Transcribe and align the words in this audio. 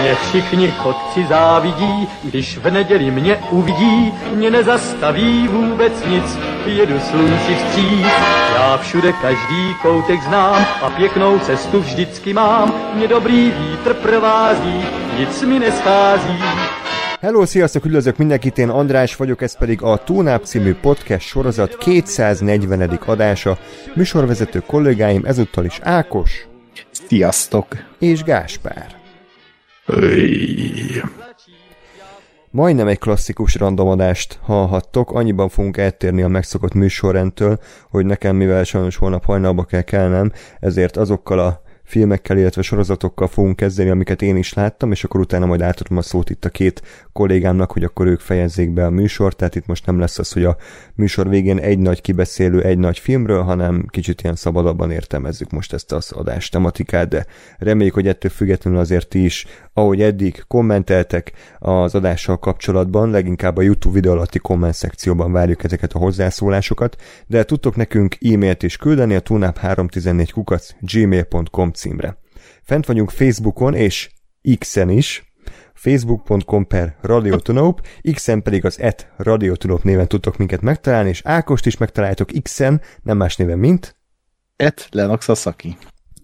Mě 0.00 0.14
všichni 0.14 0.70
chodci 0.70 1.26
závidí, 1.28 2.08
když 2.24 2.58
v 2.58 2.70
neděli 2.70 3.10
mě 3.10 3.38
uvidí, 3.50 4.12
mě 4.34 4.50
nezastaví 4.50 5.48
vůbec 5.48 5.92
nic, 6.06 6.38
jedu 6.66 7.00
slunci 7.00 7.54
vstříc. 7.54 8.06
Já 8.54 8.78
všude 8.82 9.12
každý 9.12 9.74
koutek 9.82 10.22
znám 10.22 10.66
a 10.82 10.90
pěknou 10.90 11.38
cestu 11.38 11.80
vždycky 11.80 12.32
mám, 12.32 12.74
mě 12.94 13.08
dobrý 13.08 13.52
vítr 13.58 13.94
provází, 13.94 14.84
nic 15.18 15.42
mi 15.42 15.58
neschází. 15.58 16.38
Hello, 17.20 17.46
sziasztok, 17.46 17.84
üdvözlök 17.84 18.16
mindenkit, 18.16 18.58
én 18.58 18.70
András 18.70 19.16
vagyok, 19.16 19.42
ez 19.42 19.56
pedig 19.58 19.82
a 19.82 19.96
Túnáp 19.96 20.44
című 20.44 20.74
podcast 20.74 21.26
sorozat 21.26 21.76
240. 21.76 23.08
adása. 23.08 23.58
Műsorvezető 23.94 24.62
kollégáim 24.66 25.22
ezúttal 25.24 25.64
is 25.64 25.78
Ákos 25.82 26.55
Sziasztok! 27.06 27.66
és 27.98 28.22
Gáspár. 28.22 28.94
Öy. 29.86 31.02
Majdnem 32.50 32.86
egy 32.88 32.98
klasszikus 32.98 33.54
randomadást 33.54 34.38
hallhattok, 34.42 35.10
annyiban 35.10 35.48
fogunk 35.48 35.76
eltérni 35.76 36.22
a 36.22 36.28
megszokott 36.28 36.74
műsorrendtől, 36.74 37.58
hogy 37.90 38.06
nekem, 38.06 38.36
mivel 38.36 38.64
sajnos 38.64 38.96
holnap 38.96 39.24
hajnalba 39.24 39.64
kell 39.64 39.82
kelnem, 39.82 40.32
ezért 40.60 40.96
azokkal 40.96 41.38
a 41.38 41.62
filmekkel, 41.84 42.38
illetve 42.38 42.62
sorozatokkal 42.62 43.28
fogunk 43.28 43.56
kezdeni, 43.56 43.90
amiket 43.90 44.22
én 44.22 44.36
is 44.36 44.54
láttam, 44.54 44.90
és 44.92 45.04
akkor 45.04 45.20
utána 45.20 45.46
majd 45.46 45.60
átadom 45.60 45.98
a 45.98 46.02
szót 46.02 46.30
itt 46.30 46.44
a 46.44 46.48
két 46.48 46.82
kollégámnak, 47.16 47.72
hogy 47.72 47.84
akkor 47.84 48.06
ők 48.06 48.20
fejezzék 48.20 48.70
be 48.70 48.84
a 48.84 48.90
műsort, 48.90 49.36
tehát 49.36 49.54
itt 49.54 49.66
most 49.66 49.86
nem 49.86 49.98
lesz 49.98 50.18
az, 50.18 50.32
hogy 50.32 50.44
a 50.44 50.56
műsor 50.94 51.28
végén 51.28 51.58
egy 51.58 51.78
nagy 51.78 52.00
kibeszélő 52.00 52.62
egy 52.62 52.78
nagy 52.78 52.98
filmről, 52.98 53.42
hanem 53.42 53.86
kicsit 53.88 54.22
ilyen 54.22 54.36
szabadabban 54.36 54.90
értelmezzük 54.90 55.50
most 55.50 55.72
ezt 55.72 55.92
az 55.92 56.12
adás 56.12 56.48
tematikát, 56.48 57.08
de 57.08 57.26
reméljük, 57.58 57.94
hogy 57.94 58.08
ettől 58.08 58.30
függetlenül 58.30 58.78
azért 58.78 59.08
ti 59.08 59.24
is, 59.24 59.46
ahogy 59.72 60.02
eddig 60.02 60.44
kommenteltek 60.48 61.32
az 61.58 61.94
adással 61.94 62.38
kapcsolatban, 62.38 63.10
leginkább 63.10 63.56
a 63.56 63.62
YouTube 63.62 63.94
videó 63.94 64.12
alatti 64.12 64.38
komment 64.38 64.74
szekcióban 64.74 65.32
várjuk 65.32 65.64
ezeket 65.64 65.92
a 65.92 65.98
hozzászólásokat, 65.98 66.96
de 67.26 67.44
tudtok 67.44 67.76
nekünk 67.76 68.16
e-mailt 68.20 68.62
is 68.62 68.76
küldeni 68.76 69.14
a 69.14 69.22
tunap314 69.22 70.28
kukac 70.32 70.70
gmail.com 70.80 71.70
címre. 71.70 72.18
Fent 72.62 72.86
vagyunk 72.86 73.10
Facebookon 73.10 73.74
és 73.74 74.10
X-en 74.58 74.88
is, 74.88 75.25
facebook.com 75.76 76.66
per 76.66 76.96
radiotunop, 77.00 77.86
X-en 78.12 78.42
pedig 78.42 78.64
az 78.64 78.80
et 78.80 79.12
radiotunop 79.16 79.82
néven 79.82 80.08
tudtok 80.08 80.36
minket 80.36 80.60
megtalálni, 80.60 81.08
és 81.08 81.20
Ákost 81.24 81.66
is 81.66 81.76
megtaláltok 81.76 82.30
X-en, 82.42 82.80
nem 83.02 83.16
más 83.16 83.36
néven, 83.36 83.58
mint 83.58 83.96
Et 84.56 84.88
Lennox 84.90 85.24
Sasaki. 85.24 85.76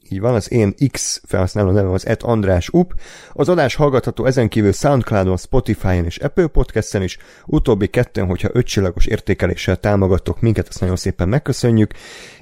így 0.09 0.21
van, 0.21 0.35
az 0.35 0.53
én 0.53 0.75
X 0.91 1.23
felhasználó 1.27 1.71
nevem 1.71 1.93
az 1.93 2.07
et 2.07 2.23
András 2.23 2.69
Up. 2.69 2.95
Az 3.33 3.49
adás 3.49 3.75
hallgatható 3.75 4.25
ezen 4.25 4.49
kívül 4.49 4.73
Soundcloudon, 4.73 5.37
Spotify-on 5.37 6.05
és 6.05 6.17
Apple 6.17 6.47
Podcast-en 6.47 7.03
is. 7.03 7.19
Utóbbi 7.47 7.87
kettőn, 7.87 8.27
hogyha 8.27 8.49
ötcsillagos 8.53 9.07
értékeléssel 9.07 9.77
támogattok 9.77 10.41
minket, 10.41 10.69
azt 10.69 10.81
nagyon 10.81 10.97
szépen 10.97 11.29
megköszönjük. 11.29 11.93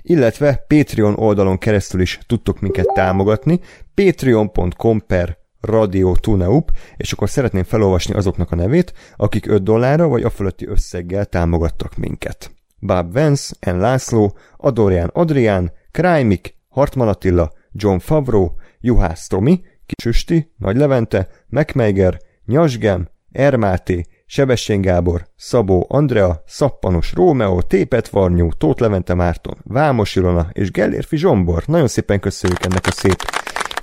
Illetve 0.03 0.65
Patreon 0.69 1.15
oldalon 1.17 1.59
keresztül 1.59 2.01
is 2.01 2.19
tudtok 2.27 2.61
minket 2.61 2.93
támogatni. 2.95 3.61
patreon.com 3.95 5.07
per 5.07 5.40
Radio 5.61 6.17
Tuneup, 6.17 6.73
és 6.97 7.13
akkor 7.13 7.31
szeretném 7.31 7.63
felolvasni 7.63 8.15
azoknak 8.15 8.51
a 8.51 8.57
nevét, 8.57 8.93
akik 9.17 9.47
5 9.47 9.63
dollárra 9.63 10.09
vagy 10.09 10.23
a 10.23 10.31
fölötti 10.31 10.67
összeggel 10.67 11.25
támogattak 11.25 11.97
minket. 11.97 12.51
Bab 12.81 13.13
Vance, 13.13 13.55
N. 13.61 13.77
László, 13.77 14.37
Adorján 14.57 15.11
Adrián, 15.13 15.73
Krajmik, 15.91 16.55
Hartman 16.69 17.09
Attila, 17.09 17.53
John 17.73 17.99
Favreau, 17.99 18.51
Juhász 18.81 19.27
Tomi, 19.27 19.61
Kisüsti, 19.87 20.53
Nagy 20.57 20.77
Levente, 20.77 21.29
Megmeiger, 21.49 22.21
Nyasgem, 22.45 23.09
Ermáté, 23.33 24.05
Sebessén 24.27 24.81
Gábor, 24.81 25.27
Szabó 25.37 25.87
Andrea, 25.89 26.43
Szappanos 26.47 27.13
Rómeó, 27.13 27.61
Tépet 27.63 28.09
Varnyú, 28.09 28.49
Tóth 28.53 28.81
Levente 28.81 29.15
Márton, 29.15 29.59
Vámos 29.65 30.17
Ilona 30.17 30.49
és 30.53 30.71
Gellérfi 30.71 31.17
Zsombor. 31.17 31.63
Nagyon 31.67 31.89
szépen 31.89 32.21
köszönjük 32.21 32.65
ennek 32.65 32.87
a 32.87 32.91
szép 32.91 33.17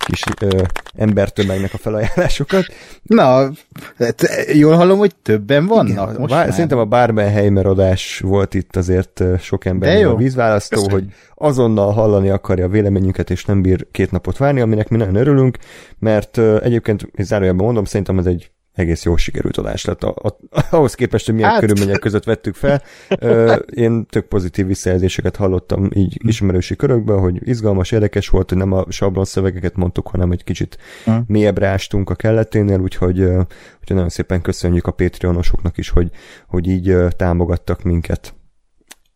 kis 0.08 0.22
ö, 0.40 0.62
embertömegnek 0.96 1.74
a 1.74 1.78
felajánlásokat. 1.78 2.64
Na, 3.02 3.50
hát 3.98 4.22
jól 4.52 4.74
hallom, 4.74 4.98
hogy 4.98 5.14
többen 5.22 5.66
vannak 5.66 5.88
Igen, 6.10 6.20
most 6.20 6.32
bár, 6.32 6.44
már. 6.44 6.52
szerintem 6.52 6.78
a 6.78 6.84
Barbenheimer 6.84 7.66
adás 7.66 8.20
volt 8.20 8.54
itt 8.54 8.76
azért 8.76 9.22
sok 9.40 9.64
ember 9.64 9.98
jó. 9.98 10.10
a 10.10 10.16
vízválasztó, 10.16 10.76
Köszönjük. 10.82 11.00
hogy 11.04 11.14
azonnal 11.48 11.92
hallani 11.92 12.28
akarja 12.28 12.64
a 12.64 12.68
véleményünket, 12.68 13.30
és 13.30 13.44
nem 13.44 13.62
bír 13.62 13.86
két 13.90 14.10
napot 14.10 14.36
várni, 14.36 14.60
aminek 14.60 14.88
mi 14.88 14.96
nagyon 14.96 15.14
örülünk, 15.14 15.56
mert 15.98 16.36
ö, 16.36 16.62
egyébként, 16.62 17.08
zárójelben 17.18 17.64
mondom, 17.64 17.84
szerintem 17.84 18.18
ez 18.18 18.26
egy 18.26 18.50
egész 18.78 19.04
jól 19.04 19.16
sikerült 19.16 19.56
adás 19.56 19.84
lett. 19.84 20.02
A, 20.02 20.14
a, 20.22 20.36
ahhoz 20.76 20.94
képest, 20.94 21.26
hogy 21.26 21.34
milyen 21.34 21.50
Hát. 21.50 21.60
körülmények 21.60 21.98
között 21.98 22.24
vettük 22.24 22.54
fel. 22.54 22.82
Ö, 23.18 23.56
én 23.84 24.06
tök 24.06 24.26
pozitív 24.26 24.66
visszajelzéseket 24.66 25.36
hallottam 25.36 25.88
így 25.94 26.16
ismerősi 26.24 26.76
körökből, 26.76 27.18
hogy 27.18 27.48
izgalmas, 27.48 27.92
érdekes 27.92 28.28
volt, 28.28 28.48
hogy 28.48 28.58
nem 28.58 28.72
a 28.72 28.84
sablon 28.90 29.24
szövegeket 29.24 29.76
mondtuk, 29.76 30.08
hanem 30.08 30.30
egy 30.30 30.44
kicsit 30.44 30.78
Hm. 31.04 31.12
mélyebbre 31.26 31.66
ástunk 31.66 32.10
a 32.10 32.14
kelleténél, 32.14 32.80
úgyhogy, 32.80 33.20
ö, 33.20 33.36
úgyhogy 33.80 33.96
nagyon 33.96 34.08
szépen 34.08 34.40
köszönjük 34.40 34.86
a 34.86 34.90
Patreonosoknak 34.92 35.78
is, 35.78 35.88
hogy, 35.88 36.10
hogy 36.46 36.66
így 36.68 36.88
ö, 36.88 37.08
támogattak 37.16 37.82
minket. 37.82 38.34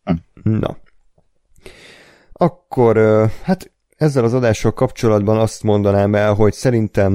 Hm. 0.03 0.13
Na. 0.43 0.77
Akkor, 2.33 2.97
ö, 2.97 3.25
hát 3.43 3.71
ezzel 4.03 4.23
az 4.23 4.33
adással 4.33 4.73
kapcsolatban 4.73 5.37
azt 5.37 5.63
mondanám 5.63 6.15
el, 6.15 6.33
hogy 6.33 6.53
szerintem 6.53 7.13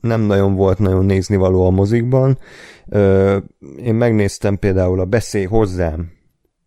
nem 0.00 0.20
nagyon 0.20 0.54
volt 0.54 0.78
nagyon 0.78 1.04
nézni 1.04 1.36
való 1.36 1.66
a 1.66 1.70
mozikban. 1.70 2.38
Én 3.76 3.94
megnéztem 3.94 4.58
például 4.58 5.00
a 5.00 5.04
Beszélj 5.04 5.44
hozzám 5.44 6.10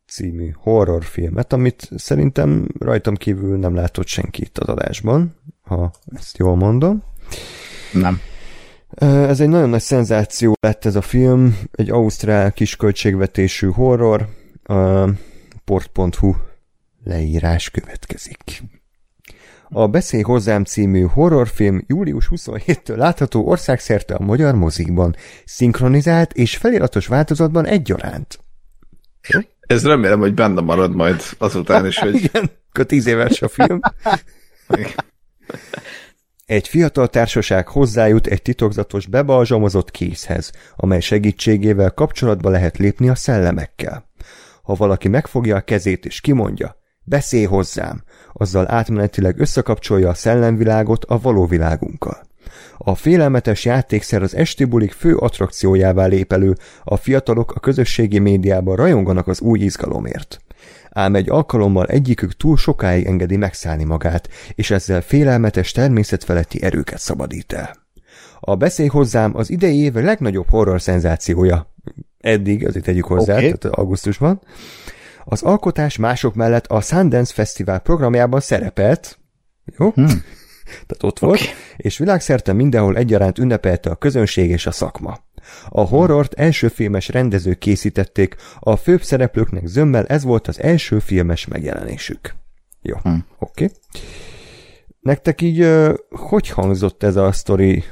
című 0.08 0.52
horrorfilmet, 0.58 1.54
amit 1.54 1.90
szerintem 1.96 2.68
rajtam 2.80 3.16
kívül 3.16 3.58
nem 3.58 3.76
látott 3.76 4.08
senki 4.08 4.42
itt 4.42 4.58
az 4.58 4.68
adásban, 4.68 5.36
ha 5.62 5.92
ezt 6.16 6.38
jól 6.38 6.56
mondom. 6.56 7.04
Nem. 7.94 8.20
Ez 9.00 9.40
egy 9.40 9.50
nagyon 9.50 9.70
nagy 9.70 9.82
szenzáció 9.82 10.56
lett 10.60 10.86
ez 10.86 10.96
a 10.96 11.02
film, 11.02 11.58
egy 11.72 11.90
ausztrál 11.90 12.52
kisköltségvetésű 12.52 13.68
horror, 13.68 14.28
a 14.64 15.10
port.hu 15.66 16.34
leírás 17.04 17.70
következik. 17.70 18.64
A 19.78 19.88
Beszélj 19.88 20.24
hozzám 20.24 20.64
című 20.64 21.02
horrorfilm 21.02 21.84
július 21.88 22.30
27-től 22.32 22.96
látható 22.96 23.48
országszerte 23.48 24.16
a 24.16 24.24
magyar 24.24 24.56
mozikban, 24.56 25.16
szinkronizált 25.46 26.34
és 26.34 26.58
feliratos 26.58 27.08
változatban 27.08 27.66
egyaránt. 27.66 28.40
Ez 29.60 29.86
remélem, 29.86 30.20
hogy 30.20 30.34
benne 30.34 30.62
marad 30.62 30.96
majd 30.96 31.22
azután 31.38 31.86
is, 31.86 32.00
hogy 32.00 32.16
Igen, 32.24 32.50
akkor 32.70 32.86
tíz 32.86 33.06
éves 33.06 33.42
a 33.42 33.48
film. 33.48 33.80
Egy 36.46 36.68
fiatal 36.68 37.08
társaság 37.08 37.68
hozzájut 37.68 38.28
egy 38.28 38.42
titokzatos 38.42 39.08
bebalzsamozott 39.08 39.92
kézhez, 39.92 40.52
amely 40.76 41.00
segítségével 41.00 41.92
kapcsolatba 41.92 42.50
lehet 42.50 42.78
lépni 42.78 43.10
a 43.10 43.16
szellemekkel. 43.16 44.10
Ha 44.64 44.74
valaki 44.74 45.08
megfogja 45.08 45.56
a 45.56 45.62
kezét 45.62 46.06
és 46.06 46.22
kimondja, 46.22 46.84
beszélj 47.06 47.44
hozzám, 47.44 48.04
azzal 48.34 48.72
átmenetileg 48.72 49.40
összekapcsolja 49.40 50.10
a 50.10 50.14
szellemvilágot 50.14 51.06
a 51.06 51.20
való 51.20 51.46
világunkkal. 51.46 52.18
A 52.78 52.96
félelmetes 52.96 53.66
játékszer 53.66 54.22
az 54.22 54.36
esti 54.36 54.66
bulik 54.66 54.92
fő 54.92 55.16
attrakciójává 55.16 56.06
lép 56.06 56.34
elő, 56.34 56.56
a 56.84 56.98
fiatalok 56.98 57.52
a 57.52 57.60
közösségi 57.60 58.20
médiában 58.20 58.76
rajonganak 58.76 59.28
az 59.28 59.42
új 59.42 59.60
izgalomért. 59.60 60.40
Ám 60.90 61.16
egy 61.16 61.30
alkalommal 61.30 61.86
egyikük 61.86 62.38
túl 62.38 62.58
sokáig 62.58 63.06
engedi 63.06 63.38
megszállni 63.38 63.84
magát, 63.84 64.30
és 64.56 64.72
ezzel 64.72 65.02
félelmetes 65.02 65.72
természetfeletti 65.72 66.64
erőket 66.64 67.00
szabadít 67.00 67.54
el. 67.54 67.76
A 68.40 68.56
beszélj 68.56 68.88
hozzám 68.88 69.36
az 69.36 69.50
idei 69.50 69.78
év 69.78 69.94
legnagyobb 69.94 70.50
horror 70.50 70.82
szenzációja. 70.82 71.74
Eddig, 72.20 72.68
azért 72.68 72.86
tegyük 72.86 73.06
hozzá, 73.06 73.34
okay. 73.34 73.52
tehát 73.52 73.78
augusztusban. 73.78 74.42
Az 75.26 75.44
alkotás 75.44 75.98
mások 75.98 76.36
mellett 76.36 76.68
a 76.68 76.82
Sundance 76.82 77.34
Fesztivál 77.34 77.80
programjában 77.80 78.40
szerepelt, 78.40 79.20
jó? 79.78 79.90
Hmm. 79.90 80.06
Tehát 80.88 81.04
ott 81.04 81.20
volt, 81.20 81.40
okay. 81.40 81.54
és 81.78 81.98
világszerte 81.98 82.54
mindenhol 82.54 82.98
egyaránt 82.98 83.38
ünnepelte 83.38 83.90
a 83.90 83.96
közönség 83.96 84.50
és 84.50 84.66
a 84.66 84.72
szakma. 84.72 85.20
A 85.70 85.82
horrort 85.82 86.34
első 86.34 86.68
filmes 86.68 87.08
rendezők 87.08 87.58
készítették, 87.58 88.36
a 88.60 88.76
főbb 88.76 89.04
szereplőknek 89.04 89.66
zömmel 89.66 90.06
ez 90.06 90.24
volt 90.24 90.48
az 90.48 90.62
első 90.62 91.00
filmes 91.00 91.48
megjelenésük. 91.48 92.36
Jó, 92.82 92.96
hmm. 93.02 93.26
oké. 93.40 93.64
Okay. 93.64 93.78
Nektek 95.00 95.42
így 95.42 95.68
hogy 96.10 96.50
hangzott 96.50 97.04
ez 97.04 97.16
a 97.16 97.32
sztori 97.32 97.84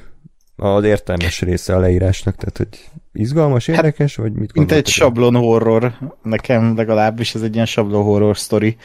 az 0.56 0.84
értelmes 0.84 1.42
része 1.42 1.76
a 1.76 1.80
leírásnak? 1.80 2.36
Tehát, 2.36 2.58
hogy 2.58 2.90
izgalmas, 3.14 3.68
érdekes, 3.68 4.16
vagy 4.16 4.32
mit 4.32 4.40
Mint 4.40 4.50
egy 4.50 4.56
gondoltok? 4.56 4.94
sablon 4.94 5.36
horror, 5.36 5.94
nekem 6.24 6.76
legalábbis 6.76 7.36
ez 7.36 7.42
egy 7.42 7.54
ilyen 7.54 7.66
sablon 7.66 8.04
horror 8.04 8.38
sztori. 8.38 8.76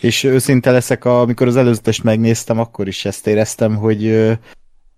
És 0.00 0.24
őszinte 0.24 0.70
leszek, 0.70 1.04
amikor 1.04 1.46
az 1.46 1.56
előzetest 1.56 2.02
megnéztem, 2.02 2.58
akkor 2.58 2.88
is 2.88 3.04
ezt 3.04 3.26
éreztem, 3.26 3.76
hogy 3.76 4.30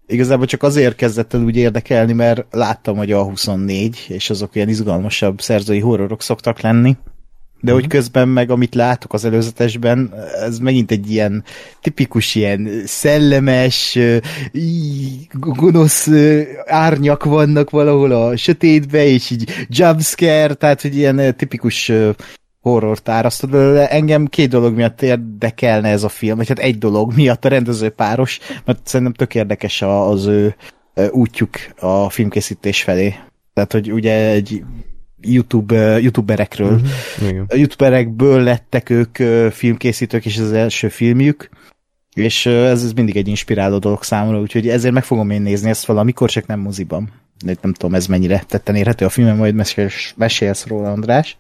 igazából 0.07 0.47
csak 0.47 0.63
azért 0.63 0.97
kezdett 0.97 1.35
el 1.35 1.43
úgy 1.43 1.57
érdekelni, 1.57 2.13
mert 2.13 2.47
láttam, 2.51 2.97
hogy 2.97 3.13
a 3.13 3.23
24, 3.23 4.07
és 4.09 4.31
azok 4.31 4.55
ilyen 4.55 4.69
izgalmasabb 4.69 5.41
szerzői 5.41 5.81
horrorok 5.81 6.23
szoktak 6.23 6.61
lenni. 6.61 6.97
De 7.61 7.73
hogy 7.73 7.87
közben 7.87 8.29
meg, 8.29 8.51
amit 8.51 8.75
látok 8.75 9.13
az 9.13 9.25
előzetesben, 9.25 10.15
ez 10.41 10.59
megint 10.59 10.91
egy 10.91 11.11
ilyen 11.11 11.45
tipikus 11.81 12.35
ilyen 12.35 12.69
szellemes, 12.85 13.99
gonosz 15.33 16.09
árnyak 16.65 17.25
vannak 17.25 17.71
valahol 17.71 18.13
a 18.13 18.37
sötétbe, 18.37 19.05
és 19.05 19.31
így 19.31 19.67
jumpscare, 19.69 20.55
tehát 20.55 20.83
hogy 20.83 20.97
ilyen 20.97 21.37
tipikus 21.37 21.93
horror 22.61 22.99
árasztod 23.05 23.51
belőle. 23.51 23.89
Engem 23.89 24.27
két 24.27 24.49
dolog 24.49 24.75
miatt 24.75 25.03
érdekelne 25.03 25.89
ez 25.89 26.03
a 26.03 26.09
film, 26.09 26.37
vagy 26.37 26.49
hát 26.49 26.59
egy 26.59 26.79
dolog 26.79 27.15
miatt 27.15 27.45
a 27.45 27.49
rendező 27.49 27.89
páros, 27.89 28.39
mert 28.65 28.87
szerintem 28.87 29.15
tök 29.15 29.35
érdekes 29.35 29.83
az 29.83 30.27
ő 30.27 30.55
útjuk 31.11 31.51
a 31.79 32.11
filmkészítés 32.11 32.83
felé. 32.83 33.15
Tehát, 33.55 33.73
hogy 33.73 33.93
ugye 33.93 34.31
egy 34.31 34.63
YouTube, 35.23 36.01
youtuberekről 36.01 36.73
Mhm, 36.73 37.29
Igen. 37.29 37.45
a 37.49 37.55
youtuberekből 37.57 38.43
lettek 38.43 38.91
ők 38.91 39.17
filmkészítők, 39.53 40.25
és 40.27 40.37
ez 40.37 40.45
az 40.45 40.53
első 40.53 40.89
filmjük, 40.89 41.49
és 42.15 42.47
ez, 42.47 42.85
ez 42.85 42.93
mindig 42.93 43.17
egy 43.17 43.29
inspiráló 43.29 43.79
dolog 43.79 44.03
számomra, 44.03 44.41
úgyhogy 44.41 44.69
ezért 44.69 44.95
meg 44.95 45.05
fogom 45.05 45.31
én 45.31 45.43
nézni 45.43 45.71
ezt 45.71 45.87
valamikor, 45.87 46.31
csak 46.31 46.47
nem 46.47 46.61
moziban. 46.61 47.13
De 47.45 47.57
nem 47.63 47.73
tudom, 47.73 47.95
ez 47.95 48.07
mennyire 48.07 48.45
tetten 48.49 48.75
érhető 48.75 49.05
a 49.05 49.09
filmem, 49.09 49.37
majd 49.37 49.55
mesélsz, 49.55 50.13
mesélsz 50.17 50.67
róla, 50.67 50.93
András. 50.93 51.37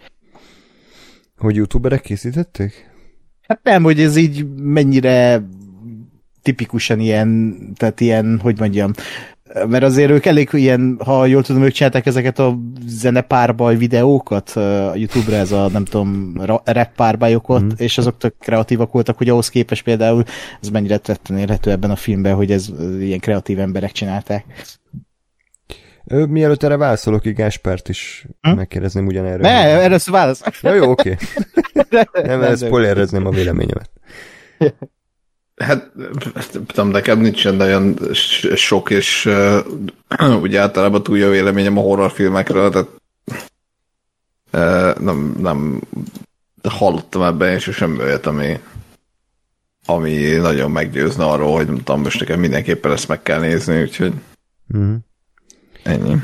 Hogy 1.37 1.57
youtuberek 1.57 2.01
készítették? 2.01 2.89
Hát 3.49 3.61
nem, 3.63 3.83
hogy 3.83 4.01
ez 4.01 4.17
így 4.17 4.47
mennyire 4.57 5.43
tipikusan 6.43 7.01
ilyen, 7.01 7.57
tehát 7.77 8.01
ilyen, 8.01 8.39
hogy 8.43 8.59
mondjam, 8.59 8.93
mert 9.69 9.85
azért 9.85 10.11
ők 10.11 10.27
elég 10.27 10.49
ilyen, 10.53 11.01
ha 11.05 11.27
jól 11.27 11.43
tudom, 11.43 11.63
ők 11.63 11.73
csinálták 11.73 12.07
ezeket 12.07 12.39
a 12.39 12.59
zenepárbaj 12.87 13.77
videókat 13.77 14.51
a 14.51 14.93
YouTube-ra, 14.95 15.37
ez 15.37 15.53
a 15.53 15.69
nem 15.69 15.85
tudom, 15.85 16.35
ra- 16.41 16.69
rap 16.69 16.95
párbajokot, 16.97 17.63
mm. 17.63 17.69
és 17.77 17.99
azok 17.99 18.17
tök 18.17 18.35
kreatívak 18.39 18.93
voltak, 18.93 19.17
hogy 19.17 19.29
ahhoz 19.29 19.49
képest 19.49 19.83
például 19.83 20.23
ez 20.63 20.69
mennyire 20.69 20.97
tetten 20.97 21.39
érhető 21.39 21.71
ebben 21.71 21.91
a 21.91 21.97
filmben, 21.97 22.35
hogy 22.35 22.51
ez 22.51 22.69
ilyen 23.01 23.19
kreatív 23.19 23.59
emberek 23.59 23.93
csinálták. 23.93 24.45
Mielőtt 26.05 26.63
erre 26.63 26.77
válaszolok, 26.77 27.27
így 27.27 27.35
Gáspárt 27.35 27.89
is 27.89 28.27
Hm? 28.41 28.51
megkérdezném 28.51 29.07
ugyanerre. 29.07 29.43
Ne, 29.43 29.81
erre 29.81 29.99
szó 29.99 30.13
válasz. 30.13 30.43
Ja, 30.63 30.75
jó, 30.75 30.91
oké. 30.91 31.17
Nem, 31.91 32.05
nem, 32.13 32.39
mert 32.39 32.61
nem. 32.61 32.69
spoilerezném 32.69 33.27
a 33.27 33.31
véleményemet. 33.31 33.91
Hát, 35.61 35.91
tudom, 36.67 36.89
nekem 36.89 37.21
nincsen 37.21 37.57
s- 38.13 38.57
sok, 38.57 38.91
és 38.91 39.27
uh, 39.27 40.41
úgy 40.41 40.57
általában 40.57 41.03
túl 41.03 41.19
jó 41.19 41.29
véleményem 41.31 41.79
a 41.79 41.81
horrorfilmekről, 41.81 42.71
tehát 42.71 42.89
uh, 44.53 45.03
nem, 45.03 45.37
nem 45.41 45.81
hallottam 46.69 47.23
ebben, 47.23 47.53
és 47.53 47.69
sem 47.73 47.99
olyat, 47.99 48.27
ami, 48.27 48.61
ami 49.87 50.15
nagyon 50.23 50.71
meggyőzne 50.71 51.25
arról, 51.25 51.57
hogy 51.57 51.67
nem 51.67 51.77
tudom, 51.77 52.03
most 52.03 52.21
nekem 52.21 52.41
mindenképpen 52.41 52.93
ezt 52.93 53.09
meg 53.09 53.23
kell 53.23 53.41
nézni, 53.41 53.81
úgyhogy 53.83 54.13
Mhm. 54.67 54.95
ennyi. 55.83 56.17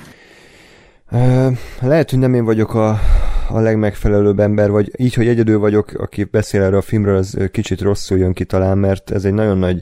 Ö, 1.11 1.49
Lehet, 1.81 2.11
hogy 2.11 2.19
nem 2.19 2.35
én 2.35 2.45
vagyok 2.45 2.75
a, 2.75 3.01
a 3.49 3.61
legmegfelelőbb 3.61 4.41
ember, 4.41 4.71
vagy 4.71 4.91
így, 4.97 5.15
hogy 5.15 5.29
egyedül 5.29 5.59
vagyok, 5.59 5.93
aki 5.93 6.25
beszél 6.25 6.63
erről 6.63 6.79
a 6.79 6.83
filmről, 6.83 7.17
az 7.17 7.39
kicsit 7.51 7.81
rosszul 7.81 8.19
jön 8.19 8.33
ki 8.33 8.45
talán, 8.45 8.79
mert 8.79 9.11
ez 9.11 9.25
egy 9.25 9.35
nagyon 9.35 9.59
nagy, 9.59 9.81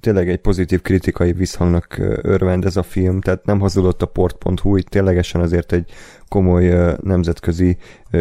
tényleg 0.00 0.28
egy 0.28 0.40
pozitív 0.40 0.82
kritikai 0.82 1.32
visszhangnak 1.32 1.96
örvend 2.22 2.64
ez 2.64 2.76
a 2.76 2.82
film, 2.82 3.20
tehát 3.20 3.44
nem 3.44 3.60
hazudott 3.60 4.02
a 4.02 4.06
port.hu, 4.06 4.76
itt 4.76 4.88
ténylegesen 4.88 5.40
azért 5.40 5.72
egy 5.72 5.92
komoly 6.28 6.94
nemzetközi 7.02 7.76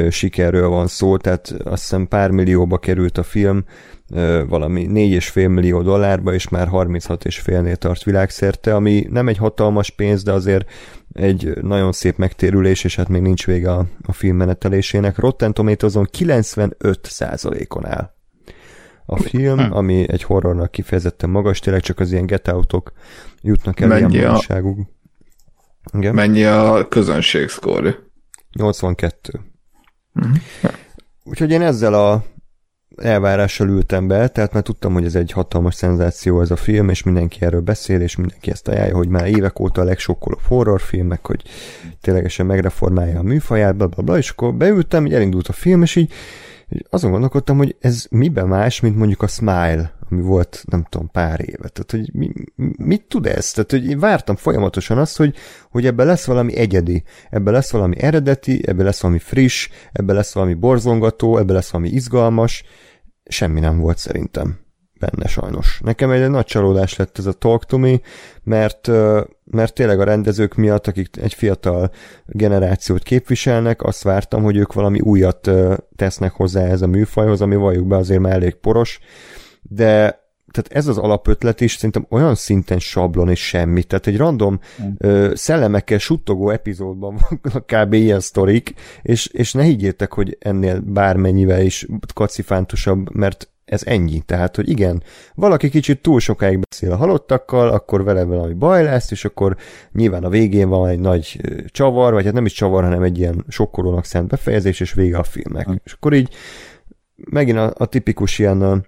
sikerről 0.10 0.68
van 0.68 0.88
szó, 0.88 1.18
tehát 1.18 1.54
azt 1.64 1.82
hiszem 1.82 2.08
pár 2.08 2.32
millióba 2.32 2.78
került 2.78 3.18
a 3.18 3.24
film, 3.24 3.64
valami 4.48 4.88
4,5 4.94 5.50
millió 5.50 5.82
dollárba, 5.82 6.34
és 6.34 6.50
már 6.50 6.68
36,5-nél 6.72 7.76
tart 7.76 8.04
világszerte, 8.04 8.76
ami 8.76 9.08
nem 9.10 9.28
egy 9.28 9.38
hatalmas 9.38 9.90
pénz, 9.90 10.24
de 10.24 10.32
azért 10.32 10.70
egy 11.14 11.58
nagyon 11.62 11.92
szép 11.92 12.18
megtérülés, 12.18 12.84
és 12.84 12.96
hát 12.96 13.10
még 13.10 13.22
nincs 13.22 13.46
vége 13.46 13.72
a, 13.72 13.86
a 14.02 14.14
film 14.14 14.36
menetelésének. 14.38 15.18
Rotten 15.18 15.54
Tomatoes-on 15.54 16.10
95%-on 16.18 17.86
áll 17.86 18.14
a 19.06 19.20
film, 19.20 19.60
Hm. 19.60 19.74
ami 19.74 20.06
egy 20.10 20.24
horrornak 20.24 20.72
kifejezetten 20.72 21.30
magas, 21.30 21.60
tényleg 21.60 21.82
csak 21.82 22.00
az 22.00 22.12
ilyen 22.12 22.26
get 22.26 22.48
out-ok 22.48 22.92
jutnak 23.42 23.80
el 23.80 23.88
Mennyi 23.88 24.14
ilyen 24.14 24.32
a-. 24.32 24.40
Igen? 25.98 26.14
Mennyi 26.14 26.44
a 26.44 26.88
közönség 26.88 27.50
szkóri? 27.50 27.96
82. 28.52 29.40
Úgyhogy 31.24 31.52
én 31.52 31.62
ezzel 31.62 31.94
a 31.94 32.24
elvárással 32.96 33.68
ültem 33.70 34.08
be, 34.08 34.28
tehát 34.28 34.54
már 34.54 34.64
tudtam, 34.64 34.94
hogy 34.94 35.06
ez 35.06 35.16
egy 35.16 35.32
hatalmas 35.32 35.76
szenzáció 35.76 36.42
ez 36.42 36.52
a 36.52 36.56
film, 36.56 36.90
és 36.90 37.04
mindenki 37.04 37.42
erről 37.42 37.62
beszél, 37.62 38.02
és 38.02 38.16
mindenki 38.16 38.52
ezt 38.52 38.68
ajánlja, 38.68 38.96
hogy 38.96 39.08
már 39.08 39.28
évek 39.28 39.60
óta 39.60 39.82
a 39.82 39.84
legsokkolóbb 39.84 40.42
horrorfilm, 40.48 41.08
meg 41.08 41.26
hogy 41.26 41.44
ténylegesen 42.02 42.46
megreformálja 42.46 43.20
a 43.20 43.24
műfaját, 43.24 43.76
bla, 43.76 43.88
bla, 43.88 44.04
bla, 44.04 44.18
és 44.18 44.30
akkor 44.30 44.54
beültem, 44.54 45.06
így 45.06 45.14
elindult 45.14 45.48
a 45.48 45.54
film, 45.54 45.82
és 45.82 45.96
így, 45.96 46.14
azon 46.90 47.12
gondolkodtam, 47.12 47.58
hogy 47.58 47.76
ez 47.80 48.06
miben 48.10 48.48
más, 48.48 48.80
mint 48.80 48.96
mondjuk 48.96 49.22
a 49.22 49.28
Smile, 49.28 49.94
ami 50.10 50.22
volt, 50.22 50.64
nem 50.68 50.86
tudom, 50.90 51.12
pár 51.12 51.42
éve. 51.42 51.68
Tehát, 51.68 51.92
hogy 51.92 52.10
mi, 52.14 52.32
mit 52.78 53.04
tud 53.08 53.26
ez? 53.26 53.52
Tehát, 53.52 53.72
hogy 53.72 53.86
én 53.86 54.00
vártam 54.00 54.36
folyamatosan 54.36 54.98
azt, 54.98 55.18
hogy, 55.18 55.36
hogy 55.70 55.86
ebben 55.86 56.06
lesz 56.06 56.26
valami 56.26 56.56
egyedi, 56.56 57.04
ebben 57.30 57.54
lesz 57.54 57.72
valami 57.72 58.00
eredeti, 58.00 58.68
ebben 58.68 58.86
lesz 58.86 59.02
valami 59.02 59.20
friss, 59.20 59.70
ebben 59.92 60.16
lesz 60.16 60.34
valami 60.34 60.54
borzongató, 60.54 61.38
ebben 61.38 61.56
lesz 61.56 61.70
valami 61.72 61.90
izgalmas. 61.90 62.64
Semmi 63.24 63.60
nem 63.60 63.80
volt 63.80 63.98
szerintem 63.98 64.61
benne 65.02 65.28
sajnos. 65.28 65.80
Nekem 65.84 66.12
egy 66.12 66.30
nagy 66.30 66.46
csalódás 66.46 66.96
lett 66.96 67.18
ez 67.18 67.26
a 67.26 67.34
Talk 67.34 67.66
to 67.66 67.78
Me, 67.78 68.00
mert, 68.44 68.88
mert 69.44 69.74
tényleg 69.74 70.00
a 70.00 70.04
rendezők 70.04 70.56
miatt, 70.56 70.88
akik 70.88 71.18
egy 71.22 71.34
fiatal 71.34 71.92
generációt 72.26 73.04
képviselnek, 73.04 73.84
azt 73.84 74.04
vártam, 74.04 74.44
hogy 74.44 74.58
ők 74.58 74.74
valami 74.74 75.00
újat 75.00 75.52
tesznek 75.96 76.32
hozzá 76.32 76.66
ez 76.66 76.82
a 76.82 76.88
műfajhoz, 76.88 77.42
ami 77.42 77.56
valljuk 77.56 77.88
be 77.88 77.96
azért 77.96 78.22
már 78.22 78.34
elég 78.34 78.54
poros, 78.54 79.00
de 79.62 80.20
tehát 80.52 80.72
ez 80.72 80.88
az 80.88 80.98
alapötlet 80.98 81.62
is 81.62 81.74
szerintem 81.74 82.06
olyan 82.10 82.36
szinten 82.36 82.80
sablon 82.80 83.30
és 83.30 83.48
semmi. 83.48 83.84
Tehát 83.84 84.08
egy 84.08 84.18
random 84.18 84.60
ö, 84.98 85.32
szellemekkel 85.36 85.98
suttogó 85.98 86.50
epizódban 86.50 87.20
vannak 87.30 87.66
kb. 87.74 87.94
ilyen 87.94 88.20
sztorik, 88.20 88.74
és, 89.02 89.28
és 89.28 89.54
ne 89.54 89.64
higgyétek, 89.64 90.14
hogy 90.14 90.38
ennél 90.40 90.80
bármennyivel 90.80 91.62
is 91.62 91.88
kacifántosabb, 92.14 93.16
mert 93.16 93.51
ez 93.66 93.82
ennyi. 93.86 94.20
Tehát, 94.20 94.56
hogy 94.56 94.70
igen, 94.70 95.04
valaki 95.36 95.70
kicsit 95.70 96.02
túl 96.02 96.20
sokáig 96.20 96.60
beszél 96.70 96.92
a 96.92 96.96
halottakkal, 96.96 97.70
akkor 97.70 98.04
vele 98.04 98.24
valami 98.24 98.54
baj 98.54 98.84
lesz, 98.84 99.12
és 99.12 99.26
akkor 99.26 99.58
nyilván 99.92 100.24
a 100.24 100.30
végén 100.30 100.70
van 100.70 100.90
egy 100.90 101.00
nagy 101.00 101.42
csavar, 101.68 102.14
vagy 102.14 102.26
hát 102.26 102.34
nem 102.34 102.46
is 102.46 102.54
csavar, 102.54 102.84
hanem 102.84 103.04
egy 103.04 103.18
ilyen 103.18 103.46
sokkolónak 103.48 104.06
szánt 104.06 104.28
befejezés, 104.28 104.80
és 104.80 104.94
vége 104.94 105.18
a 105.18 105.24
filmnek. 105.24 105.68
És 105.84 105.94
akkor 105.94 106.14
így 106.14 106.34
megint 107.16 107.58
a, 107.58 107.74
a 107.78 107.86
tipikus 107.86 108.40
ilyen 108.40 108.86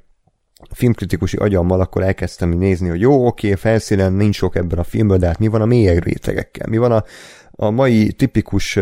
filmkritikusi 0.72 1.38
agyammal 1.38 1.80
akkor 1.80 2.04
elkezdtem 2.04 2.50
nézni, 2.50 2.90
hogy 2.90 3.02
jó, 3.02 3.28
oké, 3.28 3.56
felszínen 3.56 4.14
nincs 4.14 4.36
sok 4.36 4.56
ebben 4.56 4.80
a 4.80 4.84
filmben, 4.84 5.20
de 5.20 5.28
hát 5.28 5.40
mi 5.40 5.48
van 5.48 5.62
a 5.62 5.66
mélyebb 5.66 6.04
rétegekkel? 6.04 6.68
Mi 6.70 6.78
van 6.78 6.92
a, 6.92 7.04
a 7.52 7.70
mai 7.70 8.12
tipikus 8.12 8.80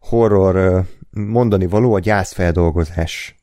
horror 0.00 0.84
mondani 1.10 1.66
való 1.66 1.94
a 1.94 1.98
gyászfeldolgozás 1.98 3.39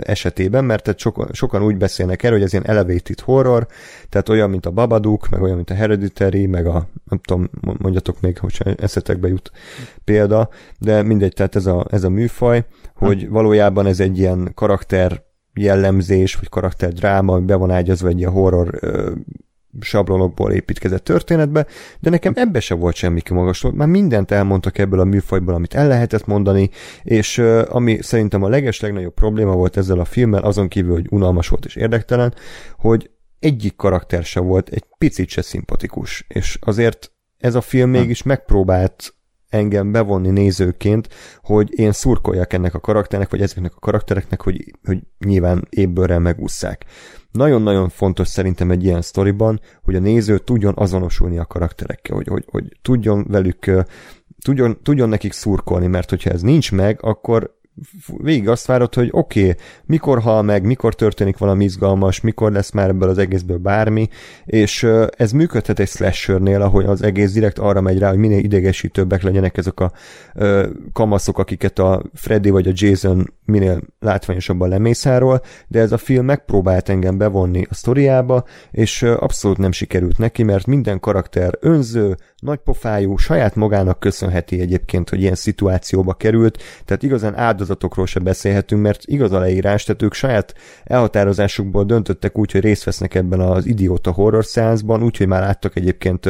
esetében, 0.00 0.64
mert 0.64 0.82
tehát 0.82 0.98
sokan, 0.98 1.28
sokan 1.32 1.62
úgy 1.62 1.76
beszélnek 1.76 2.22
erről, 2.22 2.36
hogy 2.36 2.46
ez 2.46 2.52
ilyen 2.52 2.66
elevated 2.66 3.20
horror, 3.20 3.66
tehát 4.08 4.28
olyan, 4.28 4.50
mint 4.50 4.66
a 4.66 4.70
Babadook, 4.70 5.28
meg 5.28 5.42
olyan, 5.42 5.56
mint 5.56 5.70
a 5.70 5.74
Hereditary, 5.74 6.46
meg 6.46 6.66
a, 6.66 6.88
nem 7.04 7.18
tudom, 7.18 7.50
mondjatok 7.60 8.20
még, 8.20 8.38
hogy 8.38 8.60
eszetekbe 8.76 9.28
jut 9.28 9.50
példa, 10.04 10.48
de 10.78 11.02
mindegy, 11.02 11.32
tehát 11.32 11.56
ez 11.56 11.66
a, 11.66 11.86
ez 11.90 12.04
a 12.04 12.08
műfaj, 12.08 12.64
hogy 12.94 13.28
valójában 13.28 13.86
ez 13.86 14.00
egy 14.00 14.18
ilyen 14.18 14.50
karakter 14.54 15.24
jellemzés, 15.54 16.34
vagy 16.34 16.48
karakterdráma, 16.48 17.34
ami 17.34 17.44
be 17.44 17.54
van 17.54 17.70
ágyazva 17.70 18.08
egy 18.08 18.18
ilyen 18.18 18.30
horror 18.30 18.78
ö, 18.80 19.12
sablonokból 19.80 20.52
építkezett 20.52 21.04
történetbe, 21.04 21.66
de 22.00 22.10
nekem 22.10 22.32
ebbe 22.36 22.60
se 22.60 22.74
volt 22.74 22.94
semmi 22.94 23.20
kimagasló. 23.20 23.70
Már 23.70 23.88
mindent 23.88 24.30
elmondtak 24.30 24.78
ebből 24.78 25.00
a 25.00 25.04
műfajból, 25.04 25.54
amit 25.54 25.74
el 25.74 25.88
lehetett 25.88 26.26
mondani, 26.26 26.70
és 27.02 27.38
ami 27.68 27.98
szerintem 28.02 28.42
a 28.42 28.48
leges 28.48 28.80
legnagyobb 28.80 29.14
probléma 29.14 29.52
volt 29.52 29.76
ezzel 29.76 29.98
a 29.98 30.04
filmmel, 30.04 30.42
azon 30.42 30.68
kívül, 30.68 30.92
hogy 30.92 31.06
unalmas 31.10 31.48
volt 31.48 31.64
és 31.64 31.76
érdektelen, 31.76 32.34
hogy 32.76 33.10
egyik 33.38 33.76
karakter 33.76 34.24
se 34.24 34.40
volt 34.40 34.68
egy 34.68 34.84
picit 34.98 35.28
se 35.28 35.42
szimpatikus, 35.42 36.24
és 36.28 36.58
azért 36.60 37.12
ez 37.38 37.54
a 37.54 37.60
film 37.60 37.90
mégis 37.90 38.22
megpróbált 38.22 39.15
engem 39.48 39.92
bevonni 39.92 40.30
nézőként, 40.30 41.08
hogy 41.42 41.78
én 41.78 41.92
szurkoljak 41.92 42.52
ennek 42.52 42.74
a 42.74 42.80
karakternek, 42.80 43.30
vagy 43.30 43.42
ezeknek 43.42 43.72
a 43.74 43.80
karaktereknek, 43.80 44.42
hogy, 44.42 44.74
hogy 44.84 44.98
nyilván 45.18 45.66
ébbőrrel 45.70 46.18
megúszszák. 46.18 46.84
Nagyon-nagyon 47.30 47.88
fontos 47.88 48.28
szerintem 48.28 48.70
egy 48.70 48.84
ilyen 48.84 49.02
sztoriban, 49.02 49.60
hogy 49.82 49.94
a 49.94 50.00
néző 50.00 50.38
tudjon 50.38 50.74
azonosulni 50.76 51.38
a 51.38 51.44
karakterekkel, 51.44 52.16
hogy, 52.16 52.26
hogy, 52.26 52.44
hogy 52.50 52.76
tudjon 52.82 53.26
velük, 53.28 53.70
tudjon, 54.44 54.78
tudjon 54.82 55.08
nekik 55.08 55.32
szurkolni, 55.32 55.86
mert 55.86 56.10
hogyha 56.10 56.30
ez 56.30 56.40
nincs 56.40 56.72
meg, 56.72 56.98
akkor 57.02 57.55
végig 58.16 58.48
azt 58.48 58.66
várod, 58.66 58.94
hogy 58.94 59.08
oké, 59.10 59.40
okay, 59.40 59.54
mikor 59.84 60.20
hal 60.20 60.42
meg, 60.42 60.64
mikor 60.64 60.94
történik 60.94 61.38
valami 61.38 61.64
izgalmas, 61.64 62.20
mikor 62.20 62.52
lesz 62.52 62.70
már 62.70 62.88
ebből 62.88 63.08
az 63.08 63.18
egészből 63.18 63.58
bármi, 63.58 64.08
és 64.44 64.86
ez 65.16 65.32
működhet 65.32 65.78
egy 65.78 65.88
slashernél, 65.88 66.62
ahogy 66.62 66.84
az 66.84 67.02
egész 67.02 67.32
direkt 67.32 67.58
arra 67.58 67.80
megy 67.80 67.98
rá, 67.98 68.08
hogy 68.08 68.18
minél 68.18 68.38
idegesítőbbek 68.38 69.22
legyenek 69.22 69.56
ezek 69.56 69.80
a 69.80 69.92
ö, 70.34 70.68
kamaszok, 70.92 71.38
akiket 71.38 71.78
a 71.78 72.02
Freddy 72.14 72.50
vagy 72.50 72.68
a 72.68 72.72
Jason 72.74 73.34
minél 73.44 73.80
látványosabban 74.00 74.68
lemészáról, 74.68 75.40
de 75.68 75.80
ez 75.80 75.92
a 75.92 75.98
film 75.98 76.24
megpróbált 76.24 76.88
engem 76.88 77.18
bevonni 77.18 77.66
a 77.70 77.74
sztoriába, 77.74 78.44
és 78.70 79.02
abszolút 79.02 79.58
nem 79.58 79.72
sikerült 79.72 80.18
neki, 80.18 80.42
mert 80.42 80.66
minden 80.66 81.00
karakter 81.00 81.54
önző, 81.60 82.16
nagypofájú, 82.40 83.16
saját 83.16 83.54
magának 83.54 84.00
köszönheti 84.00 84.60
egyébként, 84.60 85.08
hogy 85.08 85.20
ilyen 85.20 85.34
szituációba 85.34 86.14
került, 86.14 86.62
tehát 86.84 87.02
igazán 87.02 87.36
áldozatokról 87.36 88.06
se 88.06 88.20
beszélhetünk, 88.20 88.82
mert 88.82 89.02
igaz 89.04 89.32
a 89.32 89.38
leírás, 89.38 89.84
tehát 89.84 90.02
ők 90.02 90.12
saját 90.12 90.54
elhatározásukból 90.84 91.84
döntöttek 91.84 92.38
úgy, 92.38 92.52
hogy 92.52 92.60
részt 92.60 92.84
vesznek 92.84 93.14
ebben 93.14 93.40
az 93.40 93.66
idióta 93.66 94.12
horror 94.12 94.44
szeánszban, 94.44 95.02
úgyhogy 95.02 95.26
már 95.26 95.40
láttak 95.40 95.76
egyébként 95.76 96.28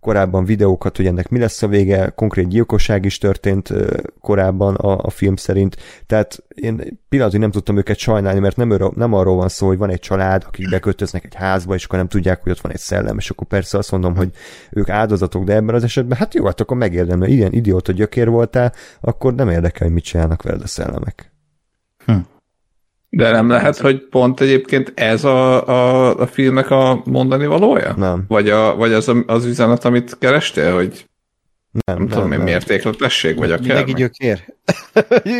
korábban 0.00 0.44
videókat, 0.44 0.96
hogy 0.96 1.06
ennek 1.06 1.28
mi 1.28 1.38
lesz 1.38 1.62
a 1.62 1.68
vége, 1.68 2.12
konkrét 2.14 2.48
gyilkosság 2.48 3.04
is 3.04 3.18
történt 3.18 3.72
korábban 4.20 4.74
a, 4.74 4.98
a 4.98 5.10
film 5.10 5.36
szerint, 5.36 5.76
tehát 6.06 6.44
én 6.54 7.00
pillanatig 7.08 7.40
nem 7.40 7.50
tudtam 7.50 7.76
őket 7.76 7.98
sajnálni, 7.98 8.40
mert 8.40 8.56
nem, 8.56 8.70
örö, 8.70 8.86
nem 8.94 9.12
arról 9.12 9.36
van 9.36 9.48
szó, 9.48 9.66
hogy 9.66 9.78
van 9.78 9.90
egy 9.90 9.98
család, 9.98 10.44
akik 10.46 10.70
beköltöznek 10.70 11.24
egy 11.24 11.34
házba, 11.34 11.74
és 11.74 11.84
akkor 11.84 11.98
nem 11.98 12.08
tudják, 12.08 12.42
hogy 12.42 12.52
ott 12.52 12.60
van 12.60 12.72
egy 12.72 12.78
szellem, 12.78 13.18
és 13.18 13.30
akkor 13.30 13.46
persze 13.46 13.78
azt 13.78 13.90
mondom, 13.90 14.16
hogy 14.16 14.30
ők 14.70 14.88
áldozatok, 14.88 15.44
de 15.44 15.54
ebben 15.54 15.74
az 15.74 15.84
esetben, 15.84 16.18
hát 16.18 16.34
jó, 16.34 16.44
hát 16.44 16.60
akkor 16.60 16.76
megérdemel, 16.76 17.28
ilyen 17.28 17.52
idióta 17.52 17.92
gyökér 17.92 18.28
voltál, 18.28 18.72
akkor 19.00 19.34
nem 19.34 19.48
érdekel, 19.48 19.86
hogy 19.86 19.94
mit 19.94 20.04
csinálnak 20.04 20.42
veled 20.42 20.62
a 20.62 20.66
szellemek. 20.66 21.32
Hm. 22.04 22.18
De 23.12 23.30
nem 23.30 23.48
lehet, 23.48 23.78
hogy 23.78 24.08
pont 24.08 24.40
egyébként 24.40 24.92
ez 24.94 25.24
a, 25.24 25.68
a, 25.68 26.14
a 26.16 26.26
filmnek 26.26 26.70
a 26.70 27.02
mondani 27.04 27.46
valója? 27.46 27.94
Nem. 27.96 28.24
Vagy, 28.28 28.48
a, 28.48 28.76
vagy 28.76 28.92
az, 28.92 29.12
az 29.26 29.44
üzenet, 29.44 29.84
amit 29.84 30.18
kerestél, 30.18 30.74
hogy 30.74 31.08
nem, 31.70 31.82
nem, 31.84 31.98
nem 31.98 32.08
tudom, 32.08 32.28
nem. 32.28 32.40
mértékletesség, 32.40 33.36
vagy 33.36 33.50
akár. 33.50 33.66
Mindenki 33.66 33.92
gyökér. 33.92 34.44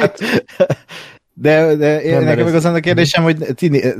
hát, 0.00 0.18
de, 1.34 1.74
de 1.74 2.02
én, 2.02 2.20
nekem 2.20 2.44
meg 2.44 2.54
az 2.54 2.64
a 2.64 2.80
kérdésem, 2.80 3.22
hogy 3.22 3.36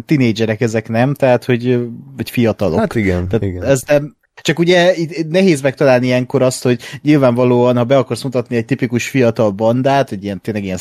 tinédzserek 0.06 0.60
ezek 0.60 0.88
nem, 0.88 1.14
tehát 1.14 1.44
hogy, 1.44 1.88
hogy 2.16 2.30
fiatalok. 2.30 2.78
Hát 2.78 2.94
igen, 2.94 3.28
tehát 3.28 3.44
igen. 3.44 3.62
Ez 3.62 3.82
nem, 3.86 4.16
csak 4.40 4.58
ugye 4.58 4.96
itt 4.96 5.28
nehéz 5.28 5.60
megtalálni 5.60 6.06
ilyenkor 6.06 6.42
azt, 6.42 6.62
hogy 6.62 6.80
nyilvánvalóan, 7.02 7.76
ha 7.76 7.84
be 7.84 7.98
akarsz 7.98 8.22
mutatni 8.22 8.56
egy 8.56 8.64
tipikus 8.64 9.08
fiatal 9.08 9.50
bandát, 9.50 10.12
egy 10.12 10.24
ilyen 10.24 10.40
tényleg 10.40 10.64
ilyen 10.64 10.78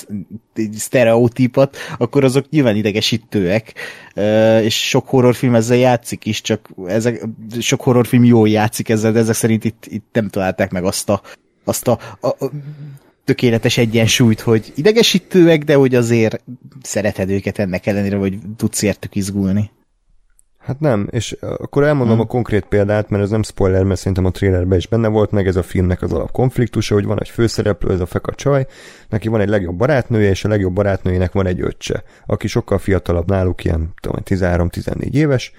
sztereotípat, 0.77 1.77
akkor 1.97 2.23
azok 2.23 2.49
nyilván 2.49 2.75
idegesítőek, 2.75 3.73
és 4.61 4.87
sok 4.87 5.09
horrorfilm 5.09 5.55
ezzel 5.55 5.77
játszik 5.77 6.25
is, 6.25 6.41
csak 6.41 6.69
ezek, 6.87 7.25
sok 7.59 7.81
horrorfilm 7.81 8.23
jól 8.23 8.49
játszik 8.49 8.89
ezzel, 8.89 9.11
de 9.11 9.19
ezek 9.19 9.35
szerint 9.35 9.63
itt, 9.63 9.85
itt 9.89 10.05
nem 10.11 10.29
találták 10.29 10.71
meg 10.71 10.83
azt 10.83 11.09
a, 11.09 11.21
azt 11.63 11.87
a, 11.87 11.99
a, 12.19 12.27
a 12.27 12.51
tökéletes 13.29 13.77
egyensúlyt, 13.77 14.39
hogy 14.39 14.71
idegesítőek, 14.75 15.63
de 15.63 15.75
hogy 15.75 15.95
azért 15.95 16.43
szereted 16.81 17.29
őket 17.29 17.59
ennek 17.59 17.85
ellenére, 17.85 18.17
hogy 18.17 18.37
tudsz 18.57 18.81
értük 18.81 19.15
izgulni. 19.15 19.71
Hát 20.69 20.79
nem, 20.79 21.07
és 21.11 21.31
akkor 21.41 21.83
elmondom 21.83 22.15
hmm. 22.15 22.25
a 22.25 22.27
konkrét 22.27 22.65
példát, 22.65 23.09
mert 23.09 23.23
ez 23.23 23.29
nem 23.29 23.43
spoiler, 23.43 23.83
mert 23.83 23.99
szerintem 23.99 24.25
a 24.25 24.31
trailerben 24.31 24.77
is 24.77 24.87
benne 24.87 25.07
volt, 25.07 25.31
meg 25.31 25.47
ez 25.47 25.55
a 25.55 25.63
filmnek 25.63 26.01
az 26.01 26.13
alap 26.13 26.31
konfliktusa, 26.31 26.93
hogy 26.93 27.05
van 27.05 27.19
egy 27.19 27.29
főszereplő, 27.29 27.93
ez 27.93 27.99
a 27.99 28.05
feka 28.05 28.33
csaj, 28.33 28.67
neki 29.09 29.27
van 29.27 29.41
egy 29.41 29.49
legjobb 29.49 29.75
barátnője, 29.75 30.29
és 30.29 30.45
a 30.45 30.47
legjobb 30.47 30.73
barátnőjének 30.73 31.31
van 31.31 31.45
egy 31.45 31.61
öccse, 31.61 32.03
aki 32.25 32.47
sokkal 32.47 32.77
fiatalabb 32.77 33.29
náluk, 33.29 33.63
ilyen 33.63 33.93
13-14 34.01 35.13
éves, 35.13 35.51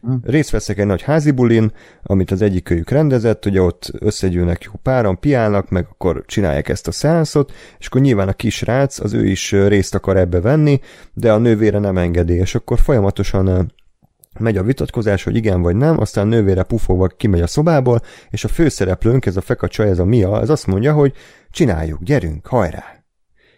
hmm. 0.00 0.20
részt 0.24 0.50
veszek 0.50 0.78
egy 0.78 0.86
nagy 0.86 1.02
házi 1.02 1.30
bulin, 1.30 1.72
amit 2.02 2.30
az 2.30 2.42
egyik 2.42 2.70
őjük 2.70 2.90
rendezett, 2.90 3.46
ugye 3.46 3.62
ott 3.62 3.90
összegyűlnek 3.98 4.62
jó 4.62 4.72
páran, 4.82 5.20
piálnak, 5.20 5.70
meg 5.70 5.86
akkor 5.90 6.22
csinálják 6.26 6.68
ezt 6.68 6.88
a 6.88 6.92
szeánszot, 6.92 7.52
és 7.78 7.86
akkor 7.86 8.00
nyilván 8.00 8.28
a 8.28 8.32
kisrác, 8.32 9.00
az 9.00 9.12
ő 9.12 9.26
is 9.26 9.52
részt 9.52 9.94
akar 9.94 10.16
ebbe 10.16 10.40
venni, 10.40 10.80
de 11.12 11.32
a 11.32 11.38
nővére 11.38 11.78
nem 11.78 11.98
engedi, 11.98 12.34
és 12.34 12.54
akkor 12.54 12.78
folyamatosan 12.78 13.72
megy 14.38 14.56
a 14.56 14.62
vitatkozás, 14.62 15.24
hogy 15.24 15.36
igen 15.36 15.62
vagy 15.62 15.76
nem, 15.76 16.00
aztán 16.00 16.26
nővére 16.26 16.62
pufogva 16.62 17.06
kimegy 17.06 17.40
a 17.40 17.46
szobából, 17.46 18.00
és 18.30 18.44
a 18.44 18.48
főszereplőnk, 18.48 19.26
ez 19.26 19.36
a 19.36 19.40
feka 19.40 19.68
csaj, 19.68 19.88
ez 19.88 19.98
a 19.98 20.04
Mia, 20.04 20.40
ez 20.40 20.50
azt 20.50 20.66
mondja, 20.66 20.92
hogy 20.92 21.12
csináljuk, 21.50 22.02
gyerünk, 22.02 22.46
hajrá! 22.46 23.01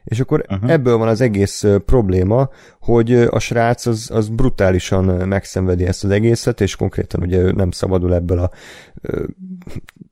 És 0.04 0.20
akkor 0.20 0.44
uh-huh. 0.48 0.70
ebből 0.70 0.96
van 0.96 1.08
az 1.08 1.20
egész 1.20 1.64
probléma, 1.86 2.48
hogy 2.80 3.12
a 3.12 3.38
srác 3.38 3.86
az, 3.86 4.10
az 4.12 4.28
brutálisan 4.28 5.04
megszenvedi 5.04 5.86
ezt 5.86 6.04
az 6.04 6.10
egészet, 6.10 6.60
és 6.60 6.76
konkrétan 6.76 7.22
ugye 7.22 7.38
ő 7.38 7.52
nem 7.52 7.70
szabadul 7.70 8.14
ebből 8.14 8.38
a 8.38 8.50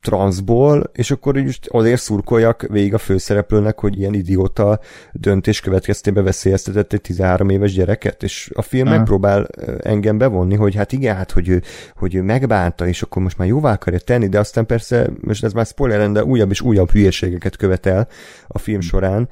transzból, 0.00 0.90
és 0.92 1.10
akkor 1.10 1.36
is 1.36 1.58
azért 1.68 2.00
szurkoljak 2.00 2.66
végig 2.70 2.94
a 2.94 2.98
főszereplőnek, 2.98 3.78
hogy 3.78 3.98
ilyen 3.98 4.14
idióta 4.14 4.80
döntés 5.12 5.60
következtében 5.60 6.24
veszélyeztetett 6.24 6.92
egy 6.92 7.00
13 7.00 7.48
éves 7.48 7.72
gyereket, 7.72 8.22
és 8.22 8.50
a 8.54 8.62
film 8.62 8.82
uh-huh. 8.82 8.98
megpróbál 8.98 9.46
engem 9.82 10.18
bevonni, 10.18 10.54
hogy 10.54 10.74
hát 10.74 10.92
igen, 10.92 11.16
hát 11.16 11.30
hogy 11.30 11.48
ő, 11.48 11.62
hogy 11.96 12.14
ő 12.14 12.22
megbánta, 12.22 12.86
és 12.86 13.02
akkor 13.02 13.22
most 13.22 13.38
már 13.38 13.48
jóvá 13.48 13.72
akarja 13.72 13.98
tenni, 13.98 14.28
de 14.28 14.38
aztán 14.38 14.66
persze, 14.66 15.10
most 15.20 15.44
ez 15.44 15.52
már 15.52 15.66
spoiler, 15.66 16.10
de 16.10 16.24
újabb 16.24 16.50
és 16.50 16.60
újabb 16.60 16.90
hülyeségeket 16.90 17.56
követel 17.56 18.08
a 18.46 18.58
film 18.58 18.80
során, 18.80 19.28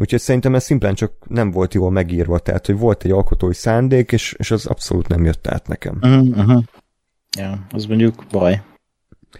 Úgyhogy 0.00 0.20
szerintem 0.20 0.54
ez 0.54 0.64
szimplán 0.64 0.94
csak 0.94 1.12
nem 1.28 1.50
volt 1.50 1.74
jól 1.74 1.90
megírva, 1.90 2.38
tehát 2.38 2.66
hogy 2.66 2.78
volt 2.78 3.04
egy 3.04 3.10
alkotói 3.10 3.54
szándék, 3.54 4.12
és, 4.12 4.34
és 4.38 4.50
az 4.50 4.66
abszolút 4.66 5.08
nem 5.08 5.24
jött 5.24 5.46
át 5.46 5.68
nekem. 5.68 5.98
Uh-huh. 6.02 6.62
Ja, 7.38 7.66
az 7.70 7.86
mondjuk 7.86 8.24
baj. 8.30 8.62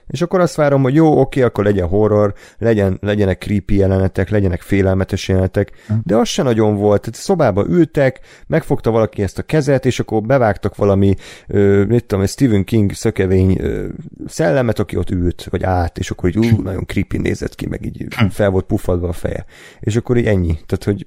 És 0.07 0.23
akkor 0.23 0.41
azt 0.41 0.55
várom, 0.55 0.83
hogy 0.83 0.95
jó, 0.95 1.21
oké, 1.21 1.43
akkor 1.43 1.65
legyen 1.65 1.89
horror, 1.89 2.35
legyen, 2.59 2.99
legyenek 3.01 3.39
creepy 3.39 3.77
jelenetek, 3.77 4.31
legyenek 4.31 4.61
félelmetes 4.61 5.29
jelenetek, 5.29 5.71
hm. 5.87 5.95
de 6.03 6.17
az 6.17 6.29
se 6.29 6.43
nagyon 6.43 6.77
volt. 6.77 7.01
Tehát 7.01 7.17
szobába 7.17 7.67
ültek, 7.69 8.21
megfogta 8.47 8.91
valaki 8.91 9.23
ezt 9.23 9.39
a 9.39 9.43
kezet, 9.43 9.87
és 9.87 10.01
akkor 10.01 10.23
bevágtak 10.23 10.77
valami, 10.77 11.15
ö, 11.47 11.85
mit 11.85 12.05
tudom, 12.05 12.27
Stephen 12.27 12.65
King 12.65 12.93
szökevény 12.93 13.57
ö, 13.61 13.87
szellemet, 14.27 14.79
aki 14.79 14.97
ott 14.97 15.11
ült, 15.11 15.47
vagy 15.51 15.63
át, 15.63 15.99
és 15.99 16.11
akkor 16.11 16.29
így 16.29 16.39
ú, 16.39 16.63
nagyon 16.63 16.87
creepy 16.87 17.19
nézett 17.19 17.55
ki, 17.55 17.67
meg 17.67 17.85
így 17.85 18.15
hm. 18.15 18.27
fel 18.27 18.51
volt 18.51 18.65
puffadva 18.65 19.09
a 19.09 19.13
feje. 19.13 19.45
És 19.81 19.97
akkor 19.97 20.17
így 20.17 20.27
ennyi. 20.27 20.59
Tehát, 20.67 20.85
hogy 20.85 21.07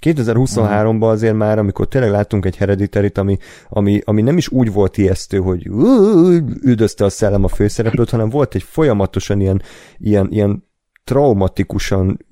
2023-ban 0.00 1.10
azért 1.10 1.34
már, 1.34 1.58
amikor 1.58 1.88
tényleg 1.88 2.10
láttunk 2.10 2.46
egy 2.46 2.56
hereditary 2.56 3.10
ami, 3.14 3.36
ami, 3.68 4.00
ami 4.04 4.22
nem 4.22 4.36
is 4.36 4.48
úgy 4.48 4.72
volt 4.72 4.98
ijesztő, 4.98 5.38
hogy 5.38 5.66
üldözte 6.62 7.04
a 7.04 7.08
szellem 7.08 7.44
a 7.44 7.48
főszereplőt, 7.48 8.10
hanem 8.10 8.28
volt 8.28 8.54
egy 8.54 8.62
folyamatosan 8.62 9.40
ilyen, 9.40 9.62
ilyen, 9.98 10.28
ilyen 10.30 10.64
traumatikusan 11.04 12.26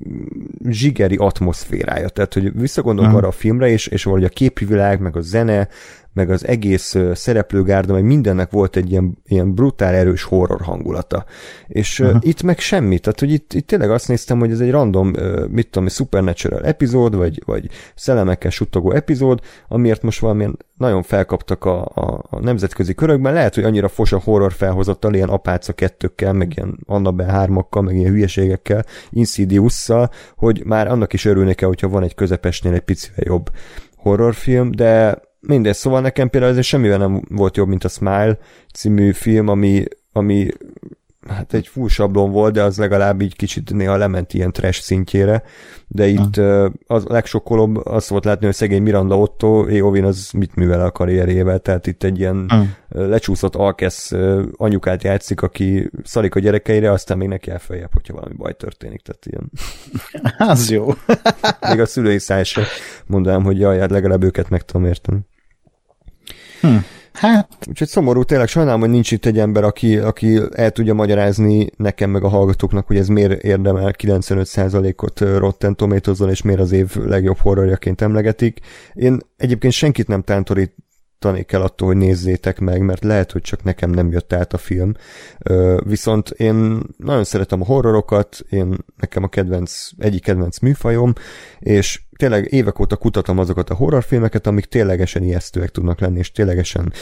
zsigeri 0.68 1.16
atmoszférája. 1.16 2.08
Tehát, 2.08 2.34
hogy 2.34 2.60
visszagondolunk 2.60 3.12
uh-huh. 3.12 3.26
arra 3.26 3.36
a 3.36 3.38
filmre, 3.40 3.68
és, 3.68 3.86
és 3.86 4.04
valahogy 4.04 4.24
a 4.24 4.28
képi 4.28 4.64
világ, 4.64 5.00
meg 5.00 5.16
a 5.16 5.20
zene, 5.20 5.68
meg 6.12 6.30
az 6.30 6.46
egész 6.46 6.96
szereplőgárda, 7.12 7.92
meg 7.92 8.04
mindennek 8.04 8.50
volt 8.50 8.76
egy 8.76 8.90
ilyen, 8.90 9.18
ilyen 9.24 9.54
brutál 9.54 9.94
erős 9.94 10.22
horror 10.22 10.60
hangulata. 10.60 11.24
És 11.66 12.00
uh, 12.00 12.16
itt 12.20 12.42
meg 12.42 12.58
semmi, 12.58 12.98
tehát 12.98 13.20
hogy 13.20 13.32
itt, 13.32 13.52
itt 13.52 13.66
tényleg 13.66 13.90
azt 13.90 14.08
néztem, 14.08 14.38
hogy 14.38 14.50
ez 14.50 14.60
egy 14.60 14.70
random, 14.70 15.12
mit 15.48 15.70
tudom, 15.70 15.88
supernatural 15.88 16.64
epizód, 16.64 17.16
vagy, 17.16 17.42
vagy 17.44 17.68
szellemekkel 17.94 18.50
suttogó 18.50 18.92
epizód, 18.92 19.40
amiért 19.68 20.02
most 20.02 20.20
valamilyen 20.20 20.56
nagyon 20.76 21.02
felkaptak 21.02 21.64
a, 21.64 21.84
a, 21.94 22.24
a 22.30 22.40
nemzetközi 22.40 22.94
körökben, 22.94 23.32
lehet, 23.32 23.54
hogy 23.54 23.64
annyira 23.64 23.88
fos 23.88 24.12
a 24.12 24.20
horror 24.24 24.52
felhozattal, 24.52 25.14
ilyen 25.14 25.28
apáca 25.28 25.72
kettőkkel, 25.72 26.32
meg 26.32 26.52
ilyen 26.56 26.78
Annabelle 26.86 27.32
hármakkal, 27.32 27.82
meg 27.82 27.96
ilyen 27.96 28.12
hülyeségekkel, 28.12 28.84
insidious 29.10 29.90
hogy 30.36 30.62
már 30.64 30.88
annak 30.88 31.12
is 31.12 31.24
örülnék 31.24 31.60
el, 31.60 31.68
hogyha 31.68 31.88
van 31.88 32.02
egy 32.02 32.14
közepesnél 32.14 32.72
egy 32.72 32.80
picivel 32.80 33.24
jobb 33.26 33.50
horrorfilm, 33.96 34.70
de 34.70 35.20
Mindegy, 35.46 35.74
szóval 35.74 36.00
nekem 36.00 36.30
például 36.30 36.58
ez 36.58 36.64
semmivel 36.64 36.98
nem 36.98 37.22
volt 37.28 37.56
jobb, 37.56 37.68
mint 37.68 37.84
a 37.84 37.88
Smile 37.88 38.38
című 38.72 39.12
film, 39.12 39.48
ami, 39.48 39.84
ami 40.12 40.48
hát 41.28 41.54
egy 41.54 41.66
full 41.66 41.88
sablon 41.88 42.30
volt, 42.30 42.52
de 42.52 42.62
az 42.62 42.78
legalább 42.78 43.20
így 43.20 43.36
kicsit 43.36 43.72
néha 43.72 43.96
lement 43.96 44.34
ilyen 44.34 44.52
trash 44.52 44.80
szintjére, 44.80 45.42
de 45.86 46.06
itt 46.06 46.36
uh. 46.36 46.70
az 46.86 47.04
legsokkolóbb 47.04 47.86
az 47.86 48.08
volt 48.08 48.24
látni, 48.24 48.46
hogy 48.46 48.54
szegény 48.54 48.82
Miranda 48.82 49.18
Otto, 49.18 49.68
Éovin 49.68 50.04
az 50.04 50.30
mit 50.32 50.54
művel 50.54 50.80
a 50.80 50.90
karrierjével, 50.90 51.58
tehát 51.58 51.86
itt 51.86 52.02
egy 52.02 52.18
ilyen 52.18 52.36
uh. 52.36 53.08
lecsúszott 53.08 53.54
alkesz 53.54 54.12
anyukát 54.56 55.02
játszik, 55.02 55.42
aki 55.42 55.90
szarik 56.04 56.34
a 56.34 56.40
gyerekeire, 56.40 56.90
aztán 56.90 57.18
még 57.18 57.28
neki 57.28 57.50
elfeljebb, 57.50 57.92
hogyha 57.92 58.14
valami 58.14 58.34
baj 58.34 58.52
történik, 58.52 59.02
tehát 59.02 59.26
ilyen. 59.26 59.50
az 60.50 60.70
jó. 60.70 60.86
még 61.70 61.80
a 61.80 61.86
szülői 61.86 62.18
száj 62.18 62.44
sem 62.44 62.64
mondanám, 63.06 63.42
hogy 63.42 63.58
jaj, 63.58 63.78
hát 63.78 63.90
legalább 63.90 64.22
őket 64.22 64.48
meg 64.48 64.62
tudom 64.62 64.86
érteni. 64.86 65.18
Hm. 66.62 66.76
Hát. 67.12 67.48
Úgyhogy 67.68 67.88
szomorú, 67.88 68.22
tényleg 68.22 68.48
sajnálom, 68.48 68.80
hogy 68.80 68.90
nincs 68.90 69.10
itt 69.10 69.26
egy 69.26 69.38
ember, 69.38 69.64
aki, 69.64 69.98
aki 69.98 70.40
el 70.52 70.70
tudja 70.70 70.94
magyarázni 70.94 71.66
nekem 71.76 72.10
meg 72.10 72.24
a 72.24 72.28
hallgatóknak, 72.28 72.86
hogy 72.86 72.96
ez 72.96 73.08
miért 73.08 73.42
érdemel 73.42 73.94
95%-ot 73.98 75.20
Rotten 75.20 75.76
tomatoes 75.76 76.18
és 76.30 76.42
miért 76.42 76.60
az 76.60 76.72
év 76.72 76.96
legjobb 76.96 77.38
horrorjaként 77.38 78.00
emlegetik. 78.00 78.60
Én 78.92 79.18
egyébként 79.36 79.72
senkit 79.72 80.08
nem 80.08 80.22
tántorít, 80.22 80.74
tanék 81.18 81.52
el 81.52 81.62
attól, 81.62 81.88
hogy 81.88 81.96
nézzétek 81.96 82.58
meg, 82.58 82.80
mert 82.80 83.04
lehet, 83.04 83.32
hogy 83.32 83.42
csak 83.42 83.62
nekem 83.62 83.90
nem 83.90 84.10
jött 84.10 84.32
át 84.32 84.52
a 84.52 84.58
film. 84.58 84.92
Viszont 85.84 86.30
én 86.30 86.80
nagyon 86.96 87.24
szeretem 87.24 87.60
a 87.60 87.64
horrorokat, 87.64 88.40
én 88.50 88.76
nekem 88.96 89.22
a 89.22 89.28
kedvenc, 89.28 89.88
egyik 89.98 90.22
kedvenc 90.22 90.58
műfajom, 90.58 91.12
és 91.58 92.00
tényleg 92.22 92.52
évek 92.52 92.78
óta 92.78 92.96
kutatom 92.96 93.38
azokat 93.38 93.70
a 93.70 93.74
horrorfilmeket, 93.74 94.46
amik 94.46 94.64
ténylegesen 94.64 95.22
ijesztőek 95.22 95.70
tudnak 95.70 96.00
lenni, 96.00 96.18
és 96.18 96.32
ténylegesen 96.32 96.92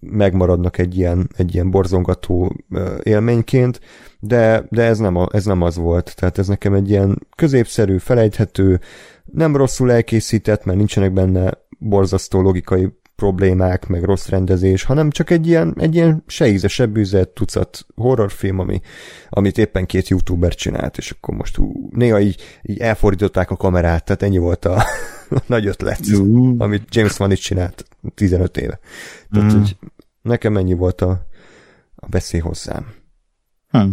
megmaradnak 0.00 0.78
egy 0.78 0.96
ilyen, 0.98 1.30
egy 1.36 1.54
ilyen 1.54 1.70
borzongató 1.70 2.56
élményként, 3.02 3.80
de, 4.20 4.64
de 4.70 4.82
ez, 4.82 4.98
nem 4.98 5.16
a, 5.16 5.28
ez 5.32 5.44
nem 5.44 5.62
az 5.62 5.76
volt. 5.76 6.14
Tehát 6.16 6.38
ez 6.38 6.48
nekem 6.48 6.74
egy 6.74 6.90
ilyen 6.90 7.26
középszerű, 7.36 7.98
felejthető, 7.98 8.80
nem 9.24 9.56
rosszul 9.56 9.92
elkészített, 9.92 10.64
mert 10.64 10.78
nincsenek 10.78 11.12
benne 11.12 11.58
borzasztó 11.78 12.40
logikai 12.40 12.88
problémák, 13.16 13.86
meg 13.86 14.02
rossz 14.02 14.28
rendezés, 14.28 14.82
hanem 14.82 15.10
csak 15.10 15.30
egy 15.30 15.46
ilyen, 15.46 15.74
egy 15.78 15.94
ilyen 15.94 16.24
se 16.26 16.48
íze, 16.48 16.68
se 16.68 16.86
bűze 16.86 17.24
tucat 17.24 17.86
horrorfilm, 17.94 18.58
ami, 18.58 18.80
amit 19.28 19.58
éppen 19.58 19.86
két 19.86 20.08
youtuber 20.08 20.54
csinált, 20.54 20.96
és 20.96 21.10
akkor 21.10 21.34
most 21.34 21.56
hú, 21.56 21.88
néha 21.92 22.20
így, 22.20 22.42
így 22.62 22.78
elfordították 22.78 23.50
a 23.50 23.56
kamerát, 23.56 24.04
tehát 24.04 24.22
ennyi 24.22 24.38
volt 24.38 24.64
a, 24.64 24.76
a 25.30 25.42
nagy 25.46 25.66
ötlet, 25.66 26.00
uh. 26.12 26.54
amit 26.58 26.94
James 26.94 27.18
Wan 27.18 27.30
itt 27.30 27.38
csinált 27.38 27.84
15 28.14 28.56
éve. 28.56 28.78
Tehát, 29.30 29.52
mm. 29.52 29.58
hogy 29.58 29.76
nekem 30.22 30.56
ennyi 30.56 30.74
volt 30.74 31.00
a, 31.00 31.26
a 31.94 32.06
beszél 32.06 32.40
hozzám. 32.40 32.86
Hm. 33.70 33.88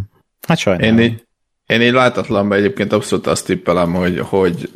Hát 0.47 0.57
sajnálom. 0.57 0.97
Én 0.97 1.03
így, 1.03 1.25
én 1.65 1.81
így 1.81 1.93
látatlanban 1.93 2.57
egyébként 2.57 2.93
abszolút 2.93 3.27
azt 3.27 3.45
tippelem, 3.45 3.93
hogy, 3.93 4.19
hogy 4.19 4.71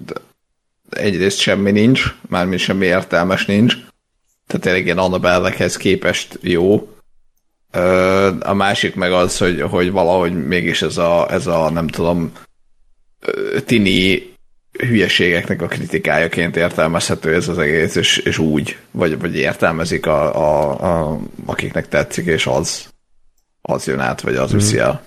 egyrészt 0.89 1.37
semmi 1.37 1.71
nincs, 1.71 2.15
mármint 2.29 2.61
semmi 2.61 2.85
értelmes 2.85 3.45
nincs, 3.45 3.75
tehát 4.47 4.63
tényleg 4.63 4.85
ilyen 4.85 4.97
Annabelle-hez 4.97 5.77
képest 5.77 6.37
jó. 6.41 6.89
A 8.39 8.53
másik 8.53 8.95
meg 8.95 9.11
az, 9.11 9.37
hogy, 9.37 9.61
hogy 9.61 9.91
valahogy 9.91 10.45
mégis 10.47 10.81
ez 10.81 10.97
a, 10.97 11.31
ez 11.31 11.47
a 11.47 11.69
nem 11.69 11.87
tudom, 11.87 12.31
tini 13.65 14.33
hülyeségeknek 14.79 15.61
a 15.61 15.67
kritikájaként 15.67 16.55
értelmezhető 16.55 17.33
ez 17.33 17.47
az 17.47 17.57
egész, 17.57 17.95
és, 17.95 18.17
és 18.17 18.37
úgy, 18.37 18.77
vagy, 18.91 19.19
vagy 19.19 19.35
értelmezik 19.35 20.05
a, 20.05 20.35
a, 20.35 21.11
a, 21.11 21.19
akiknek 21.45 21.87
tetszik, 21.87 22.25
és 22.25 22.47
az, 22.47 22.87
az 23.61 23.87
jön 23.87 23.99
át, 23.99 24.21
vagy 24.21 24.35
az 24.35 24.51
viszi 24.51 24.77
el. 24.77 25.03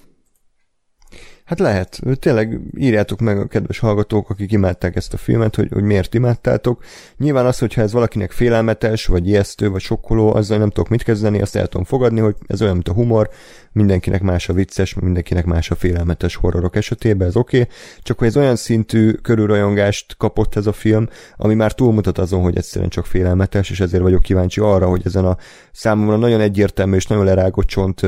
Hát 1.48 1.58
lehet. 1.58 2.00
Tényleg 2.18 2.60
írjátok 2.76 3.20
meg 3.20 3.38
a 3.38 3.46
kedves 3.46 3.78
hallgatók, 3.78 4.30
akik 4.30 4.52
imádták 4.52 4.96
ezt 4.96 5.12
a 5.12 5.16
filmet, 5.16 5.54
hogy, 5.54 5.68
hogy 5.72 5.82
miért 5.82 6.14
imádtátok. 6.14 6.84
Nyilván 7.16 7.46
az, 7.46 7.58
hogyha 7.58 7.82
ez 7.82 7.92
valakinek 7.92 8.30
félelmetes, 8.30 9.06
vagy 9.06 9.28
ijesztő, 9.28 9.70
vagy 9.70 9.80
sokkoló, 9.80 10.34
azzal 10.34 10.58
nem 10.58 10.68
tudok 10.68 10.88
mit 10.88 11.02
kezdeni, 11.02 11.40
azt 11.40 11.56
el 11.56 11.66
tudom 11.66 11.86
fogadni, 11.86 12.20
hogy 12.20 12.36
ez 12.46 12.62
olyan, 12.62 12.74
mint 12.74 12.88
a 12.88 12.92
humor, 12.92 13.30
mindenkinek 13.72 14.22
más 14.22 14.48
a 14.48 14.52
vicces, 14.52 14.94
mindenkinek 14.94 15.44
más 15.44 15.70
a 15.70 15.74
félelmetes 15.74 16.36
horrorok 16.36 16.76
esetében, 16.76 17.28
ez 17.28 17.36
oké, 17.36 17.60
okay. 17.60 17.72
csak 18.02 18.18
hogy 18.18 18.26
ez 18.26 18.36
olyan 18.36 18.56
szintű 18.56 19.12
körülrajongást 19.12 20.16
kapott 20.16 20.56
ez 20.56 20.66
a 20.66 20.72
film, 20.72 21.08
ami 21.36 21.54
már 21.54 21.72
túlmutat 21.72 22.18
azon, 22.18 22.42
hogy 22.42 22.56
egyszerűen 22.56 22.90
csak 22.90 23.06
félelmetes, 23.06 23.70
és 23.70 23.80
ezért 23.80 24.02
vagyok 24.02 24.22
kíváncsi 24.22 24.60
arra, 24.60 24.88
hogy 24.88 25.02
ezen 25.04 25.24
a 25.24 25.36
számomra 25.72 26.16
nagyon 26.16 26.40
egyértelmű 26.40 26.96
és 26.96 27.06
nagyon 27.06 27.24
lerágott 27.24 27.66
csont 27.66 28.00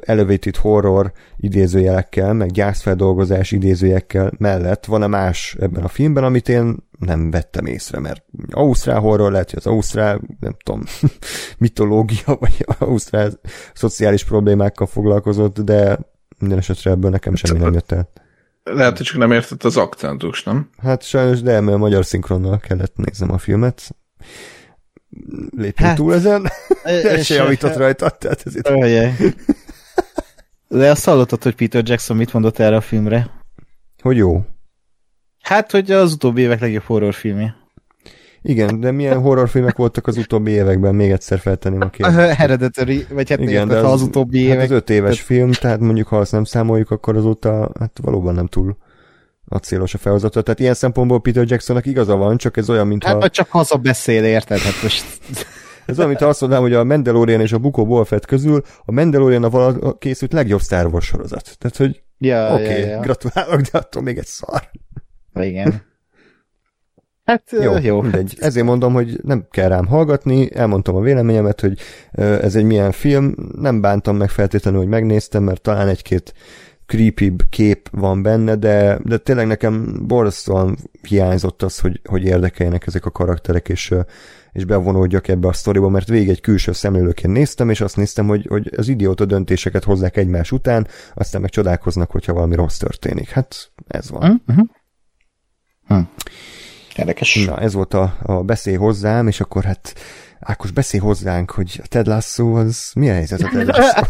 elevated 0.00 0.56
horror 0.56 1.12
idézőjelekkel, 1.36 2.32
meg 2.32 2.47
gyászfeldolgozás 2.52 3.52
idézőjekkel 3.52 4.32
mellett 4.38 4.84
van-e 4.84 5.06
más 5.06 5.56
ebben 5.60 5.82
a 5.82 5.88
filmben, 5.88 6.24
amit 6.24 6.48
én 6.48 6.76
nem 6.98 7.30
vettem 7.30 7.66
észre, 7.66 8.00
mert 8.00 8.24
Ausztrál 8.50 9.00
horror 9.00 9.32
lehet, 9.32 9.50
hogy 9.50 9.58
az 9.58 9.66
Ausztrál, 9.66 10.20
nem 10.40 10.56
tudom, 10.64 10.82
mitológia, 11.58 12.36
vagy 12.40 12.64
Ausztrál 12.78 13.30
szociális 13.74 14.24
problémákkal 14.24 14.86
foglalkozott, 14.86 15.60
de 15.60 15.98
minden 16.38 16.58
esetre 16.58 16.90
ebből 16.90 17.10
nekem 17.10 17.34
semmi 17.34 17.58
nem 17.58 17.72
jött 17.72 17.92
el. 17.92 18.10
Lehet, 18.62 18.96
hogy 18.96 19.06
csak 19.06 19.16
nem 19.16 19.32
értett 19.32 19.64
az 19.64 19.76
akcentus, 19.76 20.42
nem? 20.42 20.70
Hát 20.78 21.02
sajnos, 21.02 21.42
de 21.42 21.60
mert 21.60 21.76
a 21.76 21.78
magyar 21.78 22.04
szinkronnal 22.04 22.58
kellett 22.58 22.96
néznem 22.96 23.32
a 23.32 23.38
filmet. 23.38 23.96
Lépjünk 25.50 25.78
hát, 25.78 25.96
túl 25.96 26.14
ezen. 26.14 26.50
Ez 26.84 27.24
se 27.24 27.34
javított 27.34 27.76
rajta, 27.76 28.10
tehát 28.10 28.42
ez 28.44 28.56
itt... 28.56 28.68
De 30.68 30.90
azt 30.90 31.04
hallottad, 31.04 31.42
hogy 31.42 31.54
Peter 31.54 31.82
Jackson 31.86 32.16
mit 32.16 32.32
mondott 32.32 32.58
erre 32.58 32.76
a 32.76 32.80
filmre? 32.80 33.30
Hogy 34.02 34.16
jó. 34.16 34.44
Hát, 35.40 35.70
hogy 35.70 35.90
az 35.90 36.12
utóbbi 36.12 36.40
évek 36.40 36.60
legjobb 36.60 36.82
horrorfilmje. 36.82 37.56
Igen, 38.42 38.80
de 38.80 38.90
milyen 38.90 39.20
horrorfilmek 39.26 39.76
voltak 39.76 40.06
az 40.06 40.16
utóbbi 40.16 40.50
években? 40.50 40.94
Még 40.94 41.10
egyszer 41.10 41.38
feltenném 41.38 41.80
a 41.80 41.90
kérdést. 41.90 42.36
Hereditary, 42.38 43.06
vagy 43.10 43.30
hát 43.30 43.40
Igen, 43.40 43.68
de 43.68 43.76
az, 43.76 43.92
az 43.92 44.02
utóbbi 44.02 44.38
évek. 44.38 44.58
Hát 44.58 44.64
az 44.64 44.70
öt 44.70 44.90
éves 44.90 45.14
tehát... 45.14 45.26
film, 45.26 45.52
tehát 45.52 45.80
mondjuk 45.80 46.08
ha 46.08 46.18
azt 46.18 46.32
nem 46.32 46.44
számoljuk, 46.44 46.90
akkor 46.90 47.16
azóta 47.16 47.70
hát 47.78 47.98
valóban 48.02 48.34
nem 48.34 48.46
túl 48.46 48.76
célos 49.60 49.94
a 49.94 49.98
felhozata. 49.98 50.42
Tehát 50.42 50.60
ilyen 50.60 50.74
szempontból 50.74 51.20
Peter 51.20 51.44
Jacksonnak 51.46 51.86
igaza 51.86 52.16
van, 52.16 52.36
csak 52.36 52.56
ez 52.56 52.70
olyan, 52.70 52.86
mint 52.86 53.04
hát, 53.04 53.22
ha... 53.22 53.28
csak 53.28 53.50
haza 53.50 53.76
beszél, 53.76 54.24
érted? 54.24 54.58
Hát 54.58 54.82
most... 54.82 55.04
Ez 55.88 55.98
olyan, 55.98 56.08
mint 56.10 56.22
azt 56.22 56.40
mondanám, 56.40 56.64
hogy 56.64 56.74
a 56.74 56.84
Mandalorian 56.84 57.40
és 57.40 57.52
a 57.52 57.58
Bukó 57.58 57.86
Boba 57.86 58.04
Fett 58.04 58.24
közül 58.24 58.62
a 58.84 58.92
Mandalorian 58.92 59.44
a 59.44 59.50
vala 59.50 59.98
készült 59.98 60.32
legjobb 60.32 60.60
Star 60.60 60.86
Wars 60.86 61.06
sorozat. 61.06 61.56
Tehát, 61.58 61.76
hogy 61.76 62.02
ja, 62.18 62.52
oké, 62.52 62.62
okay, 62.62 62.80
ja, 62.80 62.86
ja. 62.86 63.00
gratulálok, 63.00 63.60
de 63.60 63.78
attól 63.78 64.02
még 64.02 64.18
egy 64.18 64.26
szar. 64.26 64.70
Igen. 65.34 65.82
Hát 67.24 67.42
jó, 67.62 67.76
jó 67.78 68.00
mindegy. 68.00 68.36
Ezért 68.40 68.66
mondom, 68.66 68.92
hogy 68.92 69.20
nem 69.22 69.46
kell 69.50 69.68
rám 69.68 69.86
hallgatni, 69.86 70.54
elmondtam 70.54 70.96
a 70.96 71.00
véleményemet, 71.00 71.60
hogy 71.60 71.78
ez 72.12 72.56
egy 72.56 72.64
milyen 72.64 72.92
film, 72.92 73.34
nem 73.58 73.80
bántam 73.80 74.16
meg 74.16 74.30
feltétlenül, 74.30 74.80
hogy 74.80 74.88
megnéztem, 74.88 75.42
mert 75.42 75.60
talán 75.60 75.88
egy-két 75.88 76.32
creepy 76.86 77.32
kép 77.50 77.88
van 77.90 78.22
benne, 78.22 78.56
de, 78.56 78.98
de 79.04 79.16
tényleg 79.16 79.46
nekem 79.46 80.06
borzasztóan 80.06 80.76
hiányzott 81.08 81.62
az, 81.62 81.78
hogy, 81.78 82.00
hogy 82.04 82.24
érdekeljenek 82.24 82.86
ezek 82.86 83.04
a 83.04 83.10
karakterek, 83.10 83.68
és, 83.68 83.94
és 84.52 84.64
bevonódjak 84.64 85.28
ebbe 85.28 85.48
a 85.48 85.52
sztoriba, 85.52 85.88
mert 85.88 86.08
végig 86.08 86.28
egy 86.28 86.40
külső 86.40 86.72
szemlélőként 86.72 87.32
néztem, 87.32 87.70
és 87.70 87.80
azt 87.80 87.96
néztem, 87.96 88.26
hogy, 88.26 88.46
hogy 88.48 88.72
az 88.76 88.88
idióta 88.88 89.24
döntéseket 89.24 89.84
hozzák 89.84 90.16
egymás 90.16 90.52
után, 90.52 90.86
aztán 91.14 91.40
meg 91.40 91.50
csodálkoznak, 91.50 92.10
hogyha 92.10 92.32
valami 92.32 92.54
rossz 92.54 92.76
történik. 92.76 93.30
Hát 93.30 93.70
ez 93.86 94.10
van. 94.10 94.42
Uh-huh. 94.46 94.66
Hm. 95.86 96.00
Érdekes. 96.96 97.44
Na, 97.44 97.58
ez 97.58 97.72
volt 97.72 97.94
a, 97.94 98.16
a 98.22 98.42
beszél 98.42 98.78
hozzám, 98.78 99.26
és 99.26 99.40
akkor 99.40 99.64
hát 99.64 99.94
Ákos, 100.40 100.70
beszélj 100.70 101.02
hozzánk, 101.02 101.50
hogy 101.50 101.80
a 101.82 101.86
Ted 101.86 102.06
Lasso 102.06 102.54
az... 102.54 102.90
Mi 102.94 103.10
a 103.10 103.12
helyzet 103.12 103.42
a 103.42 103.48
Ted 103.52 103.66
Lasso? 103.66 104.00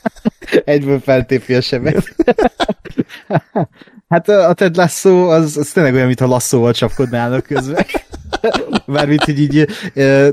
Egyből 0.64 1.00
feltépi 1.00 1.54
a 1.54 1.60
sebet. 1.60 2.14
hát 4.08 4.28
a 4.28 4.52
Ted 4.52 4.76
Lasso 4.76 5.28
az, 5.28 5.56
az 5.56 5.70
tényleg 5.70 5.94
olyan, 5.94 6.06
mintha 6.06 6.26
lasszóval 6.26 6.72
csapkodnának 6.72 7.44
közben. 7.44 7.84
Mármint, 8.86 9.24
hogy 9.24 9.40
így 9.40 9.68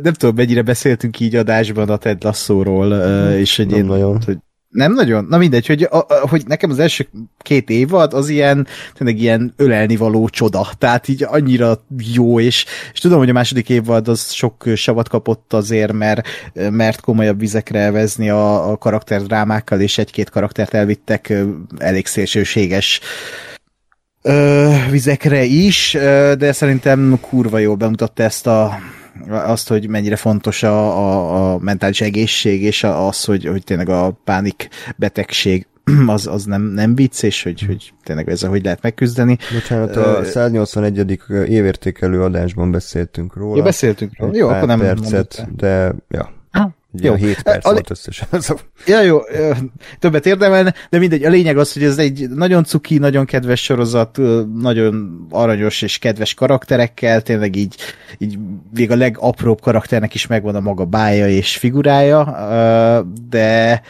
nem 0.02 0.14
tudom, 0.14 0.36
mennyire 0.36 0.62
beszéltünk 0.62 1.20
így 1.20 1.36
adásban 1.36 1.90
a 1.90 1.98
Ted 1.98 2.24
Lasso-ról, 2.24 2.94
és 3.32 3.56
hogy, 3.56 3.72
én, 3.72 3.86
nagyon. 3.86 4.22
hogy 4.26 4.38
nem 4.70 4.94
nagyon? 4.94 5.26
Na 5.30 5.38
mindegy, 5.38 5.68
hogy, 5.68 5.84
a, 5.84 5.98
a, 5.98 6.28
hogy 6.28 6.44
nekem 6.48 6.70
az 6.70 6.80
első 6.80 7.08
két 7.38 7.70
évad 7.70 8.14
az 8.14 8.30
ilyen, 8.30 8.68
tényleg 8.94 9.20
ilyen 9.20 9.54
ölelni 9.58 9.96
való 9.96 10.30
csoda. 10.30 10.70
Tehát 10.78 11.08
így 11.08 11.24
annyira 11.24 11.84
jó, 12.14 12.40
és, 12.40 12.66
és 12.94 13.00
tudom, 13.00 13.18
hogy 13.18 13.30
a 13.30 13.34
második 13.34 13.70
évad 13.70 14.08
az 14.08 14.32
sok 14.32 14.64
savat 14.76 15.10
kapott 15.10 15.54
azért, 15.54 15.94
mert, 15.94 16.28
mert 16.54 17.02
komolyabb 17.02 17.40
vizekre 17.40 17.80
elvezni 17.80 18.30
a, 18.30 18.72
a 18.72 18.78
karakterdrámákkal, 18.78 19.80
és 19.80 19.98
egy-két 19.98 20.30
karaktert 20.30 20.74
elvittek 20.74 21.34
elég 21.78 22.06
szélsőséges 22.06 23.00
ö, 24.22 24.74
vizekre 24.90 25.44
is, 25.44 25.98
de 26.38 26.52
szerintem 26.52 27.20
kurva 27.22 27.58
jól 27.58 27.76
bemutatta 27.76 28.24
ezt 28.24 28.48
a 28.48 28.80
azt, 29.28 29.68
hogy 29.68 29.88
mennyire 29.88 30.16
fontos 30.16 30.64
a, 30.64 30.98
a, 30.98 31.54
a 31.54 31.58
mentális 31.58 32.02
egészség, 32.02 32.64
és 32.64 32.84
az, 32.84 33.24
hogy, 33.24 33.46
hogy 33.46 33.64
tényleg 33.64 33.90
a 33.90 34.20
pánik 34.24 34.70
betegség 34.96 35.68
az, 36.08 36.28
az 36.28 36.44
nem, 36.44 36.62
nem 36.62 36.96
vicc, 36.96 37.24
és 37.24 37.44
hogy, 37.44 37.62
hogy 37.62 37.94
tényleg 38.04 38.30
ezzel 38.30 38.50
hogy 38.50 38.64
lehet 38.64 38.82
megküzdeni. 38.82 39.38
Bocsánat, 39.54 39.96
a 39.96 40.24
181. 40.24 41.20
évértékelő 41.48 42.24
adásban 42.24 42.72
beszéltünk 42.72 43.36
róla. 43.36 43.58
Ja, 43.58 43.64
beszéltünk 43.64 44.18
róla. 44.18 44.36
Jó, 44.36 44.48
akkor 44.48 44.68
nem 44.68 44.80
percet, 44.80 45.56
de 45.56 45.96
ja. 46.10 46.38
Jó. 46.92 47.14
7 47.14 47.42
perc 47.42 47.66
a, 47.66 47.72
volt 47.72 47.90
összesen. 47.90 48.28
ja, 48.86 49.02
jó, 49.02 49.20
többet 50.00 50.26
érdemelne, 50.26 50.74
de 50.90 50.98
mindegy, 50.98 51.24
a 51.24 51.30
lényeg 51.30 51.58
az, 51.58 51.74
hogy 51.74 51.84
ez 51.84 51.98
egy 51.98 52.30
nagyon 52.30 52.64
cuki, 52.64 52.98
nagyon 52.98 53.26
kedves 53.26 53.64
sorozat, 53.64 54.20
nagyon 54.54 55.26
aranyos 55.30 55.82
és 55.82 55.98
kedves 55.98 56.34
karakterekkel, 56.34 57.22
tényleg 57.22 57.56
így, 57.56 57.76
így 58.18 58.38
még 58.74 58.92
a 58.92 58.96
legapróbb 58.96 59.62
karakternek 59.62 60.14
is 60.14 60.28
megvan 60.28 60.56
a 60.56 60.60
maga 60.60 60.86
bája 60.86 61.28
és 61.28 61.58
figurája, 61.58 62.24
de 63.30 63.82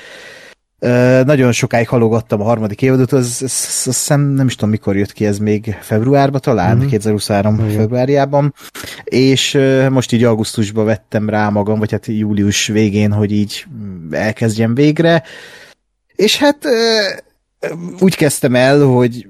nagyon 1.25 1.51
sokáig 1.51 1.87
halogattam 1.87 2.41
a 2.41 2.43
harmadik 2.43 2.81
évadot, 2.81 3.11
az, 3.11 3.25
az, 3.25 3.41
az, 3.41 3.87
az 3.87 3.95
szem, 3.95 4.21
nem 4.21 4.47
is 4.47 4.55
tudom 4.55 4.69
mikor 4.69 4.97
jött 4.97 5.11
ki, 5.11 5.25
ez 5.25 5.37
még 5.37 5.77
februárban 5.81 6.41
talán, 6.41 6.77
mm-hmm. 6.77 6.87
2023 6.87 7.53
mm-hmm. 7.53 7.75
februárjában, 7.75 8.53
és 9.03 9.59
most 9.89 10.11
így 10.11 10.23
augusztusban 10.23 10.85
vettem 10.85 11.29
rá 11.29 11.49
magam, 11.49 11.79
vagy 11.79 11.91
hát 11.91 12.05
július 12.05 12.67
végén, 12.67 13.11
hogy 13.11 13.31
így 13.31 13.65
elkezdjem 14.11 14.73
végre, 14.73 15.23
és 16.15 16.37
hát 16.37 16.67
úgy 17.99 18.15
kezdtem 18.15 18.55
el, 18.55 18.81
hogy 18.81 19.27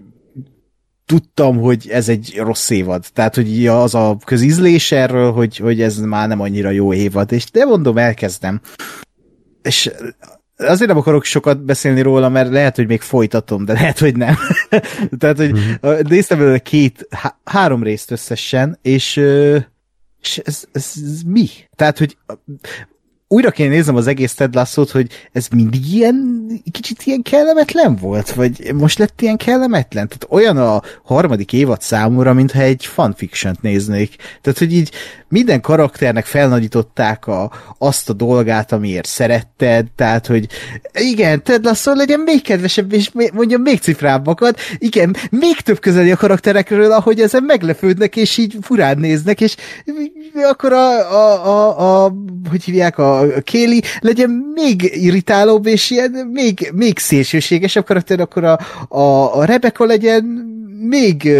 tudtam, 1.05 1.57
hogy 1.57 1.87
ez 1.89 2.09
egy 2.09 2.33
rossz 2.37 2.69
évad. 2.69 3.05
Tehát, 3.13 3.35
hogy 3.35 3.67
az 3.67 3.95
a 3.95 4.17
közízlés 4.25 4.91
erről, 4.91 5.31
hogy, 5.31 5.57
hogy 5.57 5.81
ez 5.81 5.97
már 5.97 6.27
nem 6.27 6.41
annyira 6.41 6.69
jó 6.69 6.93
évad. 6.93 7.31
És 7.31 7.51
de 7.51 7.65
mondom, 7.65 7.97
elkezdem. 7.97 8.61
És 9.61 9.91
azért 10.67 10.89
nem 10.89 10.97
akarok 10.97 11.23
sokat 11.23 11.63
beszélni 11.63 12.01
róla, 12.01 12.29
mert 12.29 12.49
lehet, 12.49 12.75
hogy 12.75 12.87
még 12.87 13.01
folytatom, 13.01 13.65
de 13.65 13.73
lehet, 13.73 13.99
hogy 13.99 14.15
nem. 14.15 14.35
Tehát, 15.19 15.37
hogy 15.37 15.51
mm-hmm. 15.51 15.99
néztem 16.07 16.37
belőle 16.37 16.59
két, 16.59 17.07
há- 17.09 17.37
három 17.43 17.83
részt 17.83 18.11
összesen, 18.11 18.79
és, 18.81 19.17
és 20.21 20.37
ez, 20.37 20.63
ez, 20.71 20.93
ez 21.03 21.21
mi? 21.25 21.47
Tehát, 21.75 21.97
hogy 21.97 22.17
újra 23.31 23.51
kéne 23.51 23.69
néznem 23.69 23.95
az 23.95 24.07
egész 24.07 24.33
Ted 24.33 24.55
lasso 24.55 24.83
hogy 24.91 25.07
ez 25.31 25.47
mindig 25.47 25.93
ilyen, 25.93 26.47
kicsit 26.71 27.03
ilyen 27.03 27.21
kellemetlen 27.21 27.95
volt, 27.95 28.33
vagy 28.33 28.73
most 28.73 28.97
lett 28.97 29.21
ilyen 29.21 29.37
kellemetlen? 29.37 30.07
Tehát 30.07 30.25
olyan 30.29 30.57
a 30.57 30.81
harmadik 31.03 31.53
évad 31.53 31.81
számúra, 31.81 32.33
mintha 32.33 32.61
egy 32.61 32.85
fanfiction-t 32.85 33.61
néznék. 33.61 34.15
Tehát, 34.41 34.59
hogy 34.59 34.73
így 34.73 34.91
minden 35.27 35.61
karakternek 35.61 36.25
felnagyították 36.25 37.27
a, 37.27 37.51
azt 37.77 38.09
a 38.09 38.13
dolgát, 38.13 38.71
amiért 38.71 39.05
szeretted, 39.05 39.87
tehát, 39.95 40.27
hogy 40.27 40.47
igen, 40.93 41.43
Ted 41.43 41.63
Lasso 41.63 41.93
legyen 41.93 42.19
még 42.19 42.41
kedvesebb, 42.41 42.93
és 42.93 43.11
mondjam 43.33 43.61
még 43.61 43.79
cifrábbakat, 43.79 44.59
igen, 44.77 45.15
még 45.29 45.59
több 45.59 45.79
közeli 45.79 46.11
a 46.11 46.17
karakterekről, 46.17 46.91
ahogy 46.91 47.19
ezen 47.19 47.43
meglepődnek, 47.43 48.15
és 48.15 48.37
így 48.37 48.57
furán 48.61 48.97
néznek, 48.97 49.41
és 49.41 49.55
akkor 50.49 50.73
a, 50.73 51.13
a, 51.13 51.45
a, 51.47 52.05
a 52.05 52.13
hogy 52.49 52.63
hívják, 52.63 52.97
a 52.97 53.18
Kéli 53.43 53.81
legyen 53.99 54.29
még 54.53 54.91
irritálóbb, 54.93 55.65
és 55.65 55.89
ilyen 55.89 56.11
még, 56.33 56.71
még 56.73 56.97
szélsőségesebb 56.97 57.85
karakter, 57.85 58.19
akkor 58.19 58.43
a, 58.43 58.59
a, 58.87 59.37
a 59.37 59.45
Rebecca 59.45 59.85
legyen 59.85 60.23
még 60.89 61.31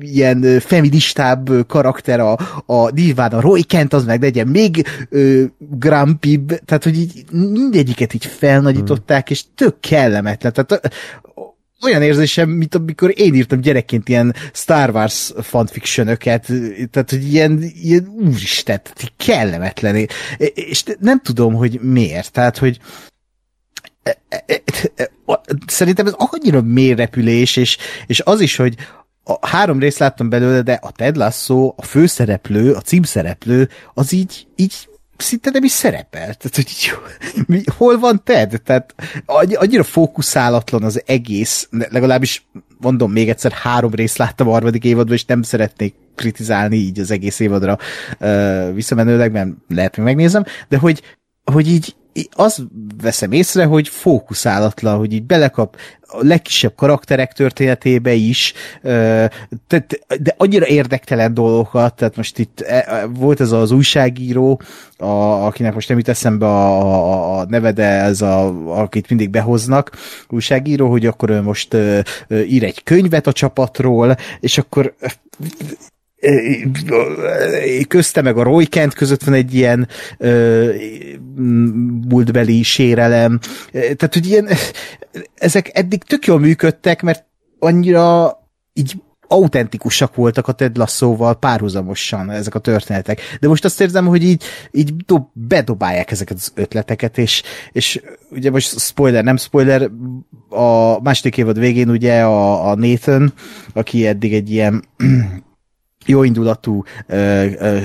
ilyen 0.00 0.60
feministább 0.60 1.66
karakter 1.66 2.20
a, 2.20 2.32
a 2.66 2.90
nyilván 2.94 3.32
a 3.32 3.40
Roy 3.40 3.62
Kent 3.62 3.92
az 3.92 4.04
meg 4.04 4.22
legyen 4.22 4.46
még 4.46 4.86
ö, 5.08 5.42
grumpibb, 5.58 6.48
tehát 6.64 6.84
hogy 6.84 6.98
így 6.98 7.24
mindegyiket 7.32 8.14
így 8.14 8.26
felnagyították, 8.26 9.26
hmm. 9.26 9.36
és 9.36 9.44
tök 9.54 9.80
kellemetlen. 9.80 10.52
Tehát 10.52 10.94
olyan 11.82 12.02
érzésem, 12.02 12.48
mint 12.48 12.74
amikor 12.74 13.12
én 13.14 13.34
írtam 13.34 13.60
gyerekként 13.60 14.08
ilyen 14.08 14.34
Star 14.52 14.90
Wars 14.90 15.32
fanfictionöket, 15.42 16.46
tehát, 16.90 17.10
hogy 17.10 17.32
ilyen, 17.32 17.62
ilyen 17.82 18.06
úristen, 18.06 18.80
kellemetlen. 19.16 20.08
És 20.54 20.84
nem 20.98 21.20
tudom, 21.20 21.54
hogy 21.54 21.80
miért. 21.80 22.32
Tehát, 22.32 22.58
hogy 22.58 22.78
szerintem 25.66 26.06
ez 26.06 26.14
annyira 26.16 26.62
mély 26.62 26.94
repülés, 26.94 27.56
és, 27.56 27.76
és 28.06 28.20
az 28.20 28.40
is, 28.40 28.56
hogy 28.56 28.74
a 29.24 29.46
három 29.46 29.78
részt 29.78 29.98
láttam 29.98 30.28
belőle, 30.28 30.62
de 30.62 30.78
a 30.82 30.90
Ted 30.92 31.16
Lasso, 31.16 31.74
a 31.76 31.82
főszereplő, 31.82 32.72
a 32.72 32.80
címszereplő, 32.80 33.68
az 33.94 34.12
így, 34.12 34.46
így 34.56 34.88
szinte 35.22 35.50
nem 35.50 35.64
is 35.64 35.70
szerepel. 35.70 36.34
Tehát, 36.34 36.54
hogy 36.54 36.68
így, 36.68 36.92
mi, 37.46 37.62
hol 37.76 37.98
van 37.98 38.20
Ted? 38.24 38.60
Tehát 38.64 38.94
annyira 39.54 39.82
fókuszálatlan 39.82 40.82
az 40.82 41.02
egész, 41.06 41.68
legalábbis 41.70 42.46
mondom 42.80 43.12
még 43.12 43.28
egyszer, 43.28 43.52
három 43.52 43.94
részt 43.94 44.16
láttam 44.16 44.48
a 44.48 44.52
harmadik 44.52 44.84
évadban, 44.84 45.14
és 45.14 45.24
nem 45.24 45.42
szeretnék 45.42 45.94
kritizálni 46.14 46.76
így 46.76 46.98
az 46.98 47.10
egész 47.10 47.40
évadra 47.40 47.78
uh, 48.20 48.74
visszamenőleg, 48.74 49.32
mert 49.32 49.48
lehet, 49.68 49.94
hogy 49.94 50.04
megnézem, 50.04 50.44
de 50.68 50.78
hogy, 50.78 51.02
hogy 51.44 51.68
így 51.68 51.94
az 52.30 52.64
veszem 53.02 53.32
észre, 53.32 53.64
hogy 53.64 53.88
fókuszálatlan, 53.88 54.98
hogy 54.98 55.12
így 55.12 55.22
belekap 55.22 55.76
a 56.00 56.24
legkisebb 56.24 56.74
karakterek 56.74 57.32
történetébe 57.32 58.12
is, 58.12 58.52
de 60.20 60.34
annyira 60.36 60.66
érdektelen 60.66 61.34
dolgokat, 61.34 61.94
tehát 61.94 62.16
most 62.16 62.38
itt 62.38 62.60
e, 62.60 62.84
e, 62.86 63.06
volt 63.06 63.40
ez 63.40 63.52
az 63.52 63.70
újságíró, 63.70 64.60
a, 64.96 65.06
akinek 65.46 65.74
most 65.74 65.88
nem 65.88 65.98
jut 65.98 66.08
eszembe 66.08 66.46
a, 66.46 66.80
a, 66.80 67.38
a 67.38 67.44
neve, 67.48 67.72
de 67.72 67.84
ez 67.84 68.20
a, 68.20 68.46
akit 68.80 69.08
mindig 69.08 69.30
behoznak, 69.30 69.90
újságíró, 70.28 70.90
hogy 70.90 71.06
akkor 71.06 71.30
ő 71.30 71.42
most 71.42 71.76
ír 72.28 72.64
egy 72.64 72.82
könyvet 72.82 73.26
a 73.26 73.32
csapatról, 73.32 74.16
és 74.40 74.58
akkor 74.58 74.94
közte 77.88 78.22
meg 78.22 78.36
a 78.36 78.42
Roy 78.42 78.66
Kent 78.66 78.94
között 78.94 79.22
van 79.22 79.34
egy 79.34 79.54
ilyen 79.54 79.88
múltbeli 82.08 82.62
sérelem. 82.62 83.38
Tehát, 83.72 84.12
hogy 84.12 84.26
ilyen, 84.26 84.48
ezek 85.34 85.70
eddig 85.72 86.02
tök 86.02 86.26
jól 86.26 86.38
működtek, 86.38 87.02
mert 87.02 87.24
annyira 87.58 88.36
így 88.72 88.94
autentikusak 89.32 90.14
voltak 90.14 90.48
a 90.48 90.52
Ted 90.52 90.76
Lasso-val 90.76 91.38
párhuzamosan 91.38 92.30
ezek 92.30 92.54
a 92.54 92.58
történetek. 92.58 93.20
De 93.40 93.48
most 93.48 93.64
azt 93.64 93.80
érzem, 93.80 94.06
hogy 94.06 94.24
így, 94.24 94.42
így 94.70 94.96
dob, 94.96 95.26
bedobálják 95.32 96.10
ezeket 96.10 96.36
az 96.36 96.52
ötleteket, 96.54 97.18
és, 97.18 97.42
és 97.72 98.00
ugye 98.30 98.50
most 98.50 98.78
spoiler, 98.78 99.24
nem 99.24 99.36
spoiler, 99.36 99.90
a 100.48 101.00
második 101.02 101.36
évad 101.36 101.58
végén 101.58 101.88
ugye 101.90 102.22
a, 102.22 102.70
a 102.70 102.74
Nathan, 102.74 103.32
aki 103.72 104.06
eddig 104.06 104.34
egy 104.34 104.50
ilyen 104.50 104.84
jó 106.06 106.22
indulatú 106.22 106.84
ö, 107.06 107.46
ö, 107.58 107.78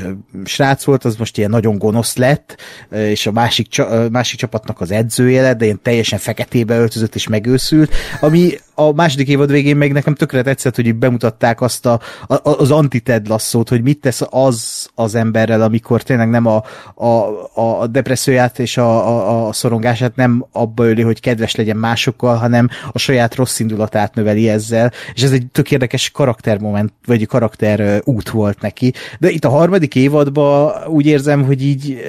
srác 0.46 0.84
volt, 0.84 1.06
az 1.06 1.16
most 1.16 1.38
ilyen 1.38 1.50
nagyon 1.50 1.78
gonosz 1.78 2.16
lett, 2.16 2.58
ö, 2.90 3.08
és 3.08 3.28
a 3.28 3.32
másik, 3.32 3.68
csa, 3.68 4.10
másik 4.12 4.40
csapatnak 4.40 4.82
az 4.82 4.92
edzője 4.92 5.42
lett, 5.42 5.58
de 5.58 5.66
ilyen 5.66 5.80
teljesen 5.82 6.20
feketébe 6.20 6.78
öltözött 6.78 7.16
és 7.16 7.28
megőszült, 7.28 7.94
ami 8.20 8.52
a 8.80 8.92
második 8.92 9.28
évad 9.28 9.52
végén 9.52 9.78
meg 9.78 9.92
nekem 9.92 10.16
tökre 10.16 10.42
tetszett, 10.42 10.76
hogy 10.76 10.96
bemutatták 10.96 11.62
azt 11.62 11.86
a, 11.86 12.00
a, 12.28 12.36
az 12.44 12.72
anti-Ted 12.72 13.28
lasszót, 13.28 13.70
hogy 13.70 13.82
mit 13.82 14.00
tesz 14.00 14.22
az 14.30 14.90
az 14.96 15.16
emberrel, 15.16 15.62
amikor 15.62 16.02
tényleg 16.02 16.30
nem 16.30 16.46
a, 16.46 16.64
a, 16.96 17.28
a 17.56 17.88
depresszióját 17.88 18.60
és 18.60 18.78
a, 18.78 19.08
a, 19.08 19.48
a 19.48 19.54
szorongását 19.54 20.16
nem 20.16 20.46
abba 20.52 20.86
öli, 20.86 21.02
hogy 21.02 21.20
kedves 21.20 21.56
legyen 21.56 21.78
másokkal, 21.78 22.36
hanem 22.36 22.70
a 22.92 22.98
saját 22.98 23.36
rossz 23.36 23.60
indulatát 23.60 24.16
növeli 24.16 24.50
ezzel, 24.50 24.92
és 25.14 25.24
ez 25.24 25.32
egy 25.32 25.48
tök 25.52 25.72
érdekes 25.72 26.12
karaktermoment, 26.12 26.94
vagy 27.06 27.26
karakter 27.26 28.02
út 28.06 28.30
volt 28.30 28.62
neki. 28.62 28.94
De 29.20 29.30
itt 29.30 29.46
a 29.46 29.50
harmadik 29.50 29.96
évadban 29.96 30.74
úgy 30.88 31.06
érzem, 31.06 31.46
hogy 31.46 31.64
így 31.64 32.02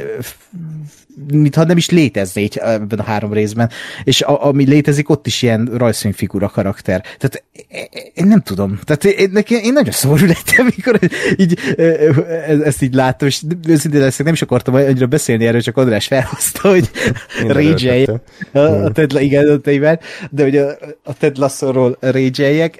mintha 1.32 1.64
nem 1.64 1.76
is 1.76 1.90
létezne 1.90 2.40
így 2.40 2.56
ebben 2.56 2.98
a 2.98 3.02
három 3.02 3.32
részben, 3.32 3.70
és 4.04 4.22
a, 4.22 4.44
ami 4.46 4.64
létezik, 4.64 5.08
ott 5.08 5.26
is 5.26 5.42
ilyen 5.42 5.70
rajzfilmfigura 5.76 6.48
karakter. 6.48 7.04
Tehát 7.18 7.44
én 8.14 8.26
nem 8.26 8.40
tudom. 8.40 8.78
Tehát 8.84 9.04
én, 9.04 9.30
én, 9.48 9.58
én 9.62 9.72
nagyon 9.72 9.92
szomorú 9.92 10.26
lettem, 10.26 10.68
amikor 10.70 10.98
így 11.36 11.58
ezt 12.64 12.82
így 12.82 12.94
láttam, 12.94 13.28
és 13.28 13.42
őszintén 13.68 14.00
leszek, 14.00 14.24
nem 14.24 14.34
is 14.34 14.42
akartam 14.42 14.74
annyira 14.74 15.06
beszélni 15.06 15.46
erről, 15.46 15.60
csak 15.60 15.76
András 15.76 16.06
felhozta, 16.06 16.68
hogy 16.68 16.90
rage 17.46 18.20
a 18.52 18.90
Ted, 18.92 19.12
igen, 19.20 19.48
a 19.48 19.70
de 20.30 20.42
hogy 20.42 20.56
a, 20.56 20.68
a 21.04 21.14
Ted 21.14 21.36
Lasso-ról 21.36 21.96
rage 22.00 22.70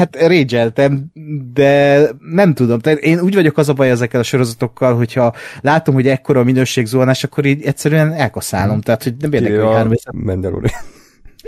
Hát 0.00 0.26
régyeltem, 0.26 1.04
de 1.52 2.02
nem 2.30 2.54
tudom. 2.54 2.78
Tehát 2.78 2.98
én 2.98 3.20
úgy 3.20 3.34
vagyok 3.34 3.58
az 3.58 3.68
a 3.68 3.72
baj 3.72 3.90
ezekkel 3.90 4.20
a 4.20 4.22
sorozatokkal, 4.22 4.94
hogyha 4.94 5.34
látom, 5.60 5.94
hogy 5.94 6.08
ekkora 6.08 6.40
a 6.40 6.44
minőségzuhanás, 6.44 7.24
akkor 7.24 7.44
így 7.44 7.64
egyszerűen 7.64 8.12
elkaszálom. 8.12 8.72
Hmm. 8.72 8.80
Tehát, 8.80 9.02
hogy 9.02 9.14
nem 9.20 9.32
érdekel, 9.32 9.64
hogy 9.64 9.74
három 9.74 9.92
Mandalorian. 10.12 10.80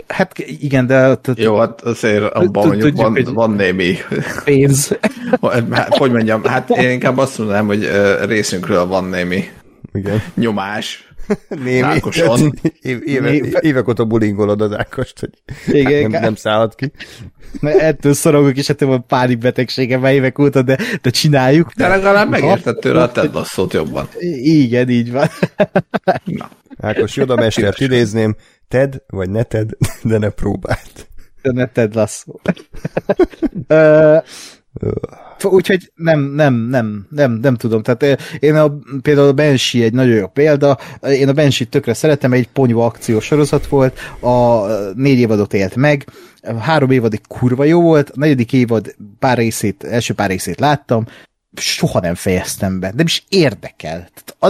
Hát 0.07 0.39
igen, 0.39 0.87
de... 0.87 1.19
Jó, 1.35 1.57
hát 1.57 1.81
azért 1.81 2.23
abban 2.23 2.67
mondjuk 2.67 2.95
van, 2.95 3.17
van 3.33 3.51
némi... 3.51 3.95
Pénz. 4.43 4.91
Hát, 5.71 5.97
hogy 5.97 6.11
mondjam, 6.11 6.43
hát 6.43 6.69
én 6.69 6.89
inkább 6.89 7.17
azt 7.17 7.37
mondanám, 7.37 7.65
hogy 7.65 7.89
részünkről 8.25 8.85
van 8.85 9.03
némi 9.03 9.43
igen. 9.93 10.23
nyomás. 10.35 11.12
Némi. 11.63 11.79
Ákoson. 11.79 12.53
Éve, 13.05 13.59
évek 13.59 13.87
óta 13.87 14.05
bulingolod 14.05 14.61
az 14.61 14.71
Ákost, 14.71 15.19
hogy 15.19 15.29
Igen, 15.65 16.09
nem, 16.09 16.21
nem 16.21 16.35
szállhat 16.35 16.75
ki. 16.75 16.91
Mert 17.59 17.79
ettől 17.79 18.13
szorongok, 18.13 18.57
és 18.57 18.69
ettől 18.69 18.89
van 18.89 19.05
pánikbetegsége 19.07 19.97
már 19.97 20.13
évek 20.13 20.39
óta, 20.39 20.61
de, 20.61 20.77
de 21.01 21.09
csináljuk. 21.09 21.71
De 21.75 21.87
legalább 21.87 22.29
megérted 22.29 22.77
tőle 22.77 23.01
a 23.01 23.11
Ted 23.11 23.33
Lasso-t 23.33 23.73
jobban. 23.73 24.07
Igen, 24.41 24.89
így 24.89 25.11
van. 25.11 25.27
Na. 26.23 26.49
Ákos, 26.77 27.15
Joda 27.15 27.35
mestert 27.35 27.79
idézném, 27.79 28.35
Ted, 28.67 29.03
vagy 29.07 29.29
ne 29.29 29.43
Ted, 29.43 29.69
de 30.03 30.17
ne 30.17 30.29
próbált. 30.29 31.07
De 31.41 31.51
ne 31.51 31.65
Ted 31.65 31.95
Lasso. 31.95 32.33
Úgyhogy 35.43 35.91
nem, 35.95 36.19
nem, 36.21 36.53
nem, 36.53 37.07
nem, 37.09 37.31
nem 37.31 37.55
tudom. 37.55 37.81
Tehát 37.81 38.21
én 38.39 38.55
a, 38.55 38.79
például 39.01 39.27
a 39.27 39.33
Banshee 39.33 39.83
egy 39.83 39.93
nagyon 39.93 40.15
jó 40.15 40.27
példa. 40.27 40.77
Én 41.01 41.29
a 41.29 41.33
Banshee 41.33 41.67
tökre 41.67 41.93
szeretem, 41.93 42.33
egy 42.33 42.49
ponyva 42.49 42.85
akciós 42.85 43.25
sorozat 43.25 43.67
volt, 43.67 43.99
a 44.19 44.65
négy 44.93 45.19
évadot 45.19 45.53
élt 45.53 45.75
meg, 45.75 46.07
három 46.59 46.91
évad 46.91 47.13
egy 47.13 47.21
kurva 47.27 47.63
jó 47.63 47.81
volt, 47.81 48.09
a 48.09 48.13
negyedik 48.15 48.53
évad 48.53 48.95
pár 49.19 49.37
részét, 49.37 49.83
első 49.83 50.13
pár 50.13 50.29
részét 50.29 50.59
láttam, 50.59 51.05
soha 51.55 51.99
nem 51.99 52.15
fejeztem 52.15 52.79
be, 52.79 52.91
nem 52.95 53.05
is 53.05 53.25
érdekel. 53.29 54.09
A, 54.39 54.49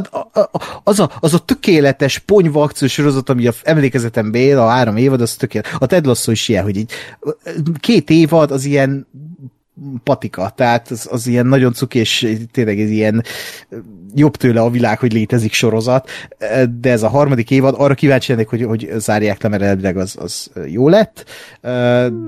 az, 0.84 1.00
a, 1.00 1.12
az 1.20 1.34
a 1.34 1.40
tökéletes 1.40 2.20
ponyva 2.20 2.64
akciós 2.64 2.92
sorozat, 2.92 3.30
ami 3.30 3.48
a 3.48 3.54
emlékezetembe 3.64 4.38
él, 4.40 4.60
a 4.60 4.68
három 4.68 4.98
évad, 4.98 5.22
az 5.22 5.36
tökéletes. 5.36 5.74
A 5.80 5.86
Ted 5.86 6.06
Lasso 6.06 6.32
is 6.32 6.48
ilyen, 6.48 6.64
hogy 6.64 6.78
így 6.78 6.92
két 7.80 8.10
évad 8.10 8.52
az 8.52 8.66
ilyen 8.66 9.08
patika, 10.04 10.54
tehát 10.56 10.92
az, 10.92 11.08
az 11.12 11.28
ilyen 11.28 11.46
nagyon 11.46 11.74
cuki, 11.74 12.00
és 12.00 12.38
tényleg 12.52 12.80
ez 12.80 12.90
ilyen 12.90 13.24
jobb 14.16 14.36
tőle 14.36 14.62
a 14.62 14.70
világ, 14.70 15.00
hogy 15.00 15.14
létezik 15.14 15.54
sorozat, 15.54 16.10
de 16.80 16.92
ez 16.92 17.04
a 17.04 17.08
harmadik 17.08 17.52
évad, 17.52 17.76
arra 17.78 17.94
kíváncsi 17.94 18.32
lennék, 18.32 18.48
hogy, 18.48 18.64
hogy 18.64 18.92
zárják 18.98 19.44
le, 19.44 19.50
mert 19.50 19.64
elvileg 19.64 19.98
az, 19.98 20.16
az 20.20 20.52
jó 20.68 20.90
lett, 20.90 21.26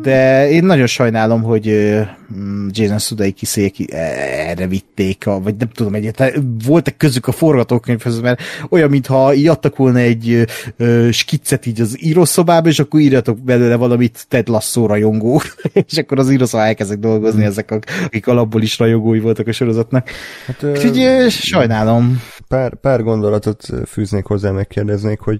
de 0.01 0.49
én 0.49 0.63
nagyon 0.63 0.87
sajnálom, 0.87 1.41
hogy 1.41 1.65
Jason 2.69 2.99
Sudeikis 2.99 3.57
erre 3.89 4.67
vitték, 4.67 5.23
vagy 5.23 5.55
nem 5.55 5.69
tudom 5.73 5.95
egyáltalán, 5.95 6.57
voltak 6.65 6.97
közük 6.97 7.27
a 7.27 7.31
forgatókönyvhöz, 7.31 8.19
mert 8.19 8.41
olyan, 8.69 8.89
mintha 8.89 9.33
így 9.33 9.47
adtak 9.47 9.75
volna 9.75 9.99
egy 9.99 10.45
skiccet 11.11 11.65
így 11.65 11.81
az 11.81 12.03
írószobába, 12.03 12.69
és 12.69 12.79
akkor 12.79 12.99
írjatok 12.99 13.39
belőle 13.39 13.75
valamit 13.75 14.25
Ted 14.29 14.47
Lasso 14.47 14.85
rajongó, 14.85 15.41
és 15.89 15.97
akkor 15.97 16.19
az 16.19 16.31
írószobá 16.31 16.65
elkezdek 16.65 16.99
dolgozni 16.99 17.34
mm. 17.41 17.45
ezek, 17.45 17.71
akik 18.05 18.27
alapból 18.27 18.61
is 18.61 18.79
rajongói 18.79 19.19
voltak 19.19 19.47
a 19.47 19.51
sorozatnak. 19.51 20.09
Hát, 20.45 20.63
Úgyhogy 20.63 21.29
sajnálom 21.29 21.75
sajnálom. 21.75 22.21
Pár, 22.47 22.75
pár 22.75 23.03
gondolatot 23.03 23.67
fűznék 23.85 24.25
hozzá, 24.25 24.51
megkérdeznék, 24.51 25.19
hogy 25.19 25.39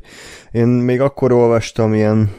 én 0.51 0.67
még 0.67 1.01
akkor 1.01 1.31
olvastam 1.31 1.93
ilyen 1.93 2.31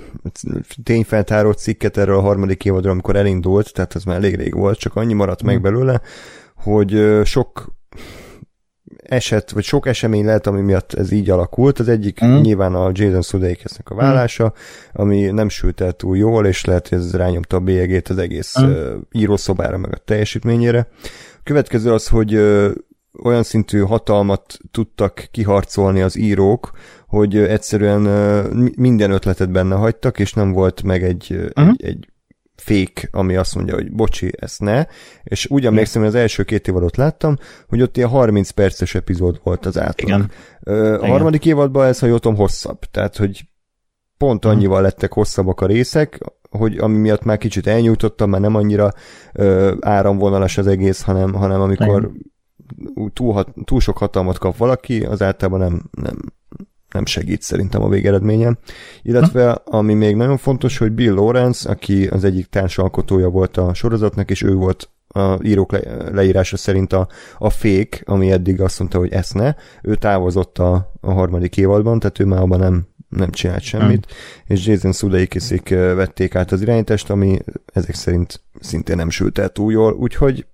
tényfeltáró 0.83 1.53
cikket 1.53 1.97
erről 1.97 2.17
a 2.17 2.21
harmadik 2.21 2.65
évadról, 2.65 2.93
amikor 2.93 3.17
elindult, 3.17 3.73
tehát 3.73 3.95
ez 3.95 4.05
már 4.05 4.17
elég 4.17 4.35
rég 4.35 4.55
volt, 4.55 4.79
csak 4.79 4.97
annyi 4.97 5.13
maradt 5.13 5.43
meg 5.43 5.55
hmm. 5.55 5.63
belőle, 5.63 6.01
hogy 6.55 7.21
sok 7.25 7.75
eset, 9.09 9.51
vagy 9.51 9.65
sok 9.65 9.87
esemény 9.87 10.25
lehet, 10.25 10.47
ami 10.47 10.61
miatt 10.61 10.93
ez 10.93 11.11
így 11.11 11.31
alakult. 11.31 11.79
Az 11.79 11.89
egyik 11.89 12.25
mm. 12.25 12.37
nyilván 12.41 12.75
a 12.75 12.91
Jason 12.93 13.23
Sudeikisnek 13.23 13.91
a 13.91 13.95
hmm. 13.95 14.03
vállása, 14.03 14.45
mm. 14.45 14.51
ami 14.93 15.25
nem 15.25 15.49
sült 15.49 15.81
el 15.81 15.93
túl 15.93 16.17
jól, 16.17 16.47
és 16.47 16.65
lehet, 16.65 16.89
hogy 16.89 16.99
ez 16.99 17.15
rányomta 17.15 17.57
a 17.57 17.61
bélyegét 17.61 18.09
az 18.09 18.19
egész 18.19 18.61
mm. 18.61 18.97
írószobára, 19.13 19.77
meg 19.77 19.93
a 19.93 19.99
teljesítményére. 20.05 20.89
A 21.35 21.41
következő 21.43 21.93
az, 21.93 22.09
hogy 22.09 22.35
olyan 23.23 23.43
szintű 23.43 23.81
hatalmat 23.81 24.59
tudtak 24.71 25.29
kiharcolni 25.31 26.01
az 26.01 26.17
írók, 26.17 26.71
hogy 27.07 27.37
egyszerűen 27.37 28.01
minden 28.77 29.11
ötletet 29.11 29.51
benne 29.51 29.75
hagytak, 29.75 30.19
és 30.19 30.33
nem 30.33 30.53
volt 30.53 30.83
meg 30.83 31.03
egy, 31.03 31.33
uh-huh. 31.33 31.69
egy, 31.69 31.85
egy 31.85 32.09
fék, 32.67 33.09
ami 33.13 33.37
azt 33.37 33.55
mondja, 33.55 33.75
hogy 33.75 33.93
bocsi, 33.93 34.33
ezt 34.39 34.61
ne, 34.61 34.85
és 35.23 35.47
úgy 35.51 35.67
emlékszem, 35.67 36.01
hogy 36.03 36.11
az 36.11 36.17
első 36.17 36.43
két 36.43 36.69
évadot 36.69 36.97
láttam, 36.97 37.37
hogy 37.69 37.83
ott 37.83 37.97
ilyen 37.97 38.09
30 38.09 38.51
perces 38.51 38.95
epizód 38.95 39.41
volt 39.43 39.67
az 39.67 39.79
átlag. 39.79 40.09
Igen. 40.09 40.31
A 40.61 40.71
Igen. 40.71 41.11
harmadik 41.11 41.47
évadban 41.47 41.87
ez, 41.87 41.99
ha 41.99 42.07
jól 42.07 42.19
tudom, 42.19 42.37
hosszabb, 42.37 42.79
tehát, 42.79 43.17
hogy 43.17 43.49
pont 44.17 44.45
mhm. 44.45 44.53
annyival 44.53 44.83
lettek 44.83 45.13
hosszabbak 45.13 45.61
a 45.61 45.67
részek, 45.67 46.19
hogy 46.51 46.79
ami 46.79 46.97
miatt 46.97 47.23
már 47.23 47.39
kicsit 47.39 47.67
elnyújtottam, 47.67 48.31
már 48.31 48.41
nem 48.41 48.55
annyira 48.55 48.93
ö, 49.33 49.75
áramvonalas 49.81 50.59
az 50.59 50.67
egész, 50.67 51.03
hanem, 51.03 51.33
hanem 51.33 51.61
amikor 51.61 52.03
Igen 52.03 52.35
túl, 53.13 53.45
túl 53.65 53.81
sok 53.81 53.99
hatalmat 53.99 54.39
kap 54.39 54.57
valaki, 54.57 55.05
az 55.05 55.23
általában 55.23 55.61
nem, 55.61 55.83
nem, 55.91 56.17
nem 56.93 57.07
segít 57.07 57.43
szerintem 57.43 57.83
a 57.83 57.89
végeredményen. 57.89 58.59
Illetve, 59.03 59.51
ami 59.65 59.95
még 59.95 60.17
nagyon 60.17 60.37
fontos, 60.37 60.79
hogy 60.79 60.93
Bill 60.93 61.15
Lawrence, 61.15 61.71
aki 61.71 62.07
az 62.07 62.25
egyik 62.25 62.47
társalkotója 62.47 63.29
volt 63.29 63.57
a 63.57 63.75
sorozatnak, 63.75 64.31
és 64.31 64.43
ő 64.43 64.55
volt 64.55 64.91
a 65.09 65.39
írók 65.43 65.73
le, 65.73 65.81
leírása 66.11 66.57
szerint 66.57 66.93
a, 66.93 67.09
a 67.39 67.51
fék, 67.51 68.03
ami 68.05 68.31
eddig 68.31 68.61
azt 68.61 68.79
mondta, 68.79 68.99
hogy 68.99 69.13
ezt 69.13 69.35
ne, 69.35 69.55
ő 69.83 69.95
távozott 69.95 70.59
a, 70.59 70.93
a 71.01 71.13
harmadik 71.13 71.57
évadban, 71.57 71.99
tehát 71.99 72.19
ő 72.19 72.25
már 72.25 72.41
abban 72.41 72.59
nem, 72.59 72.87
nem 73.09 73.31
csinált 73.31 73.63
semmit, 73.63 74.07
mm. 74.07 74.55
és 74.55 74.67
Jason 74.67 74.93
Sudeikiszik 74.93 75.69
vették 75.69 76.35
át 76.35 76.53
az 76.53 76.63
irányítást, 76.63 77.11
ami 77.11 77.39
ezek 77.73 77.95
szerint 77.95 78.41
szintén 78.61 78.97
nem 78.97 79.11
sült 79.11 79.39
el 79.39 79.49
túl 79.49 79.73
jól, 79.73 79.93
úgyhogy 79.93 80.47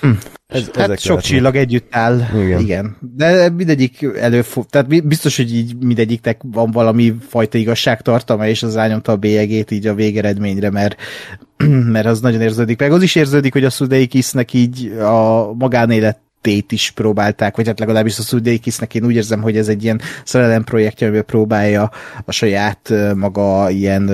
Hm. 0.00 0.10
Ez, 0.46 0.64
hát 0.64 0.74
sok 0.74 0.76
lehetnek. 0.76 1.20
csillag 1.20 1.56
együtt 1.56 1.86
áll, 1.90 2.20
igen. 2.34 2.60
igen. 2.60 2.96
De 3.16 3.50
mindegyik 3.50 4.06
előfog, 4.20 4.66
tehát 4.66 5.06
biztos, 5.06 5.36
hogy 5.36 5.54
így 5.54 5.76
mindegyiknek 5.80 6.40
van 6.44 6.70
valami 6.70 7.14
fajta 7.28 7.58
igazságtartalma, 7.58 8.46
és 8.46 8.62
az 8.62 8.74
rányomta 8.74 9.12
a 9.12 9.16
bélyegét 9.16 9.70
így 9.70 9.86
a 9.86 9.94
végeredményre, 9.94 10.70
mert, 10.70 10.96
mert 11.94 12.06
az 12.06 12.20
nagyon 12.20 12.40
érződik. 12.40 12.78
Meg 12.78 12.92
az 12.92 13.02
is 13.02 13.14
érződik, 13.14 13.52
hogy 13.52 13.64
a 13.64 13.70
Sudeikisnek 13.70 14.52
így 14.52 14.86
a 15.00 15.52
magánélet 15.52 16.18
tét 16.40 16.72
is 16.72 16.90
próbálták, 16.90 17.56
vagy 17.56 17.66
hát 17.66 17.78
legalábbis 17.78 18.18
a 18.18 18.22
Sudeikisnek 18.22 18.94
én 18.94 19.04
úgy 19.04 19.14
érzem, 19.14 19.42
hogy 19.42 19.56
ez 19.56 19.68
egy 19.68 19.84
ilyen 19.84 20.00
szerelem 20.24 20.64
projektje, 20.64 21.06
amiben 21.06 21.26
próbálja 21.26 21.90
a 22.24 22.32
saját 22.32 22.92
maga 23.14 23.70
ilyen 23.70 24.10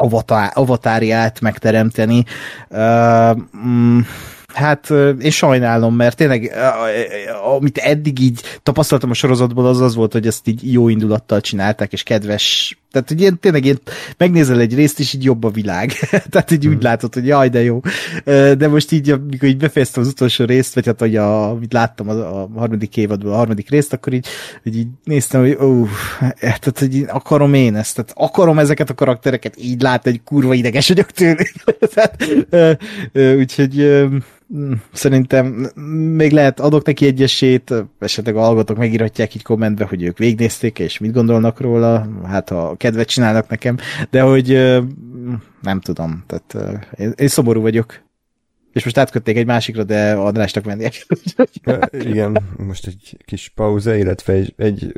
avatár, 0.00 0.50
avatáriát 0.54 1.40
megteremteni. 1.40 2.24
Uh, 2.70 3.36
mm, 3.66 3.98
Hát 4.54 4.90
én 5.20 5.30
sajnálom, 5.30 5.94
mert 5.94 6.16
tényleg 6.16 6.52
amit 7.54 7.78
eddig 7.78 8.20
így 8.20 8.40
tapasztaltam 8.62 9.10
a 9.10 9.14
sorozatból, 9.14 9.66
az 9.66 9.80
az 9.80 9.94
volt, 9.94 10.12
hogy 10.12 10.26
ezt 10.26 10.48
így 10.48 10.72
jó 10.72 10.88
indulattal 10.88 11.40
csinálták, 11.40 11.92
és 11.92 12.02
kedves 12.02 12.78
tehát, 12.90 13.08
hogy 13.08 13.20
ilyen, 13.20 13.38
tényleg 13.40 13.64
ilyen, 13.64 13.80
megnézel 14.16 14.60
egy 14.60 14.74
részt, 14.74 15.00
és 15.00 15.12
így 15.12 15.24
jobb 15.24 15.44
a 15.44 15.50
világ. 15.50 15.92
Tehát 16.30 16.50
így 16.50 16.64
hmm. 16.64 16.74
úgy 16.74 16.82
látod, 16.82 17.14
hogy 17.14 17.26
jaj, 17.26 17.48
de 17.48 17.62
jó. 17.62 17.80
De 18.24 18.68
most 18.68 18.92
így, 18.92 19.10
amikor 19.10 19.48
így 19.48 19.56
befejeztem 19.56 20.02
az 20.02 20.08
utolsó 20.08 20.44
részt, 20.44 20.74
vagy 20.74 20.86
hát, 20.86 21.00
hogy 21.00 21.16
a, 21.16 21.50
amit 21.50 21.72
láttam 21.72 22.08
a, 22.08 22.42
a 22.42 22.48
harmadik 22.56 22.96
évadból, 22.96 23.32
a 23.32 23.36
harmadik 23.36 23.70
részt, 23.70 23.92
akkor 23.92 24.12
így, 24.12 24.26
hogy 24.62 24.76
így 24.76 24.88
néztem, 25.04 25.40
hogy 25.40 25.56
ó, 25.60 25.86
tehát, 26.40 26.78
hogy 26.78 27.04
akarom 27.08 27.54
én 27.54 27.76
ezt, 27.76 27.94
tehát 27.94 28.12
akarom 28.14 28.58
ezeket 28.58 28.90
a 28.90 28.94
karaktereket 28.94 29.54
így 29.58 29.82
látni, 29.82 30.10
hogy 30.10 30.22
kurva 30.22 30.54
ideges 30.54 30.88
vagyok 30.88 31.10
tőlük. 31.10 31.52
tehát, 31.94 32.24
úgyhogy 33.38 34.06
szerintem 34.92 35.70
még 36.16 36.32
lehet 36.32 36.60
adok 36.60 36.86
neki 36.86 37.06
egyesét, 37.06 37.74
esetleg 37.98 38.36
a 38.36 38.40
hallgatók 38.40 38.76
megírhatják 38.76 39.34
így 39.34 39.42
kommentbe, 39.42 39.84
hogy 39.84 40.02
ők 40.02 40.18
végnézték, 40.18 40.78
és 40.78 40.98
mit 40.98 41.12
gondolnak 41.12 41.60
róla, 41.60 42.08
hát 42.26 42.48
ha 42.48 42.74
kedvet 42.78 43.08
csinálnak 43.08 43.48
nekem, 43.48 43.76
de 44.10 44.20
hogy 44.20 44.48
nem 45.62 45.80
tudom, 45.80 46.24
tehát 46.26 46.78
én, 46.96 47.12
én 47.16 47.28
szomorú 47.28 47.60
vagyok. 47.60 48.06
És 48.72 48.84
most 48.84 48.98
átkötték 48.98 49.36
egy 49.36 49.46
másikra, 49.46 49.84
de 49.84 50.12
Andrásnak 50.12 50.64
mennék. 50.64 51.06
Igen, 51.90 52.38
most 52.56 52.86
egy 52.86 53.16
kis 53.24 53.52
pauza, 53.54 53.94
illetve 53.94 54.32
egy, 54.32 54.54
egy 54.56 54.92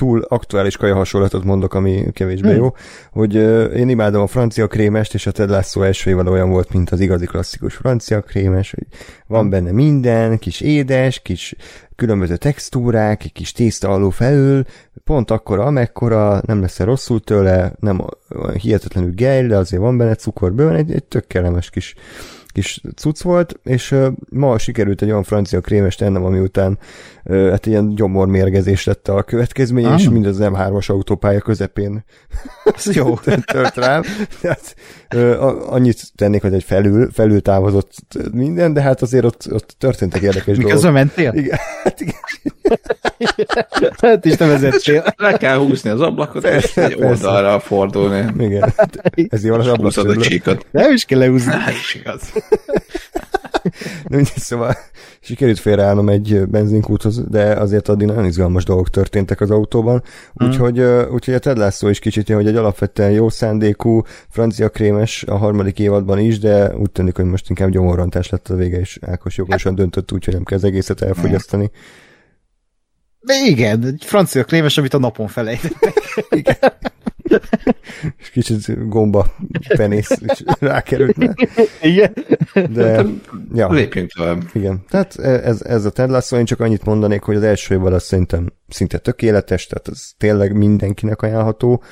túl 0.00 0.24
aktuális 0.28 0.76
kaja 0.76 0.94
hasonlatot 0.94 1.44
mondok, 1.44 1.74
ami 1.74 2.04
kevésbé 2.12 2.48
hmm. 2.48 2.56
jó, 2.56 2.74
hogy 3.12 3.36
uh, 3.36 3.72
én 3.76 3.88
imádom 3.88 4.22
a 4.22 4.26
francia 4.26 4.66
krémest, 4.66 5.14
és 5.14 5.26
a 5.26 5.30
Ted 5.30 5.50
Lasso 5.50 5.82
első 5.82 6.10
évad 6.10 6.28
olyan 6.28 6.50
volt, 6.50 6.72
mint 6.72 6.90
az 6.90 7.00
igazi 7.00 7.26
klasszikus 7.26 7.74
francia 7.74 8.20
krémes, 8.20 8.70
hogy 8.70 8.86
van 9.26 9.40
hmm. 9.40 9.50
benne 9.50 9.72
minden, 9.72 10.38
kis 10.38 10.60
édes, 10.60 11.20
kis 11.22 11.54
különböző 11.96 12.36
textúrák, 12.36 13.24
egy 13.24 13.32
kis 13.32 13.52
tészta 13.52 13.88
alul 13.88 14.10
felül, 14.10 14.62
pont 15.04 15.30
akkora, 15.30 15.64
amekkora, 15.64 16.40
nem 16.46 16.60
lesz 16.60 16.78
rosszul 16.78 17.20
tőle, 17.20 17.72
nem 17.80 18.04
hihetetlenül 18.60 19.10
gej, 19.10 19.46
de 19.46 19.56
azért 19.56 19.82
van 19.82 19.98
benne 19.98 20.14
cukor 20.14 20.52
bőven, 20.52 20.74
egy, 20.74 20.92
egy 20.92 21.04
tök 21.04 21.26
kellemes 21.26 21.70
kis 21.70 21.94
kis 22.52 22.80
cucc 22.96 23.22
volt, 23.22 23.60
és 23.64 23.90
uh, 23.90 24.06
ma 24.30 24.58
sikerült 24.58 25.02
egy 25.02 25.10
olyan 25.10 25.22
francia 25.22 25.60
krémes 25.60 25.94
tennem, 25.94 26.24
ami 26.24 26.38
után 26.38 26.78
hát 27.24 27.66
ilyen 27.66 27.94
gyomormérgezés 27.94 28.84
lett 28.84 29.08
a 29.08 29.22
következmény, 29.22 29.84
ah. 29.84 30.00
és 30.00 30.08
mindez 30.08 30.38
nem 30.38 30.54
hármas 30.54 30.88
autópálya 30.88 31.40
közepén 31.40 32.04
Ez 32.76 32.94
jó. 32.94 33.14
tört 33.52 33.76
rám. 33.76 34.02
Tehát, 34.40 34.76
annyit 35.68 36.02
tennék, 36.16 36.42
hogy 36.42 36.54
egy 36.54 36.64
felül, 36.64 37.10
felül 37.12 37.42
távozott 37.42 37.92
minden, 38.32 38.72
de 38.72 38.80
hát 38.80 39.02
azért 39.02 39.24
ott, 39.24 39.46
ott 39.52 39.74
történtek 39.78 40.22
érdekes 40.22 40.56
Miközben 40.56 40.92
dolgok. 40.92 41.16
mentél? 41.16 41.42
Igen, 41.42 41.58
hát 41.84 42.00
igen. 42.00 42.14
Hát 44.00 44.24
is 44.24 44.36
nem 44.36 44.48
vezettél. 44.48 45.14
Le 45.16 45.36
kell 45.36 45.56
húzni 45.56 45.90
az 45.90 46.00
ablakot, 46.00 46.44
és 46.44 46.50
Persze, 46.50 46.84
egy 46.84 46.96
persze. 46.96 47.26
oldalra 47.26 47.60
fordulni. 47.60 48.44
igen. 48.44 48.74
Ez 49.28 49.44
jó 49.44 49.54
az 49.54 49.66
Húzod 49.66 50.08
a 50.08 50.16
csíkot. 50.16 50.66
Nem 50.70 50.92
is 50.92 51.04
kell 51.04 51.18
leúzni. 51.18 51.52
Hát 51.52 51.70
is 51.74 51.94
igaz. 51.94 52.20
De 54.08 54.16
mindegy, 54.16 54.36
szóval 54.36 54.76
sikerült 55.20 55.58
félreállnom 55.58 56.08
egy 56.08 56.46
benzinkúthoz, 56.48 57.24
de 57.28 57.42
azért 57.42 57.88
addig 57.88 58.06
nagyon 58.06 58.24
izgalmas 58.24 58.64
dolgok 58.64 58.90
történtek 58.90 59.40
az 59.40 59.50
autóban, 59.50 60.02
úgyhogy, 60.34 60.80
mm. 60.80 61.12
úgyhogy 61.12 61.34
a 61.34 61.38
Ted 61.38 61.56
Lasso 61.56 61.88
is 61.88 61.98
kicsit 61.98 62.28
hogy 62.28 62.46
egy 62.46 62.56
alapvetően 62.56 63.10
jó 63.10 63.28
szándékú 63.28 64.02
francia 64.28 64.68
krémes 64.68 65.22
a 65.22 65.36
harmadik 65.36 65.78
évadban 65.78 66.18
is, 66.18 66.38
de 66.38 66.76
úgy 66.76 66.90
tűnik, 66.90 67.16
hogy 67.16 67.24
most 67.24 67.48
inkább 67.48 67.70
gyomorrantás 67.70 68.28
lett 68.28 68.48
a 68.48 68.54
vége, 68.54 68.78
és 68.78 68.98
Ákos 69.00 69.36
jogosan 69.36 69.74
döntött 69.74 70.12
úgy, 70.12 70.24
hogy 70.24 70.34
nem 70.34 70.44
kell 70.44 70.58
az 70.58 70.64
egészet 70.64 71.02
elfogyasztani. 71.02 71.70
De 73.20 73.34
igen, 73.46 73.84
egy 73.84 74.04
francia 74.04 74.44
krémes, 74.44 74.78
amit 74.78 74.94
a 74.94 74.98
napon 74.98 75.28
felejtettek. 75.28 75.94
És 78.18 78.30
kicsit 78.30 78.88
gomba 78.88 79.34
penész 79.76 80.10
is 80.10 80.42
rákerült, 80.58 81.16
ne? 81.16 81.32
Igen. 81.82 82.12
de 82.70 83.04
ja. 83.54 83.72
Lépjünk 83.72 84.10
tovább. 84.10 84.42
Igen, 84.52 84.84
tehát 84.88 85.18
ez, 85.18 85.62
ez 85.62 85.84
a 85.84 85.90
Ted 85.90 86.10
Lasso, 86.10 86.36
én 86.36 86.44
csak 86.44 86.60
annyit 86.60 86.84
mondanék, 86.84 87.22
hogy 87.22 87.36
az 87.36 87.42
első 87.42 87.74
évad 87.74 87.92
az 87.92 88.02
szerintem 88.02 88.52
szinte 88.68 88.98
tökéletes, 88.98 89.66
tehát 89.66 89.88
az 89.88 90.14
tényleg 90.18 90.56
mindenkinek 90.56 91.22
ajánlható, 91.22 91.82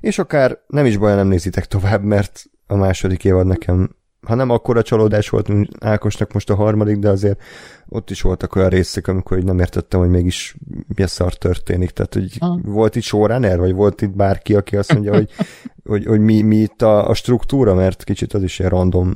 és 0.00 0.18
akár 0.18 0.58
nem 0.66 0.86
is 0.86 0.96
baj, 0.96 1.14
nem 1.14 1.28
nézitek 1.28 1.66
tovább, 1.66 2.02
mert 2.02 2.44
a 2.66 2.76
második 2.76 3.24
évad 3.24 3.46
nekem, 3.46 3.96
ha 4.26 4.34
nem 4.34 4.50
akkora 4.50 4.82
csalódás 4.82 5.28
volt, 5.28 5.48
mint 5.48 5.68
Ákosnak 5.80 6.32
most 6.32 6.50
a 6.50 6.54
harmadik, 6.54 6.96
de 6.98 7.08
azért 7.08 7.42
ott 7.88 8.10
is 8.10 8.22
voltak 8.22 8.54
olyan 8.56 8.68
részek, 8.68 9.08
amikor 9.08 9.38
így 9.38 9.44
nem 9.44 9.58
értettem, 9.58 10.00
hogy 10.00 10.08
mégis 10.08 10.56
mi 10.94 11.06
szar 11.06 11.34
történik. 11.34 11.90
Tehát, 11.90 12.14
hogy 12.14 12.36
Ah. 12.38 12.60
volt 12.62 12.96
itt 12.96 13.02
showrunner, 13.02 13.58
vagy 13.58 13.72
volt 13.72 14.02
itt 14.02 14.16
bárki, 14.16 14.54
aki 14.54 14.76
azt 14.76 14.92
mondja, 14.92 15.14
hogy, 15.14 15.30
hogy, 15.84 16.04
hogy 16.06 16.20
mi, 16.20 16.42
mi 16.42 16.56
itt 16.56 16.82
a, 16.82 17.08
a 17.08 17.14
struktúra, 17.14 17.74
mert 17.74 18.04
kicsit 18.04 18.32
az 18.34 18.42
is 18.42 18.58
ilyen 18.58 18.70
random 18.70 19.14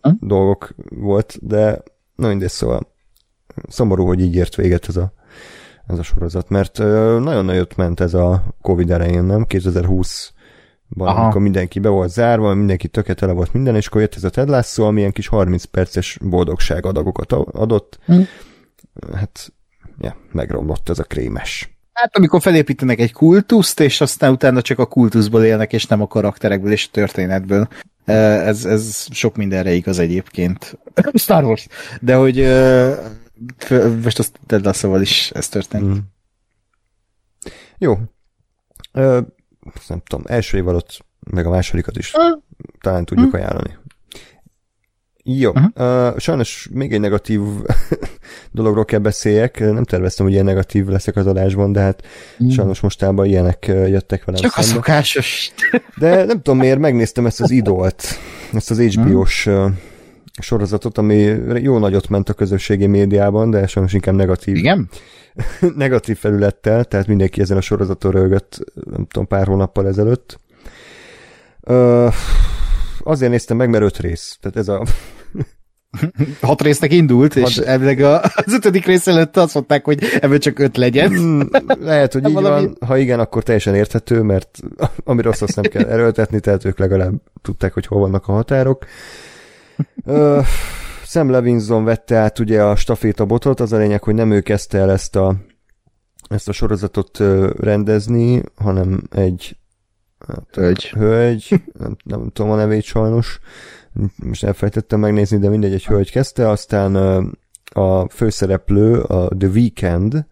Ah. 0.00 0.12
dolgok 0.20 0.74
volt, 0.88 1.38
de 1.46 1.82
na 2.14 2.28
mindegy, 2.28 2.48
szóval 2.48 2.92
szomorú, 3.68 4.06
hogy 4.06 4.20
így 4.20 4.34
ért 4.34 4.54
véget 4.54 4.88
ez 4.88 4.96
a, 4.96 5.12
ez 5.86 5.98
a 5.98 6.02
sorozat, 6.02 6.48
mert 6.48 6.78
nagyon 7.18 7.44
nagyot 7.44 7.76
ment 7.76 8.00
ez 8.00 8.14
a 8.14 8.44
Covid 8.60 8.90
elején, 8.90 9.24
nem? 9.24 9.44
2020 9.44 10.28
ban, 10.28 10.39
Aha. 10.98 11.22
amikor 11.22 11.40
mindenki 11.40 11.78
be 11.78 11.88
volt 11.88 12.10
zárva, 12.10 12.54
mindenki 12.54 12.88
tökéletele 12.88 13.32
volt 13.32 13.52
minden, 13.52 13.76
és 13.76 13.86
akkor 13.86 14.00
jött 14.00 14.14
ez 14.14 14.24
a 14.24 14.30
Ted 14.30 14.48
Lasso, 14.48 14.84
ami 14.84 15.00
ilyen 15.00 15.12
kis 15.12 15.26
30 15.26 15.64
perces 15.64 16.18
boldogság 16.22 16.86
adagokat 16.86 17.32
adott. 17.32 17.98
Hm. 18.06 18.20
Hát, 19.14 19.52
ja, 20.00 20.16
megromlott 20.32 20.88
ez 20.88 20.98
a 20.98 21.04
krémes. 21.04 21.78
Hát 21.92 22.16
amikor 22.16 22.40
felépítenek 22.40 23.00
egy 23.00 23.12
kultuszt, 23.12 23.80
és 23.80 24.00
aztán 24.00 24.32
utána 24.32 24.62
csak 24.62 24.78
a 24.78 24.86
kultuszból 24.86 25.44
élnek, 25.44 25.72
és 25.72 25.86
nem 25.86 26.02
a 26.02 26.06
karakterekből 26.06 26.72
és 26.72 26.86
a 26.86 26.90
történetből. 26.92 27.68
Ez, 28.04 28.64
ez 28.64 29.06
sok 29.10 29.36
mindenre 29.36 29.72
igaz 29.72 29.98
egyébként. 29.98 30.78
Star 31.14 31.44
Wars. 31.44 31.66
De 32.00 32.14
hogy 32.14 32.36
most 34.02 34.18
azt 34.18 34.40
Ted 34.46 34.64
Lasso-val 34.64 35.00
is 35.00 35.30
ez 35.30 35.48
történt. 35.48 35.84
Mm. 35.84 35.96
Jó. 37.78 37.98
Nem 39.88 40.02
tudom, 40.06 40.24
első 40.28 40.56
év 40.56 40.68
alatt, 40.68 41.04
meg 41.30 41.46
a 41.46 41.50
másodikat 41.50 41.96
is 41.96 42.12
talán 42.80 43.04
tudjuk 43.04 43.34
ajánlani. 43.34 43.78
Jó. 45.24 45.52
Mhm. 45.52 45.64
Uh, 45.74 46.18
sajnos 46.18 46.68
még 46.72 46.92
egy 46.92 47.00
negatív 47.00 47.40
dologról 48.52 48.84
kell 48.84 48.98
beszéljek. 48.98 49.60
Nem 49.60 49.84
terveztem, 49.84 50.24
hogy 50.24 50.34
ilyen 50.34 50.44
negatív 50.44 50.86
leszek 50.86 51.16
az 51.16 51.26
adásban, 51.26 51.72
de 51.72 51.80
hát 51.80 52.06
sajnos 52.50 52.80
mostában 52.80 53.26
ilyenek 53.26 53.64
jöttek 53.66 54.24
velem 54.24 54.40
Csak 54.40 54.56
a 54.56 54.62
szembe. 54.62 54.74
szokásos. 54.76 55.52
De 55.98 56.24
nem 56.24 56.42
tudom 56.42 56.58
miért, 56.58 56.78
megnéztem 56.78 57.26
ezt 57.26 57.40
az 57.40 57.50
idolt, 57.50 58.04
ezt 58.52 58.70
az 58.70 58.80
HBO-s 58.80 59.46
ö, 59.46 59.66
sorozatot, 60.40 60.98
ami 60.98 61.14
jó 61.62 61.78
nagyot 61.78 62.08
ment 62.08 62.28
a 62.28 62.32
közösségi 62.32 62.86
médiában, 62.86 63.50
de 63.50 63.66
sajnos 63.66 63.92
inkább 63.92 64.14
negatív, 64.14 64.56
Igen? 64.56 64.88
negatív 65.76 66.18
felülettel, 66.18 66.84
tehát 66.84 67.06
mindenki 67.06 67.40
ezen 67.40 67.56
a 67.56 67.60
sorozaton 67.60 68.10
rögött, 68.10 68.58
nem 68.90 69.06
tudom, 69.06 69.26
pár 69.26 69.46
hónappal 69.46 69.86
ezelőtt. 69.86 70.38
Ö, 71.60 72.08
azért 73.02 73.30
néztem 73.30 73.56
meg, 73.56 73.70
mert 73.70 73.84
öt 73.84 73.98
rész. 73.98 74.38
Tehát 74.40 74.56
ez 74.56 74.68
a... 74.68 74.84
Hat 76.40 76.62
résznek 76.62 76.92
indult, 76.92 77.36
és 77.36 77.56
Hat- 77.56 77.66
elvileg 77.66 78.00
a- 78.00 78.20
az 78.22 78.52
ötödik 78.52 78.86
rész 78.86 79.06
előtt 79.06 79.36
azt 79.36 79.54
mondták, 79.54 79.84
hogy 79.84 80.04
ebből 80.20 80.38
csak 80.38 80.58
öt 80.58 80.76
legyen. 80.76 81.08
Hmm, 81.08 81.48
lehet, 81.80 82.12
hogy 82.12 82.26
így 82.28 82.32
Valami- 82.32 82.64
van. 82.66 82.76
Ha 82.88 82.96
igen, 82.98 83.20
akkor 83.20 83.42
teljesen 83.42 83.74
érthető, 83.74 84.20
mert 84.22 84.58
ami 85.04 85.22
rossz, 85.22 85.42
azt 85.42 85.54
nem 85.56 85.64
kell 85.64 85.84
erőltetni, 85.84 86.40
tehát 86.40 86.64
ők 86.64 86.78
legalább 86.78 87.14
tudták, 87.42 87.72
hogy 87.72 87.86
hol 87.86 88.00
vannak 88.00 88.28
a 88.28 88.32
határok. 88.32 88.84
Ö, 90.04 90.40
Sam 91.04 91.30
Levinson 91.30 91.84
vette 91.84 92.16
át 92.16 92.38
ugye 92.38 92.64
a 92.64 92.76
stafétabotot, 92.76 93.60
az 93.60 93.72
a 93.72 93.76
lényeg, 93.76 94.02
hogy 94.02 94.14
nem 94.14 94.30
ő 94.30 94.40
kezdte 94.40 94.78
el 94.78 94.90
ezt 94.90 95.16
a, 95.16 95.36
ezt 96.28 96.48
a 96.48 96.52
sorozatot 96.52 97.18
rendezni, 97.58 98.42
hanem 98.54 99.02
egy 99.10 99.58
Hölgy. 100.52 100.90
hölgy, 100.90 101.62
nem, 101.78 101.96
nem 102.04 102.30
tudom 102.32 102.50
a 102.50 102.56
nevét 102.56 102.82
sajnos, 102.82 103.38
most 104.16 104.44
elfelejtettem 104.44 105.00
megnézni, 105.00 105.38
de 105.38 105.48
mindegy, 105.48 105.72
egy 105.72 105.86
hölgy 105.86 106.10
kezdte, 106.10 106.48
aztán 106.48 106.94
a 107.64 108.08
főszereplő, 108.08 109.00
a 109.00 109.28
The 109.38 109.48
Weeknd, 109.48 110.26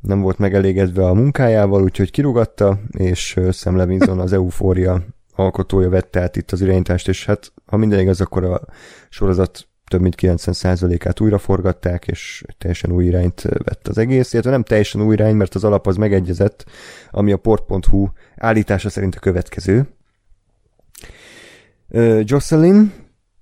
nem 0.00 0.20
volt 0.20 0.38
megelégedve 0.38 1.06
a 1.06 1.14
munkájával, 1.14 1.82
úgyhogy 1.82 2.10
kirugatta, 2.10 2.80
és 2.90 3.40
Sam 3.52 3.76
Levinson, 3.76 4.18
az 4.18 4.32
Euphoria 4.32 5.02
alkotója 5.36 5.88
vette 5.88 6.20
át 6.20 6.36
itt 6.36 6.52
az 6.52 6.60
irányítást, 6.60 7.08
és 7.08 7.26
hát 7.26 7.52
ha 7.66 7.76
minden 7.76 7.98
igaz, 7.98 8.20
akkor 8.20 8.44
a 8.44 8.60
sorozat 9.08 9.68
több 9.88 10.00
mint 10.00 10.14
90%-át 10.18 11.20
újra 11.20 11.38
forgatták, 11.38 12.06
és 12.06 12.44
teljesen 12.58 12.92
új 12.92 13.04
irányt 13.04 13.40
vett 13.40 13.88
az 13.88 13.98
egész, 13.98 14.32
illetve 14.32 14.50
nem 14.50 14.62
teljesen 14.62 15.02
új 15.02 15.14
irány, 15.14 15.34
mert 15.34 15.54
az 15.54 15.64
alap 15.64 15.86
az 15.86 15.96
megegyezett, 15.96 16.64
ami 17.10 17.32
a 17.32 17.36
port.hu 17.36 18.08
állítása 18.36 18.88
szerint 18.88 19.14
a 19.14 19.18
következő. 19.18 19.88
Jocelyn, 22.22 22.92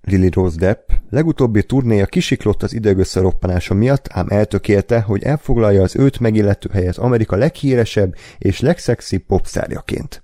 Lily 0.01 0.29
Rose 0.33 0.59
Depp 0.59 0.91
legutóbbi 1.11 1.63
turnéja 1.63 2.07
kisiklott 2.07 2.63
az 2.63 2.73
idegösszeroppanása 2.73 3.75
miatt, 3.75 4.09
ám 4.11 4.27
eltökélte, 4.29 5.01
hogy 5.01 5.23
elfoglalja 5.23 5.83
az 5.83 5.97
őt 5.97 6.21
megillető 6.21 6.69
helyet 6.73 6.97
Amerika 6.97 7.37
leghíresebb 7.37 8.15
és 8.39 8.61
legszexibb 8.61 9.23
popszárjaként. 9.23 10.24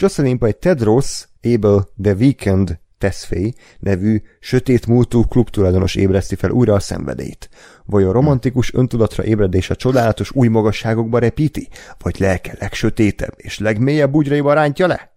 Jocelyn 0.00 0.38
egy 0.40 0.56
Tedros 0.56 1.28
Abel 1.42 1.88
The 2.02 2.12
Weekend 2.12 2.78
Tesfaye 2.98 3.52
nevű 3.78 4.22
sötét 4.40 4.86
múltú 4.86 5.24
klubtulajdonos 5.24 5.94
ébreszti 5.94 6.34
fel 6.34 6.50
újra 6.50 6.74
a 6.74 6.80
szenvedélyt. 6.80 7.48
Vajon 7.84 8.12
romantikus 8.12 8.74
öntudatra 8.74 9.24
ébredése 9.24 9.74
csodálatos 9.74 10.30
új 10.30 10.48
magasságokba 10.48 11.18
repíti, 11.18 11.68
vagy 11.98 12.18
lelke 12.18 12.56
legsötétebb 12.58 13.34
és 13.36 13.58
legmélyebb 13.58 14.10
bugyraiba 14.10 14.52
rántja 14.52 14.86
le? 14.86 15.12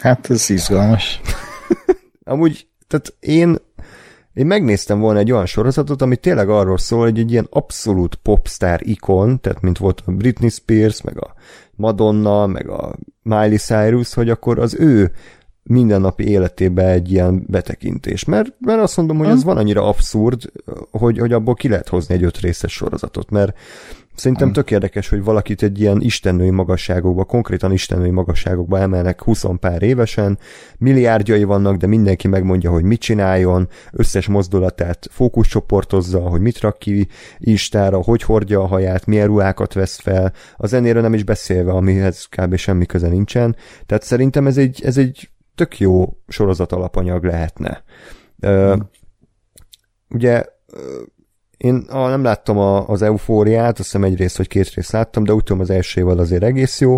Hát 0.00 0.30
ez 0.30 0.50
izgalmas. 0.50 1.20
Amúgy, 2.24 2.66
tehát 2.86 3.14
én, 3.20 3.56
én 4.34 4.46
megnéztem 4.46 5.00
volna 5.00 5.18
egy 5.18 5.32
olyan 5.32 5.46
sorozatot, 5.46 6.02
ami 6.02 6.16
tényleg 6.16 6.48
arról 6.48 6.78
szól, 6.78 7.00
hogy 7.02 7.18
egy 7.18 7.30
ilyen 7.30 7.46
abszolút 7.50 8.14
popstar 8.14 8.80
ikon, 8.82 9.40
tehát 9.40 9.60
mint 9.60 9.78
volt 9.78 10.02
a 10.06 10.12
Britney 10.12 10.48
Spears, 10.48 11.02
meg 11.02 11.22
a 11.22 11.34
Madonna, 11.74 12.46
meg 12.46 12.68
a 12.68 12.96
Miley 13.22 13.56
Cyrus, 13.56 14.14
hogy 14.14 14.30
akkor 14.30 14.58
az 14.58 14.74
ő 14.78 15.12
mindennapi 15.62 16.24
életébe 16.28 16.90
egy 16.90 17.12
ilyen 17.12 17.44
betekintés. 17.48 18.24
Mert, 18.24 18.54
mert 18.58 18.80
azt 18.80 18.96
mondom, 18.96 19.18
hogy 19.18 19.28
ez 19.28 19.44
van 19.44 19.56
annyira 19.56 19.88
abszurd, 19.88 20.52
hogy, 20.90 21.18
hogy 21.18 21.32
abból 21.32 21.54
ki 21.54 21.68
lehet 21.68 21.88
hozni 21.88 22.14
egy 22.14 22.24
öt 22.24 22.38
részes 22.38 22.72
sorozatot, 22.72 23.30
mert 23.30 23.56
Szerintem 24.14 24.52
tök 24.52 24.70
érdekes, 24.70 25.08
hogy 25.08 25.24
valakit 25.24 25.62
egy 25.62 25.80
ilyen 25.80 26.00
istennői 26.00 26.50
magasságokba, 26.50 27.24
konkrétan 27.24 27.72
istennői 27.72 28.10
magasságokba 28.10 28.78
emelnek 28.78 29.22
20 29.22 29.44
pár 29.60 29.82
évesen, 29.82 30.38
milliárdjai 30.78 31.44
vannak, 31.44 31.76
de 31.76 31.86
mindenki 31.86 32.28
megmondja, 32.28 32.70
hogy 32.70 32.82
mit 32.82 33.00
csináljon, 33.00 33.68
összes 33.92 34.26
mozdulatát 34.26 35.08
fókuszcsoportozza, 35.10 36.20
hogy 36.20 36.40
mit 36.40 36.60
rak 36.60 36.78
ki 36.78 37.08
Instára, 37.38 38.02
hogy 38.02 38.22
hordja 38.22 38.60
a 38.60 38.66
haját, 38.66 39.06
milyen 39.06 39.26
ruhákat 39.26 39.72
vesz 39.72 39.98
fel, 39.98 40.32
a 40.56 40.66
zenéről 40.66 41.02
nem 41.02 41.14
is 41.14 41.24
beszélve, 41.24 41.72
amihez 41.72 42.24
kb. 42.24 42.56
semmi 42.56 42.86
köze 42.86 43.08
nincsen. 43.08 43.56
Tehát 43.86 44.02
szerintem 44.02 44.46
ez 44.46 44.56
egy, 44.56 44.82
ez 44.84 44.96
egy 44.96 45.30
tök 45.54 45.78
jó 45.78 46.16
sorozat 46.28 46.72
alapanyag 46.72 47.24
lehetne. 47.24 47.82
Ö, 48.40 48.76
ugye 50.08 50.44
én 51.62 51.76
a, 51.76 52.08
nem 52.08 52.22
láttam 52.22 52.58
a, 52.58 52.88
az 52.88 53.02
eufóriát, 53.02 53.68
azt 53.68 53.76
hiszem 53.76 54.04
egy 54.04 54.16
rész 54.16 54.36
vagy 54.36 54.48
két 54.48 54.74
rész 54.74 54.90
láttam, 54.90 55.24
de 55.24 55.34
úgy 55.34 55.42
tudom 55.42 55.62
az 55.62 55.70
első 55.70 56.00
évad 56.00 56.18
azért 56.18 56.42
egész 56.42 56.80
jó. 56.80 56.96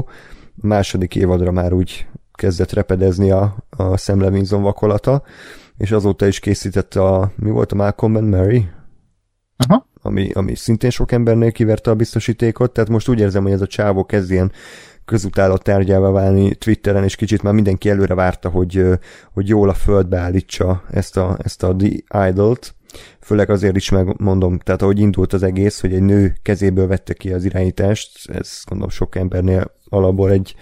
A 0.63 0.67
második 0.67 1.17
évadra 1.17 1.51
már 1.51 1.73
úgy 1.73 2.07
kezdett 2.33 2.73
repedezni 2.73 3.31
a, 3.31 3.57
a 3.71 3.97
Sam 3.97 4.21
Levinson 4.21 4.63
vakolata, 4.63 5.23
és 5.77 5.91
azóta 5.91 6.27
is 6.27 6.39
készítette 6.39 7.03
a, 7.03 7.33
mi 7.37 7.51
volt 7.51 7.73
a 7.73 7.75
Malcolm 7.75 8.17
and 8.17 8.29
Mary? 8.29 8.69
Aha. 9.57 9.87
Ami, 10.03 10.31
ami 10.33 10.55
szintén 10.55 10.91
sok 10.91 11.13
embernél 11.13 11.53
kiverte 11.53 11.91
a 11.91 11.95
biztosítékot, 11.95 12.73
tehát 12.73 12.91
most 12.91 13.09
úgy 13.09 13.21
érzem, 13.21 13.43
hogy 13.43 13.53
ez 13.53 13.61
a 13.61 13.67
csávó 13.67 14.05
kezd 14.05 14.31
ilyen 14.31 14.53
közutálat 15.05 15.63
tárgyává 15.63 16.09
válni 16.09 16.55
Twitteren, 16.55 17.05
és 17.05 17.17
kicsit 17.17 17.43
már 17.43 17.53
mindenki 17.53 17.91
előre 17.91 18.15
várta, 18.15 18.49
hogy, 18.49 18.83
hogy 19.33 19.49
jól 19.49 19.69
a 19.69 19.75
földbe 19.75 20.19
állítsa 20.19 20.83
ezt 20.91 21.17
a, 21.17 21.37
ezt 21.43 21.63
a 21.63 21.77
The 21.77 22.29
Idol-t, 22.29 22.75
főleg 23.25 23.51
azért 23.51 23.77
is 23.77 23.91
megmondom, 23.91 24.59
tehát 24.59 24.83
ahogy 24.83 24.99
indult 24.99 25.33
az 25.33 25.43
egész, 25.43 25.81
hogy 25.81 25.95
egy 25.95 26.03
nő 26.03 26.35
kezéből 26.43 26.87
vette 26.87 27.13
ki 27.13 27.33
az 27.33 27.45
irányítást, 27.45 28.31
ez 28.31 28.63
gondolom 28.65 28.93
sok 28.93 29.17
embernél 29.17 29.75
alapból 29.89 30.31
egy, 30.31 30.55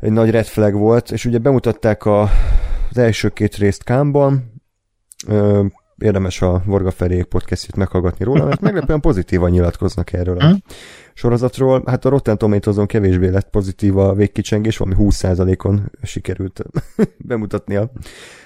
egy 0.00 0.12
nagy 0.12 0.30
red 0.30 0.46
flag 0.46 0.74
volt, 0.74 1.10
és 1.10 1.24
ugye 1.24 1.38
bemutatták 1.38 2.04
a, 2.04 2.22
az 2.90 2.98
első 2.98 3.28
két 3.28 3.56
részt 3.56 3.82
Kámban, 3.82 4.62
ö, 5.26 5.64
érdemes 5.98 6.42
a 6.42 6.62
Vorga 6.66 6.90
Ferék 6.90 7.24
podcastjét 7.24 7.76
meghallgatni 7.76 8.24
róla, 8.24 8.44
mert 8.44 8.60
meglepően 8.60 9.00
pozitívan 9.00 9.50
nyilatkoznak 9.50 10.12
erről 10.12 10.38
a 10.38 10.56
sorozatról. 11.14 11.82
Hát 11.86 12.04
a 12.04 12.08
Rotten 12.08 12.38
tomatoes 12.38 12.86
kevésbé 12.86 13.28
lett 13.28 13.50
pozitív 13.50 13.98
a 13.98 14.14
végkicsengés, 14.14 14.76
valami 14.76 14.96
20%-on 15.00 15.90
sikerült 16.02 16.64
bemutatni 17.28 17.76
a, 17.76 17.90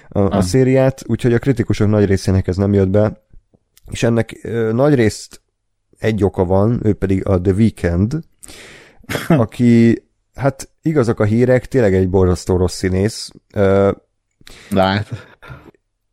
a, 0.09 0.19
a 0.19 0.41
szériát, 0.41 1.03
úgyhogy 1.07 1.33
a 1.33 1.39
kritikusok 1.39 1.87
nagy 1.87 2.05
részének 2.05 2.47
ez 2.47 2.57
nem 2.57 2.73
jött 2.73 2.89
be, 2.89 3.23
és 3.91 4.03
ennek 4.03 4.39
ö, 4.43 4.71
nagy 4.71 4.93
részt 4.93 5.41
egy 5.97 6.23
oka 6.23 6.45
van, 6.45 6.79
ő 6.83 6.93
pedig 6.93 7.27
a 7.27 7.41
The 7.41 7.53
Weeknd, 7.53 8.19
aki, 9.27 10.03
hát 10.35 10.69
igazak 10.81 11.19
a 11.19 11.23
hírek, 11.23 11.65
tényleg 11.65 11.93
egy 11.95 12.09
borzasztó 12.09 12.57
rossz 12.57 12.75
színész. 12.75 13.31
Ö, 13.53 13.91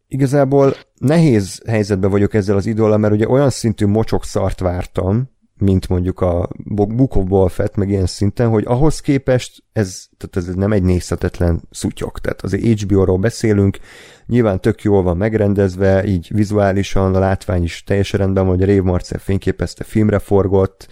igazából 0.08 0.74
nehéz 0.98 1.62
helyzetben 1.66 2.10
vagyok 2.10 2.34
ezzel 2.34 2.56
az 2.56 2.66
idollal, 2.66 2.98
mert 2.98 3.14
ugye 3.14 3.28
olyan 3.28 3.50
szintű 3.50 3.86
mocsok 3.86 4.24
szart 4.24 4.60
vártam, 4.60 5.30
mint 5.58 5.88
mondjuk 5.88 6.20
a 6.20 6.48
Book 6.64 7.16
of 7.16 7.24
Boba 7.24 7.48
Fett, 7.48 7.76
meg 7.76 7.88
ilyen 7.88 8.06
szinten, 8.06 8.48
hogy 8.48 8.64
ahhoz 8.66 9.00
képest 9.00 9.64
ez, 9.76 10.08
tehát 10.16 10.48
ez 10.48 10.54
nem 10.54 10.72
egy 10.72 10.82
nézhetetlen 10.82 11.60
szutyok. 11.70 12.20
Tehát 12.20 12.42
azért 12.42 12.80
HBO-ról 12.80 13.18
beszélünk, 13.18 13.78
nyilván 14.26 14.60
tök 14.60 14.82
jól 14.82 15.02
van 15.02 15.16
megrendezve, 15.16 16.04
így 16.04 16.28
vizuálisan, 16.34 17.14
a 17.14 17.18
látvány 17.18 17.62
is 17.62 17.84
teljesen 17.84 18.20
rendben 18.20 18.46
van, 18.46 18.54
hogy 18.54 18.62
a 18.62 18.66
Rave 18.66 18.90
Marcel 18.90 19.18
fényképezte, 19.18 19.84
filmre 19.84 20.18
forgott, 20.18 20.88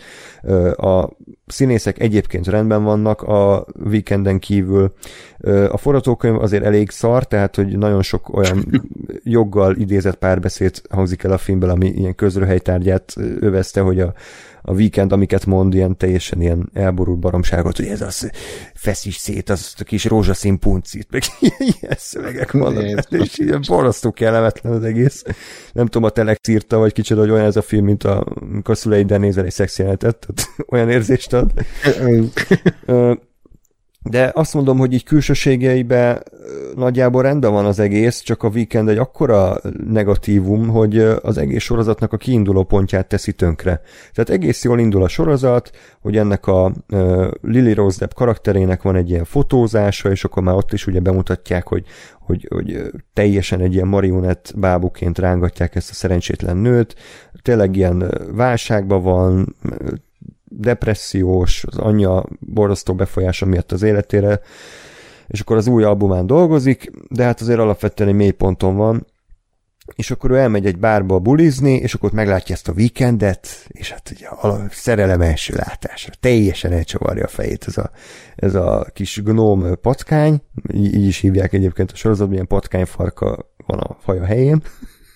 a 0.76 1.09
színészek 1.47 2.01
egyébként 2.01 2.47
rendben 2.47 2.85
vannak 2.85 3.22
a 3.22 3.66
weekenden 3.85 4.39
kívül. 4.39 4.93
A 5.68 5.76
forgatókönyv 5.76 6.41
azért 6.41 6.64
elég 6.64 6.91
szar, 6.91 7.26
tehát 7.26 7.57
hogy 7.57 7.78
nagyon 7.78 8.03
sok 8.03 8.37
olyan 8.37 8.85
joggal 9.22 9.76
idézett 9.76 10.16
párbeszéd 10.16 10.82
hangzik 10.91 11.22
el 11.22 11.32
a 11.32 11.39
filmben, 11.39 11.70
ami 11.70 11.87
ilyen 11.87 12.14
közröhelytárgyát 12.14 13.14
övezte, 13.41 13.80
hogy 13.80 14.01
a, 14.01 14.14
a 14.62 14.72
weekend, 14.72 15.12
amiket 15.12 15.47
mond, 15.47 15.74
ilyen 15.74 15.97
teljesen 15.97 16.41
ilyen 16.41 16.70
elborult 16.72 17.18
baromságot, 17.18 17.76
hogy 17.76 17.87
ez 17.87 18.01
az 18.01 18.30
feszis 18.75 19.16
szét, 19.16 19.51
az 19.51 19.75
a 19.79 19.85
kis 19.85 20.05
rózsaszín 20.05 20.59
puncit, 20.59 21.07
meg 21.11 21.22
ilyen 21.81 21.97
szövegek 21.97 22.53
vannak, 22.53 23.11
és 23.11 23.39
ilyen 23.39 23.62
borzasztó 23.66 24.12
kellemetlen 24.12 24.72
az 24.72 24.85
egész. 24.85 25.22
Nem 25.72 25.87
tudom, 25.87 26.03
a 26.03 26.11
Telex 26.11 26.49
írta, 26.49 26.79
vagy 26.79 26.93
kicsit, 26.93 27.16
hogy 27.16 27.31
olyan 27.31 27.45
ez 27.45 27.57
a 27.57 27.62
film, 27.62 27.85
mint 27.85 28.05
a, 28.05 28.27
amikor 28.41 28.77
szüleiddel 28.77 29.18
nézel 29.18 29.45
egy 29.45 29.53
szexjelenetet, 29.53 30.29
olyan 30.72 30.91
érzést 30.91 31.33
ad. 31.33 31.53
De 34.11 34.30
azt 34.34 34.55
mondom, 34.55 34.78
hogy 34.78 34.92
így 34.92 35.05
külsőségeibe 35.05 36.22
nagyjából 36.76 37.22
rendben 37.22 37.52
van 37.52 37.64
az 37.64 37.78
egész, 37.78 38.20
csak 38.20 38.42
a 38.42 38.48
Weekend 38.48 38.88
egy 38.88 38.98
akkora 38.98 39.61
negatívum, 39.86 40.68
hogy 40.68 40.98
az 40.98 41.38
egész 41.38 41.62
sorozatnak 41.62 42.12
a 42.12 42.16
kiinduló 42.16 42.64
pontját 42.64 43.07
teszi 43.07 43.32
tönkre. 43.32 43.80
Tehát 44.12 44.30
egész 44.30 44.64
jól 44.64 44.78
indul 44.78 45.02
a 45.02 45.09
sorozat, 45.09 45.70
hogy 46.00 46.16
ennek 46.16 46.46
a 46.46 46.72
Lily 47.40 47.72
Rose 47.72 47.98
Depp 47.98 48.12
karakterének 48.12 48.82
van 48.82 48.96
egy 48.96 49.11
ilyen 49.11 49.24
fotózása, 49.24 50.11
és 50.11 50.24
akkor 50.24 50.42
már 50.42 50.55
ott 50.55 50.72
is 50.72 50.86
ugye 50.86 51.00
bemutatják, 51.00 51.66
hogy, 51.66 51.84
hogy, 52.20 52.48
hogy 52.50 52.90
teljesen 53.12 53.61
egy 53.61 53.74
ilyen 53.74 53.88
marionett 53.88 54.52
bábuként 54.57 55.18
rángatják 55.18 55.74
ezt 55.74 55.90
a 55.90 55.94
szerencsétlen 55.94 56.57
nőt. 56.57 56.94
Tényleg 57.42 57.76
ilyen 57.76 58.11
válságban 58.32 59.02
van, 59.02 59.57
depressziós, 60.57 61.64
az 61.64 61.78
anyja 61.78 62.24
borzasztó 62.40 62.94
befolyása 62.94 63.46
miatt 63.46 63.72
az 63.72 63.82
életére, 63.82 64.40
és 65.26 65.40
akkor 65.40 65.57
az 65.57 65.66
új 65.66 65.82
albumán 65.82 66.26
dolgozik, 66.26 66.90
de 67.09 67.24
hát 67.24 67.40
azért 67.40 67.59
alapvetően 67.59 68.09
egy 68.09 68.14
mély 68.14 68.30
ponton 68.30 68.76
van, 68.76 69.07
és 69.94 70.11
akkor 70.11 70.30
ő 70.30 70.36
elmegy 70.36 70.66
egy 70.66 70.78
bárba 70.78 71.18
bulizni, 71.18 71.72
és 71.72 71.94
akkor 71.94 72.12
meglátja 72.12 72.55
ezt 72.55 72.68
a 72.68 72.72
weekendet, 72.72 73.48
és 73.68 73.90
hát 73.90 74.12
ugye 74.14 74.28
a 74.28 74.66
szerelem 74.70 75.20
első 75.20 75.55
látásra. 75.55 76.12
Teljesen 76.20 76.72
elcsavarja 76.72 77.24
a 77.24 77.28
fejét 77.28 77.64
ez 77.66 77.78
a, 77.78 77.90
ez 78.36 78.55
a 78.55 78.86
kis 78.92 79.22
gnóm 79.22 79.78
patkány, 79.80 80.42
így, 80.72 80.94
így 80.94 81.07
is 81.07 81.18
hívják 81.18 81.52
egyébként 81.52 81.90
a 81.90 81.96
sorozatban, 81.96 82.34
ilyen 82.34 82.46
patkányfarka 82.46 83.52
van 83.66 83.78
a 83.78 83.96
faja 84.00 84.24
helyén, 84.24 84.62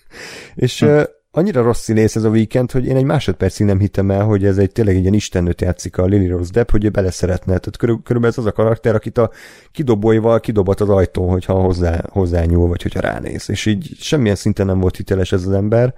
és 0.55 0.81
hm 0.81 1.01
annyira 1.31 1.63
rossz 1.63 1.83
színész 1.83 2.17
ez 2.17 2.25
a 2.25 2.29
weekend, 2.29 2.71
hogy 2.71 2.87
én 2.87 2.97
egy 2.97 3.05
másodpercig 3.05 3.67
nem 3.67 3.79
hittem 3.79 4.11
el, 4.11 4.25
hogy 4.25 4.45
ez 4.45 4.59
egy 4.59 4.73
tényleg 4.73 4.95
egy 4.95 5.01
ilyen 5.01 5.15
istennőt 5.15 5.61
játszik 5.61 5.99
a 5.99 6.05
Lily 6.05 6.27
Rose 6.27 6.51
Depp, 6.53 6.71
hogy 6.71 6.85
ő 6.85 6.89
beleszeretne. 6.89 7.59
Tehát 7.59 7.77
körül, 7.77 8.01
körülbelül 8.05 8.37
ez 8.37 8.45
az 8.45 8.51
a 8.51 8.53
karakter, 8.53 8.95
akit 8.95 9.19
a 9.19 9.31
kidobóival 9.73 10.41
kidobat 10.41 10.81
az 10.81 10.89
ajtón, 10.89 11.29
hogyha 11.29 11.53
hozzá, 11.53 12.05
hozzá 12.09 12.45
nyúl, 12.45 12.69
vagy 12.69 12.83
hogyha 12.83 13.01
ránéz. 13.01 13.51
És 13.51 13.67
így 13.67 13.97
semmilyen 13.99 14.37
szinten 14.37 14.67
nem 14.67 14.81
volt 14.81 14.97
hiteles 14.97 15.33
ez 15.33 15.47
az 15.47 15.53
ember 15.53 15.95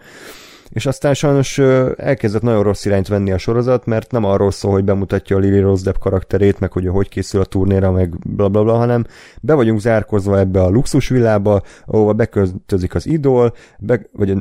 és 0.70 0.86
aztán 0.86 1.14
sajnos 1.14 1.58
elkezdett 1.96 2.42
nagyon 2.42 2.62
rossz 2.62 2.84
irányt 2.84 3.08
venni 3.08 3.32
a 3.32 3.38
sorozat, 3.38 3.86
mert 3.86 4.10
nem 4.10 4.24
arról 4.24 4.50
szól, 4.50 4.72
hogy 4.72 4.84
bemutatja 4.84 5.36
a 5.36 5.38
Lily 5.38 5.60
Rose 5.60 5.84
Depp 5.84 5.98
karakterét, 5.98 6.60
meg 6.60 6.72
hogy 6.72 6.86
hogy 6.86 7.08
készül 7.08 7.40
a 7.40 7.44
turnéra, 7.44 7.90
meg 7.90 8.18
bla 8.18 8.48
bla 8.48 8.62
bla, 8.62 8.76
hanem 8.76 9.06
be 9.40 9.54
vagyunk 9.54 9.80
zárkozva 9.80 10.38
ebbe 10.38 10.62
a 10.62 10.68
luxusvillába, 10.68 11.62
ahova 11.86 12.12
beköltözik 12.12 12.94
az 12.94 13.06
idol, 13.06 13.54
be, 13.78 14.00
vagy 14.12 14.30
a, 14.30 14.40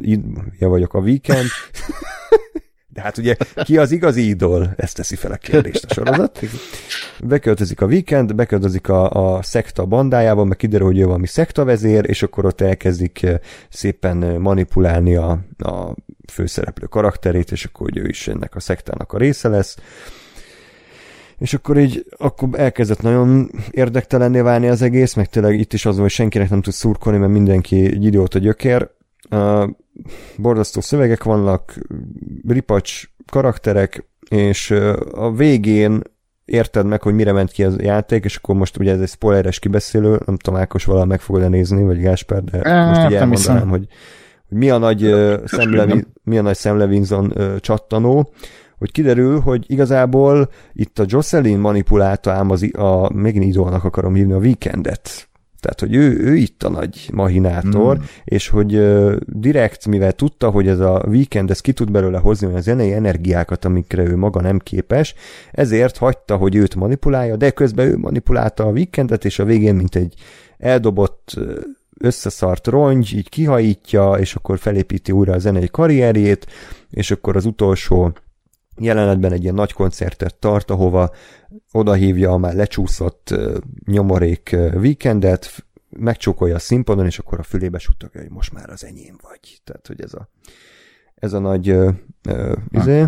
ja, 0.60 0.68
vagyok 0.68 0.94
a 0.94 1.00
weekend, 1.00 1.48
De 2.94 3.02
hát 3.02 3.18
ugye 3.18 3.36
ki 3.64 3.78
az 3.78 3.92
igazi 3.92 4.28
idol? 4.28 4.74
Ezt 4.76 4.96
teszi 4.96 5.16
fel 5.16 5.32
a 5.32 5.36
kérdést 5.36 5.86
a 5.86 5.94
sorozat. 5.94 6.40
Beköltözik 7.24 7.82
a 7.82 7.86
weekend, 7.86 8.36
beköltözik 8.36 8.90
a, 8.90 9.36
a 9.36 9.42
szekta 9.42 9.86
bandájában, 9.86 10.48
meg 10.48 10.58
kiderül, 10.58 10.88
hogy 10.88 11.00
ő 11.00 11.06
valami 11.06 11.28
szekta 11.28 11.64
vezér, 11.64 12.10
és 12.10 12.24
akkor 12.24 12.46
ott 12.46 12.62
elkezdik 12.62 13.28
szépen 13.70 14.18
manipulálni 14.18 15.16
a, 15.16 15.40
a 15.58 15.96
főszereplő 16.30 16.86
karakterét, 16.86 17.52
és 17.52 17.66
akkor 17.66 17.90
hogy 17.90 17.98
ő 17.98 18.08
is 18.08 18.28
ennek 18.28 18.56
a 18.56 18.60
szektának 18.60 19.14
a 19.14 19.18
része 19.18 19.48
lesz. 19.48 19.78
És 21.38 21.54
akkor 21.54 21.78
így 21.78 22.06
akkor 22.18 22.50
elkezdett 22.52 23.02
nagyon 23.02 23.52
érdektelenné 23.72 24.42
válni 24.42 24.68
az 24.68 24.82
egész, 24.82 25.14
meg 25.14 25.30
tényleg 25.30 25.60
itt 25.60 25.74
is 25.74 25.86
az, 25.86 25.98
hogy 25.98 26.10
senkinek 26.10 26.50
nem 26.50 26.62
tud 26.62 26.74
szurkolni, 26.74 27.20
mert 27.20 27.32
mindenki 27.32 27.86
egy 27.86 28.06
idióta 28.06 28.40
gyökér. 28.40 28.90
Uh, 29.32 29.70
borzasztó 30.38 30.82
szövegek 30.82 31.24
vannak, 31.24 31.80
ripacs 32.48 33.04
karakterek, 33.32 34.10
és 34.30 34.70
uh, 34.70 34.98
a 35.12 35.32
végén 35.32 36.02
érted 36.50 36.86
meg, 36.86 37.02
hogy 37.02 37.14
mire 37.14 37.32
ment 37.32 37.52
ki 37.52 37.64
az 37.64 37.76
játék, 37.78 38.24
és 38.24 38.36
akkor 38.36 38.56
most 38.56 38.78
ugye 38.78 38.92
ez 38.92 39.02
egy 39.02 39.10
spoileres 39.10 39.60
kibeszélő, 39.60 40.20
nem 40.26 40.38
tudom, 40.38 40.60
Ákos 40.60 40.86
valahol 40.86 41.08
meg 41.08 41.20
fogod 41.22 41.50
nézni, 41.50 41.84
vagy 41.84 42.00
Gásper, 42.00 42.44
de 42.44 42.62
e, 42.62 42.86
most 42.86 43.06
így 43.06 43.14
elmondanám, 43.14 43.70
hogy, 43.70 43.88
hogy 44.50 44.58
mi 44.58 44.70
a 44.70 44.78
nagy 44.78 45.04
uh, 45.06 45.46
Sam 45.46 46.04
mi 46.24 46.38
a 46.38 46.42
nagy 46.42 46.58
Sam 46.58 46.78
Levinson 46.78 47.34
uh, 47.36 47.56
csattanó, 47.60 48.32
hogy 48.78 48.92
kiderül, 48.92 49.40
hogy 49.40 49.64
igazából 49.68 50.50
itt 50.74 51.00
a 51.00 51.06
Jocelyn 51.08 51.60
manipulálta 51.60 52.32
ám 52.32 52.50
az, 52.50 52.70
a, 52.72 53.14
megint 53.14 53.46
idónak 53.46 53.84
akarom 53.84 54.14
hívni, 54.14 54.34
a 54.34 54.38
weekendet. 54.38 55.30
Tehát, 55.60 55.80
hogy 55.80 55.96
ő, 55.96 56.20
ő 56.20 56.36
itt 56.36 56.64
a 56.64 56.70
nagy 56.70 57.10
mahinátor, 57.14 57.98
mm. 57.98 58.02
és 58.24 58.48
hogy 58.48 58.76
uh, 58.76 59.16
direkt, 59.26 59.88
mivel 59.88 60.12
tudta, 60.12 60.50
hogy 60.50 60.68
ez 60.68 60.80
a 60.80 61.06
weekend, 61.08 61.50
ez 61.50 61.62
ki 61.62 61.74
tud 61.74 61.92
belőle 61.92 62.18
hozni 62.18 62.48
olyan 62.48 62.62
zenei 62.62 62.94
energiákat, 62.94 63.66
amikre 63.66 64.04
ő 64.04 64.16
maga 64.16 64.42
nem 64.42 64.60
képes, 64.60 65.16
ezért 65.52 65.98
hagyta, 65.98 66.36
hogy 66.38 66.56
őt 66.56 66.76
manipulálja, 66.76 67.36
de 67.36 67.52
közben 67.52 67.88
ő 67.88 67.98
manipulálta 67.98 68.64
a 68.64 68.72
weekendet, 68.72 69.26
és 69.26 69.40
a 69.40 69.46
végén, 69.46 69.76
mint 69.76 69.96
egy 69.96 70.14
eldobott 70.58 71.34
összeszart 72.00 72.68
rongy, 72.68 73.14
így 73.14 73.30
kihajítja, 73.30 74.12
és 74.12 74.36
akkor 74.36 74.60
felépíti 74.60 75.12
újra 75.12 75.34
a 75.34 75.40
zenei 75.40 75.68
karrierjét, 75.68 76.46
és 76.90 77.12
akkor 77.12 77.36
az 77.36 77.46
utolsó 77.46 78.14
jelenetben 78.78 79.32
egy 79.32 79.44
ilyen 79.44 79.54
nagy 79.54 79.74
koncertet 79.74 80.36
tart, 80.36 80.72
ahova 80.72 81.12
odahívja 81.72 82.32
a 82.32 82.38
már 82.38 82.54
lecsúszott 82.54 83.36
nyomorék 83.86 84.56
weekendet, 84.74 85.66
megcsókolja 85.90 86.56
a 86.56 86.60
színpadon, 86.60 87.06
és 87.06 87.20
akkor 87.20 87.40
a 87.40 87.44
fülébe 87.44 87.78
suttogja, 87.78 88.22
hogy 88.22 88.30
most 88.30 88.54
már 88.54 88.70
az 88.70 88.84
enyém 88.84 89.18
vagy. 89.22 89.62
Tehát, 89.64 89.88
hogy 89.88 90.02
ez 90.02 90.14
a, 90.14 90.30
ez 91.16 91.34
a 91.34 91.40
nagy 91.40 91.72
uh, 91.72 91.94
izé, 92.72 93.06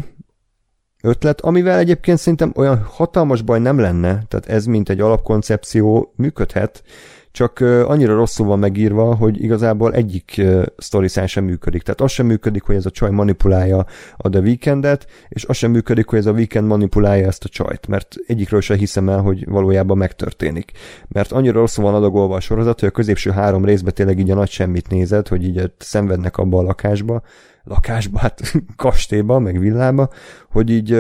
ötlet, 1.04 1.42
amivel 1.42 1.80
egyébként 1.80 2.18
szerintem 2.18 2.52
olyan 2.56 2.84
hatalmas 2.84 3.42
baj 3.42 3.60
nem 3.60 3.80
lenne, 3.80 4.24
tehát 4.28 4.46
ez 4.46 4.66
mint 4.66 4.90
egy 4.90 5.00
alapkoncepció 5.00 6.14
működhet, 6.16 6.84
csak 7.32 7.60
annyira 7.86 8.16
rosszul 8.16 8.46
van 8.46 8.60
megírva, 8.60 9.16
hogy 9.16 9.44
igazából 9.44 9.94
egyik 9.94 10.42
sztoriszán 10.78 11.28
sem 11.28 11.44
működik. 11.44 11.82
Tehát 11.82 12.02
az 12.02 12.12
sem 12.12 12.26
működik, 12.26 12.64
hogy 12.64 12.76
ez 12.76 12.86
a 12.86 12.90
csaj 12.90 13.10
manipulálja 13.10 13.86
a 14.18 14.30
The 14.30 14.40
Weekendet, 14.40 15.08
és 15.30 15.46
az 15.46 15.58
sem 15.58 15.72
működik, 15.72 16.08
hogy 16.08 16.20
ez 16.20 16.26
a 16.26 16.32
Weekend 16.32 16.68
manipulálja 16.68 17.28
ezt 17.28 17.44
a 17.44 17.50
csajt, 17.50 17.88
mert 17.88 18.16
egyikről 18.28 18.62
sem 18.62 18.78
hiszem 18.78 19.10
el, 19.10 19.22
hogy 19.22 19.50
valójában 19.50 19.98
megtörténik. 19.98 20.72
Mert 21.08 21.32
annyira 21.32 21.60
rosszul 21.60 21.84
van 21.84 21.96
adagolva 21.96 22.36
a 22.36 22.40
sorozat, 22.40 22.80
hogy 22.80 22.90
a 22.90 22.92
középső 22.92 23.32
három 23.32 23.66
részben 23.66 23.94
tényleg 23.94 24.20
így 24.20 24.32
a 24.32 24.36
nagy 24.36 24.50
semmit 24.50 24.90
nézed, 24.90 25.28
hogy 25.28 25.44
így 25.44 25.72
szenvednek 25.78 26.38
abba 26.38 26.58
a 26.58 26.64
lakásba, 26.64 27.22
lakásba, 27.64 28.20
hát 28.20 28.42
kastélyba, 28.76 29.40
meg 29.40 29.60
villába, 29.60 30.10
hogy 30.52 30.70
így 30.70 30.98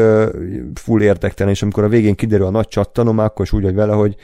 full 0.74 1.02
érdektelen, 1.02 1.54
és 1.54 1.62
amikor 1.62 1.84
a 1.84 1.88
végén 1.88 2.16
kiderül 2.16 2.46
a 2.46 2.50
nagy 2.50 2.68
csattanom, 2.68 3.18
akkor 3.18 3.46
is 3.46 3.52
úgy 3.54 3.64
vagy 3.64 3.76
vele, 3.76 3.94
hogy 3.94 4.16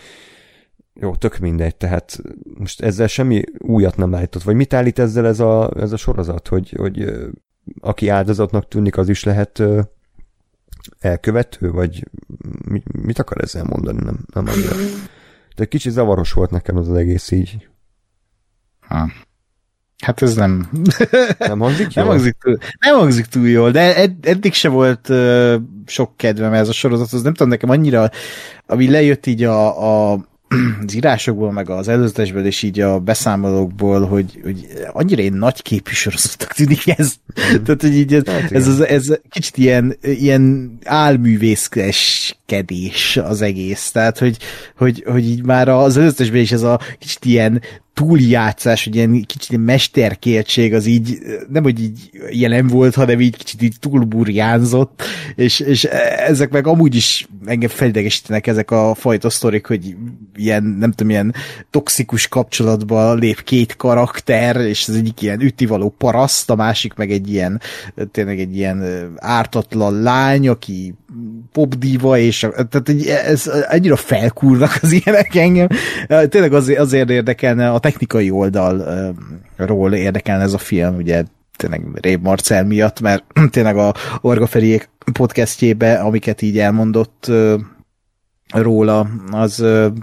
jó, 0.99 1.15
tök 1.15 1.37
mindegy, 1.37 1.75
tehát 1.75 2.21
most 2.57 2.81
ezzel 2.81 3.07
semmi 3.07 3.43
újat 3.57 3.97
nem 3.97 4.15
állított. 4.15 4.43
Vagy 4.43 4.55
mit 4.55 4.73
állít 4.73 4.99
ezzel 4.99 5.27
ez 5.27 5.39
a, 5.39 5.71
ez 5.75 5.91
a 5.91 5.97
sorozat, 5.97 6.47
hogy, 6.47 6.73
hogy 6.77 7.13
aki 7.79 8.09
áldozatnak 8.09 8.67
tűnik, 8.67 8.97
az 8.97 9.09
is 9.09 9.23
lehet 9.23 9.63
elkövető, 10.99 11.71
vagy 11.71 12.03
mit, 13.01 13.19
akar 13.19 13.41
ezzel 13.41 13.63
mondani? 13.63 14.03
Nem, 14.03 14.19
nem 14.33 14.47
annyira. 14.47 14.75
De 15.55 15.65
kicsit 15.65 15.91
zavaros 15.91 16.33
volt 16.33 16.51
nekem 16.51 16.77
az, 16.77 16.89
az 16.89 16.95
egész 16.95 17.31
így. 17.31 17.67
Ha. 18.79 19.11
Hát 20.03 20.21
ez 20.21 20.35
nem... 20.35 20.69
Nem 21.39 21.59
hangzik 21.59 21.93
jól? 21.93 22.05
Nem 22.05 22.13
hangzik 22.13 22.35
túl, 22.39 22.57
nem 22.79 22.95
hangzik 22.95 23.25
túl 23.25 23.47
jól, 23.47 23.71
de 23.71 23.95
ed, 23.95 24.25
eddig 24.25 24.53
se 24.53 24.69
volt 24.69 25.09
uh, 25.09 25.55
sok 25.85 26.17
kedvem 26.17 26.53
ez 26.53 26.67
a 26.67 26.73
sorozat, 26.73 27.13
az 27.13 27.21
nem 27.21 27.33
tudom, 27.33 27.49
nekem 27.49 27.69
annyira, 27.69 28.09
ami 28.65 28.89
lejött 28.89 29.25
így 29.25 29.43
a, 29.43 30.11
a 30.13 30.19
az 30.85 30.95
írásokból, 30.95 31.51
meg 31.51 31.69
az 31.69 31.87
előzetesből, 31.87 32.45
és 32.45 32.63
így 32.63 32.79
a 32.79 32.99
beszámolókból, 32.99 34.05
hogy, 34.05 34.39
hogy 34.43 34.67
annyira 34.91 35.21
én 35.21 35.33
nagy 35.33 35.61
képű 35.61 35.91
sorozatnak 35.91 36.53
tűnik 36.53 36.87
ez. 36.87 37.13
Mm. 37.53 37.63
Tehát, 37.63 37.81
hogy 37.81 37.95
így 37.95 38.13
ez, 38.13 38.27
hát, 38.27 38.51
ez, 38.51 38.67
ez, 38.67 38.79
ez, 38.79 39.19
kicsit 39.29 39.57
ilyen, 39.57 39.97
ilyen 40.01 40.77
álművészkedés 40.83 42.37
az 43.23 43.41
egész. 43.41 43.91
Tehát, 43.91 44.17
hogy, 44.17 44.37
hogy, 44.77 45.03
hogy 45.07 45.25
így 45.29 45.43
már 45.43 45.67
az 45.67 45.97
előzetesben 45.97 46.41
is 46.41 46.51
ez 46.51 46.63
a 46.63 46.79
kicsit 46.99 47.25
ilyen 47.25 47.61
túljátszás, 47.97 48.83
hogy 48.83 48.95
ilyen 48.95 49.25
kicsit 49.25 49.65
mesterkéltség 49.65 50.73
az 50.73 50.85
így, 50.85 51.17
nem 51.49 51.63
hogy 51.63 51.81
így 51.81 52.09
jelen 52.29 52.67
volt, 52.67 52.95
hanem 52.95 53.19
így 53.19 53.37
kicsit 53.37 53.61
így 53.61 53.75
túlburjánzott, 53.79 55.03
és, 55.35 55.59
és 55.59 55.83
ezek 56.27 56.49
meg 56.49 56.67
amúgy 56.67 56.95
is 56.95 57.27
engem 57.45 57.69
felidegesítenek 57.69 58.47
ezek 58.47 58.71
a 58.71 58.93
fajta 58.95 59.29
sztorik, 59.29 59.65
hogy 59.65 59.95
ilyen, 60.35 60.63
nem 60.63 60.91
tudom, 60.91 61.11
ilyen 61.11 61.33
toxikus 61.69 62.27
kapcsolatba 62.27 63.13
lép 63.13 63.43
két 63.43 63.75
karakter, 63.75 64.55
és 64.55 64.87
az 64.87 64.95
egyik 64.95 65.21
ilyen 65.21 65.41
ütivaló 65.41 65.95
paraszt, 65.97 66.49
a 66.49 66.55
másik 66.55 66.93
meg 66.93 67.11
egy 67.11 67.31
ilyen, 67.31 67.61
tényleg 68.11 68.39
egy 68.39 68.55
ilyen 68.55 69.11
ártatlan 69.15 70.01
lány, 70.01 70.47
aki 70.47 70.93
popdíva, 71.51 72.17
és 72.17 72.39
tehát 72.39 72.89
ez 73.25 73.51
annyira 73.69 73.95
felkúrnak 73.95 74.79
az 74.81 74.91
ilyenek 75.03 75.35
engem. 75.35 75.67
Tényleg 76.29 76.53
azért, 76.53 76.79
azért 76.79 77.09
érdekelne, 77.09 77.69
a 77.69 77.79
technikai 77.87 78.29
oldalról 78.29 79.93
érdekelne 79.93 80.43
ez 80.43 80.53
a 80.53 80.57
film, 80.57 80.95
ugye 80.95 81.23
tényleg 81.55 81.81
Rév 81.93 82.19
Marcel 82.19 82.63
miatt, 82.65 83.01
mert 83.01 83.23
tényleg 83.49 83.77
a 83.77 83.93
Orga 84.21 84.47
Feriék 84.47 84.89
podcastjébe, 85.13 85.93
amiket 85.93 86.41
így 86.41 86.59
elmondott 86.59 87.31
róla, 88.49 89.09
az 89.31 89.55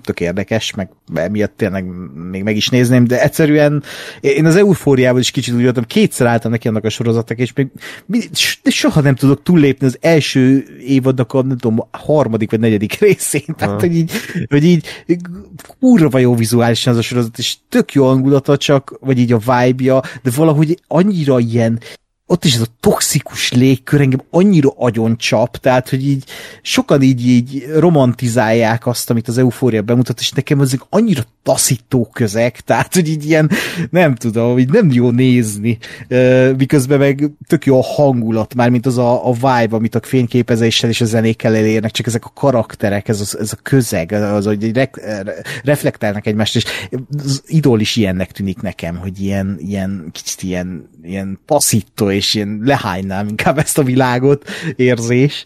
tök 0.03 0.21
érdekes, 0.21 0.75
meg 0.75 0.91
emiatt 1.15 1.57
tényleg 1.57 1.85
még 2.31 2.43
meg 2.43 2.57
is 2.57 2.69
nézném, 2.69 3.07
de 3.07 3.23
egyszerűen 3.23 3.83
én 4.21 4.47
az 4.47 4.57
eufóriával 4.57 5.21
is 5.21 5.31
kicsit 5.31 5.55
úgy 5.55 5.63
voltam, 5.63 5.85
kétszer 5.85 6.27
álltam 6.27 6.51
neki 6.51 6.69
annak 6.69 6.85
a 6.85 6.89
sorozatnak, 6.89 7.39
és 7.39 7.53
még 7.53 7.69
de 8.63 8.71
soha 8.71 9.01
nem 9.01 9.15
tudok 9.15 9.43
túllépni 9.43 9.87
az 9.87 9.99
első 10.01 10.65
évadnak 10.87 11.33
a, 11.33 11.43
nem 11.43 11.57
tudom, 11.57 11.81
a 11.91 11.99
harmadik 11.99 12.51
vagy 12.51 12.61
negyedik 12.61 12.99
részén, 13.01 13.55
tehát 13.57 13.81
hogy 13.81 13.97
így, 13.97 14.13
hogy 14.49 14.65
így 14.65 14.87
kurva 15.79 16.19
jó 16.19 16.35
vizuálisan 16.35 16.93
az 16.93 16.99
a 16.99 17.03
sorozat, 17.03 17.39
és 17.39 17.57
tök 17.69 17.93
jó 17.93 18.07
hangulata 18.07 18.57
csak, 18.57 18.97
vagy 19.01 19.19
így 19.19 19.33
a 19.33 19.39
vibe-ja, 19.39 20.03
de 20.23 20.31
valahogy 20.37 20.79
annyira 20.87 21.39
ilyen 21.39 21.81
ott 22.27 22.45
is 22.45 22.55
ez 22.55 22.61
a 22.61 22.75
toxikus 22.81 23.53
légkör 23.53 24.01
engem 24.01 24.23
annyira 24.31 24.73
agyon 24.77 25.17
csap, 25.17 25.57
tehát, 25.57 25.89
hogy 25.89 26.07
így 26.07 26.25
sokan 26.63 27.03
így, 27.03 27.27
így 27.27 27.67
romantizálják 27.77 28.87
azt, 28.87 29.11
amit 29.11 29.29
az 29.29 29.39
eufória 29.39 29.83
bemutat, 29.83 30.21
és 30.21 30.31
nekem 30.31 30.61
ezek 30.61 30.81
annyira 30.89 31.23
taszító 31.43 32.09
közek, 32.13 32.61
tehát, 32.61 32.95
hogy 32.95 33.09
így 33.09 33.27
ilyen, 33.27 33.51
nem 33.91 34.15
tudom, 34.15 34.59
így 34.59 34.71
nem 34.71 34.91
jó 34.93 35.11
nézni, 35.11 35.79
miközben 36.57 36.99
meg 36.99 37.31
tök 37.47 37.67
jó 37.67 37.79
a 37.79 37.83
hangulat, 37.83 38.55
már 38.55 38.71
mint 38.71 38.87
az 38.87 38.99
a, 38.99 39.29
a 39.29 39.33
vibe, 39.33 39.77
amit 39.77 39.95
a 39.95 40.01
fényképezéssel 40.03 40.91
és 40.91 41.01
a 41.01 41.05
zenékkel 41.05 41.57
elérnek, 41.57 41.91
csak 41.91 42.07
ezek 42.07 42.25
a 42.25 42.33
karakterek, 42.35 43.09
ez, 43.09 43.21
az, 43.21 43.39
ez 43.39 43.53
a 43.53 43.59
közeg, 43.63 44.13
az, 44.13 44.45
hogy 44.45 44.75
re, 44.75 44.91
reflektálnak 45.63 46.27
egymást, 46.27 46.57
és 46.57 46.65
az 47.25 47.43
idol 47.47 47.81
is 47.81 47.97
ilyennek 47.97 48.33
tűnik 48.33 48.61
nekem, 48.61 48.97
hogy 48.97 49.21
ilyen, 49.21 49.57
ilyen 49.59 50.09
kicsit 50.13 50.43
ilyen, 50.43 50.91
ilyen 51.03 51.39
passzító 51.47 52.13
és 52.15 52.35
én 52.35 52.61
lehánynám 52.65 53.29
inkább 53.29 53.59
ezt 53.59 53.79
a 53.79 53.83
világot 53.83 54.49
érzés, 54.77 55.45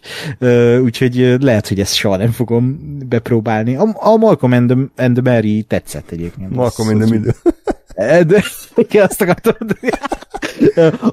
úgyhogy 0.81 1.35
lehet, 1.39 1.67
hogy 1.67 1.79
ezt 1.79 1.95
soha 1.95 2.17
nem 2.17 2.31
fogom 2.31 2.79
bepróbálni. 3.07 3.75
A, 3.75 3.87
a 3.93 4.15
Malcolm 4.15 4.51
and 4.51 4.69
the, 4.69 5.05
and 5.05 5.17
the 5.17 5.33
Mary 5.33 5.63
tetszett 5.63 6.11
egyébként. 6.11 6.49
Malcolm 6.49 6.89
in 6.89 6.97
the 6.97 7.09
Middle. 7.09 7.33
De, 8.23 8.43
igen, 8.75 9.05
azt 9.05 9.21
akartam 9.21 9.53
mondani. 9.59 9.89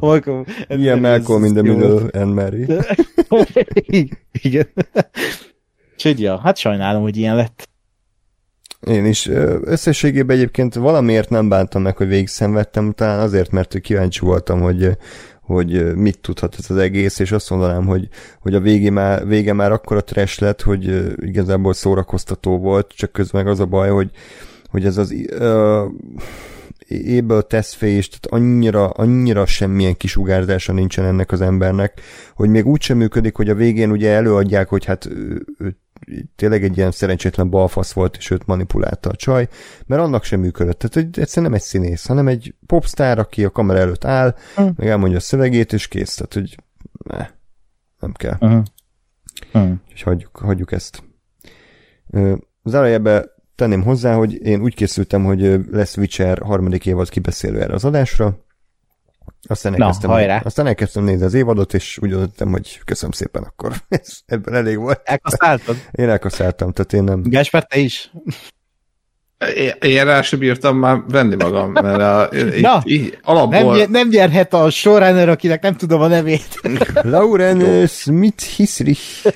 Malcolm, 0.01 0.45
Ilyen 0.69 0.99
Malcolm 0.99 1.45
in 1.45 1.53
the 1.53 1.63
Middle 1.63 2.21
and 2.21 2.35
Mary. 2.35 2.67
igen. 4.43 4.69
Úgyhogy 5.93 6.21
ja, 6.21 6.41
hát 6.41 6.57
sajnálom, 6.57 7.03
hogy 7.03 7.17
ilyen 7.17 7.37
lett. 7.37 7.69
Én 8.81 9.05
is. 9.05 9.27
Összességében 9.63 10.37
egyébként 10.37 10.75
valamiért 10.75 11.31
nem 11.31 11.49
bántam 11.49 11.83
meg, 11.83 11.97
hogy 11.97 12.09
végig 12.09 12.29
szenvedtem, 12.29 12.93
talán 12.93 13.21
azért, 13.21 13.51
mert 13.51 13.81
kíváncsi 13.81 14.21
voltam, 14.21 14.61
hogy, 14.61 14.89
hogy 15.47 15.95
mit 15.95 16.19
tudhat 16.19 16.57
ez 16.59 16.71
az 16.71 16.77
egész, 16.77 17.19
és 17.19 17.33
azt 17.33 17.51
mondanám, 17.51 17.87
hogy, 17.87 18.09
hogy 18.41 18.55
a 18.55 18.61
vége 18.61 18.91
már, 18.91 19.27
vége 19.27 19.53
már 19.53 19.73
akkora 19.73 20.05
trash 20.05 20.41
lett, 20.41 20.63
hogy 20.63 21.15
igazából 21.17 21.73
szórakoztató 21.73 22.59
volt, 22.59 22.93
csak 22.97 23.13
közben 23.13 23.45
meg 23.45 23.53
az 23.53 23.61
a 23.61 23.67
baj, 23.67 23.91
hogy, 23.91 24.11
hogy 24.71 24.85
ez 24.85 24.97
az 24.97 25.15
uh, 25.41 25.85
éből 26.89 27.43
teszfés, 27.43 28.09
tehát 28.09 28.27
annyira, 28.27 28.89
annyira 28.89 29.47
semmilyen 29.47 29.97
kisugárzása 29.97 30.73
nincsen 30.73 31.05
ennek 31.05 31.33
az 31.33 31.41
embernek, 31.41 32.01
hogy 32.35 32.49
még 32.49 32.67
úgy 32.67 32.81
sem 32.81 32.97
működik, 32.97 33.37
hogy 33.37 33.49
a 33.49 33.55
végén 33.55 33.91
ugye 33.91 34.11
előadják, 34.11 34.69
hogy 34.69 34.85
hát 34.85 35.07
ő, 35.07 35.45
ő 35.59 35.77
tényleg 36.37 36.65
egy 36.65 36.77
ilyen 36.77 36.91
szerencsétlen 36.91 37.51
balfasz 37.51 37.93
volt, 37.93 38.17
és 38.17 38.31
őt 38.31 38.47
manipulálta 38.47 39.11
a 39.11 39.17
csaj, 39.17 39.49
mert 39.87 40.03
annak 40.03 40.25
sem 40.25 40.41
működött. 40.41 40.79
Tehát 40.79 40.95
hogy 40.95 41.23
egyszerűen 41.23 41.51
nem 41.51 41.61
egy 41.61 41.67
színész, 41.67 42.07
hanem 42.07 42.29
egy 42.29 42.55
popstar, 42.67 43.19
aki 43.19 43.45
a 43.45 43.51
kamera 43.51 43.79
előtt 43.79 44.05
áll, 44.05 44.35
mm. 44.61 44.67
meg 44.77 44.89
elmondja 44.89 45.19
a 45.19 45.21
szövegét, 45.21 45.73
és 45.73 45.89
kész. 45.89 46.15
Tehát, 46.15 46.35
hogy 46.35 46.57
ne, 47.05 47.29
nem 47.99 48.13
kell. 48.13 48.37
Uh-huh. 48.41 48.63
Uh-huh. 49.53 49.73
Úgyhogy 49.91 50.03
hagyjuk, 50.03 50.37
hagyjuk 50.37 50.73
ezt. 50.73 51.03
Zárójelbe 52.65 53.35
tenném 53.55 53.83
hozzá, 53.83 54.15
hogy 54.15 54.47
én 54.47 54.61
úgy 54.61 54.75
készültem, 54.75 55.25
hogy 55.25 55.61
lesz 55.71 55.97
Witcher 55.97 56.39
harmadik 56.39 56.87
évad 56.87 57.09
kibeszélő 57.09 57.61
erre 57.61 57.75
az 57.75 57.85
adásra, 57.85 58.46
aztán 59.49 59.73
elkezdtem, 59.73 60.11
Na, 60.11 60.17
hajrá. 60.17 60.41
aztán 60.45 60.67
elkezdtem 60.67 61.05
nézni 61.05 61.25
az 61.25 61.35
évadot, 61.35 61.75
és 61.75 61.99
úgy 62.03 62.11
döntöttem, 62.11 62.51
hogy 62.51 62.81
köszönöm 62.85 63.13
szépen 63.13 63.43
akkor. 63.43 63.73
Ez, 63.89 64.19
ebben 64.27 64.55
elég 64.55 64.79
volt. 64.79 65.01
Elkaszáltad? 65.05 65.77
Én 65.93 66.09
elkaszáltam, 66.09 66.73
tehát 66.73 66.93
én 66.93 67.05
nem... 67.05 67.23
Gásper, 67.23 67.65
te 67.65 67.79
is? 67.79 68.11
Én 69.81 70.05
rá 70.05 70.23
sem 70.23 70.39
bírtam 70.39 70.77
már 70.77 71.03
venni 71.09 71.35
magam, 71.35 71.71
mert 71.73 72.01
a, 72.01 72.29
Na, 72.61 72.83
így, 72.85 72.93
így, 72.93 73.19
alapból... 73.23 73.77
nem, 73.77 73.91
nem 73.91 74.09
gyerhet 74.09 74.55
a 74.55 74.71
showrunner, 74.71 75.29
akinek 75.29 75.63
nem 75.63 75.75
tudom 75.77 76.01
a 76.01 76.07
nevét. 76.07 76.61
Lauren 77.03 77.87
Smith 77.87 78.43
Hisrich. 78.43 79.27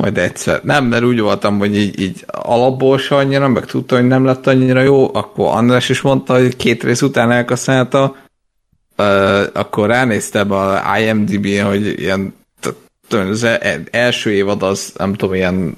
Majd 0.00 0.18
egyszer. 0.18 0.60
Nem, 0.62 0.84
mert 0.84 1.04
úgy 1.04 1.20
voltam, 1.20 1.58
hogy 1.58 1.76
így, 1.76 2.00
így 2.00 2.24
alapból 2.26 2.98
se 2.98 3.14
annyira, 3.14 3.48
meg 3.48 3.64
tudta, 3.64 3.96
hogy 3.96 4.06
nem 4.06 4.24
lett 4.24 4.46
annyira 4.46 4.80
jó, 4.80 5.14
akkor 5.14 5.48
András 5.56 5.88
is 5.88 6.00
mondta, 6.00 6.34
hogy 6.34 6.56
két 6.56 6.82
rész 6.82 7.02
után 7.02 7.30
elkaszálta, 7.30 8.16
uh, 8.98 9.06
akkor 9.52 9.88
ránéztem 9.88 10.52
a 10.52 10.98
IMDb-n, 10.98 11.62
hogy 11.62 11.98
ilyen 11.98 12.34
az 13.08 13.42
e- 13.42 13.82
első 13.90 14.30
évad 14.30 14.62
az, 14.62 14.92
nem 14.96 15.14
tudom, 15.14 15.34
ilyen 15.34 15.76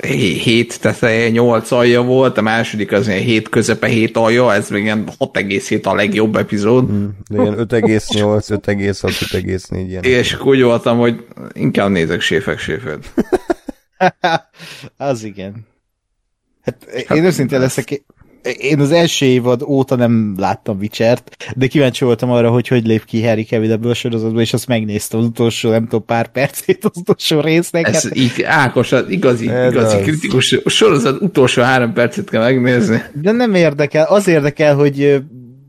7 0.00 0.80
teteje, 0.80 1.30
8 1.30 1.70
alja 1.70 2.02
volt, 2.02 2.38
a 2.38 2.42
második 2.42 2.92
az 2.92 3.08
ilyen 3.08 3.20
7 3.20 3.48
közepe, 3.48 3.86
7 3.86 4.16
alja, 4.16 4.54
ez 4.54 4.70
még 4.70 4.82
ilyen 4.82 5.08
6,7 5.18 5.82
a 5.82 5.94
legjobb 5.94 6.36
epizód. 6.36 6.90
Mm, 6.90 7.06
de 7.28 7.42
ilyen 7.42 7.54
5,8, 7.54 8.48
5,6, 8.48 9.26
5,4 9.32 9.84
ilyen. 9.88 10.02
És 10.02 10.32
akkor 10.32 10.46
úgy 10.46 10.62
voltam, 10.62 10.98
hogy 10.98 11.24
inkább 11.52 11.90
nézek 11.90 12.20
séfek 12.20 12.58
séfet. 12.58 13.12
az 14.96 15.24
igen. 15.24 15.66
Hát, 16.62 16.86
hát 17.06 17.16
én 17.16 17.24
őszintén 17.24 17.60
leszek, 17.60 18.02
én 18.58 18.80
az 18.80 18.92
első 18.92 19.26
évad 19.26 19.62
óta 19.62 19.96
nem 19.96 20.34
láttam 20.38 20.78
Witcher-t, 20.78 21.36
de 21.56 21.66
kíváncsi 21.66 22.04
voltam 22.04 22.30
arra, 22.30 22.50
hogy 22.50 22.68
hogy 22.68 22.86
lép 22.86 23.04
ki 23.04 23.24
Harry 23.24 23.44
Cavill 23.44 23.72
ebből 23.72 23.90
a 23.90 23.94
sorozatból, 23.94 24.40
és 24.40 24.52
azt 24.52 24.66
megnéztem 24.66 25.20
az 25.20 25.26
utolsó, 25.26 25.70
nem 25.70 25.82
tudom, 25.82 26.04
pár 26.04 26.28
percét 26.28 26.84
az 26.84 26.90
utolsó 26.94 27.40
résznek. 27.40 27.88
Ez 27.88 28.02
hát... 28.02 28.16
így, 28.16 28.42
Ákos, 28.42 28.92
az 28.92 29.08
igazi, 29.08 29.48
Ez 29.48 29.72
igazi 29.72 29.96
az. 29.96 30.02
kritikus 30.02 30.60
sorozat 30.64 31.20
utolsó 31.20 31.62
három 31.62 31.92
percet 31.92 32.30
kell 32.30 32.42
megnézni. 32.42 33.02
De 33.12 33.32
nem 33.32 33.54
érdekel, 33.54 34.04
az 34.04 34.28
érdekel, 34.28 34.74
hogy 34.74 35.22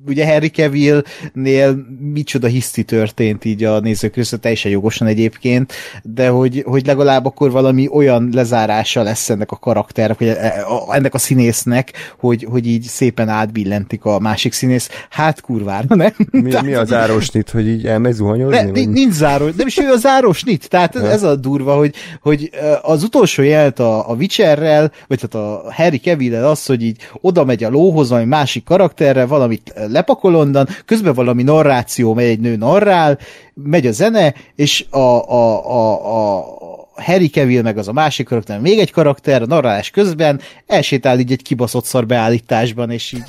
ugye 0.08 0.28
Harry 0.28 0.50
Cavill-nél 0.50 1.86
micsoda 2.00 2.48
hiszti 2.48 2.84
történt 2.84 3.46
így 3.46 3.64
a 3.64 3.80
nézők 3.80 4.12
között, 4.12 4.42
teljesen 4.42 4.72
jogosan 4.72 5.08
egyébként, 5.08 5.74
de 6.04 6.28
hogy, 6.28 6.64
hogy 6.66 6.86
legalább 6.86 7.26
akkor 7.26 7.52
valami 7.52 7.88
olyan 7.92 8.30
lezárása 8.34 9.02
lesz 9.04 9.30
ennek 9.30 9.52
a 9.52 9.56
karakternek, 9.56 10.20
vagy 10.20 10.28
e, 10.28 10.66
ennek 10.90 11.14
a 11.14 11.18
színésznek, 11.18 11.94
hogy, 12.20 12.48
hogy 12.50 12.68
így 12.68 12.84
szépen 12.84 13.30
átbillentik 13.30 14.06
a 14.06 14.20
másik 14.20 14.54
színész. 14.54 14.90
Hát 15.10 15.42
kurvára, 15.42 15.96
nem? 15.96 16.14
Mi, 16.32 16.50
tehát, 16.50 16.66
mi 16.66 16.74
a 16.74 16.86
zárósnit, 16.86 17.50
hogy 17.50 17.68
így 17.68 17.86
elmegy 17.86 18.14
zuhanyozni? 18.14 18.86
Ne, 18.86 18.86
nincs 18.86 19.14
záró, 19.14 19.46
nem 19.58 19.68
is 19.68 19.78
ő 19.78 19.92
a 19.92 19.98
zárósnit, 19.98 20.70
tehát 20.70 20.94
ja. 20.94 21.10
ez 21.10 21.24
a 21.24 21.36
durva, 21.36 21.76
hogy, 21.76 21.96
hogy 22.22 22.50
az 22.82 23.04
utolsó 23.04 23.44
jelt 23.44 23.80
a, 23.80 24.10
a 24.10 24.14
Witcherrel, 24.14 24.92
vagy 25.08 25.20
tehát 25.20 25.48
a 25.48 25.74
Harry 25.74 26.00
cavill 26.00 26.46
az, 26.46 26.66
hogy 26.66 26.84
így 26.84 26.98
oda 27.22 27.44
megy 27.44 27.64
a 27.64 27.70
lóhoz, 27.70 28.10
vagy 28.10 28.26
másik 28.26 28.64
karakterre, 28.64 29.26
valamit 29.26 29.74
lepakol 29.98 30.36
onnan, 30.36 30.68
közben 30.86 31.14
valami 31.14 31.44
narráció, 31.44 32.14
megy 32.14 32.26
egy 32.26 32.40
nő 32.40 32.56
narrál, 32.56 33.20
megy 33.54 33.88
a 33.88 33.92
zene, 33.92 34.34
és 34.56 34.86
a, 34.90 34.98
a, 34.98 35.66
a, 35.72 36.38
a 36.38 36.58
Harry 36.96 37.30
Cavill 37.30 37.62
meg 37.62 37.78
az 37.78 37.88
a 37.88 37.94
másik 37.94 38.26
karakter, 38.28 38.60
még 38.60 38.80
egy 38.80 38.92
karakter, 38.92 39.42
a 39.42 39.46
narrálás 39.46 39.90
közben 39.90 40.42
elsétál 40.66 41.20
így 41.20 41.32
egy 41.32 41.42
kibaszott 41.42 41.86
szar 41.86 42.06
beállításban, 42.06 42.92
és 42.92 43.12
így 43.12 43.24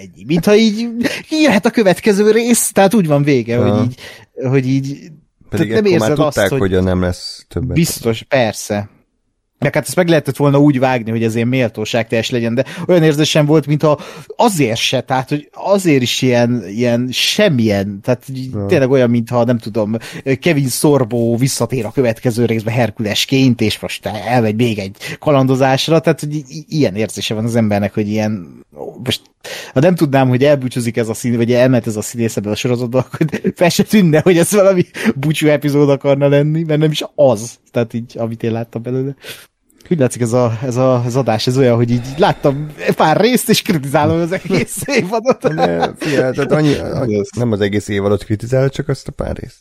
egy, 0.00 0.26
mintha 0.26 0.56
így 0.56 0.88
írhat 1.30 1.66
a 1.66 1.70
következő 1.70 2.30
rész, 2.30 2.72
tehát 2.72 2.94
úgy 2.94 3.06
van 3.06 3.22
vége, 3.22 3.56
hogy 3.56 3.82
így, 3.82 4.00
hogy 4.48 4.66
így 4.66 5.10
pedig 5.48 5.72
nem 5.72 5.84
érzed 5.84 6.08
már 6.08 6.16
tudták, 6.16 6.44
azt, 6.44 6.52
hogy, 6.52 6.72
hogy 6.72 6.82
nem 6.82 7.02
lesz 7.02 7.44
többet. 7.48 7.74
Biztos, 7.74 8.22
persze. 8.22 8.88
Meg 9.58 9.74
hát 9.74 9.86
ezt 9.86 9.96
meg 9.96 10.08
lehetett 10.08 10.36
volna 10.36 10.58
úgy 10.58 10.78
vágni, 10.78 11.10
hogy 11.10 11.22
ez 11.22 11.34
ilyen 11.34 11.48
méltóságteljes 11.48 12.30
legyen, 12.30 12.54
de 12.54 12.64
olyan 12.86 13.02
érzésem 13.02 13.46
volt, 13.46 13.66
mintha 13.66 14.00
azért 14.36 14.76
se, 14.76 15.00
tehát 15.00 15.28
hogy 15.28 15.48
azért 15.52 16.02
is 16.02 16.22
ilyen, 16.22 16.64
ilyen 16.68 17.08
semmilyen, 17.10 18.00
tehát 18.02 18.24
ja. 18.52 18.66
tényleg 18.66 18.90
olyan, 18.90 19.10
mintha 19.10 19.44
nem 19.44 19.58
tudom, 19.58 19.96
Kevin 20.40 20.68
Sorbo 20.68 21.36
visszatér 21.36 21.84
a 21.84 21.90
következő 21.90 22.44
részbe 22.44 22.70
Herkulesként, 22.70 23.60
és 23.60 23.80
most 23.80 24.06
elmegy 24.06 24.56
még 24.56 24.78
egy 24.78 24.96
kalandozásra, 25.18 26.00
tehát 26.00 26.20
hogy 26.20 26.42
ilyen 26.68 26.94
érzése 26.94 27.34
van 27.34 27.44
az 27.44 27.56
embernek, 27.56 27.94
hogy 27.94 28.08
ilyen, 28.08 28.64
most 29.04 29.20
ha 29.72 29.80
nem 29.80 29.94
tudnám, 29.94 30.28
hogy 30.28 30.44
elbúcsúzik 30.44 30.96
ez 30.96 31.08
a 31.08 31.14
szín, 31.14 31.36
vagy 31.36 31.52
elment 31.52 31.86
ez 31.86 31.96
a 31.96 32.02
színész 32.02 32.36
ebből 32.36 32.52
a 32.52 32.56
sorozatban, 32.56 33.00
akkor 33.00 33.26
fel 33.54 33.68
se 33.68 33.82
tűnne, 33.82 34.20
hogy 34.20 34.38
ez 34.38 34.52
valami 34.52 34.84
búcsú 35.14 35.48
epizód 35.48 35.90
akarna 35.90 36.28
lenni, 36.28 36.62
mert 36.62 36.80
nem 36.80 36.90
is 36.90 37.04
az, 37.14 37.58
tehát 37.70 37.94
így, 37.94 38.14
amit 38.18 38.42
én 38.42 38.52
láttam 38.52 38.82
belőle. 38.82 39.14
Úgy 39.90 39.98
látszik 39.98 40.20
ez, 40.20 40.32
a, 40.32 40.58
ez 40.62 40.76
a, 40.76 41.04
az 41.04 41.16
adás, 41.16 41.46
ez 41.46 41.58
olyan, 41.58 41.76
hogy 41.76 41.90
így 41.90 42.06
láttam 42.16 42.72
pár 42.96 43.20
részt, 43.20 43.48
és 43.48 43.62
kritizálom 43.62 44.20
az 44.20 44.32
egész 44.32 44.76
évadot. 45.00 45.54
De, 45.54 45.92
figyelj, 45.96 46.32
tehát 46.32 46.52
annyi, 46.52 46.74
annyi, 46.74 47.22
nem 47.36 47.52
az 47.52 47.60
egész 47.60 47.88
évadot 47.88 48.24
kritizál, 48.24 48.68
csak 48.68 48.88
azt 48.88 49.08
a 49.08 49.12
pár 49.12 49.36
részt. 49.36 49.56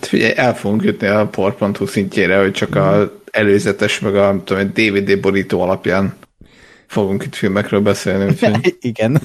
Figyelj, 0.00 0.32
el 0.36 0.54
fogunk 0.56 0.82
jutni 0.82 1.06
a 1.06 1.26
por.hu 1.26 1.86
szintjére, 1.86 2.40
hogy 2.40 2.52
csak 2.52 2.74
a 2.74 3.12
előzetes, 3.30 3.98
meg 3.98 4.16
a 4.16 4.42
tudom, 4.44 4.70
DVD 4.74 5.20
borító 5.20 5.60
alapján 5.60 6.14
fogunk 6.88 7.24
itt 7.24 7.34
filmekről 7.34 7.80
beszélni. 7.80 8.24
Úgyhogy... 8.24 8.76
Igen. 8.80 9.20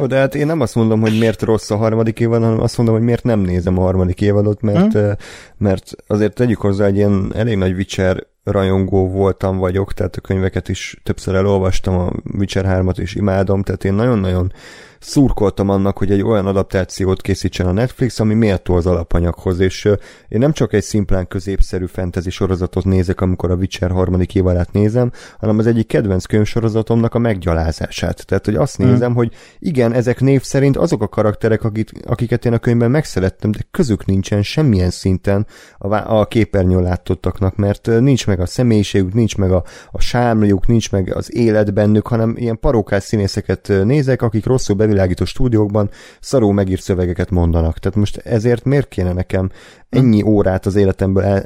Ó, 0.00 0.06
de 0.06 0.16
hát 0.16 0.34
én 0.34 0.46
nem 0.46 0.60
azt 0.60 0.74
mondom, 0.74 1.00
hogy 1.00 1.18
miért 1.18 1.42
rossz 1.42 1.70
a 1.70 1.76
harmadik 1.76 2.20
évad, 2.20 2.42
hanem 2.42 2.60
azt 2.60 2.76
mondom, 2.76 2.94
hogy 2.94 3.04
miért 3.04 3.24
nem 3.24 3.40
nézem 3.40 3.78
a 3.78 3.82
harmadik 3.82 4.20
évadot, 4.20 4.60
mert, 4.60 4.92
hm? 4.92 5.10
mert 5.58 5.92
azért 6.06 6.34
tegyük 6.34 6.60
hozzá, 6.60 6.86
egy 6.86 6.96
ilyen 6.96 7.32
elég 7.34 7.56
nagy 7.56 7.72
Witcher 7.72 8.26
rajongó 8.44 9.08
voltam 9.08 9.58
vagyok, 9.58 9.92
tehát 9.92 10.16
a 10.16 10.20
könyveket 10.20 10.68
is 10.68 11.00
többször 11.02 11.34
elolvastam, 11.34 11.98
a 11.98 12.12
Witcher 12.38 12.64
3-at 12.68 12.96
is 12.96 13.14
imádom, 13.14 13.62
tehát 13.62 13.84
én 13.84 13.94
nagyon-nagyon 13.94 14.52
szurkoltam 14.98 15.68
annak, 15.68 15.98
hogy 15.98 16.10
egy 16.10 16.22
olyan 16.22 16.46
adaptációt 16.46 17.20
készítsen 17.20 17.66
a 17.66 17.72
Netflix, 17.72 18.20
ami 18.20 18.34
méltó 18.34 18.74
az 18.74 18.86
alapanyaghoz, 18.86 19.60
és 19.60 19.84
én 20.28 20.38
nem 20.38 20.52
csak 20.52 20.72
egy 20.72 20.82
szimplán 20.82 21.28
középszerű 21.28 21.86
fantasy 21.86 22.30
sorozatot 22.30 22.84
nézek, 22.84 23.20
amikor 23.20 23.50
a 23.50 23.54
Witcher 23.54 23.90
harmadik 23.90 24.34
évadát 24.34 24.72
nézem, 24.72 25.12
hanem 25.38 25.58
az 25.58 25.66
egyik 25.66 25.86
kedvenc 25.86 26.24
könyvsorozatomnak 26.24 27.14
a 27.14 27.18
meggyalázását. 27.18 28.26
Tehát, 28.26 28.44
hogy 28.44 28.54
azt 28.54 28.76
hmm. 28.76 28.90
nézem, 28.90 29.14
hogy 29.14 29.32
igen, 29.58 29.92
ezek 29.92 30.20
név 30.20 30.42
szerint 30.42 30.76
azok 30.76 31.02
a 31.02 31.08
karakterek, 31.08 31.64
akik, 31.64 31.90
akiket 32.06 32.44
én 32.44 32.52
a 32.52 32.58
könyvben 32.58 32.90
megszerettem, 32.90 33.50
de 33.50 33.58
közük 33.70 34.06
nincsen 34.06 34.42
semmilyen 34.42 34.90
szinten 34.90 35.46
a, 35.78 36.18
a 36.18 36.26
képernyőn 36.26 36.82
látottaknak, 36.82 37.56
mert 37.56 37.86
nincs 37.86 38.26
meg 38.26 38.40
a 38.40 38.46
személyiségük, 38.46 39.14
nincs 39.14 39.36
meg 39.36 39.52
a, 39.52 39.64
a 39.90 40.00
sámljuk, 40.00 40.66
nincs 40.66 40.92
meg 40.92 41.14
az 41.14 41.34
élet 41.34 41.74
bennük, 41.74 42.06
hanem 42.06 42.34
ilyen 42.36 42.58
parókás 42.60 43.02
színészeket 43.02 43.72
nézek, 43.84 44.22
akik 44.22 44.46
rosszul 44.46 44.76
bevilágító 44.88 45.24
stúdiókban 45.24 45.90
szaró 46.20 46.50
megírt 46.50 46.82
szövegeket 46.82 47.30
mondanak. 47.30 47.78
Tehát 47.78 47.98
most 47.98 48.16
ezért 48.16 48.64
miért 48.64 48.88
kéne 48.88 49.12
nekem 49.12 49.50
ennyi 49.88 50.22
órát 50.22 50.66
az 50.66 50.76
életemből 50.76 51.22
el, 51.22 51.44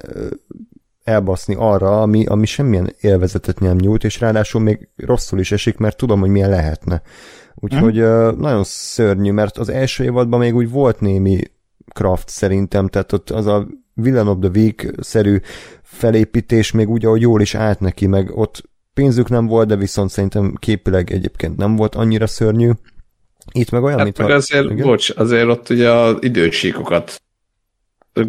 elbaszni 1.04 1.54
arra, 1.58 2.02
ami, 2.02 2.26
ami 2.26 2.46
semmilyen 2.46 2.94
élvezetet 3.00 3.60
nem 3.60 3.76
nyújt, 3.76 4.04
és 4.04 4.20
ráadásul 4.20 4.60
még 4.60 4.88
rosszul 4.96 5.38
is 5.38 5.52
esik, 5.52 5.76
mert 5.76 5.96
tudom, 5.96 6.20
hogy 6.20 6.30
milyen 6.30 6.50
lehetne. 6.50 7.02
Úgyhogy 7.54 7.98
mm. 8.00 8.28
nagyon 8.38 8.64
szörnyű, 8.64 9.32
mert 9.32 9.58
az 9.58 9.68
első 9.68 10.04
évadban 10.04 10.38
még 10.38 10.54
úgy 10.54 10.70
volt 10.70 11.00
némi 11.00 11.40
craft 11.94 12.28
szerintem, 12.28 12.88
tehát 12.88 13.12
ott 13.12 13.30
az 13.30 13.46
a 13.46 13.66
Villain 13.94 14.26
of 14.26 14.38
the 14.40 14.50
Week-szerű 14.54 15.40
felépítés 15.82 16.72
még 16.72 16.88
úgy, 16.88 17.04
ahogy 17.04 17.20
jól 17.20 17.40
is 17.40 17.54
állt 17.54 17.80
neki, 17.80 18.06
meg 18.06 18.30
ott 18.36 18.62
pénzük 18.94 19.28
nem 19.28 19.46
volt, 19.46 19.68
de 19.68 19.76
viszont 19.76 20.10
szerintem 20.10 20.54
képileg 20.58 21.12
egyébként 21.12 21.56
nem 21.56 21.76
volt 21.76 21.94
annyira 21.94 22.26
szörnyű. 22.26 22.70
Itt 23.52 23.70
meg 23.70 23.82
olyan, 23.82 23.96
hát 23.96 24.04
mint 24.04 24.18
meg 24.18 24.30
a... 24.30 24.34
azért, 24.34 24.70
igen? 24.70 24.86
bocs, 24.86 25.10
azért 25.16 25.46
ott 25.46 25.70
ugye 25.70 25.90
az 25.90 26.16
idősíkokat 26.20 27.22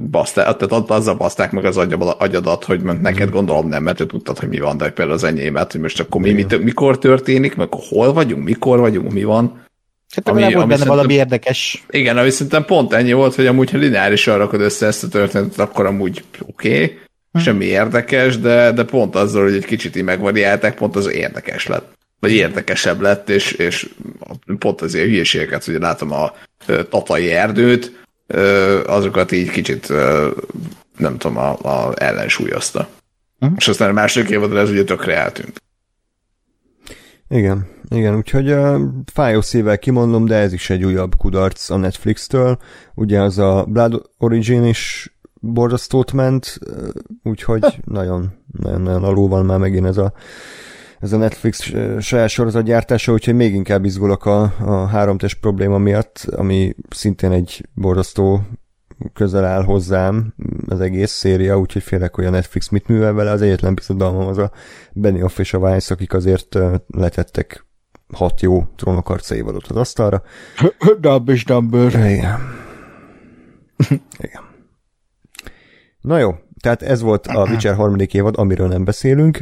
baszták, 0.10 0.58
tehát 0.58 0.90
azzal 0.90 1.16
baszták 1.16 1.52
meg 1.52 1.66
az 1.66 1.78
agyadat, 2.18 2.64
hogy 2.64 2.82
neked 2.82 3.28
mhm. 3.28 3.36
gondolom 3.36 3.68
nem, 3.68 3.84
mert 3.84 4.08
tudtad, 4.08 4.40
hogy 4.40 4.50
mi 4.50 4.60
van, 4.60 4.78
de 4.78 4.90
például 4.90 5.18
az 5.18 5.24
enyémet, 5.24 5.72
hogy 5.72 5.82
most 5.82 6.00
akkor 6.00 6.22
mi, 6.22 6.32
mi, 6.32 6.46
mikor 6.62 6.98
történik, 6.98 7.56
meg 7.56 7.68
hol 7.72 8.14
vagyunk, 8.14 8.44
mikor 8.44 8.80
vagyunk, 8.80 9.12
mi 9.12 9.24
van. 9.24 9.62
Hát 10.16 10.30
ami, 10.30 10.54
volt 10.54 10.68
benne 10.68 10.86
valami 10.86 11.14
érdekes. 11.14 11.86
Igen, 11.90 12.18
ami 12.18 12.30
szerintem 12.30 12.66
pont 12.66 12.94
ennyi 12.94 13.14
volt, 13.14 13.36
hogy 13.36 13.48
amúgy, 13.48 13.72
ha 13.72 13.78
lineárisan 13.78 14.38
rakod 14.38 14.62
össze 14.62 14.86
ezt 14.86 15.04
a 15.04 15.08
történetet, 15.08 15.60
akkor 15.60 15.86
amúgy 15.86 16.24
oké, 16.48 16.74
okay, 16.74 16.98
hm. 17.32 17.40
semmi 17.40 17.66
érdekes, 17.66 18.40
de, 18.40 18.72
de 18.72 18.84
pont 18.84 19.16
azzal, 19.16 19.44
hogy 19.44 19.54
egy 19.54 19.66
kicsit 19.66 19.96
így 19.96 20.04
megvariálták, 20.04 20.76
pont 20.76 20.96
az 20.96 21.12
érdekes 21.12 21.68
lett 21.68 22.02
vagy 22.24 22.32
érdekesebb 22.32 23.02
lett, 23.02 23.30
és, 23.30 23.52
és 23.52 23.90
pont 24.60 24.82
azért 24.82 25.06
hülyeségeket, 25.06 25.66
hogy 25.66 25.80
látom 25.80 26.12
a 26.12 26.32
tatai 26.90 27.32
erdőt, 27.32 28.06
azokat 28.86 29.32
így 29.32 29.50
kicsit 29.50 29.90
nem 30.98 31.18
tudom, 31.18 31.38
a, 31.38 31.50
a 31.52 31.94
ellensúlyozta. 31.96 32.88
Uh-huh. 33.40 33.58
És 33.60 33.68
aztán 33.68 33.90
a 33.90 33.94
második 33.94 34.30
évadra 34.30 34.60
ez 34.60 34.70
ugye 34.70 34.84
tökre 34.84 35.18
eltűnt. 35.18 35.62
Igen, 37.30 37.68
igen, 37.90 38.16
úgyhogy 38.16 38.52
uh, 38.52 38.82
fájó 39.14 39.42
szívvel 39.42 39.80
kimondom, 39.80 40.26
de 40.26 40.36
ez 40.36 40.54
is 40.54 40.70
egy 40.70 40.84
újabb 40.84 41.16
kudarc 41.18 41.70
a 41.70 41.78
Netflix-től. 41.78 42.58
Ugye 42.96 43.22
az 43.22 43.38
a 43.38 43.66
Blood 43.68 44.02
Origin 44.18 44.66
is 44.66 45.14
borzasztót 45.34 46.12
ment, 46.12 46.60
úgyhogy 47.24 47.80
nagyon, 47.84 48.34
nagyon, 48.62 48.82
nagyon 48.82 49.04
alul 49.04 49.28
van 49.28 49.46
már 49.46 49.58
megint 49.58 49.86
ez 49.86 49.98
a 49.98 50.14
ez 51.04 51.14
a 51.14 51.18
Netflix 51.18 51.72
saját 52.00 52.30
sorozatgyártása, 52.30 53.12
úgyhogy 53.12 53.36
még 53.36 53.54
inkább 53.54 53.86
izgulok 53.86 54.26
a, 54.26 54.54
a 54.60 54.86
háromtest 54.86 55.40
probléma 55.40 55.78
miatt, 55.78 56.28
ami 56.36 56.76
szintén 56.90 57.32
egy 57.32 57.66
borzasztó 57.74 58.42
közel 59.14 59.46
áll 59.46 59.64
hozzám 59.64 60.34
az 60.68 60.80
egész 60.80 61.12
széria, 61.12 61.60
úgyhogy 61.60 61.84
félek, 61.84 62.16
hogy 62.16 62.26
a 62.26 62.30
Netflix 62.30 62.70
mit 62.70 62.88
művel 62.88 63.14
vele. 63.14 63.32
Az 63.32 63.42
egyetlen 63.42 63.74
bizodalmam 63.74 64.28
az 64.28 64.38
a 64.38 64.52
Benioff 64.94 65.40
és 65.40 65.54
a 65.54 65.58
Weiss, 65.58 65.92
akik 65.92 66.14
azért 66.14 66.58
letettek 66.88 67.66
hat 68.14 68.42
jó 68.42 68.64
trónokarca 68.76 69.36
évadot 69.36 69.68
az 69.68 69.76
asztalra. 69.76 70.24
Dumb 71.02 71.30
és 71.30 71.46
dumber. 71.46 71.88
Igen. 71.88 72.40
Igen. 74.18 74.42
Na 76.02 76.18
jó, 76.18 76.36
Tehát 76.62 76.82
ez 76.82 77.02
volt 77.02 77.28
a 77.28 77.44
Witcher 77.50 77.76
harmadik 77.76 78.14
évad, 78.14 78.38
amiről 78.38 78.68
nem 78.68 78.84
beszélünk. 78.84 79.40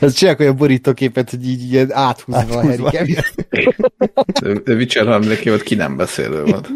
Ez 0.00 0.12
csinálják 0.12 0.40
olyan 0.40 0.56
borítóképet, 0.56 1.30
hogy 1.30 1.48
így 1.48 1.72
ilyen 1.72 1.92
áthúzva, 1.92 2.58
a 2.58 2.58
Áthúzva. 2.58 2.90
Harry 2.90 3.16
De 4.64 4.74
Witcher 4.74 5.20
évad 5.44 5.62
ki 5.62 5.74
nem 5.74 5.96
beszélő 5.96 6.44
volt. 6.44 6.68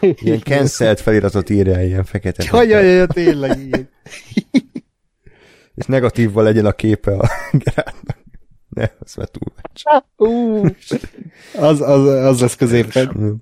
Ilyen 0.00 0.40
cancelt 0.40 1.00
feliratot 1.00 1.50
írja 1.50 1.82
ilyen 1.82 2.04
fekete. 2.04 2.44
Jaj, 2.52 2.68
jaj, 2.68 2.84
jaj, 2.84 3.06
tényleg, 3.06 3.58
igen. 3.58 3.88
És 5.74 5.86
negatívval 5.86 6.44
legyen 6.44 6.66
a 6.66 6.72
képe 6.72 7.12
a 7.12 7.30
Geráltnak. 7.52 8.18
Ne, 8.68 8.88
az 8.98 9.14
már 9.14 9.28
túl. 9.28 9.52
Ú, 10.28 10.64
az, 11.54 11.80
az, 11.80 12.06
az 12.06 12.40
lesz 12.40 12.56
középen. 12.56 13.36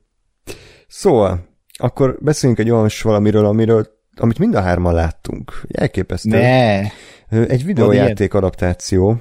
Szóval, 0.89 1.49
akkor 1.79 2.19
beszéljünk 2.21 2.61
egy 2.61 2.71
olyan 2.71 2.89
valamiről, 3.03 3.45
amiről, 3.45 4.02
amit 4.17 4.39
mind 4.39 4.55
a 4.55 4.61
hárman 4.61 4.95
láttunk. 4.95 5.63
Elképesztő. 5.69 6.29
Ne. 6.29 6.81
Egy 7.29 7.65
videójáték 7.65 8.35
adaptáció, 8.35 9.21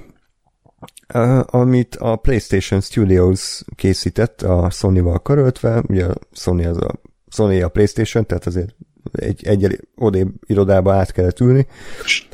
amit 1.45 1.95
a 1.95 2.15
PlayStation 2.15 2.81
Studios 2.81 3.61
készített 3.75 4.41
a 4.41 4.69
Sony-val 4.69 5.19
karöltve, 5.19 5.83
ugye 5.87 6.05
a 6.05 6.15
Sony 6.31 6.65
az 6.65 6.77
a, 6.77 7.01
Sony 7.27 7.63
a 7.63 7.67
PlayStation, 7.67 8.25
tehát 8.25 8.45
azért 8.45 8.75
egy, 9.11 9.45
egy 9.45 9.79
odébb 9.95 10.29
irodába 10.45 10.93
át 10.93 11.11
kellett 11.11 11.39
ülni. 11.39 11.67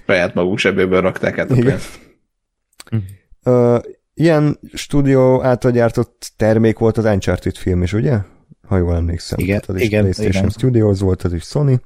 Saját 0.06 0.34
maguk 0.34 0.60
zsebéből 0.60 1.02
rakták 1.02 1.38
át 1.38 1.52
a 1.52 1.56
Igen. 1.56 1.66
pénzt. 1.66 2.00
Ö, 3.44 3.78
ilyen 4.14 4.60
stúdió 4.74 5.44
által 5.44 5.72
gyártott 5.72 6.32
termék 6.38 6.80
volt 6.80 6.98
az 6.98 7.06
Uncharted 7.06 7.56
film 7.56 7.84
is, 7.84 7.94
ugye? 7.94 8.18
Ha 8.68 8.78
jól 8.78 8.96
emlékszem. 8.96 9.40
Igen, 9.40 9.60
Tehát 9.60 9.70
az 9.70 9.76
is 9.76 9.88
igen, 9.88 10.02
PlayStation 10.02 10.44
igen. 10.44 10.50
Studios 10.50 11.00
volt, 11.00 11.24
az 11.24 11.34
is 11.34 11.44
Sony. 11.44 11.80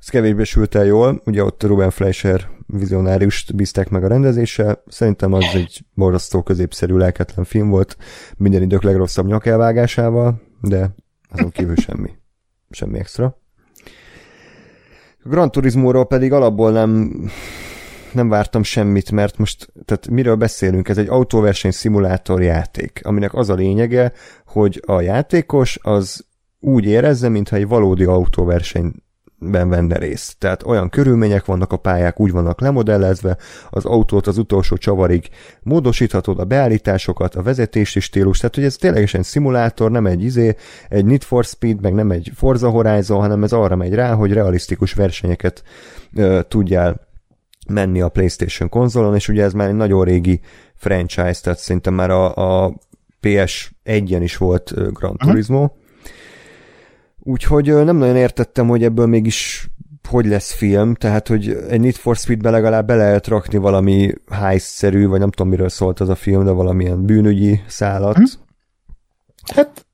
Ez 0.00 0.08
kevésbé 0.08 0.44
sült 0.44 0.74
el 0.74 0.84
jól, 0.84 1.22
ugye 1.24 1.44
ott 1.44 1.62
Ruben 1.62 1.90
Fleischer 1.90 2.48
vizionáriust 2.66 3.54
bízták 3.54 3.88
meg 3.88 4.04
a 4.04 4.08
rendezéssel. 4.08 4.82
Szerintem 4.86 5.32
az 5.32 5.44
egy 5.54 5.84
borzasztó 5.94 6.42
középszerű 6.42 6.96
lelketlen 6.96 7.44
film 7.44 7.68
volt, 7.68 7.96
minden 8.36 8.62
idők 8.62 8.82
legrosszabb 8.82 9.26
nyakelvágásával, 9.26 10.42
de 10.60 10.94
azon 11.28 11.50
kívül 11.50 11.76
semmi. 11.76 12.10
Semmi 12.70 12.98
extra. 12.98 13.38
Gran 15.22 15.50
Turismo-ról 15.50 16.06
pedig 16.06 16.32
alapból 16.32 16.70
nem, 16.70 17.20
nem 18.12 18.28
vártam 18.28 18.62
semmit, 18.62 19.10
mert 19.10 19.38
most, 19.38 19.72
tehát 19.84 20.08
miről 20.08 20.36
beszélünk? 20.36 20.88
Ez 20.88 20.98
egy 20.98 21.08
autóverseny 21.08 21.70
szimulátor 21.70 22.42
játék, 22.42 23.00
aminek 23.04 23.34
az 23.34 23.48
a 23.48 23.54
lényege, 23.54 24.12
hogy 24.46 24.82
a 24.86 25.00
játékos 25.00 25.78
az 25.82 26.26
úgy 26.60 26.84
érezze, 26.84 27.28
mintha 27.28 27.56
egy 27.56 27.68
valódi 27.68 28.04
autóversenyben 29.40 29.68
venne 29.68 29.98
részt. 29.98 30.38
Tehát 30.38 30.62
olyan 30.62 30.88
körülmények 30.88 31.44
vannak, 31.44 31.72
a 31.72 31.76
pályák 31.76 32.20
úgy 32.20 32.30
vannak 32.30 32.60
lemodellezve, 32.60 33.36
az 33.70 33.84
autót 33.84 34.26
az 34.26 34.38
utolsó 34.38 34.76
csavarig 34.76 35.28
módosíthatod 35.62 36.38
a 36.38 36.44
beállításokat, 36.44 37.34
a 37.34 37.42
vezetési 37.42 38.00
stílus, 38.00 38.38
tehát 38.38 38.54
hogy 38.54 38.64
ez 38.64 38.76
ténylegesen 38.76 39.22
szimulátor, 39.22 39.90
nem 39.90 40.06
egy 40.06 40.22
izé, 40.22 40.54
egy 40.88 41.04
Need 41.04 41.22
for 41.22 41.44
Speed, 41.44 41.80
meg 41.80 41.94
nem 41.94 42.10
egy 42.10 42.30
Forza 42.34 42.70
Horizon, 42.70 43.20
hanem 43.20 43.42
ez 43.42 43.52
arra 43.52 43.76
megy 43.76 43.94
rá, 43.94 44.14
hogy 44.14 44.32
realisztikus 44.32 44.92
versenyeket 44.92 45.62
ö, 46.16 46.40
tudjál 46.48 47.08
menni 47.68 48.00
a 48.00 48.08
PlayStation 48.08 48.68
konzolon, 48.68 49.14
és 49.14 49.28
ugye 49.28 49.42
ez 49.42 49.52
már 49.52 49.68
egy 49.68 49.74
nagyon 49.74 50.04
régi 50.04 50.40
franchise, 50.74 51.40
tehát 51.42 51.58
szerintem 51.58 51.94
már 51.94 52.10
a, 52.10 52.34
a 52.64 52.74
PS1-en 53.22 54.20
is 54.20 54.36
volt 54.36 54.92
Gran 54.92 55.16
Turismo. 55.16 55.70
Úgyhogy 57.22 57.84
nem 57.84 57.96
nagyon 57.96 58.16
értettem, 58.16 58.68
hogy 58.68 58.82
ebből 58.82 59.06
mégis 59.06 59.68
hogy 60.08 60.26
lesz 60.26 60.52
film, 60.52 60.94
tehát 60.94 61.28
hogy 61.28 61.48
egy 61.68 61.80
Need 61.80 61.94
for 61.94 62.16
Speed-be 62.16 62.50
legalább 62.50 62.86
be 62.86 62.94
lehet 62.94 63.26
rakni 63.26 63.58
valami 63.58 64.12
heist-szerű, 64.30 65.06
vagy 65.06 65.18
nem 65.20 65.30
tudom 65.30 65.50
miről 65.50 65.68
szólt 65.68 66.00
az 66.00 66.08
a 66.08 66.14
film, 66.14 66.44
de 66.44 66.50
valamilyen 66.50 67.04
bűnügyi 67.04 67.60
szállat. 67.66 68.16
Hát, 69.54 69.86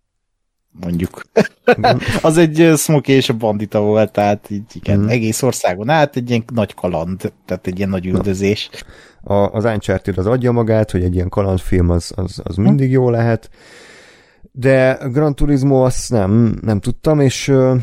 mondjuk. 0.81 1.22
az 2.22 2.37
egy 2.37 2.72
Smokey 2.77 3.14
és 3.14 3.29
a 3.29 3.33
bandita 3.35 3.81
volt, 3.81 4.12
tehát 4.12 4.51
így 4.51 4.62
igen, 4.72 4.99
Mhm. 4.99 5.09
egész 5.09 5.43
országon 5.43 5.89
át 5.89 6.16
egy 6.16 6.31
ilyen 6.31 6.45
nagy 6.55 6.74
kaland, 6.74 7.33
tehát 7.45 7.66
egy 7.66 7.77
ilyen 7.77 7.89
nagy 7.91 8.07
üldözés. 8.07 8.70
a, 9.22 9.35
az 9.35 9.64
Uncharted 9.64 10.18
az 10.18 10.27
adja 10.27 10.53
magát, 10.53 10.91
hogy 10.91 11.03
egy 11.03 11.14
ilyen 11.14 11.29
kalandfilm 11.29 11.91
az, 11.91 12.12
az, 12.14 12.41
az 12.43 12.57
mindig 12.57 12.91
jó 12.91 13.11
lehet, 13.11 13.51
de 14.59 14.98
Gran 15.12 15.34
Turismo 15.34 15.84
azt 15.84 16.11
nem, 16.11 16.59
nem 16.61 16.80
tudtam, 16.80 17.20
és 17.20 17.48
uh, 17.48 17.80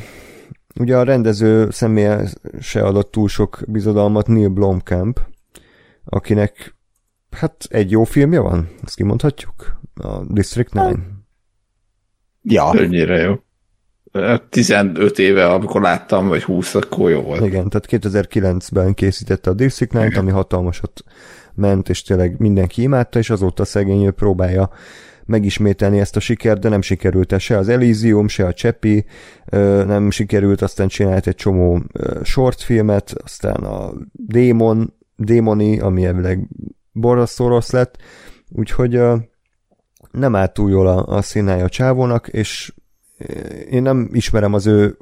ugye 0.80 0.98
a 0.98 1.04
rendező 1.04 1.70
személye 1.70 2.30
se 2.60 2.82
adott 2.82 3.12
túl 3.12 3.28
sok 3.28 3.60
bizodalmat 3.68 4.28
Neil 4.28 4.50
Blomkamp, 4.50 5.20
akinek 6.06 6.76
hát 7.32 7.66
egy 7.70 7.92
jó 7.92 8.04
filmje 8.04 8.40
van, 8.40 8.70
ezt 8.84 8.96
kimondhatjuk, 8.96 9.80
a 9.96 10.26
District 10.28 10.70
9. 10.70 11.00
Ja, 12.42 12.66
Annyira 12.66 13.18
jó. 13.18 13.36
15 14.50 15.20
éve, 15.20 15.50
amikor 15.50 15.82
láttam, 15.82 16.28
vagy 16.28 16.44
20, 16.44 16.76
akkor 16.76 17.10
jó 17.10 17.22
volt. 17.22 17.46
Igen, 17.46 17.70
tehát 17.70 17.88
2009-ben 17.90 18.94
készítette 18.94 19.50
a 19.50 19.54
District 19.54 19.92
9 19.92 20.18
ami 20.18 20.32
hatalmasat 20.32 21.04
ment, 21.54 21.90
és 21.90 22.02
tényleg 22.02 22.40
mindenki 22.40 22.82
imádta, 22.82 23.20
és 23.20 23.30
azóta 23.30 23.66
szegény 23.66 24.04
ő 24.04 24.12
próbálja 24.12 24.70
megismételni 25.26 26.00
ezt 26.00 26.16
a 26.16 26.20
sikert, 26.20 26.60
de 26.60 26.70
nem 26.70 26.82
sikerült 26.82 27.32
el 27.32 27.40
se 27.40 27.58
az 27.58 27.70
Elysium, 27.70 28.28
se 28.28 28.46
a 28.46 28.54
Csepi, 28.54 29.06
ö, 29.46 29.84
nem 29.86 30.12
sikerült, 30.12 30.62
aztán 30.62 30.88
csinált 30.88 31.28
egy 31.28 31.36
csomó 31.36 31.84
shortfilmet, 32.24 33.14
aztán 33.24 33.64
a 33.64 33.94
Démon, 34.12 34.94
Démoni, 35.16 35.80
ami 35.80 36.06
elvileg 36.06 36.48
borzasztó 36.92 37.48
rossz 37.48 37.72
lett, 37.72 37.98
úgyhogy 38.50 39.02
nem 40.12 40.36
állt 40.36 40.54
túl 40.54 40.70
jól 40.70 40.88
a, 40.88 41.06
a 41.06 41.22
színája 41.22 41.64
a 41.64 41.70
csávónak, 41.70 42.28
és 42.28 42.74
én 43.70 43.82
nem 43.82 44.10
ismerem 44.12 44.54
az 44.54 44.68
ő 44.68 44.98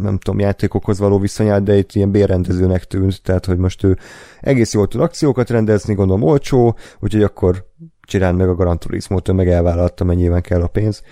nem 0.00 0.18
tudom, 0.18 0.40
játékokhoz 0.40 0.98
való 0.98 1.18
viszonyát, 1.18 1.62
de 1.62 1.76
itt 1.76 1.92
ilyen 1.92 2.10
bérrendezőnek 2.10 2.84
tűnt, 2.84 3.22
tehát 3.22 3.46
hogy 3.46 3.58
most 3.58 3.84
ő 3.84 3.98
egész 4.40 4.72
jól 4.72 4.88
tud 4.88 5.00
akciókat 5.00 5.50
rendezni, 5.50 5.94
gondolom 5.94 6.22
olcsó, 6.22 6.76
úgyhogy 7.00 7.22
akkor 7.22 7.66
csináld 8.12 8.36
meg 8.36 8.48
a 8.48 8.54
Gran 8.54 8.78
Turismo-t, 8.78 9.28
ő 9.28 9.32
meg 9.32 9.48
elvállalta, 9.48 10.04
mennyiben 10.04 10.40
kell 10.40 10.62
a 10.62 10.66
pénz, 10.66 11.02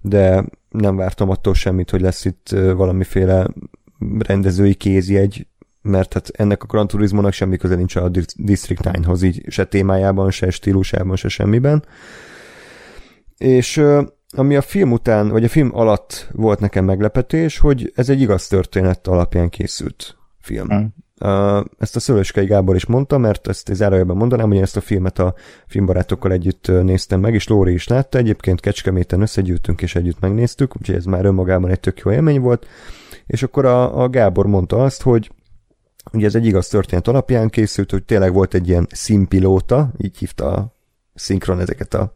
de 0.00 0.44
nem 0.68 0.96
vártam 0.96 1.30
attól 1.30 1.54
semmit, 1.54 1.90
hogy 1.90 2.00
lesz 2.00 2.24
itt 2.24 2.48
valamiféle 2.50 3.46
rendezői 4.18 4.74
kézjegy, 4.74 5.46
mert 5.82 6.12
hát 6.12 6.28
ennek 6.28 6.62
a 6.62 6.66
Gran 6.66 6.86
Turismo-nak 6.86 7.32
semmi 7.32 7.56
köze 7.56 7.74
nincs 7.74 7.96
a 7.96 8.08
Dis- 8.08 8.44
District 8.44 8.80
9-hoz, 8.84 9.22
így 9.22 9.44
se 9.48 9.64
témájában, 9.64 10.30
se 10.30 10.50
stílusában, 10.50 11.16
se 11.16 11.28
semmiben. 11.28 11.84
És 13.36 13.82
ami 14.30 14.56
a 14.56 14.62
film 14.62 14.92
után, 14.92 15.28
vagy 15.28 15.44
a 15.44 15.48
film 15.48 15.70
alatt 15.74 16.28
volt 16.32 16.60
nekem 16.60 16.84
meglepetés, 16.84 17.58
hogy 17.58 17.92
ez 17.94 18.08
egy 18.08 18.20
igaz 18.20 18.46
történet 18.46 19.06
alapján 19.06 19.48
készült 19.48 20.16
film. 20.38 20.74
Mm. 20.74 20.84
Ezt 21.78 21.96
a 21.96 22.00
Szőlőskei 22.00 22.46
Gábor 22.46 22.74
is 22.74 22.86
mondta, 22.86 23.18
mert 23.18 23.48
ezt 23.48 23.74
zárójelben 23.74 24.16
mondanám, 24.16 24.48
hogy 24.48 24.58
ezt 24.58 24.76
a 24.76 24.80
filmet 24.80 25.18
a 25.18 25.34
filmbarátokkal 25.66 26.32
együtt 26.32 26.66
néztem 26.82 27.20
meg, 27.20 27.34
és 27.34 27.48
Lóri 27.48 27.72
is 27.72 27.88
látta, 27.88 28.18
egyébként 28.18 28.60
Kecskeméten 28.60 29.20
összegyűltünk 29.20 29.82
és 29.82 29.94
együtt 29.94 30.20
megnéztük, 30.20 30.76
úgyhogy 30.76 30.94
ez 30.94 31.04
már 31.04 31.24
önmagában 31.24 31.70
egy 31.70 31.80
tök 31.80 31.98
jó 31.98 32.12
élmény 32.12 32.40
volt, 32.40 32.66
és 33.26 33.42
akkor 33.42 33.64
a, 33.64 34.02
a 34.02 34.08
Gábor 34.08 34.46
mondta 34.46 34.84
azt, 34.84 35.02
hogy 35.02 35.30
ugye 36.12 36.26
ez 36.26 36.34
egy 36.34 36.46
igaz 36.46 36.68
történet 36.68 37.08
alapján 37.08 37.48
készült, 37.48 37.90
hogy 37.90 38.04
tényleg 38.04 38.32
volt 38.32 38.54
egy 38.54 38.68
ilyen 38.68 38.86
színpilóta, 38.90 39.92
így 39.98 40.18
hívta 40.18 40.52
a 40.52 40.74
szinkron 41.14 41.60
ezeket 41.60 41.94
a 41.94 42.12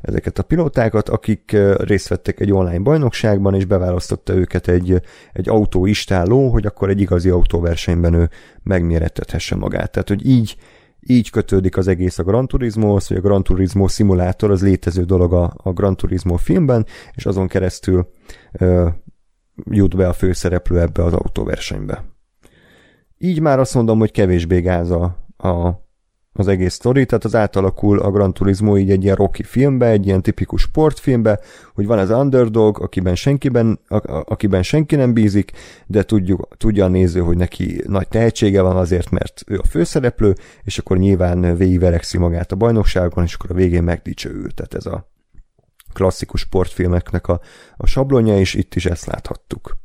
ezeket 0.00 0.38
a 0.38 0.42
pilótákat, 0.42 1.08
akik 1.08 1.56
részt 1.76 2.08
vettek 2.08 2.40
egy 2.40 2.52
online 2.52 2.78
bajnokságban, 2.78 3.54
és 3.54 3.64
beválasztotta 3.64 4.34
őket 4.34 4.68
egy, 4.68 5.00
egy 5.32 5.48
autóistálló, 5.48 6.48
hogy 6.48 6.66
akkor 6.66 6.88
egy 6.88 7.00
igazi 7.00 7.28
autóversenyben 7.28 8.14
ő 8.14 8.30
megmérettethesse 8.62 9.56
magát. 9.56 9.90
Tehát, 9.90 10.08
hogy 10.08 10.26
így, 10.26 10.56
így 11.00 11.30
kötődik 11.30 11.76
az 11.76 11.88
egész 11.88 12.18
a 12.18 12.22
Gran 12.22 12.46
Turismohoz, 12.46 13.06
hogy 13.06 13.16
a 13.16 13.20
Gran 13.20 13.42
Turismo 13.42 13.88
szimulátor 13.88 14.50
az 14.50 14.62
létező 14.62 15.04
dolog 15.04 15.32
a, 15.32 15.52
a 15.56 15.72
Gran 15.72 15.96
Turismo 15.96 16.36
filmben, 16.36 16.86
és 17.12 17.26
azon 17.26 17.46
keresztül 17.46 18.08
ö, 18.52 18.88
jut 19.70 19.96
be 19.96 20.08
a 20.08 20.12
főszereplő 20.12 20.80
ebbe 20.80 21.04
az 21.04 21.12
autóversenybe. 21.12 22.04
Így 23.18 23.40
már 23.40 23.58
azt 23.58 23.74
mondom, 23.74 23.98
hogy 23.98 24.10
kevésbé 24.10 24.60
gáz 24.60 24.90
a, 24.90 25.02
a 25.36 25.86
az 26.38 26.48
egész 26.48 26.74
sztori, 26.74 27.06
tehát 27.06 27.24
az 27.24 27.34
átalakul 27.34 27.98
a 27.98 28.10
Gran 28.10 28.32
Turismo 28.32 28.76
így 28.76 28.90
egy 28.90 29.04
ilyen 29.04 29.16
Rocky 29.16 29.42
filmbe, 29.42 29.86
egy 29.86 30.06
ilyen 30.06 30.22
tipikus 30.22 30.62
sportfilmbe, 30.62 31.40
hogy 31.74 31.86
van 31.86 31.98
az 31.98 32.10
underdog, 32.10 32.82
akiben, 32.82 33.14
senkiben, 33.14 33.78
a, 33.88 34.12
a, 34.12 34.24
akiben 34.26 34.62
senki 34.62 34.96
nem 34.96 35.12
bízik, 35.12 35.52
de 35.86 36.02
tudjuk, 36.02 36.48
tudja 36.56 36.84
a 36.84 36.88
néző, 36.88 37.20
hogy 37.20 37.36
neki 37.36 37.82
nagy 37.86 38.08
tehetsége 38.08 38.60
van 38.60 38.76
azért, 38.76 39.10
mert 39.10 39.42
ő 39.46 39.58
a 39.58 39.66
főszereplő, 39.66 40.34
és 40.62 40.78
akkor 40.78 40.98
nyilván 40.98 41.56
végigverekszi 41.56 42.18
magát 42.18 42.52
a 42.52 42.56
bajnokságon, 42.56 43.24
és 43.24 43.34
akkor 43.34 43.50
a 43.50 43.54
végén 43.54 43.82
megdicsőül. 43.82 44.50
Tehát 44.54 44.74
ez 44.74 44.86
a 44.86 45.10
klasszikus 45.92 46.40
sportfilmeknek 46.40 47.28
a, 47.28 47.40
a 47.76 47.86
sablonja, 47.86 48.38
és 48.38 48.54
itt 48.54 48.74
is 48.74 48.86
ezt 48.86 49.06
láthattuk. 49.06 49.78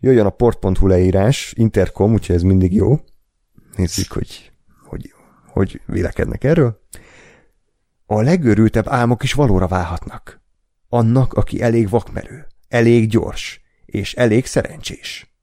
jöjjön 0.00 0.26
a 0.26 0.30
port.hu 0.30 0.86
leírás, 0.86 1.52
Intercom, 1.56 2.12
úgyhogy 2.12 2.36
ez 2.36 2.42
mindig 2.42 2.74
jó. 2.74 3.00
Nézzük, 3.76 4.12
hogy 4.12 4.49
hogy, 5.52 5.80
vélekednek 5.86 6.44
erről. 6.44 6.80
A 8.06 8.20
legőrültebb 8.20 8.88
álmok 8.88 9.22
is 9.22 9.32
valóra 9.32 9.66
válhatnak. 9.66 10.40
Annak, 10.88 11.32
aki 11.32 11.62
elég 11.62 11.88
vakmerő, 11.88 12.46
elég 12.68 13.08
gyors, 13.08 13.60
és 13.86 14.14
elég 14.14 14.46
szerencsés. 14.46 15.34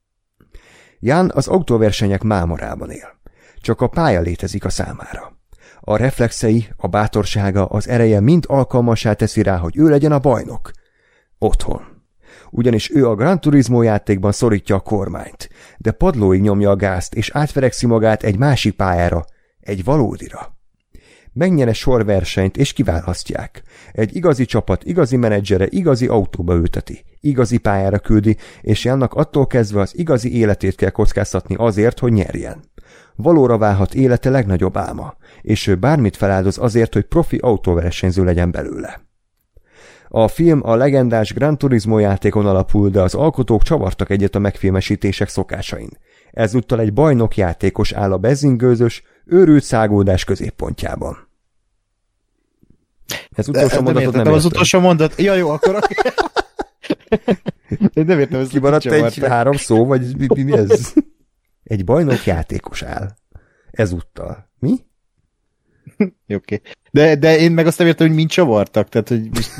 Ján 1.00 1.30
az 1.34 1.48
autóversenyek 1.48 2.22
mámorában 2.22 2.90
él. 2.90 3.20
Csak 3.60 3.80
a 3.80 3.88
pálya 3.88 4.20
létezik 4.20 4.64
a 4.64 4.68
számára. 4.68 5.36
A 5.80 5.96
reflexei, 5.96 6.68
a 6.76 6.86
bátorsága, 6.86 7.66
az 7.66 7.88
ereje 7.88 8.20
mind 8.20 8.44
alkalmassá 8.48 9.12
teszi 9.12 9.42
rá, 9.42 9.56
hogy 9.56 9.76
ő 9.76 9.88
legyen 9.88 10.12
a 10.12 10.18
bajnok. 10.18 10.70
Otthon. 11.38 11.82
Ugyanis 12.50 12.90
ő 12.90 13.08
a 13.08 13.14
Gran 13.14 13.40
Turismo 13.40 13.82
játékban 13.82 14.32
szorítja 14.32 14.76
a 14.76 14.80
kormányt, 14.80 15.48
de 15.78 15.90
padlóig 15.90 16.40
nyomja 16.40 16.70
a 16.70 16.76
gázt, 16.76 17.14
és 17.14 17.30
átverekszi 17.30 17.86
magát 17.86 18.22
egy 18.22 18.38
másik 18.38 18.76
pályára, 18.76 19.24
egy 19.68 19.84
valódira. 19.84 20.56
Megnyere 21.32 21.72
sorversenyt, 21.72 22.56
és 22.56 22.72
kiválasztják. 22.72 23.62
Egy 23.92 24.16
igazi 24.16 24.44
csapat, 24.44 24.84
igazi 24.84 25.16
menedzsere, 25.16 25.66
igazi 25.68 26.06
autóba 26.06 26.54
ülteti, 26.54 27.04
igazi 27.20 27.58
pályára 27.58 27.98
küldi, 27.98 28.36
és 28.60 28.84
Jánnak 28.84 29.14
attól 29.14 29.46
kezdve 29.46 29.80
az 29.80 29.98
igazi 29.98 30.36
életét 30.36 30.74
kell 30.74 30.90
kockáztatni 30.90 31.54
azért, 31.54 31.98
hogy 31.98 32.12
nyerjen. 32.12 32.64
Valóra 33.16 33.58
válhat 33.58 33.94
élete 33.94 34.30
legnagyobb 34.30 34.76
álma, 34.76 35.16
és 35.42 35.66
ő 35.66 35.74
bármit 35.74 36.16
feláldoz 36.16 36.58
azért, 36.58 36.94
hogy 36.94 37.04
profi 37.04 37.36
autóversenyző 37.36 38.24
legyen 38.24 38.50
belőle. 38.50 39.00
A 40.08 40.28
film 40.28 40.60
a 40.64 40.74
legendás 40.74 41.32
Gran 41.32 41.58
Turismo 41.58 41.98
játékon 41.98 42.46
alapul, 42.46 42.88
de 42.90 43.00
az 43.00 43.14
alkotók 43.14 43.62
csavartak 43.62 44.10
egyet 44.10 44.34
a 44.34 44.38
megfilmesítések 44.38 45.28
szokásain. 45.28 45.88
Ezúttal 46.30 46.80
egy 46.80 46.92
bajnok 46.92 47.36
játékos 47.36 47.92
áll 47.92 48.12
a 48.12 48.18
bezingőzös, 48.18 49.02
őrült 49.28 49.62
szágódás 49.62 50.24
középpontjában. 50.24 51.28
Ez 53.30 53.48
utolsó 53.48 53.76
de, 53.76 53.82
mondatot 53.82 54.14
nem, 54.14 54.22
nem 54.22 54.32
Az 54.32 54.38
értem. 54.44 54.50
utolsó 54.50 54.80
mondat. 54.80 55.20
Ja, 55.20 55.34
jó, 55.34 55.48
akkor... 55.50 55.78
Én 57.94 58.04
nem 58.04 58.18
értem, 58.18 58.40
ez 58.40 58.48
Kimaradt 58.48 58.84
egy 58.86 58.92
csavartak. 58.92 59.24
három 59.24 59.56
szó, 59.56 59.86
vagy 59.86 60.16
mi, 60.16 60.26
mi, 60.34 60.42
mi 60.42 60.52
ez? 60.52 60.92
Egy 61.64 61.84
bajnok 61.84 62.24
játékos 62.24 62.82
áll. 62.82 63.16
Ezúttal. 63.70 64.50
Mi? 64.58 64.76
Oké. 66.28 66.60
De, 66.90 67.16
de 67.16 67.38
én 67.38 67.52
meg 67.52 67.66
azt 67.66 67.78
nem 67.78 67.86
értem, 67.86 68.06
hogy 68.06 68.16
mind 68.16 68.30
csavartak. 68.30 68.88
Tehát, 68.88 69.08
hogy 69.08 69.28
most, 69.30 69.50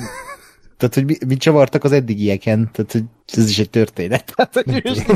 tehát, 0.79 0.95
hogy 0.95 1.05
mi- 1.05 1.19
mind 1.27 1.41
csavartak 1.41 1.85
az 1.85 1.93
eddigieken. 1.93 2.71
Tehát, 2.73 2.93
hogy 2.93 3.05
ez 3.37 3.49
is 3.49 3.59
egy 3.59 3.71
történet. 3.71 4.33
Tehát, 4.37 4.55
hogy, 4.55 4.83
most, 4.85 5.07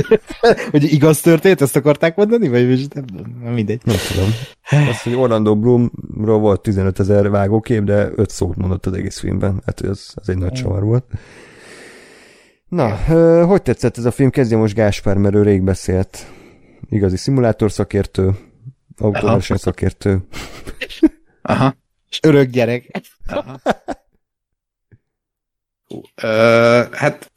hogy 0.70 0.92
igaz 0.92 1.20
történt, 1.20 1.60
ezt 1.60 1.76
akarták 1.76 2.16
mondani? 2.16 2.48
Vagy 2.48 2.68
most 2.68 2.94
nem, 2.94 3.04
nem 3.42 3.52
mindegy. 3.52 3.80
Nem 3.84 3.96
tudom. 4.08 4.30
Az, 4.88 5.02
hogy 5.02 5.14
Orlando 5.14 5.56
Bloomról 5.56 6.38
volt 6.38 6.60
15 6.60 7.00
ezer 7.00 7.30
vágókép, 7.30 7.82
de 7.82 8.10
5 8.14 8.30
szót 8.30 8.56
mondott 8.56 8.86
az 8.86 8.92
egész 8.92 9.18
filmben. 9.18 9.62
Hát 9.66 9.80
ez, 9.80 10.08
ez 10.14 10.28
egy 10.28 10.38
nagy 10.38 10.52
csavar 10.52 10.82
volt. 10.84 11.04
Na, 12.68 12.96
hogy 13.44 13.62
tetszett 13.62 13.98
ez 13.98 14.04
a 14.04 14.10
film? 14.10 14.30
Kezdje 14.30 14.56
most 14.56 14.74
Gáspár, 14.74 15.16
mert 15.16 15.34
ő 15.34 15.42
rég 15.42 15.62
beszélt. 15.62 16.26
Igazi 16.88 17.16
szimulátor 17.16 17.72
szakértő, 17.72 18.30
autóverseny 18.96 19.56
szakértő. 19.56 20.26
Aha. 21.42 21.74
És 22.08 22.18
örök 22.22 22.50
gyerek. 22.50 22.90
Hát 26.92 27.30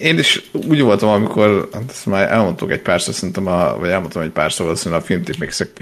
én 0.00 0.18
is 0.18 0.50
úgy 0.52 0.80
voltam, 0.80 1.08
amikor, 1.08 1.68
hát 1.72 1.82
ezt 1.88 2.06
már 2.06 2.30
elmondtuk 2.30 2.70
egy 2.70 2.80
párszor, 2.80 3.14
szerintem, 3.14 3.46
a, 3.46 3.78
vagy 3.78 3.90
elmondtam 3.90 4.22
egy 4.22 4.30
párszor 4.30 4.66
valószínűleg 4.66 5.02
a 5.02 5.06
filmtipmixek 5.06 5.72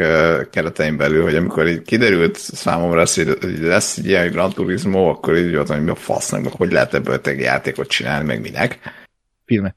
keretein 0.50 0.96
belül, 0.96 1.22
hogy 1.22 1.34
amikor 1.34 1.68
így 1.68 1.82
kiderült 1.82 2.38
számomra, 2.38 3.00
az, 3.00 3.14
hogy 3.14 3.38
lesz 3.60 3.96
egy 3.96 4.06
ilyen 4.06 4.30
Gran 4.30 4.52
Turismo, 4.52 5.08
akkor 5.08 5.36
így 5.36 5.54
voltam, 5.54 5.76
hogy 5.76 5.84
mi 5.84 5.90
a 5.90 5.94
fasznak, 5.94 6.52
hogy 6.52 6.72
lehet 6.72 6.94
ebből 6.94 7.20
egy 7.22 7.38
játékot 7.38 7.88
csinálni, 7.88 8.26
meg 8.26 8.40
minek. 8.40 8.78
Filmet. 9.46 9.76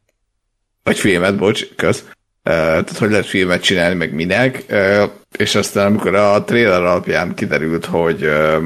Vagy 0.84 0.98
filmet, 0.98 1.38
bocs, 1.38 1.76
köz. 1.76 2.04
Uh, 2.46 2.54
tehát 2.54 2.98
hogy 2.98 3.10
lehet 3.10 3.26
filmet 3.26 3.62
csinálni, 3.62 3.96
meg 3.96 4.14
minek. 4.14 4.64
Uh, 4.70 5.04
és 5.38 5.56
aztán 5.56 5.86
amikor 5.86 6.16
a 6.16 6.44
trailer 6.44 6.82
alapján 6.82 7.34
kiderült, 7.34 7.86
hogy 7.86 8.24
uh, 8.24 8.64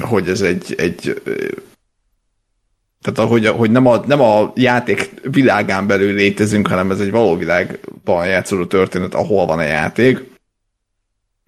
hogy 0.00 0.28
ez 0.28 0.40
egy, 0.40 0.74
egy 0.78 1.22
tehát 3.12 3.30
hogy, 3.30 3.46
hogy 3.46 3.70
nem, 3.70 3.86
a, 3.86 4.02
nem 4.06 4.20
a 4.20 4.52
játék 4.54 5.10
világán 5.22 5.86
belül 5.86 6.12
létezünk, 6.12 6.66
hanem 6.66 6.90
ez 6.90 7.00
egy 7.00 7.10
való 7.10 7.36
világban 7.36 8.26
játszódó 8.26 8.66
történet, 8.66 9.14
ahol 9.14 9.46
van 9.46 9.58
a 9.58 9.62
játék. 9.62 10.34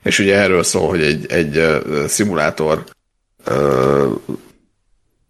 És 0.02 0.18
ugye 0.18 0.36
erről 0.36 0.62
szól, 0.62 0.88
hogy 0.88 1.02
egy, 1.02 1.26
egy 1.26 1.56
uh, 1.56 2.04
szimulátor 2.06 2.84
uh, 3.50 4.12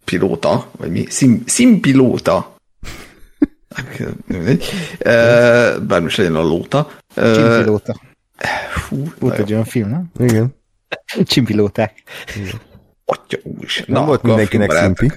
pilóta, 0.05 0.69
vagy 0.77 0.91
mi? 0.91 1.05
Sim, 1.09 1.43
szimpilóta. 1.45 2.55
Uh, 4.29 5.79
Bármi 5.79 6.05
is 6.05 6.15
legyen 6.15 6.35
a 6.35 6.41
lóta. 6.41 6.91
Uh, 7.15 7.33
Csimpilóta. 7.33 7.99
Fú, 8.69 9.13
Volt 9.19 9.37
egy 9.37 9.51
olyan 9.51 9.65
film, 9.65 9.89
nem? 9.89 10.11
Igen. 10.19 10.55
Csimpilóták. 11.23 12.03
atya 13.05 13.37
úristen. 13.43 13.85
Nem 13.87 14.05
volt 14.05 14.17
akkor 14.17 14.29
a 14.29 14.33
mindenkinek 14.33 14.71
szimpi. 14.71 15.11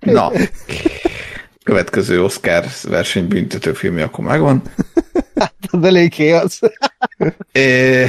Na, 0.00 0.32
következő 1.64 2.22
Oscar 2.22 2.64
verseny 2.82 3.28
büntető 3.28 3.72
filmje 3.72 4.04
akkor 4.04 4.24
megvan. 4.24 4.62
De 5.70 5.88
léké 5.88 6.30
az. 6.30 6.60
É, 7.52 8.06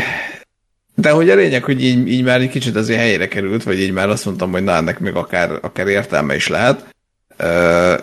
de 0.95 1.11
hogy 1.11 1.29
a 1.29 1.35
lényeg, 1.35 1.63
hogy 1.63 1.83
így, 1.83 2.07
így 2.07 2.23
már 2.23 2.41
egy 2.41 2.49
kicsit 2.49 2.75
azért 2.75 2.99
helyére 2.99 3.27
került, 3.27 3.63
vagy 3.63 3.79
így 3.79 3.91
már 3.91 4.09
azt 4.09 4.25
mondtam, 4.25 4.51
hogy 4.51 4.63
na, 4.63 4.75
ennek 4.75 4.99
még 4.99 5.15
akár, 5.15 5.51
akár 5.61 5.87
értelme 5.87 6.35
is 6.35 6.47
lehet. 6.47 6.95
Ö, 7.37 7.93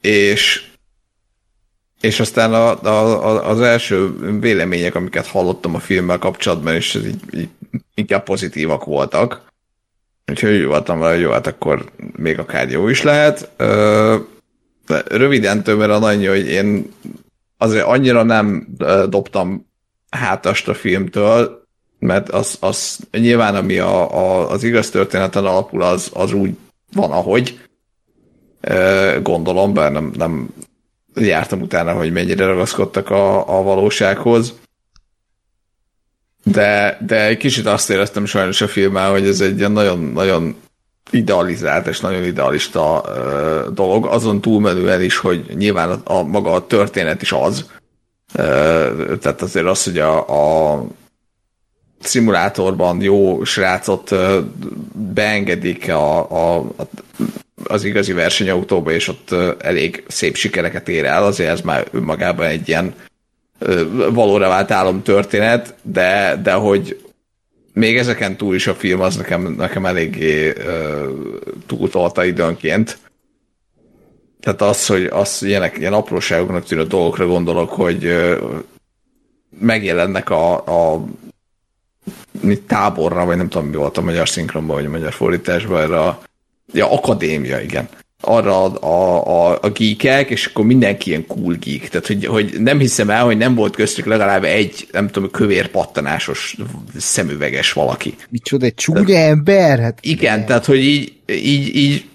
és 0.00 0.64
és 2.00 2.20
aztán 2.20 2.54
a, 2.54 2.82
a, 2.82 3.24
a, 3.26 3.48
az 3.48 3.60
első 3.60 4.10
vélemények, 4.40 4.94
amiket 4.94 5.26
hallottam 5.26 5.74
a 5.74 5.78
filmmel 5.78 6.18
kapcsolatban, 6.18 6.74
és 6.74 6.94
ez 6.94 7.06
így, 7.06 7.20
így 7.34 7.48
inkább 7.94 8.22
pozitívak 8.22 8.84
voltak. 8.84 9.45
Úgyhogy 10.30 10.56
úgy 10.56 10.64
voltam 10.64 10.98
vele, 10.98 11.12
hogy 11.12 11.20
jó, 11.22 11.30
hát 11.30 11.46
akkor 11.46 11.90
még 12.16 12.38
akár 12.38 12.70
jó 12.70 12.88
is 12.88 13.02
lehet. 13.02 13.50
De 14.86 15.02
röviden 15.08 15.62
tömören 15.62 16.02
annyi, 16.02 16.26
hogy 16.26 16.46
én 16.46 16.92
azért 17.58 17.84
annyira 17.84 18.22
nem 18.22 18.66
dobtam 19.08 19.66
hátast 20.10 20.68
a 20.68 20.74
filmtől, 20.74 21.62
mert 21.98 22.28
az, 22.28 22.56
az 22.60 22.98
nyilván 23.10 23.54
ami 23.54 23.78
a, 23.78 24.16
a, 24.16 24.50
az 24.50 24.64
igaz 24.64 24.90
történeten 24.90 25.44
alapul, 25.44 25.82
az, 25.82 26.10
az 26.14 26.32
úgy 26.32 26.56
van, 26.92 27.10
ahogy 27.10 27.60
gondolom, 29.22 29.74
bár 29.74 29.92
nem, 29.92 30.12
nem 30.16 30.48
jártam 31.14 31.60
utána, 31.60 31.92
hogy 31.92 32.12
mennyire 32.12 32.46
ragaszkodtak 32.46 33.10
a, 33.10 33.58
a 33.58 33.62
valósághoz. 33.62 34.54
De, 36.52 36.98
de 37.06 37.24
egy 37.24 37.36
kicsit 37.36 37.66
azt 37.66 37.90
éreztem 37.90 38.24
sajnos 38.24 38.60
a 38.60 38.68
filmmel, 38.68 39.10
hogy 39.10 39.26
ez 39.26 39.40
egy 39.40 39.70
nagyon-nagyon 39.70 40.56
idealizált 41.10 41.86
és 41.86 42.00
nagyon 42.00 42.24
idealista 42.24 43.04
ö, 43.08 43.66
dolog, 43.72 44.06
azon 44.06 44.40
túlmenően 44.40 45.02
is, 45.02 45.16
hogy 45.16 45.44
nyilván 45.54 45.90
a, 45.90 46.18
a 46.18 46.22
maga 46.22 46.52
a 46.52 46.66
történet 46.66 47.22
is 47.22 47.32
az. 47.32 47.70
Ö, 48.34 49.14
tehát 49.20 49.42
azért 49.42 49.66
az, 49.66 49.84
hogy 49.84 49.98
a, 49.98 50.72
a 50.72 50.84
szimulátorban 52.00 53.02
jó 53.02 53.44
srácot 53.44 54.10
ö, 54.10 54.40
beengedik 55.14 55.88
a, 55.88 56.30
a, 56.30 56.56
a, 56.76 56.88
az 57.64 57.84
igazi 57.84 58.12
versenyautóba, 58.12 58.90
és 58.90 59.08
ott 59.08 59.30
ö, 59.30 59.52
elég 59.58 60.04
szép 60.08 60.36
sikereket 60.36 60.88
ér 60.88 61.04
el, 61.04 61.24
azért 61.24 61.50
ez 61.50 61.60
már 61.60 61.86
önmagában 61.92 62.46
egy 62.46 62.68
ilyen 62.68 62.94
valóra 64.12 64.48
vált 64.48 64.70
álomtörténet, 64.70 65.74
de, 65.82 66.40
de 66.42 66.52
hogy 66.52 67.00
még 67.72 67.96
ezeken 67.96 68.36
túl 68.36 68.54
is 68.54 68.66
a 68.66 68.74
film 68.74 69.00
az 69.00 69.16
nekem, 69.16 69.42
nekem 69.42 69.86
eléggé 69.86 70.52
túltolta 71.66 72.24
időnként. 72.24 72.98
Tehát 74.40 74.62
az, 74.62 74.86
hogy 74.86 75.04
az 75.04 75.42
ilyenek, 75.42 75.78
ilyen 75.78 75.92
apróságoknak 75.92 76.64
tűnő 76.64 76.84
dolgokra 76.84 77.26
gondolok, 77.26 77.70
hogy 77.70 78.16
megjelennek 79.58 80.30
a, 80.30 80.54
a 80.54 81.04
mit, 82.40 82.62
táborra, 82.62 83.24
vagy 83.24 83.36
nem 83.36 83.48
tudom, 83.48 83.66
mi 83.66 83.76
volt 83.76 83.96
a 83.96 84.02
magyar 84.02 84.28
szinkronban, 84.28 84.76
vagy 84.76 84.84
a 84.84 84.90
magyar 84.90 85.12
fordításban, 85.12 85.80
erre 85.80 86.00
a 86.00 86.22
ja, 86.72 86.92
akadémia, 86.92 87.60
igen. 87.60 87.88
Arra 88.20 88.64
a, 88.64 89.50
a, 89.50 89.58
a, 89.62 89.70
geekek, 89.70 90.30
és 90.30 90.46
akkor 90.46 90.64
mindenki 90.64 91.08
ilyen 91.10 91.26
cool 91.26 91.54
geek. 91.54 91.88
Tehát, 91.88 92.06
hogy, 92.06 92.26
hogy 92.26 92.54
nem 92.58 92.78
hiszem 92.78 93.10
el, 93.10 93.24
hogy 93.24 93.36
nem 93.36 93.54
volt 93.54 93.76
köztük 93.76 94.06
legalább 94.06 94.44
egy, 94.44 94.88
nem 94.92 95.08
tudom, 95.08 95.30
kövér 95.30 95.68
pattanásos 95.68 96.56
szemüveges 96.96 97.72
valaki. 97.72 98.14
Micsoda, 98.28 98.64
egy 98.64 98.74
csúnya 98.74 99.16
ember? 99.16 99.78
Hát 99.78 99.98
Igen, 100.02 100.46
tehát, 100.46 100.64
hogy 100.64 100.84
így, 100.84 101.12
így, 101.26 101.76
így 101.76 102.06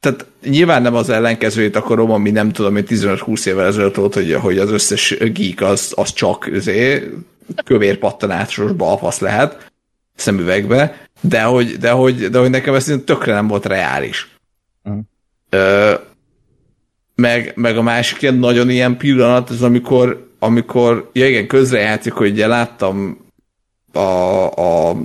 tehát 0.00 0.18
tehát 0.18 0.26
nyilván 0.44 0.82
nem 0.82 0.94
az 0.94 1.10
ellenkezőjét 1.10 1.76
akarom, 1.76 2.10
ami 2.10 2.30
nem 2.30 2.52
tudom, 2.52 2.72
hogy 2.72 2.86
15-20 2.88 3.46
évvel 3.46 3.66
ezelőtt 3.66 3.94
volt, 3.94 4.14
hogy, 4.14 4.34
hogy 4.34 4.58
az 4.58 4.70
összes 4.70 5.16
geek 5.18 5.60
az, 5.60 5.92
az 5.96 6.12
csak 6.12 6.50
azért, 6.54 7.04
kövér 7.64 7.98
pattanásos 7.98 8.72
balfasz 8.72 9.18
lehet 9.18 9.72
szemüvegbe, 10.16 11.06
de 11.20 11.42
hogy, 11.42 11.76
de 11.76 11.90
hogy, 11.90 12.28
de 12.28 12.38
hogy 12.38 12.50
nekem 12.50 12.74
ez 12.74 12.92
tökre 13.04 13.32
nem 13.32 13.46
volt 13.46 13.66
reális. 13.66 14.37
Ö, 15.50 15.94
meg, 17.14 17.52
meg 17.54 17.76
a 17.76 17.82
másik 17.82 18.22
ilyen 18.22 18.34
nagyon 18.34 18.70
ilyen 18.70 18.96
pillanat, 18.96 19.50
az 19.50 19.62
amikor, 19.62 20.30
amikor 20.38 21.10
ja 21.12 21.28
igen, 21.28 21.46
közrejátszik, 21.46 22.12
hogy 22.12 22.30
ugye 22.30 22.46
láttam 22.46 23.26
a, 23.92 24.00
a 24.46 24.96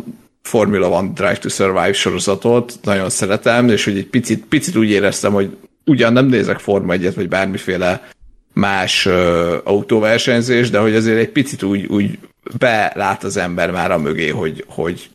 Formula 0.42 0.90
One 0.90 1.12
Drive 1.14 1.38
to 1.38 1.50
Survive 1.50 1.94
sorozatot, 1.94 2.80
nagyon 2.82 3.10
szeretem, 3.10 3.70
és 3.70 3.84
hogy 3.84 3.98
egy 3.98 4.08
picit, 4.08 4.46
picit 4.46 4.76
úgy 4.76 4.90
éreztem, 4.90 5.34
hogy 5.34 5.58
ugyan 5.86 6.14
nem 6.14 6.26
nézek 6.26 6.60
Forma 6.60 6.94
egyet, 6.94 7.16
vagy 7.16 7.30
bármiféle 7.30 8.10
más 8.54 9.06
ö, 9.06 9.58
autóversenyzés, 9.64 10.70
de 10.70 10.80
hogy 10.80 10.96
azért 10.96 11.20
egy 11.20 11.30
picit 11.30 11.64
úgy, 11.64 11.86
úgy 11.86 12.20
belát 12.58 13.24
az 13.24 13.38
ember 13.38 13.72
már 13.72 13.92
a 13.92 13.98
mögé, 13.98 14.30
hogy, 14.30 14.66
hogy 14.68 15.10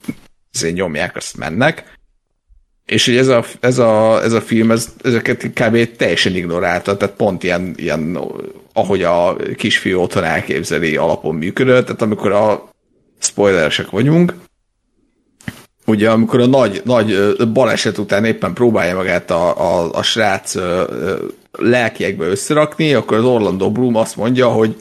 azért 0.54 0.74
nyomják, 0.74 1.16
azt 1.16 1.36
mennek. 1.36 1.97
És 2.88 3.06
hogy 3.06 3.16
ez 3.16 3.28
a, 3.28 3.44
ez 3.60 3.78
a, 3.78 4.22
ez 4.22 4.32
a 4.32 4.40
film, 4.40 4.70
ez, 4.70 4.88
ezeket 5.02 5.50
kb. 5.52 5.96
teljesen 5.96 6.34
ignorálta, 6.34 6.96
tehát 6.96 7.14
pont 7.16 7.42
ilyen, 7.42 7.74
ilyen 7.76 8.18
ahogy 8.72 9.02
a 9.02 9.36
kisfiú 9.56 10.00
otthon 10.00 10.24
elképzeli 10.24 10.96
alapon 10.96 11.34
működött, 11.34 11.84
tehát 11.84 12.02
amikor 12.02 12.32
a 12.32 12.68
spoileresek 13.18 13.90
vagyunk, 13.90 14.34
ugye 15.86 16.10
amikor 16.10 16.40
a 16.40 16.46
nagy, 16.46 16.82
nagy 16.84 17.36
baleset 17.52 17.98
után 17.98 18.24
éppen 18.24 18.52
próbálja 18.52 18.94
magát 18.94 19.30
a, 19.30 19.58
a, 19.58 19.92
a 19.92 20.02
srác 20.02 20.54
lelkiekbe 21.52 22.26
összerakni, 22.26 22.94
akkor 22.94 23.16
az 23.16 23.24
Orlando 23.24 23.70
Bloom 23.70 23.94
azt 23.94 24.16
mondja, 24.16 24.48
hogy 24.48 24.76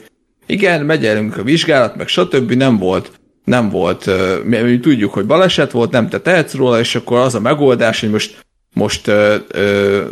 igen, 0.46 0.84
megy 0.84 1.06
elünk 1.06 1.36
a 1.36 1.42
vizsgálat, 1.42 1.96
meg 1.96 2.08
stb. 2.08 2.52
nem 2.52 2.78
volt 2.78 3.10
nem 3.48 3.70
volt, 3.70 4.10
mi, 4.44 4.58
mi 4.58 4.80
tudjuk, 4.80 5.12
hogy 5.12 5.26
baleset 5.26 5.70
volt, 5.70 5.90
nem 5.90 6.08
te 6.08 6.20
tehetsz 6.20 6.54
róla, 6.54 6.78
és 6.78 6.94
akkor 6.94 7.18
az 7.18 7.34
a 7.34 7.40
megoldás, 7.40 8.00
hogy 8.00 8.10
most 8.10 8.46
most 8.74 9.06
ö, 9.06 9.36
ö, 9.48 10.04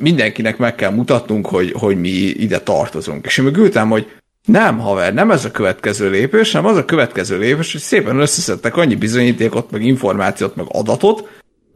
mindenkinek 0.00 0.58
meg 0.58 0.74
kell 0.74 0.90
mutatnunk, 0.90 1.46
hogy, 1.46 1.72
hogy 1.72 2.00
mi 2.00 2.08
ide 2.08 2.60
tartozunk. 2.60 3.24
És 3.24 3.38
én 3.38 3.44
meg 3.44 3.56
ültem, 3.56 3.88
hogy 3.88 4.06
nem, 4.44 4.78
haver, 4.78 5.14
nem 5.14 5.30
ez 5.30 5.44
a 5.44 5.50
következő 5.50 6.10
lépés, 6.10 6.52
hanem 6.52 6.70
az 6.70 6.76
a 6.76 6.84
következő 6.84 7.38
lépés, 7.38 7.72
hogy 7.72 7.80
szépen 7.80 8.20
összeszedtek 8.20 8.76
annyi 8.76 8.94
bizonyítékot, 8.94 9.70
meg 9.70 9.84
információt, 9.84 10.56
meg 10.56 10.66
adatot, 10.68 11.28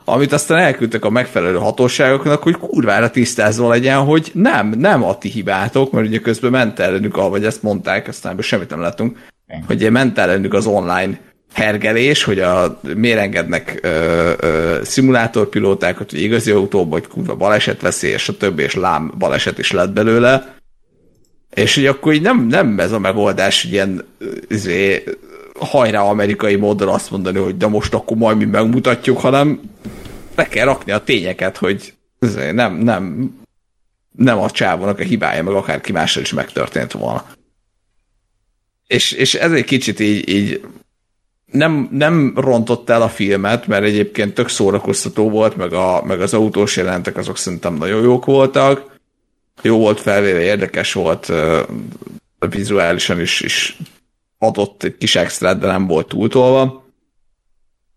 amit 0.05 0.33
aztán 0.33 0.59
elküldtek 0.59 1.05
a 1.05 1.11
megfelelő 1.11 1.57
hatóságoknak, 1.57 2.43
hogy 2.43 2.57
kurvára 2.57 3.11
tisztázva 3.11 3.69
legyen, 3.69 3.99
hogy 3.99 4.31
nem, 4.35 4.69
nem 4.69 5.05
a 5.05 5.19
ti 5.19 5.29
hibátok, 5.29 5.93
mert 5.93 6.07
ugye 6.07 6.19
közben 6.19 6.51
ment 6.51 6.79
ellenük, 6.79 7.17
ahogy 7.17 7.45
ezt 7.45 7.63
mondták, 7.63 8.09
aztán 8.09 8.41
semmit 8.41 8.71
nem 8.71 8.81
láttunk, 8.81 9.19
hogy 9.67 9.91
ment 9.91 10.19
ellenük 10.19 10.55
az 10.55 10.67
online 10.67 11.19
hergelés, 11.53 12.25
hogy 12.25 12.39
a, 12.39 12.81
miért 12.97 13.19
engednek 13.19 13.79
ö, 13.83 14.33
ö, 14.41 14.79
szimulátorpilótákat, 14.85 16.11
hogy 16.11 16.23
igazi 16.23 16.51
autóba, 16.51 16.93
hogy 16.93 17.07
kurva 17.07 17.37
baleset 17.37 17.81
veszély, 17.81 18.13
és 18.13 18.29
a 18.29 18.37
többi, 18.37 18.63
és 18.63 18.75
lám 18.75 19.13
baleset 19.19 19.59
is 19.59 19.71
lett 19.71 19.93
belőle. 19.93 20.55
És 21.55 21.75
hogy 21.75 21.87
akkor 21.87 22.13
így 22.13 22.23
nem, 22.23 22.47
nem 22.47 22.79
ez 22.79 22.93
a 22.93 22.99
megoldás, 22.99 23.63
hogy 23.63 23.73
ilyen 23.73 24.05
izé, 24.49 25.05
hajrá 25.59 26.01
amerikai 26.01 26.57
módon 26.57 26.89
azt 26.89 27.11
mondani, 27.11 27.39
hogy 27.39 27.57
de 27.57 27.67
most 27.67 27.95
akkor 27.95 28.17
majd 28.17 28.37
mi 28.37 28.45
megmutatjuk, 28.45 29.19
hanem 29.19 29.61
be 30.35 30.49
kell 30.49 30.65
rakni 30.65 30.93
a 30.93 30.99
tényeket, 30.99 31.57
hogy 31.57 31.95
izé, 32.21 32.51
nem, 32.51 32.75
nem, 32.75 33.35
nem 34.17 34.39
a 34.39 34.51
csávónak 34.51 34.99
a 34.99 35.03
hibája, 35.03 35.43
meg 35.43 35.55
akárki 35.55 35.93
mással 35.93 36.23
is 36.23 36.33
megtörtént 36.33 36.93
volna. 36.93 37.25
És, 38.93 39.13
és 39.13 39.35
ez 39.35 39.53
egy 39.53 39.65
kicsit 39.65 40.01
így, 40.01 40.29
így 40.29 40.65
nem, 41.53 41.89
nem 41.91 42.33
rontott 42.37 42.91
el 42.91 43.03
a 43.03 43.09
filmet, 43.09 43.67
mert 43.67 43.85
egyébként 43.85 44.35
tök 44.35 44.49
szórakoztató 44.49 45.31
volt, 45.31 45.57
meg, 45.57 45.73
a, 45.73 46.03
meg 46.05 46.21
az 46.21 46.35
autós 46.35 46.77
jelentek 46.77 47.17
azok 47.17 47.37
szerintem 47.37 47.75
nagyon 47.75 48.03
jók 48.03 48.25
voltak. 48.25 48.97
Jó 49.63 49.79
volt 49.79 50.01
felvéve, 50.01 50.41
érdekes 50.41 50.93
volt, 50.93 51.33
vizuálisan 52.39 53.21
is, 53.21 53.41
is 53.41 53.77
adott 54.39 54.83
egy 54.83 54.97
kis 54.99 55.17
extrát, 55.17 55.59
de 55.59 55.67
nem 55.67 55.87
volt 55.87 56.09
túltolva. 56.09 56.87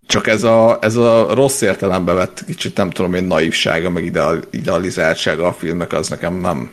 Csak 0.08 0.28
ez 0.28 0.44
a, 0.44 0.78
ez 0.82 0.96
a 0.96 1.34
rossz 1.34 1.62
értelembe 1.62 2.14
vett 2.14 2.46
kicsit, 2.46 2.78
nem 2.78 2.90
tudom 2.90 3.14
én, 3.14 3.24
naivsága, 3.24 3.90
meg 3.90 4.04
idealizáltsága 4.52 5.48
a 5.48 5.54
filmnek, 5.54 5.94
az 5.94 6.10
nekem 6.10 6.34
nem, 6.34 6.72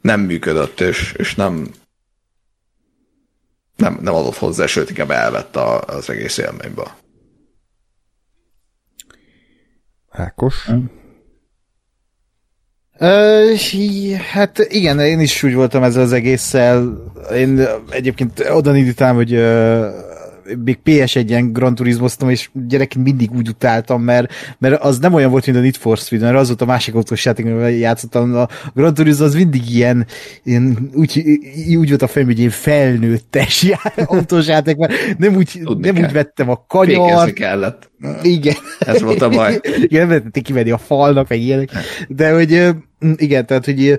nem 0.00 0.20
működött, 0.20 0.80
és, 0.80 1.14
és 1.16 1.34
nem, 1.34 1.68
nem, 3.76 3.98
nem 4.02 4.14
adott 4.14 4.36
hozzá, 4.36 4.66
sőt, 4.66 4.88
inkább 4.88 5.10
elvett 5.10 5.56
a, 5.56 5.80
az 5.80 6.10
egész 6.10 6.38
élményből. 6.38 6.88
Ákos? 10.10 10.68
Uh, 12.98 14.12
hát 14.16 14.58
igen, 14.58 15.00
én 15.00 15.20
is 15.20 15.42
úgy 15.42 15.54
voltam 15.54 15.82
ezzel 15.82 16.02
az 16.02 16.12
egésszel. 16.12 16.96
Én 17.34 17.66
egyébként 17.90 18.40
oda 18.50 18.76
indítám, 18.76 19.14
hogy 19.14 19.32
még 20.64 20.78
PS1 20.84 21.24
ilyen 21.26 21.52
Gran 21.52 21.74
Turismo-ztam, 21.74 22.30
és 22.30 22.50
gyerekként 22.68 23.04
mindig 23.04 23.30
úgy 23.32 23.48
utáltam, 23.48 24.02
mert, 24.02 24.32
mert 24.58 24.82
az 24.82 24.98
nem 24.98 25.14
olyan 25.14 25.30
volt, 25.30 25.46
mint 25.46 25.58
a 25.58 25.60
Need 25.60 25.76
for 25.76 25.98
Speed, 25.98 26.22
mert 26.22 26.36
az 26.36 26.46
volt 26.46 26.60
a 26.60 26.64
másik 26.64 26.94
autós 26.94 27.24
játék, 27.24 27.46
amivel 27.46 27.70
játszottam. 27.70 28.34
A 28.34 28.48
Gran 28.74 28.94
Turismo 28.94 29.24
az 29.24 29.34
mindig 29.34 29.70
ilyen, 29.70 30.06
ilyen 30.42 30.90
úgy, 30.94 31.24
úgy 31.76 31.88
volt 31.88 32.02
a 32.02 32.06
fejem, 32.06 32.28
hogy 32.28 32.40
én 32.40 32.50
felnőttes 32.50 33.66
autós 34.06 34.46
játék, 34.46 34.76
mert 34.76 35.18
nem 35.18 35.36
úgy, 35.36 35.62
nem 35.78 35.96
úgy 35.96 36.12
vettem 36.12 36.50
a 36.50 36.64
kanyart. 36.66 37.32
kellett. 37.32 37.90
Igen. 38.22 38.54
Ez 38.78 39.02
volt 39.02 39.22
a 39.22 39.28
baj. 39.28 39.60
Igen, 39.86 40.08
nem 40.08 40.30
kivenni 40.42 40.70
a 40.70 40.78
falnak, 40.78 41.28
meg 41.28 41.40
ilyenek. 41.40 41.70
De 42.08 42.32
hogy 42.32 42.74
igen, 43.16 43.46
tehát, 43.46 43.64
hogy 43.64 43.98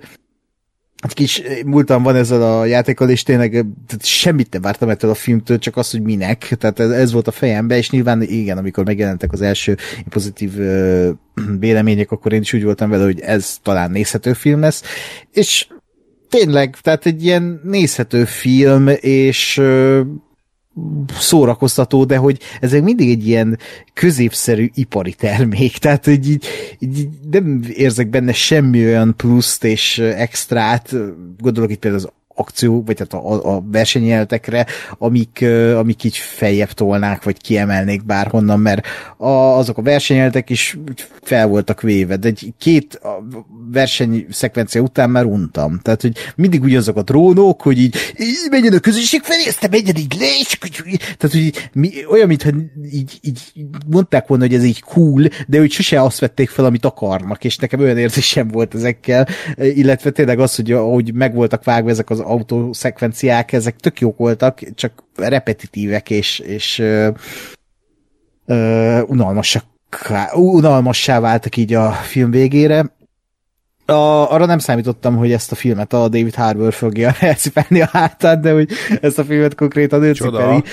egy 1.04 1.14
kis 1.14 1.42
múltam 1.66 2.04
van 2.04 2.16
ezzel 2.16 2.42
a 2.42 2.66
játékkal, 2.66 3.10
és 3.10 3.24
tényleg 3.24 3.52
tehát 3.52 4.06
semmit 4.06 4.52
nem 4.52 4.62
vártam 4.62 4.90
ettől 4.90 5.10
a 5.10 5.16
filmtől, 5.16 5.60
csak 5.60 5.78
az, 5.78 5.92
hogy 5.92 6.02
minek. 6.02 6.56
Tehát 6.58 6.80
ez, 6.80 6.90
ez 6.90 7.12
volt 7.12 7.28
a 7.28 7.32
fejemben, 7.32 7.78
és 7.78 7.90
nyilván 7.90 8.22
igen, 8.22 8.58
amikor 8.58 8.86
megjelentek 8.86 9.32
az 9.32 9.42
első 9.42 9.78
pozitív 10.10 10.58
uh, 10.58 11.10
vélemények, 11.60 12.12
akkor 12.12 12.34
én 12.34 12.42
is 12.42 12.54
úgy 12.54 12.64
voltam 12.64 12.90
vele, 12.90 13.04
hogy 13.04 13.20
ez 13.20 13.58
talán 13.62 13.92
nézhető 13.92 14.34
film 14.34 14.60
lesz. 14.60 14.84
És 15.32 15.68
tényleg, 16.30 16.76
tehát 16.82 17.06
egy 17.06 17.24
ilyen 17.24 17.62
nézhető 17.64 18.26
film, 18.26 18.88
és 19.00 19.58
uh, 19.58 20.00
szórakoztató, 21.18 22.06
de 22.06 22.18
hogy 22.18 22.40
ez 22.60 22.72
mindig 22.72 23.10
egy 23.10 23.28
ilyen 23.28 23.60
középszerű 23.94 24.70
ipari 24.74 25.14
termék, 25.14 25.78
tehát 25.84 26.06
hogy 26.06 26.30
így, 26.30 26.46
így 26.80 27.08
nem 27.32 27.64
érzek 27.74 28.10
benne 28.10 28.34
semmi 28.34 28.86
olyan 28.86 29.16
pluszt 29.18 29.64
és 29.64 29.98
extrát, 29.98 30.96
gondolok 31.38 31.72
itt 31.72 31.80
például 31.80 32.04
az 32.04 32.12
akció, 32.36 32.84
vagy 32.86 32.96
tehát 32.96 33.26
a, 33.26 33.56
a 33.56 33.64
versenyjeltekre, 33.72 34.66
amik, 34.98 35.46
amik 35.76 36.04
így 36.04 36.18
feljebb 36.18 36.72
tolnák, 36.72 37.24
vagy 37.24 37.42
kiemelnék 37.42 38.06
bárhonnan, 38.06 38.60
mert 38.60 38.86
a, 39.18 39.28
azok 39.28 39.78
a 39.78 39.82
versenyjeltek 39.82 40.50
is 40.50 40.78
fel 41.22 41.48
voltak 41.48 41.82
véve, 41.82 42.16
de 42.16 42.28
egy 42.28 42.54
két 42.58 43.02
versenyszekvencia 43.72 44.82
után 44.82 45.10
már 45.10 45.26
untam. 45.26 45.80
Tehát, 45.80 46.02
hogy 46.02 46.18
mindig 46.36 46.64
ugyanazok 46.64 46.98
a 46.98 47.04
drónok, 47.04 47.62
hogy 47.62 47.80
így, 47.80 47.96
így 48.18 48.48
menjen 48.50 48.74
a 48.74 48.80
közösség 48.80 49.22
felé, 49.22 49.48
aztán 49.48 49.70
menjen 49.70 49.96
így 49.96 50.16
le, 50.20 50.28
és 50.40 50.58
tehát, 51.18 51.36
hogy 51.36 51.70
mi, 51.74 51.92
olyan, 52.10 52.28
mintha 52.28 52.50
így, 52.92 53.20
így 53.22 53.42
mondták 53.88 54.28
volna, 54.28 54.44
hogy 54.44 54.54
ez 54.54 54.64
így 54.64 54.82
cool, 54.82 55.28
de 55.48 55.58
hogy 55.58 55.72
sose 55.72 56.02
azt 56.02 56.20
vették 56.20 56.50
fel, 56.50 56.66
amit 56.66 56.86
akarnak, 56.86 57.44
és 57.44 57.58
nekem 57.58 57.80
olyan 57.80 57.98
érzésem 57.98 58.48
volt 58.48 58.76
ezekkel, 58.76 59.28
illetve 59.56 60.10
tényleg 60.10 60.40
az, 60.40 60.56
hogy 60.56 60.72
ahogy 60.72 61.14
meg 61.14 61.34
voltak 61.34 61.64
vágva 61.64 61.90
ezek 61.90 62.10
az 62.10 62.20
autószekvenciák, 62.26 63.54
ezek 63.54 63.76
tök 63.76 64.00
jók 64.00 64.18
voltak, 64.18 64.60
csak 64.76 65.04
repetitívek, 65.16 66.10
és, 66.10 66.40
és 66.40 66.80
ö, 66.80 67.10
ö, 68.46 69.02
unalmasak, 69.02 69.64
unalmassá 70.34 71.20
váltak 71.20 71.58
így 71.58 71.74
a 71.74 71.92
film 71.92 72.32
végére. 72.32 72.94
A, 73.86 74.32
arra 74.32 74.46
nem 74.46 74.60
számítottam, 74.60 75.16
hogy 75.16 75.32
ezt 75.32 75.52
a 75.52 75.56
filmet 75.56 75.94
a 75.94 76.08
David 76.08 76.36
Harbour 76.36 76.74
fogja 76.74 77.12
elcipelni 77.20 77.82
a 77.82 77.90
hátát, 77.92 78.40
de 78.40 78.54
hogy 78.54 78.70
ezt 79.02 79.20
a 79.20 79.24
filmet 79.24 79.56
konkrétan 79.56 80.04
ő 80.04 80.14
cipeli. 80.14 80.64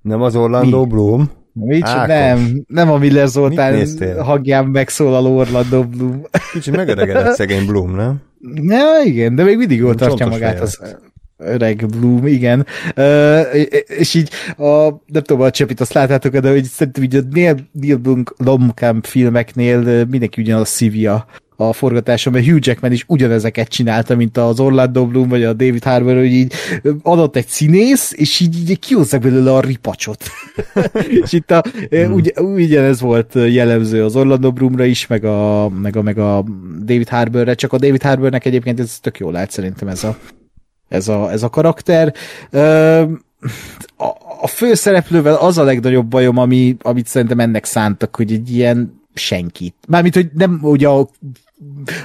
Nem 0.00 0.22
az 0.22 0.36
Orlando 0.36 0.80
Mi? 0.80 0.86
Bloom? 0.86 1.30
Mit? 1.52 1.84
Nem, 2.06 2.64
nem 2.66 2.90
a 2.90 2.98
Miller 2.98 3.28
Zoltán 3.28 3.86
hangján 4.18 4.64
megszólaló 4.64 5.36
Orlando 5.36 5.84
Bloom. 5.84 6.22
Kicsit 6.52 6.76
megeregedett 6.76 7.34
szegény 7.34 7.66
Bloom, 7.66 7.94
nem? 7.94 8.22
Ja, 8.54 9.00
igen, 9.04 9.34
de 9.34 9.42
még 9.42 9.56
mindig 9.56 9.78
jól 9.78 9.94
tartja 9.94 10.26
magát 10.26 10.60
az 10.60 10.80
öreg 11.36 11.86
Bloom, 11.86 12.26
igen. 12.26 12.66
Uh, 12.96 13.40
és 13.86 14.14
így 14.14 14.30
a, 14.56 14.88
nem 14.88 15.22
tudom, 15.22 15.40
a 15.40 15.50
csepit 15.50 15.80
azt 15.80 15.92
láttátok 15.92 16.36
de 16.36 16.50
hogy 16.50 16.64
szerintem 16.64 17.02
így 17.02 17.16
a 17.16 17.20
Neil, 17.30 17.56
Neil 17.72 18.00
Blomkamp 18.38 19.06
filmeknél 19.06 20.04
mindenki 20.04 20.40
ugyanaz 20.40 20.68
szívja 20.68 21.26
a 21.56 21.72
forgatáson, 21.72 22.32
mert 22.32 22.46
Hugh 22.46 22.58
Jackman 22.60 22.92
is 22.92 23.04
ugyanezeket 23.06 23.68
csinálta, 23.68 24.16
mint 24.16 24.36
az 24.36 24.60
Orlando 24.60 25.06
Bloom, 25.06 25.28
vagy 25.28 25.44
a 25.44 25.52
David 25.52 25.84
Harbour, 25.84 26.16
hogy 26.16 26.32
így 26.32 26.52
adott 27.02 27.36
egy 27.36 27.46
színész, 27.46 28.12
és 28.16 28.40
így, 28.40 28.70
így 28.70 28.78
kihozzák 28.78 29.20
belőle 29.20 29.52
a 29.52 29.60
ripacsot. 29.60 30.24
és 31.22 31.32
itt 31.32 31.50
a, 31.50 31.62
hmm. 31.90 32.12
ugy, 32.12 32.32
ugyanez 32.36 33.00
volt 33.00 33.34
jellemző 33.34 34.04
az 34.04 34.16
Orlando 34.16 34.52
Bloomra 34.52 34.84
is, 34.84 35.06
meg 35.06 35.24
a, 35.24 35.68
meg 35.68 35.96
a, 35.96 36.02
meg 36.02 36.18
a 36.18 36.44
David 36.78 37.08
Harbourre, 37.08 37.54
csak 37.54 37.72
a 37.72 37.78
David 37.78 38.02
Harbournek 38.02 38.44
egyébként 38.44 38.80
ez 38.80 38.98
tök 39.00 39.18
jól 39.18 39.32
lát 39.32 39.50
szerintem 39.50 39.88
ez 39.88 40.04
a, 40.04 40.18
ez 40.88 41.08
a, 41.08 41.30
ez 41.30 41.42
a 41.42 41.48
karakter. 41.48 42.14
A, 43.96 44.06
a 44.40 44.46
főszereplővel 44.46 45.34
az 45.34 45.58
a 45.58 45.62
legnagyobb 45.62 46.06
bajom, 46.06 46.38
ami, 46.38 46.76
amit 46.82 47.06
szerintem 47.06 47.40
ennek 47.40 47.64
szántak, 47.64 48.16
hogy 48.16 48.32
egy 48.32 48.54
ilyen 48.54 49.02
senkit. 49.14 49.74
Mármint, 49.88 50.14
hogy 50.14 50.30
nem 50.34 50.58
ugye 50.62 50.88
a 50.88 51.08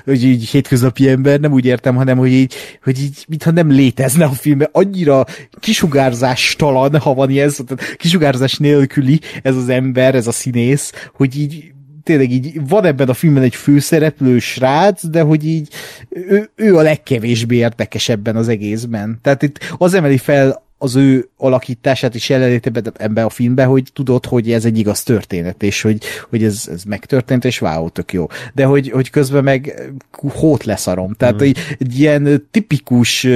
hogy 0.04 0.24
így 0.24 0.50
hétköznapi 0.50 1.10
ember, 1.10 1.40
nem 1.40 1.52
úgy 1.52 1.66
értem, 1.66 1.96
hanem 1.96 2.18
hogy 2.18 2.32
így, 2.32 2.54
hogy 2.84 3.02
így 3.02 3.26
mintha 3.28 3.52
nem 3.52 3.72
létezne 3.72 4.26
a 4.26 4.30
film, 4.32 4.60
annyira 4.72 5.26
kisugárzástalan, 5.60 7.00
ha 7.00 7.14
van 7.14 7.30
ilyen 7.30 7.52
tehát 7.66 7.96
kisugárzás 7.96 8.58
nélküli 8.58 9.20
ez 9.42 9.56
az 9.56 9.70
ember, 9.70 10.16
ez 10.16 10.28
a 10.28 10.32
színész, 10.32 10.92
hogy 11.14 11.40
így 11.40 11.72
tényleg 12.04 12.32
így 12.32 12.68
van 12.68 12.86
ebben 12.86 13.10
a 13.10 13.14
filmben 13.14 13.44
egy 13.44 13.56
főszereplő 13.56 14.40
srác, 14.40 15.08
de 15.08 15.22
hogy 15.22 15.46
így 15.46 15.74
ő, 16.10 16.50
ő 16.56 16.76
a 16.76 16.82
legkevésbé 16.82 17.56
érdekes 17.56 18.10
ebben 18.10 18.36
az 18.36 18.48
egészben. 18.48 19.20
Tehát 19.22 19.44
itt 19.44 19.76
az 19.78 19.94
emeli 19.94 20.18
fel 20.18 20.68
az 20.82 20.96
ő 20.96 21.30
alakítását 21.38 22.16
is 22.16 22.30
jelenlétében 22.30 22.94
ebben 22.98 23.26
a 23.26 23.30
filmben, 23.30 23.68
hogy 23.68 23.90
tudod, 23.94 24.26
hogy 24.26 24.52
ez 24.52 24.66
egy 24.66 24.78
igaz 24.78 25.04
történet, 25.04 25.64
és 25.64 25.82
hogy, 25.82 26.04
hogy 26.30 26.44
ez, 26.44 26.68
ez 26.72 26.84
megtörtént, 26.84 27.46
és 27.46 27.62
wow, 27.62 27.90
tök 27.90 28.14
jó. 28.14 28.28
De 28.54 28.66
hogy, 28.66 28.90
hogy 28.90 29.10
közben 29.10 29.44
meg 29.44 29.92
hót 30.12 30.64
leszarom. 30.64 31.14
Tehát 31.14 31.36
mm. 31.36 31.46
egy, 31.46 31.58
egy 31.80 32.00
ilyen 32.00 32.48
tipikus, 32.52 33.28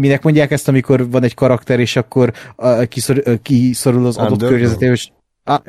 minek 0.00 0.22
mondják 0.22 0.50
ezt, 0.50 0.68
amikor 0.68 1.10
van 1.10 1.22
egy 1.22 1.34
karakter, 1.34 1.80
és 1.80 1.96
akkor 1.96 2.32
kiszor, 2.88 3.22
kiszorul 3.42 4.06
az 4.06 4.16
adott 4.16 4.48
környezetébe, 4.48 4.92
és 4.92 5.08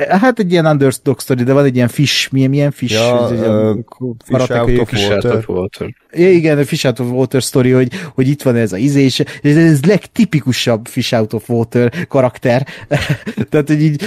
hát 0.09 0.39
egy 0.39 0.51
ilyen 0.51 0.65
underdog 0.65 1.19
story, 1.19 1.43
de 1.43 1.53
van 1.53 1.65
egy 1.65 1.75
ilyen 1.75 1.87
fish, 1.87 2.31
milyen, 2.31 2.49
milyen 2.49 2.71
fish? 2.71 2.93
Ja, 2.93 3.31
ez, 3.31 3.39
uh, 3.39 3.77
fish, 4.25 4.51
out 4.51 4.79
of 4.79 4.89
fish 4.89 5.11
out 5.11 5.23
of 5.23 5.49
water. 5.49 5.95
Ja, 6.13 6.31
igen, 6.31 6.57
a 6.57 6.63
fish 6.63 6.85
out 6.85 6.99
of 6.99 7.07
water 7.09 7.41
story, 7.41 7.71
hogy, 7.71 7.91
hogy 8.13 8.27
itt 8.27 8.41
van 8.41 8.55
ez 8.55 8.73
a 8.73 8.77
izé, 8.77 9.03
és 9.03 9.19
ez, 9.19 9.57
ez 9.57 9.83
legtipikusabb 9.85 10.87
fish 10.87 11.13
out 11.13 11.33
of 11.33 11.49
water 11.49 12.07
karakter. 12.07 12.67
Tehát, 13.49 13.67
hogy 13.67 13.81
így 13.81 14.03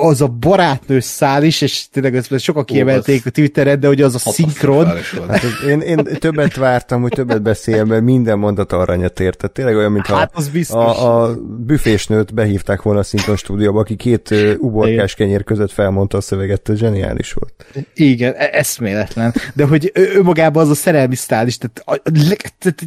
az 0.00 0.20
a 0.20 0.26
barátnő 0.26 1.00
szál 1.00 1.42
is, 1.42 1.60
és 1.60 1.88
tényleg 1.90 2.16
ezt 2.16 2.38
sokan 2.38 2.64
kiemelték 2.64 3.26
a 3.26 3.30
Twitteren, 3.30 3.80
de 3.80 3.86
hogy 3.86 4.02
az 4.02 4.14
a 4.14 4.18
szinkron. 4.18 4.86
Hát, 5.28 5.42
én, 5.68 5.80
én 5.80 6.04
többet 6.18 6.56
vártam, 6.56 7.00
hogy 7.00 7.12
többet 7.12 7.42
beszéljen, 7.42 7.86
mert 7.86 8.02
minden 8.02 8.38
mondat 8.38 8.72
aranyat 8.72 9.20
ért. 9.20 9.36
Tehát 9.36 9.54
tényleg 9.54 9.76
olyan, 9.76 9.92
mintha 9.92 10.16
hát 10.16 10.34
a, 10.70 11.22
a 11.22 11.34
büfésnőt 11.66 12.34
behívták 12.34 12.82
volna 12.82 13.00
a 13.00 13.02
szinkron 13.02 13.36
stúdióba, 13.36 13.80
aki 13.80 13.96
két 13.96 14.34
uborkás 14.72 15.14
kenyér 15.14 15.44
között 15.44 15.70
felmondta 15.70 16.16
a 16.16 16.20
szöveget, 16.20 16.68
ez 16.68 16.78
zseniális 16.78 17.32
volt. 17.32 17.66
Igen, 17.94 18.34
e- 18.36 18.50
eszméletlen. 18.52 19.34
De 19.54 19.64
hogy 19.64 19.90
ő 19.94 20.22
magában 20.22 20.62
az 20.62 20.70
a 20.70 20.74
szerelmi 20.74 21.14
sztál 21.14 21.46
is, 21.46 21.58
tehát, 21.58 22.02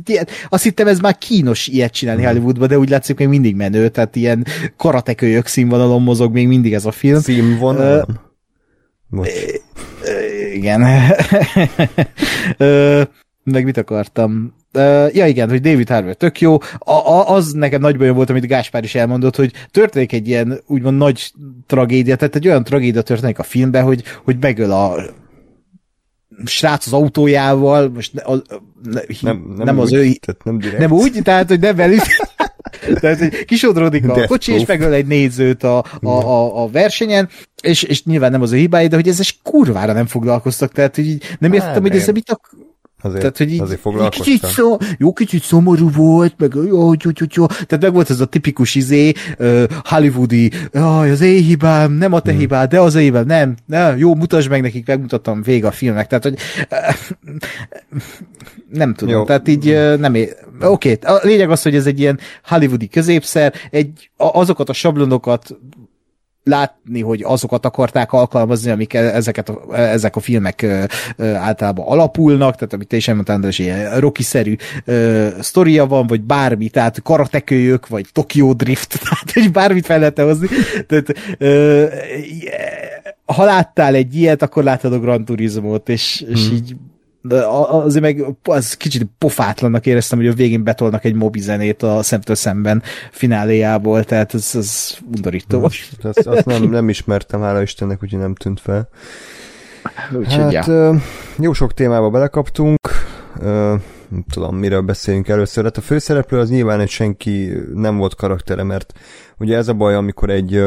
tehát 0.04 0.30
azt 0.50 0.64
hittem 0.64 0.88
ez 0.88 1.00
már 1.00 1.18
kínos 1.18 1.68
ilyet 1.68 1.94
csinálni 1.94 2.22
hmm. 2.22 2.32
Hollywoodban, 2.32 2.68
de 2.68 2.78
úgy 2.78 2.90
látszik 2.90 3.18
még 3.18 3.28
mindig 3.28 3.56
menő, 3.56 3.90
tehát 3.90 4.16
ilyen 4.16 4.46
karatekölyök 4.78 5.46
színvonalon 5.46 6.02
mozog 6.02 6.34
még 6.34 6.48
mindig 6.48 6.74
ez 6.74 6.86
a 6.86 6.92
film. 6.92 7.20
Színvonalon? 7.20 8.20
Uh, 9.12 9.28
igen. 10.54 10.82
meg 13.46 13.64
mit 13.64 13.78
akartam? 13.78 14.54
Uh, 14.74 15.16
ja 15.16 15.26
igen, 15.26 15.50
hogy 15.50 15.62
David 15.62 15.90
Harbour 15.90 16.14
tök 16.14 16.42
jó. 16.42 16.54
A, 16.80 16.92
a, 16.92 17.30
az 17.30 17.52
nekem 17.52 17.82
nagy 17.82 17.98
bajom 17.98 18.16
volt, 18.16 18.30
amit 18.30 18.48
Gáspár 18.48 18.84
is 18.84 18.96
elmondott, 18.96 19.36
hogy 19.36 19.52
történik 19.72 20.14
egy 20.14 20.28
ilyen 20.28 20.62
úgymond 20.68 20.98
nagy 20.98 21.32
tragédia, 21.68 22.16
tehát 22.16 22.36
egy 22.36 22.48
olyan 22.48 22.64
tragédia 22.64 23.02
történik 23.02 23.40
a 23.40 23.44
filmben, 23.44 23.84
hogy, 23.84 24.04
hogy 24.24 24.38
megöl 24.40 24.72
a 24.72 24.96
srác 26.46 26.86
az 26.86 26.94
autójával, 26.94 27.90
most 27.90 28.18
a, 28.18 28.42
ne, 28.84 29.02
nem, 29.22 29.54
nem, 29.56 29.66
nem 29.66 29.80
az 29.80 29.92
úgy, 29.92 29.98
ő... 29.98 30.14
Tehát 30.14 30.44
nem, 30.44 30.58
direkt. 30.58 30.80
nem 30.80 30.92
úgy, 30.92 31.20
tehát, 31.24 31.48
hogy 31.48 31.60
nem 31.60 31.76
velük. 31.76 32.02
tehát, 33.02 33.20
hogy 33.20 33.46
kisodródik 33.46 34.04
a 34.10 34.14
Death 34.14 34.28
kocsi, 34.28 34.52
proof. 34.52 34.62
és 34.62 34.68
megöl 34.68 34.94
egy 34.94 35.06
nézőt 35.06 35.64
a, 35.64 35.78
a, 36.02 36.10
a, 36.10 36.64
a 36.64 36.70
versenyen, 36.70 37.30
és, 37.62 37.84
és 37.84 38.04
nyilván 38.04 38.32
nem 38.32 38.42
az 38.42 38.52
a 38.52 38.56
hibája, 38.56 38.88
de 38.88 38.96
hogy 38.96 39.08
ezzel 39.08 39.26
kurvára 39.44 39.94
nem 39.94 40.06
foglalkoztak, 40.06 40.72
tehát 40.72 40.96
hogy 40.96 41.08
így 41.08 41.24
nem 41.40 41.54
értettem, 41.54 41.82
hogy 41.82 41.96
ezzel 41.96 42.14
mit 42.14 42.30
ak- 42.30 42.56
Azért, 43.02 43.20
Tehát, 43.20 43.38
hogy 43.38 43.54
így, 43.54 43.62
azért 43.62 43.80
foglalkoztam. 43.80 44.26
Kicsit 44.26 44.46
szó, 44.46 44.78
jó, 44.98 45.14
kicsit 45.14 45.44
szomorú 45.44 45.90
volt, 45.92 46.34
meg 46.38 46.54
jó, 46.54 46.64
jó, 46.64 46.92
jó, 47.04 47.26
jó. 47.34 47.46
Tehát 47.46 47.82
meg 47.82 47.94
volt 47.94 48.10
ez 48.10 48.20
a 48.20 48.26
tipikus 48.26 48.76
izé, 48.76 49.12
uh, 49.40 49.64
hollywoodi, 49.84 50.52
jaj, 50.72 51.12
az 51.12 51.22
én 51.22 51.44
hibám, 51.44 51.92
nem 51.92 52.14
a 52.14 52.20
te 52.20 52.32
hmm. 52.32 52.40
hibád, 52.40 52.70
de 52.70 52.80
az 52.80 52.96
én 52.96 53.04
hibám, 53.04 53.26
nem, 53.26 53.56
nem, 53.66 53.98
jó, 53.98 54.16
mutasd 54.16 54.50
meg 54.50 54.62
nekik, 54.62 54.88
megmutattam 54.88 55.42
vége 55.42 55.68
a 55.68 55.72
filmnek. 55.72 56.08
Tehát, 56.08 56.24
hogy 56.24 56.38
nem 58.80 58.94
tudom, 58.94 59.14
jó. 59.14 59.24
tehát 59.24 59.48
így 59.48 59.70
uh, 59.70 59.98
nem 59.98 60.16
é... 60.16 60.30
Oké, 60.62 60.92
okay. 60.92 61.16
a 61.16 61.20
lényeg 61.24 61.52
az, 61.52 61.62
hogy 61.62 61.76
ez 61.76 61.86
egy 61.86 62.00
ilyen 62.00 62.20
hollywoodi 62.44 62.88
középszer, 62.88 63.54
egy, 63.72 64.10
azokat 64.18 64.70
a 64.70 64.74
sablonokat 64.74 65.58
látni, 66.46 67.02
hogy 67.02 67.24
azokat 67.24 67.66
akarták 67.66 68.14
alkalmazni, 68.14 68.72
amik 68.72 68.94
e- 68.94 69.16
ezeket 69.16 69.50
a, 69.50 69.78
ezek 69.78 70.16
a 70.16 70.20
filmek 70.20 70.66
általában 71.18 71.86
alapulnak, 71.86 72.56
tehát 72.56 72.74
amit 72.74 72.88
te 72.88 72.96
is 72.96 73.08
elmondtál, 73.08 73.36
András, 73.36 73.60
ilyen 73.60 74.00
Rocky-szerű 74.00 74.56
sztoria 75.40 75.86
van, 75.86 76.08
vagy 76.08 76.22
bármi, 76.22 76.70
tehát 76.70 77.02
karatekölyök, 77.02 77.88
vagy 77.88 78.06
Tokyo 78.12 78.54
Drift, 78.54 79.00
tehát 79.04 79.32
hogy 79.34 79.52
bármit 79.52 79.86
fel 79.86 80.00
lehet 80.00 80.20
hozni. 80.20 80.48
Tehát, 80.88 81.14
ö, 81.38 81.86
ha 83.26 83.44
láttál 83.44 83.96
egy 83.96 84.16
ilyet, 84.16 84.42
akkor 84.42 84.64
láttad 84.64 84.94
a 84.94 85.00
Gran 85.00 85.26
Turismo-t, 85.26 85.90
és, 85.90 86.24
hmm. 86.26 86.36
és 86.36 86.50
így 86.52 86.76
de 87.28 87.46
azért 87.46 88.04
meg 88.04 88.26
az 88.44 88.74
kicsit 88.74 89.08
pofátlannak 89.18 89.86
éreztem, 89.86 90.18
hogy 90.18 90.28
a 90.28 90.34
végén 90.34 90.64
betolnak 90.64 91.04
egy 91.04 91.14
mobi 91.14 91.40
zenét 91.40 91.84
a 91.84 92.04
szemtől 92.04 92.36
szemben 92.36 92.84
fináléjából, 93.12 94.04
tehát 94.04 94.34
ez, 94.34 94.52
ez 94.56 94.98
undorító. 95.16 95.60
volt. 95.60 95.74
Azt, 96.02 96.28
azt 96.28 96.46
nem, 96.46 96.64
nem 96.64 96.90
ismertem, 96.90 97.42
hála 97.42 97.62
Istennek, 97.62 98.04
úgyhogy 98.04 98.20
nem 98.20 98.36
tűnt 98.36 98.60
fel. 98.60 98.90
Úgyhogy, 100.14 100.56
hát, 100.56 100.66
ja. 100.66 100.96
jó 101.40 101.54
sok 101.54 101.74
témába 101.74 102.10
belekaptunk, 102.10 102.80
nem 104.10 104.26
tudom, 104.32 104.56
miről 104.56 104.82
beszélünk 104.82 105.28
először. 105.28 105.64
Hát 105.64 105.78
a 105.78 105.82
főszereplő 105.82 106.40
az 106.40 106.50
nyilván 106.50 106.80
egy 106.80 106.90
senki 106.90 107.52
nem 107.74 107.98
volt 107.98 108.16
karaktere, 108.16 108.64
mert 108.64 108.94
ugye 109.38 109.58
ez 109.58 109.68
a 109.68 109.74
baj, 109.74 109.96
amikor 109.96 110.30
egy 110.30 110.64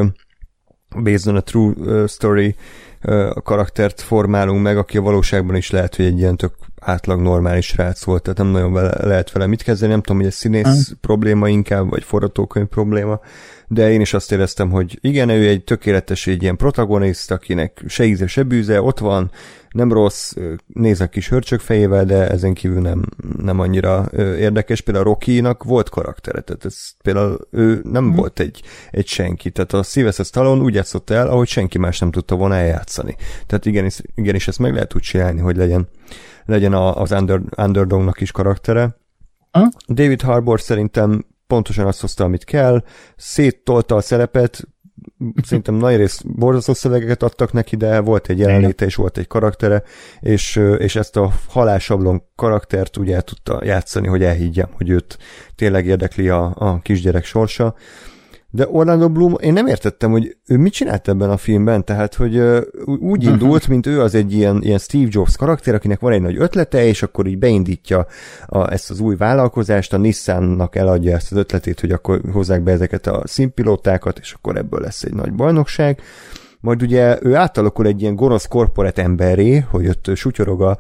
based 1.03 1.27
on 1.27 1.37
a 1.37 1.41
true 1.41 2.07
story 2.07 2.57
karaktert 3.43 4.01
formálunk 4.01 4.63
meg, 4.63 4.79
aki 4.79 4.97
a 4.97 5.03
valóságban 5.03 5.57
is 5.57 5.71
lehet, 5.71 5.97
hogy 5.97 6.05
egy 6.05 6.19
ilyen 6.19 6.37
tök 6.37 6.53
átlag 6.81 7.21
normális 7.21 7.77
rác 7.77 8.05
volt, 8.05 8.23
tehát 8.23 8.39
nem 8.39 8.49
nagyon 8.49 8.73
vele, 8.73 9.07
lehet 9.07 9.33
vele 9.33 9.47
mit 9.47 9.63
kezdeni, 9.63 9.91
nem 9.91 10.01
tudom, 10.01 10.17
hogy 10.17 10.27
ez 10.27 10.35
színész 10.35 10.91
mm. 10.91 10.97
probléma 11.01 11.49
inkább, 11.49 11.91
vagy 11.91 12.05
forgatókönyv 12.05 12.67
probléma, 12.67 13.21
de 13.69 13.91
én 13.91 14.01
is 14.01 14.15
azt 14.15 14.33
éreztem, 14.33 14.71
hogy 14.71 14.99
igen, 15.01 15.29
ő 15.29 15.49
egy 15.49 15.65
tökéletes, 15.65 16.27
egy 16.27 16.43
ilyen 16.43 16.57
protagonist, 16.57 17.31
akinek 17.31 17.83
se 17.87 18.05
íze, 18.05 18.27
se 18.27 18.43
bűze, 18.43 18.83
ott 18.83 18.99
van, 18.99 19.31
nem 19.71 19.93
rossz, 19.93 20.33
néz 20.67 21.01
a 21.01 21.07
kis 21.07 21.29
hörcsök 21.29 21.61
fejével, 21.61 22.05
de 22.05 22.29
ezen 22.29 22.55
kívül 22.55 22.81
nem, 22.81 23.05
nem 23.43 23.61
annyira 23.61 24.09
érdekes. 24.17 24.81
Például 24.81 25.05
Rocky-nak 25.05 25.65
volt 25.65 25.89
karaktere, 25.89 26.41
tehát 26.41 26.65
ez 26.65 26.77
például 27.03 27.49
ő 27.51 27.81
nem 27.85 28.05
hmm. 28.05 28.15
volt 28.15 28.41
egy, 28.41 28.63
egy 28.91 29.07
senki, 29.07 29.51
tehát 29.51 29.73
a 29.73 29.83
Sylvester 29.83 30.25
Stallone 30.25 30.63
úgy 30.63 30.75
játszott 30.75 31.11
el, 31.11 31.29
ahogy 31.29 31.49
senki 31.49 31.79
más 31.79 31.99
nem 31.99 32.11
tudta 32.11 32.35
volna 32.35 32.55
eljátszani. 32.55 33.17
Tehát 33.47 33.67
igenis, 33.67 34.01
igenis 34.15 34.49
ezt 34.49 34.59
meg 34.59 34.73
lehet 34.73 34.95
úgy 34.95 35.03
csinálni, 35.03 35.41
hogy 35.41 35.57
legyen, 35.57 35.89
legyen 36.49 36.75
az 36.75 37.13
under, 37.13 37.41
underdognak 37.57 38.21
is 38.21 38.33
karaktere. 38.33 38.97
Hmm? 39.51 39.69
David 39.89 40.21
Harbour 40.21 40.61
szerintem 40.61 41.27
pontosan 41.47 41.87
azt 41.87 42.01
hozta, 42.01 42.25
amit 42.25 42.45
kell, 42.45 42.83
széttolta 43.17 43.95
a 43.95 44.01
szerepet, 44.01 44.69
szerintem 45.43 45.75
nagy 45.85 45.97
rész 45.97 46.21
borzasztó 46.21 46.73
szövegeket 46.73 47.23
adtak 47.23 47.53
neki, 47.53 47.77
de 47.77 48.01
volt 48.01 48.29
egy 48.29 48.39
jelenléte 48.39 48.85
és 48.85 48.95
volt 48.95 49.19
egy 49.19 49.27
karaktere, 49.27 49.83
és, 50.21 50.57
és 50.79 50.97
ezt 50.97 51.17
a 51.17 51.33
halálsablon 51.49 52.23
karaktert 52.35 52.97
úgy 52.97 53.11
el 53.11 53.23
tudta 53.23 53.65
játszani, 53.65 54.07
hogy 54.07 54.23
elhiggyem, 54.23 54.69
hogy 54.73 54.89
őt 54.89 55.19
tényleg 55.55 55.87
érdekli 55.87 56.29
a, 56.29 56.53
a 56.55 56.79
kisgyerek 56.79 57.25
sorsa. 57.25 57.75
De 58.51 58.69
Orlando 58.69 59.09
Bloom, 59.09 59.37
én 59.41 59.53
nem 59.53 59.67
értettem, 59.67 60.11
hogy 60.11 60.37
ő 60.47 60.57
mit 60.57 60.73
csinált 60.73 61.09
ebben 61.09 61.31
a 61.31 61.37
filmben, 61.37 61.85
tehát, 61.85 62.15
hogy 62.15 62.39
úgy 62.85 63.25
mhm. 63.25 63.33
indult, 63.33 63.69
mint 63.69 63.87
ő 63.87 64.01
az 64.01 64.15
egy 64.15 64.33
ilyen, 64.33 64.63
ilyen 64.63 64.79
Steve 64.79 65.09
Jobs 65.11 65.37
karakter, 65.37 65.75
akinek 65.75 66.01
van 66.01 66.13
egy 66.13 66.23
nagy 66.23 66.37
ötlete, 66.37 66.85
és 66.85 67.03
akkor 67.03 67.27
így 67.27 67.39
beindítja 67.39 68.07
a, 68.47 68.73
ezt 68.73 68.91
az 68.91 69.01
új 69.01 69.17
vállalkozást, 69.17 69.93
a 69.93 69.97
Nissannak 69.97 70.77
eladja 70.77 71.15
ezt 71.15 71.33
az 71.33 71.39
ötletét, 71.39 71.81
hogy 71.81 71.91
akkor 71.91 72.21
hozzák 72.33 72.63
be 72.63 72.73
ezeket 72.73 73.07
a 73.07 73.23
színpilótákat, 73.25 74.19
és 74.19 74.33
akkor 74.33 74.57
ebből 74.57 74.81
lesz 74.81 75.03
egy 75.03 75.15
nagy 75.15 75.33
bajnokság 75.33 76.01
majd 76.61 76.83
ugye 76.83 77.19
ő 77.23 77.35
átalakul 77.35 77.87
egy 77.87 78.03
ilyen 78.03 78.15
gonosz 78.15 78.47
korporát 78.47 78.99
emberré, 78.99 79.59
hogy 79.59 79.89
ott 79.89 80.11
sutyorog 80.15 80.63
a, 80.63 80.79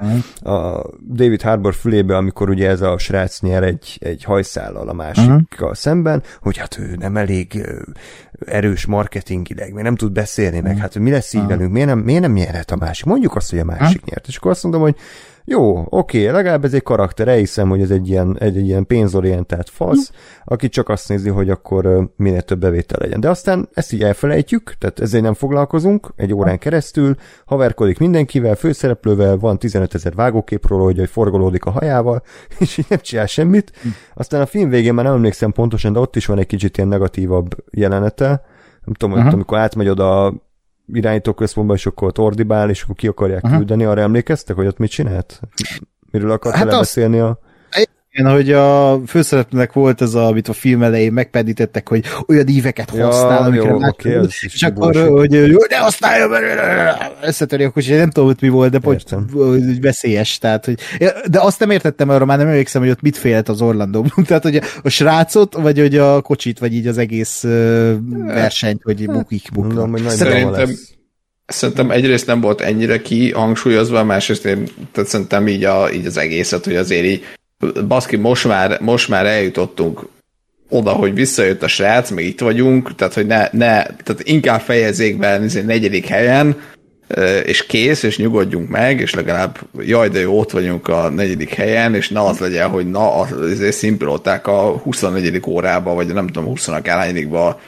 a 0.50 0.84
David 1.12 1.42
Harbour 1.42 1.74
fülébe, 1.74 2.16
amikor 2.16 2.50
ugye 2.50 2.68
ez 2.68 2.80
a 2.80 2.98
srác 2.98 3.40
nyer 3.40 3.62
egy, 3.62 3.98
egy 4.00 4.24
hajszállal 4.24 4.88
a 4.88 4.92
másikkal 4.92 5.42
uh-huh. 5.50 5.74
szemben, 5.74 6.22
hogy 6.40 6.56
hát 6.56 6.78
ő 6.78 6.96
nem 6.98 7.16
elég 7.16 7.66
erős 8.46 8.86
marketingileg, 8.86 9.72
még 9.72 9.84
nem 9.84 9.96
tud 9.96 10.12
beszélni, 10.12 10.60
meg 10.60 10.76
hát 10.76 10.98
mi 10.98 11.10
lesz 11.10 11.32
így 11.32 11.46
velünk, 11.46 11.72
miért 11.72 11.88
nem, 11.88 11.98
miért 11.98 12.20
nem 12.20 12.32
nyerhet 12.32 12.70
a 12.70 12.76
másik? 12.76 13.04
Mondjuk 13.04 13.36
azt, 13.36 13.50
hogy 13.50 13.58
a 13.58 13.64
másik 13.64 14.04
nyert. 14.04 14.26
És 14.28 14.36
akkor 14.36 14.50
azt 14.50 14.62
mondom, 14.62 14.80
hogy 14.80 14.96
jó, 15.50 15.84
oké, 15.88 16.28
legalább 16.28 16.64
ez 16.64 16.74
egy 16.74 16.82
karakter, 16.82 17.28
elhiszem, 17.28 17.68
hogy 17.68 17.80
ez 17.80 17.90
egy 17.90 18.08
ilyen, 18.08 18.36
egy, 18.38 18.56
egy 18.56 18.66
ilyen 18.66 18.86
pénzorientált 18.86 19.70
fasz, 19.70 20.12
aki 20.44 20.68
csak 20.68 20.88
azt 20.88 21.08
nézi, 21.08 21.28
hogy 21.28 21.50
akkor 21.50 22.10
minél 22.16 22.42
több 22.42 22.58
bevétel 22.58 22.98
legyen. 23.00 23.20
De 23.20 23.28
aztán 23.28 23.68
ezt 23.72 23.92
így 23.92 24.02
elfelejtjük, 24.02 24.74
tehát 24.78 25.00
ezzel 25.00 25.20
nem 25.20 25.34
foglalkozunk 25.34 26.12
egy 26.16 26.34
órán 26.34 26.58
keresztül, 26.58 27.14
haverkodik 27.46 27.98
mindenkivel, 27.98 28.54
főszereplővel, 28.54 29.36
van 29.36 29.58
15 29.58 29.94
ezer 29.94 30.14
vágóképről, 30.14 30.78
hogy, 30.78 30.98
hogy 30.98 31.10
forgolódik 31.10 31.64
a 31.64 31.70
hajával, 31.70 32.22
és 32.58 32.78
így 32.78 32.86
nem 32.88 33.00
csinál 33.02 33.26
semmit. 33.26 33.72
Aztán 34.14 34.40
a 34.40 34.46
film 34.46 34.68
végén 34.68 34.94
már 34.94 35.04
nem 35.04 35.14
emlékszem 35.14 35.52
pontosan, 35.52 35.92
de 35.92 35.98
ott 35.98 36.16
is 36.16 36.26
van 36.26 36.38
egy 36.38 36.46
kicsit 36.46 36.76
ilyen 36.76 36.88
negatívabb 36.88 37.56
jelenete. 37.70 38.26
Nem 38.84 38.94
tudom, 38.94 39.16
uh-huh. 39.16 39.32
amikor 39.32 39.58
átmegy 39.58 39.88
oda 39.88 40.34
irányítóközpontba, 40.92 41.74
és 41.74 41.86
akkor 41.86 42.08
ott 42.08 42.18
ordibál, 42.18 42.70
és 42.70 42.82
akkor 42.82 42.94
ki 42.94 43.06
akarják 43.06 43.42
uh-huh. 43.42 43.58
küldeni. 43.58 43.84
Arra 43.84 44.00
emlékeztek, 44.00 44.56
hogy 44.56 44.66
ott 44.66 44.78
mit 44.78 44.90
csinált? 44.90 45.40
Miről 46.10 46.30
akart 46.30 46.56
hát 46.56 46.68
beszélni 46.68 47.18
a... 47.18 47.38
Igen, 48.18 48.32
hogy 48.32 48.52
a 48.52 49.00
főszereplőnek 49.06 49.72
volt 49.72 50.00
ez, 50.00 50.14
a, 50.14 50.26
amit 50.26 50.48
a 50.48 50.52
film 50.52 50.82
elején 50.82 51.12
megpedítettek, 51.12 51.88
hogy 51.88 52.04
olyan 52.26 52.48
íveket 52.48 52.92
ja, 52.94 53.04
használ, 53.04 53.42
amikre 53.42 53.68
jó, 53.68 53.76
okay, 53.76 54.12
az 54.12 54.34
és 54.40 54.62
akkor, 54.62 54.96
hogy 54.96 55.30
ne 55.68 55.76
használja, 55.76 56.28
összetöri 57.22 57.64
a 57.64 57.70
kocsit, 57.70 57.96
nem 57.96 58.10
tudom, 58.10 58.28
hogy 58.28 58.36
mi 58.40 58.48
volt, 58.48 58.70
de 58.70 58.78
hogy, 58.82 59.04
hogy 59.32 59.80
veszélyes, 59.80 60.38
tehát, 60.38 60.64
hogy, 60.64 60.78
de 61.30 61.40
azt 61.40 61.60
nem 61.60 61.70
értettem, 61.70 62.08
arra 62.08 62.24
már 62.24 62.38
nem 62.38 62.46
emlékszem, 62.46 62.82
hogy 62.82 62.90
ott 62.90 63.02
mit 63.02 63.16
félt 63.16 63.48
az 63.48 63.60
Orlando 63.60 64.04
tehát, 64.26 64.42
hogy 64.42 64.60
a 64.82 64.88
srácot, 64.88 65.54
vagy 65.54 65.78
hogy 65.78 65.96
a 65.96 66.20
kocsit, 66.20 66.58
vagy 66.58 66.74
így 66.74 66.86
az 66.86 66.98
egész 66.98 67.42
versenyt, 68.26 68.82
hogy 68.82 69.06
bukik, 69.06 69.48
buknak. 69.52 69.98
Szerintem, 70.08 70.70
Szerintem 71.46 71.90
egyrészt 71.90 72.26
nem 72.26 72.40
volt 72.40 72.60
ennyire 72.60 73.02
kihangsúlyozva, 73.02 74.04
másrészt 74.04 74.44
én 74.44 74.68
tehát 74.92 75.10
szerintem 75.10 75.48
így, 75.48 75.64
a, 75.64 75.92
így 75.92 76.06
az 76.06 76.16
egészet, 76.16 76.64
hogy 76.64 76.76
azért 76.76 77.04
így 77.04 77.22
baszki, 77.86 78.16
most 78.16 78.46
már, 78.46 78.80
most 78.80 79.08
már 79.08 79.26
eljutottunk 79.26 80.08
oda, 80.68 80.90
hogy 80.90 81.14
visszajött 81.14 81.62
a 81.62 81.68
srác, 81.68 82.10
még 82.10 82.26
itt 82.26 82.40
vagyunk, 82.40 82.94
tehát 82.94 83.14
hogy 83.14 83.26
ne, 83.26 83.48
ne 83.52 83.82
tehát 83.82 84.20
inkább 84.22 84.60
fejezzék 84.60 85.18
be 85.18 85.38
negyedik 85.66 86.06
helyen, 86.06 86.56
és 87.44 87.66
kész, 87.66 88.02
és 88.02 88.18
nyugodjunk 88.18 88.68
meg, 88.68 89.00
és 89.00 89.14
legalább 89.14 89.58
jaj, 89.78 90.08
de 90.08 90.20
jó, 90.20 90.38
ott 90.38 90.50
vagyunk 90.50 90.88
a 90.88 91.08
negyedik 91.08 91.54
helyen, 91.54 91.94
és 91.94 92.08
ne 92.08 92.20
az 92.20 92.38
legyen, 92.38 92.68
hogy 92.68 92.90
na, 92.90 93.12
azért 93.14 93.76
szimpilóták 93.76 94.46
a 94.46 94.78
24. 94.82 95.40
órába, 95.46 95.94
vagy 95.94 96.06
nem 96.06 96.26
tudom, 96.26 96.48
20 96.48 96.68
állányikba 96.68 97.60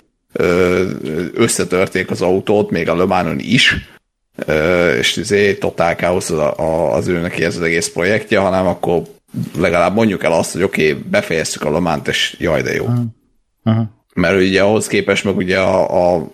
összetörték 1.35 2.11
az 2.11 2.23
autót, 2.23 2.71
még 2.71 2.89
a 2.89 2.97
Lömánon 2.97 3.39
is, 3.39 3.77
és 4.99 5.17
azért 5.17 5.61
totál 5.61 5.97
káosz 5.97 6.31
az, 6.31 6.53
az 6.93 7.09
ő 7.09 7.19
neki 7.19 7.45
ez 7.45 7.57
az 7.57 7.62
egész 7.62 7.89
projektje, 7.89 8.39
hanem 8.39 8.67
akkor 8.67 9.03
legalább 9.59 9.94
mondjuk 9.94 10.24
el 10.24 10.32
azt, 10.32 10.52
hogy 10.52 10.62
oké, 10.62 10.90
okay, 10.90 11.02
befejeztük 11.11 11.65
a 11.65 11.70
Lománt, 11.70 12.09
és 12.09 12.36
jaj, 12.39 12.62
de 12.62 12.74
jó. 12.74 12.85
Uh-huh. 12.85 13.05
Uh-huh. 13.65 13.86
Mert 14.15 14.40
ugye 14.40 14.62
ahhoz 14.62 14.86
képest 14.86 15.24
meg 15.24 15.36
ugye 15.36 15.59
a, 15.59 16.15
a, 16.15 16.28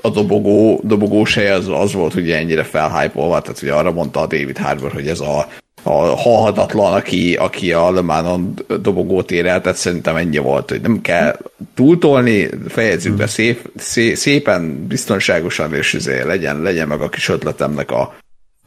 a 0.00 0.10
dobogó, 0.10 0.80
dobogós 0.84 1.34
hely 1.34 1.50
az, 1.50 1.68
az 1.68 1.92
volt 1.92 2.14
ugye 2.14 2.36
ennyire 2.36 2.62
felhájpolva, 2.62 3.40
tehát 3.40 3.62
ugye 3.62 3.72
arra 3.72 3.92
mondta 3.92 4.20
a 4.20 4.26
David 4.26 4.58
Harbour, 4.58 4.92
hogy 4.92 5.08
ez 5.08 5.20
a, 5.20 5.48
a 5.82 5.92
halhatatlan, 6.16 6.92
aki, 6.92 7.34
aki 7.34 7.72
a 7.72 7.90
Le 7.90 8.00
Manon 8.00 8.54
dobogót 8.80 9.30
ér 9.30 9.46
el, 9.46 9.60
tehát 9.60 9.78
szerintem 9.78 10.16
ennyi 10.16 10.38
volt, 10.38 10.70
hogy 10.70 10.80
nem 10.80 11.00
kell 11.00 11.36
túltolni, 11.74 12.48
fejezzük 12.68 13.14
be 13.14 13.26
szép, 13.26 13.70
szép, 13.76 14.16
szépen, 14.16 14.86
biztonságosan, 14.86 15.74
és 15.74 15.94
azért 15.94 16.24
legyen, 16.24 16.62
legyen 16.62 16.88
meg 16.88 17.00
a 17.00 17.08
kis 17.08 17.28
ötletemnek 17.28 17.90
a, 17.90 18.14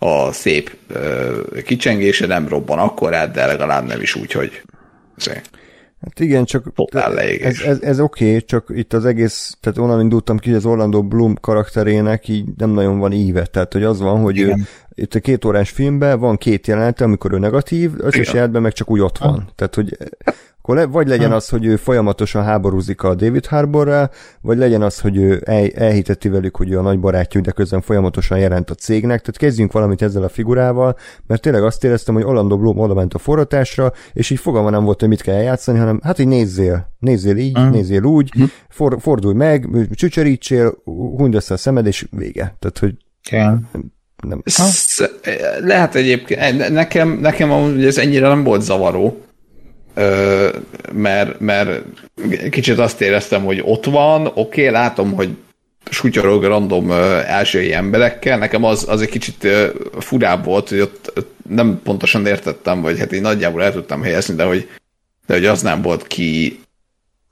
a 0.04 0.32
szép 0.32 0.76
ö, 0.88 1.42
kicsengése 1.66 2.28
nem 2.28 2.48
robban 2.48 2.80
akkorát, 2.80 3.32
de 3.32 3.46
legalább 3.46 3.88
nem 3.88 4.02
is 4.02 4.16
úgy, 4.16 4.32
hogy 4.32 4.62
azért. 5.18 5.50
Hát 6.02 6.20
igen, 6.20 6.46
csak 6.46 6.72
ez, 7.42 7.60
ez, 7.60 7.82
ez 7.82 8.00
oké, 8.00 8.28
okay, 8.28 8.42
csak 8.42 8.66
itt 8.70 8.94
az 8.94 9.06
egész, 9.06 9.58
tehát 9.60 9.78
onnan 9.78 10.02
indultam 10.02 10.38
ki, 10.38 10.50
hogy 10.50 10.58
az 10.58 10.66
Orlando 10.66 11.04
Bloom 11.04 11.36
karakterének 11.36 12.28
így 12.28 12.46
nem 12.58 12.70
nagyon 12.70 13.00
van 13.00 13.12
íve, 13.12 13.46
tehát 13.46 13.74
hogy 13.74 13.84
az 13.84 14.00
van, 14.00 14.22
hogy 14.22 14.40
ő, 14.40 14.56
itt 14.94 15.16
a 15.16 15.20
két 15.20 15.46
órás 15.46 15.70
filmben 15.70 16.20
van 16.20 16.38
két 16.38 16.68
jelenete, 16.68 17.04
amikor 17.04 17.34
ő 17.34 17.38
negatív, 17.38 17.92
összes 17.98 18.28
jelenetben 18.28 18.62
meg 18.62 18.74
csak 18.74 18.90
úgy 18.90 19.00
ott 19.00 19.18
van. 19.18 19.34
Ha. 19.34 19.54
Tehát, 19.56 19.76
hogy 19.76 19.98
akkor 20.64 20.76
le, 20.76 20.86
vagy 20.86 21.08
legyen 21.08 21.32
az, 21.32 21.50
hogy 21.50 21.66
ő 21.66 21.76
folyamatosan 21.76 22.44
háborúzik 22.44 23.04
a 23.04 23.16
David 23.16 23.46
Harborral, 23.46 24.10
vagy 24.42 24.58
legyen 24.58 24.82
az, 24.82 25.00
hogy 25.00 25.18
ő 25.18 25.42
el, 25.46 25.68
elhiteti 25.68 26.30
velük, 26.30 26.56
hogy 26.56 26.72
ő 26.72 26.78
a 26.78 26.82
nagy 26.82 27.00
barátjuk, 27.00 27.44
de 27.44 27.52
közben 27.52 27.82
folyamatosan 27.82 28.40
jelent 28.40 28.70
a 28.70 28.74
cégnek. 28.74 29.20
Tehát 29.22 29.38
kezdjünk 29.38 29.72
valamit 29.72 30.02
ezzel 30.02 30.24
a 30.24 30.30
figurával, 30.30 30.98
mert 31.28 31.42
tényleg 31.42 31.64
azt 31.64 31.84
éreztem, 31.84 32.14
hogy 32.14 32.24
Orlando 32.24 32.58
Bloom 32.58 32.80
oda 32.80 32.94
ment 32.94 33.14
a 33.14 33.18
forratásra, 33.18 33.92
és 34.14 34.30
így 34.30 34.40
fogalma 34.40 34.70
nem 34.70 34.84
volt, 34.84 35.00
hogy 35.00 35.10
mit 35.10 35.22
kell 35.22 35.36
eljátszani, 35.36 35.80
hanem 35.80 36.00
hát 36.04 36.20
így 36.20 36.28
nézzél, 36.28 36.94
nézzél 37.00 37.38
így, 37.38 37.58
uh-huh. 37.58 37.74
nézzél 37.74 38.04
úgy, 38.04 38.32
uh-huh. 38.36 38.50
for, 38.70 38.98
fordulj 39.00 39.36
meg, 39.36 39.68
csücsörítsél, 39.94 40.74
hunyd 41.18 41.36
össze 41.36 41.54
a 41.54 41.58
szemed, 41.58 41.86
és 41.86 42.08
vége. 42.12 42.56
Tehát, 42.60 42.78
hogy 42.80 42.96
kell. 43.24 43.60
Nem. 44.28 44.44
Lehet 45.62 45.96
egyébként, 45.96 46.70
nekem, 46.70 47.10
nekem 47.10 47.52
amúgy 47.52 47.86
ez 47.86 47.98
ennyire 47.98 48.28
nem 48.28 48.44
volt 48.44 48.62
zavaró, 48.62 49.18
mert, 50.94 51.40
mert 51.40 51.84
kicsit 52.50 52.80
azt 52.80 53.02
éreztem, 53.02 53.44
hogy 53.44 53.62
ott 53.66 53.86
van, 53.86 54.32
oké, 54.34 54.68
látom, 54.68 55.14
hogy 55.14 55.30
sutyorog 55.90 56.44
random 56.44 56.92
ázsiai 57.28 57.74
emberekkel, 57.74 58.38
nekem 58.38 58.64
az, 58.64 58.86
az 58.90 59.02
egy 59.02 59.10
kicsit 59.10 59.48
furább 60.00 60.46
volt, 60.46 60.70
hogy 60.70 60.80
ott 60.80 61.26
nem 61.50 61.82
pontosan 61.84 62.26
értettem, 62.26 62.82
vagy 62.82 63.00
hát 63.00 63.12
én 63.12 63.22
nagyjából 63.22 63.64
el 63.64 63.72
tudtam 63.72 64.02
helyezni, 64.02 64.36
de 64.36 64.44
hogy, 64.44 64.70
de 65.26 65.34
hogy 65.34 65.46
az 65.46 65.62
nem 65.62 65.82
volt 65.82 66.08
ki, 66.08 66.60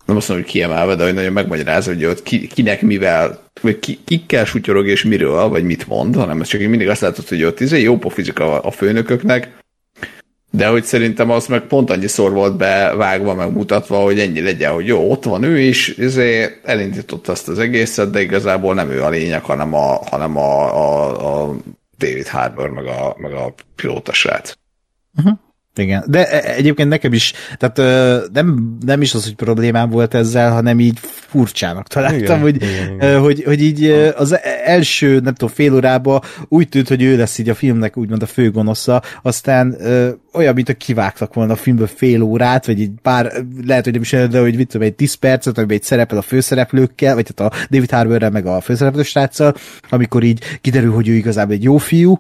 nem 0.05 0.15
azt 0.15 0.27
mondom, 0.27 0.45
hogy 0.45 0.55
kiemelve, 0.55 0.95
de 0.95 1.03
hogy 1.03 1.13
nagyon 1.13 1.33
megmagyarázza, 1.33 1.93
hogy 1.93 2.05
ott 2.05 2.23
ki, 2.23 2.47
kinek 2.47 2.81
mivel, 2.81 3.43
vagy 3.61 3.79
ki, 3.79 3.99
kikkel 4.05 4.45
sutyorog 4.45 4.87
és 4.87 5.03
miről, 5.03 5.47
vagy 5.47 5.63
mit 5.63 5.87
mond, 5.87 6.15
hanem 6.15 6.41
ez 6.41 6.47
csak 6.47 6.61
mindig 6.61 6.89
azt 6.89 7.01
látod, 7.01 7.27
hogy 7.27 7.43
ott 7.43 7.59
izé 7.59 7.81
jó 7.81 7.97
pofizika 7.97 8.59
a 8.59 8.71
főnököknek, 8.71 9.60
de 10.53 10.67
hogy 10.67 10.83
szerintem 10.83 11.29
az 11.29 11.47
meg 11.47 11.61
pont 11.61 11.89
annyiszor 11.89 12.31
volt 12.31 12.57
bevágva, 12.57 13.33
meg 13.33 13.51
mutatva, 13.51 13.97
hogy 13.97 14.19
ennyi 14.19 14.41
legyen, 14.41 14.73
hogy 14.73 14.85
jó, 14.85 15.11
ott 15.11 15.23
van 15.23 15.43
ő 15.43 15.59
is, 15.59 15.97
ezért 15.97 16.65
elindított 16.67 17.27
azt 17.27 17.47
az 17.47 17.59
egészet, 17.59 18.09
de 18.09 18.21
igazából 18.21 18.73
nem 18.73 18.89
ő 18.89 19.03
a 19.03 19.09
lényeg, 19.09 19.43
hanem 19.43 19.73
a, 19.73 19.99
hanem 20.09 20.37
a, 20.37 20.75
a, 20.75 21.49
a 21.49 21.55
David 21.97 22.27
Harbour, 22.27 22.69
meg 22.69 22.85
a, 22.85 23.15
meg 23.17 23.33
a 23.33 23.53
pilóta 23.75 24.13
srác. 24.13 24.53
Uh-huh. 25.17 25.37
Igen, 25.75 26.03
de 26.07 26.27
e, 26.27 26.53
egyébként 26.55 26.89
nekem 26.89 27.13
is, 27.13 27.33
tehát 27.57 27.77
nem, 28.33 28.77
nem 28.85 29.01
is 29.01 29.13
az, 29.13 29.23
hogy 29.23 29.35
problémám 29.35 29.89
volt 29.89 30.13
ezzel, 30.13 30.51
hanem 30.51 30.79
így 30.79 30.99
furcsának 31.01 31.87
találtam, 31.87 32.19
igen, 32.19 32.39
hogy, 32.39 32.55
igen, 32.55 32.93
igen. 32.93 33.19
Hogy, 33.19 33.43
hogy 33.43 33.61
így 33.61 33.85
az 34.15 34.39
első, 34.63 35.19
nem 35.19 35.33
tudom, 35.33 35.55
fél 35.55 35.73
órában 35.73 36.21
úgy 36.47 36.69
tűnt, 36.69 36.87
hogy 36.87 37.03
ő 37.03 37.17
lesz 37.17 37.37
így 37.37 37.49
a 37.49 37.55
filmnek 37.55 37.97
úgymond 37.97 38.21
a 38.21 38.25
főgonosza, 38.25 39.01
aztán 39.21 39.77
olyan, 40.33 40.53
mint 40.53 40.69
a 40.69 40.73
kivágtak 40.73 41.33
volna 41.33 41.53
a 41.53 41.55
filmből 41.55 41.87
fél 41.87 42.21
órát, 42.21 42.65
vagy 42.65 42.81
egy 42.81 42.91
pár, 43.01 43.31
lehet, 43.65 43.83
hogy 43.83 43.93
nem 43.93 44.01
is 44.01 44.09
de 44.09 44.39
hogy 44.39 44.55
mit 44.55 44.67
tudom, 44.67 44.87
egy 44.87 44.93
10 44.93 45.13
percet, 45.13 45.57
amiben 45.57 45.77
egy 45.77 45.83
szerepel 45.83 46.17
a 46.17 46.21
főszereplőkkel, 46.21 47.15
vagy 47.15 47.25
tehát 47.33 47.53
a 47.53 47.57
David 47.69 47.91
Harbourrel, 47.91 48.29
meg 48.29 48.45
a 48.45 48.61
főszereplő 48.61 49.03
sráccal, 49.03 49.55
amikor 49.89 50.23
így 50.23 50.43
kiderül, 50.61 50.91
hogy 50.91 51.07
ő 51.07 51.13
igazából 51.13 51.53
egy 51.53 51.63
jó 51.63 51.77
fiú, 51.77 52.17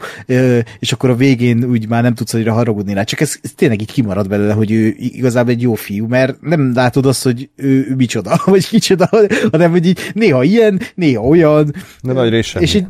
és 0.79 0.91
akkor 0.91 1.09
a 1.09 1.15
végén 1.15 1.63
úgy 1.63 1.87
már 1.87 2.03
nem 2.03 2.13
tudsz 2.13 2.33
annyira 2.33 2.53
haragudni 2.53 2.93
rá. 2.93 3.03
Csak 3.03 3.19
ez, 3.19 3.39
ez 3.51 3.57
tényleg 3.57 3.81
így 3.81 3.91
kimarad 3.91 4.27
belőle, 4.27 4.53
hogy 4.53 4.71
ő 4.71 4.95
igazából 4.97 5.51
egy 5.51 5.61
jó 5.61 5.73
fiú, 5.73 6.07
mert 6.07 6.41
nem 6.41 6.71
látod 6.73 7.05
azt, 7.05 7.23
hogy 7.23 7.49
ő, 7.55 7.85
ő 7.89 7.95
micsoda, 7.95 8.41
vagy 8.45 8.67
kicsoda, 8.67 9.09
hanem 9.51 9.71
hogy 9.71 9.85
így 9.85 9.99
néha 10.13 10.43
ilyen, 10.43 10.81
néha 10.95 11.23
olyan. 11.23 11.73
De 12.01 12.13
nagy 12.13 12.29
része. 12.29 12.59
És 12.59 12.73
így, 12.73 12.85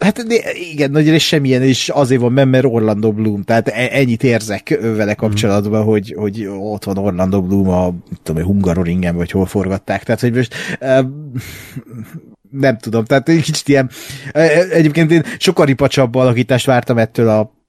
Hát 0.00 0.24
igen, 0.72 0.90
nagy 0.90 1.08
rész 1.08 1.22
semmilyen, 1.22 1.62
és 1.62 1.88
azért 1.88 2.20
van 2.20 2.48
mert 2.48 2.64
Orlando 2.64 3.12
Bloom, 3.12 3.42
tehát 3.42 3.68
e- 3.68 3.88
ennyit 3.92 4.22
érzek 4.22 4.78
vele 4.80 5.14
kapcsolatban, 5.14 5.82
mm. 5.82 5.86
hogy, 5.86 6.14
hogy 6.18 6.48
ott 6.60 6.84
van 6.84 6.98
Orlando 6.98 7.42
Bloom 7.42 7.68
a, 7.68 7.94
tudom, 8.22 8.42
a 8.42 8.46
Hungaroringen, 8.46 9.16
vagy 9.16 9.30
hol 9.30 9.46
forgatták, 9.46 10.02
tehát 10.02 10.20
hogy 10.20 10.34
most 10.34 10.54
nem 12.50 12.78
tudom, 12.78 13.04
tehát 13.04 13.28
egy 13.28 13.42
kicsit 13.42 13.68
ilyen, 13.68 13.90
egyébként 14.70 15.10
én 15.10 15.22
sokkal 15.38 15.66
ripacsabb 15.66 16.14
alakítást 16.14 16.66
vártam 16.66 16.98
ettől 16.98 17.28
a 17.28 17.59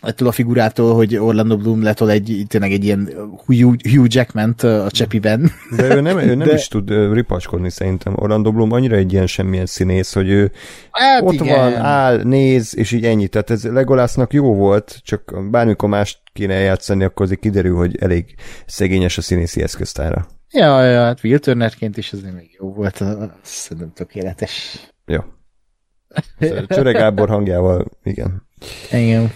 ettől 0.00 0.28
a 0.28 0.32
figurától, 0.32 0.94
hogy 0.94 1.16
Orlando 1.16 1.56
Bloom 1.56 1.82
letol 1.82 2.10
egy, 2.10 2.44
tényleg 2.48 2.72
egy 2.72 2.84
ilyen 2.84 3.10
Hugh, 3.46 3.76
Hugh 3.94 4.06
jackman 4.06 4.50
a 4.50 4.90
csepiben. 4.90 5.50
De 5.76 5.94
ő 5.94 6.00
nem, 6.00 6.18
ő 6.18 6.34
nem 6.34 6.48
De... 6.48 6.54
is 6.54 6.68
tud 6.68 7.12
ripacskodni 7.12 7.70
szerintem. 7.70 8.12
Orlando 8.16 8.52
Bloom 8.52 8.72
annyira 8.72 8.96
egy 8.96 9.12
ilyen 9.12 9.26
semmilyen 9.26 9.66
színész, 9.66 10.12
hogy 10.12 10.28
ő 10.28 10.52
hát 10.90 11.22
ott 11.22 11.32
igen. 11.32 11.56
van, 11.56 11.74
áll, 11.74 12.22
néz, 12.22 12.76
és 12.76 12.92
így 12.92 13.04
ennyi. 13.04 13.28
Tehát 13.28 13.50
ez 13.50 13.64
Legolásznak 13.64 14.32
jó 14.32 14.54
volt, 14.54 15.00
csak 15.02 15.50
bármikor 15.50 15.88
mást 15.88 16.18
kéne 16.32 16.54
játszani, 16.54 17.04
akkor 17.04 17.24
azért 17.24 17.40
kiderül, 17.40 17.76
hogy 17.76 17.96
elég 18.00 18.34
szegényes 18.66 19.18
a 19.18 19.20
színészi 19.20 19.62
eszköztára. 19.62 20.26
Ja, 20.52 20.84
ja, 20.84 21.02
hát 21.02 21.24
Will 21.24 21.38
Turnerként 21.38 21.96
is 21.96 22.12
azért 22.12 22.34
még 22.34 22.56
jó 22.58 22.72
volt, 22.72 23.02
szerintem 23.42 23.92
tökéletes. 23.94 24.80
Jó. 25.06 25.20
Csöre 26.68 26.92
Gábor 26.92 27.28
hangjával, 27.28 27.86
igen. 28.02 28.46
Igen. 28.92 29.32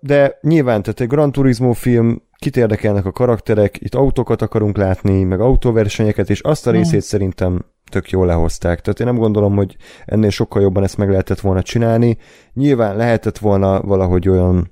De 0.00 0.38
nyilván, 0.40 0.82
tehát 0.82 1.00
egy 1.00 1.06
Gran 1.06 1.32
Turismo 1.32 1.72
film, 1.72 2.22
kit 2.36 2.56
érdekelnek 2.56 3.04
a 3.04 3.12
karakterek, 3.12 3.80
itt 3.80 3.94
autókat 3.94 4.42
akarunk 4.42 4.76
látni, 4.76 5.22
meg 5.22 5.40
autóversenyeket, 5.40 6.30
és 6.30 6.40
azt 6.40 6.66
a 6.66 6.70
részét 6.70 7.02
szerintem 7.02 7.64
tök 7.90 8.10
jól 8.10 8.26
lehozták. 8.26 8.80
Tehát 8.80 9.00
én 9.00 9.06
nem 9.06 9.16
gondolom, 9.16 9.56
hogy 9.56 9.76
ennél 10.04 10.30
sokkal 10.30 10.62
jobban 10.62 10.82
ezt 10.82 10.96
meg 10.96 11.08
lehetett 11.08 11.40
volna 11.40 11.62
csinálni. 11.62 12.18
Nyilván 12.52 12.96
lehetett 12.96 13.38
volna 13.38 13.82
valahogy 13.82 14.28
olyan 14.28 14.70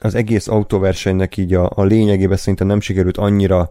az 0.00 0.14
egész 0.14 0.48
autóversenynek 0.48 1.36
így 1.36 1.54
a, 1.54 1.70
a 1.74 1.82
lényegében 1.82 2.36
szerintem 2.36 2.66
nem 2.66 2.80
sikerült 2.80 3.16
annyira 3.16 3.70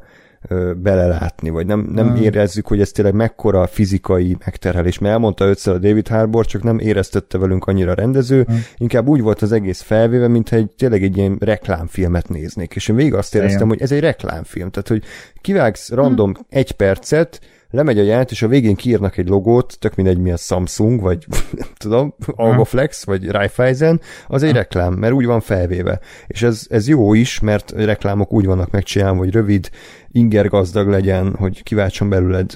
belelátni, 0.77 1.49
vagy 1.49 1.65
nem, 1.65 1.79
nem 1.79 2.07
hmm. 2.07 2.23
érezzük, 2.23 2.67
hogy 2.67 2.81
ez 2.81 2.91
tényleg 2.91 3.13
mekkora 3.13 3.67
fizikai 3.67 4.37
megterhelés. 4.45 4.99
Mert 4.99 5.13
elmondta 5.13 5.45
ötször 5.45 5.73
a 5.73 5.77
David 5.77 6.07
Harbour, 6.07 6.45
csak 6.45 6.63
nem 6.63 6.79
éreztette 6.79 7.37
velünk 7.37 7.65
annyira 7.65 7.93
rendező, 7.93 8.43
hmm. 8.43 8.59
inkább 8.77 9.07
úgy 9.07 9.21
volt 9.21 9.41
az 9.41 9.51
egész 9.51 9.81
felvéve, 9.81 10.27
mintha 10.27 10.55
egy, 10.55 10.71
tényleg 10.77 11.03
egy 11.03 11.17
ilyen 11.17 11.37
reklámfilmet 11.39 12.29
néznék. 12.29 12.75
És 12.75 12.87
én 12.87 12.95
végig 12.95 13.13
azt 13.13 13.35
éreztem, 13.35 13.57
Igen. 13.57 13.69
hogy 13.69 13.81
ez 13.81 13.91
egy 13.91 13.99
reklámfilm. 13.99 14.69
Tehát, 14.69 14.87
hogy 14.87 15.03
kivágsz 15.41 15.89
random 15.91 16.33
hmm. 16.33 16.45
egy 16.49 16.71
percet, 16.71 17.39
lemegy 17.71 17.99
a 17.99 18.03
járt, 18.03 18.31
és 18.31 18.41
a 18.41 18.47
végén 18.47 18.75
kiírnak 18.75 19.17
egy 19.17 19.27
logót, 19.27 19.77
tök 19.79 19.95
mindegy 19.95 20.17
mi 20.17 20.31
a 20.31 20.37
Samsung, 20.37 21.01
vagy 21.01 21.25
nem 21.51 21.67
tudom, 21.77 22.13
Algoflex, 22.35 23.05
vagy 23.05 23.29
Raiffeisen, 23.29 24.01
az 24.27 24.43
egy 24.43 24.53
reklám, 24.53 24.93
mert 24.93 25.13
úgy 25.13 25.25
van 25.25 25.39
felvéve. 25.39 25.99
És 26.27 26.41
ez, 26.41 26.65
ez 26.69 26.87
jó 26.87 27.13
is, 27.13 27.39
mert 27.39 27.71
reklámok 27.71 28.33
úgy 28.33 28.45
vannak 28.45 28.71
megcsinálva, 28.71 29.17
hogy 29.17 29.31
rövid, 29.31 29.69
inger 30.11 30.47
gazdag 30.47 30.87
legyen, 30.87 31.35
hogy 31.35 31.63
kiváltson 31.63 32.09
belőled 32.09 32.51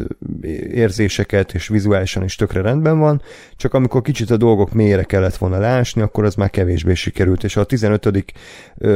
érzéseket, 0.72 1.54
és 1.54 1.68
vizuálisan 1.68 2.24
is 2.24 2.36
tökre 2.36 2.62
rendben 2.62 3.00
van, 3.00 3.22
csak 3.56 3.74
amikor 3.74 4.02
kicsit 4.02 4.30
a 4.30 4.38
dolgok 4.38 4.74
mélyre 4.74 5.04
kellett 5.04 5.36
volna 5.36 5.58
leásni, 5.58 6.02
akkor 6.02 6.24
az 6.24 6.36
már 6.36 6.50
kevésbé 6.50 6.94
sikerült, 6.94 7.44
és 7.44 7.56
a 7.56 7.64
15. 7.64 8.34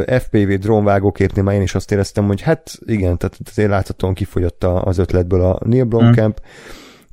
FPV 0.07 0.51
drónvágóképnél 0.59 1.43
már 1.43 1.55
én 1.55 1.61
is 1.61 1.75
azt 1.75 1.91
éreztem, 1.91 2.25
hogy 2.25 2.41
hát 2.41 2.79
igen, 2.85 3.17
tehát 3.17 3.37
azért 3.45 3.69
láthatóan 3.69 4.13
kifogyott 4.13 4.63
az 4.63 4.97
ötletből 4.97 5.41
a 5.41 5.59
Neil 5.65 5.83
Blomkamp. 5.83 6.06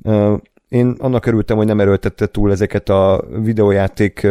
Hmm. 0.01 0.41
Én 0.67 0.95
annak 0.97 1.25
örültem, 1.25 1.57
hogy 1.57 1.65
nem 1.65 1.79
erőltette 1.79 2.25
túl 2.25 2.51
ezeket 2.51 2.89
a 2.89 3.25
videójáték 3.41 4.27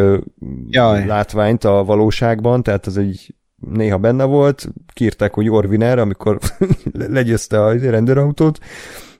Jaj. 0.68 1.06
látványt 1.06 1.64
a 1.64 1.84
valóságban, 1.84 2.62
tehát 2.62 2.86
az 2.86 2.96
egy 2.96 3.34
néha 3.56 3.98
benne 3.98 4.24
volt, 4.24 4.68
kírták, 4.92 5.34
hogy 5.34 5.48
Orviner, 5.48 5.98
amikor 5.98 6.38
legyőzte 6.92 7.62
a 7.62 7.72
rendőrautót, 7.72 8.58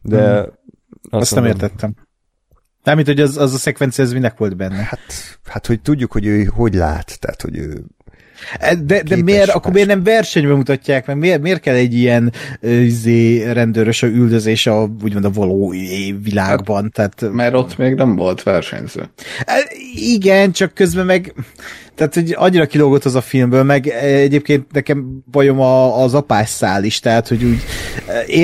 de 0.03 0.41
hmm. 0.41 0.53
azt, 1.11 1.23
azt 1.23 1.35
nem 1.35 1.45
értettem. 1.45 1.95
Nem, 2.83 2.95
mint 2.95 3.09
hogy 3.09 3.21
az, 3.21 3.37
az 3.37 3.55
a 3.55 3.57
szekvencia, 3.57 4.05
ez 4.05 4.13
minek 4.13 4.39
volt 4.39 4.57
benne? 4.57 4.83
Hát, 4.83 5.01
hát, 5.45 5.67
hogy 5.67 5.81
tudjuk, 5.81 6.13
hogy 6.13 6.27
ő 6.27 6.45
hogy 6.45 6.75
lát, 6.75 7.21
tehát, 7.21 7.43
hogy 7.43 7.57
ő 7.57 7.85
e, 8.59 8.75
de, 8.75 9.03
de 9.03 9.23
miért, 9.23 9.49
akkor 9.49 9.73
miért 9.73 9.89
nem 9.89 10.03
versenyben 10.03 10.57
mutatják 10.57 11.07
meg? 11.07 11.17
Miért, 11.17 11.41
miért 11.41 11.61
kell 11.61 11.75
egy 11.75 11.95
ilyen 11.95 12.33
izé, 12.61 13.53
rendőrös 13.53 14.03
a 14.03 14.07
üldözés 14.07 14.67
a, 14.67 14.91
úgymond 15.03 15.25
a 15.25 15.31
való 15.31 15.75
világban? 16.23 16.93
Hát, 16.95 17.15
tehát, 17.17 17.35
mert 17.35 17.55
ott 17.55 17.77
még 17.77 17.95
nem 17.95 18.17
volt 18.17 18.43
versenyző. 18.43 19.11
E, 19.45 19.55
igen, 19.95 20.53
csak 20.53 20.75
közben 20.75 21.07
meg 21.07 21.35
tehát, 21.95 22.15
hogy 22.15 22.35
annyira 22.37 22.67
kilógott 22.67 23.05
az 23.05 23.15
a 23.15 23.21
filmből, 23.21 23.63
meg 23.63 23.87
egyébként 24.03 24.73
nekem 24.73 25.23
bajom 25.31 25.61
a, 25.61 26.03
az 26.03 26.15
apásszál 26.15 26.85
is, 26.85 27.01
tehát, 27.01 27.29
hogy 27.29 27.45
úgy 27.45 27.63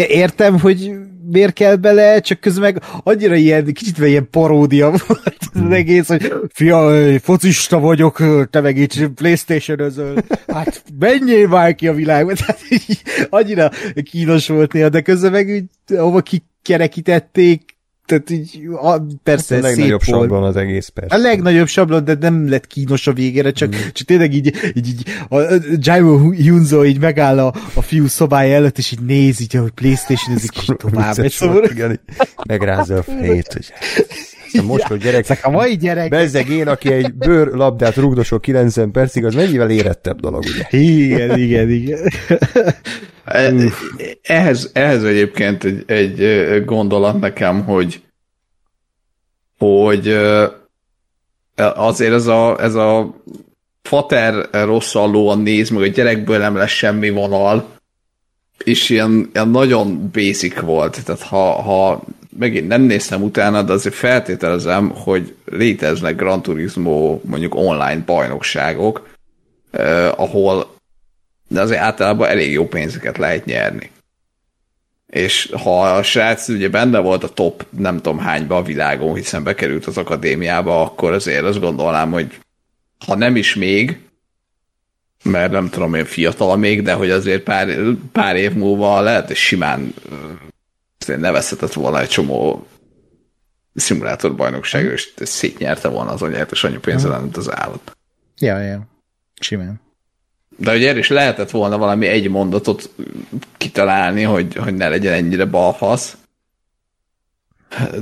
értem, 0.09 0.59
hogy 0.59 0.93
miért 1.31 1.53
kell 1.53 1.77
bele, 1.77 2.21
csak 2.21 2.41
közben 2.41 2.73
meg 2.73 2.83
annyira 3.03 3.35
ilyen, 3.35 3.65
kicsit 3.65 3.99
ilyen 3.99 4.29
paródia 4.31 4.91
volt 5.07 5.39
az 5.55 5.71
egész, 5.71 6.09
hogy 6.09 6.33
fia, 6.53 6.93
focista 7.21 7.79
vagyok, 7.79 8.23
te 8.51 8.61
meg 8.61 8.79
így 8.79 9.07
playstation 9.15 9.81
özöl. 9.81 10.17
Hát 10.47 10.83
menjél 10.99 11.49
már 11.49 11.75
ki 11.75 11.89
a 11.89 11.95
világba. 11.95 12.33
Tehát 12.47 12.61
így, 12.69 13.03
annyira 13.31 13.71
kínos 14.11 14.49
volt 14.49 14.73
néha, 14.73 14.89
de 14.89 15.01
közben 15.01 15.31
meg 15.31 15.49
úgy, 15.49 15.97
ahova 15.99 16.23
kikerekítették, 16.23 17.79
tehát 18.11 18.31
így, 18.31 18.61
a, 18.73 19.03
persze 19.23 19.55
hát 19.55 19.65
a 19.65 19.67
legnagyobb 19.67 20.01
szép 20.01 20.15
sablon 20.15 20.43
az 20.43 20.57
egész 20.57 20.89
persze. 20.89 21.15
A 21.15 21.19
legnagyobb 21.19 21.67
sablon, 21.67 22.05
de 22.05 22.17
nem 22.21 22.49
lett 22.49 22.67
kínos 22.67 23.07
a 23.07 23.13
végére, 23.13 23.51
csak, 23.51 23.69
mm. 23.69 23.79
csak 23.93 24.07
tényleg 24.07 24.35
így, 24.35 24.55
így, 24.75 24.89
így 24.89 25.03
a, 25.29 25.37
a 25.37 25.59
Jaimo 25.79 26.19
Hunzo 26.19 26.85
így 26.85 27.01
megáll 27.01 27.39
a, 27.39 27.55
a 27.75 27.83
fiú 27.83 28.07
szobája 28.07 28.55
előtt, 28.55 28.79
és 28.79 28.93
így 28.93 29.01
néz 29.01 29.41
így, 29.41 29.55
hogy 29.55 29.71
Playstation 29.71 30.37
ezik, 30.37 30.57
és 30.57 30.69
tovább. 30.77 31.29
Szóval... 31.29 31.65
Igen, 31.65 32.01
megrázza 32.49 32.97
a 32.97 33.03
fejét, 33.03 33.53
hogy 33.53 33.73
Szóval 34.53 34.69
most, 34.69 34.87
hogy 34.87 35.01
gyerek, 35.01 35.21
Ezek 35.21 35.47
a 35.47 35.51
mai 35.51 35.77
gyerek. 35.77 36.09
Bezzeg 36.09 36.49
én, 36.49 36.69
aki 36.69 36.93
egy 36.93 37.15
bőrlabdát 37.15 37.97
rugdosok 37.97 38.43
90 38.43 38.91
percig, 38.91 39.25
az 39.25 39.35
mennyivel 39.35 39.71
érettebb 39.71 40.21
dolog, 40.21 40.45
ugye? 40.45 40.79
Igen, 40.79 41.39
igen, 41.39 41.71
igen. 41.71 41.99
E, 43.25 43.53
ehhez, 44.23 44.71
ehhez 44.73 45.05
egyébként 45.05 45.65
egy, 45.87 46.23
egy 46.23 46.65
gondolat 46.65 47.21
nekem, 47.21 47.65
hogy 47.65 48.03
hogy 49.59 50.19
azért 51.75 52.13
ez 52.13 52.27
a, 52.27 52.63
ez 52.63 52.75
a 52.75 53.15
fater 53.83 54.49
rosszallóan 54.53 55.41
néz, 55.41 55.69
meg 55.71 55.83
a 55.83 55.87
gyerekből 55.87 56.39
nem 56.39 56.57
lesz 56.57 56.71
semmi 56.71 57.11
vonal, 57.11 57.69
és 58.65 58.89
ilyen, 58.89 59.31
ilyen 59.35 59.49
nagyon 59.49 60.11
basic 60.13 60.61
volt. 60.61 61.05
Tehát 61.05 61.23
ha, 61.23 61.63
ha 61.63 62.03
megint 62.39 62.69
nem 62.69 62.83
néztem 62.83 63.23
utána, 63.23 63.63
de 63.63 63.73
azért 63.73 63.95
feltételezem, 63.95 64.89
hogy 64.89 65.35
léteznek 65.45 66.17
Gran 66.17 66.43
Turismo 66.43 67.21
mondjuk 67.25 67.55
online 67.55 68.03
bajnokságok, 68.07 69.09
eh, 69.71 70.21
ahol 70.21 70.79
de 71.51 71.61
azért 71.61 71.81
általában 71.81 72.29
elég 72.29 72.53
jó 72.53 72.69
pénzeket 72.69 73.19
lehet 73.19 73.45
nyerni. 73.45 73.91
És 75.07 75.53
ha 75.63 75.83
a 75.83 76.03
srác 76.03 76.49
ugye 76.49 76.69
benne 76.69 76.99
volt 76.99 77.25
a 77.25 77.29
top 77.29 77.67
nem 77.71 77.97
tudom 77.97 78.19
hányba 78.19 78.57
a 78.57 78.63
világon, 78.63 79.15
hiszen 79.15 79.43
bekerült 79.43 79.87
az 79.87 79.99
akadémiába, 79.99 80.83
akkor 80.83 81.13
azért 81.13 81.45
azt 81.45 81.61
gondolnám, 81.61 82.11
hogy 82.11 82.39
ha 83.07 83.15
nem 83.15 83.37
is 83.37 83.55
még, 83.55 83.99
mert 85.23 85.53
nem 85.53 85.69
tudom, 85.69 85.95
én 85.95 86.05
fiatal 86.05 86.57
még, 86.57 86.83
de 86.83 86.93
hogy 86.93 87.11
azért 87.11 87.43
pár, 87.43 87.77
pár 88.13 88.37
év 88.37 88.53
múlva 88.53 89.01
lehet, 89.01 89.27
hogy 89.27 89.37
simán 89.37 89.95
nevezhetett 91.19 91.73
volna 91.73 92.01
egy 92.01 92.09
csomó 92.09 92.67
szimulátorbajnokságra, 93.75 94.93
és 94.93 95.13
szétnyerte 95.17 95.89
volna 95.89 96.11
az 96.11 96.23
anyát, 96.23 96.51
és 96.51 96.65
annyi 96.65 96.79
pénze 96.79 97.09
lenne, 97.09 97.23
mint 97.23 97.37
az 97.37 97.55
állat. 97.55 97.97
Ja, 98.39 98.59
ja. 98.59 98.87
Simán. 99.41 99.81
De 100.57 100.71
hogy 100.71 100.85
erre 100.85 100.99
is 100.99 101.09
lehetett 101.09 101.51
volna 101.51 101.79
valami 101.79 102.07
egy 102.07 102.29
mondatot 102.29 102.91
kitalálni, 103.57 104.23
hogy, 104.23 104.55
hogy 104.55 104.75
ne 104.75 104.89
legyen 104.89 105.13
ennyire 105.13 105.45
balfasz. 105.45 106.17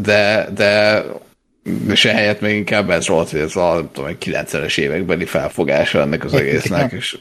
De, 0.01 0.49
de 0.55 1.03
és 1.89 2.05
ehelyett 2.05 2.41
még 2.41 2.57
inkább 2.57 2.91
ez 2.91 3.09
volt, 3.09 3.31
hogy 3.31 3.41
ez 3.41 3.57
a 3.57 3.75
nem 3.75 3.91
tudom, 3.93 4.17
90-es 4.21 4.79
évekbeli 4.79 5.25
felfogása 5.25 6.01
ennek 6.01 6.25
az 6.25 6.35
egésznek, 6.35 6.93
és 6.93 7.19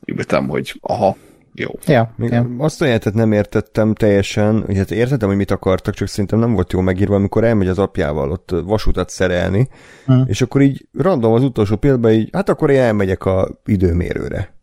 úgy 0.00 0.26
hogy 0.48 0.78
aha, 0.80 1.16
jó. 1.54 1.70
Ja, 1.86 2.12
Még 2.16 2.30
ja. 2.30 2.46
Azt 2.58 2.80
a 2.82 2.84
jelentet 2.84 3.14
nem 3.14 3.32
értettem 3.32 3.94
teljesen, 3.94 4.62
hogy 4.66 4.76
hát 4.76 4.90
értettem, 4.90 5.28
hogy 5.28 5.36
mit 5.36 5.50
akartak, 5.50 5.94
csak 5.94 6.08
szerintem 6.08 6.38
nem 6.38 6.52
volt 6.52 6.72
jó 6.72 6.80
megírva, 6.80 7.14
amikor 7.14 7.44
elmegy 7.44 7.68
az 7.68 7.78
apjával 7.78 8.30
ott 8.30 8.50
vasutat 8.64 9.10
szerelni, 9.10 9.68
hmm. 10.06 10.24
és 10.26 10.42
akkor 10.42 10.60
így 10.60 10.88
random 10.92 11.32
az 11.32 11.42
utolsó 11.42 11.76
pillanatban 11.76 12.12
így, 12.12 12.28
hát 12.32 12.48
akkor 12.48 12.70
én 12.70 12.80
elmegyek 12.80 13.24
a 13.24 13.48
időmérőre. 13.64 14.54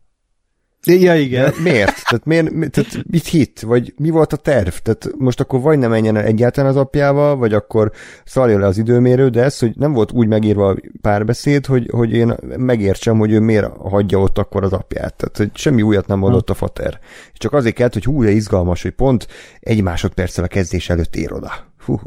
Ja, 0.86 1.14
igen. 1.14 1.44
De 1.44 1.60
miért? 1.62 2.02
Tehát, 2.04 2.24
miért, 2.24 2.70
tehát 2.70 3.02
mit 3.10 3.26
hit? 3.26 3.60
Vagy 3.60 3.94
mi 3.96 4.10
volt 4.10 4.32
a 4.32 4.36
terv? 4.36 4.74
Tehát 4.82 5.10
most 5.18 5.40
akkor 5.40 5.60
vagy 5.60 5.78
nem 5.78 5.90
menjen 5.90 6.16
el 6.16 6.24
egyáltalán 6.24 6.70
az 6.70 6.76
apjával, 6.76 7.36
vagy 7.36 7.52
akkor 7.52 7.92
szalja 8.24 8.58
le 8.58 8.66
az 8.66 8.78
időmérő, 8.78 9.28
de 9.28 9.42
ez, 9.42 9.58
hogy 9.58 9.72
nem 9.76 9.92
volt 9.92 10.12
úgy 10.12 10.26
megírva 10.26 10.68
a 10.68 10.76
párbeszéd, 11.00 11.66
hogy, 11.66 11.88
hogy 11.90 12.12
én 12.12 12.34
megértsem, 12.56 13.18
hogy 13.18 13.32
ő 13.32 13.40
miért 13.40 13.76
hagyja 13.76 14.18
ott 14.18 14.38
akkor 14.38 14.64
az 14.64 14.72
apját. 14.72 15.14
Tehát, 15.14 15.36
hogy 15.36 15.50
semmi 15.54 15.82
újat 15.82 16.06
nem 16.06 16.18
mondott 16.18 16.50
a 16.50 16.54
fater. 16.54 16.98
Csak 17.32 17.52
azért 17.52 17.74
kellett, 17.74 17.92
hogy 17.92 18.04
hú, 18.04 18.22
izgalmas, 18.22 18.82
hogy 18.82 18.92
pont 18.92 19.26
egy 19.60 19.82
másodperccel 19.82 20.44
a 20.44 20.48
kezdés 20.48 20.90
előtt 20.90 21.16
ér 21.16 21.32
oda. 21.32 21.52
Hú. 21.84 22.00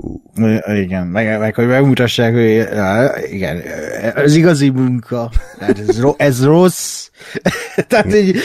Igen, 0.65 1.07
meg, 1.07 1.39
meg 1.39 1.55
hogy 1.55 1.67
megmutassák, 1.67 2.33
hogy 2.33 2.67
igen, 3.31 3.61
ez 4.15 4.35
igazi 4.35 4.69
munka, 4.69 5.31
tehát 5.59 5.79
ez, 5.79 6.01
ro- 6.01 6.21
ez 6.21 6.43
rossz. 6.45 7.09
tehát 7.87 8.15
így, 8.15 8.37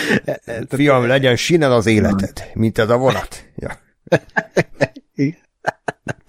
Fiam, 0.68 1.06
legyen 1.06 1.36
sinen 1.36 1.70
az 1.70 1.86
életed, 1.86 2.50
mint 2.54 2.78
ez 2.78 2.90
a 2.90 2.96
vonat. 2.96 3.44
Ja. 3.56 3.78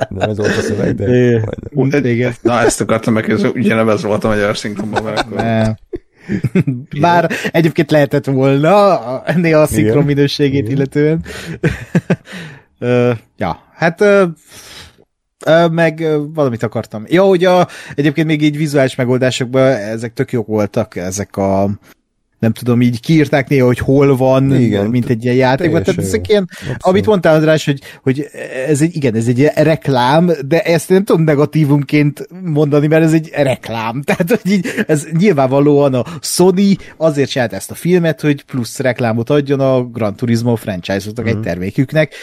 Nem 0.10 0.30
ez 0.30 0.38
volt 0.38 0.58
a 0.58 0.62
szöveg, 0.62 0.96
de 0.96 1.32
Igen. 1.74 2.06
igen. 2.06 2.34
Na, 2.42 2.60
ezt 2.60 2.82
akartam 2.82 3.14
meg, 3.14 3.30
ez 3.30 3.44
ugyanebben 3.44 3.98
volt 4.02 4.24
a 4.24 4.28
magyar 4.28 4.58
szinkronban, 4.58 5.04
mert 5.04 5.20
akkor... 5.20 5.38
Nem. 5.38 5.78
Bár 7.02 7.32
egyébként 7.52 7.92
lehetett 7.92 8.26
volna 8.26 9.24
néha 9.36 9.62
a 9.62 9.66
szinkron 9.66 10.04
minőségét 10.04 10.70
illetően. 10.70 11.24
Ö, 12.80 13.12
ja, 13.38 13.64
hát 13.76 14.04
meg 15.72 16.06
valamit 16.34 16.64
akartam. 16.64 17.04
Ja, 17.08 17.24
hogy 17.24 17.46
a, 17.46 17.68
egyébként 17.96 18.28
még 18.28 18.42
így 18.42 18.58
vizuális 18.58 18.96
megoldásokban 18.96 19.64
ezek 19.72 20.14
tök 20.14 20.32
jók 20.32 20.48
voltak, 20.48 20.96
ezek 20.96 21.38
a 21.38 21.70
nem 22.40 22.54
tudom, 22.54 22.82
így 22.82 23.00
kiírták 23.00 23.48
néha, 23.48 23.66
hogy 23.66 23.78
hol 23.78 24.18
van, 24.18 24.56
Igen, 24.56 24.86
mint 24.88 25.10
egy 25.10 25.24
ilyen 25.24 25.36
játékban. 25.36 25.84
Tehát 25.84 26.02
ezek 26.02 26.28
ilyen, 26.30 26.48
Abszolút. 26.52 26.78
amit 26.84 27.06
mondtál, 27.06 27.36
András, 27.36 27.66
hogy, 27.66 27.80
hogy 28.04 28.28
ez 28.68 28.82
egy, 28.82 28.96
igen, 28.96 29.16
ez 29.16 29.28
egy 29.28 29.52
reklám, 29.56 30.32
de 30.48 30.62
ezt 30.62 30.90
nem 30.90 31.04
tudom 31.04 31.24
negatívumként 31.24 32.28
mondani, 32.44 32.88
mert 32.88 33.04
ez 33.04 33.14
egy 33.14 33.30
reklám. 33.36 34.02
Tehát, 34.06 34.30
hogy 34.42 34.52
így, 34.52 34.68
ez 34.88 35.06
nyilvánvalóan 35.18 35.94
a 35.94 36.04
Sony 36.22 36.76
azért 36.98 37.30
csinált 37.30 37.54
ezt 37.54 37.72
a 37.72 37.76
filmet, 37.76 38.22
hogy 38.22 38.44
plusz 38.44 38.80
reklámot 38.80 39.30
adjon 39.30 39.60
a 39.60 39.84
Gran 39.84 40.16
Turismo 40.16 40.56
franchise-oknak 40.56 41.26
Mhm. 41.26 41.36
egy 41.36 41.42
terméküknek. 41.42 42.14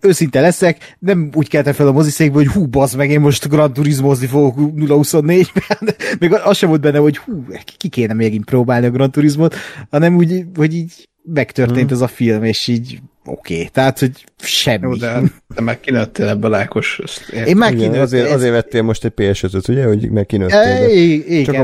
Őszinte 0.00 0.40
leszek, 0.40 0.96
nem 0.98 1.30
úgy 1.34 1.48
keltem 1.48 1.72
fel 1.72 1.86
a 1.86 1.92
moziszékből, 1.92 2.44
hogy 2.44 2.52
hú, 2.52 2.66
bazd 2.66 2.96
meg, 2.96 3.10
én 3.10 3.20
most 3.20 3.48
Gran 3.48 3.72
Turismozni 3.72 4.26
fogok 4.26 4.54
0-24-ben, 4.76 5.94
még 6.20 6.32
az 6.32 6.56
sem 6.56 6.68
volt 6.68 6.80
benne, 6.80 6.98
hogy 6.98 7.16
hú, 7.16 7.44
ki 7.76 7.88
kéne 7.88 8.12
megint 8.12 8.44
próbálni 8.44 8.86
a 8.86 8.90
Gran 8.90 9.10
Turismot, 9.10 9.54
hanem 9.90 10.16
úgy, 10.16 10.44
hogy 10.56 10.74
így 10.74 11.08
megtörtént 11.32 11.84
Mhm. 11.84 11.92
ez 11.94 12.00
a 12.00 12.06
film, 12.08 12.44
és 12.44 12.66
így 12.66 12.98
oké, 13.24 13.54
okay. 13.54 13.68
tehát, 13.72 13.98
hogy 13.98 14.24
semmi. 14.38 14.86
Jó, 14.86 14.94
de, 14.94 15.20
de 15.54 15.60
meg 15.60 15.80
kinőttél 15.80 16.28
ebből 16.28 16.54
Ákos. 16.54 17.00
Én 17.46 17.56
már 17.56 17.72
Igen, 17.72 17.84
kinőtt, 17.84 18.02
azért, 18.02 18.26
ez- 18.26 18.32
azért 18.32 18.52
vettél 18.52 18.82
most 18.82 19.04
egy 19.04 19.12
PS5-öt, 19.16 19.68
ugye, 19.68 19.84
hogy 19.84 20.10
meg 20.10 20.26
kinőttél, 20.26 20.58
E, 20.58 20.88
igen, 20.92 21.44
csak 21.44 21.54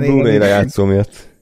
a 0.42 0.44
játszó 0.44 0.84
miatt. 0.84 1.32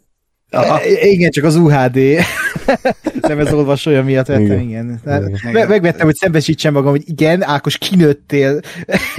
Aha. 0.54 0.80
E, 0.80 1.06
Igen, 1.06 1.30
csak 1.30 1.44
az 1.44 1.56
UHD. 1.56 1.98
nem 3.20 3.38
ez 3.38 3.52
olvasója 3.52 4.02
miatt 4.04 4.26
vettem, 4.26 4.42
igen. 4.44 4.60
Igen. 4.60 5.00
igen. 5.06 5.28
Igen. 5.28 5.52
Me- 5.52 5.68
megvettem, 5.68 6.06
hogy 6.06 6.14
szembesítsem 6.14 6.72
magam, 6.72 6.90
hogy 6.90 7.02
igen, 7.06 7.42
Ákos, 7.42 7.78
kinőttél. 7.78 8.60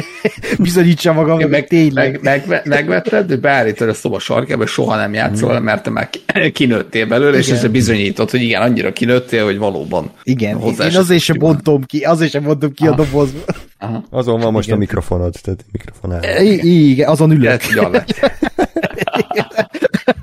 Bizonyítsam 0.59 1.15
magam, 1.15 1.35
hogy 1.35 1.49
meg, 1.49 1.67
tényleg. 1.67 2.19
meg, 2.21 2.43
meg, 2.47 2.61
megvetted, 2.65 3.25
de 3.25 3.35
beállítod 3.35 3.89
a 3.89 3.93
szoba 3.93 4.19
sarkába, 4.19 4.63
és 4.63 4.69
soha 4.71 4.95
nem 4.95 5.13
játszol, 5.13 5.59
Mm. 5.59 5.63
mert 5.63 5.83
te 5.83 5.89
már 5.89 6.09
ki- 6.09 6.51
kinőttél 6.51 7.05
belőle, 7.07 7.37
és 7.37 7.45
Igen. 7.45 7.57
ezzel 7.57 7.69
bizonyítod, 7.69 8.29
hogy 8.29 8.41
igen, 8.41 8.61
annyira 8.61 8.93
kinőttél, 8.93 9.43
hogy 9.43 9.57
valóban. 9.57 10.11
Igen, 10.23 10.55
hozzá 10.57 10.85
én 10.87 10.95
azért 10.97 11.21
sem 11.21 11.37
bontom 11.39 11.83
ki, 11.83 11.99
azért 11.99 12.31
sem 12.31 12.43
bontom 12.43 12.73
ki 12.73 12.87
a 12.87 12.89
Ah. 12.89 12.95
dobozba. 12.95 13.39
Aha. 13.79 14.03
Azon 14.09 14.39
van 14.39 14.51
most 14.51 14.65
Igen. 14.65 14.77
a 14.77 14.79
mikrofonod, 14.79 15.33
tehát 15.41 15.65
mikrofonál. 15.71 16.41
I- 16.43 16.89
igen, 16.91 17.09
azon 17.09 17.31
ülök. 17.31 17.61
Ez 17.63 17.73
lett. 17.91 18.13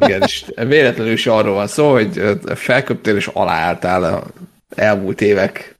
Igen, 0.01 0.23
és 0.23 0.45
véletlenül 0.55 1.13
is 1.13 1.27
arról 1.27 1.55
van 1.55 1.67
szó, 1.67 1.93
hogy 1.93 2.23
felköptél 2.55 3.17
és 3.17 3.27
aláálltál 3.27 4.05
a 4.05 4.25
elmúlt 4.77 5.21
évek. 5.21 5.79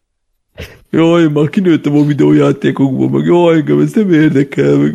Jaj, 0.91 1.29
már 1.29 1.49
kinőttem 1.49 1.97
a 1.97 2.05
videójátékokból, 2.05 3.11
meg 3.11 3.25
jaj, 3.25 3.57
engem 3.57 3.81
ez 3.81 3.93
nem 3.93 4.13
érdekel, 4.13 4.77
meg 4.77 4.95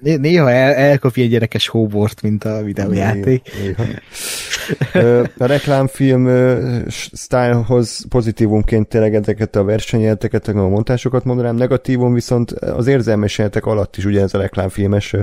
Néha 0.00 0.50
el, 0.50 0.72
elkapja 0.74 1.22
egy 1.22 1.30
gyerekes 1.30 1.68
hóbort, 1.68 2.22
mint 2.22 2.44
a 2.44 2.62
videójáték. 2.62 3.50
Néha. 3.62 3.82
A 5.38 5.44
reklámfilm 5.46 6.26
ö, 6.26 6.78
s- 6.88 7.10
sztájlhoz 7.12 8.04
pozitívumként 8.08 8.88
tényleg 8.88 9.14
ezeket 9.14 9.56
a 9.56 9.64
versenyjelteket, 9.64 10.48
a 10.48 10.68
montásokat 10.68 11.24
mondanám, 11.24 11.56
negatívum 11.56 12.14
viszont 12.14 12.50
az 12.50 12.86
érzelmes 12.86 13.36
jelentek 13.38 13.66
alatt 13.66 13.96
is 13.96 14.04
ugye 14.04 14.22
ez 14.22 14.34
a 14.34 14.38
reklámfilmes 14.38 15.14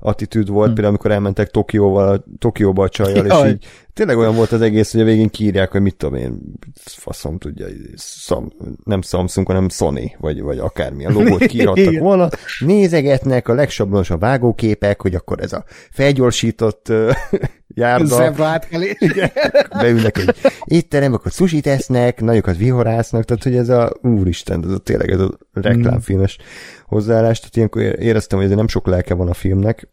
attitűd 0.00 0.48
volt, 0.48 0.66
például 0.66 0.88
amikor 0.88 1.10
elmentek 1.10 1.50
Tokióval, 1.50 2.24
Tokióba 2.38 2.82
a 2.82 2.88
csajjal, 2.88 3.26
és 3.26 3.32
így 3.50 3.66
tényleg 4.00 4.18
olyan 4.18 4.34
volt 4.34 4.52
az 4.52 4.60
egész, 4.60 4.92
hogy 4.92 5.00
a 5.00 5.04
végén 5.04 5.28
kiírják, 5.28 5.70
hogy 5.70 5.80
mit 5.80 5.96
tudom 5.96 6.14
én, 6.14 6.40
faszom 6.74 7.38
tudja, 7.38 7.66
szam, 7.96 8.52
nem 8.84 9.02
Samsung, 9.02 9.46
hanem 9.46 9.68
Sony, 9.68 10.16
vagy, 10.18 10.42
vagy 10.42 10.58
akármilyen 10.58 11.12
logót 11.12 11.40
Igen. 11.52 12.02
volna, 12.02 12.28
nézegetnek 12.58 13.48
a 13.48 13.54
legsablonosabb 13.54 14.20
vágóképek, 14.20 15.02
hogy 15.02 15.14
akkor 15.14 15.40
ez 15.40 15.52
a 15.52 15.64
felgyorsított 15.90 16.92
járda, 17.74 18.44
átkelés. 18.44 18.96
beülnek 19.80 20.18
egy 20.18 20.36
étterembe, 20.64 21.16
akkor 21.16 21.30
sushi 21.30 21.60
tesznek, 21.60 22.20
nagyokat 22.20 22.56
vihorásznak, 22.56 23.24
tehát 23.24 23.42
hogy 23.42 23.56
ez 23.56 23.68
a 23.68 23.92
úristen, 24.02 24.64
ez 24.64 24.70
a 24.70 24.78
tényleg 24.78 25.10
ez 25.10 25.20
a 25.20 25.38
reklámfilmes 25.52 26.38
hozzáállás, 26.86 27.38
tehát 27.38 27.56
ilyenkor 27.56 27.82
éreztem, 27.82 28.38
hogy 28.38 28.50
ez 28.50 28.56
nem 28.56 28.68
sok 28.68 28.86
lelke 28.86 29.14
van 29.14 29.28
a 29.28 29.34
filmnek, 29.34 29.88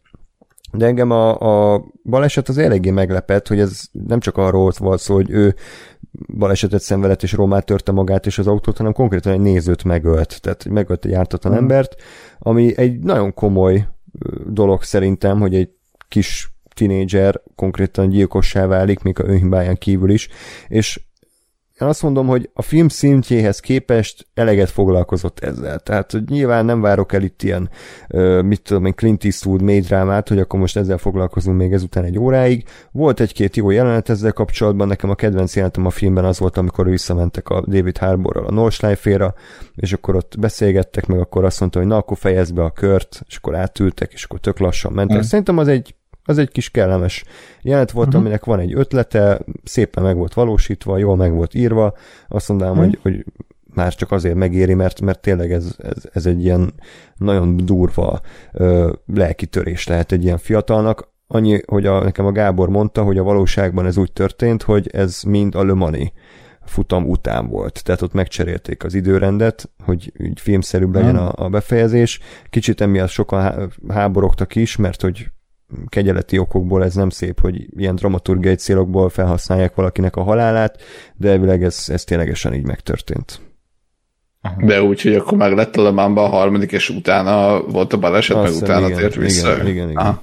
de 0.72 0.86
engem 0.86 1.10
a, 1.10 1.74
a 1.74 1.84
baleset 2.04 2.48
az 2.48 2.58
eléggé 2.58 2.90
meglepett, 2.90 3.48
hogy 3.48 3.60
ez 3.60 3.80
nem 3.92 4.20
csak 4.20 4.36
arról 4.36 4.72
volt 4.78 5.00
szó, 5.00 5.14
hogy 5.14 5.30
ő 5.30 5.54
balesetet 6.38 6.80
szenvedett 6.80 7.22
és 7.22 7.32
rommá 7.32 7.58
törte 7.58 7.92
magát 7.92 8.26
és 8.26 8.38
az 8.38 8.46
autót, 8.46 8.76
hanem 8.76 8.92
konkrétan 8.92 9.32
egy 9.32 9.40
nézőt 9.40 9.84
megölt, 9.84 10.40
tehát 10.40 10.64
megölt 10.64 11.04
egy 11.04 11.12
ártatlan 11.12 11.52
Hmm. 11.52 11.62
embert, 11.62 11.94
ami 12.38 12.78
egy 12.78 12.98
nagyon 12.98 13.34
komoly 13.34 13.88
dolog 14.46 14.82
szerintem, 14.82 15.40
hogy 15.40 15.54
egy 15.54 15.70
kis 16.08 16.52
tinédzser 16.74 17.40
konkrétan 17.54 18.08
gyilkossá 18.08 18.66
válik, 18.66 19.02
még 19.02 19.20
a 19.20 19.26
önhibáján 19.26 19.76
kívül 19.76 20.10
is, 20.10 20.28
és 20.68 21.00
én 21.80 21.88
azt 21.88 22.02
mondom, 22.02 22.26
hogy 22.26 22.50
a 22.54 22.62
film 22.62 22.88
szintjéhez 22.88 23.60
képest 23.60 24.26
eleget 24.34 24.70
foglalkozott 24.70 25.38
ezzel. 25.38 25.78
Tehát, 25.78 26.12
hogy 26.12 26.28
nyilván 26.28 26.64
nem 26.64 26.80
várok 26.80 27.12
el 27.12 27.22
itt 27.22 27.42
ilyen, 27.42 27.70
mit 28.42 28.62
tudom 28.62 28.84
én, 28.84 28.94
Clint 28.94 29.24
Eastwood 29.24 29.62
médrámát, 29.62 30.28
hogy 30.28 30.38
akkor 30.38 30.60
most 30.60 30.76
ezzel 30.76 30.98
foglalkozunk 30.98 31.58
még 31.58 31.72
ezután 31.72 32.04
egy 32.04 32.18
óráig. 32.18 32.64
Volt 32.92 33.20
egy-két 33.20 33.56
jó 33.56 33.70
jelenet 33.70 34.08
ezzel 34.08 34.32
kapcsolatban, 34.32 34.88
nekem 34.88 35.10
a 35.10 35.14
kedvenc 35.14 35.54
jelenetem 35.54 35.86
a 35.86 35.90
filmben 35.90 36.24
az 36.24 36.38
volt, 36.38 36.56
amikor 36.56 36.88
visszamentek 36.88 37.48
a 37.48 37.64
David 37.66 37.98
Harbourral 37.98 38.46
a 38.46 38.52
Nordschleife-ra, 38.52 39.34
és 39.74 39.92
akkor 39.92 40.16
ott 40.16 40.34
beszélgettek, 40.38 41.06
meg 41.06 41.18
akkor 41.18 41.44
azt 41.44 41.60
mondta, 41.60 41.78
hogy 41.78 41.88
na, 41.88 41.96
akkor 41.96 42.16
fejezd 42.16 42.54
be 42.54 42.62
a 42.62 42.70
kört, 42.70 43.22
és 43.26 43.36
akkor 43.36 43.54
átültek, 43.54 44.12
és 44.12 44.24
akkor 44.24 44.40
tök 44.40 44.58
lassan 44.58 44.92
mentek. 44.92 45.16
Mm. 45.16 45.20
Szerintem 45.20 45.58
az 45.58 45.68
egy 45.68 45.94
az 46.28 46.38
egy 46.38 46.50
kis 46.50 46.70
kellemes 46.70 47.24
jelenet 47.62 47.90
volt, 47.90 48.06
uh-huh. 48.06 48.22
aminek 48.22 48.44
van 48.44 48.58
egy 48.60 48.74
ötlete, 48.74 49.40
szépen 49.64 50.02
meg 50.02 50.16
volt 50.16 50.34
valósítva, 50.34 50.98
jól 50.98 51.16
meg 51.16 51.32
volt 51.32 51.54
írva, 51.54 51.94
azt 52.28 52.48
mondanám, 52.48 52.78
uh-huh. 52.78 52.86
hogy, 52.86 52.98
hogy 53.02 53.24
már 53.74 53.94
csak 53.94 54.10
azért 54.10 54.34
megéri, 54.34 54.74
mert, 54.74 55.00
mert 55.00 55.20
tényleg 55.20 55.52
ez, 55.52 55.74
ez, 55.78 56.08
ez 56.12 56.26
egy 56.26 56.44
ilyen 56.44 56.74
nagyon 57.16 57.56
durva 57.56 58.20
ö, 58.52 58.92
lelkitörés 59.14 59.86
lehet 59.86 60.12
egy 60.12 60.24
ilyen 60.24 60.38
fiatalnak. 60.38 61.12
Annyi, 61.26 61.60
hogy 61.66 61.86
a, 61.86 62.02
nekem 62.02 62.26
a 62.26 62.32
Gábor 62.32 62.68
mondta, 62.68 63.02
hogy 63.02 63.18
a 63.18 63.22
valóságban 63.22 63.86
ez 63.86 63.96
úgy 63.96 64.12
történt, 64.12 64.62
hogy 64.62 64.88
ez 64.92 65.22
mind 65.22 65.54
a 65.54 65.64
Le 65.64 65.74
Mani 65.74 66.12
futam 66.64 67.08
után 67.08 67.48
volt. 67.48 67.84
Tehát 67.84 68.02
ott 68.02 68.12
megcserélték 68.12 68.84
az 68.84 68.94
időrendet, 68.94 69.70
hogy 69.84 70.12
így 70.18 70.40
filmszerűbb 70.40 70.94
legyen 70.94 71.16
a, 71.16 71.32
a 71.44 71.48
befejezés. 71.48 72.20
Kicsit 72.50 72.80
emiatt 72.80 73.08
sokan 73.08 73.40
há- 73.40 73.78
háborogtak 73.88 74.54
is, 74.54 74.76
mert 74.76 75.00
hogy 75.00 75.30
kegyeleti 75.88 76.38
okokból 76.38 76.84
ez 76.84 76.94
nem 76.94 77.10
szép, 77.10 77.40
hogy 77.40 77.66
ilyen 77.76 77.94
dramaturgiai 77.94 78.54
célokból 78.54 79.08
felhasználják 79.08 79.74
valakinek 79.74 80.16
a 80.16 80.22
halálát, 80.22 80.82
de 81.16 81.30
elvileg 81.30 81.62
ez, 81.62 81.84
ez 81.86 82.04
ténylegesen 82.04 82.54
így 82.54 82.66
megtörtént. 82.66 83.40
De 84.58 84.82
úgy, 84.82 85.02
hogy 85.02 85.14
akkor 85.14 85.38
meg 85.38 85.54
lett 85.54 85.76
a 85.76 85.82
Le 85.82 85.90
Mansban 85.90 86.24
a 86.24 86.28
harmadik, 86.28 86.72
és 86.72 86.88
utána 86.88 87.62
volt 87.62 87.92
a 87.92 87.98
baleset, 87.98 88.36
Azt 88.36 88.44
meg 88.44 88.52
hiszem, 88.52 88.68
utána 88.68 88.86
igen, 88.86 88.98
tért 88.98 89.14
vissza. 89.14 89.52
igen, 89.52 89.66
igen, 89.66 89.90
igen. 89.90 90.20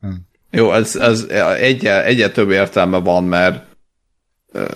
Hm. 0.00 0.08
Jó, 0.50 0.72
ez, 0.72 0.96
ez 0.96 1.26
egyel, 1.60 2.02
egyel 2.02 2.32
több 2.32 2.50
értelme 2.50 2.98
van, 2.98 3.24
mert 3.24 3.68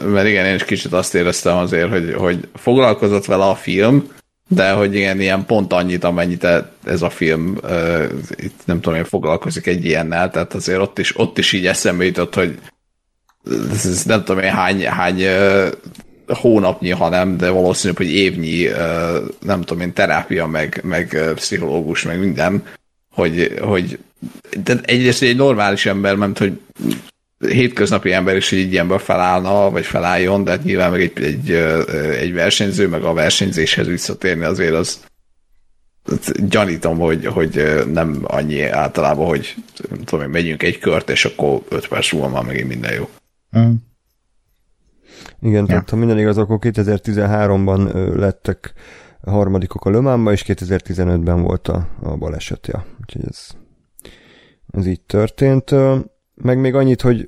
mert 0.06 0.26
igen, 0.26 0.46
én 0.46 0.54
is 0.54 0.64
kicsit 0.64 0.92
azt 0.92 1.14
éreztem 1.14 1.56
azért, 1.56 1.90
hogy, 1.90 2.14
hogy 2.14 2.48
foglalkozott 2.54 3.24
vele 3.24 3.44
a 3.44 3.54
film, 3.54 4.08
de 4.48 4.70
hogy 4.70 4.94
igen, 4.94 5.20
ilyen 5.20 5.46
pont 5.46 5.72
annyit, 5.72 6.04
amennyit 6.04 6.44
e- 6.44 6.72
ez 6.84 7.02
a 7.02 7.10
film 7.10 7.58
uh, 7.62 8.04
itt 8.36 8.60
nem 8.64 8.80
tudom, 8.80 8.98
én 8.98 9.04
foglalkozik 9.04 9.66
egy 9.66 9.84
ilyennel, 9.84 10.30
tehát 10.30 10.54
azért 10.54 10.80
ott 10.80 10.98
is, 10.98 11.18
ott 11.18 11.38
is 11.38 11.52
így 11.52 11.66
eszembe 11.66 12.04
jutott, 12.04 12.34
hogy 12.34 12.58
ez, 13.70 14.04
nem 14.04 14.24
tudom 14.24 14.42
én 14.42 14.52
hány, 14.52 14.86
hány 14.86 15.22
uh, 15.22 15.68
hónapnyi, 16.26 16.90
hanem, 16.90 17.36
de 17.36 17.50
valószínűbb, 17.50 17.96
hogy 17.96 18.10
évnyi, 18.10 18.66
uh, 18.66 18.76
nem 19.40 19.60
tudom 19.60 19.82
én, 19.82 19.92
terápia, 19.92 20.46
meg, 20.46 20.80
meg 20.84 21.32
pszichológus, 21.34 22.02
meg 22.02 22.18
minden, 22.18 22.64
hogy, 23.10 23.58
hogy 23.60 23.98
de 24.62 24.80
egyrészt 24.82 25.22
egy 25.22 25.36
normális 25.36 25.86
ember, 25.86 26.14
mert 26.14 26.38
hogy 26.38 26.60
hétköznapi 27.38 28.12
ember 28.12 28.36
is 28.36 28.50
így 28.50 28.72
ilyenből 28.72 28.98
felállna, 28.98 29.70
vagy 29.70 29.84
felálljon, 29.84 30.44
de 30.44 30.50
hát 30.50 30.64
nyilván 30.64 30.90
meg 30.90 31.00
egy, 31.00 31.22
egy, 31.22 31.50
egy 32.20 32.32
versenyző, 32.32 32.88
meg 32.88 33.02
a 33.02 33.12
versenyzéshez 33.12 33.86
visszatérni 33.86 34.44
azért 34.44 34.74
az, 34.74 35.00
gyanítom, 36.48 36.98
hogy, 36.98 37.26
hogy 37.26 37.82
nem 37.92 38.18
annyi 38.22 38.62
általában, 38.62 39.26
hogy 39.26 39.54
nem 39.90 40.04
tudom, 40.04 40.30
megyünk 40.30 40.62
egy 40.62 40.78
kört, 40.78 41.10
és 41.10 41.24
akkor 41.24 41.62
5 41.68 41.88
perc 41.88 42.12
múlva 42.12 42.28
már 42.28 42.44
megint 42.44 42.68
minden 42.68 42.94
jó. 42.94 43.08
Mm. 43.58 43.72
Igen, 45.40 45.60
Ja. 45.60 45.66
tehát 45.66 45.90
ha 45.90 45.96
minden 45.96 46.18
igaz, 46.18 46.38
akkor 46.38 46.58
2013-ban 46.60 47.94
ö, 47.94 48.18
lettek 48.18 48.72
harmadikok 49.22 49.84
a 49.84 49.90
Lömánba, 49.90 50.32
és 50.32 50.44
2015-ben 50.46 51.42
volt 51.42 51.68
a, 51.68 51.88
a 52.02 52.16
baleset, 52.16 52.66
ja. 52.66 52.84
Úgyhogy 53.00 53.22
ez, 53.28 53.46
ez 54.70 54.86
így 54.86 55.00
történt. 55.00 55.70
Meg 56.34 56.58
még 56.58 56.74
annyit, 56.74 57.00
hogy 57.00 57.26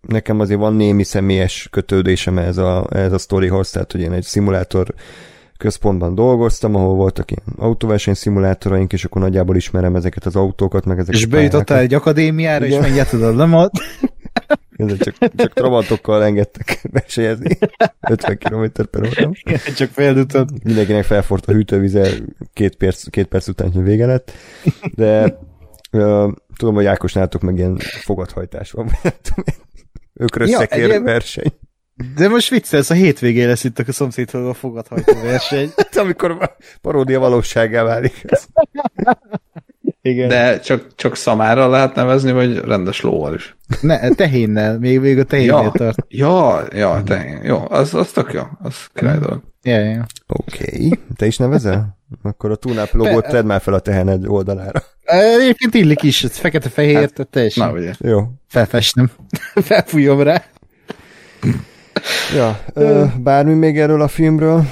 nekem 0.00 0.40
azért 0.40 0.60
van 0.60 0.74
némi 0.74 1.02
személyes 1.02 1.68
kötődésem 1.70 2.38
ez 2.38 2.56
a, 2.56 2.86
ez 2.90 3.12
a 3.12 3.18
sztorihoz, 3.18 3.70
tehát 3.70 3.92
hogy 3.92 4.00
én 4.00 4.12
egy 4.12 4.22
szimulátor 4.22 4.94
központban 5.56 6.14
dolgoztam, 6.14 6.74
ahol 6.74 6.94
voltak 6.94 7.30
ilyen 7.30 7.56
autóverseny 7.56 8.14
szimulátoraink, 8.14 8.92
és 8.92 9.04
akkor 9.04 9.22
nagyjából 9.22 9.56
ismerem 9.56 9.96
ezeket 9.96 10.26
az 10.26 10.36
autókat, 10.36 10.84
meg 10.84 10.98
ezeket 10.98 11.20
És 11.20 11.26
a 11.26 11.28
bejutottál 11.28 11.78
egy 11.78 11.94
akadémiára, 11.94 12.64
és 12.64 12.70
Igen. 12.70 12.82
megjártad 12.82 13.22
a 13.22 13.34
lemot. 13.34 13.72
Ez 14.76 14.96
csak, 14.98 15.34
csak 15.34 15.52
trabantokkal 15.52 16.24
engedtek 16.24 16.80
versenyezni 16.90 17.58
50 18.10 18.38
km 18.38 18.64
per 18.90 19.06
óra. 19.06 19.32
Csak 19.76 19.90
féldutod. 19.90 20.48
Mindenkinek 20.64 21.04
felfort 21.04 21.46
a 21.46 21.52
hűtővize, 21.52 22.08
két 22.52 22.76
perc, 22.76 23.10
két 23.10 23.26
perc 23.26 23.48
után, 23.48 23.72
hogy 23.72 23.82
vége 23.82 24.06
lett. 24.06 24.32
De 24.94 25.38
ö, 25.90 26.28
tudom, 26.62 26.76
hogy 26.76 26.86
Ákos 26.86 27.12
nálatok 27.12 27.42
meg 27.42 27.56
ilyen 27.56 27.76
fogathajtás 27.78 28.70
van. 28.70 28.86
vagy 28.86 28.98
nem 29.02 29.12
tudom. 29.22 29.54
Ökrösszekér 30.14 30.88
Ja, 30.88 31.02
verseny. 31.02 31.52
De 32.16 32.28
most 32.28 32.48
viccelsz, 32.50 32.90
a 32.90 32.94
hétvégén 32.94 33.46
lesz 33.46 33.64
itt 33.64 33.78
a 33.78 33.92
szomszédhoz 33.92 34.46
a 34.46 34.54
fogadhajtó 34.54 35.12
verseny. 35.22 35.70
Hát, 35.76 35.96
amikor 35.96 36.30
a 36.30 36.56
paródia 36.80 37.18
valóságá 37.18 37.82
válik. 37.82 38.24
Ez. 38.24 38.46
Igen. 40.02 40.28
De 40.28 40.60
csak, 40.60 40.94
csak 40.94 41.16
szamára 41.16 41.68
lehet 41.68 41.94
nevezni, 41.94 42.32
vagy 42.32 42.58
rendes 42.58 43.00
lóval 43.00 43.34
is? 43.34 43.56
Ne, 43.80 44.08
tehénnel, 44.08 44.78
még, 44.78 45.00
még 45.00 45.18
a 45.18 45.24
tehénnél 45.24 45.62
Ja, 45.62 45.70
tart. 45.70 46.04
ja, 46.08 46.62
ja, 46.72 47.02
de 47.02 47.40
jó, 47.42 47.64
az, 47.68 47.94
az 47.94 48.10
tök 48.10 48.32
jó, 48.32 48.42
az 48.62 48.86
király 48.94 49.18
dolog. 49.18 49.42
Ja, 49.62 49.78
ja. 49.78 50.06
Oké. 50.26 50.64
Okay. 50.64 50.98
Te 51.16 51.26
is 51.26 51.36
nevezel? 51.36 51.98
Akkor 52.22 52.50
a 52.50 52.56
Tunap 52.56 52.92
logót 52.92 53.28
tedd 53.28 53.44
már 53.44 53.60
fel 53.60 53.74
a 53.74 53.80
tehened 53.80 54.26
oldalára. 54.26 54.82
Egyébként 55.20 55.74
illik 55.74 56.02
is, 56.02 56.24
ez 56.24 56.36
fekete-fehér, 56.36 56.94
Hát, 56.94 57.12
tehát 57.12 57.30
teljesen 57.30 57.66
Na, 57.68 57.72
ugye. 57.78 57.92
Jó. 57.98 58.32
felfestem. 58.48 59.10
Felfújom 59.54 60.20
rá. 60.22 60.44
Ja, 62.34 62.64
ö, 62.74 63.04
bármi 63.18 63.54
még 63.54 63.78
erről 63.78 64.02
a 64.02 64.08
filmről? 64.08 64.64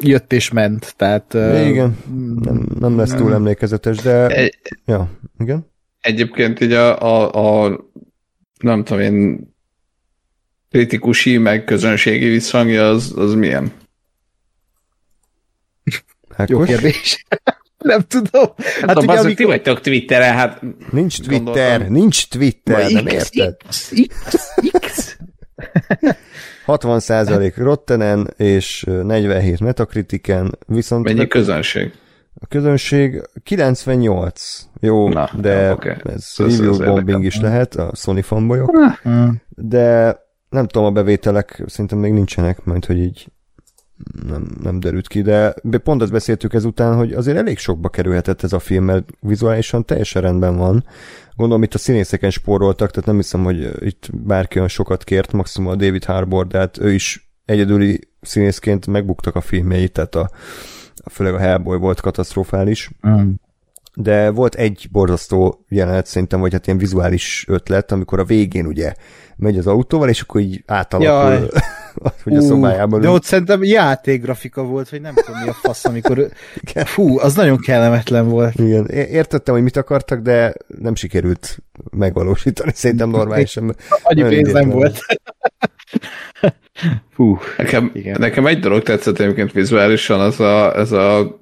Jött 0.00 0.32
és 0.32 0.50
ment, 0.50 0.94
tehát... 0.96 1.34
ö, 1.34 1.66
Igen. 1.66 1.98
Nem, 2.40 2.66
nem 2.80 2.96
lesz 2.98 3.10
túl 3.14 3.34
emlékezetes, 3.34 3.96
de... 3.96 4.26
Egy, 4.26 4.58
Ja, 4.86 5.10
igen. 5.38 5.70
egyébként 6.00 6.60
így 6.60 6.72
a, 6.72 7.00
a, 7.02 7.64
a 7.64 7.80
nem 8.58 8.84
tudom 8.84 9.02
én, 9.02 9.48
kritikusi, 10.70 11.36
meg 11.38 11.64
közönségi 11.64 12.28
visszhangja 12.28 12.88
az, 12.88 13.12
az 13.16 13.34
milyen? 13.34 13.72
Jó 16.46 16.56
Ákos? 16.56 16.68
kérdés. 16.68 17.24
Nem 17.84 18.00
tudom. 18.00 18.50
Hát, 18.56 18.74
Hát 18.80 18.96
a 18.96 18.98
ugye, 18.98 19.06
bazzak, 19.06 19.22
ti 19.22 19.26
amikor... 19.26 19.46
vagytok 19.46 19.80
Twitteren, 19.80 20.32
hát 20.34 20.60
Nincs 20.90 21.20
Twitter, 21.20 21.42
Gondoltam. 21.44 21.92
nincs 21.92 22.28
Twitter, 22.28 22.82
Vagy 22.82 22.92
nem 22.92 23.04
X, 23.04 23.12
érted? 23.12 23.56
X, 23.68 23.92
X, 24.28 24.54
X. 24.80 25.16
60% 26.66 27.52
Rottenen 27.56 28.28
és 28.36 28.84
47 29.02 29.60
Metacritiken, 29.60 30.58
viszont 30.66 31.04
mennyi 31.04 31.26
közönség? 31.26 31.92
a 32.40 32.46
közönség 32.46 33.22
98. 33.42 34.62
Jó, 34.80 35.08
Na, 35.08 35.30
de 35.40 35.72
oké. 35.72 35.88
ez 35.88 35.96
Ez- 36.14 36.34
review 36.38 36.70
ez 36.70 36.78
bombing 36.78 37.08
érdekel. 37.08 37.22
is 37.22 37.40
lehet, 37.40 37.74
a 37.74 37.90
Sony 37.94 38.22
fanboyok, 38.22 38.76
de 39.48 40.16
nem 40.48 40.66
tudom, 40.66 40.86
a 40.86 40.90
bevételek 40.90 41.62
szerintem 41.66 41.98
még 41.98 42.12
nincsenek, 42.12 42.64
majd 42.64 42.84
hogy 42.84 42.98
így 42.98 43.26
nem, 44.26 44.46
nem 44.62 44.80
derült 44.80 45.08
ki, 45.08 45.22
de 45.22 45.54
pont 45.82 46.02
azt 46.02 46.12
beszéltük 46.12 46.54
ezután, 46.54 46.96
hogy 46.96 47.12
azért 47.12 47.36
elég 47.36 47.58
sokba 47.58 47.88
kerülhetett 47.88 48.42
ez 48.42 48.52
a 48.52 48.58
film, 48.58 48.84
mert 48.84 49.10
vizuálisan 49.20 49.84
teljesen 49.84 50.22
rendben 50.22 50.56
van. 50.56 50.84
Gondolom 51.36 51.62
itt 51.62 51.74
a 51.74 51.78
színészeken 51.78 52.30
spóroltak, 52.30 52.90
tehát 52.90 53.06
nem 53.06 53.16
hiszem, 53.16 53.44
hogy 53.44 53.70
itt 53.78 54.08
bárki 54.12 54.56
olyan 54.56 54.68
sokat 54.68 55.04
kért, 55.04 55.32
maximum 55.32 55.70
a 55.70 55.76
David 55.76 56.04
Harbour, 56.04 56.46
de 56.46 56.58
hát 56.58 56.78
ő 56.78 56.92
is 56.92 57.32
egyedüli 57.44 58.00
színészként 58.20 58.86
megbuktak 58.86 59.36
a 59.36 59.40
filmjei, 59.40 59.88
tehát 59.88 60.14
a, 60.14 60.30
a 61.04 61.10
főleg 61.10 61.34
a 61.34 61.38
Hellboy 61.38 61.78
volt 61.78 62.00
katasztrofális 62.00 62.90
Mm. 63.08 63.30
de 63.94 64.30
volt 64.30 64.54
egy 64.54 64.88
borzasztó 64.92 65.64
jelenet 65.68 66.06
szerintem, 66.06 66.40
vagy 66.40 66.52
hát 66.52 66.66
ilyen 66.66 66.78
vizuális 66.78 67.44
ötlet, 67.48 67.92
amikor 67.92 68.18
a 68.18 68.24
végén 68.24 68.66
ugye 68.66 68.94
megy 69.36 69.58
az 69.58 69.66
autóval, 69.66 70.08
és 70.08 70.20
akkor 70.20 70.40
így 70.40 70.62
átalakul, 70.66 71.32
Jaj. 71.32 71.48
hogy 72.24 72.36
a 72.36 72.40
szobájában 72.40 73.00
De 73.00 73.08
ott 73.08 73.24
szerintem 73.24 73.64
játékgrafika 73.64 74.62
volt, 74.62 74.88
vagy 74.88 75.00
nem 75.00 75.14
tudom 75.14 75.40
mi 75.40 75.48
a 75.48 75.52
fasz, 75.52 75.84
amikor... 75.84 76.28
Fú, 76.74 77.18
az 77.18 77.34
nagyon 77.34 77.58
kellemetlen 77.58 78.28
volt. 78.28 78.58
Igen, 78.58 78.86
értettem, 78.88 79.54
hogy 79.54 79.62
mit 79.62 79.76
akartak, 79.76 80.20
de 80.20 80.54
nem 80.78 80.94
sikerült 80.94 81.58
megvalósítani, 81.96 82.72
szerintem 82.74 83.10
normálisan. 83.10 83.76
Annyi 84.02 84.22
pénz 84.22 84.52
nem 84.52 84.68
volt. 84.68 84.98
Fú. 87.10 87.38
Nekem, 87.56 87.90
Igen. 87.94 88.16
nekem 88.18 88.46
egy 88.46 88.58
dolog 88.58 88.82
tetszett 88.82 89.18
egyébként 89.18 89.52
vizuálisan, 89.52 90.20
az 90.20 90.40
a, 90.40 90.76
ez 90.78 90.92
a 90.92 91.38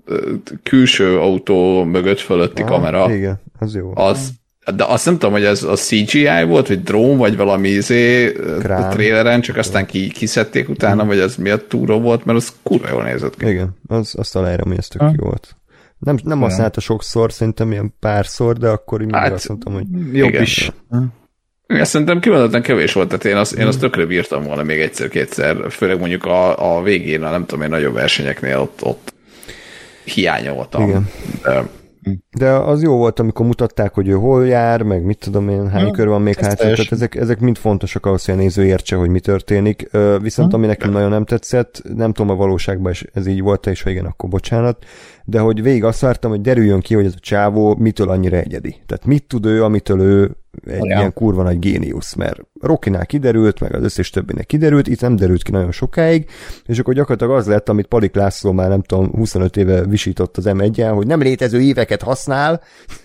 külső 0.62 1.18
autó 1.18 1.84
mögött 1.84 2.18
fölötti 2.18 2.62
Aha, 2.62 2.70
kamera. 2.70 3.14
Igen, 3.14 3.40
az 3.58 3.74
jó. 3.74 3.92
Az, 3.94 4.30
de 4.76 4.84
azt 4.84 5.04
nem 5.04 5.14
tudom, 5.14 5.32
hogy 5.32 5.44
ez 5.44 5.62
a 5.62 5.74
CGI 5.74 6.42
volt, 6.46 6.68
vagy 6.68 6.82
drón, 6.82 7.16
vagy 7.18 7.36
valami 7.36 7.68
izé 7.68 8.32
a 8.68 8.88
traileren, 8.88 9.40
csak 9.40 9.56
aztán 9.56 9.86
ki, 9.86 10.08
kiszedték 10.08 10.68
utána, 10.68 11.04
vagy 11.04 11.18
az 11.18 11.36
miatt 11.36 11.68
túró 11.68 12.00
volt, 12.00 12.24
mert 12.24 12.38
az 12.38 12.52
kurva 12.62 12.88
jól 12.90 13.02
nézett 13.02 13.36
ki. 13.36 13.48
Igen, 13.48 13.76
az, 13.86 14.14
azt 14.18 14.36
aláírom, 14.36 14.68
hogy 14.68 14.78
ez 14.78 14.86
tök 14.88 15.00
Ha. 15.00 15.12
jó 15.16 15.24
volt. 15.24 15.56
Nem, 15.98 16.18
nem 16.24 16.40
használta 16.40 16.80
sokszor, 16.80 17.32
szerintem 17.32 17.72
ilyen 17.72 17.94
párszor, 18.00 18.56
de 18.56 18.68
akkor 18.68 19.02
így 19.02 19.08
Hát, 19.12 19.32
azt 19.32 19.48
mondtam, 19.48 19.72
hogy 19.72 19.84
Jobb 20.12 20.28
Igen. 20.28 20.42
is. 20.42 20.70
Igen, 21.66 21.84
szerintem 21.84 22.20
kimondottan 22.20 22.62
kevés 22.62 22.92
volt, 22.92 23.08
tehát 23.08 23.24
én 23.24 23.36
azt, 23.36 23.52
én 23.52 23.66
azt 23.66 23.80
tökre 23.80 24.06
bírtam 24.06 24.42
volna 24.44 24.62
még 24.62 24.80
egyszer-kétszer, 24.80 25.56
főleg 25.70 25.98
mondjuk 25.98 26.24
a, 26.24 26.76
a 26.76 26.82
végén, 26.82 27.22
a 27.22 27.30
nem 27.30 27.46
tudom 27.46 27.64
én, 27.64 27.70
nagyobb 27.70 27.94
versenyeknél 27.94 28.58
ott, 28.58 28.78
ott 28.82 29.14
hiányoltam. 30.04 30.88
Igen. 30.88 31.08
De, 31.42 31.64
De 32.38 32.50
az 32.50 32.82
jó 32.82 32.96
volt, 32.96 33.18
amikor 33.18 33.46
mutatták, 33.46 33.94
hogy 33.94 34.08
ő 34.08 34.12
hol 34.12 34.46
jár, 34.46 34.82
meg 34.82 35.04
mit 35.04 35.18
tudom 35.18 35.48
én, 35.48 35.68
hány 35.68 35.86
Ja, 35.86 35.90
kör 35.90 36.08
van 36.08 36.22
még 36.22 36.34
hátra, 36.34 36.56
tehát 36.56 36.92
ezek, 36.92 37.14
ezek 37.14 37.40
mind 37.40 37.56
fontosak 37.56 38.06
ahhoz, 38.06 38.24
hogy 38.24 38.34
a 38.34 38.36
néző 38.36 38.64
értse, 38.64 38.96
hogy 38.96 39.08
mi 39.08 39.20
történik. 39.20 39.90
Viszont 40.20 40.52
ami 40.52 40.66
nekem 40.66 40.90
nagyon 40.90 41.10
nem 41.10 41.24
tetszett, 41.24 41.82
nem 41.94 42.12
tudom 42.12 42.30
a 42.30 42.36
valóságban 42.36 42.92
is 42.92 43.04
ez 43.12 43.26
így 43.26 43.42
volt, 43.42 43.66
és 43.66 43.82
ha 43.82 43.90
igen, 43.90 44.04
akkor 44.04 44.28
bocsánat, 44.28 44.84
de 45.24 45.40
hogy 45.40 45.62
végig 45.62 45.84
azt 45.84 46.00
vártam, 46.00 46.30
hogy 46.30 46.40
derüljön 46.40 46.80
ki, 46.80 46.94
hogy 46.94 47.06
ez 47.06 47.14
a 47.16 47.20
csávó 47.20 47.74
mitől 47.74 48.08
annyira 48.08 48.36
egyedi. 48.36 48.76
Tehát 48.86 49.04
mit 49.06 49.24
tud 49.24 49.46
ő, 49.46 49.64
amitől 49.64 50.00
ő 50.00 50.36
egy 50.66 50.84
Ja. 50.84 50.98
ilyen 50.98 51.12
kurva 51.12 51.42
nagy 51.42 51.58
géniusz, 51.58 52.14
mert 52.14 52.40
Rokinál 52.60 53.06
kiderült, 53.06 53.60
meg 53.60 53.74
az 53.74 53.82
összes 53.82 54.10
többinek 54.10 54.46
kiderült, 54.46 54.86
itt 54.88 55.00
nem 55.00 55.16
derült 55.16 55.42
ki 55.42 55.50
nagyon 55.50 55.72
sokáig, 55.72 56.30
és 56.66 56.78
akkor 56.78 56.94
gyakorlatilag 56.94 57.38
az 57.38 57.46
lett, 57.46 57.68
amit 57.68 57.86
Palik 57.86 58.14
László 58.14 58.52
már 58.52 58.68
nem 58.68 58.82
tudom, 58.82 59.10
25 59.10 59.56
éve 59.56 59.84
visított 59.84 60.36
az 60.36 60.44
m 60.44 60.82
hogy 60.82 61.06
nem 61.06 61.20
létező 61.20 61.60
éveket 61.60 62.02
használ, 62.02 62.62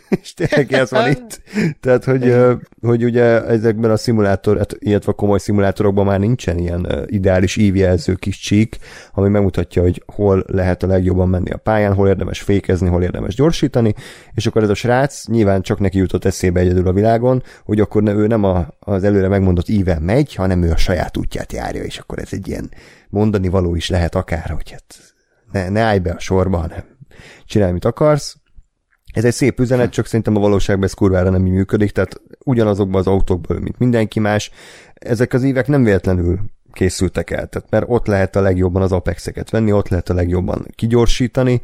és 0.21 0.33
tényleg 0.33 0.73
ez 0.73 0.91
van 0.91 1.09
itt. 1.09 1.41
Tehát, 1.79 2.03
hogy, 2.03 2.35
hogy 2.81 3.03
ugye 3.03 3.45
ezekben 3.45 3.91
a 3.91 3.97
szimulátor, 3.97 4.57
hát, 4.57 4.75
illetve 4.79 5.11
a 5.11 5.15
komoly 5.15 5.39
szimulátorokban 5.39 6.05
már 6.05 6.19
nincsen 6.19 6.57
ilyen 6.57 7.05
ideális 7.05 7.55
ívjelző 7.55 8.13
kis 8.13 8.37
csík, 8.37 8.77
ami 9.13 9.29
megmutatja, 9.29 9.81
hogy 9.81 10.03
hol 10.05 10.43
lehet 10.47 10.83
a 10.83 10.87
legjobban 10.87 11.29
menni 11.29 11.49
a 11.51 11.57
pályán, 11.57 11.93
hol 11.93 12.07
érdemes 12.07 12.41
fékezni, 12.41 12.87
hol 12.87 13.03
érdemes 13.03 13.35
gyorsítani, 13.35 13.93
és 14.33 14.45
akkor 14.45 14.63
ez 14.63 14.69
a 14.69 14.73
srác 14.73 15.27
nyilván 15.27 15.61
csak 15.61 15.79
neki 15.79 15.97
jutott 15.97 16.25
eszébe 16.25 16.59
egyedül 16.59 16.87
a 16.87 16.93
világon, 16.93 17.43
hogy 17.63 17.79
akkor 17.79 18.03
ő 18.07 18.27
nem 18.27 18.43
a, 18.43 18.67
az 18.79 19.03
előre 19.03 19.27
megmondott 19.27 19.67
íven 19.67 20.01
megy, 20.01 20.35
hanem 20.35 20.63
ő 20.63 20.71
a 20.71 20.77
saját 20.77 21.17
útját 21.17 21.53
járja, 21.53 21.83
és 21.83 21.97
akkor 21.97 22.19
ez 22.19 22.29
egy 22.31 22.47
ilyen 22.47 22.71
mondani 23.09 23.49
való 23.49 23.75
is 23.75 23.89
lehet 23.89 24.15
akár, 24.15 24.49
hogy 24.49 24.71
hát 24.71 25.15
ne, 25.51 25.69
ne 25.69 25.81
állj 25.81 25.99
be 25.99 26.11
a 26.11 26.19
sorba, 26.19 26.57
hanem 26.57 26.83
csinálj, 27.45 27.71
mit 27.71 27.85
akarsz. 27.85 28.37
Ez 29.13 29.25
egy 29.25 29.33
szép 29.33 29.59
üzenet, 29.59 29.91
csak 29.91 30.05
szerintem 30.05 30.35
a 30.35 30.39
valóságban 30.39 30.85
ez 30.85 30.93
kurvára 30.93 31.29
nem 31.29 31.45
így 31.45 31.51
működik, 31.51 31.91
tehát 31.91 32.21
ugyanazokban 32.45 32.99
az 32.99 33.07
autókból, 33.07 33.59
mint 33.59 33.79
mindenki 33.79 34.19
más, 34.19 34.51
ezek 34.93 35.33
az 35.33 35.43
évek 35.43 35.67
nem 35.67 35.83
véletlenül 35.83 36.39
készültek 36.77 37.29
el, 37.29 37.47
tehát 37.47 37.69
mert 37.69 37.85
ott 37.87 38.05
lehet 38.05 38.35
a 38.35 38.41
legjobban 38.41 38.81
az 38.81 38.91
apexeket 38.91 39.49
venni, 39.49 39.71
ott 39.71 39.87
lehet 39.87 40.09
a 40.09 40.13
legjobban 40.13 40.65
kigyorsítani. 40.75 41.61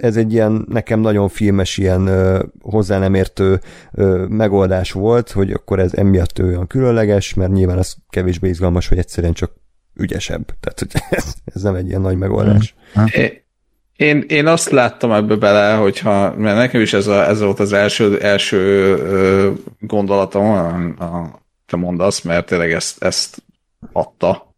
Ez 0.00 0.16
egy 0.16 0.32
ilyen 0.32 0.66
nekem 0.68 1.00
nagyon 1.00 1.28
filmes, 1.28 1.78
ilyen 1.78 2.10
hozzá 2.60 2.98
nem 2.98 3.14
értő 3.14 3.60
megoldás 4.28 4.92
volt, 4.92 5.30
hogy 5.30 5.52
akkor 5.52 5.78
ez 5.78 5.94
emiatt 5.94 6.42
olyan 6.42 6.66
különleges, 6.66 7.34
mert 7.34 7.52
nyilván 7.52 7.78
az 7.78 7.96
kevésbé 8.08 8.48
izgalmas, 8.48 8.88
hogy 8.88 8.98
egyszerűen 8.98 9.32
csak 9.32 9.52
ügyesebb. 9.94 10.44
Tehát 10.60 10.78
hogy 10.78 11.02
ez, 11.18 11.34
ez 11.44 11.62
nem 11.62 11.74
egy 11.74 11.88
ilyen 11.88 12.00
nagy 12.00 12.16
megoldás. 12.16 12.74
É- 13.12 13.45
Én, 13.96 14.24
én 14.28 14.46
azt 14.46 14.70
láttam 14.70 15.12
ebbe 15.12 15.34
bele, 15.34 15.74
hogyha, 15.74 16.34
mert 16.34 16.56
nekem 16.56 16.80
is 16.80 16.92
ez, 16.92 17.06
a, 17.06 17.28
ez 17.28 17.40
volt 17.40 17.60
az 17.60 17.72
első, 17.72 18.20
első 18.20 18.96
gondolatom, 19.80 20.44
a, 20.44 21.04
a, 21.04 21.40
te 21.66 21.76
mondasz, 21.76 22.20
mert 22.20 22.46
tényleg 22.46 22.72
ezt, 22.72 23.02
ezt 23.02 23.42
adta 23.92 24.54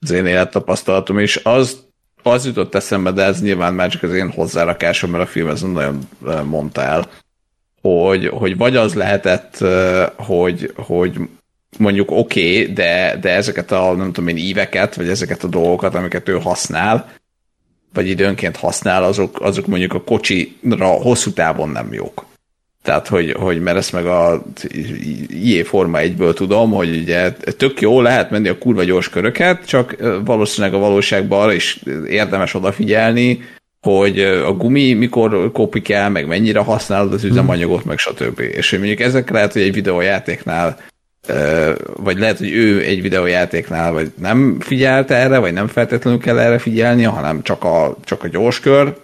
az 0.00 0.10
én 0.10 0.26
élettapasztalatom 0.26 1.18
is. 1.18 1.36
Az, 1.36 1.84
az 2.22 2.46
jutott 2.46 2.74
eszembe, 2.74 3.10
de 3.10 3.22
ez 3.22 3.42
nyilván 3.42 3.74
már 3.74 3.90
csak 3.90 4.02
az 4.02 4.12
én 4.12 4.30
hozzárakásom, 4.30 5.10
mert 5.10 5.24
a 5.24 5.26
film 5.26 5.48
ez 5.48 5.60
nagyon 5.60 6.08
mondta 6.44 6.82
el, 6.82 7.06
hogy, 7.80 8.26
hogy 8.26 8.56
vagy 8.56 8.76
az 8.76 8.94
lehetett, 8.94 9.64
hogy, 10.16 10.72
hogy 10.76 11.16
mondjuk 11.78 12.10
oké, 12.10 12.60
okay, 12.60 12.72
de, 12.72 13.18
de 13.20 13.30
ezeket 13.30 13.72
a 13.72 13.92
nem 13.92 14.12
tudom 14.12 14.28
én 14.28 14.36
íveket, 14.36 14.94
vagy 14.94 15.08
ezeket 15.08 15.44
a 15.44 15.48
dolgokat, 15.48 15.94
amiket 15.94 16.28
ő 16.28 16.38
használ, 16.38 17.12
vagy 17.92 18.08
időnként 18.08 18.56
használ, 18.56 19.04
azok, 19.04 19.40
azok 19.40 19.66
mondjuk 19.66 19.94
a 19.94 20.02
kocsira 20.02 20.86
hosszú 20.86 21.30
távon 21.32 21.68
nem 21.68 21.92
jók. 21.92 22.24
Tehát, 22.82 23.08
hogy, 23.08 23.32
hogy 23.32 23.60
mert 23.60 23.76
ezt 23.76 23.92
meg 23.92 24.06
a 24.06 24.42
IE 25.28 25.64
Forma 25.64 25.98
egyből 25.98 26.34
tudom, 26.34 26.70
hogy 26.70 26.96
ugye 26.96 27.32
tök 27.32 27.80
jó, 27.80 28.00
lehet 28.00 28.30
menni 28.30 28.48
a 28.48 28.58
kurva 28.58 28.82
gyors 28.82 29.08
köröket, 29.08 29.66
csak 29.66 29.96
valószínűleg 30.24 30.74
a 30.74 30.78
valóságban 30.78 31.40
arra 31.40 31.52
is 31.52 31.80
érdemes 32.08 32.54
odafigyelni, 32.54 33.40
hogy 33.80 34.20
a 34.20 34.52
gumi 34.52 34.92
mikor 34.92 35.52
kopik 35.52 35.88
el, 35.88 36.10
meg 36.10 36.26
mennyire 36.26 36.60
használod 36.60 37.12
az 37.12 37.24
üzemanyagot, 37.24 37.84
meg 37.84 37.98
stb. 37.98 38.40
És 38.40 38.70
hogy 38.70 38.78
mondjuk 38.78 39.00
ezek 39.00 39.30
lehet, 39.30 39.52
hogy 39.52 39.62
egy 39.62 39.72
videójátéknál 39.72 40.78
vagy 41.96 42.18
lehet, 42.18 42.38
hogy 42.38 42.52
ő 42.52 42.82
egy 42.82 43.02
videójátéknál 43.02 43.92
vagy 43.92 44.12
nem 44.18 44.60
figyelt 44.60 45.10
erre, 45.10 45.38
vagy 45.38 45.52
nem 45.52 45.66
feltétlenül 45.66 46.20
kell 46.20 46.38
erre 46.38 46.58
figyelni, 46.58 47.02
hanem 47.02 47.42
csak 47.42 47.64
a, 47.64 47.96
csak 48.04 48.24
a 48.24 48.28
gyorskör 48.28 48.96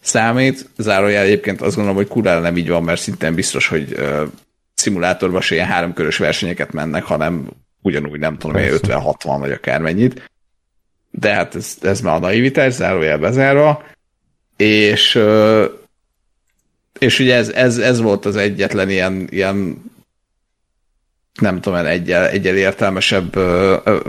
számít. 0.00 0.68
Zárójel 0.76 1.24
egyébként 1.24 1.60
azt 1.60 1.74
gondolom, 1.74 1.96
hogy 1.96 2.08
kurvára 2.08 2.40
nem 2.40 2.56
így 2.56 2.68
van, 2.68 2.82
mert 2.82 3.00
szintén 3.00 3.34
biztos, 3.34 3.68
hogy 3.68 3.96
szimulátorban 4.74 5.40
se 5.40 5.54
ilyen 5.54 5.66
háromkörös 5.66 6.16
versenyeket 6.16 6.72
mennek, 6.72 7.04
hanem 7.04 7.48
ugyanúgy 7.82 8.18
nem 8.18 8.38
tudom, 8.38 8.56
50-60 8.56 9.36
vagy 9.38 9.50
akármennyit. 9.50 10.30
De 11.10 11.34
hát 11.34 11.54
ez, 11.54 11.76
ez 11.82 12.00
már 12.00 12.14
a 12.14 12.18
naivitás, 12.18 12.72
zárójel 12.72 13.18
bezárva. 13.18 13.84
És 14.56 15.20
és 16.98 17.18
ugye 17.18 17.34
ez, 17.34 17.48
ez, 17.48 17.78
ez 17.78 18.00
volt 18.00 18.24
az 18.24 18.36
egyetlen 18.36 18.90
ilyen, 18.90 19.26
ilyen 19.30 19.84
nem 21.40 21.60
tudom, 21.60 21.86
egyel, 21.86 22.28
egyel 22.28 22.56
értelmesebb 22.56 23.36
ö, 23.36 23.76
ö, 23.84 24.00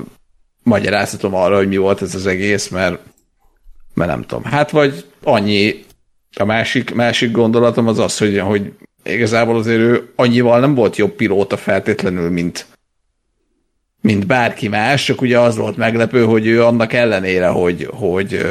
magyarázatom 0.63 1.35
arra, 1.35 1.55
hogy 1.55 1.67
mi 1.67 1.77
volt 1.77 2.01
ez 2.01 2.15
az 2.15 2.25
egész, 2.25 2.67
mert, 2.67 2.99
mert 3.93 4.09
nem 4.09 4.21
tudom. 4.21 4.43
Hát 4.43 4.71
vagy 4.71 5.05
annyi, 5.23 5.85
a 6.35 6.45
másik, 6.45 6.93
másik 6.93 7.31
gondolatom 7.31 7.87
az 7.87 7.99
az, 7.99 8.17
hogy, 8.17 8.39
hogy 8.39 8.71
igazából 9.03 9.57
azért 9.57 9.79
ő 9.79 10.11
annyival 10.15 10.59
nem 10.59 10.75
volt 10.75 10.95
jobb 10.95 11.11
pilóta 11.11 11.57
feltétlenül, 11.57 12.29
mint, 12.29 12.65
mint 14.01 14.27
bárki 14.27 14.67
más, 14.67 15.03
csak 15.05 15.21
ugye 15.21 15.39
az 15.39 15.55
volt 15.55 15.77
meglepő, 15.77 16.23
hogy 16.25 16.47
ő 16.47 16.63
annak 16.63 16.93
ellenére, 16.93 17.47
hogy, 17.47 17.87
hogy 17.91 18.45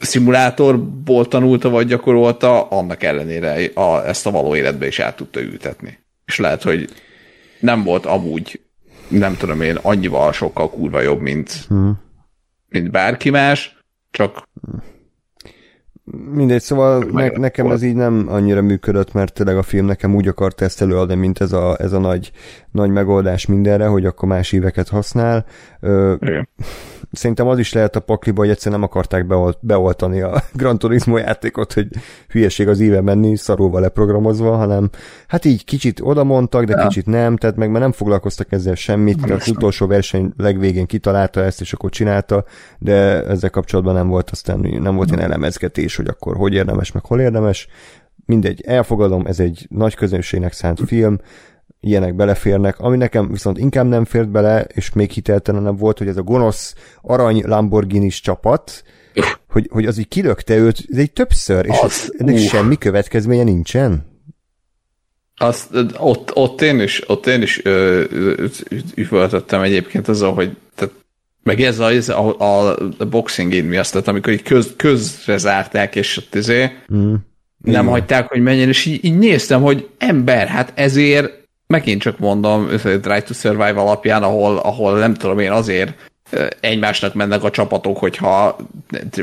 szimulátorból 0.00 1.28
tanulta 1.28 1.68
vagy 1.68 1.86
gyakorolta, 1.86 2.68
annak 2.68 3.02
ellenére 3.02 3.70
a, 3.74 4.06
ezt 4.06 4.26
a 4.26 4.30
való 4.30 4.56
életbe 4.56 4.86
is 4.86 4.98
át 4.98 5.16
tudta 5.16 5.40
ültetni. 5.40 5.98
És 6.26 6.38
lehet, 6.38 6.62
hogy 6.62 6.88
nem 7.66 7.82
volt 7.82 8.06
amúgy, 8.06 8.60
nem 9.08 9.36
tudom 9.36 9.60
én, 9.60 9.78
annyival 9.82 10.32
sokkal 10.32 10.70
kurva 10.70 11.00
jobb, 11.00 11.20
mint, 11.20 11.64
hmm. 11.68 11.98
mint 12.68 12.90
bárki 12.90 13.30
más, 13.30 13.78
csak 14.10 14.48
Mindegy, 16.32 16.60
szóval 16.60 17.04
ne, 17.12 17.28
nekem 17.28 17.70
ez 17.70 17.82
így 17.82 17.94
nem 17.94 18.26
annyira 18.28 18.62
működött, 18.62 19.12
mert 19.12 19.32
tényleg 19.32 19.56
a 19.56 19.62
film 19.62 19.86
nekem 19.86 20.14
úgy 20.14 20.28
akart 20.28 20.60
ezt 20.60 20.82
előadni, 20.82 21.14
mint 21.14 21.40
ez 21.40 21.52
a, 21.52 21.76
ez 21.78 21.92
a 21.92 21.98
nagy, 21.98 22.32
nagy 22.70 22.90
megoldás 22.90 23.46
mindenre, 23.46 23.86
hogy 23.86 24.04
akkor 24.04 24.28
más 24.28 24.52
éveket 24.52 24.88
használ. 24.88 25.46
Ö, 25.86 26.14
Igen 26.20 26.48
szerintem 27.12 27.46
az 27.46 27.58
is 27.58 27.72
lehet 27.72 27.96
a 27.96 28.00
pakliba, 28.00 28.40
hogy 28.40 28.50
egyszer 28.50 28.72
nem 28.72 28.82
akarták 28.82 29.26
beolt, 29.26 29.58
beoltani 29.60 30.20
a 30.20 30.42
Gran 30.52 30.78
Turismo 30.78 31.16
játékot, 31.16 31.72
hogy 31.72 31.88
hülyeség 32.28 32.68
az 32.68 32.80
íve 32.80 33.00
menni, 33.00 33.36
szarulva 33.36 33.78
leprogramozva, 33.78 34.56
hanem 34.56 34.90
hát 35.26 35.44
így 35.44 35.64
kicsit 35.64 36.00
oda 36.02 36.24
mondtak, 36.24 36.64
de 36.64 36.76
ja. 36.76 36.86
kicsit 36.86 37.06
nem, 37.06 37.36
tehát 37.36 37.56
meg 37.56 37.70
már 37.70 37.80
nem 37.80 37.92
foglalkoztak 37.92 38.52
ezzel 38.52 38.74
semmit, 38.74 39.22
tehát 39.22 39.40
az 39.40 39.48
utolsó 39.48 39.86
verseny 39.86 40.32
legvégén 40.36 40.86
kitalálta 40.86 41.42
ezt, 41.42 41.60
és 41.60 41.72
akkor 41.72 41.90
csinálta, 41.90 42.44
de 42.78 43.24
ezzel 43.24 43.50
kapcsolatban 43.50 43.94
nem 43.94 44.08
volt 44.08 44.30
aztán, 44.30 44.58
nem 44.80 44.96
volt 44.96 45.08
ilyen 45.08 45.20
elemezgetés, 45.20 45.96
hogy 45.96 46.06
akkor 46.06 46.36
hogy 46.36 46.54
érdemes, 46.54 46.92
meg 46.92 47.04
hol 47.04 47.20
érdemes. 47.20 47.68
Mindegy, 48.24 48.60
elfogadom, 48.66 49.26
ez 49.26 49.40
egy 49.40 49.66
nagy 49.70 49.94
közönségnek 49.94 50.52
szánt 50.52 50.80
film, 50.86 51.18
ilyenek 51.80 52.14
beleférnek, 52.14 52.78
ami 52.78 52.96
nekem 52.96 53.30
viszont 53.30 53.58
inkább 53.58 53.86
nem 53.86 54.04
fért 54.04 54.28
bele, 54.28 54.66
és 54.74 54.92
még 54.92 55.10
hiteltelenebb 55.10 55.78
volt, 55.78 55.98
hogy 55.98 56.08
ez 56.08 56.16
a 56.16 56.22
gonosz 56.22 56.74
arany 57.02 57.42
lamborghini 57.46 58.08
csapat, 58.08 58.84
hogy, 59.48 59.68
hogy 59.72 59.86
az 59.86 59.98
így 59.98 60.08
kilökte 60.08 60.56
őt, 60.56 60.84
ez 60.90 60.98
egy 60.98 61.12
többször, 61.12 61.66
és 61.66 61.78
az, 61.82 62.14
ennek 62.18 62.34
uh. 62.34 62.40
semmi 62.40 62.78
következménye 62.78 63.42
nincsen. 63.42 64.14
Azt, 65.36 65.68
ott, 65.98 66.36
ott 66.36 66.60
én 66.60 66.80
is, 66.80 67.08
ott 67.08 67.26
én 67.26 67.42
is 67.42 67.62
üvöltöttem 68.94 69.60
egyébként 69.62 70.08
azzal, 70.08 70.34
hogy 70.34 70.56
tehát, 70.74 70.94
meg 71.42 71.60
ez 71.60 71.78
a, 71.78 71.90
ez 71.90 72.08
a, 72.08 72.38
a, 72.38 72.76
a 72.98 73.04
boxing 73.04 73.54
in 73.54 73.64
mi 73.64 73.76
azt, 73.76 73.92
tehát 73.92 74.08
amikor 74.08 74.32
így 74.32 74.42
köz, 74.42 74.74
közre 74.76 75.36
zárták, 75.36 75.96
és 75.96 76.16
ott 76.16 76.34
izé, 76.34 76.62
mm. 76.94 77.08
nem 77.08 77.20
Igen. 77.64 77.86
hagyták, 77.86 78.28
hogy 78.28 78.40
menjen, 78.40 78.68
és 78.68 78.84
így, 78.84 79.04
így 79.04 79.18
néztem, 79.18 79.62
hogy 79.62 79.88
ember, 79.98 80.46
hát 80.46 80.72
ezért 80.74 81.45
megint 81.66 82.00
csak 82.00 82.18
mondom, 82.18 82.66
Drive 82.82 83.22
to 83.22 83.34
Survive 83.34 83.80
alapján, 83.80 84.22
ahol, 84.22 84.56
ahol 84.56 84.98
nem 84.98 85.14
tudom 85.14 85.38
én 85.38 85.50
azért 85.50 85.92
egymásnak 86.60 87.14
mennek 87.14 87.42
a 87.42 87.50
csapatok, 87.50 87.98
hogyha 87.98 88.56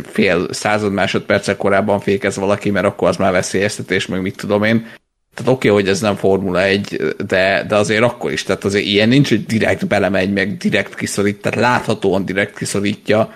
fél 0.03 0.47
század 0.49 0.93
másodpercek 0.93 1.57
korábban 1.57 1.99
fékez 1.99 2.35
valaki, 2.35 2.69
mert 2.69 2.85
akkor 2.85 3.07
az 3.07 3.17
már 3.17 3.31
veszélyeztetés, 3.31 4.07
meg 4.07 4.21
mit 4.21 4.37
tudom 4.37 4.63
én. 4.63 4.87
Tehát 5.33 5.51
oké, 5.51 5.69
okay, 5.69 5.81
hogy 5.81 5.89
ez 5.89 6.01
nem 6.01 6.15
Formula 6.15 6.63
1, 6.63 7.15
de, 7.27 7.65
de 7.67 7.75
azért 7.75 8.03
akkor 8.03 8.31
is, 8.31 8.43
tehát 8.43 8.63
azért 8.63 8.85
ilyen 8.85 9.09
nincs, 9.09 9.29
hogy 9.29 9.45
direkt 9.45 9.87
belemegy, 9.87 10.33
meg 10.33 10.57
direkt 10.57 10.95
kiszorít, 10.95 11.41
tehát 11.41 11.59
láthatóan 11.59 12.25
direkt 12.25 12.57
kiszorítja 12.57 13.33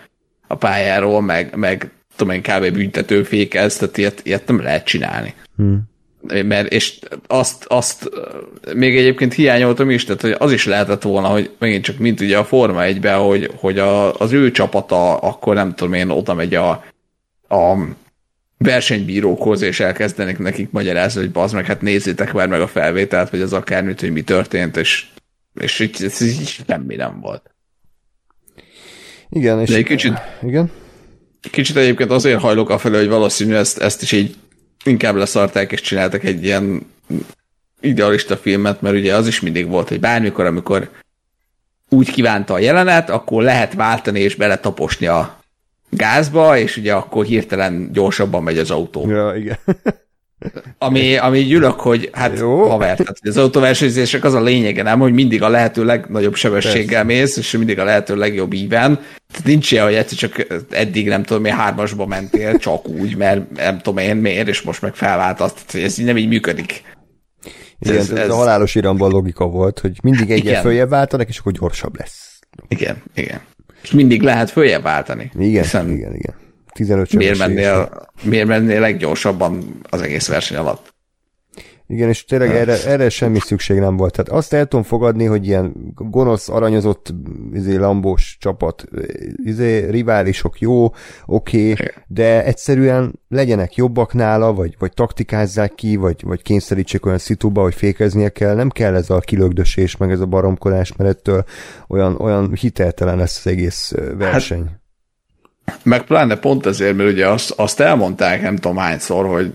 a 0.48 0.56
pályáról, 0.56 1.22
meg, 1.22 1.56
meg 1.56 1.92
tudom 2.16 2.34
én, 2.34 2.42
kb. 2.42 2.72
büntető 2.72 3.24
fékez, 3.24 3.78
tehát 3.78 3.98
ilyet, 3.98 4.22
ilyet 4.24 4.48
nem 4.48 4.62
lehet 4.62 4.86
csinálni. 4.86 5.34
Hmm 5.56 5.96
mert 6.46 6.72
és 6.72 7.00
azt, 7.28 7.66
azt 7.68 8.10
még 8.74 8.98
egyébként 8.98 9.34
hiányoltam 9.34 9.90
is, 9.90 10.04
tehát 10.04 10.22
hogy 10.22 10.36
az 10.38 10.52
is 10.52 10.66
lehetett 10.66 11.02
volna, 11.02 11.28
hogy 11.28 11.52
megint 11.60 11.84
csak 11.84 11.98
mint 11.98 12.22
ugye 12.22 12.38
a 12.38 12.46
Forma 12.46 12.84
1 12.84 13.06
hogy, 13.06 13.52
hogy 13.56 13.80
a, 13.80 14.14
az 14.14 14.32
ő 14.32 14.52
csapata 14.52 15.18
akkor 15.18 15.56
nem 15.56 15.74
tudom 15.76 15.94
én 15.94 16.10
oda 16.10 16.34
megy 16.34 16.56
a, 16.56 16.70
a 17.50 17.76
versenybírókhoz, 18.58 19.62
és 19.62 19.80
elkezdenek 19.80 20.40
nekik 20.40 20.72
magyarázni, 20.72 21.22
hogy 21.22 21.32
bazd 21.32 21.56
meg, 21.56 21.66
hát 21.66 21.82
nézzétek 21.82 22.34
már 22.34 22.48
meg 22.48 22.62
a 22.62 22.68
felvételt, 22.68 23.30
vagy 23.30 23.42
az 23.42 23.54
akármit, 23.54 24.00
hogy 24.00 24.12
mi 24.12 24.22
történt, 24.22 24.78
és, 24.78 25.06
és 25.62 25.80
így, 25.80 26.04
ez 26.04 26.22
így 26.22 26.64
semmi 26.68 26.96
nem 26.96 27.20
volt. 27.20 27.52
Igen, 29.30 29.62
és... 29.62 29.70
De 29.70 29.76
egy 29.76 29.84
kicsit, 29.84 30.14
igen? 30.42 30.72
Kicsit 31.52 31.76
egyébként 31.76 32.12
azért 32.12 32.40
hajlok 32.40 32.70
afelé, 32.70 32.98
hogy 32.98 33.08
valószínű 33.08 33.54
ezt, 33.54 33.78
ezt 33.78 34.02
is 34.02 34.12
így 34.12 34.36
inkább 34.84 35.16
leszarták 35.16 35.72
és 35.72 35.82
csináltak 35.82 36.24
egy 36.24 36.44
ilyen 36.44 36.92
idealista 37.82 38.38
filmet, 38.38 38.82
mert 38.82 38.96
ugye 38.96 39.16
az 39.16 39.28
is 39.28 39.40
mindig 39.40 39.68
volt, 39.68 39.88
hogy 39.88 40.00
bármikor, 40.00 40.46
amikor 40.46 40.90
úgy 41.90 42.12
kívánta 42.12 42.54
a 42.54 42.60
jelenet, 42.60 43.10
akkor 43.10 43.44
lehet 43.44 43.74
váltani 43.74 44.20
és 44.20 44.36
beletaposni 44.36 45.08
a 45.08 45.40
gázba, 45.90 46.58
és 46.58 46.78
ugye 46.78 46.94
akkor 46.94 47.26
hirtelen 47.26 47.92
gyorsabban 47.92 48.44
megy 48.44 48.58
az 48.58 48.72
autó. 48.72 49.10
Ja, 49.10 49.34
igen. 49.36 49.58
Ami, 50.78 51.18
ami 51.18 51.44
gyűlök, 51.44 51.80
hogy 51.80 52.10
hát 52.14 52.40
Jó. 52.40 52.70
haver, 52.70 52.98
tehát 52.98 53.18
az 53.22 53.38
autóversenyzések 53.38 54.24
az 54.24 54.34
a 54.34 54.42
lényege, 54.42 54.84
nem, 54.84 55.00
hogy 55.00 55.14
mindig 55.14 55.42
a 55.42 55.50
lehető 55.50 55.86
legnagyobb 55.86 56.36
sebességgel 56.36 57.06
Persze. 57.06 57.20
mész, 57.20 57.38
és 57.38 57.52
mindig 57.52 57.80
a 57.80 57.84
lehető 57.84 58.16
legjobb 58.16 58.54
íven. 58.54 58.96
Tehát 59.32 59.46
nincs 59.46 59.72
ilyen, 59.72 59.86
hogy 59.86 59.94
egyszer 59.94 60.18
csak 60.18 60.48
eddig 60.70 61.08
nem 61.08 61.24
tudom, 61.24 61.42
mi 61.42 61.50
hármasba 61.50 62.06
mentél, 62.06 62.58
csak 62.58 62.88
úgy, 62.88 63.16
mert 63.16 63.52
nem 63.52 63.78
tudom 63.78 63.98
én 63.98 64.16
miért, 64.16 64.48
és 64.48 64.62
most 64.62 64.82
meg 64.82 64.96
felváltasz. 64.96 65.54
Tehát 65.54 65.88
ez 65.88 66.00
így 66.00 66.06
nem 66.06 66.18
így 66.18 66.28
működik. 66.28 66.82
Igen, 67.80 67.98
ez, 67.98 68.12
ez, 68.12 68.18
ez 68.18 68.30
a 68.30 68.36
halálos 68.36 68.76
iramban 68.76 69.12
logika 69.12 69.46
volt, 69.46 69.80
hogy 69.80 69.98
mindig 70.04 70.32
egyet 70.32 70.62
följebb 70.62 70.90
váltanak, 70.90 71.28
és 71.28 71.38
akkor 71.38 71.52
gyorsabb 71.52 71.98
lesz. 71.98 72.40
Igen, 72.68 73.04
igen. 73.16 73.42
És 73.84 73.92
mindig 73.92 74.22
lehet 74.22 74.50
följebb 74.50 74.84
váltani. 74.84 75.32
Igen, 75.38 75.64
hiszen 75.64 75.92
igen, 75.92 76.16
igen 76.16 76.46
15 76.78 77.14
miért 77.14 77.38
mennél, 77.38 78.08
miért 78.24 78.48
mennél 78.48 78.80
leggyorsabban 78.80 79.80
az 79.90 80.02
egész 80.02 80.28
verseny 80.28 80.58
alatt? 80.58 80.96
Igen, 81.90 82.10
és 82.10 82.26
tényleg 82.26 82.56
erre, 82.56 82.86
erre 82.86 83.10
semmi 83.10 83.40
szükség 83.40 83.80
nem 83.80 83.98
volt. 83.98 84.12
Tehát 84.12 84.32
azt 84.32 84.54
el 84.54 84.66
tudom 84.66 84.86
fogadni, 84.86 85.26
hogy 85.26 85.48
ilyen 85.48 85.94
gonosz, 85.96 86.50
aranyozott, 86.50 87.14
izé, 87.54 87.76
lambós 87.76 88.38
csapat, 88.40 88.84
izé, 89.44 89.90
riválisok 89.90 90.60
jó, 90.60 90.86
oké, 91.26 91.72
okay, 91.72 91.88
de 92.08 92.44
egyszerűen 92.44 93.20
legyenek 93.30 93.76
jobbak 93.76 94.14
nála, 94.14 94.54
vagy, 94.54 94.76
vagy 94.80 94.94
taktikázzák 94.94 95.76
ki, 95.76 95.96
vagy, 95.96 96.24
vagy 96.24 96.42
kényszerítsék 96.42 97.06
olyan 97.06 97.18
szituba, 97.18 97.62
hogy 97.62 97.76
fékeznie 97.76 98.30
kell. 98.30 98.56
Nem 98.56 98.70
kell 98.70 98.96
ez 98.96 99.10
a 99.10 99.20
kilögdösés, 99.20 99.98
meg 99.98 100.12
ez 100.12 100.20
a 100.20 100.26
baromkodás, 100.26 100.96
mert 100.96 101.10
ettől 101.10 101.44
olyan, 101.88 102.16
olyan 102.20 102.54
hiteltelen 102.54 103.18
lesz 103.18 103.38
az 103.46 103.52
egész 103.52 103.94
verseny. 104.18 104.64
Hát, 104.64 104.86
meg 105.84 106.04
pláne 106.04 106.36
pont 106.36 106.66
ezért, 106.66 106.96
mert 106.96 107.12
ugye 107.12 107.28
azt, 107.28 107.52
azt 107.52 107.80
elmondták 107.80 108.42
nem 108.42 108.56
tudom 108.56 108.78
hányszor, 108.78 109.26
hogy 109.26 109.54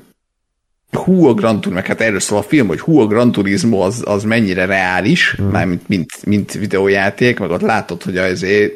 hú 0.92 1.26
a 1.26 1.34
Gran 1.34 1.54
Turismo, 1.54 1.74
meg 1.74 1.86
hát 1.86 2.00
erről 2.00 2.20
szól 2.20 2.38
a 2.38 2.42
film, 2.42 2.66
hogy 2.66 2.80
hú 2.80 3.00
a 3.00 3.06
Gran 3.06 3.32
Turismo 3.32 3.80
az, 3.80 4.02
az 4.06 4.24
mennyire 4.24 4.64
reális, 4.64 5.36
mm. 5.42 5.46
már 5.46 5.66
mint, 5.66 5.88
mint, 5.88 6.26
mint 6.26 6.52
videójáték, 6.52 7.38
meg 7.38 7.50
ott 7.50 7.60
látod, 7.60 8.02
hogy 8.02 8.16
azért 8.16 8.72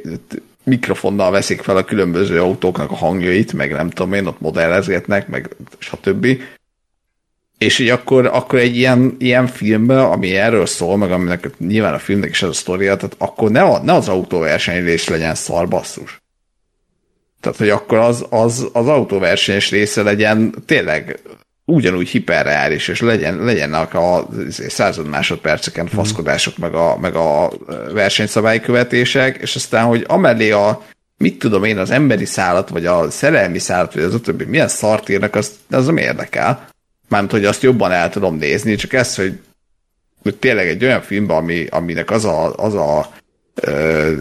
mikrofonnal 0.65 1.31
veszik 1.31 1.63
fel 1.63 1.77
a 1.77 1.85
különböző 1.85 2.41
autóknak 2.41 2.91
a 2.91 2.97
hangjait, 2.97 3.53
meg 3.53 3.73
nem 3.73 3.91
tudom 3.91 4.13
én, 4.13 4.27
ott 4.27 4.41
modellezgetnek, 4.41 5.29
meg 5.29 5.57
stb. 5.79 6.27
És 7.59 7.79
így 7.79 7.89
akkor, 7.89 8.27
akkor 8.27 8.59
egy 8.59 8.77
ilyen, 8.77 9.17
ilyen 9.19 9.47
filmben, 9.47 9.99
ami 9.99 10.37
erről 10.37 10.67
szól, 10.67 10.97
meg 10.97 11.13
aminek 11.13 11.51
nyilván 11.59 11.95
a 11.95 11.99
filmnek 11.99 12.31
is 12.31 12.43
az 12.43 12.49
a 12.49 12.53
sztoria, 12.53 12.97
tehát 12.97 13.15
akkor 13.19 13.51
ne, 13.51 13.63
a, 13.63 13.83
ne 13.83 13.93
az 13.93 14.09
autóverseny 14.09 14.85
rész 14.85 15.09
legyen 15.09 15.35
szar 15.35 15.69
basszus. 15.69 16.21
Tehát, 17.41 17.59
hogy 17.59 17.69
akkor 17.69 17.99
az, 17.99 18.27
az, 18.31 18.69
az 18.73 18.89
autóversenyes 18.89 19.71
része 19.71 20.03
legyen 20.03 20.55
tényleg 20.67 21.21
ugyanúgy 21.65 22.09
hiperreális, 22.09 22.89
és 22.89 23.01
legyen, 23.01 23.45
legyenek 23.45 23.95
a 23.95 24.29
század 24.49 25.07
másodperceken 25.07 25.85
mhm. 25.85 25.95
faszkodások, 25.95 26.59
meg 26.59 26.75
a, 26.75 26.99
meg 26.99 27.15
a 27.15 27.53
versenyszabályi 27.93 28.61
követések, 28.61 29.37
és 29.37 29.55
aztán, 29.55 29.85
hogy 29.85 30.05
amellé 30.09 30.51
a 30.51 30.83
mit 31.19 31.39
tudom 31.39 31.65
én, 31.65 31.79
az 31.79 31.91
emberi 31.91 32.25
szállat, 32.25 32.69
vagy 32.69 32.87
a 32.87 33.11
szerelmi 33.11 33.59
szállat, 33.59 33.95
vagy 33.95 34.03
az 34.03 34.15
a 34.15 34.21
többi, 34.21 34.45
milyen 34.45 34.69
szart 34.69 35.09
írnak, 35.09 35.35
az, 35.35 35.51
az 35.71 35.87
nem 35.87 35.97
érdekel. 35.97 36.69
Mármint, 37.09 37.33
hogy 37.33 37.45
azt 37.45 37.63
jobban 37.63 37.93
el 37.93 38.11
tudom 38.11 38.37
nézni, 38.37 38.75
csak 38.75 38.93
ez, 38.93 39.17
hogy, 39.17 39.41
hogy 40.23 40.37
tényleg 40.37 40.69
egy 40.69 40.85
olyan 40.85 41.03
filmben, 41.03 41.37
ami, 41.37 41.67
aminek 41.67 42.11
az 42.11 42.25
a, 42.25 42.55
az 42.55 42.75
a, 42.75 43.13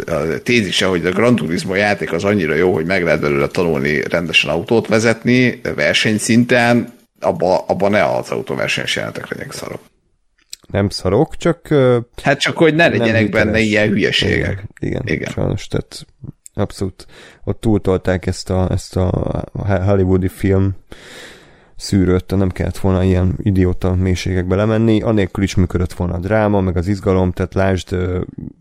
a 0.06 0.41
tézise, 0.44 0.86
hogy 0.86 1.06
a 1.06 1.12
Gran 1.12 1.36
Turismo 1.36 1.76
játék 1.76 2.14
az 2.14 2.24
annyira 2.24 2.53
jó, 2.53 2.74
hogy 2.74 2.86
meg 2.86 3.03
lehet 3.03 3.22
belőle 3.22 3.48
tanulni 3.48 4.02
rendesen 4.02 4.49
autót 4.49 4.88
vezetni 4.88 5.62
versenyszinten, 5.76 6.94
abba, 7.20 7.57
abba 7.57 7.90
ne 7.90 8.06
az 8.06 8.30
autóversenyes 8.30 8.95
jelentek 8.95 9.28
legyenek 9.28 9.52
szarok. 9.52 9.80
Nem 10.68 10.90
szarok, 10.90 11.38
csak... 11.38 11.68
Hát 12.24 12.40
csak, 12.40 12.57
hogy 12.57 12.76
ne 12.76 12.88
legyenek 12.88 13.30
benne 13.30 13.60
ilyen 13.60 13.90
hülyeségek. 13.90 14.64
Igen, 14.80 15.02
igen, 15.02 15.16
igen. 15.16 15.32
sajnos, 15.32 15.68
tehát 15.68 16.06
abszolút 16.53 17.06
ott 17.44 17.60
túltolták 17.62 18.26
ezt 18.26 18.49
a, 18.49 18.68
ezt 18.72 18.95
a 18.95 19.44
hollywoodi 19.86 20.28
film 20.28 20.76
szűrőt, 21.76 22.36
nem 22.36 22.50
kellett 22.50 22.78
volna 22.78 23.04
ilyen 23.04 23.36
idióta 23.42 23.96
mélységekbe 23.96 24.56
lemenni, 24.56 25.02
anélkül 25.02 25.44
is 25.44 25.56
működött 25.56 25.94
volna 25.94 26.14
a 26.14 26.20
dráma, 26.20 26.62
meg 26.62 26.78
az 26.78 26.88
izgalom, 26.88 27.32
tehát 27.32 27.54
lásd, 27.54 27.96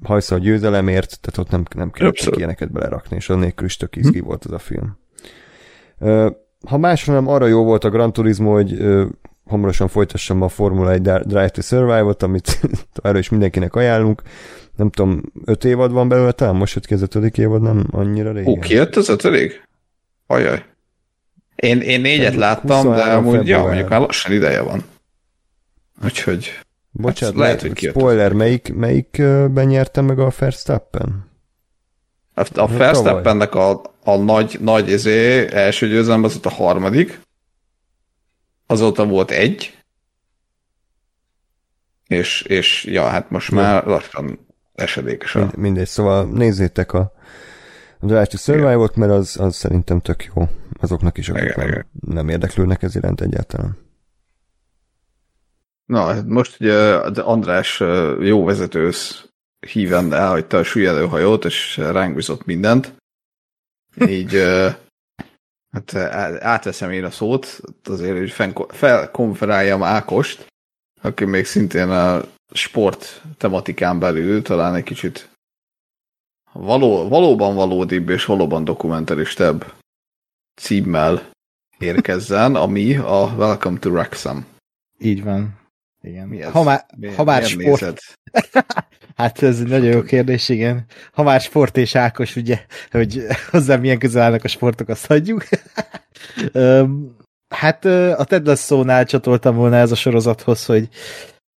hajsza 0.03 0.35
a 0.35 0.39
győzelemért, 0.39 1.19
tehát 1.21 1.39
ott 1.39 1.51
nem, 1.51 1.63
nem 1.77 1.91
kellett 1.91 2.37
ilyeneket 2.37 2.73
belerakni, 2.73 3.17
és 3.17 3.29
annélkül 3.29 3.67
is 3.67 3.77
tök 3.77 3.97
izgi 3.97 4.19
hm. 4.19 4.25
volt 4.25 4.45
az 4.45 4.53
a 4.53 4.59
film 4.59 4.97
ha 6.67 6.79
másra 6.79 7.13
nem, 7.13 7.29
arra 7.29 7.47
jó 7.47 7.65
volt 7.65 7.85
a 7.85 7.91
Gran 7.91 8.13
Turismo, 8.13 8.53
hogy 8.53 8.79
hamarosan 9.45 9.89
folytassam 9.89 10.43
a 10.43 10.49
Formula 10.49 10.93
1 10.93 11.03
Drive 11.03 11.49
to 11.49 11.61
Survive-ot, 11.61 12.23
amit 12.23 12.61
erről 13.03 13.19
is 13.19 13.29
mindenkinek 13.29 13.75
ajánlunk. 13.75 14.23
Nem 14.77 14.91
tudom, 14.91 15.23
öt 15.45 15.65
évad 15.65 15.93
van 15.93 16.09
belőle, 16.09 16.33
talán 16.33 16.57
most 16.57 16.75
jött 16.75 16.87
ki 16.87 16.95
az 16.95 17.03
ötödik 17.03 17.39
évad, 17.39 17.63
nem 17.63 17.87
annyira 17.91 18.33
régen. 18.33 18.53
Ó, 18.53 18.59
ki 18.59 18.75
jött 18.75 18.97
az 18.97 19.09
ötödik? 19.09 19.69
Ajaj. 20.27 20.65
Én, 21.65 21.81
én 21.81 22.01
négyet 22.01 22.35
láttam, 22.35 22.95
de 22.95 23.03
amúgy, 23.03 23.47
ja, 23.47 23.63
mondjuk 23.63 23.89
már 23.89 24.01
lassan 24.01 24.33
ideje 24.33 24.61
van. 24.61 24.85
Úgyhogy... 26.05 26.59
Bocsánat, 26.91 27.35
hát 27.35 27.45
lehet, 27.45 27.61
hogy 27.61 27.79
spoiler, 27.79 28.33
melyik, 28.33 28.75
melyikben 28.75 29.67
nyerte 29.67 30.01
meg 30.01 30.19
a 30.19 30.33
Verstappen? 30.39 31.31
A, 32.35 32.61
a 32.61 32.67
Verstappennek 32.67 33.55
a, 33.55 33.83
a 34.05 34.17
nagy, 34.17 34.59
nagy 34.61 34.93
ezé, 34.93 35.47
első 35.53 35.89
győzelem 35.89 36.25
az 36.25 36.37
ott 36.37 36.47
a 36.47 36.51
harmadik, 36.51 37.21
azóta 38.67 39.07
volt 39.07 39.31
egy, 39.31 39.79
és, 42.07 42.43
és 42.43 42.85
ja, 42.85 43.07
hát 43.07 43.31
most 43.31 43.51
ja. 43.51 43.57
már 43.57 43.87
lassan 43.87 44.47
esedékes. 44.75 45.35
A... 45.35 45.39
Mind, 45.39 45.57
mindegy, 45.57 45.89
szóval 45.89 46.25
nézzétek 46.25 46.93
a, 46.93 47.13
a 47.99 48.07
Drive 48.07 48.27
to 48.27 48.37
Survive-ot, 48.37 48.97
mert 48.97 49.13
az, 49.13 49.37
az 49.41 49.57
szerintem 49.57 50.01
tök 50.01 50.25
jó 50.35 50.49
azoknak 50.81 51.19
is, 51.19 51.29
akik 51.29 51.43
igen, 51.43 51.69
nem, 51.69 51.87
nem 52.15 52.29
érdeklődnek 52.29 52.83
ez 52.83 52.97
iránt 52.97 53.21
egyáltalán. 53.21 53.77
Na, 55.85 56.05
hát 56.05 56.27
most 56.27 56.61
ugye 56.61 56.95
András 57.21 57.81
jó 58.21 58.45
vezetősz 58.45 59.29
híven 59.67 60.13
elhagyta 60.13 60.59
a 60.59 60.63
súlyelőhajót, 60.63 61.45
és 61.45 61.77
ránk 61.77 62.15
bizott 62.15 62.45
mindent. 62.45 62.95
Így 64.09 64.43
hát 65.71 65.95
átveszem 66.41 66.91
én 66.91 67.05
a 67.05 67.11
szót, 67.11 67.61
azért, 67.85 68.19
hogy 68.19 68.55
felkonferáljam 68.69 69.83
Ákost, 69.83 70.47
aki 71.01 71.25
még 71.25 71.45
szintén 71.45 71.89
a 71.89 72.23
sport 72.53 73.23
tematikán 73.37 73.99
belül 73.99 74.43
talán 74.43 74.75
egy 74.75 74.83
kicsit 74.83 75.29
való, 76.53 77.09
valóban 77.09 77.55
valódibb 77.55 78.09
és 78.09 78.25
valóban 78.25 78.65
dokumentaristebb 78.65 79.73
címmel 80.55 81.31
érkezzen, 81.79 82.55
ami 82.55 82.97
a 82.97 83.35
Welcome 83.37 83.79
to 83.79 83.91
Wrexham. 83.91 84.47
Így 84.99 85.23
van. 85.23 85.63
Igen. 86.03 86.29
Mi 86.29 86.43
ez? 86.43 86.53
Ha 86.53 86.63
már, 86.63 86.87
mi, 86.97 87.09
ha 87.09 87.25
már 87.25 87.43
sport... 87.43 88.01
hát 89.17 89.43
ez 89.43 89.61
egy 89.61 89.69
nagyon 89.69 89.93
jó 89.93 90.03
kérdés, 90.03 90.49
igen. 90.49 90.85
Ha 91.13 91.23
már 91.23 91.41
sport 91.41 91.77
és 91.77 91.95
Ákos, 91.95 92.37
ugye, 92.37 92.65
hogy 92.91 93.27
hozzá 93.51 93.77
milyen 93.77 93.99
közel 93.99 94.23
állnak 94.23 94.45
a 94.45 94.49
sportok, 94.49 94.89
azt 94.89 95.07
hagyjuk. 95.07 95.45
hát 97.63 97.85
a 98.17 98.25
Ted 98.25 98.47
Lasso-nál 98.47 99.05
csatoltam 99.05 99.57
volna 99.57 99.77
ez 99.77 99.91
a 99.91 99.95
sorozathoz, 99.95 100.65
hogy 100.65 100.89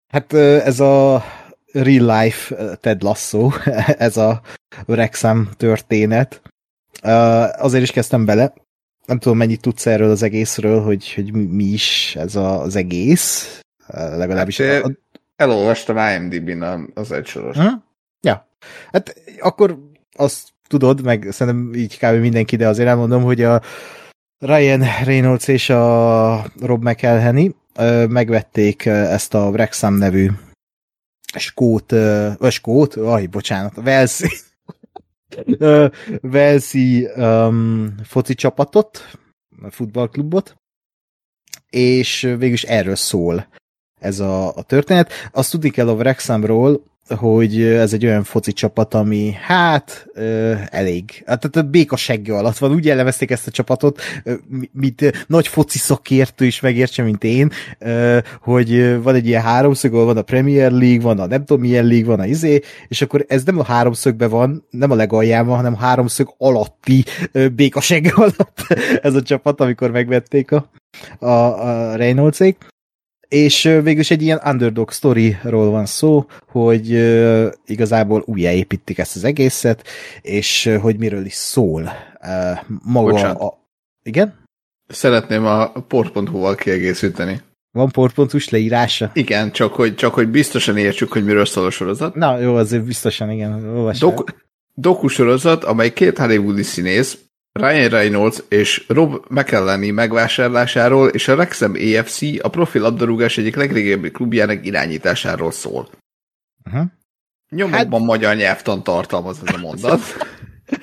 hát 0.07 0.33
ez 0.33 0.79
a 0.79 1.23
real 1.71 2.21
life 2.21 2.75
Ted 2.75 3.01
Lasso, 3.01 3.49
ez 4.07 4.17
a 4.17 4.41
Wrexham 4.87 5.49
történet. 5.57 6.41
Azért 7.57 7.83
is 7.83 7.91
kezdtem 7.91 8.25
bele. 8.25 8.53
Nem 9.07 9.19
tudom, 9.19 9.37
mennyit 9.37 9.61
tudsz 9.61 9.85
erről 9.85 10.09
az 10.09 10.23
egészről, 10.23 10.81
hogy, 10.81 11.13
hogy 11.13 11.31
mi 11.33 11.63
is 11.63 12.15
ez 12.15 12.35
a, 12.35 12.61
az 12.61 12.75
egész 12.75 13.59
legalábbis. 13.93 14.57
Hát, 14.57 14.83
a... 14.83 14.91
Elolvastam 15.35 15.97
IMDb-n 15.97 16.91
az 16.93 17.11
egy 17.11 17.25
soros. 17.25 17.57
Hm? 17.57 17.67
Ja. 18.21 18.47
Hát 18.91 19.15
akkor 19.39 19.79
azt 20.15 20.49
tudod, 20.67 21.03
meg 21.03 21.27
szerintem 21.31 21.73
így 21.73 21.97
kb. 21.97 22.19
mindenki, 22.19 22.55
de 22.55 22.67
azért 22.67 22.87
elmondom, 22.87 23.23
hogy 23.23 23.41
a 23.41 23.61
Ryan 24.39 24.83
Reynolds 25.03 25.47
és 25.47 25.69
a 25.69 26.51
Rob 26.61 26.83
McElhenney 26.83 27.55
megvették 28.07 28.85
ezt 28.85 29.33
a 29.33 29.49
Wrexham 29.49 29.93
nevű 29.93 30.29
skót, 31.37 31.91
vagy 32.37 32.51
skót, 32.51 32.95
aj, 32.95 33.25
bocsánat, 33.25 33.73
Velszi 33.75 34.29
Velszi 36.21 37.07
um, 37.15 37.95
foci 38.03 38.33
csapatot, 38.33 39.19
futballklubot, 39.69 40.55
és 41.69 42.21
végülis 42.21 42.63
erről 42.63 42.95
szól 42.95 43.47
ez 43.99 44.19
a, 44.19 44.55
a 44.55 44.63
történet. 44.63 45.11
Azt 45.31 45.51
tudni 45.51 45.69
kell 45.69 45.89
a 45.89 45.93
Wrexhamról, 45.93 46.83
hogy 47.15 47.61
ez 47.61 47.93
egy 47.93 48.05
olyan 48.05 48.23
foci 48.23 48.53
csapat, 48.53 48.93
ami 48.93 49.31
hát 49.41 50.07
ö, 50.13 50.53
elég. 50.69 51.23
Hát, 51.25 51.55
a 51.55 51.61
béka 51.61 51.95
segge 51.95 52.35
alatt 52.35 52.57
van. 52.57 52.71
Úgy 52.71 52.85
jellemezték 52.85 53.31
ezt 53.31 53.47
a 53.47 53.51
csapatot, 53.51 54.01
mint 54.71 55.25
nagy 55.27 55.47
foci 55.47 55.77
szakértő 55.77 56.45
is 56.45 56.59
megértse, 56.59 57.03
mint 57.03 57.23
én, 57.23 57.51
ö, 57.79 58.17
hogy 58.41 59.01
van 59.01 59.15
egy 59.15 59.27
ilyen 59.27 59.41
háromszög, 59.41 59.93
ahol 59.93 60.05
van 60.05 60.17
a 60.17 60.21
Premier 60.21 60.71
League, 60.71 61.01
van 61.01 61.19
a 61.19 61.25
nem 61.25 61.45
tudom 61.45 61.61
milyen 61.61 61.85
League, 61.85 62.05
van 62.07 62.19
a 62.19 62.25
izé, 62.25 62.61
és 62.87 63.01
akkor 63.01 63.25
ez 63.27 63.43
nem 63.43 63.59
a 63.59 63.63
háromszögben 63.63 64.29
van, 64.29 64.65
nem 64.69 64.91
a 64.91 64.95
legalján 64.95 65.45
van, 65.45 65.55
hanem 65.55 65.73
a 65.73 65.77
háromszög 65.77 66.33
alatti 66.37 67.03
ö, 67.31 67.47
béka 67.47 67.81
segge 67.81 68.11
alatt 68.15 68.61
ez 69.01 69.13
a 69.13 69.21
csapat, 69.21 69.61
amikor 69.61 69.91
megvették 69.91 70.51
a, 70.51 70.69
a, 71.19 71.27
a 71.27 71.95
Reynoldsék 71.95 72.57
és 73.27 73.63
végülis 73.63 74.11
egy 74.11 74.21
ilyen 74.21 74.41
underdog 74.45 74.91
storyról 74.91 75.69
van 75.69 75.85
szó, 75.85 76.25
hogy 76.47 76.89
igazából 77.65 78.23
újjáépítik 78.25 78.97
ezt 78.97 79.15
az 79.15 79.23
egészet, 79.23 79.87
és 80.21 80.77
hogy 80.81 80.97
miről 80.97 81.25
is 81.25 81.33
szól. 81.33 81.91
Maga 82.83 83.11
Bocsánat. 83.11 83.41
a... 83.41 83.65
Igen? 84.03 84.45
Szeretném 84.87 85.45
a 85.45 85.71
port.hu-val 85.71 86.55
kiegészíteni. 86.55 87.41
Van 87.71 87.91
portpontus 87.91 88.49
leírása? 88.49 89.11
Igen, 89.13 89.51
csak 89.51 89.73
hogy, 89.73 89.95
csak 89.95 90.13
hogy 90.13 90.27
biztosan 90.27 90.77
értsük, 90.77 91.11
hogy 91.11 91.25
miről 91.25 91.45
szól 91.45 91.65
a 91.65 91.69
sorozat. 91.69 92.15
Na 92.15 92.39
jó, 92.39 92.55
azért 92.55 92.83
biztosan, 92.83 93.31
igen. 93.31 93.69
Olvassál. 93.77 94.09
Dok- 94.09 94.35
dokusorozat, 94.73 95.63
amely 95.63 95.93
két 95.93 96.17
hollywoodi 96.17 96.63
színész, 96.63 97.17
Ryan 97.57 97.89
Reynolds 97.89 98.43
és 98.49 98.85
Rob 98.87 99.25
McElhenney 99.29 99.91
megvásárlásáról 99.91 101.07
és 101.07 101.27
a 101.27 101.33
Wrexham 101.33 101.73
AFC 101.73 102.21
a 102.41 102.49
profi 102.49 102.79
labdarúgás 102.79 103.37
egyik 103.37 103.55
legrégebbi 103.55 104.11
klubjának 104.11 104.65
irányításáról 104.65 105.51
szól. 105.51 105.89
Uh-huh. 106.65 106.85
Nyomokban 107.49 107.99
hát... 107.99 108.09
magyar 108.09 108.35
nyelvtan 108.35 108.83
tartalmaz 108.83 109.39
ez 109.45 109.53
a 109.55 109.57
mondat. 109.57 110.01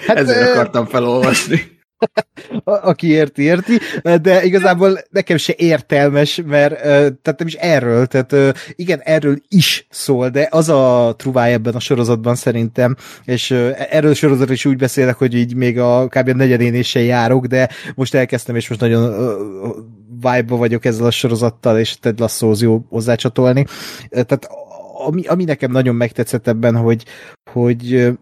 Hát, 0.07 0.17
Ezért 0.17 0.49
ö, 0.49 0.51
akartam 0.53 0.87
felolvasni. 0.87 1.74
Aki 2.64 3.06
érti, 3.06 3.43
érti, 3.43 3.78
de 4.02 4.44
igazából 4.44 4.98
nekem 5.10 5.36
se 5.36 5.55
értelmes, 5.56 6.40
mert 6.47 6.82
tehát 6.82 7.35
nem 7.39 7.47
is 7.47 7.55
erről, 7.55 8.06
tehát 8.06 8.56
igen, 8.74 9.01
erről 9.01 9.36
is 9.48 9.86
szól, 9.90 10.28
de 10.28 10.48
az 10.51 10.68
a 10.68 11.14
truváj 11.16 11.52
ebben 11.52 11.74
a 11.74 11.81
sorozatban 11.81 12.35
szerintem, 12.35 12.97
és 13.24 13.51
erről 13.90 14.10
a 14.10 14.14
sorozat 14.14 14.51
is 14.51 14.64
úgy 14.64 14.76
beszélek, 14.76 15.16
hogy 15.16 15.35
így 15.35 15.55
még 15.55 15.78
a 15.78 16.06
kb. 16.09 16.28
a 16.28 16.35
negyedén 16.35 16.74
is 16.74 16.89
se 16.89 17.01
járok, 17.01 17.47
de 17.47 17.68
most 17.94 18.14
elkezdtem, 18.14 18.56
és 18.56 18.68
most 18.68 18.81
nagyon 18.81 19.12
vibe 20.20 20.55
vagyok 20.55 20.85
ezzel 20.85 21.06
a 21.06 21.10
sorozattal, 21.10 21.78
és 21.78 21.98
Ted 21.98 22.18
Lasso 22.18 22.52
jó 22.60 22.85
hozzácsatolni. 22.89 23.64
Tehát 24.09 24.48
ami, 25.06 25.26
ami 25.26 25.44
nekem 25.44 25.70
nagyon 25.70 25.94
megtetszett 25.94 26.48
ebben, 26.48 26.76
hogy, 26.76 27.05
hogy 27.51 28.12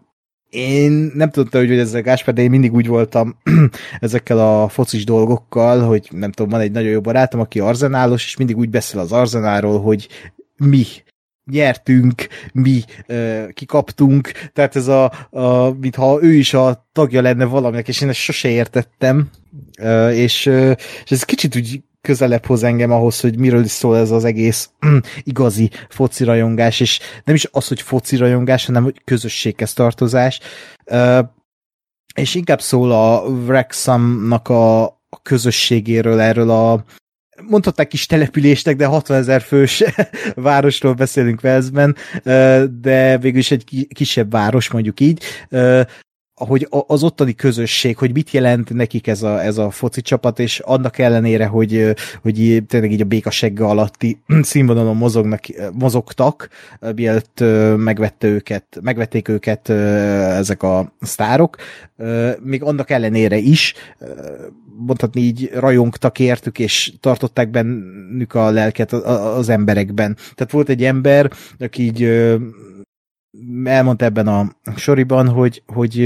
én 0.53 1.11
nem 1.13 1.29
tudtam, 1.29 1.61
hogy, 1.61 1.69
hogy 1.69 1.79
ezzel 1.79 2.01
Gáspár, 2.01 2.33
de 2.33 2.41
én 2.41 2.49
mindig 2.49 2.73
úgy 2.73 2.87
voltam 2.87 3.37
ezekkel 3.99 4.39
a 4.39 4.67
focis 4.67 5.05
dolgokkal, 5.05 5.81
hogy 5.81 6.07
nem 6.11 6.31
tudom, 6.31 6.51
van 6.51 6.61
egy 6.61 6.71
nagyon 6.71 6.89
jó 6.89 7.01
barátom, 7.01 7.39
aki 7.39 7.59
arzenálos, 7.59 8.25
és 8.25 8.37
mindig 8.37 8.57
úgy 8.57 8.69
beszél 8.69 8.99
az 8.99 9.11
arzenáról, 9.11 9.81
hogy 9.81 10.07
mi 10.57 10.83
nyertünk, 11.51 12.27
mi 12.53 12.81
ö, 13.07 13.43
kikaptunk, 13.53 14.31
tehát 14.53 14.75
ez 14.75 14.87
a, 14.87 15.11
a, 15.29 15.71
mintha 15.79 16.19
ő 16.21 16.33
is 16.33 16.53
a 16.53 16.87
tagja 16.91 17.21
lenne 17.21 17.45
valaminek, 17.45 17.87
és 17.87 18.01
én 18.01 18.09
ezt 18.09 18.19
sose 18.19 18.49
értettem, 18.49 19.29
ö, 19.79 20.09
és, 20.09 20.45
ö, 20.45 20.71
és 21.03 21.11
ez 21.11 21.23
kicsit 21.23 21.55
úgy 21.55 21.83
közelebb 22.07 22.45
hoz 22.45 22.63
engem 22.63 22.91
ahhoz, 22.91 23.19
hogy 23.19 23.39
miről 23.39 23.63
is 23.63 23.71
szól 23.71 23.97
ez 23.97 24.11
az 24.11 24.23
egész 24.23 24.69
igazi 25.23 25.69
foci 25.89 26.23
rajongás, 26.23 26.79
és 26.79 26.99
nem 27.23 27.35
is 27.35 27.47
az, 27.51 27.67
hogy 27.67 27.81
foci 27.81 28.15
rajongás, 28.15 28.65
hanem 28.65 28.83
hogy 28.83 29.01
közösséghez 29.03 29.73
tartozás. 29.73 30.39
És 32.15 32.35
inkább 32.35 32.61
szól 32.61 32.91
a 32.91 33.21
Wrexhamnak 33.21 34.49
a, 34.49 34.83
a 34.83 35.21
közösségéről, 35.21 36.19
erről 36.19 36.49
a 36.49 36.83
mondhatták 37.41 37.87
kis 37.87 38.05
településnek, 38.05 38.75
de 38.75 38.85
60 38.85 39.17
ezer 39.17 39.41
fős 39.41 39.83
városról 40.35 40.93
beszélünk 40.93 41.41
Velszben, 41.41 41.95
de 42.81 43.17
végül 43.17 43.39
is 43.39 43.51
egy 43.51 43.63
ki- 43.63 43.87
kisebb 43.93 44.31
város, 44.31 44.71
mondjuk 44.71 44.99
így, 44.99 45.23
hogy 46.35 46.67
az 46.87 47.03
ottani 47.03 47.33
közösség, 47.33 47.97
hogy 47.97 48.13
mit 48.13 48.31
jelent 48.31 48.73
nekik 48.73 49.07
ez 49.07 49.23
a, 49.23 49.43
ez 49.43 49.57
a 49.57 49.69
foci 49.69 50.01
csapat, 50.01 50.39
és 50.39 50.59
annak 50.59 50.97
ellenére, 50.97 51.45
hogy, 51.45 51.93
hogy 52.21 52.63
tényleg 52.67 52.91
így 52.91 53.01
a 53.01 53.05
békasegge 53.05 53.65
alatti 53.65 54.21
színvonalon 54.41 54.95
mozognak, 54.95 55.43
mozogtak, 55.73 56.49
mielőtt 56.95 57.43
megvette 57.77 58.27
őket, 58.27 58.79
megvették 58.81 59.27
őket 59.27 59.69
ezek 59.69 60.63
a 60.63 60.93
sztárok, 61.01 61.55
még 62.41 62.63
annak 62.63 62.89
ellenére 62.89 63.37
is, 63.37 63.73
mondhatni 64.77 65.21
így 65.21 65.51
rajongtak 65.53 66.19
értük, 66.19 66.59
és 66.59 66.93
tartották 66.99 67.49
bennük 67.49 68.33
a 68.33 68.49
lelket 68.49 68.91
az 68.91 69.49
emberekben. 69.49 70.17
Tehát 70.35 70.53
volt 70.53 70.69
egy 70.69 70.83
ember, 70.83 71.31
aki 71.59 71.83
így 71.83 72.29
elmondta 73.63 74.05
ebben 74.05 74.27
a 74.27 74.55
soriban, 74.75 75.27
hogy, 75.29 75.63
hogy 75.67 75.97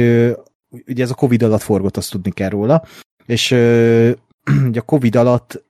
ugye 0.87 1.03
ez 1.03 1.11
a 1.11 1.15
Covid 1.15 1.43
alatt 1.43 1.61
forgott, 1.61 1.97
azt 1.97 2.11
tudni 2.11 2.31
kell 2.31 2.49
róla, 2.49 2.83
és 3.25 3.51
ugye 4.67 4.79
a 4.79 4.85
Covid 4.85 5.15
alatt 5.15 5.65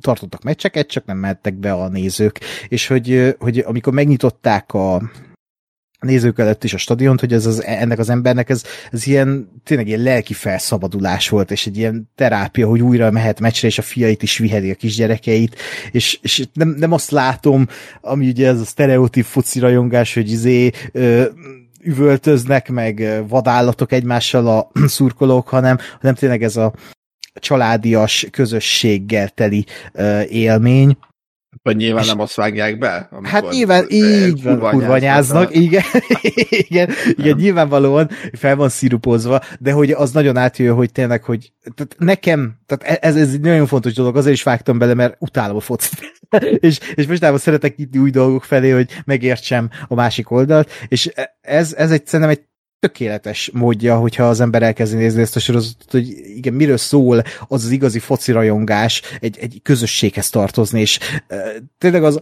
tartottak 0.00 0.42
meccseket, 0.42 0.86
csak 0.86 1.04
nem 1.04 1.18
mehettek 1.18 1.54
be 1.54 1.72
a 1.72 1.88
nézők, 1.88 2.40
és 2.68 2.86
hogy, 2.86 3.36
hogy 3.38 3.58
amikor 3.58 3.92
megnyitották 3.92 4.74
a 4.74 5.10
nézők 6.00 6.38
előtt 6.38 6.64
is 6.64 6.74
a 6.74 6.78
stadiont, 6.78 7.20
hogy 7.20 7.32
ez 7.32 7.46
az, 7.46 7.64
ennek 7.64 7.98
az 7.98 8.08
embernek 8.08 8.48
ez, 8.48 8.62
ez 8.92 9.06
ilyen, 9.06 9.48
tényleg 9.64 9.86
ilyen 9.86 10.02
lelki 10.02 10.32
felszabadulás 10.32 11.28
volt, 11.28 11.50
és 11.50 11.66
egy 11.66 11.76
ilyen 11.76 12.10
terápia, 12.14 12.68
hogy 12.68 12.80
újra 12.80 13.10
mehet 13.10 13.40
meccsre, 13.40 13.68
és 13.68 13.78
a 13.78 13.82
fiait 13.82 14.22
is 14.22 14.38
viheti 14.38 14.70
a 14.70 14.74
kisgyerekeit, 14.74 15.56
és, 15.90 16.18
és 16.22 16.46
nem, 16.52 16.68
nem 16.68 16.92
azt 16.92 17.10
látom, 17.10 17.66
ami 18.00 18.28
ugye 18.28 18.48
ez 18.48 18.60
a 18.60 18.64
sztereotíp 18.64 19.24
foci 19.24 19.58
rajongás, 19.58 20.14
hogy 20.14 20.30
izé, 20.30 20.70
ö, 20.92 21.24
üvöltöznek, 21.82 22.68
meg 22.68 23.24
vadállatok 23.28 23.92
egymással 23.92 24.46
a 24.46 24.70
szurkolók, 24.86 25.48
hanem, 25.48 25.78
hanem 26.00 26.14
tényleg 26.14 26.42
ez 26.42 26.56
a 26.56 26.72
családias 27.34 28.26
közösséggel 28.30 29.28
teli 29.28 29.64
ö, 29.92 30.20
élmény, 30.22 30.96
Vagy 31.62 31.76
nyilván 31.76 32.02
És- 32.02 32.08
nem 32.08 32.20
azt 32.20 32.34
vágják 32.34 32.78
be? 32.78 33.08
amikor 33.10 33.30
Hát 33.30 33.50
nyilván 33.50 33.84
így 33.88 34.42
van, 34.42 34.58
kurvanyáznak 34.58 35.54
igen, 35.64 35.82
igen, 36.48 36.90
igen, 37.10 37.36
nyilvánvalóan 37.36 38.10
fel 38.32 38.56
van 38.56 38.68
szirupozva, 38.68 39.40
de 39.58 39.72
hogy 39.72 39.90
az 39.90 40.12
nagyon 40.12 40.36
átjön, 40.36 40.74
hogy 40.74 40.92
tényleg, 40.92 41.22
hogy 41.24 41.52
tehát 41.74 41.94
nekem, 41.98 42.58
tehát 42.66 43.02
ez, 43.04 43.16
ez 43.16 43.32
egy 43.32 43.40
nagyon 43.40 43.66
fontos 43.66 43.92
dolog, 43.92 44.16
azért 44.16 44.34
is 44.34 44.42
vágtam 44.42 44.78
bele, 44.78 44.94
mert 44.94 45.16
utálom 45.18 45.56
a 45.56 45.60
focit. 45.60 46.12
és, 46.66 46.78
és 46.94 47.06
mostában 47.06 47.38
szeretek 47.38 47.78
itt 47.78 47.96
új 47.96 48.10
dolgok 48.10 48.44
felé, 48.44 48.70
hogy 48.70 49.02
megértsem 49.04 49.70
a 49.88 49.94
másik 49.94 50.30
oldalt, 50.30 50.70
és 50.88 51.10
ez, 51.40 51.74
ez 51.74 51.90
egy, 51.90 52.06
szerintem 52.06 52.36
egy 52.36 52.48
tökéletes 52.80 53.50
módja, 53.52 53.96
hogyha 53.96 54.24
az 54.28 54.40
ember 54.40 54.62
elkezdi 54.62 54.96
nézni 54.96 55.20
ezt 55.20 55.36
a 55.36 55.40
sorozatot, 55.40 55.90
hogy 55.90 56.08
igen, 56.36 56.54
miről 56.54 56.76
szól 56.76 57.22
az 57.48 57.64
az 57.64 57.70
igazi 57.70 57.98
foci 57.98 58.32
rajongás, 58.32 59.02
egy, 59.20 59.38
egy 59.40 59.60
közösséghez 59.62 60.30
tartozni, 60.30 60.80
és 60.80 60.98
uh, 61.30 61.38
tényleg 61.78 62.04
az, 62.04 62.18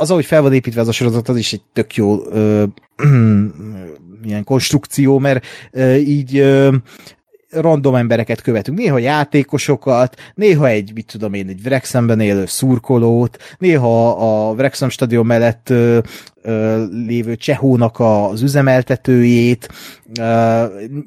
az, 0.00 0.10
ahogy 0.10 0.24
fel 0.24 0.42
van 0.42 0.52
építve 0.52 0.80
ez 0.80 0.88
a 0.88 0.92
sorozat, 0.92 1.28
az 1.28 1.36
is 1.36 1.52
egy 1.52 1.62
tök 1.72 1.94
jó 1.94 2.26
ö, 2.30 2.64
ilyen 4.24 4.44
konstrukció, 4.44 5.18
mert 5.18 5.46
ö, 5.70 5.94
így 5.94 6.38
ö, 6.38 6.74
random 7.50 7.94
embereket 7.94 8.40
követünk. 8.40 8.78
Néha 8.78 8.98
játékosokat, 8.98 10.16
néha 10.34 10.68
egy, 10.68 10.90
mit 10.94 11.06
tudom 11.06 11.34
én, 11.34 11.48
egy 11.48 11.60
Wrexhamben 11.64 12.20
élő 12.20 12.46
szurkolót, 12.46 13.38
néha 13.58 14.10
a 14.10 14.52
Wrexham 14.52 14.88
stadion 14.88 15.26
mellett 15.26 15.70
ö, 15.70 15.74
ö, 15.94 15.98
lévő 17.06 17.36
Csehónak 17.36 18.00
az 18.00 18.42
üzemeltetőjét, 18.42 19.68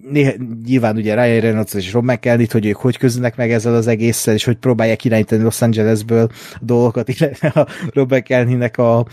néha, 0.10 0.32
nyilván 0.66 0.96
ugye 0.96 1.14
Ryan 1.14 1.40
Reynolds 1.40 1.74
és 1.74 1.94
Rob 1.94 2.04
McElhenney, 2.04 2.48
hogy 2.52 2.66
ők 2.66 2.76
hogy 2.76 2.98
közülnek 2.98 3.36
meg 3.36 3.52
ezzel 3.52 3.76
az 3.76 3.88
egésszel, 3.88 4.34
és 4.34 4.44
hogy 4.44 4.58
próbálják 4.58 5.06
irányítani 5.06 5.44
Los 5.44 5.62
Angelesből 5.62 6.30
a 6.54 6.60
dolgokat, 6.62 7.10
illetve 7.20 7.48
a 7.48 7.68
Rob 7.94 8.14
McElhenneynek 8.14 8.78
a, 8.78 9.06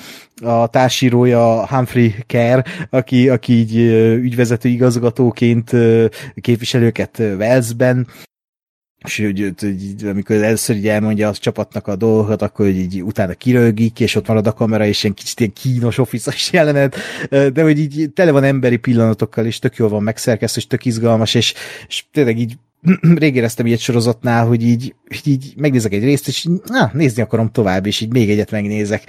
a 0.43 0.67
társírója 0.67 1.67
Humphrey 1.67 2.15
Kerr, 2.27 2.61
aki, 2.91 3.29
aki 3.29 3.53
így 3.53 3.77
ügyvezető 4.23 4.69
igazgatóként 4.69 5.71
képviselőket 6.41 7.19
ö, 7.19 7.35
Walesben, 7.35 8.07
és 9.05 9.19
hogy, 9.19 9.55
hogy 9.59 10.09
amikor 10.09 10.37
először 10.37 10.77
így 10.77 10.89
elmondja 10.89 11.29
a 11.29 11.33
csapatnak 11.33 11.87
a 11.87 11.97
dolgokat, 11.97 12.43
akkor 12.43 12.67
hogy 12.67 12.77
így 12.77 13.03
utána 13.03 13.35
kirögik, 13.35 14.01
és 14.01 14.15
ott 14.15 14.27
marad 14.27 14.47
a 14.47 14.53
kamera, 14.53 14.87
és 14.87 15.03
ilyen 15.03 15.15
kicsit 15.15 15.41
ilyen 15.41 15.53
kínos 15.53 15.99
office 15.99 16.35
jelenet, 16.53 16.97
de 17.31 17.63
hogy 17.63 17.79
így 17.79 18.11
tele 18.15 18.31
van 18.31 18.45
emberi 18.45 18.77
pillanatokkal, 18.77 19.47
és 19.47 19.59
tök 19.59 19.77
jól 19.77 19.89
van 19.89 20.03
megszerkesztve, 20.03 20.61
és 20.61 20.67
tök 20.67 20.85
izgalmas, 20.85 21.35
és, 21.35 21.55
és 21.89 22.05
tényleg 22.13 22.39
így 22.39 22.57
rég 23.15 23.37
éreztem 23.37 23.67
egy 23.67 23.81
sorozatnál, 23.81 24.47
hogy 24.47 24.63
így, 24.63 24.95
így 25.25 25.55
megnézek 25.57 25.93
egy 25.93 26.05
részt, 26.05 26.29
és 26.29 26.47
na, 26.65 26.91
nézni 26.93 27.23
akarom 27.23 27.51
tovább, 27.51 27.87
és 27.87 28.01
így 28.01 28.13
még 28.13 28.31
egyet 28.31 28.51
megnézek. 28.51 29.05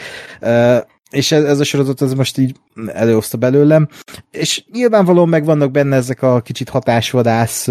És 1.09 1.31
ez, 1.31 1.43
ez 1.43 1.59
a 1.59 1.63
sorozat 1.63 2.01
az 2.01 2.13
most 2.13 2.38
így 2.38 2.55
előhozta 2.88 3.38
belőlem, 3.38 3.88
és 4.31 4.63
nyilvánvalóan 4.72 5.30
meg 5.30 5.45
vannak 5.45 5.72
benne 5.72 5.95
ezek 5.95 6.22
a 6.22 6.41
kicsit 6.41 6.69
hatásvadász, 6.69 7.68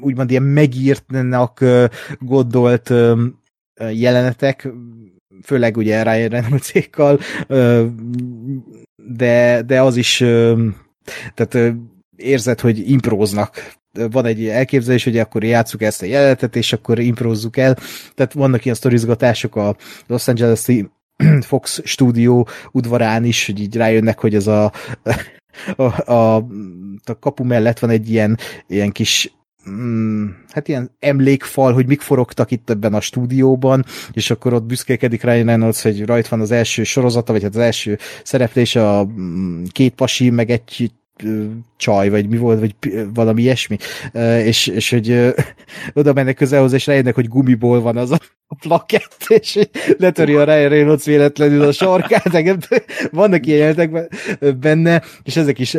úgymond 0.00 0.30
ilyen 0.30 0.42
megírtnak 0.42 1.64
gondolt 2.18 2.92
jelenetek, 3.92 4.68
főleg 5.42 5.76
ugye 5.76 6.02
Ryan 6.02 6.28
Reynoldsékkal, 6.28 7.20
de, 8.96 9.62
de 9.62 9.80
az 9.82 9.96
is 9.96 10.16
tehát 11.34 11.74
érzed, 12.16 12.60
hogy 12.60 12.90
impróznak 12.90 13.80
van 14.10 14.24
egy 14.24 14.46
elképzelés, 14.46 15.04
hogy 15.04 15.18
akkor 15.18 15.44
játsszuk 15.44 15.82
ezt 15.82 16.02
a 16.02 16.06
jelenetet, 16.06 16.56
és 16.56 16.72
akkor 16.72 16.98
improzzuk 16.98 17.56
el. 17.56 17.76
Tehát 18.14 18.32
vannak 18.32 18.64
ilyen 18.64 18.76
sztorizgatások 18.76 19.56
a 19.56 19.76
Los 20.06 20.28
Angeles-i 20.28 20.88
Fox 21.40 21.80
stúdió 21.84 22.48
udvarán 22.70 23.24
is, 23.24 23.46
hogy 23.46 23.60
így 23.60 23.76
rájönnek, 23.76 24.18
hogy 24.18 24.34
ez 24.34 24.46
a, 24.46 24.72
a, 25.76 26.12
a, 26.12 26.36
a 27.04 27.18
kapu 27.20 27.44
mellett 27.44 27.78
van 27.78 27.90
egy 27.90 28.10
ilyen, 28.10 28.38
ilyen 28.66 28.92
kis 28.92 29.32
mm, 29.70 30.26
hát 30.50 30.68
ilyen 30.68 30.90
emlékfal, 30.98 31.72
hogy 31.72 31.86
mik 31.86 32.00
forogtak 32.00 32.50
itt 32.50 32.70
ebben 32.70 32.94
a 32.94 33.00
stúdióban, 33.00 33.84
és 34.12 34.30
akkor 34.30 34.52
ott 34.52 34.64
büszkélkedik 34.64 35.22
Ryan 35.22 35.46
Reynolds, 35.46 35.82
hogy 35.82 36.06
rajt 36.06 36.28
van 36.28 36.40
az 36.40 36.50
első 36.50 36.82
sorozata, 36.82 37.32
vagy 37.32 37.42
hát 37.42 37.54
az 37.54 37.60
első 37.60 37.98
szereplése 38.24 38.88
a 38.88 39.04
mm, 39.04 39.64
két 39.72 39.94
pasi, 39.94 40.30
meg 40.30 40.50
egy 40.50 40.92
csaj, 41.76 42.08
vagy 42.08 42.28
mi 42.28 42.36
volt, 42.36 42.58
vagy 42.58 42.74
valami 43.14 43.42
ilyesmi, 43.42 43.76
és, 44.44 44.66
és 44.66 44.90
hogy 44.90 45.34
oda 45.94 46.12
mennek 46.12 46.36
közelhoz, 46.36 46.72
és 46.72 46.86
rájönnek, 46.86 47.14
hogy 47.14 47.28
gumiból 47.28 47.80
van 47.80 47.96
az 47.96 48.10
a 48.10 48.54
plakett, 48.60 49.16
és 49.40 49.58
letöri 49.98 50.34
a 50.34 50.44
Ryan 50.44 50.68
Reynolds 50.68 51.04
véletlenül 51.04 51.62
a 51.62 51.72
sarkát, 51.72 52.68
vannak 53.10 53.46
ilyen 53.46 53.58
jelentek 53.58 54.08
benne, 54.58 55.02
és 55.22 55.36
ezek 55.36 55.58
is 55.58 55.70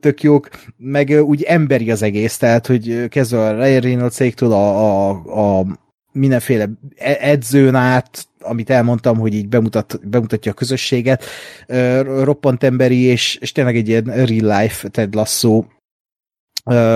tök 0.00 0.22
jók, 0.22 0.48
meg 0.76 1.10
úgy 1.24 1.42
emberi 1.42 1.90
az 1.90 2.02
egész, 2.02 2.36
tehát, 2.36 2.66
hogy 2.66 3.08
kezdve 3.08 3.38
a 3.38 3.64
Ryan 3.64 3.80
Reynolds 3.80 4.20
a, 4.40 4.54
a, 4.54 5.58
a 5.58 5.66
mindenféle 6.12 6.68
e- 6.96 7.18
edzőn 7.20 7.74
át, 7.74 8.26
amit 8.48 8.70
elmondtam, 8.70 9.18
hogy 9.18 9.34
így 9.34 9.48
bemutat, 9.48 10.08
bemutatja 10.08 10.50
a 10.52 10.54
közösséget, 10.54 11.24
roppant 12.04 12.62
emberi, 12.62 13.02
és, 13.02 13.36
és 13.40 13.52
tényleg 13.52 13.76
egy 13.76 13.88
ilyen 13.88 14.04
real 14.04 14.60
life 14.60 14.88
Ted 14.88 15.14
Lasso 15.14 15.64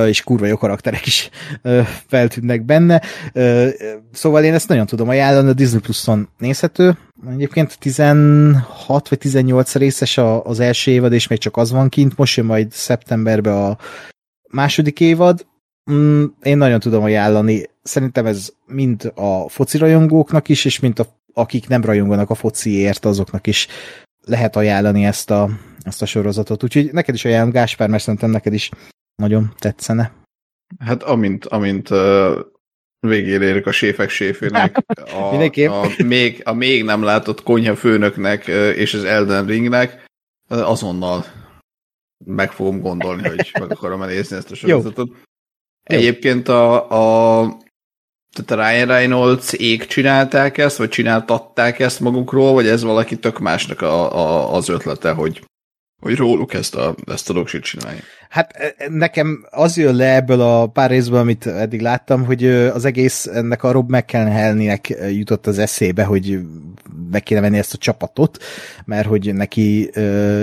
és 0.07 0.23
kurva 0.23 0.47
jó 0.47 0.57
karakterek 0.57 1.07
is 1.07 1.31
feltűnnek 2.07 2.65
benne. 2.65 3.03
Szóval 4.13 4.45
én 4.45 4.55
ezt 4.55 4.69
nagyon 4.69 4.87
tudom 4.87 5.09
ajánlani, 5.09 5.49
a 5.49 5.53
Disney 5.53 5.81
Plus-on 5.81 6.29
nézhető. 6.39 6.99
Egyébként 7.31 7.79
16 7.79 9.09
vagy 9.09 9.19
18 9.19 9.75
részes 9.75 10.19
az 10.43 10.61
első 10.61 10.91
évad, 10.91 11.13
és 11.13 11.27
még 11.27 11.39
csak 11.39 11.57
az 11.57 11.71
van 11.71 11.89
kint. 11.89 12.17
Most 12.17 12.37
jön 12.37 12.47
majd 12.47 12.73
szeptemberbe 12.73 13.65
a 13.65 13.79
második 14.51 15.01
évad. 15.01 15.47
Mm, 15.93 16.25
én 16.43 16.57
nagyon 16.57 16.81
tudom 16.81 17.03
ajánlani. 17.03 17.63
Szerintem 17.83 18.27
ez 18.27 18.49
mind 18.67 19.13
a 19.15 19.49
foci 19.49 19.79
rajongóknak 19.79 20.49
is, 20.49 20.65
és 20.65 20.81
mint 20.81 20.99
a, 20.99 21.20
akik 21.33 21.69
nem 21.69 21.85
rajonganak 21.85 22.31
a 22.31 22.35
fociért, 22.35 23.05
azoknak 23.05 23.47
is 23.47 23.67
lehet 24.27 24.57
ajánlani 24.57 25.05
ezt 25.05 25.31
a, 25.31 25.49
ezt 25.83 26.03
a 26.03 26.07
sorozatot. 26.07 26.63
Úgyhogy 26.63 26.93
neked 26.93 27.15
is 27.15 27.25
ajánlom, 27.25 27.53
Gáspár, 27.53 27.89
mert 27.89 28.03
szerintem 28.03 28.31
neked 28.31 28.53
is 28.53 28.71
nagyon 29.15 29.55
tetszene. 29.59 30.13
Hát 30.79 31.03
amint, 31.03 31.45
amint 31.45 31.91
uh, 31.91 32.39
végére 33.01 33.45
érünk 33.45 33.67
a 33.67 33.73
séfek 33.73 34.09
séfőnek, 34.09 34.77
a, 35.15 35.35
a, 35.67 35.91
még, 36.05 36.43
a 36.45 36.53
még 36.53 36.85
nem 36.85 37.03
látott 37.03 37.43
konyha 37.43 37.77
főnöknek 37.77 38.47
és 38.77 38.95
az 38.95 39.05
Elden 39.05 39.47
Ringnek, 39.47 40.05
azonnal 40.49 41.25
meg 42.25 42.53
fogom 42.53 42.81
gondolni, 42.81 43.29
hogy 43.29 43.51
meg 43.61 43.71
akarom 43.71 44.05
nézni 44.05 44.37
ezt 44.37 44.51
a 44.51 44.55
sorozatot. 44.55 45.09
Jó. 45.09 45.15
Egyébként 45.83 46.49
a, 46.49 47.41
a 47.41 47.57
tehát 48.33 48.51
a 48.51 48.71
Ryan 48.71 48.87
Reynolds 48.87 49.53
ég 49.53 49.87
csinálták 49.87 50.59
ezt, 50.59 50.77
vagy 50.77 50.89
csináltatták 50.89 51.79
ezt 51.79 52.01
magukról, 52.01 52.53
vagy 52.53 52.67
ez 52.67 52.83
valaki 52.83 53.19
tök 53.19 53.39
másnak 53.39 53.81
a, 53.81 54.17
a, 54.17 54.55
az 54.55 54.69
ötlete, 54.69 55.11
hogy, 55.11 55.45
hogy 56.03 56.17
róluk 56.17 56.55
ezt 56.55 56.75
a, 56.75 56.95
ezt 57.07 57.31
a 57.31 57.33
dolgsit 57.33 57.63
csinálják. 57.63 58.20
Hát 58.31 58.53
e, 58.57 58.75
e, 58.77 58.89
nekem 58.89 59.47
az 59.51 59.77
jön 59.77 59.95
le 59.95 60.15
ebből 60.15 60.41
a 60.41 60.67
pár 60.67 60.91
részből, 60.91 61.19
amit 61.19 61.47
eddig 61.47 61.81
láttam, 61.81 62.25
hogy 62.25 62.47
az 62.47 62.85
egész 62.85 63.27
ennek 63.27 63.63
a 63.63 63.71
Rob 63.71 63.91
McElhennek 63.91 64.95
jutott 65.11 65.47
az 65.47 65.59
eszébe, 65.59 66.05
hogy 66.05 66.41
meg 67.11 67.23
kéne 67.23 67.41
venni 67.41 67.59
ezt 67.59 67.75
a 67.75 67.79
csapatot, 67.79 68.39
mert 68.85 69.07
hogy 69.07 69.35
neki 69.35 69.91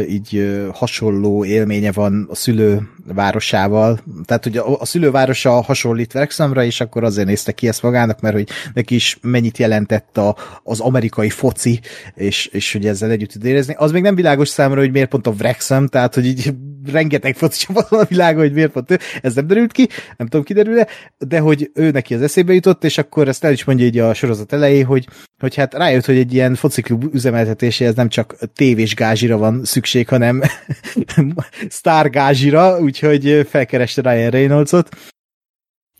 így 0.09 0.59
hasonló 0.73 1.45
élménye 1.45 1.91
van 1.91 2.27
a 2.30 2.35
szülő 2.35 2.89
városával, 3.14 3.99
tehát 4.26 4.43
hogy 4.43 4.57
a, 4.57 4.85
szülővárosa 4.85 5.61
hasonlít 5.61 6.14
Wrexhamra, 6.14 6.64
és 6.64 6.81
akkor 6.81 7.03
azért 7.03 7.27
nézte 7.27 7.51
ki 7.51 7.68
ezt 7.68 7.81
magának, 7.81 8.22
mert 8.22 8.35
hogy 8.35 8.49
neki 8.73 8.95
is 8.95 9.18
mennyit 9.22 9.57
jelentett 9.57 10.18
a, 10.18 10.35
az 10.64 10.80
amerikai 10.80 11.30
foci, 11.30 11.80
és, 12.15 12.45
és 12.45 12.72
hogy 12.72 12.85
ezzel 12.85 13.09
együtt 13.09 13.31
tud 13.31 13.45
érezni. 13.45 13.76
Az 13.77 13.91
még 13.91 14.01
nem 14.01 14.15
világos 14.15 14.47
számomra, 14.49 14.81
hogy 14.81 14.91
miért 14.91 15.09
pont 15.09 15.27
a 15.27 15.34
Wrexham, 15.39 15.88
tehát 15.88 16.15
hogy 16.15 16.26
így 16.26 16.53
rengeteg 16.91 17.35
foci 17.35 17.65
csapat 17.65 17.89
van 17.89 17.99
a 17.99 18.05
világon, 18.05 18.41
hogy 18.41 18.53
miért 18.53 18.72
pont 18.72 18.91
ő, 18.91 18.99
ez 19.22 19.34
nem 19.34 19.47
derült 19.47 19.72
ki, 19.72 19.88
nem 20.18 20.27
tudom 20.27 20.45
kiderül-e, 20.45 20.88
de 21.18 21.39
hogy 21.39 21.72
ő 21.73 21.91
neki 21.91 22.14
az 22.14 22.22
eszébe 22.22 22.53
jutott, 22.53 22.84
és 22.84 22.97
akkor 22.97 23.27
ezt 23.27 23.43
el 23.43 23.51
is 23.51 23.64
mondja 23.64 23.85
így 23.85 23.97
a 23.97 24.14
sorozat 24.14 24.53
elejé, 24.53 24.81
hogy, 24.81 25.07
hogy 25.39 25.55
hát 25.55 25.73
rájött, 25.73 26.05
hogy 26.05 26.18
egy 26.18 26.34
ilyen 26.34 26.55
fociklub 26.55 27.14
üzemeltetéséhez 27.14 27.95
nem 27.95 28.09
csak 28.09 28.35
tévés 28.53 28.95
gázsira 28.95 29.38
van 29.38 29.61
szükség, 29.64 30.07
hanem 30.07 30.41
sztárgázsira, 31.68 32.80
úgyhogy 32.80 33.47
felkereste 33.49 34.01
Ryan 34.01 34.30
Reynoldsot, 34.30 34.89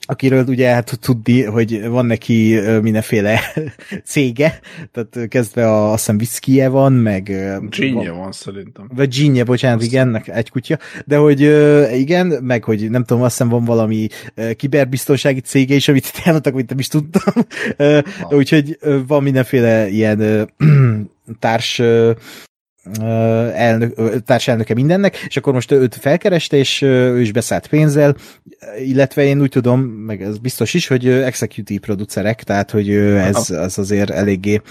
akiről 0.08 0.46
ugye 0.48 0.70
hát 0.70 1.00
tudni, 1.02 1.44
hogy 1.44 1.88
van 1.88 2.06
neki 2.06 2.60
mindenféle 2.82 3.40
cége, 4.04 4.60
tehát 4.92 5.28
kezdve 5.28 5.68
a, 5.68 5.92
azt 5.92 6.00
hiszem 6.00 6.18
viszkije 6.18 6.68
van, 6.70 6.94
meg... 6.94 7.24
Ginje 7.70 8.12
van, 8.12 8.20
van 8.20 8.32
szerintem. 8.32 8.90
Vagy 8.96 9.10
ginje, 9.10 9.44
bocsánat, 9.44 9.78
azt 9.78 9.88
igen, 9.88 10.22
egy 10.26 10.50
kutya, 10.50 10.78
de 11.06 11.18
hogy 11.18 11.40
igen, 12.00 12.28
meg 12.28 12.64
hogy 12.64 12.90
nem 12.90 13.04
tudom, 13.04 13.24
azt 13.24 13.32
hiszem 13.38 13.50
van 13.50 13.64
valami 13.64 14.08
kiberbiztonsági 14.56 15.40
cége 15.40 15.76
is, 15.76 15.88
amit 15.88 16.06
itt 16.06 16.22
elmondtak, 16.24 16.54
amit 16.54 16.70
nem 16.70 16.80
is 16.80 16.88
tudtam. 16.88 17.34
Úgyhogy 18.40 18.78
van 19.08 19.24
mindenféle 19.24 19.88
ilyen 19.88 20.50
társ 21.40 21.82
elnök, 23.54 24.24
társelnöke 24.24 24.74
mindennek, 24.74 25.18
és 25.28 25.38
akkor 25.38 25.54
most 25.54 25.72
őt 25.72 25.96
felkereste, 25.96 26.58
és 26.58 26.82
ő 26.82 27.22
is 27.22 27.32
beszállt 27.32 27.68
pénzzel, 27.68 28.16
illetve 28.80 29.24
én 29.24 29.42
úgy 29.42 29.50
tudom, 29.50 29.82
meg 29.82 30.22
ez 30.22 30.38
biztos 30.38 30.74
is, 30.74 30.88
hogy 30.88 31.08
executive 31.08 31.80
producerek, 31.80 32.44
tehát 32.44 32.72
hogy 32.72 32.90
ez, 32.90 33.50
ez 33.50 33.78
azért 33.78 34.10
eléggé 34.10 34.62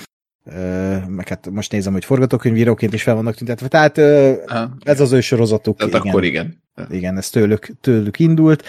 meg 1.09 1.29
hát 1.29 1.51
most 1.51 1.73
nézem, 1.73 1.93
hogy 1.93 2.05
forgatókönyvíróként 2.05 2.93
is 2.93 3.03
fel 3.03 3.15
vannak 3.15 3.35
tüntetve, 3.35 3.69
tehát 3.69 3.99
ez 4.83 5.01
az 5.01 5.13
ő 5.13 5.21
sorozatuk. 5.21 5.77
Tehát 5.77 5.95
igen. 5.95 6.07
akkor 6.07 6.25
igen. 6.25 6.63
Igen, 6.91 7.17
ez 7.17 7.29
tőlük, 7.29 7.69
tőlük 7.81 8.19
indult. 8.19 8.65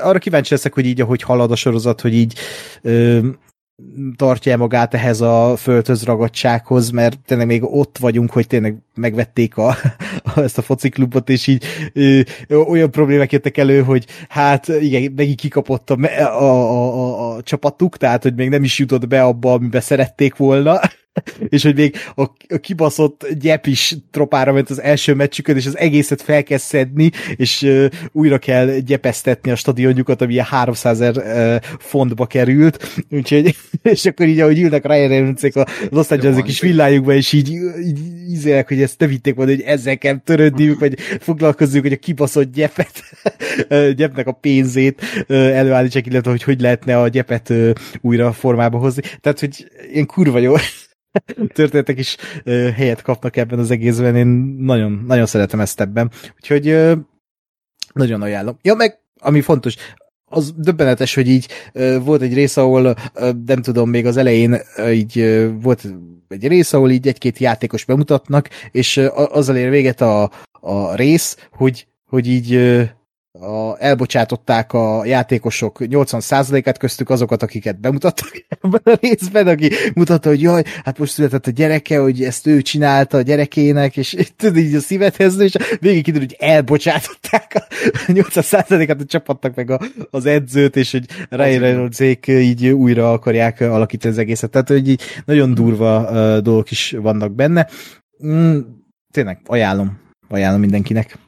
Arra 0.00 0.18
kíváncsi 0.18 0.54
leszek, 0.54 0.74
hogy 0.74 0.86
így, 0.86 1.00
ahogy 1.00 1.22
halad 1.22 1.50
a 1.50 1.56
sorozat, 1.56 2.00
hogy 2.00 2.14
így 2.14 2.38
tartja 4.16 4.56
magát 4.56 4.94
ehhez 4.94 5.20
a 5.20 5.54
földhöz 5.56 6.04
ragadsághoz, 6.04 6.90
mert 6.90 7.18
tényleg 7.26 7.46
még 7.46 7.62
ott 7.64 7.98
vagyunk, 7.98 8.30
hogy 8.30 8.46
tényleg 8.46 8.76
megvették 8.94 9.56
a, 9.56 9.68
a, 10.34 10.40
ezt 10.40 10.58
a 10.58 10.62
fociklubot, 10.62 11.28
és 11.28 11.46
így 11.46 11.64
ö, 11.92 12.20
olyan 12.48 12.90
problémák 12.90 13.32
jöttek 13.32 13.56
elő, 13.56 13.82
hogy 13.82 14.06
hát 14.28 14.68
igen, 14.68 15.12
megint 15.16 15.40
kikapott 15.40 15.90
a, 15.90 15.96
a, 16.18 16.42
a, 16.42 16.94
a, 16.94 17.36
a 17.36 17.42
csapatuk, 17.42 17.96
tehát 17.96 18.22
hogy 18.22 18.34
még 18.34 18.48
nem 18.48 18.64
is 18.64 18.78
jutott 18.78 19.08
be 19.08 19.22
abba, 19.22 19.52
amiben 19.52 19.80
szerették 19.80 20.36
volna, 20.36 20.80
és 21.48 21.62
hogy 21.62 21.74
még 21.74 21.96
a, 22.14 22.22
a 22.48 22.56
kibaszott 22.60 23.26
gyep 23.38 23.66
is 23.66 23.96
tropára 24.10 24.52
ment 24.52 24.70
az 24.70 24.82
első 24.82 25.14
meccsükön, 25.14 25.56
és 25.56 25.66
az 25.66 25.76
egészet 25.76 26.22
fel 26.22 26.42
kell 26.42 26.58
szedni, 26.58 27.10
és 27.36 27.62
uh, 27.62 27.86
újra 28.12 28.38
kell 28.38 28.78
gyepesztetni 28.78 29.50
a 29.50 29.56
stadionjukat, 29.56 30.22
ami 30.22 30.32
ilyen 30.32 30.44
300 30.44 31.00
ezer 31.00 31.16
uh, 31.16 31.76
fontba 31.78 32.26
került, 32.26 33.04
úgyhogy, 33.10 33.56
és 33.82 34.06
akkor 34.06 34.26
így, 34.26 34.40
ahogy 34.40 34.60
ülnek 34.60 34.86
Ryan 34.86 35.08
reynolds 35.08 35.42
a 35.42 35.66
Los 35.90 36.10
Angeles 36.10 36.42
kis 36.42 36.60
villájukba, 36.60 37.14
és 37.14 37.32
így, 37.32 37.50
így 37.84 37.98
ízélek, 38.30 38.68
hogy 38.68 38.82
ezt 38.82 38.98
te 38.98 39.06
vitték 39.06 39.34
volna, 39.34 39.50
hogy 39.50 39.60
ezzel 39.60 39.98
kell 39.98 40.16
törődniük, 40.24 40.78
vagy 40.78 40.98
foglalkozzunk, 41.20 41.82
hogy 41.82 41.92
a 41.92 41.96
kibaszott 41.96 42.52
gyepet, 42.52 43.02
gyepnek 43.96 44.26
a 44.26 44.32
pénzét 44.32 45.02
előállítsák, 45.28 46.06
illetve 46.06 46.30
hogy 46.30 46.42
hogy 46.42 46.60
lehetne 46.60 47.00
a 47.00 47.08
gyepet 47.08 47.52
újra 48.00 48.32
formába 48.32 48.78
hozni. 48.78 49.02
Tehát, 49.20 49.40
hogy 49.40 49.70
én 49.92 50.06
kurva 50.06 50.38
jó 50.38 50.54
történetek 51.54 51.98
is 51.98 52.16
helyet 52.74 53.02
kapnak 53.02 53.36
ebben 53.36 53.58
az 53.58 53.70
egészben, 53.70 54.16
én 54.16 54.26
nagyon, 54.58 55.04
nagyon 55.06 55.26
szeretem 55.26 55.60
ezt 55.60 55.80
ebben. 55.80 56.10
Úgyhogy 56.36 56.96
nagyon 57.92 58.22
ajánlom. 58.22 58.58
Ja, 58.62 58.74
meg 58.74 58.98
ami 59.18 59.40
fontos, 59.40 59.76
az 60.28 60.52
döbbenetes, 60.56 61.14
hogy 61.14 61.28
így 61.28 61.48
volt 62.02 62.22
egy 62.22 62.34
rész, 62.34 62.56
ahol 62.56 62.94
nem 63.46 63.62
tudom, 63.62 63.90
még 63.90 64.06
az 64.06 64.16
elején 64.16 64.56
ö, 64.76 64.90
így 64.90 65.46
volt 65.60 65.86
egy 66.28 66.46
rész, 66.46 66.72
ahol 66.72 66.90
így 66.90 67.06
egy-két 67.06 67.38
játékos 67.38 67.84
bemutatnak, 67.84 68.48
és 68.70 68.96
ö, 68.96 69.06
azzal 69.12 69.56
ér 69.56 69.70
véget 69.70 70.00
a, 70.00 70.30
a 70.52 70.94
rész, 70.94 71.48
hogy, 71.50 71.86
hogy 72.06 72.28
így 72.28 72.52
a, 73.40 73.76
elbocsátották 73.78 74.72
a 74.72 75.04
játékosok 75.04 75.78
80%-át 75.80 76.78
köztük 76.78 77.10
azokat, 77.10 77.42
akiket 77.42 77.80
bemutattak 77.80 78.44
ebben 78.60 78.80
a 78.84 78.98
részben, 79.00 79.46
aki 79.46 79.70
mutatta, 79.94 80.28
hogy 80.28 80.40
jaj, 80.40 80.62
hát 80.84 80.98
most 80.98 81.12
született 81.12 81.46
a 81.46 81.50
gyereke, 81.50 81.98
hogy 81.98 82.22
ezt 82.22 82.46
ő 82.46 82.62
csinálta 82.62 83.16
a 83.16 83.22
gyerekének, 83.22 83.96
és 83.96 84.16
tudod 84.36 84.56
így 84.56 84.74
a 84.74 84.80
szívedhez, 84.80 85.38
és 85.38 85.52
végig 85.80 86.02
kiderül, 86.02 86.26
hogy 86.26 86.48
elbocsátották 86.48 87.52
a 87.54 87.66
80%-át 88.06 89.00
a 89.00 89.04
csapatnak 89.04 89.54
meg 89.54 89.70
a, 89.70 89.80
az 90.10 90.26
edzőt, 90.26 90.76
és 90.76 90.92
hogy 90.92 91.04
Ryan 91.28 91.60
reynolds 91.60 92.00
így 92.26 92.66
újra 92.66 93.12
akarják 93.12 93.60
alakítani 93.60 94.12
az 94.12 94.20
egészet. 94.20 94.50
Tehát, 94.50 94.68
hogy 94.68 94.88
így 94.88 95.02
nagyon 95.24 95.54
durva 95.54 96.00
uh, 96.00 96.38
dolgok 96.42 96.70
is 96.70 96.94
vannak 97.00 97.34
benne. 97.34 97.68
Mm, 98.26 98.58
tényleg, 99.10 99.40
ajánlom. 99.44 99.98
Ajánlom 100.28 100.60
mindenkinek. 100.60 101.25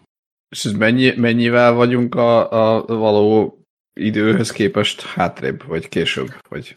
És 0.48 0.64
ez 0.64 0.72
mennyi, 0.72 1.12
mennyivel 1.16 1.72
vagyunk 1.72 2.14
a, 2.14 2.50
a 2.76 2.86
való 2.86 3.62
időhöz 3.92 4.50
képest 4.50 5.02
hátrébb, 5.02 5.66
vagy 5.66 5.88
később? 5.88 6.28
Vagy... 6.48 6.74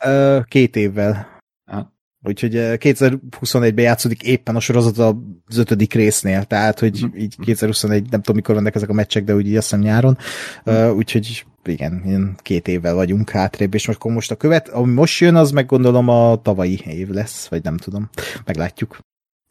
Két 0.48 0.76
évvel. 0.76 1.40
Aha. 1.72 1.94
Úgyhogy 2.24 2.56
ö, 2.56 2.74
2021-ben 2.80 3.84
játszódik 3.86 4.24
éppen 4.24 4.56
a 4.56 4.60
sorozat 4.60 4.98
az 5.46 5.58
ötödik 5.58 5.94
résznél, 5.94 6.44
tehát 6.44 6.80
hogy 6.80 7.00
Mhm. 7.02 7.18
így 7.18 7.36
2021, 7.40 8.10
nem 8.10 8.20
tudom 8.20 8.36
mikor 8.36 8.56
vannak 8.56 8.76
ezek 8.76 8.90
a 8.90 8.94
meccsek, 8.94 9.24
de 9.24 9.36
úgy 9.36 9.48
így 9.48 9.56
azt 9.56 9.70
hiszem 9.70 9.84
nyáron. 9.86 10.18
Ö, 10.64 10.90
úgyhogy 10.90 11.46
igen, 11.64 12.02
ilyen 12.06 12.36
két 12.42 12.68
évvel 12.68 12.94
vagyunk 12.94 13.30
hátrébb, 13.30 13.74
és 13.74 13.88
most, 13.88 14.00
akkor 14.00 14.12
most 14.12 14.32
a 14.32 14.36
követ, 14.36 14.68
ami 14.68 14.94
most 14.94 15.20
jön, 15.20 15.36
az 15.36 15.52
meg 15.52 15.66
gondolom 15.66 16.08
a 16.08 16.42
tavalyi 16.42 16.80
év 16.86 17.08
lesz, 17.10 17.48
vagy 17.48 17.64
nem 17.64 17.78
tudom. 17.78 18.10
Meglátjuk. 18.46 19.00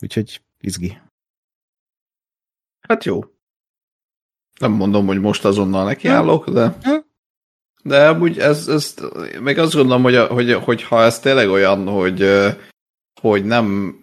Úgyhogy 0.03 0.41
izgi. 0.61 0.99
Hát 2.81 3.05
jó. 3.05 3.21
Nem 4.61 4.73
mondom, 4.73 5.07
hogy 5.07 5.21
most 5.21 5.45
azonnal 5.45 5.85
nekiállok, 5.85 6.51
de... 6.51 6.75
Hm. 6.83 6.91
De 7.83 8.09
amúgy 8.09 8.39
ez, 8.39 8.69
ez 8.69 8.95
meg 9.41 9.59
azt 9.59 9.75
gondolom, 9.75 10.03
hogy, 10.03 10.17
hogy, 10.17 10.53
hogy 10.53 10.83
ha 10.83 11.03
ez 11.03 11.21
tényleg 11.21 11.49
olyan, 11.49 11.87
hogy, 11.87 12.31
hogy 13.21 13.45
nem 13.45 13.99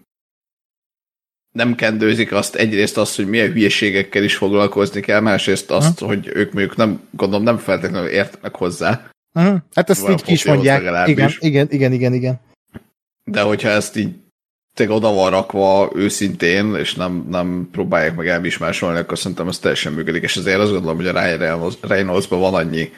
nem 1.52 1.76
kendőzik 1.76 2.32
azt 2.32 2.56
egyrészt 2.56 2.98
azt, 2.98 3.16
hogy 3.16 3.28
milyen 3.28 3.52
hülyeségekkel 3.52 4.24
is 4.24 4.36
foglalkozni 4.36 5.02
kell, 5.02 5.20
másrészt 5.20 5.72
azt, 5.72 6.00
hogy 6.00 6.28
ők 6.34 6.54
mondjuk 6.54 6.76
nem, 6.76 7.08
gondolom 7.12 7.44
nem 7.44 7.58
feltétlenül 7.58 8.10
értenek 8.10 8.56
hozzá, 8.56 9.12
Uh-huh. 9.38 9.58
Hát 9.74 9.90
ezt 9.90 10.00
Valahol 10.00 10.20
így 10.20 10.26
ki 10.26 10.32
is 10.34 10.46
mondják. 10.46 11.08
Igen, 11.08 11.32
igen, 11.40 11.68
igen, 11.70 11.92
igen, 11.92 12.14
igen. 12.14 12.40
de 13.24 13.42
hogyha 13.42 13.70
ezt 13.70 13.96
így 13.96 14.16
tényleg 14.78 14.96
oda 14.98 15.12
van 15.14 15.30
rakva 15.30 15.92
őszintén, 15.96 16.76
és 16.76 16.94
nem, 16.94 17.26
nem 17.30 17.70
próbálják 17.72 18.16
meg 18.16 18.28
elmismásolni, 18.28 19.00
akkor 19.00 19.18
szerintem 19.18 19.48
ez 19.48 19.60
teljesen 19.60 19.94
működik, 19.94 20.24
és 20.24 20.38
azért 20.38 20.60
azt 20.60 20.72
gondolom, 20.72 20.96
hogy 20.96 21.08
a 21.08 21.12
Ryan 21.12 21.38
Reynolds- 21.38 21.86
Reynoldsban 21.88 22.40
van 22.40 22.54
annyi, 22.54 22.92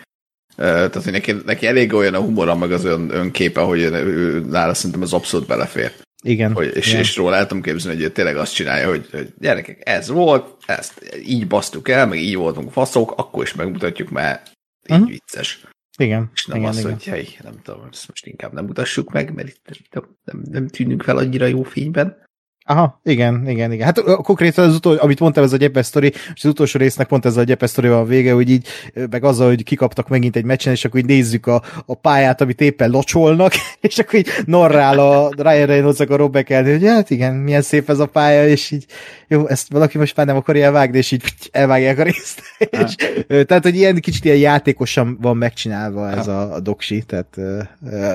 tehát 0.55 0.93
hogy 0.93 1.11
neki, 1.11 1.35
neki 1.45 1.67
elég 1.67 1.93
olyan 1.93 2.13
a 2.13 2.19
humora, 2.19 2.55
meg 2.55 2.71
az 2.71 2.85
ön, 2.85 3.09
önképe, 3.11 3.61
hogy 3.61 3.79
ő, 3.79 3.91
ő, 3.93 4.45
nála 4.49 4.73
szerintem 4.73 5.01
ez 5.01 5.13
abszolút 5.13 5.47
belefér. 5.47 5.91
Igen. 6.23 6.53
Hogy, 6.53 6.71
és, 6.75 6.87
igen. 6.87 6.99
és 6.99 7.15
róla 7.15 7.35
el 7.35 7.47
tudom 7.47 7.63
képzelni, 7.63 7.97
hogy 7.97 8.05
ő 8.05 8.11
tényleg 8.11 8.37
azt 8.37 8.53
csinálja, 8.53 8.87
hogy, 8.87 9.07
hogy 9.11 9.27
gyerekek, 9.39 9.81
ez 9.89 10.09
volt, 10.09 10.55
ezt 10.65 11.19
így 11.25 11.47
basztuk 11.47 11.89
el, 11.89 12.07
meg 12.07 12.19
így 12.19 12.35
voltunk 12.35 12.71
faszok, 12.71 13.13
akkor 13.17 13.43
is 13.43 13.53
megmutatjuk, 13.53 14.09
mert 14.09 14.51
így 14.91 14.99
Mhm. 14.99 15.07
vicces. 15.09 15.59
Igen, 15.99 16.29
És 16.33 16.45
nem 16.45 16.57
igen, 16.57 16.69
az, 16.69 16.79
igen. 16.79 16.91
hogy 16.91 17.03
hely, 17.03 17.27
nem 17.43 17.61
tudom, 17.61 17.87
ezt 17.91 18.07
most 18.07 18.25
inkább 18.25 18.53
nem 18.53 18.65
mutassuk 18.65 19.11
meg, 19.11 19.33
mert 19.33 19.47
itt 19.47 19.89
nem, 19.91 20.17
nem, 20.23 20.41
nem 20.49 20.67
tűnünk 20.67 21.03
fel 21.03 21.17
annyira 21.17 21.45
jó 21.45 21.63
fényben. 21.63 22.27
Aha, 22.69 22.99
igen, 23.03 23.49
igen, 23.49 23.71
igen. 23.71 23.85
Hát 23.85 24.01
konkrétan 24.01 24.67
az 24.67 24.75
utolsó, 24.75 25.01
amit 25.01 25.19
mondtam, 25.19 25.43
ez 25.43 25.53
a 25.53 25.57
gyepes 25.57 25.85
sztori, 25.85 26.07
és 26.07 26.43
az 26.43 26.45
utolsó 26.45 26.79
résznek 26.79 27.07
pont 27.07 27.25
ez 27.25 27.37
a 27.37 27.43
gyepes 27.43 27.77
a 27.77 28.05
vége, 28.05 28.33
hogy 28.33 28.49
így, 28.49 28.67
meg 29.09 29.23
azzal, 29.23 29.47
hogy 29.47 29.63
kikaptak 29.63 30.07
megint 30.07 30.35
egy 30.35 30.43
meccsen, 30.43 30.73
és 30.73 30.85
akkor 30.85 30.99
így 30.99 31.05
nézzük 31.05 31.47
a, 31.47 31.63
a 31.85 31.95
pályát, 31.95 32.41
amit 32.41 32.61
éppen 32.61 32.89
locsolnak, 32.89 33.53
és 33.81 33.99
akkor 33.99 34.19
így 34.19 34.27
narrál 34.45 34.99
a 34.99 35.29
Ryan 35.37 35.65
reynolds 35.65 35.99
a 35.99 36.15
Robbek 36.15 36.53
hogy 36.53 36.85
hát 36.85 37.09
igen, 37.09 37.33
milyen 37.33 37.61
szép 37.61 37.89
ez 37.89 37.99
a 37.99 38.05
pálya, 38.05 38.47
és 38.47 38.71
így 38.71 38.85
jó, 39.27 39.47
ezt 39.47 39.71
valaki 39.71 39.97
most 39.97 40.15
már 40.15 40.25
nem 40.25 40.35
akarja 40.35 40.65
elvágni, 40.65 40.97
és 40.97 41.11
így 41.11 41.23
elvágják 41.51 41.99
a 41.99 42.03
részt. 42.03 42.41
és, 42.85 42.95
ö, 43.27 43.43
tehát, 43.43 43.63
hogy 43.63 43.75
ilyen 43.75 43.99
kicsit 43.99 44.25
ilyen 44.25 44.37
játékosan 44.37 45.17
van 45.21 45.37
megcsinálva 45.37 46.09
ez 46.09 46.27
a, 46.27 46.53
a 46.53 46.59
doksi, 46.59 47.03
tehát 47.07 47.37
ö, 47.37 47.61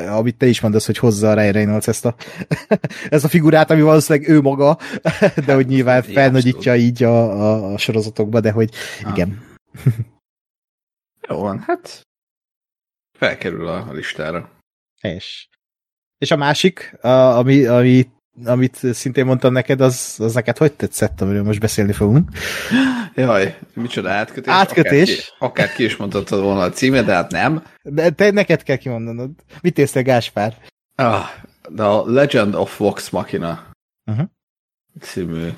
amit 0.09 0.37
te 0.37 0.47
is 0.47 0.61
mondasz, 0.61 0.87
hogy 0.87 0.99
hozza 0.99 1.31
a 1.31 1.35
Ryan 1.35 1.53
Reynolds 1.53 1.87
ezt 1.87 2.05
a, 2.05 2.15
ezt 3.11 3.25
a 3.25 3.29
figurát, 3.29 3.71
ami 3.71 3.81
valószínűleg 3.81 4.29
ő 4.29 4.43
maga, 4.45 4.79
de 5.47 5.55
hogy 5.55 5.67
nyilván 5.67 6.03
felnagyítja 6.03 6.77
így 6.77 7.03
a, 7.03 7.31
a, 7.31 7.73
a 7.73 7.79
sorozatokba, 7.79 8.41
de 8.41 8.51
hogy 8.51 8.71
Ah. 9.05 9.11
igen. 9.11 9.43
Jó 11.29 11.39
van, 11.41 11.59
hát 11.67 12.01
felkerül 13.19 13.69
a, 13.69 13.93
listára. 13.93 14.51
Helyes. 15.01 15.49
És 16.19 16.31
a 16.31 16.37
másik, 16.37 16.97
a, 17.01 17.09
ami, 17.09 17.65
ami, 17.67 18.09
amit 18.45 18.77
szintén 18.93 19.25
mondtam 19.25 19.53
neked, 19.53 19.81
az, 19.81 20.17
az 20.19 20.35
neked 20.35 20.57
hogy 20.57 20.73
tetszett, 20.73 21.21
amiről 21.21 21.43
most 21.43 21.61
beszélni 21.61 21.93
fogunk? 21.93 22.29
Jaj, 23.15 23.59
micsoda 23.75 24.11
átkötés. 24.11 24.53
Átkötés. 24.53 25.11
Akár 25.11 25.17
ki, 25.17 25.45
akár 25.45 25.73
ki 25.73 25.85
is 25.85 25.97
mondhatod 25.97 26.43
volna 26.43 26.61
a 26.61 26.71
címet, 26.71 27.05
de 27.05 27.13
hát 27.15 27.31
nem. 27.31 27.65
De 27.83 28.11
te 28.11 28.31
neked 28.31 28.63
kell 28.63 28.77
kimondanod. 28.77 29.31
Mit 29.61 29.79
észtél, 29.79 30.03
Gáspár? 30.03 30.57
Ah, 30.95 31.25
The 31.77 32.03
Legend 32.07 32.55
of 32.55 32.77
Vox 32.79 33.11
Machina 33.11 33.73
Uh-huh. 34.07 34.29
című 35.01 35.49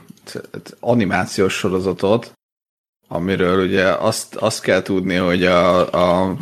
animációs 0.80 1.54
sorozatot, 1.54 2.32
amiről 3.08 3.66
ugye 3.66 3.84
azt, 3.84 4.34
azt 4.34 4.62
kell 4.62 4.82
tudni, 4.82 5.16
hogy 5.16 5.44
a, 5.44 5.92
a 5.92 6.36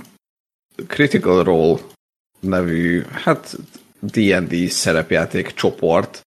Critical 0.87 1.45
Role 1.45 1.81
nevű, 2.41 3.03
hát 3.03 3.57
D&D 4.01 4.69
szerepjáték 4.69 5.53
csoportnak 5.53 6.25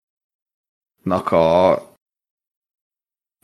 a 1.32 1.86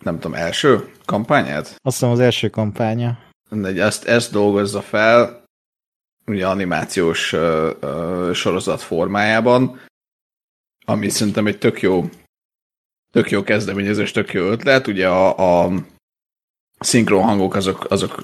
nem 0.04 0.20
tudom, 0.20 0.34
első 0.34 0.94
kampányát? 1.06 1.66
Azt 1.66 1.80
hiszem 1.82 2.10
az 2.10 2.20
első 2.20 2.50
kampánya. 2.50 3.20
Mindegy, 3.50 3.80
ezt, 3.80 4.04
ezt 4.04 4.32
dolgozza 4.32 4.82
fel, 4.82 5.44
ugye 6.26 6.48
animációs 6.48 7.34
ö, 7.34 7.72
ö, 7.80 8.32
sorozat 8.34 8.82
formájában, 8.82 9.80
ami 10.86 11.10
szerintem 11.10 11.48
egy 11.48 11.58
tök 11.58 11.82
jó, 11.82 12.10
tök 13.14 13.30
jó 13.32 13.44
kezdeményezés, 13.44 14.12
tök 14.12 14.34
jó 14.34 14.44
ötlet. 14.44 14.88
Ugye 14.88 15.08
a, 15.10 15.64
a 15.66 15.72
szinkron 16.80 17.24
hangok 17.24 17.56
azok, 17.56 17.86
azok 17.92 18.24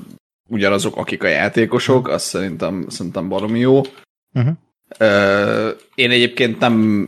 ugyanazok, 0.50 0.96
akik 0.96 1.24
a 1.24 1.28
játékosok, 1.28 2.08
azt 2.08 2.26
szerintem, 2.26 2.86
szerintem 2.90 3.30
baromi 3.30 3.60
jó. 3.60 3.82
Uh-huh. 4.34 4.56
Én 5.96 6.12
egyébként 6.12 6.60
nem 6.60 7.08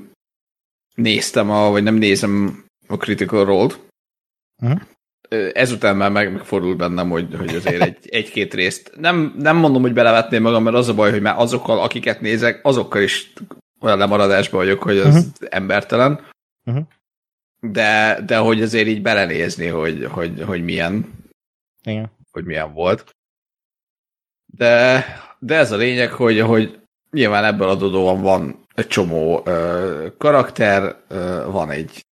néztem, 0.95 1.49
a, 1.49 1.69
vagy 1.69 1.83
nem 1.83 1.95
nézem 1.95 2.63
a 2.87 2.97
Critical 2.97 3.45
Role-t. 3.45 3.79
Mhm. 4.61 4.77
Ö, 5.29 5.49
Ezután 5.53 5.97
már 5.97 6.11
meg, 6.11 6.31
megfordult 6.33 6.77
bennem, 6.77 7.09
hogy, 7.09 7.35
hogy 7.37 7.55
azért 7.55 7.81
egy, 7.81 8.09
egy-két 8.19 8.53
részt. 8.53 8.91
Nem, 8.97 9.33
nem 9.37 9.57
mondom, 9.57 9.81
hogy 9.81 9.93
belevetném 9.93 10.41
magam, 10.41 10.63
mert 10.63 10.75
az 10.75 10.87
a 10.87 10.93
baj, 10.93 11.11
hogy 11.11 11.21
már 11.21 11.39
azokkal, 11.39 11.79
akiket 11.79 12.21
nézek, 12.21 12.65
azokkal 12.65 13.01
is 13.01 13.33
olyan 13.79 13.97
lemaradásban 13.97 14.59
vagyok, 14.59 14.83
hogy 14.83 14.97
az 14.97 15.13
Mhm. 15.15 15.25
embertelen. 15.49 16.19
Mhm. 16.63 16.79
De, 17.67 18.21
de 18.25 18.37
hogy 18.37 18.61
azért 18.61 18.87
így 18.87 19.01
belenézni, 19.01 19.67
hogy, 19.67 20.05
hogy, 20.05 20.41
hogy 20.41 20.63
milyen, 20.63 21.13
Igen. 21.83 22.11
hogy 22.31 22.45
milyen 22.45 22.73
volt. 22.73 23.15
De, 24.45 25.05
de 25.39 25.55
ez 25.55 25.71
a 25.71 25.75
lényeg, 25.75 26.11
hogy, 26.11 26.39
hogy 26.39 26.79
nyilván 27.11 27.43
ebből 27.43 27.69
adódóan 27.69 28.21
van 28.21 28.65
egy 28.75 28.87
csomó 28.87 29.41
ö, 29.45 30.07
karakter, 30.17 30.95
ö, 31.07 31.45
van 31.51 31.69
egy 31.69 32.05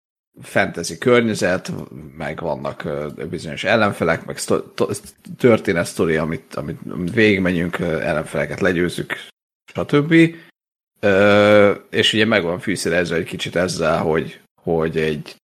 fantasy 0.42 0.98
környezet, 0.98 1.72
meg 2.18 2.40
vannak 2.40 2.84
ö, 2.84 3.08
bizonyos 3.30 3.64
ellenfelek, 3.64 4.26
meg 4.26 4.40
történet 5.38 5.86
sztori, 5.86 6.16
amit, 6.16 6.56
amit, 6.56 6.80
amit 6.90 7.14
végigmegyünk, 7.14 7.80
ellenfeleket 7.80 8.60
legyőzzük, 8.60 9.14
stb. 9.74 10.36
Ö, 11.00 11.74
és 11.90 12.14
ugye 12.14 12.26
meg 12.26 12.44
van 12.44 12.60
fűszerezve 12.60 13.16
egy 13.16 13.26
kicsit 13.26 13.56
ezzel, 13.56 13.98
hogy, 13.98 14.42
hogy 14.74 14.98
egy 14.98 15.36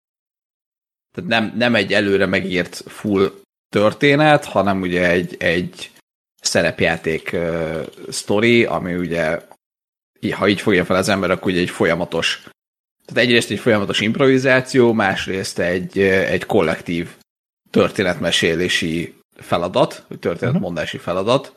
tehát 1.12 1.30
nem, 1.30 1.54
nem 1.58 1.76
egy 1.76 1.94
előre 1.94 2.26
megírt 2.26 2.76
full 2.76 3.32
történet, 3.70 4.46
hanem 4.46 4.82
ugye 4.82 5.10
egy, 5.10 5.36
egy 5.40 5.92
szerepjáték 6.42 7.30
uh, 7.34 7.88
sztori, 8.10 8.66
ami 8.66 8.96
ugye, 8.96 9.40
ha 10.32 10.48
így 10.48 10.62
fogja 10.62 10.86
fel 10.86 10.96
az 10.96 11.10
ember, 11.10 11.32
akkor 11.32 11.52
ugye 11.52 11.62
egy 11.62 11.70
folyamatos, 11.70 12.44
tehát 13.06 13.24
egyrészt 13.24 13.52
egy 13.52 13.60
folyamatos 13.60 14.00
improvizáció, 14.00 14.94
másrészt 14.94 15.60
egy, 15.60 16.00
egy 16.00 16.46
kollektív 16.46 17.10
történetmesélési 17.70 19.16
feladat, 19.36 20.06
vagy 20.08 20.20
történetmondási 20.20 20.98
feladat, 20.98 21.54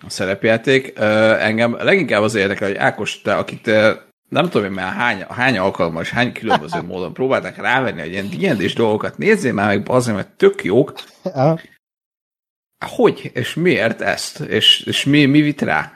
a 0.00 0.10
szerepjáték. 0.10 0.98
Engem 1.38 1.74
leginkább 1.74 2.22
az 2.22 2.34
érdekel, 2.34 2.68
hogy 2.68 2.76
Ákos, 2.76 3.20
te, 3.22 3.36
akit 3.36 3.66
ö, 3.66 3.92
nem 4.34 4.48
tudom 4.48 4.66
én 4.66 4.72
már 4.72 4.92
hány, 4.92 5.24
hány 5.28 5.58
alkalommal 5.58 6.02
és 6.02 6.10
hány 6.10 6.32
különböző 6.32 6.82
módon 6.88 7.12
próbálták 7.12 7.56
rávenni, 7.56 8.00
hogy 8.00 8.12
ilyen 8.12 8.56
D&D-s 8.56 8.74
dolgokat 8.74 9.18
nézzél 9.18 9.52
már 9.52 9.66
meg, 9.66 9.88
azért, 9.88 10.16
mert 10.16 10.28
tök 10.28 10.64
jók, 10.64 10.94
hogy? 12.86 13.30
És 13.34 13.54
miért 13.54 14.00
ezt, 14.00 14.40
és, 14.40 14.80
és 14.80 15.04
mi, 15.04 15.24
mi 15.24 15.40
vitt 15.40 15.60
rá? 15.60 15.92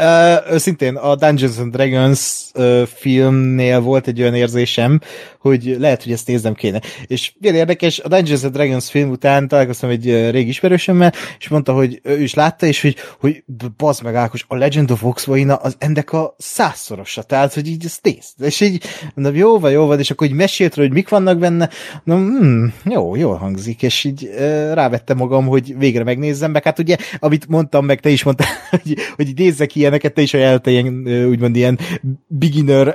Uh, 0.00 1.04
a 1.04 1.14
Dungeons 1.14 1.58
and 1.58 1.72
Dragons 1.72 2.50
uh, 2.54 2.82
filmnél 2.82 3.80
volt 3.80 4.06
egy 4.06 4.20
olyan 4.20 4.34
érzésem, 4.34 5.00
hogy 5.38 5.76
lehet, 5.78 6.02
hogy 6.02 6.12
ezt 6.12 6.26
néznem 6.26 6.54
kéne. 6.54 6.80
És 7.06 7.32
milyen 7.38 7.56
érdekes, 7.56 7.98
a 7.98 8.08
Dungeons 8.08 8.42
and 8.42 8.52
Dragons 8.52 8.90
film 8.90 9.10
után 9.10 9.48
találkoztam 9.48 9.90
egy 9.90 10.08
uh, 10.08 10.30
régi 10.30 10.48
ismerősömmel, 10.48 11.12
és 11.38 11.48
mondta, 11.48 11.72
hogy 11.72 12.00
ő 12.02 12.22
is 12.22 12.34
látta, 12.34 12.66
és 12.66 12.82
hogy, 12.82 12.96
hogy 13.20 13.44
bazd 13.76 14.02
meg 14.02 14.14
Ákos, 14.14 14.44
a 14.48 14.56
Legend 14.56 14.90
of 14.90 15.04
Oxvoina 15.04 15.54
az 15.54 15.76
ennek 15.78 16.12
a 16.12 16.34
százszorosa, 16.38 17.22
tehát, 17.22 17.54
hogy 17.54 17.66
így 17.66 17.84
ezt 17.84 18.02
nézd. 18.02 18.42
És 18.42 18.60
így 18.60 18.84
mondom, 19.14 19.34
jó 19.34 19.58
van, 19.58 19.70
jó 19.70 19.86
van, 19.86 19.98
és 19.98 20.10
akkor 20.10 20.26
így 20.26 20.32
mesélt 20.32 20.74
hogy 20.74 20.92
mik 20.92 21.08
vannak 21.08 21.38
benne, 21.38 21.68
mondom, 22.04 22.38
hmm, 22.38 22.74
jó, 22.84 23.14
jól 23.14 23.36
hangzik, 23.36 23.82
és 23.82 24.04
így 24.04 24.28
uh, 24.32 24.38
rávettem 24.72 25.16
magam, 25.16 25.46
hogy 25.46 25.78
végre 25.78 26.04
megnézzem, 26.04 26.50
meg 26.50 26.64
hát 26.64 26.78
ugye, 26.78 26.96
amit 27.18 27.48
mondtam, 27.48 27.84
meg 27.84 28.00
te 28.00 28.08
is 28.08 28.22
mondtál, 28.22 28.48
hogy, 28.70 28.96
hogy 29.16 29.32
nézzek 29.36 29.74
ilyeneket, 29.86 30.14
te 30.14 30.22
is 30.22 30.34
ajánlottál 30.34 30.72
ilyen, 30.72 31.26
úgymond 31.28 31.56
ilyen 31.56 31.78
beginner 32.26 32.94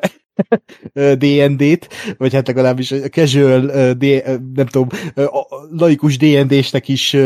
D&D-t, 0.94 1.88
vagy 2.18 2.34
hát 2.34 2.48
legalábbis 2.48 2.92
a 2.92 3.10
casual, 3.10 3.94
D, 3.94 4.24
nem 4.56 4.66
tudom, 4.66 4.88
laikus 5.72 6.18
D&D-snek 6.18 6.88
is 6.88 7.18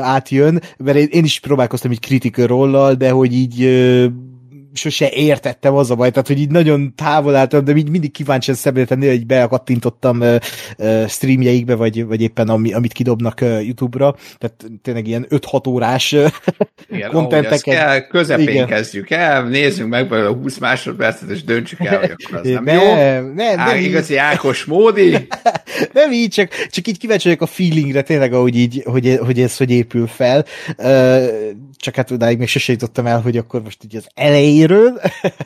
átjön, 0.00 0.62
mert 0.76 0.98
én 0.98 1.24
is 1.24 1.40
próbálkoztam 1.40 1.92
így 1.92 2.00
critical 2.00 2.94
de 2.94 3.10
hogy 3.10 3.32
így 3.32 3.60
sose 4.74 5.10
értettem 5.10 5.74
az 5.74 5.90
a 5.90 5.94
baj, 5.94 6.10
tehát 6.10 6.26
hogy 6.26 6.38
így 6.38 6.50
nagyon 6.50 6.94
távol 6.94 7.34
álltam, 7.34 7.64
de 7.64 7.74
így 7.74 7.90
mindig 7.90 8.12
kíváncsian 8.12 8.56
szemléltem, 8.56 9.00
hogy 9.00 9.26
bekattintottam 9.26 10.20
uh, 10.20 10.36
uh, 10.78 11.08
streamjeikbe, 11.08 11.74
vagy, 11.74 12.06
vagy 12.06 12.22
éppen 12.22 12.48
ami, 12.48 12.72
amit 12.72 12.92
kidobnak 12.92 13.38
uh, 13.42 13.66
YouTube-ra, 13.66 14.16
tehát 14.38 14.64
tényleg 14.82 15.06
ilyen 15.06 15.26
5-6 15.30 15.68
órás 15.68 16.16
Igen, 16.88 17.10
kontenteket. 17.10 17.60
Kell, 17.60 18.00
közepén 18.00 18.48
Igen. 18.48 18.66
kezdjük 18.66 19.10
el, 19.10 19.48
nézzünk 19.48 19.88
meg 19.88 20.08
belőle 20.08 20.28
20 20.28 20.58
másodpercet, 20.58 21.30
és 21.30 21.44
döntsük 21.44 21.84
el, 21.84 21.98
hogy 21.98 22.10
akkor 22.10 22.38
az 22.38 22.48
nem, 22.48 22.64
nem 22.64 22.78
jó. 22.78 22.94
Nem, 22.94 23.32
nem, 23.34 23.58
Á, 23.58 23.76
igazi 23.76 24.16
Ákos 24.16 24.64
módi. 24.64 25.16
nem 25.92 26.12
így, 26.12 26.30
csak, 26.30 26.50
csak 26.70 26.86
így 26.86 26.98
kíváncsi 26.98 27.28
vagyok 27.28 27.42
a 27.42 27.46
feelingre, 27.46 28.02
tényleg, 28.02 28.32
ahogy 28.32 28.56
így, 28.56 28.82
hogy, 28.84 29.18
hogy 29.24 29.40
ez 29.40 29.56
hogy 29.56 29.70
épül 29.70 30.06
fel. 30.06 30.44
Uh, 30.78 31.26
csak 31.84 31.94
hát 31.94 32.10
odáig 32.10 32.38
még 32.38 32.48
sose 32.48 32.72
jutottam 32.72 33.06
el, 33.06 33.20
hogy 33.20 33.36
akkor 33.36 33.62
most 33.62 33.84
így 33.84 33.96
az 33.96 34.06
elejéről, 34.14 35.00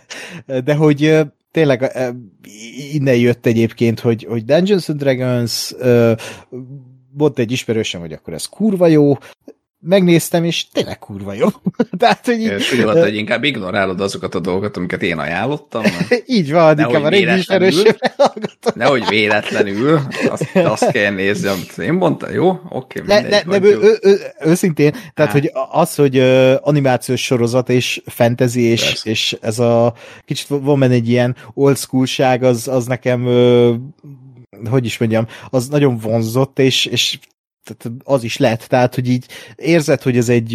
de 0.65 0.75
hogy 0.75 1.21
tényleg 1.51 1.93
innen 2.93 3.17
jött 3.17 3.47
egyébként, 3.47 4.01
hogy, 4.01 4.27
hogy 4.29 4.45
Dungeons 4.45 4.89
and 4.89 4.99
Dragons 4.99 5.75
mondta 7.13 7.43
egy 7.43 7.53
ismerősem, 7.53 8.01
hogy 8.01 8.13
akkor 8.13 8.35
ez 8.35 8.47
kurva 8.47 8.87
jó, 8.87 9.15
megnéztem, 9.81 10.45
és 10.45 10.69
tényleg 10.69 10.99
kurva 10.99 11.33
jó. 11.33 11.49
Tehát, 11.99 12.27
hogy 12.27 12.41
így, 12.41 12.53
és 12.59 12.81
volt, 12.83 13.03
hogy 13.03 13.17
inkább 13.17 13.45
ignorálod 13.45 14.01
azokat 14.01 14.35
a 14.35 14.41
dolgokat, 14.41 14.77
amiket 14.77 15.03
én 15.03 15.19
ajánlottam. 15.19 15.83
így 16.27 16.53
van, 16.53 16.75
nehogy 16.75 17.05
a 17.05 17.09
régi 17.09 17.37
ismerősöm 17.37 17.97
Nehogy 18.75 19.09
véletlenül, 19.09 20.01
azt, 20.29 20.57
azt 20.75 20.91
kell 20.91 21.13
nézni, 21.13 21.49
amit 21.49 21.79
én 21.79 21.93
mondtam, 21.93 22.33
jó? 22.33 22.49
Oké, 22.69 23.01
okay, 23.01 23.21
mindegy. 23.21 23.47
Ne, 23.47 23.59
ne, 23.59 23.67
ő, 23.67 23.79
ő, 23.81 23.99
ő, 24.03 24.19
őszintén, 24.41 24.95
tehát, 25.15 25.33
hogy 25.33 25.53
az, 25.71 25.95
hogy 25.95 26.19
uh, 26.19 26.55
animációs 26.61 27.25
sorozat 27.25 27.69
és 27.69 28.03
fantasy, 28.07 28.61
és, 28.61 29.01
és 29.05 29.37
ez 29.41 29.59
a 29.59 29.95
kicsit 30.25 30.47
van 30.49 30.79
benne 30.79 30.95
egy 30.95 31.09
ilyen 31.09 31.37
old 31.55 31.77
schoolság, 31.77 32.43
az, 32.43 32.69
az 32.69 32.87
nekem 32.87 33.27
uh, 33.27 33.75
hogy 34.71 34.85
is 34.85 34.99
mondjam, 34.99 35.27
az 35.51 35.69
nagyon 35.69 35.99
vonzott, 35.99 36.59
és, 36.59 36.87
és 36.87 37.19
tehát 37.65 38.01
az 38.05 38.25
is 38.25 38.37
lehet, 38.37 38.69
tehát, 38.69 38.95
hogy 38.95 39.09
így 39.09 39.27
érzed, 39.57 40.03
hogy 40.03 40.17
ez 40.17 40.29
egy 40.29 40.53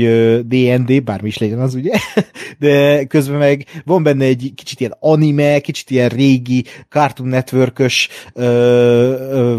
D&D, 0.47 1.03
bármi 1.03 1.27
is 1.27 1.37
legyen 1.37 1.59
az, 1.59 1.75
ugye, 1.75 1.91
de 2.59 3.03
közben 3.05 3.37
meg 3.37 3.65
van 3.85 4.03
benne 4.03 4.25
egy 4.25 4.51
kicsit 4.55 4.79
ilyen 4.79 4.95
anime, 4.99 5.59
kicsit 5.59 5.89
ilyen 5.89 6.09
régi 6.09 6.65
Cartoon 6.89 7.29
network 7.29 7.81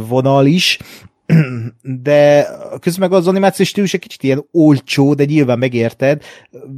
vonal 0.09 0.47
is, 0.47 0.79
de 2.03 2.47
közben 2.81 3.09
meg 3.09 3.19
az 3.19 3.27
animációs 3.27 3.69
stílus 3.69 3.95
egy 3.95 4.01
kicsit 4.01 4.23
ilyen 4.23 4.49
olcsó, 4.51 5.15
de 5.15 5.25
nyilván 5.25 5.59
megérted, 5.59 6.23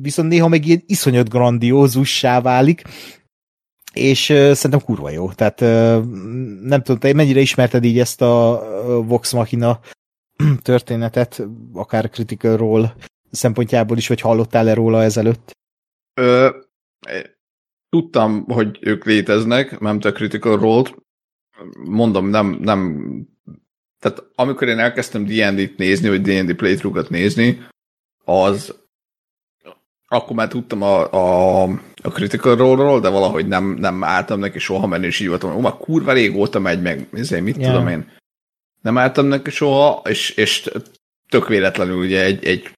viszont 0.03 0.29
néha 0.29 0.49
meg 0.49 0.67
ilyen 0.67 0.83
iszonyat 0.87 1.29
grandiózussá 1.29 2.41
válik, 2.41 2.83
és 3.93 4.29
uh, 4.31 4.53
szerintem 4.53 4.81
kurva 4.81 5.11
jó. 5.11 5.33
Tehát 5.33 5.61
uh, 5.61 6.05
nem 6.63 6.83
tudom, 6.83 6.99
te 6.99 7.13
mennyire 7.13 7.41
ismerted 7.41 7.85
így 7.85 7.99
ezt 7.99 8.23
a 8.23 8.63
Vox 9.07 9.33
Machina 9.33 9.81
történetet, 10.63 11.43
akár 11.73 12.11
Critical 12.11 12.57
Role 12.57 12.95
szempontjából 13.31 13.97
is, 13.97 14.09
vagy 14.09 14.21
hallottál-e 14.21 14.75
róla 14.75 15.03
ezelőtt? 15.03 15.51
Ö, 16.15 16.49
tudtam, 17.89 18.45
hogy 18.45 18.79
ők 18.81 19.05
léteznek, 19.05 19.81
nem 19.81 19.99
a 20.03 20.13
Critical 20.13 20.59
Role-t. 20.59 20.95
Mondom, 21.85 22.27
nem, 22.27 22.59
nem 22.61 23.11
tehát 23.99 24.25
amikor 24.35 24.69
én 24.69 24.79
elkezdtem 24.79 25.25
D&D-t 25.25 25.77
nézni, 25.77 26.09
vagy 26.09 26.21
D&D 26.21 26.55
playthrough 26.55 27.11
nézni, 27.11 27.67
az 28.25 28.75
akkor 30.09 30.37
már 30.37 30.49
tudtam 30.49 30.83
a, 30.83 31.13
a, 31.13 31.63
a 32.03 32.09
Critical 32.09 32.57
Role-ról, 32.57 33.01
de 33.01 33.09
valahogy 33.09 33.47
nem, 33.47 33.65
nem 33.65 34.05
álltam 34.05 34.39
neki 34.39 34.59
soha 34.59 34.87
menni, 34.87 35.07
és 35.07 35.21
így 35.21 35.29
voltam, 35.29 35.57
ó, 35.57 35.61
már 35.61 35.77
kurva 35.77 36.13
régóta 36.13 36.59
megy 36.59 36.83
meg, 36.83 37.09
ezért 37.13 37.43
mit 37.43 37.57
yeah. 37.57 37.73
tudom 37.73 37.89
én 37.89 38.11
nem 38.87 38.99
álltam 38.99 39.27
neki 39.27 39.51
soha, 39.51 40.03
és, 40.05 40.31
és 40.31 40.71
tök 41.29 41.49
véletlenül 41.49 41.97
ugye 41.97 42.25
egy, 42.25 42.45
egy 42.45 42.71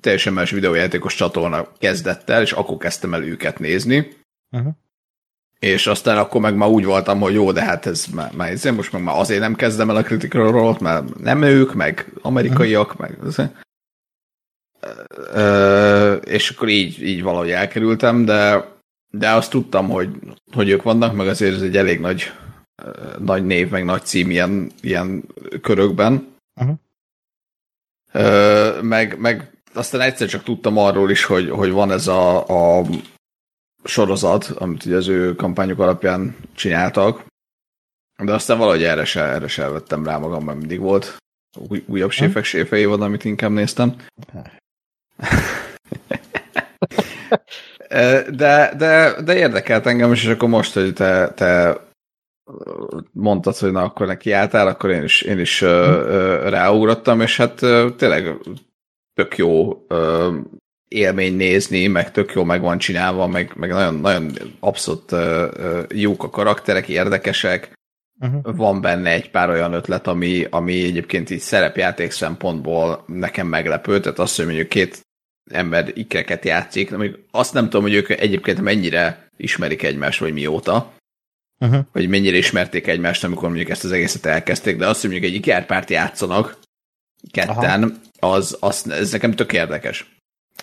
teljesen 0.00 0.32
más 0.32 0.50
videójátékos 0.50 1.14
csatorna 1.14 1.68
kezdett 1.78 2.30
el, 2.30 2.42
és 2.42 2.52
akkor 2.52 2.76
kezdtem 2.76 3.14
el 3.14 3.22
őket 3.22 3.58
nézni. 3.58 4.16
Uh-huh. 4.50 4.72
És 5.58 5.86
aztán 5.86 6.18
akkor 6.18 6.40
meg 6.40 6.56
már 6.56 6.68
úgy 6.68 6.84
voltam, 6.84 7.20
hogy 7.20 7.34
jó, 7.34 7.52
de 7.52 7.62
hát 7.62 7.86
ez 7.86 8.06
már, 8.06 8.32
már 8.32 8.50
ez, 8.50 8.64
most 8.64 8.92
meg 8.92 9.02
már 9.02 9.18
azért 9.18 9.40
nem 9.40 9.54
kezdem 9.54 9.90
el 9.90 9.96
a 9.96 10.02
Critical 10.02 10.50
Role-t, 10.50 10.80
mert 10.80 11.18
nem 11.18 11.42
ők, 11.42 11.74
meg 11.74 12.12
amerikaiak, 12.22 12.94
uh-huh. 12.94 13.00
meg 13.00 13.18
ez. 13.26 13.50
Ö, 15.32 16.14
és 16.14 16.50
akkor 16.50 16.68
így, 16.68 17.02
így 17.02 17.22
valahogy 17.22 17.50
elkerültem, 17.50 18.24
de, 18.24 18.68
de 19.10 19.30
azt 19.30 19.50
tudtam, 19.50 19.88
hogy, 19.88 20.08
hogy 20.52 20.68
ők 20.68 20.82
vannak, 20.82 21.14
meg 21.14 21.28
azért 21.28 21.54
ez 21.54 21.62
egy 21.62 21.76
elég 21.76 22.00
nagy 22.00 22.32
nagy 23.18 23.46
név, 23.46 23.70
meg 23.70 23.84
nagy 23.84 24.04
cím 24.04 24.30
ilyen, 24.30 24.70
ilyen 24.80 25.24
körökben. 25.62 26.34
Uh-huh. 26.60 26.76
Ö, 28.12 28.82
meg, 28.82 29.18
meg 29.18 29.50
aztán 29.74 30.00
egyszer 30.00 30.28
csak 30.28 30.42
tudtam 30.42 30.78
arról 30.78 31.10
is, 31.10 31.24
hogy, 31.24 31.50
hogy 31.50 31.70
van 31.70 31.90
ez 31.90 32.06
a, 32.06 32.46
a 32.78 32.86
sorozat, 33.84 34.44
amit 34.44 34.84
ugye 34.84 34.96
az 34.96 35.08
ő 35.08 35.34
kampányok 35.34 35.78
alapján 35.78 36.36
csináltak, 36.54 37.26
de 38.24 38.32
aztán 38.32 38.58
valahogy 38.58 38.82
erre 38.82 39.04
se, 39.04 39.22
erre 39.22 39.48
se 39.48 39.68
vettem 39.68 40.04
rá 40.04 40.18
magam, 40.18 40.44
mert 40.44 40.58
mindig 40.58 40.80
volt 40.80 41.16
új, 41.68 41.84
újabb 41.86 42.10
hm? 42.10 42.16
séfek 42.16 42.44
séfei 42.44 42.84
van, 42.84 43.02
amit 43.02 43.24
inkább 43.24 43.50
néztem. 43.50 43.96
De, 48.30 48.74
de, 48.76 49.22
de 49.22 49.36
érdekelt 49.36 49.86
engem 49.86 50.12
is, 50.12 50.24
és 50.24 50.30
akkor 50.30 50.48
most, 50.48 50.74
hogy 50.74 50.92
te, 50.92 51.32
te 51.34 51.80
mondtad, 53.12 53.56
hogy 53.56 53.72
na 53.72 53.82
akkor 53.82 54.06
neki 54.06 54.32
álltál, 54.32 54.66
akkor 54.66 54.90
én 54.90 55.02
is, 55.02 55.22
én 55.22 55.38
is 55.38 55.62
uh, 55.62 55.70
ráugrottam, 56.48 57.20
és 57.20 57.36
hát 57.36 57.62
uh, 57.62 57.94
tényleg 57.96 58.34
tök 59.14 59.36
jó 59.36 59.82
élmény 60.88 61.36
nézni, 61.36 61.86
meg 61.86 62.10
tök 62.10 62.32
jó 62.32 62.44
meg 62.44 62.60
van 62.60 62.78
csinálva, 62.78 63.26
meg, 63.26 63.52
meg 63.56 63.70
nagyon, 63.70 63.94
nagyon 63.94 64.32
abszolút 64.60 65.12
uh, 65.12 65.82
jók 65.88 66.22
a 66.22 66.30
karakterek, 66.30 66.88
érdekesek. 66.88 67.74
Uh-huh. 68.20 68.56
Van 68.56 68.80
benne 68.80 69.10
egy 69.10 69.30
pár 69.30 69.48
olyan 69.48 69.72
ötlet, 69.72 70.06
ami, 70.06 70.46
ami 70.50 70.84
egyébként 70.84 71.30
így 71.30 71.38
szerepjáték 71.40 72.10
szempontból 72.10 73.04
nekem 73.06 73.46
meglepő, 73.46 74.00
tehát 74.00 74.18
azt, 74.18 74.36
hogy 74.36 74.44
mondjuk 74.44 74.68
két 74.68 75.00
ember 75.50 75.90
ikreket 75.94 76.44
játszik, 76.44 76.94
azt 77.30 77.54
nem 77.54 77.64
tudom, 77.64 77.82
hogy 77.82 77.94
ők 77.94 78.08
egyébként 78.08 78.60
mennyire 78.60 79.28
ismerik 79.36 79.82
egymást, 79.82 80.20
vagy 80.20 80.32
mióta, 80.32 80.95
uh-huh. 81.60 81.84
hogy 81.92 82.08
mennyire 82.08 82.36
ismerték 82.36 82.86
egymást, 82.86 83.24
amikor 83.24 83.48
mondjuk 83.48 83.68
ezt 83.68 83.84
az 83.84 83.92
egészet 83.92 84.26
elkezdték, 84.26 84.76
de 84.76 84.86
azt, 84.86 85.00
hogy 85.00 85.10
mondjuk 85.10 85.32
egy 85.32 85.38
ikerpárt 85.38 85.90
játszanak 85.90 86.58
ketten, 87.30 88.00
az, 88.18 88.56
az, 88.60 88.90
ez 88.90 89.12
nekem 89.12 89.32
tök 89.32 89.52
érdekes. 89.52 90.14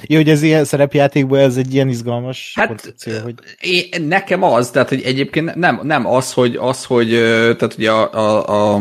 Jó, 0.02 0.18
hogy 0.18 0.30
ez 0.30 0.41
ilyen 0.41 0.65
szerepjátékban 0.65 1.40
ez 1.40 1.57
egy 1.57 1.74
ilyen 1.74 1.90
izgalmas 1.90 2.53
hát, 2.56 2.68
koncepció, 2.68 3.20
hogy... 3.20 3.34
Én, 3.60 4.03
nekem 4.03 4.44
az, 4.44 4.72
tehát 4.72 4.90
hogy 4.90 5.02
egyébként 5.02 5.56
nem, 5.56 5.80
nem 5.84 6.06
az, 6.06 6.34
hogy, 6.34 6.56
az, 6.56 6.86
hogy 6.86 7.10
tehát 7.10 7.74
ugye 7.78 7.91
a, 7.91 8.14
a, 8.14 8.74
a 8.74 8.78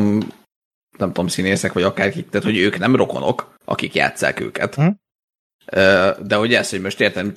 nem 0.98 1.12
tudom, 1.12 1.28
színészek, 1.28 1.72
vagy 1.72 1.82
akárkik, 1.82 2.28
tehát 2.28 2.46
hogy 2.46 2.58
ők 2.58 2.78
nem 2.78 2.96
rokonok, 2.96 3.54
akik 3.64 3.94
játszák 3.94 4.40
őket. 4.40 4.74
Hm? 4.74 4.88
De 6.26 6.34
hogy 6.34 6.54
ez, 6.54 6.70
hogy 6.70 6.80
most 6.80 7.00
értem, 7.00 7.34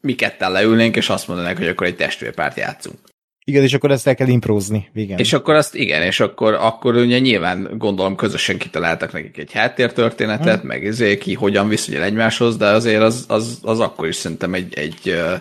mi 0.00 0.14
ketten 0.14 0.52
leülnénk, 0.52 0.96
és 0.96 1.08
azt 1.08 1.28
mondanák, 1.28 1.56
hogy 1.56 1.68
akkor 1.68 1.86
egy 1.86 1.96
testvérpárt 1.96 2.56
játszunk. 2.56 2.98
Igen, 3.44 3.62
és 3.62 3.74
akkor 3.74 3.90
ezt 3.90 4.06
el 4.06 4.14
kell 4.14 4.28
improzni. 4.28 4.90
Igen. 4.94 5.18
És 5.18 5.32
akkor 5.32 5.54
azt, 5.54 5.74
igen, 5.74 6.02
és 6.02 6.20
akkor, 6.20 6.54
akkor 6.54 6.96
ugye 6.96 7.18
nyilván 7.18 7.78
gondolom 7.78 8.16
közösen 8.16 8.58
kitaláltak 8.58 9.12
nekik 9.12 9.38
egy 9.38 9.52
háttértörténetet, 9.52 10.58
hmm. 10.58 10.68
meg 10.68 10.86
ezért 10.86 11.20
ki 11.20 11.34
hogyan 11.34 11.68
viszonyul 11.68 12.02
egymáshoz, 12.02 12.56
de 12.56 12.66
azért 12.66 13.02
az, 13.02 13.24
az, 13.28 13.58
az 13.62 13.80
akkor 13.80 14.08
is 14.08 14.16
szerintem 14.16 14.54
egy, 14.54 14.74
egy 14.74 15.08
ö, 15.08 15.34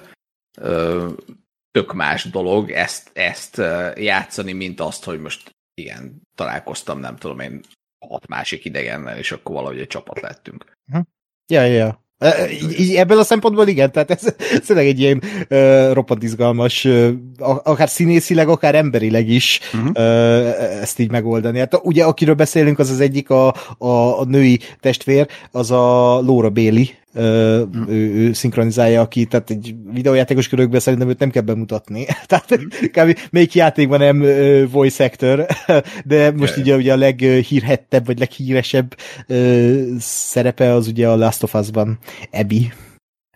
ö, 0.58 1.08
tök 1.72 1.94
más 1.94 2.24
dolog 2.24 2.72
ezt, 2.72 3.10
ezt 3.14 3.62
játszani, 3.96 4.54
mint 4.54 4.80
azt, 4.80 5.04
hogy 5.04 5.20
most 5.20 5.56
igen, 5.74 6.22
találkoztam, 6.36 7.00
nem 7.00 7.16
tudom 7.16 7.40
én, 7.40 7.62
hat 8.08 8.28
másik 8.28 8.66
idegennel, 8.66 9.18
és 9.18 9.32
akkor 9.32 9.56
valahogy 9.56 9.80
egy 9.80 9.88
csapat 9.88 10.22
lettünk. 10.22 10.78
Ja, 11.48 11.64
ja, 11.64 11.74
ja. 11.74 12.06
Így, 12.78 12.96
ebből 12.96 13.20
a 13.20 13.24
szempontból 13.24 13.68
igen, 13.68 13.92
tehát 13.92 14.12
ez 14.12 14.36
tényleg 14.68 14.88
egy 14.88 15.00
ilyen 15.00 15.22
uh, 15.50 15.94
roppant 15.94 16.24
izgalmas, 16.24 16.86
uh, 16.86 17.10
akár 17.64 17.90
színészileg, 17.90 18.48
akár 18.48 18.76
emberileg 18.76 19.30
is 19.30 19.60
uh-huh. 19.74 19.90
uh, 19.96 20.82
ezt 20.82 21.00
így 21.00 21.12
megoldani. 21.12 21.60
Hát 21.60 21.80
ugye 21.84 22.04
akiről 22.04 22.36
beszélünk, 22.36 22.80
az 22.80 22.90
az 22.90 23.00
egyik 23.00 23.30
a, 23.30 23.48
a, 23.78 24.20
a 24.20 24.26
női 24.26 24.60
testvér, 24.80 25.28
az 25.52 25.72
a 25.72 26.20
Laura 26.22 26.50
Bailey. 26.50 26.84
Ő, 27.16 28.14
ő 28.16 28.34
szinkronizálja, 28.34 29.02
aki, 29.02 29.26
tehát 29.26 29.50
egy 29.50 29.76
videójátékos 29.94 30.48
körökben 30.48 30.80
szerintem 30.80 31.10
őt 31.10 31.20
nem 31.20 31.30
kell 31.30 31.42
bemutatni. 31.42 32.06
tehát 32.28 32.62
mm. 32.62 32.86
kb. 32.92 33.20
melyik 33.32 33.54
játékban 33.54 34.00
nem 34.00 34.20
voice 34.72 35.04
actor, 35.04 35.46
de 36.06 36.32
most 36.32 36.56
yeah. 36.56 36.62
ugye, 36.62 36.76
ugye 36.76 36.94
a 36.94 36.98
leghírhettebb, 36.98 38.06
vagy 38.06 38.20
leghíresebb 38.20 38.96
szerepe 40.00 40.74
az 40.74 40.88
ugye 40.88 41.08
a 41.08 41.16
Last 41.16 41.44
of 41.44 41.54
Us-ban 41.54 42.00
Abby, 42.32 42.72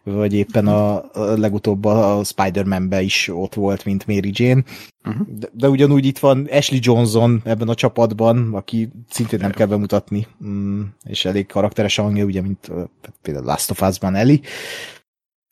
vagy 0.05 0.33
éppen 0.33 0.67
a, 0.67 1.11
a 1.13 1.37
legutóbb 1.37 1.85
a 1.85 2.23
Spider-Man-be 2.23 3.01
is 3.01 3.27
ott 3.27 3.53
volt, 3.53 3.85
mint 3.85 4.07
Mary 4.07 4.31
Jane. 4.33 4.63
Uh-huh. 5.05 5.27
De, 5.27 5.47
de 5.53 5.69
ugyanúgy 5.69 6.05
itt 6.05 6.19
van 6.19 6.47
Ashley 6.51 6.79
Johnson 6.81 7.41
ebben 7.43 7.69
a 7.69 7.75
csapatban, 7.75 8.53
aki 8.53 8.89
szintén 9.09 9.39
nem 9.39 9.51
kell 9.51 9.67
bemutatni, 9.67 10.27
mm, 10.45 10.81
és 11.03 11.25
elég 11.25 11.47
karakteres 11.47 11.95
hangja, 11.95 12.25
ugye, 12.25 12.41
mint 12.41 12.67
uh, 12.67 12.83
például 13.21 13.45
Last 13.45 13.71
of 13.71 13.81
Us-ban 13.81 14.15
Ellie. 14.15 14.39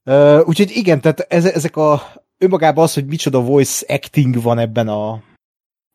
Uh, 0.05 0.47
úgyhogy 0.47 0.71
igen, 0.73 1.01
tehát 1.01 1.19
ez, 1.19 1.45
ezek 1.45 1.77
a 1.77 2.01
önmagában 2.37 2.83
az, 2.83 2.93
hogy 2.93 3.05
micsoda 3.05 3.41
voice 3.41 3.93
acting 3.93 4.41
van 4.41 4.59
ebben 4.59 4.87
a 4.87 5.21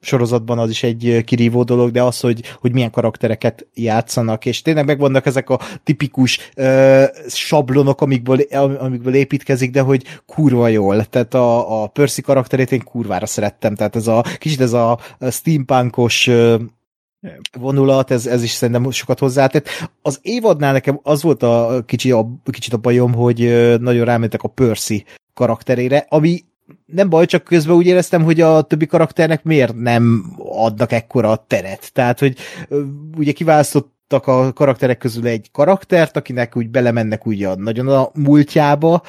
sorozatban 0.00 0.58
az 0.58 0.70
is 0.70 0.82
egy 0.82 1.22
kirívó 1.24 1.62
dolog, 1.62 1.90
de 1.90 2.02
az, 2.02 2.20
hogy, 2.20 2.42
hogy 2.60 2.72
milyen 2.72 2.90
karaktereket 2.90 3.66
játszanak, 3.74 4.46
és 4.46 4.62
tényleg 4.62 4.84
megvannak 4.84 5.26
ezek 5.26 5.50
a 5.50 5.60
tipikus 5.84 6.50
uh, 6.56 7.04
sablonok, 7.28 8.00
amikből, 8.00 8.40
amikből 8.78 9.14
építkezik, 9.14 9.70
de 9.70 9.80
hogy 9.80 10.04
kurva 10.26 10.68
jól. 10.68 11.04
Tehát 11.04 11.34
a, 11.34 11.82
a 11.82 11.86
Percy 11.86 12.22
karakterét 12.22 12.72
én 12.72 12.82
kurvára 12.84 13.26
szerettem, 13.26 13.74
tehát 13.74 13.96
ez 13.96 14.06
a 14.06 14.24
kicsit 14.38 14.60
ez 14.60 14.72
a 14.72 14.98
steampunkos 15.30 16.26
uh, 16.26 16.60
vonulat, 17.58 18.10
ez, 18.10 18.26
ez 18.26 18.42
is 18.42 18.50
szerintem 18.50 18.90
sokat 18.90 19.18
hozzátett. 19.18 19.68
Az 20.02 20.18
évadnál 20.22 20.72
nekem 20.72 21.00
az 21.02 21.22
volt 21.22 21.42
a, 21.42 21.82
kicsi, 21.86 22.10
a 22.10 22.28
kicsit 22.44 22.72
a 22.72 22.76
bajom, 22.76 23.14
hogy 23.14 23.38
nagyon 23.80 24.04
rámentek 24.04 24.42
a 24.42 24.48
Percy 24.48 25.04
karakterére, 25.34 26.06
ami 26.08 26.44
nem 26.86 27.08
baj, 27.08 27.26
csak 27.26 27.44
közben 27.44 27.76
úgy 27.76 27.86
éreztem, 27.86 28.22
hogy 28.22 28.40
a 28.40 28.62
többi 28.62 28.86
karakternek 28.86 29.42
miért 29.42 29.74
nem 29.74 30.34
adnak 30.38 30.92
ekkora 30.92 31.44
teret. 31.46 31.92
Tehát, 31.92 32.18
hogy 32.18 32.36
ugye 33.16 33.32
kiválasztottak 33.32 34.26
a 34.26 34.52
karakterek 34.52 34.98
közül 34.98 35.26
egy 35.26 35.48
karaktert, 35.52 36.16
akinek 36.16 36.56
úgy 36.56 36.68
belemennek 36.68 37.26
ugye 37.26 37.54
nagyon 37.54 37.88
a 37.88 38.10
múltjába, 38.14 39.02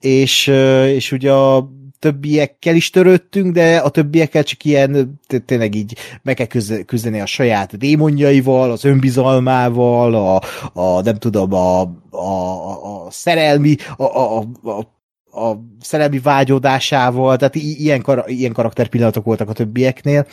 és, 0.00 0.46
és 0.86 1.12
ugye 1.12 1.32
a 1.32 1.68
többiekkel 1.98 2.74
is 2.74 2.90
törődtünk, 2.90 3.52
de 3.52 3.76
a 3.76 3.88
többiekkel 3.88 4.42
csak 4.42 4.64
ilyen 4.64 5.20
tényleg 5.44 5.74
így 5.74 5.96
meg 6.22 6.34
kell 6.34 6.82
küzdeni 6.84 7.20
a 7.20 7.26
saját 7.26 7.76
démonjaival, 7.76 8.70
az 8.70 8.84
önbizalmával, 8.84 10.14
a, 10.14 10.40
a 10.80 11.02
nem 11.02 11.16
tudom, 11.16 11.52
a, 11.52 11.80
a, 12.10 13.06
a 13.06 13.10
szerelmi, 13.10 13.76
a, 13.96 14.02
a, 14.02 14.38
a 14.62 14.94
a 15.34 15.60
szerelmi 15.80 16.18
vágyódásával, 16.18 17.36
tehát 17.36 17.54
ilyen, 17.54 18.02
kar- 18.02 18.28
ilyen 18.28 18.52
karakterpillanatok 18.52 19.24
voltak 19.24 19.48
a 19.48 19.52
többieknél. 19.52 20.26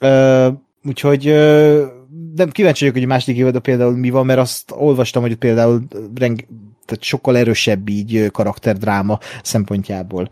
Uh, 0.00 0.54
úgyhogy 0.82 1.28
uh, 1.28 1.82
nem 2.34 2.50
kíváncsi 2.50 2.80
vagyok, 2.80 2.94
hogy 2.94 3.04
a 3.04 3.12
második 3.12 3.36
évadban 3.36 3.62
például 3.62 3.96
mi 3.96 4.10
van, 4.10 4.26
mert 4.26 4.38
azt 4.38 4.70
olvastam, 4.70 5.22
hogy 5.22 5.36
például 5.36 5.82
reng- 6.14 6.46
tehát 6.84 7.04
sokkal 7.04 7.36
erősebb 7.36 7.88
így 7.88 8.30
karakterdráma 8.30 9.18
szempontjából. 9.42 10.28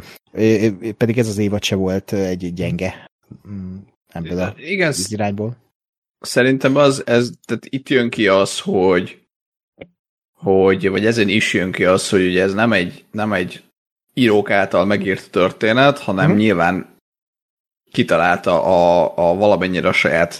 Pedig 0.97 1.19
ez 1.19 1.29
az 1.29 1.39
évad 1.39 1.63
se 1.63 1.75
volt 1.75 2.13
egy 2.13 2.55
gyenge 2.55 3.11
mm, 3.49 3.77
ebből 4.09 4.39
a 4.39 4.55
Igen, 4.57 4.95
irányból. 5.09 5.57
Szerintem 6.21 6.77
az, 6.77 7.07
ez, 7.07 7.31
tehát 7.45 7.67
itt 7.69 7.89
jön 7.89 8.11
ki 8.11 8.29
az, 8.29 8.61
hogy 8.61 9.19
hogy, 10.33 10.89
vagy 10.89 11.07
ezen 11.07 11.29
is 11.29 11.55
jön 11.55 11.73
ki 11.73 11.85
az, 11.85 12.09
hogy 12.09 12.27
ugye 12.27 12.43
ez 12.43 12.55
nem 12.55 12.73
egy, 12.73 13.05
nem 13.11 13.33
egy 13.33 13.63
írók 14.19 14.51
által 14.51 14.85
megírt 14.85 15.31
történet, 15.31 15.99
hanem 15.99 16.25
uh-huh. 16.25 16.41
nyilván 16.41 16.97
kitalálta 17.93 18.63
a, 18.65 19.13
a 19.17 19.35
valamennyire 19.35 19.89
a 19.89 19.93
saját 19.93 20.37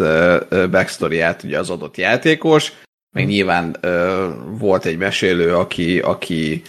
backstory-át 0.71 1.43
ugye 1.43 1.59
az 1.59 1.71
adott 1.71 1.97
játékos, 1.97 2.73
meg 3.11 3.23
uh-huh. 3.23 3.31
nyilván 3.31 3.77
uh, 3.83 4.59
volt 4.59 4.85
egy 4.85 4.97
mesélő, 4.97 5.55
aki, 5.55 6.01
aki 6.01 6.63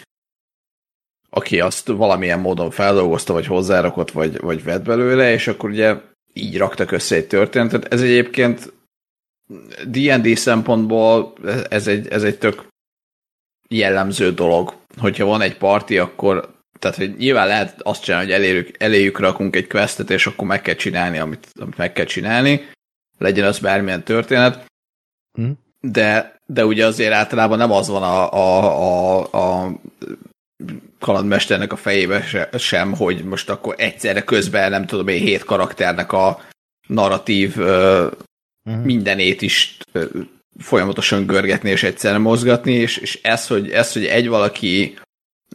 aki 1.29 1.59
azt 1.59 1.87
valamilyen 1.87 2.39
módon 2.39 2.71
feldolgozta, 2.71 3.33
vagy 3.33 3.45
hozzárakott, 3.45 4.11
vagy, 4.11 4.39
vagy 4.39 4.63
vett 4.63 4.83
belőle, 4.83 5.31
és 5.31 5.47
akkor 5.47 5.69
ugye 5.69 5.95
így 6.33 6.57
raktak 6.57 6.91
össze 6.91 7.15
egy 7.15 7.27
történetet. 7.27 7.93
Ez 7.93 8.01
egyébként 8.01 8.73
D&D 9.85 10.37
szempontból 10.37 11.33
ez 11.69 11.87
egy, 11.87 12.07
ez 12.07 12.23
egy 12.23 12.37
tök 12.37 12.67
jellemző 13.67 14.33
dolog. 14.33 14.73
Hogyha 14.97 15.25
van 15.25 15.41
egy 15.41 15.57
parti, 15.57 15.97
akkor 15.97 16.58
tehát, 16.79 16.97
hogy 16.97 17.15
nyilván 17.17 17.47
lehet 17.47 17.81
azt 17.81 18.03
csinálni, 18.03 18.25
hogy 18.25 18.35
elérjük, 18.35 18.75
eléjük 18.77 19.19
rakunk 19.19 19.55
egy 19.55 19.67
questet, 19.67 20.09
és 20.09 20.27
akkor 20.27 20.47
meg 20.47 20.61
kell 20.61 20.75
csinálni, 20.75 21.17
amit, 21.17 21.47
amit 21.59 21.77
meg 21.77 21.93
kell 21.93 22.05
csinálni, 22.05 22.69
legyen 23.17 23.45
az 23.45 23.59
bármilyen 23.59 24.03
történet, 24.03 24.65
mm. 25.41 25.51
de, 25.79 26.35
de 26.45 26.65
ugye 26.65 26.85
azért 26.85 27.13
általában 27.13 27.57
nem 27.57 27.71
az 27.71 27.87
van 27.87 28.03
a, 28.03 28.33
a, 28.33 29.23
a, 29.33 29.63
a 29.63 29.71
kalandmesternek 30.99 31.71
a 31.71 31.75
fejébe 31.75 32.47
sem, 32.57 32.93
hogy 32.93 33.23
most 33.23 33.49
akkor 33.49 33.75
egyszerre 33.77 34.23
közben, 34.23 34.69
nem 34.69 34.85
tudom 34.85 35.07
én, 35.07 35.21
hét 35.21 35.43
karakternek 35.43 36.11
a 36.11 36.41
narratív 36.87 37.57
mm. 37.57 38.73
mindenét 38.83 39.41
is 39.41 39.77
folyamatosan 40.57 41.25
görgetni 41.25 41.69
és 41.69 41.83
egyszerre 41.83 42.17
mozgatni, 42.17 42.73
és, 42.73 42.97
és 42.97 43.19
ez, 43.21 43.47
hogy, 43.47 43.71
ez, 43.71 43.93
hogy 43.93 44.05
egy 44.05 44.27
valaki 44.27 44.97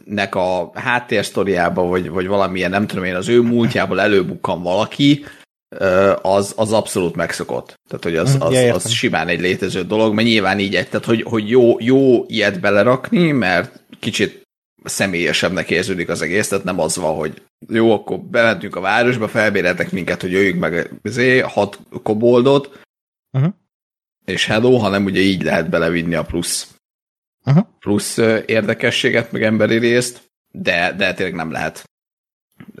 nek 0.03 0.35
a 0.35 0.71
háttérsztoriába, 0.73 1.83
vagy, 1.83 2.09
vagy 2.09 2.27
valamilyen, 2.27 2.69
nem 2.69 2.87
tudom 2.87 3.03
én, 3.03 3.15
az 3.15 3.27
ő 3.27 3.41
múltjából 3.41 4.01
előbukkan 4.01 4.61
valaki, 4.61 5.25
az, 6.21 6.53
az 6.57 6.71
abszolút 6.71 7.15
megszokott. 7.15 7.79
Tehát, 7.89 8.03
hogy 8.03 8.15
az, 8.15 8.37
az, 8.39 8.53
ja, 8.53 8.73
az 8.73 8.89
simán 8.89 9.27
egy 9.27 9.39
létező 9.39 9.83
dolog, 9.83 10.13
mert 10.13 10.27
nyilván 10.27 10.59
így 10.59 10.75
egy, 10.75 10.87
tehát, 10.87 11.05
hogy, 11.05 11.23
hogy 11.23 11.49
jó, 11.49 11.75
jó 11.79 12.25
ilyet 12.27 12.59
belerakni, 12.59 13.31
mert 13.31 13.83
kicsit 13.99 14.43
személyesebbnek 14.83 15.69
érződik 15.69 16.09
az 16.09 16.21
egész, 16.21 16.47
tehát 16.47 16.63
nem 16.63 16.79
az 16.79 16.95
van, 16.95 17.15
hogy 17.15 17.41
jó, 17.67 17.91
akkor 17.91 18.19
bementünk 18.19 18.75
a 18.75 18.79
városba, 18.79 19.27
felbéreltek 19.27 19.91
minket, 19.91 20.21
hogy 20.21 20.31
jöjjünk 20.31 20.59
meg 20.59 20.91
zé, 21.03 21.39
hat 21.39 21.79
koboldot, 22.03 22.79
uh-huh. 23.31 23.53
és 24.25 24.45
hello, 24.45 24.77
hanem 24.77 25.05
ugye 25.05 25.19
így 25.19 25.43
lehet 25.43 25.69
belevinni 25.69 26.15
a 26.15 26.23
plusz 26.23 26.74
uh-huh. 27.45 27.65
plusz 27.79 28.17
érdekességet, 28.45 29.31
meg 29.31 29.43
emberi 29.43 29.77
részt, 29.77 30.31
de, 30.51 30.93
de 30.93 31.13
tényleg 31.13 31.35
nem 31.35 31.51
lehet 31.51 31.83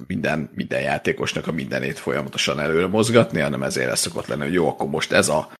minden, 0.07 0.49
minden 0.53 0.81
játékosnak 0.81 1.47
a 1.47 1.51
mindenét 1.51 1.99
folyamatosan 1.99 2.59
előre 2.59 2.87
mozgatni, 2.87 3.39
hanem 3.39 3.63
ezért 3.63 3.91
ez 3.91 3.99
szokott 3.99 4.25
lenni, 4.25 4.41
hogy 4.41 4.53
jó, 4.53 4.67
akkor 4.67 4.89
most 4.89 5.11
ez 5.11 5.29
a, 5.29 5.53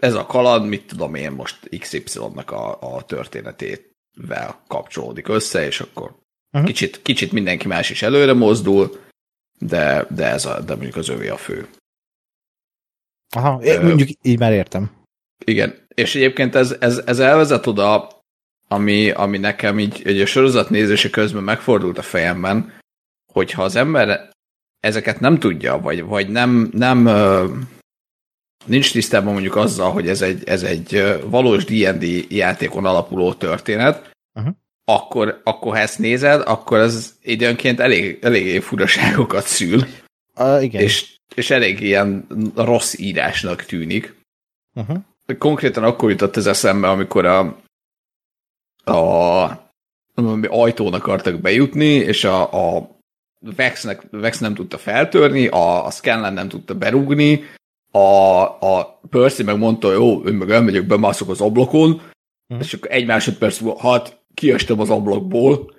ez 0.00 0.14
a 0.14 0.26
kaland, 0.26 0.68
mit 0.68 0.86
tudom 0.86 1.14
én, 1.14 1.30
most 1.30 1.68
XY-nak 1.78 2.50
a, 2.50 2.94
a 2.96 3.02
történetével 3.02 4.62
kapcsolódik 4.66 5.28
össze, 5.28 5.66
és 5.66 5.80
akkor 5.80 6.14
uh-huh. 6.52 6.66
kicsit, 6.66 7.02
kicsit 7.02 7.32
mindenki 7.32 7.66
más 7.66 7.90
is 7.90 8.02
előre 8.02 8.32
mozdul, 8.32 9.04
de, 9.58 10.06
de, 10.10 10.26
ez 10.26 10.44
a, 10.44 10.60
de 10.60 10.74
mondjuk 10.74 10.96
az 10.96 11.08
övé 11.08 11.28
a 11.28 11.36
fő. 11.36 11.68
Aha, 13.34 13.62
én 13.62 13.80
mondjuk 13.80 14.08
így 14.22 14.38
már 14.38 14.52
értem. 14.52 14.90
Igen, 15.44 15.86
és 15.94 16.14
egyébként 16.14 16.54
ez, 16.54 16.76
ez, 16.80 17.02
ez 17.06 17.18
elvezet 17.18 17.66
oda, 17.66 18.15
ami, 18.68 19.10
ami 19.10 19.38
nekem 19.38 19.78
így, 19.78 20.06
így 20.06 20.20
a 20.20 20.26
sorozat 20.26 20.70
nézése 20.70 21.10
közben 21.10 21.42
megfordult 21.42 21.98
a 21.98 22.02
fejemben, 22.02 22.72
hogyha 23.32 23.62
az 23.62 23.76
ember 23.76 24.30
ezeket 24.80 25.20
nem 25.20 25.38
tudja, 25.38 25.80
vagy, 25.80 26.02
vagy 26.02 26.28
nem, 26.28 26.68
nem 26.72 27.08
nincs 28.66 28.92
tisztában 28.92 29.32
mondjuk 29.32 29.56
azzal, 29.56 29.92
hogy 29.92 30.08
ez 30.08 30.22
egy, 30.22 30.44
ez 30.44 30.62
egy 30.62 31.18
valós 31.24 31.64
D&D 31.64 32.32
játékon 32.32 32.84
alapuló 32.84 33.32
történet, 33.34 34.10
uh-huh. 34.34 34.54
akkor, 34.84 35.40
akkor 35.44 35.72
ha 35.72 35.78
ezt 35.78 35.98
nézed, 35.98 36.42
akkor 36.46 36.78
ez 36.78 37.14
időnként 37.22 37.80
elég, 37.80 38.18
eléggé 38.22 38.58
furaságokat 38.58 39.46
szül. 39.46 39.80
Uh, 40.36 40.62
igen. 40.62 40.82
és, 40.82 41.16
és 41.34 41.50
elég 41.50 41.80
ilyen 41.80 42.26
rossz 42.54 42.98
írásnak 42.98 43.64
tűnik. 43.64 44.14
uh-huh. 44.74 44.96
Konkrétan 45.38 45.84
akkor 45.84 46.10
jutott 46.10 46.36
ez 46.36 46.46
eszembe, 46.46 46.88
amikor 46.88 47.24
a, 47.24 47.56
a 48.90 49.64
ajtón 50.48 50.94
akartak 50.94 51.40
bejutni, 51.40 51.84
és 51.94 52.24
a, 52.24 52.76
a 52.76 52.88
Vexnek, 53.56 54.06
Vex 54.10 54.38
nem 54.38 54.54
tudta 54.54 54.78
feltörni, 54.78 55.46
a, 55.46 55.86
a 55.86 55.90
Scanlan 55.90 56.32
nem 56.32 56.48
tudta 56.48 56.74
berúgni, 56.74 57.44
a, 57.90 58.42
a 58.42 59.00
Percy 59.10 59.42
meg 59.42 59.58
mondta, 59.58 59.92
jó, 59.92 60.20
én 60.22 60.34
meg 60.34 60.50
elmegyek, 60.50 60.86
bemászok 60.86 61.28
az 61.28 61.40
ablakon, 61.40 62.00
Mhm. 62.48 62.60
és 62.60 62.74
akkor 62.74 62.90
egy 62.90 63.06
másodperc 63.06 63.58
múlva, 63.58 63.88
hát 63.88 64.20
kiestem 64.34 64.80
az 64.80 64.90
ablakból, 64.90 65.74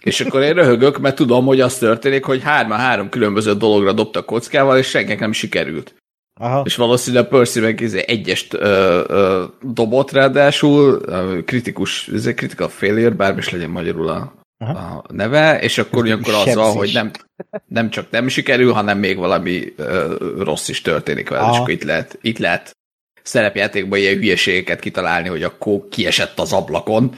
és 0.00 0.20
akkor 0.20 0.42
én 0.42 0.52
röhögök, 0.54 0.98
mert 0.98 1.16
tudom, 1.16 1.44
hogy 1.44 1.60
az 1.60 1.78
történik, 1.78 2.24
hogy 2.24 2.42
hárman 2.42 2.78
három 2.78 3.08
különböző 3.08 3.54
dologra 3.54 3.92
dobtak 3.92 4.26
kockával, 4.26 4.78
és 4.78 4.86
senkinek 4.86 5.20
nem 5.20 5.32
sikerült. 5.32 5.94
Aha. 6.40 6.62
És 6.64 6.76
valószínűleg 6.76 7.28
Percy 7.28 7.60
meg 7.60 7.80
izé 7.80 8.04
egyest 8.06 8.54
ö, 8.54 9.04
ö, 9.06 9.44
dobott 9.62 10.10
ráadásul, 10.10 11.00
kritikus, 11.44 12.08
ez 12.08 12.26
egy 12.26 12.34
critical 12.34 12.68
failure, 12.68 13.10
bármi 13.10 13.38
is 13.38 13.50
legyen 13.50 13.70
magyarul 13.70 14.08
a, 14.08 14.34
a 14.58 15.04
neve, 15.08 15.60
és 15.60 15.78
akkor 15.78 16.02
olyankor 16.02 16.34
azzal, 16.34 16.72
hogy 16.72 16.90
nem, 16.92 17.10
nem 17.66 17.90
csak 17.90 18.10
nem 18.10 18.28
sikerül, 18.28 18.72
hanem 18.72 18.98
még 18.98 19.16
valami 19.16 19.72
ö, 19.76 20.16
rossz 20.38 20.68
is 20.68 20.80
történik 20.80 21.28
vele, 21.28 21.42
Aha. 21.42 21.52
és 21.52 21.58
akkor 21.58 21.70
itt 21.70 21.84
lehet, 21.84 22.18
itt 22.22 22.38
lehet 22.38 22.76
szerepjátékban 23.22 23.98
ilyen 23.98 24.16
hülyeségeket 24.16 24.80
kitalálni, 24.80 25.28
hogy 25.28 25.42
akkor 25.42 25.88
kiesett 25.90 26.38
az 26.38 26.52
ablakon, 26.52 27.14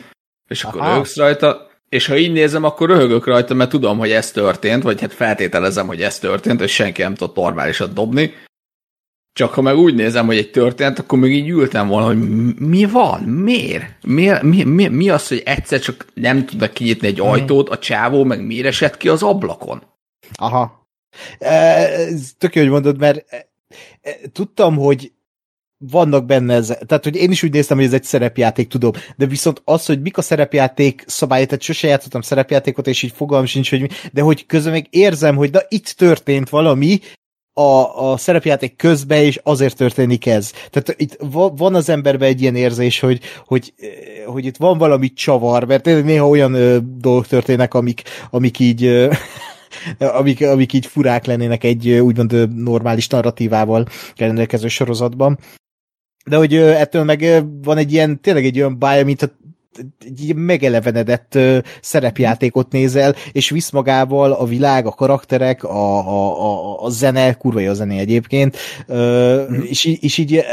és 0.49 0.65
akkor 0.65 0.81
Aha. 0.81 0.91
röhögsz 0.91 1.17
rajta, 1.17 1.71
és 1.89 2.07
ha 2.07 2.17
így 2.17 2.33
nézem, 2.33 2.65
akkor 2.65 2.89
röhögök 2.89 3.27
rajta, 3.27 3.55
mert 3.55 3.71
tudom, 3.71 3.99
hogy 3.99 4.11
ez 4.11 4.31
történt, 4.31 4.83
vagy 4.83 5.01
hát 5.01 5.13
feltételezem, 5.13 5.87
hogy 5.87 6.03
ez 6.03 6.19
történt, 6.19 6.61
és 6.61 6.73
senki 6.73 7.03
nem 7.03 7.15
tudott 7.15 7.37
normálisat 7.37 7.93
dobni. 7.93 8.35
Csak 9.35 9.55
ha 9.55 9.61
meg 9.61 9.77
úgy 9.77 9.95
nézem, 9.95 10.27
hogy 10.27 10.37
egy 10.37 10.51
történt, 10.51 10.99
akkor 10.99 11.19
még 11.19 11.33
így 11.33 11.49
ültem 11.49 11.89
volna, 11.89 12.07
hogy 12.07 12.29
mi 12.59 12.85
van? 12.85 13.23
Miért? 13.23 13.85
Mi, 14.07 14.31
mi, 14.43 14.65
mi, 14.65 14.87
mi 14.87 15.09
az, 15.09 15.29
hogy 15.29 15.43
egyszer 15.45 15.81
csak 15.81 16.07
nem 16.15 16.47
tudnak 16.47 16.73
kinyitni 16.73 17.07
egy 17.07 17.21
ajtót, 17.21 17.69
a 17.69 17.79
csávó 17.79 18.25
meg 18.25 18.47
miért 18.47 18.67
esett 18.67 18.97
ki 18.97 19.09
az 19.09 19.23
ablakon? 19.23 19.83
Aha. 20.35 20.89
Ez 21.39 22.33
tök 22.39 22.55
jó, 22.55 22.63
hogy 22.63 22.71
mondod, 22.71 22.99
mert 22.99 23.25
e, 23.29 23.49
e, 24.03 24.17
tudtam, 24.33 24.77
hogy 24.77 25.13
vannak 25.79 26.27
benne 26.27 26.55
ez, 26.55 26.67
tehát 26.87 27.05
hogy 27.05 27.17
én 27.17 27.31
is 27.31 27.43
úgy 27.43 27.53
néztem, 27.53 27.77
hogy 27.77 27.87
ez 27.87 27.93
egy 27.93 28.05
szerepjáték, 28.05 28.69
tudom, 28.69 28.93
de 29.17 29.27
viszont 29.27 29.63
az, 29.65 29.87
hogy 29.87 30.01
mik 30.01 30.19
a 30.19 30.23
szerepjáték 30.23 31.05
szabályai, 31.07 31.47
tehát 31.47 31.63
sose 31.63 31.89
játszottam 31.89 32.21
szerepjátékot, 32.21 32.87
és 32.87 33.03
így 33.03 33.13
fogalmam 33.13 33.47
sincs, 33.47 33.71
hogy 33.71 33.81
mi, 33.81 33.89
de 34.13 34.23
hogy 34.23 34.47
közben 34.47 34.73
még 34.73 34.87
érzem, 34.91 35.37
hogy 35.37 35.51
na 35.51 35.61
itt 35.69 35.89
történt 35.89 36.49
valami, 36.49 37.01
a, 37.55 38.11
a 38.11 38.17
szerepjáték 38.17 38.77
közben, 38.77 39.19
és 39.19 39.41
azért 39.43 39.77
történik 39.77 40.27
ez. 40.27 40.51
Tehát 40.71 40.95
itt 41.01 41.17
va, 41.33 41.49
van 41.49 41.75
az 41.75 41.89
emberben 41.89 42.29
egy 42.29 42.41
ilyen 42.41 42.57
érzés, 42.57 43.01
hogy, 43.01 43.21
hogy, 43.47 43.73
eh, 43.77 43.89
hogy 44.27 44.45
itt 44.45 44.57
van 44.57 44.79
valami 44.79 45.13
csavar, 45.13 45.65
mert 45.65 45.83
tényleg 45.83 46.05
néha 46.05 46.29
olyan 46.29 46.55
ö, 46.55 46.79
dolgok 46.99 47.27
történnek, 47.27 47.75
amik, 47.75 48.03
amik 48.31 48.59
így 48.59 48.85
ö, 48.85 49.13
amik, 49.99 50.43
amik 50.43 50.73
így 50.73 50.87
furák 50.87 51.25
lennének 51.25 51.65
egy 51.65 51.91
úgymond 51.91 52.63
normális 52.63 53.09
narratívával 53.09 53.87
rendelkező 54.17 54.69
sorozatban. 54.69 55.39
De 56.27 56.37
hogy 56.37 56.55
ettől 56.55 57.05
meg 57.05 57.45
van 57.63 57.77
egy 57.77 57.93
ilyen, 57.93 58.21
tényleg 58.21 58.45
egy 58.45 58.59
olyan 58.59 58.79
bája, 58.79 59.05
mint 59.05 59.37
egy 59.99 60.35
megelevenedett 60.35 61.39
szerepjátékot 61.81 62.73
nézel, 62.73 63.15
és 63.33 63.51
visz 63.51 63.71
magával 63.71 64.33
a 64.33 64.45
világ, 64.45 64.87
a 64.87 64.91
karakterek, 64.91 65.65
a, 65.65 65.99
a, 66.09 66.43
a, 66.43 66.83
a 66.85 66.91
zene, 66.91 67.35
kurva 67.35 67.61
jó 67.61 67.71
a 67.71 67.75
zene 67.75 67.95
egyébként, 67.99 68.57
Mhm. 68.87 69.63
és, 69.63 69.85
és 69.85 70.19
így 70.19 70.45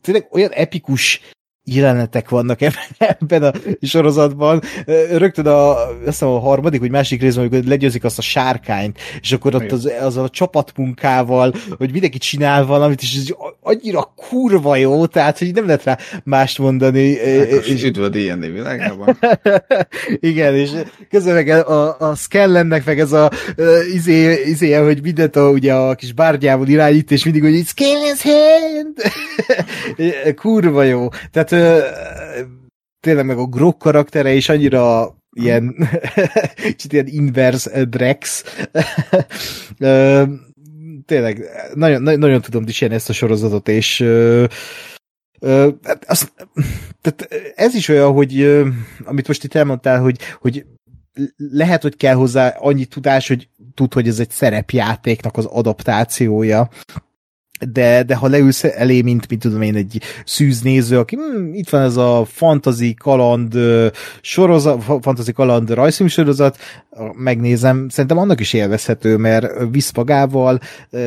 tényleg 0.00 0.28
olyan 0.30 0.50
epikus 0.50 1.20
jelenetek 1.70 2.28
vannak 2.28 2.60
ebben, 2.98 3.42
a 3.52 3.52
sorozatban. 3.80 4.62
Rögtön 5.10 5.46
a, 5.46 5.70
azt 5.70 6.04
hiszem 6.04 6.28
a 6.28 6.38
harmadik, 6.38 6.80
vagy 6.80 6.90
másik 6.90 7.20
részben, 7.20 7.46
amikor 7.46 7.68
legyőzik 7.68 8.04
azt 8.04 8.18
a 8.18 8.22
sárkányt, 8.22 8.98
és 9.20 9.32
akkor 9.32 9.54
ott 9.54 9.72
az, 9.72 9.90
az 10.00 10.16
a 10.16 10.28
csapatmunkával, 10.28 11.54
hogy 11.78 11.92
mindenki 11.92 12.18
csinál 12.18 12.66
valamit, 12.66 13.02
és 13.02 13.16
ez 13.16 13.24
annyira 13.60 14.12
kurva 14.16 14.76
jó, 14.76 15.06
tehát, 15.06 15.38
hogy 15.38 15.54
nem 15.54 15.66
lehet 15.66 15.84
rá 15.84 15.98
mást 16.24 16.58
mondani. 16.58 17.18
Ákos, 17.20 17.68
és, 17.68 17.84
üdv 17.84 18.02
a 18.02 18.08
D&D 18.08 18.52
világában. 18.52 19.18
igen, 20.20 20.54
és 20.54 20.70
közben 21.10 21.34
meg 21.34 21.48
a, 21.48 21.98
a 21.98 22.14
Scanlennek 22.14 22.84
meg 22.84 23.00
ez 23.00 23.12
a 23.12 23.30
izé, 23.94 24.42
izé, 24.46 24.72
hogy 24.72 25.02
mindent 25.02 25.36
a, 25.36 25.48
ugye 25.48 25.74
a 25.74 25.94
kis 25.94 26.12
bárgyával 26.12 26.66
irányít, 26.66 27.10
és 27.10 27.24
mindig, 27.24 27.42
hogy 27.42 27.62
it's 27.64 27.70
Scanlen's 27.74 28.22
hand! 28.22 29.02
Kurva 30.40 30.82
jó. 30.82 31.08
Tehát 31.32 31.50
tényleg 33.00 33.26
meg 33.26 33.38
a 33.38 33.46
Grok 33.46 33.78
karaktere 33.78 34.32
is 34.34 34.48
annyira 34.48 35.14
ilyen, 35.36 35.88
kicsit 36.76 36.92
ilyen 36.92 37.06
inverse 37.06 37.84
Drex. 37.84 38.44
Tényleg, 41.06 41.44
nagyon, 41.74 42.02
nagyon, 42.02 42.40
tudom 42.40 42.64
dicsérni 42.64 42.94
ezt 42.94 43.08
a 43.08 43.12
sorozatot, 43.12 43.68
és 43.68 44.04
hát 45.82 46.04
az, 46.06 46.32
tehát 47.00 47.28
ez 47.54 47.74
is 47.74 47.88
olyan, 47.88 48.12
hogy 48.12 48.62
amit 49.04 49.26
most 49.26 49.44
itt 49.44 49.54
elmondtál, 49.54 50.00
hogy, 50.00 50.18
hogy 50.40 50.66
lehet, 51.36 51.82
hogy 51.82 51.96
kell 51.96 52.14
hozzá 52.14 52.48
annyi 52.48 52.84
tudás, 52.84 53.28
hogy 53.28 53.48
tud, 53.74 53.92
hogy 53.92 54.08
ez 54.08 54.18
egy 54.18 54.30
szerepjátéknak 54.30 55.36
az 55.36 55.44
adaptációja, 55.44 56.68
de, 57.60 58.02
de 58.02 58.14
ha 58.14 58.28
leülsz 58.28 58.64
elé, 58.64 59.02
mint, 59.02 59.28
mint 59.28 59.40
tudom 59.42 59.62
én, 59.62 59.74
egy 59.74 60.02
szűznéző, 60.24 60.98
aki 60.98 61.16
hm, 61.16 61.52
itt 61.52 61.68
van 61.68 61.82
ez 61.82 61.96
a 61.96 62.24
fantasy 62.24 62.94
kaland 62.94 63.58
sorozat, 64.20 64.82
fa- 64.82 65.02
fantasy 65.02 65.32
kaland 65.32 65.70
rajzfilm 65.70 66.08
sorozat, 66.08 66.58
megnézem, 67.12 67.88
szerintem 67.88 68.18
annak 68.18 68.40
is 68.40 68.52
élvezhető, 68.52 69.16
mert 69.16 69.52
visz 69.70 69.92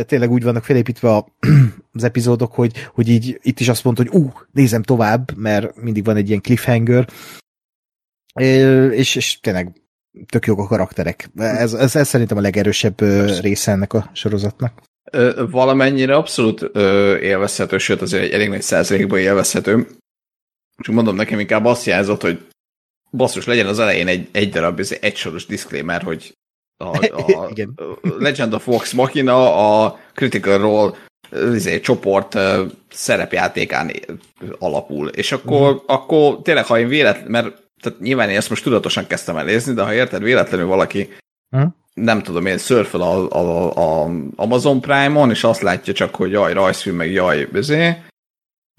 tényleg 0.05 0.31
úgy 0.31 0.43
vannak 0.43 0.63
felépítve 0.63 1.09
a, 1.09 1.27
az 1.93 2.03
epizódok, 2.03 2.53
hogy, 2.53 2.73
hogy 2.93 3.09
így 3.09 3.39
itt 3.41 3.59
is 3.59 3.69
azt 3.69 3.83
mondta, 3.83 4.03
hogy 4.03 4.21
ú, 4.21 4.25
uh, 4.25 4.33
nézem 4.51 4.83
tovább, 4.83 5.37
mert 5.37 5.81
mindig 5.81 6.03
van 6.03 6.15
egy 6.15 6.27
ilyen 6.27 6.41
cliffhanger, 6.41 7.07
és, 8.91 9.15
és 9.15 9.39
tényleg 9.39 9.81
tök 10.25 10.45
jók 10.45 10.59
a 10.59 10.67
karakterek. 10.67 11.29
Ez, 11.35 11.73
ez, 11.73 11.95
ez 11.95 12.07
szerintem 12.07 12.37
a 12.37 12.41
legerősebb 12.41 13.01
része 13.41 13.71
ennek 13.71 13.93
a 13.93 14.09
sorozatnak. 14.13 14.88
Valamennyire 15.49 16.15
abszolút 16.15 16.69
ö, 16.71 17.17
élvezhető, 17.17 17.77
sőt 17.77 18.01
azért 18.01 18.23
egy 18.23 18.31
elég 18.31 18.49
nagy 18.49 18.61
százalékban 18.61 19.19
élvezhető. 19.19 19.87
Csak 20.77 20.95
mondom 20.95 21.15
nekem 21.15 21.39
inkább 21.39 21.65
azt 21.65 21.85
jelzott, 21.85 22.21
hogy 22.21 22.39
basszus, 23.11 23.45
legyen 23.45 23.67
az 23.67 23.79
elején 23.79 24.07
egy, 24.07 24.29
egy 24.31 24.49
darab 24.49 24.79
ez 24.79 24.97
egy 25.01 25.15
soros 25.15 25.45
disclaimer, 25.45 26.01
hogy 26.01 26.33
a, 26.77 26.97
a 26.97 27.47
Igen. 27.51 27.79
Legend 28.01 28.53
of 28.53 28.65
Vox 28.65 28.93
Machina 28.93 29.83
a 29.83 29.99
Critical 30.13 30.57
Role 30.57 30.97
izé, 31.53 31.79
csoport 31.79 32.35
ö, 32.35 32.65
szerepjátékán 32.89 33.91
alapul. 34.59 35.07
És 35.07 35.31
akkor, 35.31 35.73
mm. 35.73 35.77
akkor 35.85 36.41
tényleg, 36.41 36.65
ha 36.65 36.79
én 36.79 36.87
véletlen, 36.87 37.31
mert 37.31 37.67
tehát 37.81 37.99
nyilván 37.99 38.29
én 38.29 38.37
ezt 38.37 38.49
most 38.49 38.63
tudatosan 38.63 39.07
kezdtem 39.07 39.37
el 39.37 39.43
nézni, 39.43 39.73
de 39.73 39.83
ha 39.83 39.93
érted, 39.93 40.23
véletlenül 40.23 40.67
valaki 40.67 41.09
Hm? 41.49 41.65
Nem 42.03 42.21
tudom 42.21 42.45
én, 42.45 42.57
szörföl 42.57 43.01
a, 43.01 43.29
a, 43.29 44.03
a 44.03 44.09
Amazon 44.35 44.81
Prime-on, 44.81 45.29
és 45.29 45.43
azt 45.43 45.61
látja 45.61 45.93
csak, 45.93 46.15
hogy 46.15 46.31
jaj, 46.31 46.53
rajzfilm, 46.53 46.95
meg 46.95 47.11
jaj, 47.11 47.45
bizé, 47.45 47.95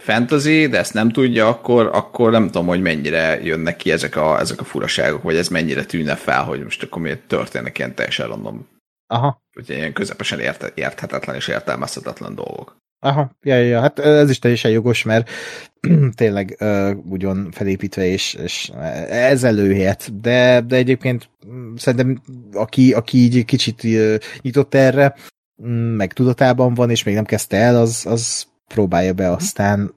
fantasy, 0.00 0.66
de 0.66 0.78
ezt 0.78 0.94
nem 0.94 1.10
tudja, 1.10 1.48
akkor, 1.48 1.86
akkor 1.86 2.30
nem 2.30 2.46
tudom, 2.46 2.66
hogy 2.66 2.80
mennyire 2.80 3.42
jönnek 3.42 3.76
ki 3.76 3.92
ezek 3.92 4.16
a, 4.16 4.38
ezek 4.38 4.60
a 4.60 4.64
furaságok, 4.64 5.22
vagy 5.22 5.36
ez 5.36 5.48
mennyire 5.48 5.84
tűnne 5.84 6.14
fel, 6.14 6.44
hogy 6.44 6.62
most 6.62 6.82
akkor 6.82 7.02
miért 7.02 7.26
történnek 7.26 7.78
ilyen 7.78 7.94
teljesen 7.94 8.26
random, 8.26 8.68
Aha. 9.06 9.42
vagy 9.54 9.70
ilyen 9.70 9.92
közepesen 9.92 10.40
ért, 10.40 10.78
érthetetlen 10.78 11.36
és 11.36 11.48
értelmezhetetlen 11.48 12.34
dolgok. 12.34 12.76
Aha, 13.02 13.30
ja, 13.42 13.56
ja, 13.56 13.80
hát 13.80 13.98
ez 13.98 14.30
is 14.30 14.38
teljesen 14.38 14.70
jogos, 14.70 15.02
mert 15.02 15.30
tényleg 16.14 16.56
uh, 16.60 16.90
ugyan 17.08 17.48
felépítve, 17.50 18.06
és, 18.06 18.34
és 18.34 18.68
ez 19.08 19.44
előhet, 19.44 20.20
de, 20.20 20.60
de 20.60 20.76
egyébként 20.76 21.30
mm, 21.46 21.74
szerintem 21.74 22.22
aki, 22.52 22.92
aki 22.92 23.18
így 23.18 23.44
kicsit 23.44 23.84
uh, 23.84 24.16
nyitott 24.40 24.74
erre, 24.74 25.14
mm, 25.62 25.96
meg 25.96 26.12
tudatában 26.12 26.74
van, 26.74 26.90
és 26.90 27.02
még 27.02 27.14
nem 27.14 27.24
kezdte 27.24 27.56
el, 27.56 27.76
az, 27.76 28.06
az 28.06 28.46
próbálja 28.66 29.12
be, 29.12 29.30
aztán 29.30 29.94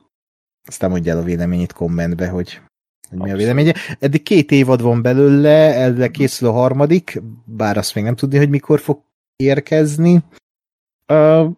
aztán 0.67 0.89
mondja 0.89 1.11
el 1.11 1.17
a 1.17 1.23
véleményét 1.23 1.73
kommentbe, 1.73 2.27
hogy, 2.27 2.61
hogy 3.09 3.19
mi 3.19 3.31
a 3.31 3.35
véleménye. 3.35 3.73
Eddig 3.99 4.23
két 4.23 4.51
évad 4.51 4.81
van 4.81 5.01
belőle, 5.01 5.73
elvileg 5.73 6.11
készül 6.11 6.47
a 6.47 6.51
harmadik, 6.51 7.21
bár 7.45 7.77
azt 7.77 7.95
még 7.95 8.03
nem 8.03 8.15
tudni, 8.15 8.37
hogy 8.37 8.49
mikor 8.49 8.79
fog 8.79 9.01
érkezni. 9.35 10.23
Uh, 11.07 11.51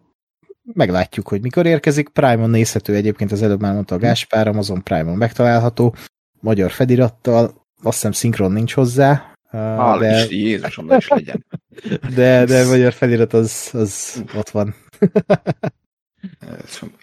meglátjuk, 0.72 1.28
hogy 1.28 1.40
mikor 1.40 1.66
érkezik. 1.66 2.08
Prime-on 2.08 2.50
nézhető 2.50 2.94
egyébként, 2.94 3.32
az 3.32 3.42
előbb 3.42 3.60
már 3.60 3.72
mondta 3.74 3.94
a 3.94 3.98
Gáspár, 3.98 4.48
Amazon 4.48 4.82
Prime-on 4.82 5.16
megtalálható, 5.16 5.94
magyar 6.40 6.70
felirattal, 6.70 7.44
azt 7.82 7.94
hiszem 7.94 8.12
szinkron 8.12 8.52
nincs 8.52 8.74
hozzá, 8.74 9.36
Hál' 9.56 9.98
de, 9.98 10.16
Isten, 10.16 10.38
Jézusom, 10.38 10.90
is 10.90 11.08
legyen. 11.08 11.46
de, 12.16 12.44
de 12.44 12.60
a 12.60 12.66
magyar 12.66 12.92
felirat 12.92 13.32
az, 13.32 13.70
az 13.72 14.22
ott 14.34 14.50
van. 14.50 14.74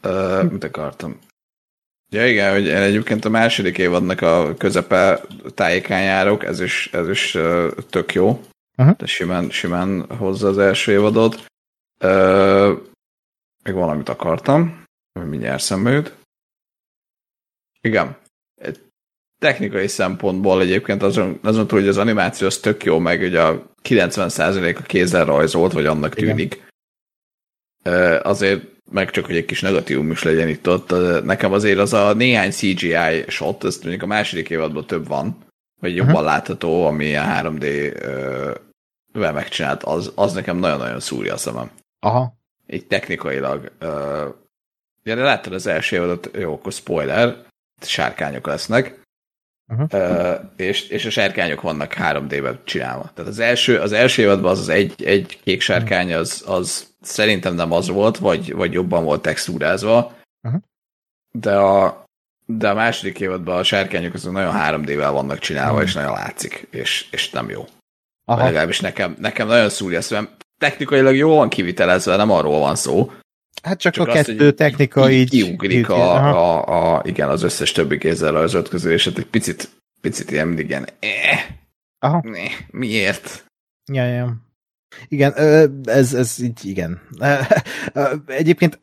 Uh, 0.04 0.52
mit 0.52 0.64
akartam? 0.64 1.20
Ja 2.10 2.28
igen, 2.28 2.54
hogy 2.54 2.66
én 2.66 2.76
egyébként 2.76 3.26
a 3.26 3.30
második 3.30 3.78
évadnak 3.78 4.22
a 4.22 4.54
közepe 4.58 5.22
tájékán 5.54 6.02
járok, 6.02 6.46
ez 6.46 6.60
is, 6.60 6.90
ez 6.92 7.10
is 7.10 7.36
uh, 7.36 7.68
tök 7.90 8.14
jó. 8.14 8.42
Aha. 8.76 8.96
De 8.98 9.06
simán, 9.06 9.50
simán 9.50 10.06
hozza 10.18 10.48
az 10.48 10.58
első 10.58 10.92
évadot. 10.92 11.46
Uh, 12.04 12.78
még 13.64 13.74
valamit 13.74 14.10
akartam, 14.10 14.84
hogy 15.20 15.30
mindjárt 15.30 15.64
szembe 15.64 15.92
jut. 15.92 16.18
Igen. 17.82 18.18
Technikai 19.40 19.88
szempontból 19.88 20.62
egyébként 20.62 21.04
azon, 21.04 21.40
azon 21.44 21.68
túl, 21.68 21.80
hogy 21.80 21.88
az 21.88 21.98
animáció 21.98 22.48
az 22.48 22.58
tök 22.58 22.84
jó, 22.84 23.00
meg 23.00 23.22
ugye 23.22 23.42
a 23.42 23.74
90% 23.82 24.78
a 24.78 24.82
kézzel 24.82 25.26
rajzolt, 25.26 25.72
vagy 25.72 25.86
annak 25.86 26.18
Igen. 26.18 26.36
tűnik. 26.36 26.64
Ö, 27.84 28.20
Azért 28.24 28.64
meg 28.92 29.10
csak, 29.10 29.26
hogy 29.26 29.36
egy 29.36 29.46
kis 29.46 29.62
negatívum 29.62 30.12
is 30.12 30.24
legyen 30.24 30.48
itt 30.48 30.70
ott. 30.70 30.90
Nekem 31.24 31.54
azért 31.54 31.80
az 31.80 31.94
a 31.94 32.14
néhány 32.14 32.52
CGI 32.52 33.24
shot, 33.28 33.64
ezt 33.64 33.82
mondjuk 33.82 34.04
a 34.04 34.08
második 34.08 34.50
évadban 34.50 34.86
több 34.86 35.08
van, 35.08 35.38
vagy 35.82 35.96
jobban 35.96 36.14
uh-huh. 36.14 36.28
látható, 36.28 36.86
ami 36.86 37.06
ilyen 37.06 37.26
3D 37.28 37.62
ö, 38.02 38.52
vel 39.12 39.34
megcsinált, 39.34 39.84
az, 39.84 40.12
az 40.16 40.34
nekem 40.34 40.58
nagyon-nagyon 40.58 41.00
szúrja 41.00 41.34
a 41.34 41.38
szemem 41.38 41.72
Aha. 42.00 42.34
Így 42.74 42.88
technikailag. 42.88 43.72
Uh, 43.82 43.90
ja, 45.04 45.16
de 45.16 45.22
láttad 45.24 45.54
az 45.54 45.68
első 45.68 45.96
évadot, 45.96 46.30
jó, 46.34 46.54
akkor 46.54 46.72
spoiler, 46.72 47.36
sárkányok 47.82 48.48
lesznek, 48.48 49.02
Uh-huh. 49.72 49.88
uh, 49.94 50.40
és, 50.56 50.88
és 50.88 51.06
a 51.06 51.10
sárkányok 51.10 51.62
vannak 51.62 51.94
3D-ben 51.98 52.60
csinálva. 52.64 53.12
Tehát 53.14 53.32
az 53.32 53.40
első, 53.40 53.80
az 53.80 53.92
első 53.92 54.22
évadban 54.22 54.52
az, 54.52 54.60
az 54.60 54.70
egy, 54.70 55.04
egy 55.04 55.40
kék 55.44 55.62
sárkány, 55.62 56.14
az, 56.14 56.44
az 56.48 56.88
szerintem 57.02 57.54
nem 57.56 57.72
az 57.72 57.88
volt, 57.88 58.18
vagy, 58.18 58.54
vagy 58.54 58.74
jobban 58.74 59.04
volt 59.04 59.22
textúrázva, 59.22 60.16
Uh-huh. 60.48 60.62
de 61.32 61.56
a, 61.58 62.04
de 62.46 62.70
a 62.70 62.74
második 62.74 63.20
évadban 63.20 63.58
a 63.58 63.64
sárkányok 63.64 64.14
azok 64.14 64.32
nagyon 64.34 64.54
3D-vel 64.58 65.10
vannak 65.12 65.40
csinálva, 65.40 65.78
Mhm. 65.78 65.84
és 65.86 65.94
nagyon 65.94 66.14
látszik, 66.14 66.68
és, 66.72 67.08
és 67.12 67.30
nem 67.30 67.50
jó. 67.50 67.66
Aha. 68.26 68.44
legalábbis 68.44 68.80
nekem, 68.80 69.16
nekem 69.20 69.48
nagyon 69.48 69.70
szúrja 69.70 69.98
a 69.98 70.02
szemem. 70.02 70.30
Technikailag 70.64 71.16
jól 71.16 71.36
van 71.36 71.50
kivitelezve, 71.50 72.16
nem 72.16 72.32
arról 72.32 72.60
van 72.60 72.76
szó, 72.76 73.12
Hát 73.64 73.80
csak, 73.80 73.94
csak 73.94 74.08
a 74.08 74.12
azt, 74.12 74.26
kettő 74.26 74.52
technika 74.52 75.12
így... 75.12 75.30
kiugrik 75.30 75.90
a, 75.90 76.16
a, 76.16 76.96
a, 76.96 77.02
igen, 77.06 77.30
az 77.30 77.44
összes 77.44 77.72
többi 77.72 77.98
kézzel 77.98 78.32
rajzolt 78.32 78.70
közül, 78.70 78.92
és 78.92 79.06
hát 79.06 79.18
egy 79.18 79.26
picit, 79.26 79.70
picit 80.02 80.32
ilyen 80.32 80.48
mindig 80.48 80.70
ilyen, 80.70 80.88
eh, 81.00 81.46
Aha. 82.00 82.22
ne, 82.24 82.40
miért? 82.72 83.46
Ja, 83.92 84.06
ja. 84.06 84.36
Igen, 85.08 85.34
ez, 85.84 86.14
ez 86.14 86.40
így, 86.42 86.66
igen. 86.66 87.02
Egyébként 88.26 88.80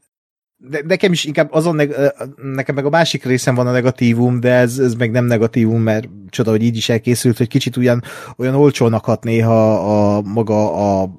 de 0.57 0.83
nekem 0.87 1.13
is 1.13 1.25
inkább 1.25 1.53
azon, 1.53 1.75
neg- 1.75 2.15
nekem 2.37 2.75
meg 2.75 2.85
a 2.85 2.91
másik 2.91 3.25
részem 3.25 3.55
van 3.55 3.67
a 3.67 3.73
negatívum, 3.73 4.41
de 4.41 4.53
ez, 4.53 4.79
ez 4.79 4.95
meg 4.95 5.11
nem 5.11 5.25
negatívum, 5.25 5.83
mert 5.83 6.09
csoda, 6.29 6.51
hogy 6.51 6.63
így 6.63 6.77
is 6.77 6.89
elkészült, 6.89 7.37
hogy 7.37 7.49
kicsit 7.49 7.77
olyan, 7.77 8.03
olyan 8.37 8.55
olcsónak 8.55 9.05
hat 9.05 9.25
néha 9.25 9.75
a 10.17 10.21
maga 10.21 10.73
a 11.03 11.11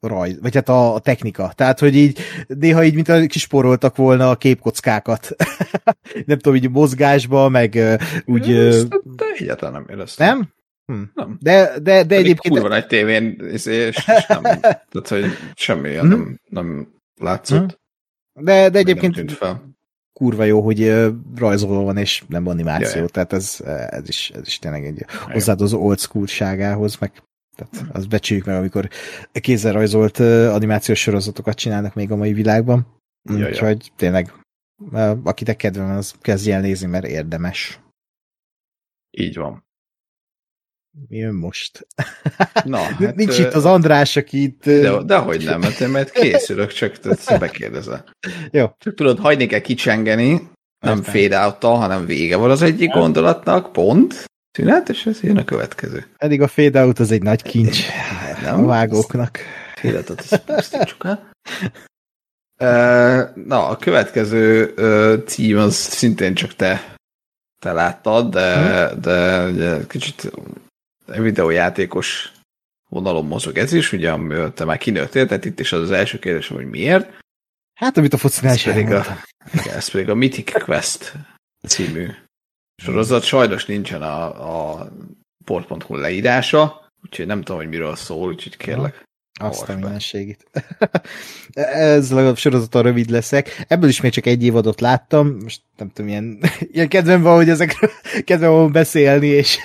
rajz, 0.00 0.40
vagy 0.40 0.54
hát 0.54 0.68
a, 0.68 0.94
a 0.94 0.98
technika. 0.98 1.52
Tehát, 1.54 1.78
hogy 1.78 1.94
így 1.94 2.18
néha 2.46 2.84
így, 2.84 2.94
mint 2.94 3.08
a 3.08 3.26
kisporoltak 3.26 3.96
volna 3.96 4.30
a 4.30 4.36
képkockákat. 4.36 5.30
nem 6.26 6.38
tudom, 6.38 6.54
így 6.54 6.70
mozgásba, 6.70 7.48
meg 7.48 7.74
ö, 7.74 7.94
úgy... 8.24 8.50
Ezt, 8.50 8.88
de 8.88 9.24
egyáltalán 9.38 9.72
nem 9.72 9.96
éreztem. 9.96 10.26
Nem? 10.26 10.56
Hm. 10.86 11.02
Nem. 11.14 11.36
De, 11.40 11.64
de, 11.64 11.78
de 11.80 11.92
Pedig 11.92 12.18
egyébként... 12.18 12.54
kurva 12.54 12.68
nagy 12.68 12.86
tévén, 12.86 13.40
és, 13.52 13.66
és 13.66 14.04
nem, 14.28 14.42
tehát, 14.90 15.08
hogy 15.08 15.24
semmi 15.54 15.88
ilyen 15.88 16.06
nem, 16.06 16.40
nem 16.48 16.88
látszott. 17.20 17.80
De, 18.32 18.52
de 18.52 18.60
nem 18.60 18.74
egyébként 18.74 19.14
tűnt 19.14 19.32
fel. 19.32 19.74
kurva 20.12 20.44
jó, 20.44 20.60
hogy 20.60 20.82
ö, 20.82 21.10
rajzolva 21.36 21.82
van, 21.82 21.96
és 21.96 22.24
nem 22.28 22.46
animáció, 22.46 22.98
Jaj. 22.98 23.08
tehát 23.08 23.32
ez, 23.32 23.60
ez, 23.90 24.08
is, 24.08 24.30
ez 24.30 24.46
is 24.46 24.58
tényleg 24.58 24.84
egy 24.84 25.04
hozzáad 25.08 25.60
az 25.60 25.72
old 25.72 25.98
school-ságához, 25.98 26.96
meg 26.96 27.12
tehát 27.58 27.96
azt 27.96 28.08
becsüljük 28.08 28.46
meg, 28.46 28.56
amikor 28.56 28.88
kézzel 29.32 29.72
rajzolt 29.72 30.18
animációs 30.54 31.00
sorozatokat 31.00 31.56
csinálnak 31.56 31.94
még 31.94 32.10
a 32.10 32.16
mai 32.16 32.32
világban. 32.32 32.86
Jaj, 33.30 33.50
Úgyhogy 33.50 33.92
tényleg, 33.96 34.32
akinek 35.22 35.56
kedve 35.56 35.82
van, 35.82 35.96
az 35.96 36.14
kezdje 36.20 36.54
el 36.54 36.60
nézni, 36.60 36.86
mert 36.86 37.06
érdemes. 37.06 37.80
Így 39.10 39.36
van. 39.36 39.66
Mi 41.08 41.16
jön 41.16 41.34
most? 41.34 41.86
Na, 42.64 42.78
Hát, 42.98 43.14
Nincs 43.14 43.38
itt 43.38 43.52
az 43.52 43.64
András, 43.64 44.16
aki 44.16 44.42
itt... 44.42 44.64
De, 44.64 45.02
de 45.02 45.16
hogy 45.16 45.44
nem, 45.44 45.60
mert 45.60 45.80
én 45.80 45.88
majd 45.88 46.10
készülök, 46.10 46.72
csak 46.72 46.98
te 46.98 47.38
bekérdezel. 47.38 48.04
Jó. 48.50 48.66
Csak 48.78 48.94
tudod, 48.94 49.18
hagyni 49.18 49.46
kell 49.46 49.60
kicsengeni, 49.60 50.50
nem 50.78 51.02
fade 51.02 51.38
out 51.38 51.62
hanem 51.62 52.06
vége 52.06 52.36
van 52.36 52.50
az 52.50 52.62
egyik 52.62 52.90
gondolatnak, 52.90 53.72
pont, 53.72 54.24
szünet, 54.52 54.88
és 54.88 55.06
ez 55.06 55.20
jön 55.20 55.36
a 55.36 55.44
következő. 55.44 56.06
Eddig 56.16 56.42
a 56.42 56.48
fade 56.48 56.84
out 56.84 56.98
az 56.98 57.10
egy 57.10 57.22
nagy 57.22 57.42
kincs 57.42 57.78
Nem? 58.42 58.64
a 58.64 58.66
vágóknak. 58.66 59.38
Életet, 59.82 60.20
ezt 60.20 60.44
pusztítsuk 60.44 61.04
el. 61.04 61.30
Na, 63.34 63.68
a 63.68 63.76
következő 63.76 64.74
cím 65.26 65.58
az 65.58 65.74
szintén 65.74 66.34
csak 66.34 66.54
te, 66.54 66.94
te 67.60 67.72
láttad, 67.72 68.30
de, 68.30 68.90
de 69.00 69.46
ugye 69.46 69.86
kicsit 69.86 70.30
videójátékos 71.06 72.32
vonalon 72.88 73.26
mozog 73.26 73.58
ez 73.58 73.72
is, 73.72 73.92
ugye, 73.92 74.10
amiről 74.10 74.52
te 74.52 74.64
már 74.64 74.78
kinőttél, 74.78 75.26
tehát 75.26 75.44
itt 75.44 75.60
is 75.60 75.72
az 75.72 75.80
az 75.80 75.90
első 75.90 76.18
kérdés, 76.18 76.48
hogy 76.48 76.66
miért. 76.66 77.10
Hát, 77.74 77.96
amit 77.96 78.12
a 78.12 78.16
focinál 78.16 78.52
Ez 78.52 78.62
pedig, 78.62 78.92
a, 78.92 79.04
igen, 79.54 79.76
ez 79.76 79.88
pedig 79.88 80.08
a 80.08 80.14
Mythic 80.14 80.62
Quest 80.62 81.12
című 81.66 82.08
sorozat. 82.82 83.22
Sajnos 83.22 83.66
nincsen 83.66 84.02
a, 84.02 84.24
a 84.80 84.88
port.hu 85.44 85.96
leírása, 85.96 86.90
úgyhogy 87.04 87.26
nem 87.26 87.42
tudom, 87.42 87.60
hogy 87.60 87.68
miről 87.68 87.96
szól, 87.96 88.28
úgyhogy 88.28 88.56
kérlek. 88.56 89.06
Azt 89.40 89.68
a 89.68 89.72
mindenségét. 89.74 90.46
Ez 91.72 92.10
legalább 92.10 92.36
sorozaton 92.36 92.82
rövid 92.82 93.10
leszek. 93.10 93.64
Ebből 93.68 93.88
is 93.88 94.00
még 94.00 94.12
csak 94.12 94.26
egy 94.26 94.44
évadot 94.44 94.80
láttam. 94.80 95.38
Most 95.42 95.60
nem 95.76 95.90
tudom, 95.90 96.10
ilyen, 96.10 96.38
ilyen 96.72 96.88
kedvem 96.88 97.22
van, 97.22 97.36
hogy 97.36 97.48
ezekről 97.48 97.90
kedvem 98.24 98.50
van 98.50 98.72
beszélni 98.72 99.26
és 99.26 99.60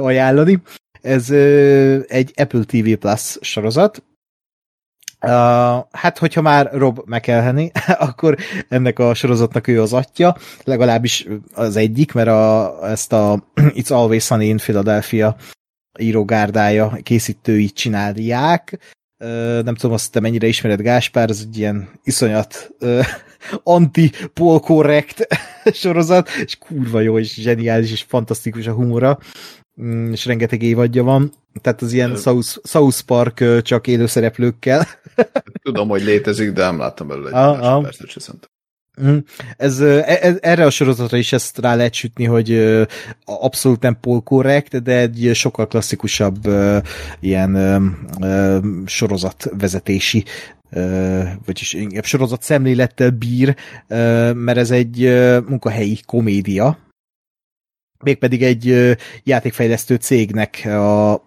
ajánlani. 0.00 0.62
Ez 1.00 1.30
egy 2.08 2.32
Apple 2.34 2.64
TV 2.64 2.92
Plus 2.92 3.38
sorozat. 3.40 4.02
Uh, 5.24 5.30
hát, 5.90 6.18
hogyha 6.18 6.40
már 6.40 6.70
Rob 6.72 7.00
McElhenney, 7.04 7.70
akkor 8.08 8.36
ennek 8.68 8.98
a 8.98 9.14
sorozatnak 9.14 9.66
ő 9.66 9.80
az 9.80 9.92
atya, 9.92 10.36
legalábbis 10.64 11.26
az 11.54 11.76
egyik, 11.76 12.12
mert 12.12 12.28
a, 12.28 12.78
ezt 12.88 13.12
a 13.12 13.44
It's 13.78 13.92
Always 13.92 14.24
Sunny 14.24 14.42
in 14.42 14.56
Philadelphia 14.56 15.36
írógárdája, 15.98 16.98
készítői 17.02 17.70
csinálják. 17.70 18.78
Ö, 19.18 19.60
Nem 19.64 19.74
tudom, 19.74 19.92
azt 19.92 20.12
te 20.12 20.20
mennyire 20.20 20.46
ismered 20.46 20.80
Gáspár, 20.80 21.30
ez 21.30 21.40
egy 21.46 21.58
ilyen 21.58 21.88
iszonyat 22.02 22.70
ö, 22.78 23.00
anti-polkorrekt 23.62 25.26
sorozat, 25.82 26.28
és 26.44 26.58
kurva 26.58 27.00
jó, 27.00 27.18
és 27.18 27.34
zseniális, 27.34 27.92
és 27.92 28.02
fantasztikus 28.02 28.66
a 28.66 28.72
humora, 28.72 29.18
és 30.10 30.26
rengeteg 30.26 30.62
évadja 30.62 31.02
van. 31.02 31.32
Tehát 31.60 31.82
az 31.82 31.92
ilyen 31.92 32.10
Ö. 32.10 32.16
South, 32.16 32.58
South 32.64 33.00
Park 33.00 33.62
csak 33.62 33.86
élőszereplőkkel. 33.86 34.86
Tudom, 35.62 35.88
hogy 35.88 36.02
létezik, 36.02 36.52
de 36.52 36.62
nem 36.62 36.78
láttam 36.78 37.06
belőle 37.06 37.28
egy 37.28 37.34
Ah, 37.34 37.48
ah. 37.48 37.58
másodpercet 37.60 38.08
se 38.08 38.20
szerintem. 38.20 38.50
Mm. 39.02 39.16
Ez, 39.56 39.80
ö, 39.80 39.98
e- 40.04 40.38
erre 40.40 40.64
a 40.64 40.70
sorozatra 40.70 41.16
is 41.16 41.32
ezt 41.32 41.58
rá 41.58 41.74
lehet 41.74 41.94
sütni, 41.94 42.24
hogy 42.24 42.78
abszolút 43.24 43.80
nem 43.80 44.00
polkorrekt, 44.00 44.82
de 44.82 44.98
egy 44.98 45.30
sokkal 45.34 45.66
klasszikusabb 45.66 46.48
ilyen 47.20 47.56
sorozatvezetési 48.86 50.24
ö, 50.70 51.20
vagyis 51.44 51.72
inkább 51.72 52.04
sorozat 52.04 52.42
szemlélettel 52.42 53.10
bír, 53.10 53.56
mert 54.34 54.56
ez 54.56 54.70
egy 54.70 54.98
munkahelyi 55.46 55.98
komédia, 56.06 56.78
mégpedig 58.02 58.42
egy 58.42 58.96
játékfejlesztő 59.24 59.94
cégnek 59.94 60.66
a 60.66 61.24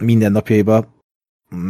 mindennapjaiba 0.00 0.96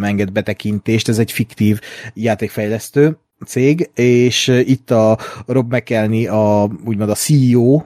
enged 0.02 0.32
betekintést, 0.32 1.08
ez 1.08 1.18
egy 1.18 1.32
fiktív 1.32 1.80
játékfejlesztő 2.14 3.18
cég, 3.46 3.90
és 3.94 4.48
itt 4.64 4.90
a 4.90 5.18
Rob 5.46 5.72
McElhenney, 5.74 6.26
a, 6.26 6.70
úgymond 6.84 7.10
a 7.10 7.14
CEO, 7.14 7.82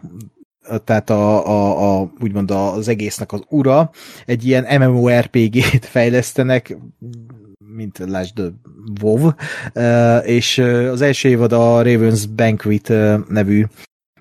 tehát 0.84 1.10
a, 1.10 1.46
a, 1.46 2.00
a, 2.00 2.12
úgymond 2.20 2.50
az 2.50 2.88
egésznek 2.88 3.32
az 3.32 3.42
ura, 3.48 3.90
egy 4.26 4.46
ilyen 4.46 4.80
MMORPG-t 4.80 5.84
fejlesztenek, 5.84 6.76
mint 7.74 7.98
lásd 7.98 8.52
WoW, 9.02 9.30
és 10.22 10.58
az 10.90 11.00
első 11.00 11.28
évad 11.28 11.52
a 11.52 11.82
Ravens 11.82 12.26
Banquet 12.26 12.92
nevű 13.28 13.64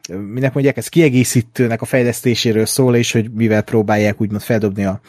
minek 0.10 0.54
mondják, 0.54 0.78
ez 0.78 0.88
kiegészítőnek 0.88 1.82
a 1.82 1.86
fejlesztéséről 1.86 2.66
szól, 2.66 2.96
és 2.96 3.12
hogy 3.12 3.32
mivel 3.32 3.62
próbálják 3.62 4.22
úgymond 4.22 4.42
feldobni 4.42 4.86
a 4.86 5.02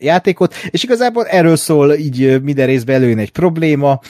játékot, 0.00 0.54
és 0.70 0.82
igazából 0.82 1.26
erről 1.26 1.56
szól 1.56 1.94
így 1.94 2.42
minden 2.42 2.66
részben 2.66 2.96
előjön 2.96 3.18
egy 3.18 3.30
probléma, 3.30 4.00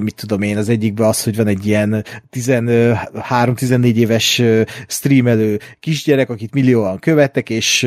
mit 0.00 0.14
tudom 0.14 0.42
én, 0.42 0.56
az 0.56 0.68
egyikben 0.68 1.08
az, 1.08 1.22
hogy 1.22 1.36
van 1.36 1.46
egy 1.46 1.66
ilyen 1.66 2.04
13-14 2.32 3.94
éves 3.94 4.42
streamelő 4.86 5.58
kisgyerek, 5.80 6.30
akit 6.30 6.54
millióan 6.54 6.98
követtek, 6.98 7.50
és 7.50 7.82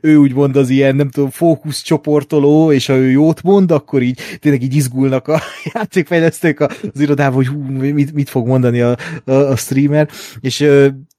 ő 0.00 0.16
úgymond 0.16 0.56
az 0.56 0.68
ilyen, 0.70 0.96
nem 0.96 1.10
tudom, 1.10 1.30
fókuszcsoportoló, 1.30 2.72
és 2.72 2.86
ha 2.86 2.94
ő 2.94 3.10
jót 3.10 3.42
mond, 3.42 3.70
akkor 3.70 4.02
így 4.02 4.20
tényleg 4.38 4.62
így 4.62 4.74
izgulnak 4.74 5.28
a 5.28 5.40
játékfejlesztők 5.74 6.60
az 6.60 7.00
irodában, 7.00 7.34
hogy 7.34 7.46
hú, 7.46 7.60
mit, 7.92 8.12
mit 8.12 8.28
fog 8.28 8.46
mondani 8.46 8.80
a, 8.80 8.96
a, 9.24 9.32
a 9.32 9.56
streamer, 9.56 10.08
és 10.40 10.68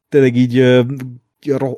tényleg 0.10 0.36
így 0.36 0.84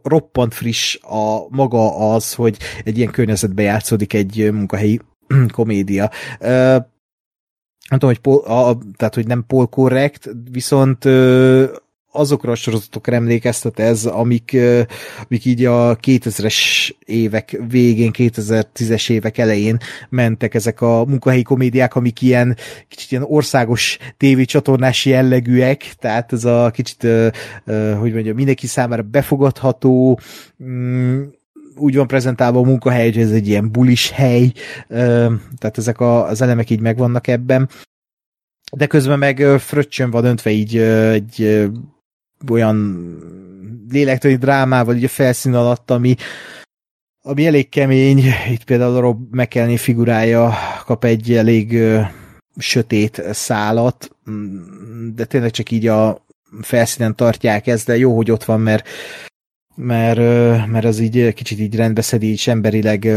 roppant 0.04 0.54
friss 0.54 0.96
a 1.02 1.48
maga 1.50 2.14
az, 2.14 2.34
hogy 2.34 2.58
egy 2.84 2.98
ilyen 2.98 3.12
környezetben 3.12 3.66
játszódik 3.66 4.14
egy 4.14 4.50
munkahelyi 4.52 5.00
komédia. 5.54 6.12
Nem 7.90 8.00
tudom, 8.00 8.10
hogy, 8.10 8.20
pol, 8.20 8.40
a, 8.40 8.78
tehát, 8.96 9.16
hogy 9.16 9.28
nem 9.28 9.44
polkorrekt, 9.48 10.30
viszont 10.52 11.06
azokra 12.18 12.52
a 12.52 12.56
sorozatokra 12.56 13.16
emlékeztet 13.16 13.80
ez, 13.80 14.06
amik, 14.06 14.58
amik 15.26 15.46
így 15.46 15.66
a 15.66 15.96
2000-es 15.96 16.90
évek 17.06 17.60
végén, 17.70 18.12
2010-es 18.14 19.10
évek 19.10 19.38
elején 19.38 19.78
mentek 20.10 20.54
ezek 20.54 20.82
a 20.82 21.06
munkahelyi 21.06 21.44
komédiák, 21.44 21.96
amik 21.96 22.22
ilyen 22.22 22.58
kicsit 22.88 23.12
ilyen 23.12 23.24
országos 23.28 23.98
tévécsatornás 24.18 25.06
jellegűek, 25.06 25.94
tehát 26.00 26.34
ez 26.34 26.46
a 26.46 26.72
kicsit, 26.74 27.08
hogy 28.00 28.14
mondjam, 28.14 28.36
mindenki 28.36 28.68
számára 28.68 29.02
befogadható, 29.02 30.20
mm, 30.64 31.22
úgy 31.76 31.96
van 31.96 32.08
prezentálva 32.08 32.60
a 32.60 32.64
munkahely, 32.64 33.12
hogy 33.12 33.22
ez 33.22 33.32
egy 33.32 33.48
ilyen 33.48 33.72
bulis 33.72 34.10
hely, 34.10 34.52
tehát 35.58 35.78
ezek 35.78 36.00
az 36.02 36.42
elemek 36.42 36.70
így 36.70 36.80
megvannak 36.80 37.28
ebben, 37.28 37.70
de 38.72 38.86
közben 38.86 39.20
meg 39.20 39.38
fröccsön 39.60 40.12
van 40.12 40.26
öntve 40.26 40.50
így 40.50 40.78
egy 40.78 41.70
olyan 42.50 43.08
lélektani 43.90 44.36
drámával 44.36 44.96
így 44.96 45.04
a 45.04 45.08
felszín 45.08 45.54
alatt, 45.54 45.92
ami, 45.92 46.16
ami 47.22 47.46
elég 47.46 47.70
kemény. 47.70 48.24
Itt 48.52 48.64
például 48.64 48.96
a 48.96 49.00
Rob 49.00 49.36
McElhenney 49.36 49.78
figurája 49.78 50.54
kap 50.86 51.04
egy 51.04 51.34
elég 51.34 51.74
ö, 51.74 52.02
sötét 52.58 53.22
szálat, 53.32 54.10
mm, 54.30 55.16
de 55.16 55.26
tényleg 55.26 55.52
csak 55.52 55.72
így 55.72 55.88
a 55.88 56.26
felszínen 56.62 57.16
tartják 57.16 57.68
ezt, 57.68 57.86
de 57.86 57.98
jó, 57.98 58.16
hogy 58.16 58.32
ott 58.32 58.44
van, 58.44 58.60
mert 58.60 58.88
mert, 59.76 60.18
mert 60.68 60.86
az 60.86 61.00
így 61.00 61.34
kicsit 61.34 61.60
így 61.60 61.76
rendbeszedi, 61.76 62.32
és 62.32 62.48
emberileg 62.48 63.08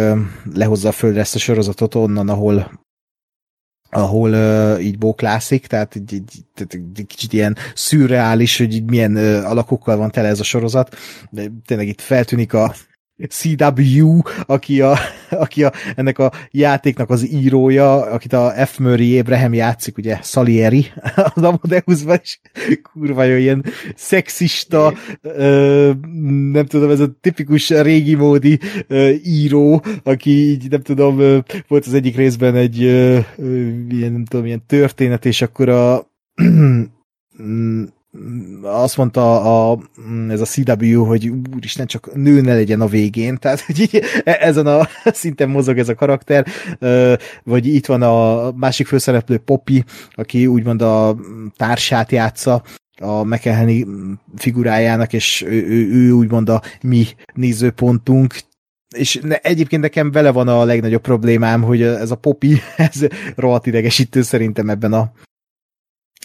lehozza 0.55 0.89
a 0.89 0.93
földre 0.93 1.21
ezt 1.21 1.35
a 1.35 1.39
sorozatot 1.39 1.95
onnan, 1.95 2.29
ahol 2.29 2.71
ahol 3.91 4.31
uh, 4.31 4.85
így 4.85 4.99
bóklászik, 4.99 5.67
tehát 5.67 5.95
egy, 5.95 6.23
kicsit 7.07 7.33
ilyen 7.33 7.57
szürreális, 7.75 8.59
hogy 8.59 8.75
így 8.75 8.91
milyen 8.91 9.17
uh, 9.17 9.51
alakokkal 9.51 9.97
van 9.97 10.11
tele 10.11 10.29
ez 10.29 10.41
a 10.41 10.45
sorozat, 10.45 10.97
de 11.31 11.51
tényleg 11.67 11.89
itt 11.89 12.01
feltűnik 12.01 12.53
a 12.53 12.75
CW, 13.29 14.21
aki, 14.47 14.81
a, 14.81 14.99
aki 15.31 15.65
a, 15.65 15.73
ennek 15.95 16.19
a 16.19 16.33
játéknak 16.51 17.11
az 17.11 17.33
írója, 17.33 17.95
akit 17.95 18.33
a 18.33 18.53
F. 18.67 18.79
Murray 18.79 19.19
Abraham 19.19 19.55
játszik, 19.55 19.97
ugye 19.97 20.19
Salieri 20.23 20.87
az 21.35 21.43
Amadeusban 21.43 22.19
is, 22.23 22.41
kurva 22.93 23.25
jó, 23.25 23.37
ilyen 23.37 23.65
szexista, 23.95 24.95
ö, 25.23 25.91
nem 26.53 26.67
tudom, 26.67 26.91
ez 26.91 27.01
a 27.01 27.17
tipikus 27.21 27.71
régi 27.71 28.15
módi 28.15 28.59
ö, 28.87 29.11
író, 29.25 29.85
aki 30.03 30.31
így, 30.31 30.71
nem 30.71 30.81
tudom, 30.81 31.19
ö, 31.19 31.39
volt 31.69 31.87
az 31.87 31.95
egyik 31.95 32.17
részben 32.17 32.55
egy 32.55 32.83
ö, 32.83 33.19
ö, 33.37 33.69
ilyen, 33.89 34.13
nem 34.13 34.25
tudom, 34.25 34.47
ilyen 34.47 34.67
történet, 34.67 35.25
és 35.25 35.43
akkor 35.43 35.69
a 35.69 36.11
azt 38.62 38.97
mondta 38.97 39.41
a, 39.70 39.78
ez 40.28 40.41
a 40.41 40.45
CW, 40.45 41.05
hogy 41.05 41.32
úristen, 41.55 41.87
csak 41.87 42.15
nő 42.15 42.41
ne 42.41 42.55
legyen 42.55 42.81
a 42.81 42.87
végén, 42.87 43.37
tehát 43.39 43.61
hogy 43.61 43.81
így, 43.81 44.03
e, 44.24 44.37
ezen 44.41 44.66
a 44.66 44.89
szinten 45.05 45.49
mozog 45.49 45.78
ez 45.78 45.89
a 45.89 45.95
karakter, 45.95 46.47
vagy 47.45 47.66
itt 47.66 47.87
van 47.87 48.03
a 48.03 48.51
másik 48.53 48.87
főszereplő 48.87 49.39
Poppy, 49.39 49.85
aki 50.12 50.47
úgymond 50.47 50.82
a 50.82 51.16
társát 51.57 52.12
játsza, 52.12 52.62
a 53.01 53.24
McElhenney 53.24 53.87
figurájának, 54.37 55.12
és 55.12 55.43
ő, 55.43 55.66
ő, 55.66 55.91
ő 55.91 56.11
úgymond 56.11 56.49
a 56.49 56.62
mi 56.82 57.07
nézőpontunk, 57.35 58.35
és 58.97 59.19
ne, 59.23 59.37
egyébként 59.37 59.82
nekem 59.82 60.11
vele 60.11 60.31
van 60.31 60.49
a 60.49 60.65
legnagyobb 60.65 61.01
problémám, 61.01 61.62
hogy 61.62 61.82
ez 61.82 62.11
a 62.11 62.16
Poppy, 62.16 62.61
ez 62.77 63.07
rohadt 63.37 63.66
idegesítő 63.66 64.23
szerintem 64.23 64.70
ebben 64.70 64.93
a 64.93 65.12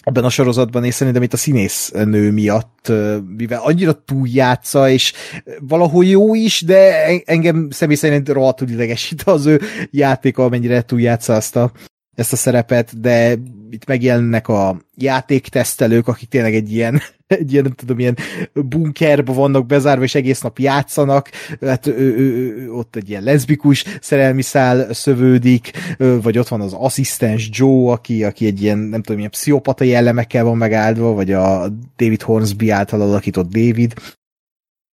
ebben 0.02 0.24
a 0.24 0.30
sorozatban, 0.30 0.84
és 0.84 0.94
szerintem 0.94 1.22
itt 1.22 1.32
a 1.32 1.36
színész 1.36 1.90
nő 1.90 2.30
miatt, 2.30 2.92
mivel 3.36 3.60
annyira 3.62 3.92
túljátsza, 4.04 4.90
és 4.90 5.12
valahol 5.60 6.04
jó 6.04 6.34
is, 6.34 6.62
de 6.62 7.06
engem 7.24 7.70
személy 7.70 7.96
szerint 7.96 8.28
rohadtul 8.28 8.68
idegesít 8.68 9.22
az 9.22 9.46
ő 9.46 9.60
játéka, 9.90 10.44
amennyire 10.44 10.82
túljátsza 10.82 11.34
azt 11.34 11.56
a 11.56 11.72
ezt 12.16 12.32
a 12.32 12.36
szerepet, 12.36 13.00
de 13.00 13.36
itt 13.70 13.86
megjelennek 13.86 14.48
a 14.48 14.80
játéktesztelők, 14.94 16.08
akik 16.08 16.28
tényleg 16.28 16.54
egy 16.54 16.72
ilyen, 16.72 17.02
egy 17.26 17.52
ilyen, 17.52 17.64
nem 17.64 17.72
tudom, 17.72 17.98
ilyen 17.98 18.16
bunkerbe 18.52 19.32
vannak 19.32 19.66
bezárva, 19.66 20.04
és 20.04 20.14
egész 20.14 20.40
nap 20.40 20.58
játszanak, 20.58 21.30
hát 21.60 21.86
ő, 21.86 22.16
ő, 22.16 22.56
ő, 22.56 22.72
ott 22.72 22.96
egy 22.96 23.08
ilyen 23.08 23.22
leszbikus 23.22 23.84
szerelmi 24.00 24.42
szál 24.42 24.92
szövődik, 24.92 25.70
vagy 25.98 26.38
ott 26.38 26.48
van 26.48 26.60
az 26.60 26.72
asszisztens 26.72 27.48
Joe, 27.52 27.92
aki, 27.92 28.24
aki 28.24 28.46
egy 28.46 28.62
ilyen, 28.62 28.78
nem 28.78 29.02
tudom, 29.02 29.18
ilyen 29.18 29.30
pszichopata 29.30 29.84
jellemekkel 29.84 30.44
van 30.44 30.56
megáldva, 30.56 31.12
vagy 31.12 31.32
a 31.32 31.68
David 31.96 32.22
Hornsby 32.22 32.70
által 32.70 33.00
alakított 33.00 33.50
David, 33.50 33.94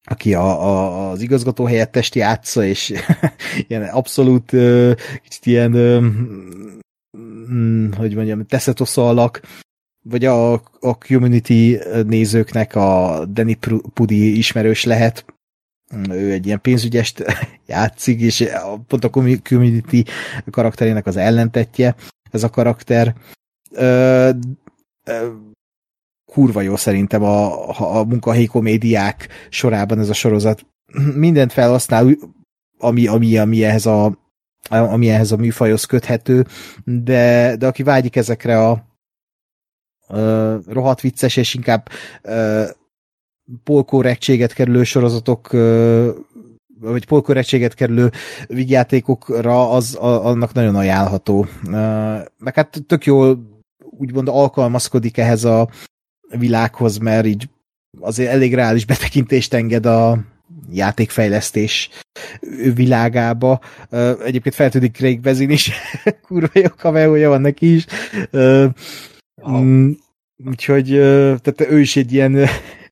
aki 0.09 0.33
a, 0.33 0.65
a, 0.65 1.09
az 1.09 1.21
igazgató 1.21 1.65
helyettest 1.65 2.15
játsza, 2.15 2.65
és 2.65 2.93
ilyen 3.67 3.83
abszolút 3.83 4.55
kicsit 5.23 5.45
ilyen 5.45 5.71
mm, 7.51 7.91
hogy 7.91 8.15
mondjam, 8.15 8.45
teszetoszalak, 8.45 9.41
vagy 10.09 10.25
a, 10.25 10.53
a 10.79 10.97
community 11.07 11.77
nézőknek 12.05 12.75
a 12.75 13.25
Danny 13.25 13.57
Pudi 13.93 14.37
ismerős 14.37 14.83
lehet, 14.83 15.25
ő 16.09 16.31
egy 16.31 16.45
ilyen 16.45 16.61
pénzügyest 16.61 17.23
játszik, 17.67 18.19
és 18.21 18.49
pont 18.87 19.03
a 19.03 19.09
community 19.43 20.03
karakterének 20.51 21.05
az 21.05 21.17
ellentetje 21.17 21.95
ez 22.31 22.43
a 22.43 22.49
karakter. 22.49 23.15
Ö, 23.71 24.29
ö, 25.03 25.31
kurva 26.31 26.61
jó 26.61 26.75
szerintem 26.75 27.23
a, 27.23 27.99
a 27.99 28.03
munkahelyi 28.03 28.45
komédiák 28.45 29.27
sorában 29.49 29.99
ez 29.99 30.09
a 30.09 30.13
sorozat. 30.13 30.65
Mindent 31.15 31.53
felhasznál, 31.53 32.07
ami, 32.77 33.07
ami, 33.07 33.37
ami 33.37 33.63
ehhez 33.63 33.85
a 33.85 34.25
ami 34.69 35.09
ehhez 35.09 35.31
a 35.31 35.37
műfajhoz 35.37 35.85
köthető, 35.85 36.45
de, 36.83 37.55
de 37.55 37.67
aki 37.67 37.83
vágyik 37.83 38.15
ezekre 38.15 38.59
a 38.59 38.86
uh, 40.07 40.55
rohadt 40.67 41.01
vicces 41.01 41.35
és 41.37 41.53
inkább 41.53 41.89
uh, 42.23 42.63
polkorrektséget 43.63 44.53
kerülő 44.53 44.83
sorozatok 44.83 45.53
uh, 45.53 46.07
vagy 46.79 47.05
polkorrektséget 47.05 47.73
kerülő 47.73 48.11
vigyátékokra, 48.47 49.71
az 49.71 49.95
a, 49.95 50.25
annak 50.25 50.53
nagyon 50.53 50.75
ajánlható. 50.75 51.39
Uh, 51.39 51.73
meg 52.37 52.55
hát 52.55 52.83
tök 52.87 53.05
jól 53.05 53.39
úgymond 53.99 54.27
alkalmazkodik 54.27 55.17
ehhez 55.17 55.43
a 55.43 55.69
világhoz, 56.37 56.97
mert 56.97 57.25
így 57.25 57.49
azért 57.99 58.31
elég 58.31 58.53
reális 58.53 58.85
betekintést 58.85 59.53
enged 59.53 59.85
a, 59.85 60.17
játékfejlesztés 60.71 61.89
világába. 62.73 63.59
Egyébként 64.23 64.55
feltűnik 64.55 64.95
Craig 64.95 65.19
Bezin 65.19 65.49
is, 65.49 65.71
kurva 66.27 66.49
jó 66.53 66.69
kameója 66.77 67.29
van 67.29 67.41
neki 67.41 67.75
is. 67.75 67.85
Oh. 69.41 69.89
Úgyhogy 70.45 70.87
tehát 71.41 71.65
ő 71.69 71.79
is 71.79 71.95
egy 71.95 72.13
ilyen 72.13 72.47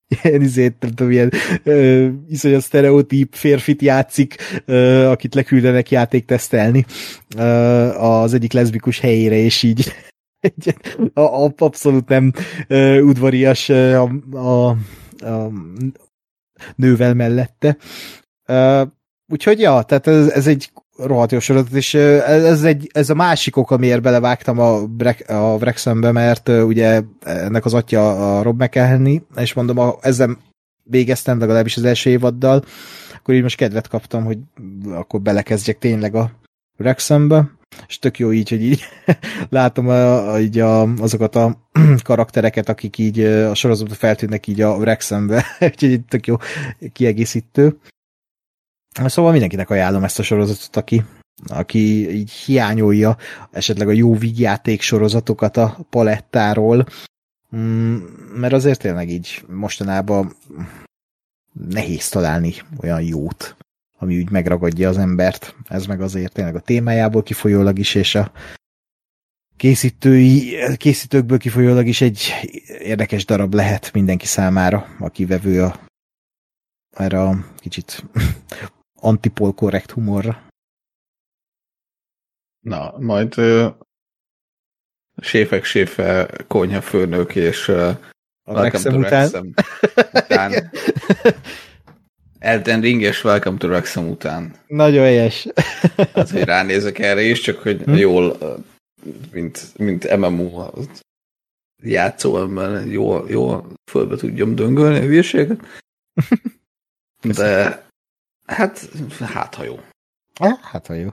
ilyen 0.23 0.41
izét, 0.41 0.75
nem 0.79 0.89
tudom, 0.89 1.11
ilyen 1.11 1.31
uh, 1.65 2.07
iszonyat 2.27 2.61
sztereotíp 2.61 3.33
férfit 3.35 3.81
játszik, 3.81 4.35
uh, 4.67 5.09
akit 5.09 5.35
leküldenek 5.35 5.91
játéktesztelni 5.91 6.85
uh, 7.35 8.03
az 8.03 8.33
egyik 8.33 8.53
leszbikus 8.53 8.99
helyére, 8.99 9.35
és 9.35 9.63
így 9.63 9.93
a, 11.13 11.19
a, 11.19 11.53
abszolút 11.57 12.07
nem 12.07 12.31
uh, 12.69 12.99
udvarias 13.03 13.69
uh, 13.69 14.01
a, 14.01 14.37
a, 14.37 14.69
a 15.29 15.51
nővel 16.75 17.13
mellette. 17.13 17.77
Uh, 18.47 18.87
úgyhogy 19.27 19.59
ja, 19.59 19.81
tehát 19.81 20.07
ez, 20.07 20.27
ez 20.27 20.47
egy 20.47 20.71
rohadt 20.97 21.31
jó 21.31 21.39
sorozat, 21.39 21.71
és 21.71 21.93
ez, 21.93 22.63
egy, 22.63 22.89
ez 22.93 23.09
a 23.09 23.15
másik 23.15 23.57
ok, 23.57 23.71
amiért 23.71 24.01
belevágtam 24.01 24.59
a, 24.59 24.85
Brek, 24.85 25.29
a 25.29 25.55
Wrexhambe, 25.55 26.11
mert 26.11 26.49
ugye 26.49 27.01
ennek 27.21 27.65
az 27.65 27.73
atya 27.73 28.37
a 28.37 28.41
Rob 28.41 28.61
McElhenney, 28.61 29.21
és 29.35 29.53
mondom, 29.53 29.77
a, 29.77 29.95
ezzel 30.01 30.37
végeztem 30.83 31.39
legalábbis 31.39 31.77
az 31.77 31.83
első 31.83 32.09
évaddal, 32.09 32.63
akkor 33.15 33.33
így 33.33 33.41
most 33.41 33.57
kedvet 33.57 33.87
kaptam, 33.87 34.23
hogy 34.25 34.37
akkor 34.89 35.21
belekezdjek 35.21 35.77
tényleg 35.77 36.15
a 36.15 36.31
Wrexhambe, 36.77 37.49
és 37.87 37.99
tök 37.99 38.19
jó 38.19 38.31
így, 38.31 38.49
hogy 38.49 38.63
így 38.63 38.83
látom 39.49 39.87
a, 39.87 40.31
a, 40.31 40.39
így 40.39 40.59
a, 40.59 40.81
azokat 40.81 41.35
a 41.35 41.67
karaktereket, 42.03 42.69
akik 42.69 42.97
így 42.97 43.19
a 43.23 43.55
sorozatban 43.55 43.95
feltűnnek 43.95 44.47
így 44.47 44.61
a 44.61 44.75
Wrexhambe, 44.75 45.45
úgyhogy 45.59 46.01
tök 46.05 46.27
jó 46.27 46.35
kiegészítő. 46.93 47.77
Szóval 49.03 49.31
mindenkinek 49.31 49.69
ajánlom 49.69 50.03
ezt 50.03 50.19
a 50.19 50.23
sorozatot, 50.23 50.75
aki, 50.75 51.03
aki 51.47 52.11
így 52.11 52.31
hiányolja 52.31 53.17
esetleg 53.51 53.87
a 53.87 53.91
jó 53.91 54.15
vígjáték 54.15 54.81
sorozatokat 54.81 55.57
a 55.57 55.77
palettáról, 55.89 56.85
mm, 57.55 57.95
mert 58.35 58.53
azért 58.53 58.79
tényleg 58.79 59.09
így 59.09 59.43
mostanában 59.47 60.35
nehéz 61.69 62.09
találni 62.09 62.53
olyan 62.81 63.01
jót, 63.01 63.55
ami 63.97 64.17
úgy 64.17 64.29
megragadja 64.29 64.89
az 64.89 64.97
embert. 64.97 65.55
Ez 65.67 65.85
meg 65.85 66.01
azért 66.01 66.33
tényleg 66.33 66.55
a 66.55 66.59
témájából 66.59 67.23
kifolyólag 67.23 67.79
is, 67.79 67.95
és 67.95 68.15
a 68.15 68.31
készítői, 69.57 70.57
készítőkből 70.77 71.37
kifolyólag 71.37 71.87
is 71.87 72.01
egy 72.01 72.33
érdekes 72.67 73.25
darab 73.25 73.53
lehet 73.53 73.93
mindenki 73.93 74.25
számára, 74.25 74.87
aki 74.99 75.25
vevő 75.25 75.63
a, 75.63 75.79
erre 76.91 77.21
a 77.21 77.45
kicsit 77.57 78.03
antipol 79.05 79.53
korrekt 79.53 79.91
humorra. 79.91 80.43
Na, 82.59 82.97
majd 82.99 83.37
uh, 83.37 83.73
séfek 85.21 85.63
séfe, 85.63 86.29
konyhafőnök 86.47 87.35
és 87.35 87.67
uh, 87.67 87.97
a 88.43 88.51
Wrexham 88.51 88.95
után. 88.95 89.53
után. 90.13 90.71
Elden 92.39 92.81
Ring 92.81 93.01
és 93.01 93.23
Welcome 93.23 93.57
to 93.57 93.67
Wrexham 93.67 94.09
után. 94.09 94.55
Nagyon 94.67 95.03
helyes. 95.03 95.47
hát, 96.13 96.29
hogy 96.29 96.43
ránézek 96.43 96.99
erre 96.99 97.21
is, 97.21 97.39
csak 97.39 97.57
hogy 97.57 97.81
hm? 97.81 97.93
jól, 97.93 98.37
mint, 99.31 99.77
mint 99.77 100.17
MMO 100.17 100.69
játszó 101.83 102.37
ember, 102.37 102.85
jól, 102.85 103.25
jól 103.29 103.73
fölbe 103.91 104.15
tudjam 104.15 104.55
döngölni 104.55 104.97
a 104.97 105.01
hülyeséget. 105.01 105.59
De 107.37 107.83
hát, 108.45 108.89
hát 109.19 109.55
ha 109.55 109.63
jó. 109.63 109.79
Hát 110.61 110.87
ha 110.87 110.93
jó. 110.93 111.09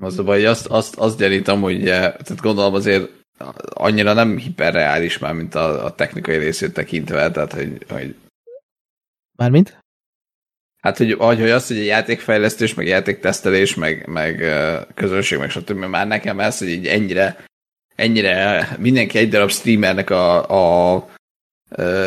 Az 0.00 0.18
a 0.18 0.22
baj, 0.22 0.36
hogy 0.36 0.46
azt, 0.46 0.66
azt, 0.66 0.96
azt 0.96 1.18
gyanítom, 1.18 1.60
hogy 1.60 1.82
tehát 1.84 2.40
gondolom 2.40 2.74
azért 2.74 3.10
annyira 3.68 4.12
nem 4.12 4.36
hiperreális 4.36 5.18
már, 5.18 5.32
mint 5.32 5.54
a, 5.54 5.84
a 5.84 5.94
technikai 5.94 6.36
részét 6.36 6.72
tekintve, 6.72 7.30
tehát 7.30 7.52
hogy, 7.52 7.84
hogy 7.88 8.16
Mármint? 9.36 9.78
Hát, 10.82 10.96
hogy, 10.96 11.12
hogy, 11.12 11.38
hogy 11.38 11.50
azt, 11.50 11.68
hogy 11.68 11.78
a 11.78 11.82
játékfejlesztés, 11.82 12.74
meg 12.74 12.86
játéktesztelés, 12.86 13.74
meg, 13.74 14.06
meg 14.06 14.44
közönség, 14.94 15.38
meg 15.38 15.50
stb. 15.50 15.84
Már 15.84 16.06
nekem 16.06 16.40
ez, 16.40 16.58
hogy 16.58 16.68
így 16.68 16.86
ennyire, 16.86 17.44
ennyire 17.94 18.68
mindenki 18.78 19.18
egy 19.18 19.28
darab 19.28 19.50
streamernek 19.50 20.10
a, 20.10 20.50
a, 20.50 20.94
a 20.94 21.08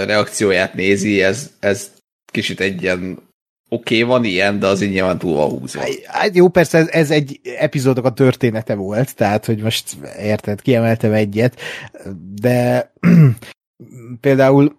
reakcióját 0.05 0.73
nézi, 0.73 1.23
ez, 1.23 1.53
ez 1.59 1.91
kicsit 2.25 2.59
egy 2.59 2.81
ilyen 2.81 3.28
oké, 3.69 4.01
okay, 4.01 4.09
van 4.09 4.23
ilyen, 4.23 4.59
de 4.59 4.67
az 4.67 4.81
így 4.81 4.89
nyilván 4.89 5.17
túl 5.17 5.35
van 5.35 5.49
húzva. 5.49 5.81
Hát 6.05 6.35
jó, 6.35 6.47
persze 6.47 6.77
ez, 6.77 6.87
ez 6.87 7.11
egy 7.11 7.39
epizódok 7.43 8.05
a 8.05 8.13
története 8.13 8.75
volt, 8.75 9.15
tehát, 9.15 9.45
hogy 9.45 9.61
most 9.61 9.97
érted, 10.19 10.61
kiemeltem 10.61 11.13
egyet, 11.13 11.59
de 12.35 12.91
például 14.21 14.77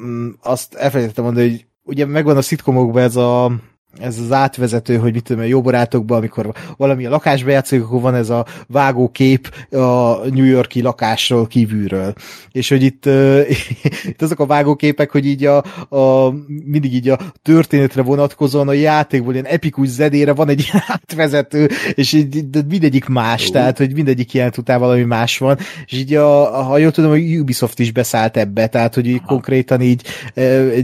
mm, 0.00 0.28
azt 0.42 0.74
elfelejtettem 0.74 1.24
mondani, 1.24 1.48
hogy 1.48 1.66
ugye 1.82 2.06
megvan 2.06 2.36
a 2.36 2.42
szitkomokban 2.42 3.02
ez 3.02 3.16
a 3.16 3.52
ez 3.98 4.18
az 4.18 4.32
átvezető, 4.32 4.96
hogy 4.96 5.12
mit 5.12 5.22
tudom, 5.22 5.44
jó 5.44 5.60
barátokban, 5.60 6.18
amikor 6.18 6.52
valami 6.76 7.06
a 7.06 7.10
lakásba 7.10 7.50
játszik, 7.50 7.82
akkor 7.82 8.00
van 8.00 8.14
ez 8.14 8.30
a 8.30 8.46
vágókép 8.66 9.54
a 9.70 10.16
New 10.28 10.44
Yorki 10.44 10.82
lakásról 10.82 11.46
kívülről. 11.46 12.12
És 12.52 12.68
hogy 12.68 12.82
itt, 12.82 13.06
uh, 13.06 13.40
itt 14.10 14.22
azok 14.22 14.40
a 14.40 14.46
vágóképek, 14.46 15.10
hogy 15.10 15.26
így 15.26 15.44
a, 15.44 15.64
a, 15.96 16.34
mindig 16.64 16.94
így 16.94 17.08
a 17.08 17.18
történetre 17.42 18.02
vonatkozóan 18.02 18.68
a 18.68 18.72
játékból 18.72 19.32
ilyen 19.32 19.46
epikus 19.46 19.88
zedére 19.88 20.32
van 20.32 20.48
egy 20.48 20.70
átvezető, 20.88 21.68
és 21.94 22.12
így 22.12 22.50
de 22.50 22.60
mindegyik 22.68 23.06
más, 23.06 23.46
uh. 23.46 23.52
tehát 23.52 23.78
hogy 23.78 23.94
mindegyik 23.94 24.32
jelent 24.32 24.56
után 24.56 24.80
valami 24.80 25.02
más 25.02 25.38
van, 25.38 25.58
és 25.86 25.92
így 25.92 26.14
a, 26.14 26.62
ha 26.62 26.78
jól 26.78 26.90
tudom, 26.90 27.10
a 27.10 27.16
Ubisoft 27.16 27.78
is 27.78 27.92
beszállt 27.92 28.36
ebbe, 28.36 28.66
tehát 28.66 28.94
hogy 28.94 29.06
így 29.06 29.22
konkrétan 29.26 29.80
így 29.80 30.02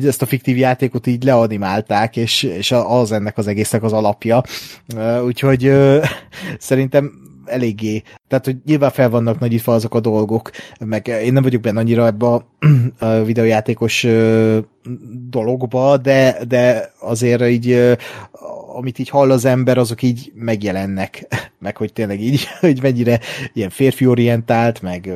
ezt 0.07 0.23
a 0.23 0.27
fiktív 0.27 0.57
játékot 0.57 1.07
így 1.07 1.25
leanimálták, 1.25 2.17
és, 2.17 2.43
és 2.43 2.73
a, 2.73 2.96
az 2.99 3.13
ennek 3.13 3.39
az 3.39 3.47
egésznek 3.47 3.83
az 3.83 3.93
alapja. 3.93 4.43
Úgyhogy 5.25 5.73
szerintem 6.59 7.13
eléggé, 7.45 8.03
tehát 8.29 8.45
hogy 8.45 8.57
nyilván 8.65 8.91
fel 8.91 9.11
vannak 9.11 9.39
nagyítva 9.39 9.75
azok 9.75 9.95
a 9.95 10.01
dolgok, 10.01 10.51
meg 10.79 11.07
én 11.07 11.33
nem 11.33 11.43
vagyok 11.43 11.61
benne 11.61 11.81
annyira 11.81 12.07
ebbe 12.07 12.27
a, 12.27 12.47
a 13.05 13.23
videójátékos 13.23 14.07
dologba, 15.31 15.97
de, 15.97 16.39
de 16.49 16.93
azért 17.01 17.47
így 17.47 17.97
amit 18.77 18.99
így 18.99 19.09
hall 19.09 19.31
az 19.31 19.45
ember, 19.45 19.79
azok 19.79 20.03
így 20.03 20.33
megjelennek, 20.35 21.27
meg 21.59 21.77
hogy 21.77 21.93
tényleg 21.93 22.21
így, 22.21 22.47
hogy 22.61 22.83
mennyire 22.83 23.21
ilyen 23.53 23.71
férfi 23.71 24.07
orientált, 24.07 24.83
meg 24.83 25.13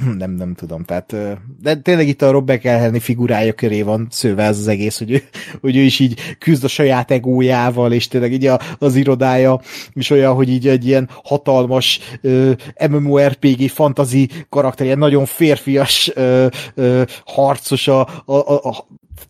nem, 0.18 0.30
nem 0.30 0.54
tudom, 0.54 0.84
tehát 0.84 1.16
de 1.62 1.74
tényleg 1.74 2.08
itt 2.08 2.22
a 2.22 2.30
Rob 2.30 2.50
Elhenni 2.62 3.00
figurája 3.00 3.52
köré 3.52 3.82
van 3.82 4.06
szőve 4.10 4.42
ez 4.42 4.58
az 4.58 4.68
egész, 4.68 4.98
hogy 4.98 5.10
ő, 5.10 5.22
hogy 5.60 5.76
ő 5.76 5.80
is 5.80 5.98
így 5.98 6.36
küzd 6.38 6.64
a 6.64 6.68
saját 6.68 7.10
egójával, 7.10 7.92
és 7.92 8.08
tényleg 8.08 8.32
így 8.32 8.46
a, 8.46 8.60
az 8.78 8.94
irodája 8.94 9.60
is 9.92 10.10
olyan, 10.10 10.34
hogy 10.34 10.48
így 10.48 10.68
egy 10.68 10.86
ilyen 10.86 11.08
hatalmas 11.24 12.00
uh, 12.22 12.52
MMORPG 12.90 13.68
fantazi 13.68 14.28
karakter, 14.48 14.86
ilyen 14.86 14.98
nagyon 14.98 15.24
férfias 15.24 16.12
uh, 16.16 16.46
uh, 16.76 17.02
harcos 17.24 17.88
a, 17.88 18.00
a, 18.24 18.34
a, 18.68 18.86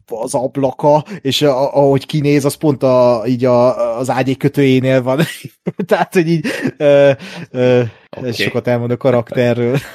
az 0.07 0.35
ablaka, 0.35 1.05
és 1.21 1.43
a, 1.43 1.75
ahogy 1.75 2.07
kinéz, 2.07 2.45
az 2.45 2.55
pont 2.55 2.83
a, 2.83 3.23
így 3.27 3.45
a, 3.45 3.99
az 3.99 4.11
ágyék 4.11 4.39
kötőjénél 4.39 5.03
van. 5.03 5.21
Tehát, 5.87 6.15
hogy 6.15 6.29
így 6.29 6.47
ö, 6.77 7.13
ö, 7.51 7.83
okay. 8.17 8.33
sokat 8.33 8.67
elmond 8.67 8.91
a 8.91 8.97
karakterről. 8.97 9.79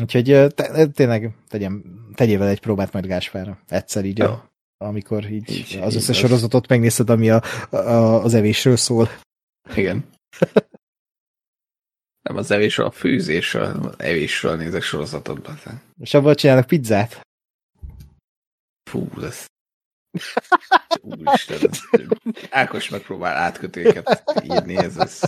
Úgyhogy 0.00 0.46
te, 0.54 0.86
tényleg 0.86 1.34
tegyem, 1.48 1.84
tegyél 2.14 2.38
vele 2.38 2.50
egy 2.50 2.60
próbát 2.60 2.92
majd 2.92 3.06
Gáspára. 3.06 3.58
Egyszer 3.68 4.04
így, 4.04 4.20
a, 4.20 4.50
amikor 4.78 5.30
így, 5.30 5.50
így 5.50 5.78
az 5.82 5.94
összes 5.94 6.16
sorozatot 6.16 6.68
megnézted, 6.68 7.10
ami 7.10 7.30
a, 7.30 7.42
a, 7.70 7.76
az 8.22 8.34
evésről 8.34 8.76
szól. 8.76 9.08
Igen. 9.74 10.04
Nem 12.22 12.36
az 12.36 12.50
evésről, 12.50 12.86
a 12.86 12.90
fűzésről, 12.90 13.64
az 13.64 13.94
evésről 13.98 14.56
nézek 14.56 14.82
sorozatot. 14.82 15.48
És 16.00 16.14
abban 16.14 16.34
csinálnak 16.34 16.66
pizzát? 16.66 17.20
Fú, 18.94 19.08
ez... 19.22 19.46
Úristen, 21.02 21.58
ez... 21.70 21.78
Ákos 22.50 22.88
megpróbál 22.88 23.36
átkötőket 23.36 24.24
írni, 24.42 24.76
ez, 24.76 24.96
ez... 24.96 25.20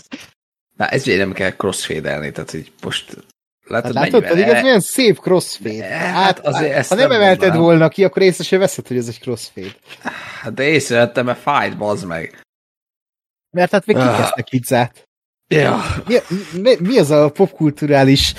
Na, 0.77 0.89
ez 0.89 1.05
nem 1.05 1.33
kell 1.33 1.51
crossfade-elni, 1.51 2.33
tehát 2.33 2.51
hogy 2.51 2.73
most 2.83 3.17
Látod, 3.69 3.97
hát 3.97 4.05
látod 4.05 4.29
pedig 4.29 4.45
ez 4.45 4.63
olyan 4.63 4.81
szép 4.81 5.19
crossfade. 5.19 5.85
Hát, 5.85 6.15
hát 6.15 6.47
azért 6.47 6.73
ezt 6.73 6.89
ha 6.89 6.95
nem, 6.95 7.09
nem 7.09 7.17
emelted 7.17 7.41
mondanám. 7.41 7.67
volna 7.67 7.89
ki, 7.89 8.05
akkor 8.05 8.23
észre 8.23 8.45
sem 8.45 8.59
veszed, 8.59 8.87
hogy 8.87 8.97
ez 8.97 9.09
egy 9.09 9.21
crossfade. 9.21 9.77
Hát 10.41 10.55
de 10.55 10.63
észrevettem, 10.63 11.25
mert 11.25 11.39
fájt, 11.39 11.77
bazd 11.77 12.07
meg. 12.07 12.41
Mert 13.51 13.71
hát 13.71 13.87
még 13.87 13.97
kikezdtek 13.97 14.49
pizzát. 14.49 15.09
Ja. 15.49 15.83
Mi, 16.07 16.17
mi, 16.61 16.77
mi 16.81 16.99
az 16.99 17.11
a 17.11 17.31
popkulturális 17.31 18.35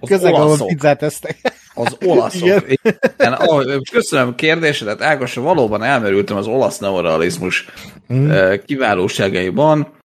közeg, 0.00 0.34
ahol 0.34 0.66
pizzát 0.66 1.02
esztek? 1.02 1.53
Az 1.74 1.96
olaszok. 2.04 2.42
Igen. 2.42 2.64
Igen, 2.68 3.82
köszönöm 3.90 4.28
a 4.28 4.34
kérdésedet, 4.34 5.02
Ágos, 5.02 5.34
valóban 5.34 5.82
elmerültem 5.82 6.36
az 6.36 6.46
olasz 6.46 6.78
neorealizmus 6.78 7.66
mm. 8.12 8.52
kiválóságaiban, 8.64 9.98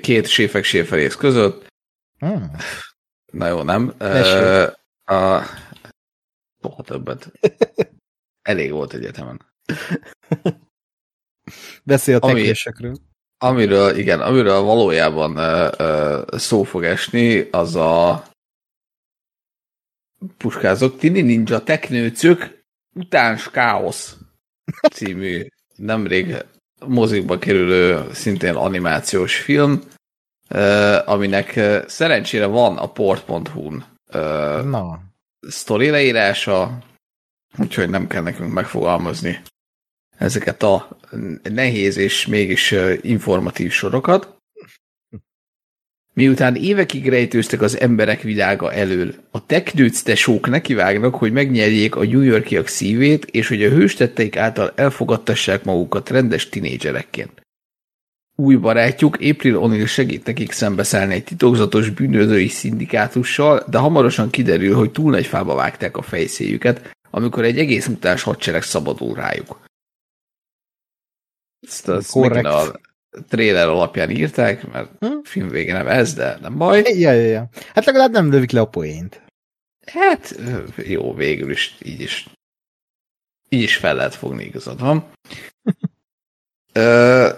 két 0.00 0.26
séfek 0.26 0.64
séferész 0.64 1.14
között. 1.14 1.66
Mm. 2.26 2.42
Na 3.32 3.46
jó, 3.46 3.62
nem? 3.62 3.94
Uh, 4.00 4.66
a... 5.04 5.42
Soha 6.62 6.82
többet. 6.82 7.32
Elég 8.42 8.70
volt 8.72 8.92
egyetemen. 8.92 9.40
Beszél 11.84 12.16
a 12.16 12.18
teknésekről. 12.18 12.94
Ami, 13.38 13.52
amiről, 13.52 13.96
igen, 13.96 14.20
amiről 14.20 14.60
valójában 14.60 15.36
uh, 15.36 15.70
uh, 15.78 16.38
szó 16.38 16.62
fog 16.62 16.84
esni, 16.84 17.48
az 17.50 17.76
a 17.76 18.24
puskázok, 20.36 20.98
Tini 20.98 21.20
Ninja 21.20 21.58
Teknőcök 21.58 22.64
Utáns 22.94 23.50
Káosz 23.50 24.16
című 24.92 25.46
nemrég 25.76 26.44
mozikba 26.86 27.38
kerülő 27.38 28.12
szintén 28.12 28.54
animációs 28.54 29.36
film, 29.36 29.80
aminek 31.04 31.60
szerencsére 31.86 32.46
van 32.46 32.78
a 32.78 32.86
port.hu-n 32.86 33.84
no. 34.64 34.94
sztori 35.40 35.90
leírása, 35.90 36.78
úgyhogy 37.58 37.90
nem 37.90 38.06
kell 38.06 38.22
nekünk 38.22 38.52
megfogalmazni 38.52 39.40
ezeket 40.18 40.62
a 40.62 40.98
nehéz 41.42 41.96
és 41.96 42.26
mégis 42.26 42.74
informatív 43.00 43.72
sorokat. 43.72 44.38
Miután 46.14 46.54
évekig 46.54 47.08
rejtőztek 47.08 47.62
az 47.62 47.80
emberek 47.80 48.22
világa 48.22 48.72
elől, 48.72 49.14
a 49.30 49.46
teknőc 49.46 50.02
tesók 50.02 50.48
nekivágnak, 50.48 51.14
hogy 51.14 51.32
megnyerjék 51.32 51.96
a 51.96 52.04
New 52.04 52.20
Yorkiak 52.20 52.66
szívét, 52.66 53.24
és 53.24 53.48
hogy 53.48 53.64
a 53.64 53.70
hőstetteik 53.70 54.36
által 54.36 54.72
elfogadtassák 54.76 55.64
magukat 55.64 56.10
rendes 56.10 56.48
tinédzserekként. 56.48 57.40
Új 58.36 58.56
barátjuk 58.56 59.14
April 59.14 59.58
O'Neil 59.58 59.88
segít 59.88 60.26
nekik 60.26 60.52
szembeszállni 60.52 61.14
egy 61.14 61.24
titokzatos 61.24 61.90
bűnözői 61.90 62.48
szindikátussal, 62.48 63.64
de 63.68 63.78
hamarosan 63.78 64.30
kiderül, 64.30 64.74
hogy 64.74 64.90
túl 64.90 65.10
nagy 65.10 65.26
fába 65.26 65.54
vágták 65.54 65.96
a 65.96 66.02
fejszéjüket, 66.02 66.90
amikor 67.10 67.44
egy 67.44 67.58
egész 67.58 67.86
mutáns 67.86 68.22
hadsereg 68.22 68.62
szabadul 68.62 69.14
rájuk. 69.14 69.60
Ezt 71.66 71.88
az 71.88 72.10
Korrekt. 72.10 72.46
a 72.46 72.80
trailer 73.28 73.68
alapján 73.68 74.10
írták, 74.10 74.66
mert 74.66 74.90
hm? 74.98 75.18
film 75.22 75.48
vége 75.48 75.72
nem 75.72 75.88
ez, 75.88 76.14
de 76.14 76.38
nem 76.40 76.56
baj. 76.56 76.82
Ja, 76.82 77.12
ja, 77.12 77.26
ja. 77.26 77.48
Hát 77.74 77.84
legalább 77.84 78.12
nem 78.12 78.30
lövik 78.30 78.50
le 78.50 78.60
a 78.60 78.68
poént. 78.68 79.22
Hát 79.86 80.40
jó, 80.76 81.14
végül 81.14 81.50
is 81.50 81.76
így 81.82 82.00
is 82.00 82.28
így 83.52 83.62
is 83.62 83.76
fel 83.76 83.94
lehet 83.94 84.14
fogni, 84.14 84.44
igazad 84.44 84.80
van. 84.80 85.10
Ö, 86.72 87.28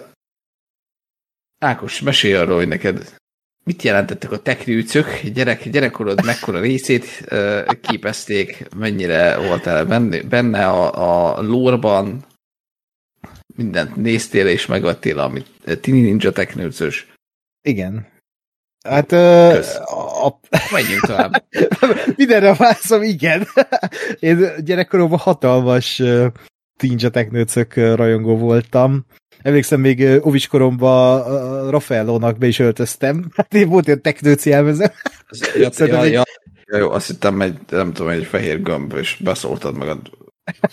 Ákos, 1.59 2.01
mesélj 2.01 2.33
arról, 2.33 2.57
hogy 2.57 2.67
neked 2.67 3.15
mit 3.63 3.81
jelentettek 3.81 4.31
a 4.31 4.41
teknőcök, 4.41 5.21
gyerek, 5.21 5.69
gyerekkorod 5.69 6.25
mekkora 6.25 6.59
részét 6.59 7.23
ö, 7.25 7.71
képezték, 7.81 8.67
mennyire 8.75 9.37
voltál 9.37 9.85
benne, 9.85 10.21
benne 10.21 10.67
a, 10.67 11.35
a 11.37 11.41
lórban, 11.41 12.25
mindent 13.55 13.95
néztél 13.95 14.47
és 14.47 14.65
megvettél, 14.65 15.19
amit 15.19 15.47
Tini 15.81 16.01
Ninja 16.01 16.31
teknőcös. 16.31 17.07
Igen. 17.61 18.07
Hát 18.83 19.11
ö, 19.11 19.59
a, 19.83 20.25
a, 20.25 20.39
Menjünk 20.71 21.01
tovább. 21.01 21.43
mindenre 22.17 22.53
válaszom, 22.53 23.01
igen. 23.01 23.47
Én 24.19 24.49
gyerekkoromban 24.63 25.19
hatalmas 25.19 26.01
Tinja 26.77 27.09
Teknőcök 27.09 27.73
uh, 27.75 27.95
rajongó 27.95 28.37
voltam. 28.37 29.05
Emlékszem, 29.41 29.79
még 29.79 30.19
ovis 30.21 30.47
koromban 30.47 31.21
uh, 31.21 31.69
Raffaellónak 31.69 32.37
be 32.37 32.47
is 32.47 32.59
öltöztem. 32.59 33.25
Hát 33.35 33.53
én 33.53 33.69
volt 33.69 33.85
ilyen 33.87 34.01
teknőci 34.01 34.51
elmezem. 34.51 34.91
Ja, 35.55 35.69
egy- 35.77 35.87
ja, 35.87 36.23
ja, 36.65 36.77
jó, 36.77 36.91
azt 36.91 37.07
hittem 37.07 37.41
egy, 37.41 37.57
nem 37.69 37.93
tudom, 37.93 38.11
egy 38.11 38.25
fehér 38.25 38.61
gömb, 38.61 38.93
és 38.97 39.17
beszóltad 39.23 39.77
magad 39.77 39.99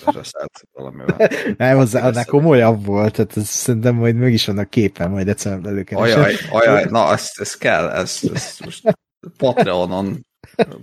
reszelt 0.05 0.63
valamivel. 0.73 1.31
Nem, 1.57 1.79
az 1.79 1.95
annál 1.95 2.25
komolyabb 2.25 2.85
volt, 2.85 3.13
tehát 3.13 3.37
ez, 3.37 3.49
szerintem 3.49 3.95
majd 3.95 4.17
meg 4.17 4.33
is 4.33 4.47
vannak 4.47 4.71
képen, 4.71 5.11
majd 5.11 5.29
egyszer 5.29 5.59
előkeresem. 5.65 6.21
Ajaj, 6.21 6.35
ajaj, 6.51 6.87
na, 6.91 7.13
ez, 7.13 7.31
ez 7.35 7.55
kell, 7.55 7.89
ez, 7.89 8.21
ez 8.35 8.57
most 8.65 8.99
Patreonon 9.37 10.27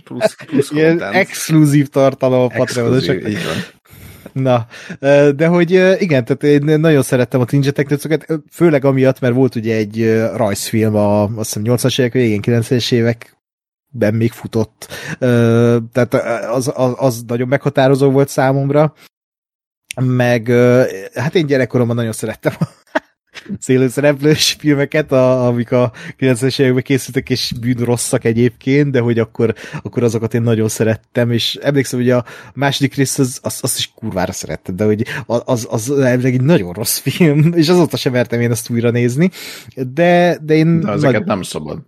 plusz, 0.04 0.34
plusz 0.46 0.70
Ilyen 0.70 0.90
content. 0.98 1.14
exkluzív 1.14 1.88
tartalom 1.88 2.40
a 2.40 2.46
Patreonosok. 2.46 3.22
Na, 4.32 4.66
de 5.36 5.46
hogy 5.46 5.70
igen, 6.00 6.24
tehát 6.24 6.42
én 6.42 6.80
nagyon 6.80 7.02
szerettem 7.02 7.40
a 7.40 7.44
Ninja 7.50 7.70
Teknőcöket, 7.70 8.26
főleg 8.52 8.84
amiatt, 8.84 9.20
mert 9.20 9.34
volt 9.34 9.54
ugye 9.54 9.76
egy 9.76 10.22
rajzfilm 10.36 10.94
a 10.94 11.22
azt 11.22 11.54
hiszem 11.54 11.62
80-as 11.76 11.98
évek 11.98 12.12
végén, 12.12 12.40
90-es 12.42 12.92
években 13.94 14.14
még 14.14 14.32
futott, 14.32 14.86
tehát 15.92 16.14
az, 16.52 16.72
az, 16.74 16.94
az 16.96 17.22
nagyon 17.26 17.48
meghatározó 17.48 18.10
volt 18.10 18.28
számomra, 18.28 18.94
meg 20.00 20.48
hát 21.14 21.34
én 21.34 21.46
gyerekkoromban 21.46 21.96
nagyon 21.96 22.12
szerettem 22.12 22.52
a 22.58 22.66
szélőszereplős 23.58 24.56
filmeket, 24.58 25.12
a, 25.12 25.46
amik 25.46 25.72
a 25.72 25.92
90-es 26.18 26.60
években 26.60 26.82
készültek, 26.82 27.30
és 27.30 27.52
bűnrosszak 27.60 28.24
egyébként, 28.24 28.90
de 28.90 29.00
hogy 29.00 29.18
akkor, 29.18 29.54
akkor 29.82 30.02
azokat 30.02 30.34
én 30.34 30.42
nagyon 30.42 30.68
szerettem, 30.68 31.30
és 31.30 31.54
emlékszem, 31.54 31.98
hogy 31.98 32.10
a 32.10 32.24
második 32.54 32.94
rész 32.94 33.18
az, 33.18 33.38
az, 33.42 33.58
azt 33.62 33.78
is 33.78 33.92
kurvára 33.94 34.32
szerettem, 34.32 34.76
de 34.76 34.84
hogy 34.84 35.06
az, 35.26 35.42
az, 35.44 35.66
az 35.70 35.90
elvileg 35.90 36.34
egy 36.34 36.42
nagyon 36.42 36.72
rossz 36.72 36.98
film, 36.98 37.52
és 37.54 37.68
azóta 37.68 37.96
sem 37.96 38.12
mertem 38.12 38.40
én 38.40 38.50
azt 38.50 38.70
újra 38.70 38.90
nézni, 38.90 39.30
de, 39.74 40.38
de 40.42 40.54
én... 40.54 40.80
De 40.80 40.90
ezeket 40.90 41.24
nem 41.24 41.42
szabad. 41.42 41.82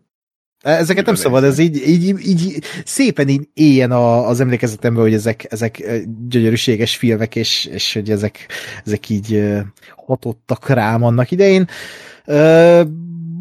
Ezeket 0.60 1.06
nem 1.06 1.14
szabad, 1.14 1.44
ez 1.44 1.58
így, 1.58 1.88
így, 1.88 2.26
így 2.26 2.62
szépen 2.84 3.28
így 3.28 3.48
éljen 3.54 3.90
a, 3.90 4.28
az 4.28 4.40
emlékezetemben, 4.40 5.02
hogy 5.02 5.14
ezek, 5.14 5.46
ezek 5.48 5.80
ö, 5.84 5.96
gyönyörűséges 6.28 6.96
filmek, 6.96 7.36
és, 7.36 7.64
és 7.64 7.94
hogy 7.94 8.10
ezek, 8.10 8.46
ezek 8.84 9.08
így 9.08 9.34
ö, 9.34 9.58
hatottak 10.06 10.68
rám 10.68 11.02
annak 11.02 11.30
idején. 11.30 11.68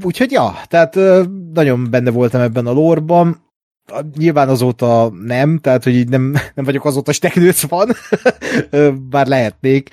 Úgyhogy 0.03 0.31
ja, 0.31 0.61
tehát 0.67 0.95
nagyon 1.53 1.87
benne 1.89 2.11
voltam 2.11 2.41
ebben 2.41 2.67
a 2.67 2.71
lórban. 2.71 3.48
Nyilván 4.17 4.49
azóta 4.49 5.11
nem, 5.25 5.57
tehát 5.57 5.83
hogy 5.83 5.93
így 5.93 6.09
nem, 6.09 6.31
nem 6.55 6.65
vagyok 6.65 6.85
azóta 6.85 7.11
teknőc 7.19 7.61
van, 7.61 7.89
bár 9.09 9.27
lehetnék. 9.27 9.89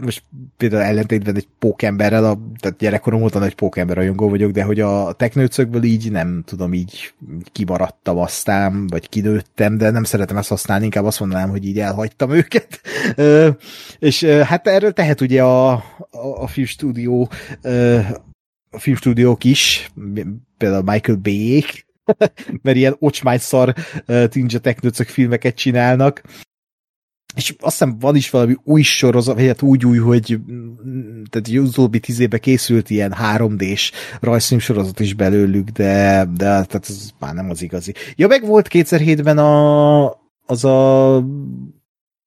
Most 0.00 0.22
például 0.56 0.82
ellentétben 0.82 1.36
egy 1.36 1.48
pókemberrel, 1.58 2.24
a, 2.24 2.38
tehát 2.60 2.78
gyerekkorom 2.78 3.22
óta 3.22 3.38
nagy 3.38 3.54
pókember 3.54 3.96
rajongó 3.96 4.28
vagyok, 4.28 4.50
de 4.50 4.62
hogy 4.62 4.80
a 4.80 5.12
teknőcökből 5.12 5.82
így 5.82 6.10
nem 6.10 6.42
tudom, 6.46 6.74
így 6.74 7.14
kimaradtam 7.52 8.18
aztán, 8.18 8.86
vagy 8.86 9.08
kinőttem, 9.08 9.78
de 9.78 9.90
nem 9.90 10.04
szeretem 10.04 10.36
ezt 10.36 10.48
használni, 10.48 10.84
inkább 10.84 11.04
azt 11.04 11.20
mondanám, 11.20 11.48
hogy 11.50 11.66
így 11.66 11.78
elhagytam 11.78 12.30
őket. 12.30 12.80
És 13.98 14.24
hát 14.24 14.66
erről 14.66 14.92
tehet 14.92 15.20
ugye 15.20 15.42
a, 15.42 15.72
a, 15.72 15.82
a 16.36 16.46
filmstúdió 16.46 17.30
a 18.70 18.78
filmstúdiók 18.78 19.44
is, 19.44 19.90
például 20.58 20.82
Michael 20.82 21.18
Bay-ék, 21.18 21.86
mert 22.62 22.76
ilyen 22.76 22.96
ocsmányszar 22.98 23.74
uh, 24.06 24.26
Tinja 24.26 24.58
Teknőcök 24.58 25.08
filmeket 25.08 25.54
csinálnak, 25.54 26.22
és 27.38 27.54
azt 27.60 27.78
hiszem 27.78 27.98
van 27.98 28.16
is 28.16 28.30
valami 28.30 28.56
új 28.64 28.82
sorozat, 28.82 29.34
vagy 29.34 29.46
hát 29.46 29.62
úgy 29.62 29.86
új, 29.86 29.98
hogy 29.98 30.38
mm, 30.52 31.22
tehát 31.30 31.48
az 31.48 31.68
utóbbi 31.68 32.00
tíz 32.00 32.18
évben 32.18 32.40
készült 32.40 32.90
ilyen 32.90 33.14
3D-s 33.18 33.92
rajzfilm 34.20 34.60
sorozat 34.60 35.00
is 35.00 35.14
belőlük, 35.14 35.68
de, 35.68 36.24
de 36.36 36.44
tehát 36.44 36.86
ez 36.88 37.10
már 37.18 37.34
nem 37.34 37.50
az 37.50 37.62
igazi. 37.62 37.94
Ja, 38.16 38.26
meg 38.26 38.46
volt 38.46 38.68
2007-ben 38.70 39.38
a, 39.38 40.06
az 40.46 40.64
a 40.64 41.16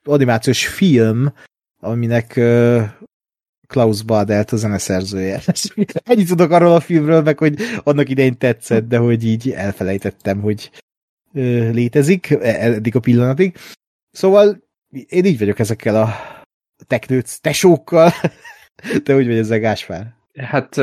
animációs 0.04 0.68
film, 0.68 1.34
aminek 1.80 2.40
Klaus 3.72 4.04
Badelt 4.04 4.52
a 4.52 4.56
zeneszerzője. 4.56 5.42
Ennyit 6.04 6.28
tudok 6.28 6.52
arról 6.52 6.76
a 6.76 6.80
filmről, 6.80 7.22
meg 7.22 7.38
hogy 7.38 7.60
annak 7.84 8.10
idején 8.10 8.38
tetszett, 8.38 8.88
de 8.88 8.98
hogy 8.98 9.26
így 9.26 9.52
elfelejtettem, 9.52 10.42
hogy 10.42 10.72
létezik 11.72 12.30
e- 12.30 12.72
eddig 12.72 12.96
a 12.96 13.00
pillanatig. 13.00 13.58
Szóval 14.12 14.64
én 15.08 15.26
így 15.26 15.40
vagyok 15.40 15.60
ezekkel 15.60 15.96
a 16.02 16.16
teknőc 16.88 17.38
tesókkal. 17.38 18.12
Te 19.04 19.16
úgy 19.16 19.26
vagy 19.28 19.38
ezzel, 19.38 19.60
Gáspár? 19.60 20.14
Hát 20.40 20.76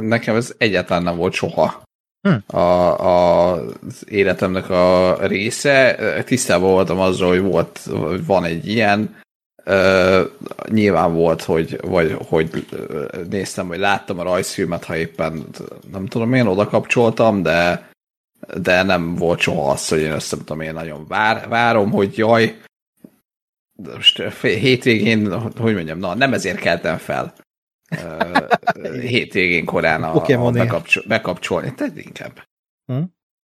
nekem 0.00 0.36
ez 0.36 0.54
egyáltalán 0.58 1.02
nem 1.02 1.16
volt 1.16 1.32
soha 1.32 1.82
Hm. 2.28 2.56
a, 2.56 3.00
a, 3.00 3.52
az 3.52 4.04
életemnek 4.08 4.70
a 4.70 5.16
része. 5.26 5.96
Tisztában 6.24 6.70
voltam 6.70 6.98
azzal, 6.98 7.28
hogy 7.28 7.40
volt, 7.40 7.88
van 8.26 8.44
egy 8.44 8.68
ilyen, 8.68 9.16
Ö, 9.64 10.24
nyilván 10.68 11.14
volt, 11.14 11.42
hogy, 11.42 11.80
vagy 11.80 12.16
hogy 12.28 12.66
néztem, 13.30 13.68
vagy 13.68 13.78
láttam 13.78 14.18
a 14.18 14.22
rajzfilmet, 14.22 14.84
ha 14.84 14.96
éppen 14.96 15.46
nem 15.92 16.06
tudom 16.06 16.34
én, 16.34 16.46
oda 16.46 16.66
kapcsoltam, 16.66 17.42
de, 17.42 17.90
de 18.56 18.82
nem 18.82 19.14
volt 19.14 19.40
soha 19.40 19.70
az, 19.70 19.88
hogy 19.88 20.00
én 20.00 20.08
nem 20.08 20.18
tudom 20.28 20.60
én 20.60 20.72
nagyon 20.72 21.06
vár, 21.08 21.48
várom, 21.48 21.90
hogy 21.90 22.18
jaj, 22.18 22.58
most 23.94 24.22
hétvégén, 24.42 25.40
hogy 25.58 25.74
mondjam, 25.74 25.98
na 25.98 26.14
nem 26.14 26.32
ezért 26.32 26.58
keltem 26.58 26.96
fel. 26.96 27.34
Ö, 28.02 28.98
hétvégén 29.00 29.64
korán 29.64 30.02
a, 30.02 30.08
a 30.10 30.12
Pokémonért. 30.12 30.66
bekapcsol, 30.66 31.02
bekapcsolni, 31.06 31.74
tehát 31.74 31.96
inkább 31.96 32.48
Hm? 32.86 33.02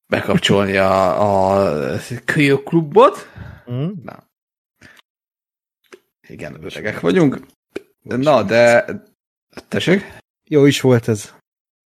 bekapcsolni 0.07 0.77
a, 0.77 1.61
a 1.61 1.99
kölyökklubot. 2.25 3.29
Mm? 3.71 3.89
Na. 4.03 4.31
Igen, 6.27 6.63
öregek 6.63 6.99
vagyunk. 6.99 7.39
Na, 8.01 8.43
de... 8.43 8.85
Tessék? 9.67 10.17
Jó 10.49 10.65
is 10.65 10.81
volt 10.81 11.07
ez. 11.07 11.33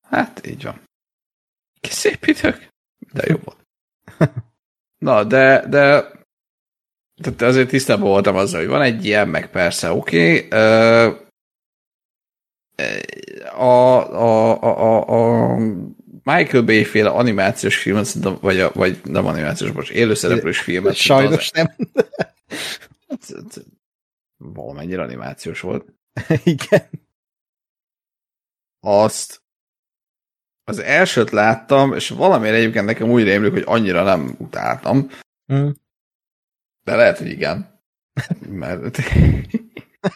Hát, 0.01 0.47
így 0.47 0.63
van. 0.63 0.81
Kis 1.79 1.93
szép 1.93 2.25
idők. 2.25 2.67
De 3.13 3.23
jó 3.27 3.35
volt. 3.43 3.65
Na, 4.97 5.23
de, 5.23 5.65
de 5.67 6.15
tehát 7.21 7.41
azért 7.41 7.69
tisztában 7.69 8.09
voltam 8.09 8.35
azzal, 8.35 8.59
hogy 8.59 8.69
van 8.69 8.81
egy 8.81 9.05
ilyen, 9.05 9.27
meg 9.27 9.49
persze, 9.49 9.91
oké. 9.91 10.45
Okay. 10.45 10.59
A, 13.43 14.11
a, 14.13 14.61
a, 14.61 15.05
a, 15.07 15.53
a 15.53 15.57
Michael 16.23 16.63
Bay 16.63 16.83
féle 16.83 17.09
animációs 17.09 17.77
filmet, 17.77 18.13
vagy, 18.41 18.59
a, 18.59 18.71
vagy 18.73 18.99
nem 19.03 19.25
animációs, 19.25 19.71
most 19.71 19.91
élőszereplős 19.91 20.59
filmet. 20.59 20.95
szerintem 20.95 21.33
az- 21.33 21.41
Sajnos 21.41 21.51
nem. 21.51 21.75
Valamennyire 24.37 25.01
animációs 25.01 25.61
volt. 25.61 25.93
Igen. 26.43 26.89
Azt 28.79 29.41
az 30.63 30.79
elsőt 30.79 31.29
láttam, 31.29 31.93
és 31.93 32.09
valamiért 32.09 32.55
egyébként 32.55 32.85
nekem 32.85 33.09
úgy 33.09 33.23
rémlik, 33.23 33.51
hogy 33.51 33.63
annyira 33.65 34.03
nem 34.03 34.35
utáltam, 34.37 35.09
Mm. 35.53 35.69
de 36.83 36.95
lehet, 36.95 37.17
hogy 37.17 37.27
igen. 37.27 37.81
Mert... 38.49 38.97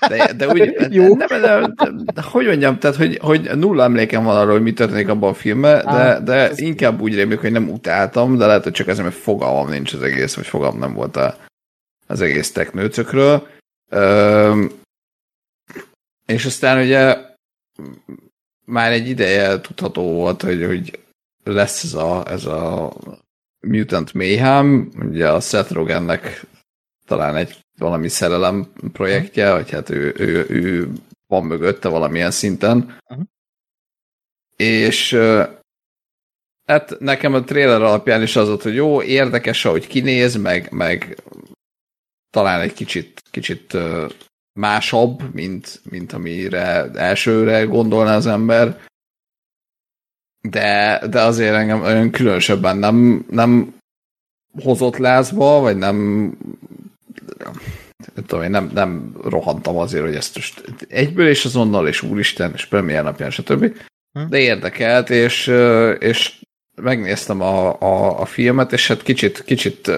De, 0.08 0.34
de 0.34 0.48
úgy, 0.48 0.76
Jó. 0.94 1.16
De, 1.16 1.26
de, 1.28 1.40
de, 1.40 1.68
de, 1.76 2.12
de, 2.14 2.22
hogy 2.22 2.46
mondjam, 2.46 2.80
tehát, 2.80 2.96
hogy, 2.96 3.18
hogy 3.18 3.58
nulla 3.58 3.84
emlékem 3.84 4.24
van 4.24 4.38
arról, 4.38 4.52
hogy 4.52 4.62
mi 4.62 4.74
történik 4.74 5.08
abban 5.08 5.30
a 5.30 5.34
filmben, 5.34 5.86
de, 5.86 5.92
Á, 5.92 6.20
de 6.20 6.34
ez- 6.34 6.60
inkább 6.60 7.02
úgy 7.02 7.16
rémlik, 7.16 7.40
hogy 7.40 7.52
nem 7.52 7.70
utáltam, 7.70 8.38
de 8.38 8.46
lehet, 8.46 8.64
hogy 8.64 8.72
csak 8.72 8.88
ezért, 8.88 9.04
mert 9.08 9.20
fogalmam 9.20 9.70
nincs 9.70 9.94
az 9.94 10.02
egész, 10.02 10.36
vagy 10.36 10.48
fogalmam 10.48 10.80
nem 10.80 10.94
volt 10.94 11.16
a, 11.16 11.38
az 12.08 12.22
egész 12.22 12.52
teknőcökről. 12.52 13.48
És 16.26 16.46
aztán 16.46 16.84
ugye 16.84 17.18
már 18.66 18.92
egy 18.92 19.08
ideje 19.08 19.62
tudható 19.62 20.14
volt, 20.14 20.42
hogy, 20.42 20.66
hogy 20.66 21.00
lesz 21.44 21.84
ez 21.84 21.94
a, 21.94 22.28
ez 22.28 22.46
a 22.46 22.94
Mutant 23.60 24.14
Mayhem, 24.14 24.92
ugye 24.96 25.30
a 25.30 25.40
Seth 25.40 25.72
Rogennek 25.72 26.46
talán 27.06 27.36
egy 27.36 27.60
valami 27.78 28.08
szerelem 28.08 28.72
projektje, 28.92 29.52
vagy 29.52 29.72
hát 29.72 29.90
ő, 29.90 30.14
ő, 30.18 30.46
ő 30.50 30.92
van 31.28 31.46
mögötte 31.46 31.90
valamilyen 31.90 32.32
szinten. 32.32 32.98
Mhm. 33.10 33.22
És 34.56 35.18
hát 36.66 37.00
nekem 37.00 37.34
a 37.34 37.44
trailer 37.44 37.82
alapján 37.82 38.22
is 38.22 38.36
az 38.36 38.48
volt, 38.48 38.62
hogy 38.62 38.76
jó, 38.76 39.02
érdekes, 39.02 39.66
ahogy 39.66 39.88
kinéz, 39.88 40.36
meg, 40.36 40.72
meg 40.72 41.18
talán 42.32 42.62
egy 42.62 42.74
kicsit, 42.74 43.22
kicsit 43.32 43.78
másabb, 44.60 45.34
mint, 45.34 45.82
mint 45.90 46.14
amire 46.14 46.90
elsőre 46.94 47.64
gondolna 47.64 48.14
az 48.14 48.28
ember. 48.28 48.80
De, 50.42 51.02
de 51.10 51.22
azért 51.22 51.56
engem 51.56 51.82
olyan 51.82 52.12
különösebben 52.12 52.78
nem, 52.78 53.26
nem 53.30 53.76
hozott 54.64 54.98
lázba, 54.98 55.60
vagy 55.60 55.78
nem 55.78 55.98
nem 58.16 58.26
tudom, 58.26 58.44
én 58.44 58.50
nem, 58.50 58.72
nem 58.74 59.16
rohantam 59.24 59.78
azért, 59.78 60.04
hogy 60.04 60.16
ezt 60.16 60.36
most 60.36 60.64
egyből 60.88 61.28
és 61.28 61.46
azonnal, 61.46 61.88
és 61.88 62.02
úristen, 62.02 62.52
és 62.54 62.66
premier 62.66 63.04
napján, 63.04 63.30
stb. 63.30 63.78
Hm. 64.12 64.30
De 64.30 64.40
érdekelt, 64.40 65.10
és, 65.10 65.48
és 66.00 66.42
megnéztem 66.76 67.42
a, 67.42 67.82
a, 67.82 68.20
a 68.20 68.26
filmet, 68.26 68.72
és 68.72 68.88
hát 68.88 69.04
kicsit, 69.04 69.44
kicsit 69.44 69.92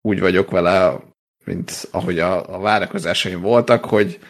úgy 0.00 0.20
vagyok 0.20 0.50
vele, 0.50 1.00
mint 1.44 1.88
ahogy 1.90 2.18
a, 2.18 2.54
a 2.54 2.58
várakozásaim 2.58 3.40
voltak, 3.40 3.84
hogy 3.84 4.26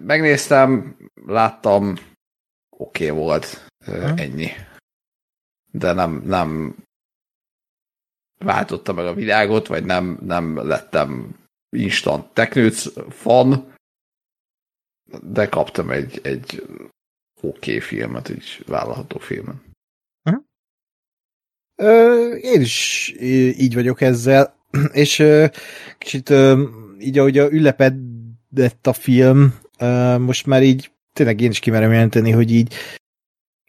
megnéztem, 0.00 0.96
láttam, 1.14 1.94
oké 2.76 3.10
okay 3.10 3.18
volt, 3.18 3.66
ö, 3.86 4.08
Hm. 4.08 4.18
ennyi. 4.18 4.48
De 5.72 5.92
nem, 5.92 6.22
nem 6.24 6.76
váltotta 8.38 8.92
meg 8.92 9.06
a 9.06 9.14
világot, 9.14 9.66
vagy 9.66 9.84
nem, 9.84 10.18
nem 10.22 10.56
lettem 10.56 11.38
instant 11.76 12.32
teknőc 12.32 12.86
fan, 13.12 13.74
de 15.22 15.48
kaptam 15.48 15.90
egy, 15.90 16.20
egy 16.22 16.62
oké 17.40 17.76
okay 17.76 17.80
filmet, 17.80 18.28
egy 18.28 18.62
vállalható 18.66 19.18
filmet. 19.18 19.56
Ö, 21.74 22.34
én 22.34 22.60
is 22.60 23.08
így 23.56 23.74
vagyok 23.74 24.00
ezzel, 24.00 24.59
és 24.92 25.24
kicsit 25.98 26.32
így, 26.98 27.18
ahogy 27.18 27.38
a 27.38 27.50
ülepedett 27.50 28.86
a 28.86 28.92
film, 28.92 29.54
most 30.18 30.46
már 30.46 30.62
így 30.62 30.90
tényleg 31.12 31.40
én 31.40 31.50
is 31.50 31.58
kimerem 31.58 31.92
jelenteni, 31.92 32.30
hogy 32.30 32.52
így 32.52 32.74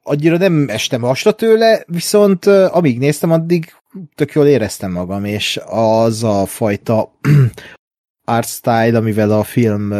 annyira 0.04 0.38
nem 0.38 0.70
estem 0.70 1.02
hasra 1.02 1.32
tőle, 1.32 1.84
viszont 1.88 2.46
amíg 2.46 2.98
néztem, 2.98 3.32
addig 3.32 3.74
tök 4.16 4.32
jól 4.32 4.48
éreztem 4.48 4.92
magam, 4.92 5.26
és 5.26 5.60
az 5.66 6.24
a 6.24 6.46
fajta 6.46 7.20
art 8.26 8.48
style, 8.48 8.98
amivel 8.98 9.32
a 9.32 9.44
film 9.44 9.94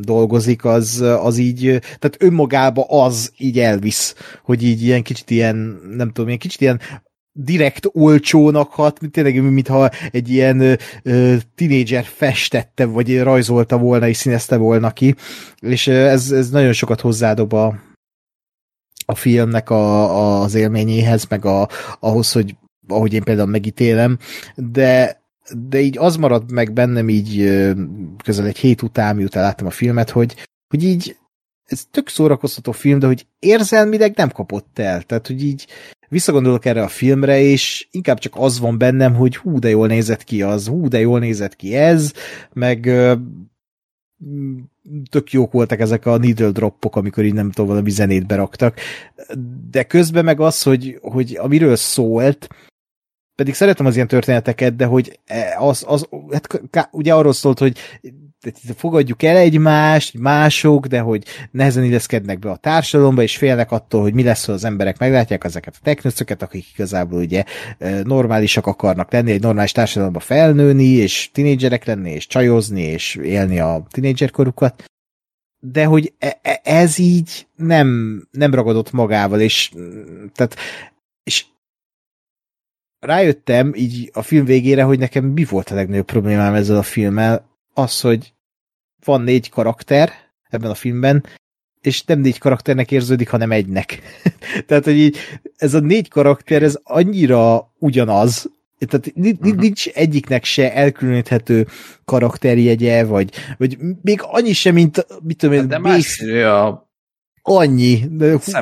dolgozik, 0.00 0.64
az, 0.64 1.00
az 1.00 1.38
így, 1.38 1.60
tehát 1.80 2.16
önmagába 2.18 2.84
az 2.88 3.32
így 3.38 3.58
elvisz, 3.58 4.14
hogy 4.42 4.62
így 4.62 4.82
ilyen 4.82 5.02
kicsit 5.02 5.30
ilyen, 5.30 5.56
nem 5.96 6.08
tudom, 6.08 6.26
ilyen 6.26 6.38
kicsit 6.38 6.60
ilyen 6.60 6.80
direkt 7.32 7.88
olcsónak 7.92 8.70
hat, 8.70 9.00
mint 9.00 9.12
tényleg, 9.12 9.42
mintha 9.42 9.90
egy 10.10 10.28
ilyen 10.28 10.78
ö, 11.02 11.36
tinédzser 11.54 12.04
festette, 12.04 12.84
vagy 12.84 13.22
rajzolta 13.22 13.78
volna, 13.78 14.08
és 14.08 14.16
színezte 14.16 14.56
volna 14.56 14.92
ki, 14.92 15.14
és 15.60 15.86
ez, 15.86 16.30
ez 16.30 16.50
nagyon 16.50 16.72
sokat 16.72 17.00
hozzádob 17.00 17.52
a, 17.52 17.78
a 19.06 19.14
filmnek 19.14 19.70
a, 19.70 20.16
a, 20.18 20.42
az 20.42 20.54
élményéhez, 20.54 21.26
meg 21.28 21.44
a, 21.44 21.68
ahhoz, 22.00 22.32
hogy 22.32 22.56
ahogy 22.88 23.12
én 23.12 23.22
például 23.22 23.48
megítélem, 23.48 24.18
de 24.56 25.20
de 25.68 25.80
így 25.80 25.98
az 25.98 26.16
maradt 26.16 26.50
meg 26.50 26.72
bennem 26.72 27.08
így 27.08 27.60
közel 28.24 28.46
egy 28.46 28.58
hét 28.58 28.82
után, 28.82 29.16
miután 29.16 29.42
láttam 29.42 29.66
a 29.66 29.70
filmet, 29.70 30.10
hogy, 30.10 30.36
hogy 30.68 30.84
így 30.84 31.16
ez 31.64 31.84
tök 31.90 32.08
szórakoztató 32.08 32.72
film, 32.72 32.98
de 32.98 33.06
hogy 33.06 33.26
érzelmileg 33.38 34.16
nem 34.16 34.30
kapott 34.30 34.78
el. 34.78 35.02
Tehát, 35.02 35.26
hogy 35.26 35.44
így 35.44 35.66
visszagondolok 36.12 36.64
erre 36.64 36.82
a 36.82 36.88
filmre, 36.88 37.40
és 37.40 37.88
inkább 37.90 38.18
csak 38.18 38.32
az 38.36 38.60
van 38.60 38.78
bennem, 38.78 39.14
hogy 39.14 39.36
hú, 39.36 39.58
de 39.58 39.68
jól 39.68 39.86
nézett 39.86 40.24
ki 40.24 40.42
az, 40.42 40.66
hú, 40.66 40.88
de 40.88 41.00
jól 41.00 41.18
nézett 41.18 41.56
ki 41.56 41.74
ez, 41.74 42.12
meg 42.52 42.86
ö, 42.86 43.14
m, 44.16 44.58
tök 45.10 45.32
jók 45.32 45.52
voltak 45.52 45.80
ezek 45.80 46.06
a 46.06 46.16
needle 46.16 46.50
droppok, 46.50 46.96
amikor 46.96 47.24
így 47.24 47.34
nem 47.34 47.50
tudom, 47.50 47.70
valami 47.70 47.90
zenét 47.90 48.26
beraktak. 48.26 48.78
De 49.70 49.82
közben 49.82 50.24
meg 50.24 50.40
az, 50.40 50.62
hogy, 50.62 50.98
hogy 51.02 51.36
amiről 51.40 51.76
szólt, 51.76 52.48
pedig 53.34 53.54
szeretem 53.54 53.86
az 53.86 53.94
ilyen 53.94 54.06
történeteket, 54.06 54.76
de 54.76 54.84
hogy 54.84 55.20
e, 55.24 55.56
az, 55.58 55.84
az 55.86 56.08
hát 56.30 56.88
ugye 56.90 57.14
arról 57.14 57.32
szólt, 57.32 57.58
hogy 57.58 57.78
fogadjuk 58.76 59.22
el 59.22 59.36
egymást, 59.36 60.18
mások, 60.18 60.86
de 60.86 61.00
hogy 61.00 61.24
nehezen 61.50 61.84
illeszkednek 61.84 62.38
be 62.38 62.50
a 62.50 62.56
társadalomba, 62.56 63.22
és 63.22 63.36
félnek 63.36 63.70
attól, 63.70 64.02
hogy 64.02 64.14
mi 64.14 64.22
lesz, 64.22 64.46
ha 64.46 64.52
az 64.52 64.64
emberek 64.64 64.98
meglátják 64.98 65.44
ezeket 65.44 65.74
a 65.76 65.82
technöcöket, 65.82 66.42
akik 66.42 66.66
igazából 66.74 67.20
ugye 67.20 67.44
e, 67.78 68.02
normálisak 68.02 68.66
akarnak 68.66 69.12
lenni, 69.12 69.30
egy 69.30 69.40
normális 69.40 69.72
társadalomba 69.72 70.20
felnőni, 70.20 70.84
és 70.84 71.30
tinédzserek 71.32 71.84
lenni, 71.84 72.10
és 72.10 72.26
csajozni, 72.26 72.82
és 72.82 73.14
élni 73.14 73.58
a 73.58 73.86
tinédzserkorukat, 73.90 74.84
de 75.58 75.84
hogy 75.84 76.12
e- 76.18 76.38
e- 76.42 76.60
ez 76.64 76.98
így 76.98 77.46
nem, 77.56 77.88
nem 78.30 78.54
ragadott 78.54 78.92
magával, 78.92 79.40
és 79.40 79.72
tehát 80.34 80.56
és 81.22 81.44
rájöttem 82.98 83.74
így 83.74 84.10
a 84.12 84.22
film 84.22 84.44
végére, 84.44 84.82
hogy 84.82 84.98
nekem 84.98 85.24
mi 85.24 85.44
volt 85.44 85.70
a 85.70 85.74
legnagyobb 85.74 86.06
problémám 86.06 86.54
ezzel 86.54 86.76
a 86.76 86.82
filmmel, 86.82 87.50
az, 87.74 88.00
hogy 88.00 88.32
van 89.04 89.20
négy 89.20 89.48
karakter 89.48 90.12
ebben 90.50 90.70
a 90.70 90.74
filmben, 90.74 91.24
és 91.80 92.04
nem 92.04 92.20
négy 92.20 92.38
karakternek 92.38 92.90
érződik, 92.90 93.28
hanem 93.28 93.50
egynek. 93.50 94.02
Tehát, 94.66 94.84
hogy 94.84 94.96
így, 94.96 95.16
ez 95.56 95.74
a 95.74 95.80
négy 95.80 96.08
karakter, 96.08 96.62
ez 96.62 96.78
annyira 96.82 97.72
ugyanaz, 97.78 98.50
tehát 98.78 99.14
ni- 99.14 99.54
nincs 99.56 99.88
egyiknek 99.88 100.44
se 100.44 100.74
elkülöníthető 100.74 101.66
karakterjegye, 102.04 103.04
vagy, 103.04 103.32
vagy 103.58 103.78
még 104.02 104.20
annyi 104.22 104.52
sem, 104.52 104.74
mint, 104.74 105.06
mit 105.22 105.36
tudom 105.36 105.54
én, 105.54 105.68
De 105.68 105.78
basic- 105.78 106.20
más 106.20 106.42
a 106.42 106.90
annyi, 107.42 108.00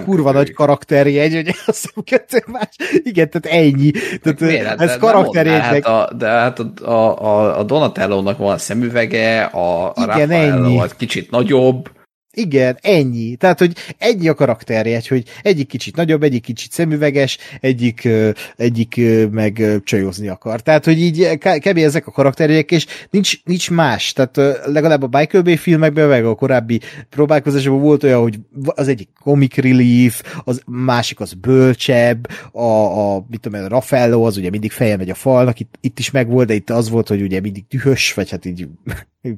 kurva 0.05 0.33
nagy 0.33 0.53
karakterjegy, 0.53 1.35
hogy 1.35 1.55
a 1.67 1.73
szemkettő 1.73 2.43
más. 2.47 2.69
Igen, 2.93 3.31
tehát 3.31 3.59
ennyi. 3.63 3.91
Tehát 4.23 4.41
Miért? 4.41 4.67
Hát, 4.67 4.81
ez 4.81 4.89
nem 4.91 4.99
karakterjegynek. 4.99 5.87
Hát 5.87 6.11
a, 6.11 6.15
de 6.15 6.27
hát 6.27 6.59
a, 6.59 7.25
a, 7.25 7.59
a, 7.59 7.63
Donatello-nak 7.63 8.39
van 8.39 8.59
szemüvege, 8.59 9.43
a, 9.43 9.89
a 9.89 9.93
Igen, 9.97 10.29
Raffaello 10.29 10.65
ennyi. 10.65 10.83
kicsit 10.97 11.31
nagyobb, 11.31 11.91
Igen, 12.33 12.79
ennyi. 12.81 13.37
Tehát, 13.37 13.59
hogy 13.59 13.73
ennyi 13.99 14.29
a 14.29 14.35
karakterjegy, 14.35 15.09
hogy 15.09 15.25
egyik 15.43 15.69
kicsit 15.69 15.97
nagyobb, 15.97 16.23
egyik 16.23 16.43
kicsit 16.43 16.73
szemüveges, 16.73 17.39
egyik, 17.61 18.09
egyik 18.57 19.01
meg 19.31 19.81
csajozni 19.85 20.29
akar. 20.29 20.61
Tehát, 20.61 20.85
hogy 20.85 21.01
így 21.01 21.39
kb. 21.39 21.77
ezek 21.77 22.07
a 22.07 22.11
karakterjegyek, 22.11 22.71
és 22.71 22.87
nincs, 23.11 23.45
nincs 23.45 23.71
más. 23.71 24.13
Tehát 24.13 24.61
legalább 24.67 25.03
a 25.03 25.19
Michael 25.19 25.43
Bay 25.43 25.57
filmekben, 25.57 26.09
meg 26.09 26.25
a 26.25 26.35
korábbi 26.35 26.81
próbálkozásokban 27.09 27.83
volt 27.83 28.03
olyan, 28.03 28.21
hogy 28.21 28.39
az 28.65 28.89
egyik 28.89 29.09
comic 29.21 29.57
relief, 29.57 30.23
az 30.45 30.63
másik 30.67 31.21
az 31.21 31.33
bölcsebb, 31.33 32.29
a, 32.53 32.63
a 32.63 33.25
mit 33.31 33.41
tudom 33.41 33.65
a 33.65 33.69
Raffaello 33.69 34.23
az 34.23 34.37
ugye 34.37 34.51
mindig 34.51 34.71
feje 34.71 34.97
megy 34.97 35.11
a 35.11 35.15
falnak, 35.15 35.61
itt, 35.61 35.75
itt 35.81 35.99
is 35.99 36.11
megvolt, 36.11 36.47
de 36.47 36.55
itt 36.55 36.71
az 36.71 36.91
volt, 36.91 37.09
hogy 37.09 37.23
ugye 37.23 37.41
mindig 37.41 37.65
dühös, 37.69 38.15
vagy 38.15 38.31
hát 38.31 38.45
így 38.45 38.67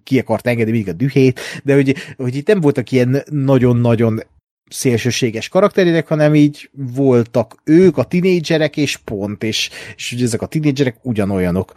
ki 0.05 0.19
akart 0.19 0.47
engedni 0.47 0.73
mindig 0.73 0.89
a 0.89 0.97
dühét, 0.97 1.41
de 1.65 1.75
hogy, 1.75 1.97
hogy 2.17 2.37
itt 2.37 2.47
nem 2.47 2.61
voltak 2.61 2.91
ilyen 2.91 3.23
nagyon-nagyon 3.31 4.23
szélsőséges 4.71 5.49
karakterek, 5.49 6.09
hanem 6.09 6.35
így 6.35 6.71
voltak 6.73 7.61
ők, 7.65 7.97
a 7.97 8.05
tinédzserek, 8.05 8.77
és 8.77 8.97
pont, 8.97 9.43
és, 9.43 9.71
és 9.97 10.13
ugye 10.13 10.25
ezek 10.25 10.43
a 10.43 10.47
tinédzserek 10.47 10.97
ugyanolyanok. 11.03 11.73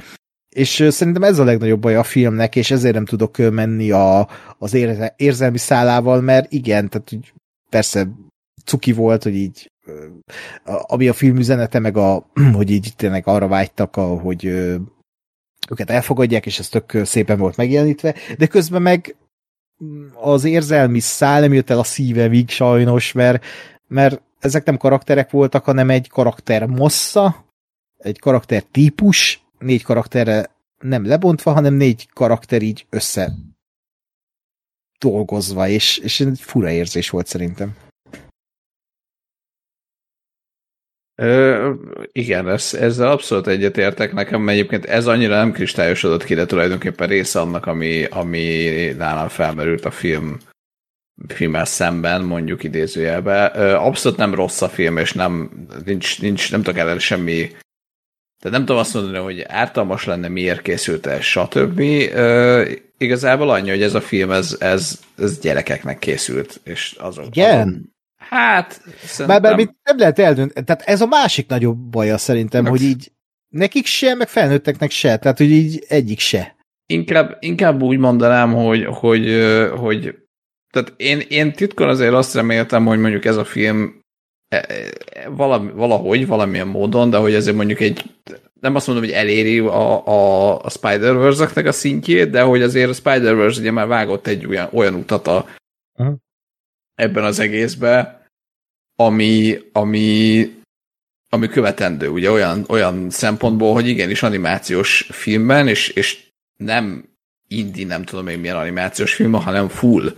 és 0.56 0.86
szerintem 0.90 1.24
ez 1.24 1.40
a 1.40 1.44
legnagyobb 1.44 1.82
baj 1.82 1.96
a 1.96 2.04
filmnek, 2.04 2.56
és 2.56 2.72
ezért 2.72 2.94
nem 2.94 3.06
tudok 3.06 3.38
menni 3.38 3.92
a, 3.92 4.30
az 4.58 4.74
érze, 4.74 5.14
érzelmi 5.18 5.58
szálával, 5.58 6.22
mert 6.22 6.52
igen, 6.52 6.90
tehát 6.90 7.14
úgy 7.14 7.34
persze 7.70 8.08
cuki 8.66 8.92
volt, 8.92 9.24
hogy 9.24 9.36
így 9.36 9.72
ami 10.66 11.08
a 11.08 11.14
film 11.14 11.38
üzenete, 11.38 11.80
meg 11.80 11.98
a, 11.98 12.30
hogy 12.58 12.70
így 12.70 12.94
tényleg 12.96 13.28
arra 13.28 13.48
vágytak, 13.48 13.96
hogy 13.96 14.76
őket 15.70 15.90
elfogadják, 15.90 16.46
és 16.46 16.60
ez 16.60 16.70
tök 16.70 17.06
szépen 17.06 17.38
volt 17.38 17.58
megjelenítve, 17.58 18.16
de 18.38 18.48
közben 18.48 18.82
meg 18.82 19.16
az 20.14 20.44
érzelmi 20.44 21.00
szál 21.00 21.40
nem 21.40 21.54
jött 21.54 21.70
el 21.70 21.80
a 21.80 21.84
szívemig 21.84 22.50
sajnos, 22.50 23.12
mert, 23.12 23.46
mert 23.88 24.22
ezek 24.40 24.66
nem 24.66 24.78
karakterek 24.78 25.32
voltak, 25.32 25.64
hanem 25.64 25.90
egy 25.90 26.10
karakter 26.10 26.66
mossza, 26.66 27.46
egy 27.98 28.20
karakter 28.20 28.64
típus, 28.64 29.44
négy 29.60 29.84
karakterre 29.84 30.50
nem 30.80 31.06
lebontva, 31.06 31.52
hanem 31.52 31.74
négy 31.74 32.10
karakter 32.14 32.62
így 32.62 32.86
össze 32.90 33.34
dolgozva, 35.00 35.68
és, 35.68 35.98
és 35.98 36.20
egy 36.20 36.40
fura 36.42 36.70
érzés 36.70 37.10
volt 37.10 37.28
szerintem. 37.28 37.76
Ö, 41.16 41.72
igen, 42.12 42.50
ez, 42.50 42.74
ezzel 42.74 43.12
abszolút 43.12 43.48
egyetértek. 43.48 44.14
Nekem 44.14 44.50
egyébként 44.50 44.86
ez 44.86 45.08
annyira 45.08 45.36
nem 45.36 45.52
kristályosodott 45.52 46.24
ki, 46.24 46.34
de 46.34 46.46
tulajdonképpen 46.46 47.08
része 47.08 47.40
annak, 47.40 47.66
ami, 47.66 48.04
ami 48.04 48.70
nálam 48.98 49.28
felmerült 49.28 49.86
a 49.86 49.92
film 49.92 50.38
filmmel 51.28 51.66
szemben, 51.66 52.22
mondjuk 52.22 52.64
idézőjelbe. 52.64 53.46
Abszolút 53.76 54.18
nem 54.18 54.34
rossz 54.34 54.62
a 54.62 54.70
film, 54.70 54.98
és 54.98 55.14
nem, 55.14 55.50
nincs, 55.86 56.22
nincs, 56.22 56.52
nem 56.52 56.62
tudok 56.62 56.80
ellen 56.80 57.00
semmi 57.00 57.50
tehát 58.46 58.58
nem 58.58 58.66
tudom 58.66 58.82
azt 58.82 58.94
mondani, 58.94 59.18
hogy 59.18 59.46
ártalmas 59.48 60.06
lenne, 60.06 60.28
miért 60.28 60.62
készült 60.62 61.06
ez, 61.06 61.22
stb. 61.22 61.80
Uh, 61.80 62.72
igazából 62.98 63.50
annyi, 63.50 63.70
hogy 63.70 63.82
ez 63.82 63.94
a 63.94 64.02
film, 64.02 64.32
ez, 64.32 64.56
ez, 64.60 65.00
ez 65.18 65.40
gyerekeknek 65.40 66.00
készült. 66.00 66.60
És 66.64 66.96
azok, 67.00 67.26
Igen? 67.26 67.68
Azok, 67.68 67.82
hát, 68.30 68.82
szerintem... 69.04 69.42
Bár, 69.42 69.56
bár 69.58 69.70
nem 69.84 69.98
lehet 69.98 70.20
eldönteni. 70.20 70.66
Tehát 70.66 70.82
ez 70.82 71.02
a 71.02 71.06
másik 71.06 71.48
nagyobb 71.48 71.78
baja 71.78 72.18
szerintem, 72.18 72.64
hát. 72.64 72.72
hogy 72.72 72.82
így 72.82 73.12
nekik 73.50 73.86
se, 73.86 74.14
meg 74.14 74.28
felnőtteknek 74.28 74.92
se. 74.92 75.18
Tehát, 75.18 75.38
hogy 75.38 75.52
így 75.52 75.86
egyik 75.88 76.20
se. 76.20 76.56
Inkább, 76.86 77.38
inkább 77.40 77.82
úgy 77.82 77.98
mondanám, 77.98 78.54
hogy, 78.54 78.86
hogy, 78.86 79.44
hogy 79.78 80.16
tehát 80.74 80.94
én, 80.98 81.20
én 81.28 81.54
titkon 81.54 81.90
azért 81.90 82.14
azt 82.14 82.34
reméltem, 82.34 82.86
hogy 82.86 83.00
mondjuk 83.00 83.26
ez 83.26 83.38
a 83.38 83.46
film 83.46 84.04
E, 84.48 84.66
e, 84.68 85.30
valami, 85.30 85.72
valahogy, 85.72 86.28
valamilyen 86.28 86.68
módon, 86.68 87.10
de 87.10 87.18
hogy 87.18 87.34
ezért 87.34 87.56
mondjuk 87.56 87.80
egy, 87.80 88.04
nem 88.62 88.76
azt 88.76 88.88
mondom, 88.88 89.06
hogy 89.06 89.14
eléri 89.14 89.60
a, 89.60 90.08
a, 90.08 90.60
a 90.64 90.70
Spider-Verse-eknek 90.70 91.66
a 91.66 91.72
szintjét, 91.72 92.30
de 92.30 92.42
hogy 92.42 92.62
azért 92.62 92.90
a 92.90 92.94
Spider-Verse 92.94 93.60
ugye 93.60 93.72
már 93.72 93.88
vágott 93.88 94.28
egy 94.28 94.46
olyan, 94.46 94.70
olyan 94.74 94.94
utat 94.94 95.28
a. 95.28 95.46
ebben 96.96 97.24
az 97.24 97.40
egészbe, 97.40 98.26
ami, 98.96 99.58
ami, 99.72 100.50
ami 101.30 101.48
követendő, 101.48 102.10
ugye 102.10 102.32
olyan, 102.32 102.66
olyan 102.68 103.10
szempontból, 103.10 103.74
hogy 103.74 103.88
igenis 103.88 104.24
animációs 104.24 105.08
filmben, 105.12 105.68
és, 105.68 105.88
és 105.88 106.24
nem 106.58 107.10
indi, 107.48 107.84
nem 107.84 108.04
tudom 108.04 108.26
még 108.26 108.40
milyen 108.40 108.58
animációs 108.58 109.14
film, 109.14 109.34
hanem 109.34 109.68
full 109.68 110.16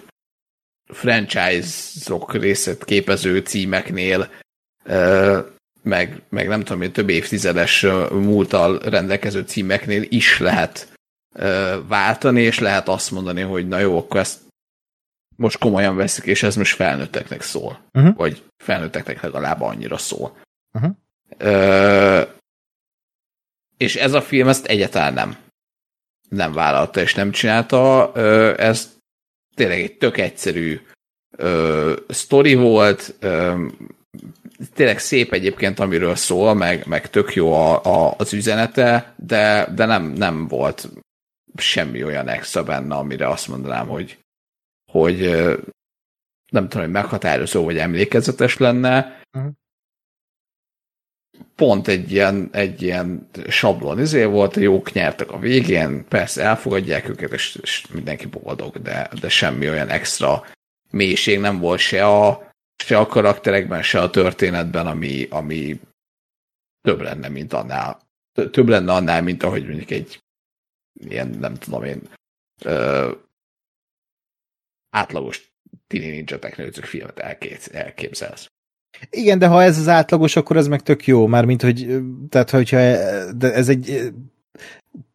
franchise-ok 0.88 2.34
részét 2.34 2.84
képező 2.84 3.40
címeknél, 3.40 4.30
meg, 5.82 6.22
meg 6.30 6.48
nem 6.48 6.64
tudom, 6.64 6.80
hogy 6.80 6.92
több 6.92 7.10
évtizedes 7.10 7.82
múltal 8.12 8.80
rendelkező 8.80 9.42
címeknél 9.42 10.04
is 10.10 10.40
lehet 10.40 10.94
váltani, 11.88 12.42
és 12.42 12.60
lehet 12.60 12.88
azt 12.88 13.12
mondani, 13.12 13.42
hogy 13.42 13.68
na 13.68 13.80
jó, 13.80 13.98
akkor 13.98 14.20
ezt 14.20 14.40
most 15.38 15.58
komolyan 15.58 15.96
veszik, 15.96 16.26
és 16.26 16.44
ez 16.44 16.56
most 16.56 16.76
felnőtteknek 16.76 17.42
szól. 17.42 17.90
Uh-huh. 17.94 18.16
Vagy 18.16 18.44
felnőtteknek 18.64 19.22
legalább 19.22 19.62
annyira 19.62 19.98
szól. 19.98 20.38
Uh-huh. 20.74 20.92
Ö, 21.38 22.22
és 23.78 23.96
ez 23.96 24.14
a 24.14 24.22
film 24.22 24.48
ezt 24.48 24.66
egyáltalán 24.66 25.14
nem 25.14 25.38
nem 26.30 26.54
vállalta 26.54 27.02
és 27.02 27.14
nem 27.14 27.32
csinálta. 27.32 28.12
Ö, 28.14 28.54
ez 28.58 28.96
tényleg 29.56 29.80
egy 29.80 29.98
tök 29.98 30.18
egyszerű 30.18 30.82
ö, 31.38 31.94
sztori 32.08 32.56
volt, 32.56 33.16
ö, 33.20 33.66
tényleg 34.74 35.00
szép 35.00 35.34
egyébként, 35.34 35.80
amiről 35.80 36.16
szól, 36.16 36.54
meg, 36.54 36.86
meg 36.86 37.10
tök 37.10 37.34
jó 37.34 37.54
a, 37.54 37.84
a, 37.84 38.14
az 38.18 38.34
üzenete, 38.34 39.14
de, 39.16 39.68
de 39.76 39.86
nem, 39.86 40.04
nem 40.04 40.48
volt 40.48 40.90
semmi 41.56 42.04
olyan 42.04 42.28
extra 42.28 42.64
benne, 42.64 42.96
amire 42.96 43.30
azt 43.30 43.48
mondanám, 43.48 43.88
hogy, 43.88 44.18
hogy 45.02 45.20
nem 46.52 46.68
tudom, 46.68 46.84
hogy 46.84 46.92
meghatározó 46.92 47.64
vagy 47.64 47.78
emlékezetes 47.78 48.58
lenne. 48.58 49.22
Uh-huh. 49.38 49.52
Pont 51.56 51.88
egy 51.88 52.12
ilyen, 52.12 52.50
egy 52.52 52.82
ilyen 52.82 53.30
sablon 53.48 54.00
izé 54.00 54.24
volt, 54.24 54.56
jók 54.56 54.92
nyertek 54.92 55.32
a 55.32 55.40
végén, 55.40 56.08
persze 56.08 56.44
elfogadják 56.44 57.10
őket, 57.10 57.32
és, 57.32 57.60
és 57.62 57.88
mindenki 57.94 58.26
boldog, 58.26 58.82
de, 58.82 59.10
de 59.22 59.30
semmi 59.30 59.70
olyan 59.70 59.90
extra 59.90 60.44
mélység 60.92 61.40
nem 61.40 61.60
volt 61.60 61.80
se 61.80 62.06
a, 62.06 62.52
se 62.84 62.98
a 62.98 63.06
karakterekben, 63.06 63.84
se 63.84 64.02
a 64.02 64.10
történetben, 64.10 64.88
ami, 64.88 65.28
ami 65.30 65.80
több 66.82 67.02
lenne, 67.02 67.28
mint 67.28 67.54
annál. 67.54 68.00
Több 68.52 68.68
lenne 68.68 68.94
annál, 68.94 69.22
mint 69.22 69.44
ahogy 69.44 69.66
mondjuk 69.66 69.92
egy 69.92 70.20
ilyen, 70.94 71.28
nem 71.28 71.56
tudom 71.56 71.84
én, 71.84 72.02
ö, 72.64 73.12
átlagos 74.90 75.52
Tini 75.88 76.10
Ninja 76.10 76.40
Technőzők 76.40 76.86
filmet 76.86 77.20
elkép, 77.20 77.60
elképzelsz. 77.72 78.48
Igen, 79.10 79.40
de 79.40 79.48
ha 79.48 79.64
ez 79.64 79.78
az 79.78 79.88
átlagos, 79.88 80.36
akkor 80.36 80.58
ez 80.58 80.68
meg 80.68 80.82
tök 80.82 81.08
jó, 81.08 81.28
már 81.28 81.46
mint 81.46 81.62
hogy, 81.62 82.00
tehát 82.30 82.50
hogyha 82.50 82.78
de 83.32 83.54
ez 83.54 83.70
egy 83.70 84.12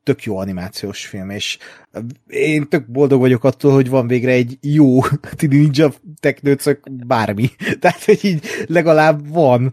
tök 0.02 0.22
jó 0.22 0.36
animációs 0.36 1.06
film, 1.06 1.30
és 1.30 1.58
én 2.26 2.68
tök 2.68 2.86
boldog 2.90 3.20
vagyok 3.20 3.44
attól, 3.44 3.72
hogy 3.72 3.88
van 3.88 4.06
végre 4.06 4.30
egy 4.32 4.58
jó 4.60 5.00
Tini 5.36 5.56
Ninja 5.56 5.92
teknőcök 6.20 6.90
bármi. 7.06 7.50
Tehát, 7.80 8.04
hogy 8.04 8.18
így 8.22 8.44
legalább 8.66 9.28
van, 9.28 9.72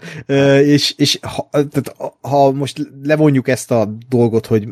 és, 0.63 0.93
és 0.97 1.19
ha, 1.21 1.49
tehát, 1.51 1.95
ha 2.21 2.51
most 2.51 2.91
levonjuk 3.03 3.47
ezt 3.47 3.71
a 3.71 3.97
dolgot, 4.09 4.45
hogy 4.45 4.67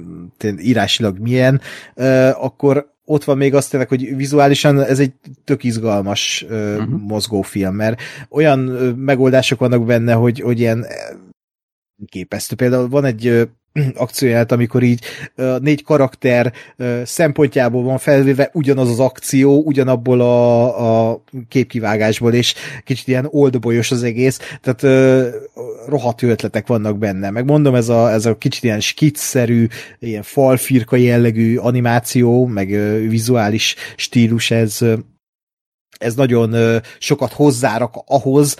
írásilag 0.60 1.18
milyen, 1.18 1.62
akkor 2.34 2.96
ott 3.10 3.24
van 3.24 3.38
még 3.38 3.56
azt 3.56 3.69
tényleg, 3.69 3.90
hogy 3.90 4.16
vizuálisan 4.16 4.82
ez 4.82 5.00
egy 5.00 5.11
tök 5.44 5.64
izgalmas 5.64 6.45
uh-huh. 6.50 7.00
mozgófilm, 7.08 7.76
mert 7.76 8.02
olyan 8.30 8.60
megoldások 8.98 9.60
vannak 9.60 9.86
benne, 9.86 10.14
hogy, 10.14 10.40
hogy 10.40 10.60
ilyen 10.60 10.86
képesztő. 12.06 12.56
Például 12.56 12.90
van 12.90 13.06
egy 13.06 13.48
akcióját, 13.95 14.51
amikor 14.51 14.84
így 14.84 15.03
négy 15.59 15.84
karakter 15.84 16.53
szempontjából 17.03 17.84
van 17.84 17.98
felvéve 17.98 18.50
ugyanaz 18.53 18.90
az 18.90 19.00
akció, 19.00 19.61
ugyanabból 19.61 20.22
a, 20.22 21.09
a 21.11 21.24
képkivágásból, 21.48 22.34
és 22.34 22.53
kicsit 22.84 23.08
ilyen 23.08 23.27
oldbolyos 23.30 23.92
az 23.92 24.03
egész, 24.03 24.40
tehát 24.61 24.98
rohadt 25.88 26.22
ötletek 26.22 26.67
vannak 26.67 26.98
benne. 26.98 27.30
Meg 27.30 27.45
mondom, 27.45 27.76
ez 27.76 27.90
a, 27.90 28.11
ez 28.11 28.26
a 28.26 28.38
kicsit 28.38 28.64
ilyen 28.64 28.80
skitszerű, 28.80 29.67
ilyen 30.00 30.24
falfirka 30.24 30.95
jellegű 30.95 31.58
animáció, 31.58 32.45
meg 32.45 32.67
vizuális 33.09 33.76
stílus, 33.95 34.51
ez 34.51 34.85
ez 35.98 36.16
nagyon 36.16 36.82
sokat 37.00 37.34
hozzárak 37.34 37.93
ahhoz, 38.06 38.58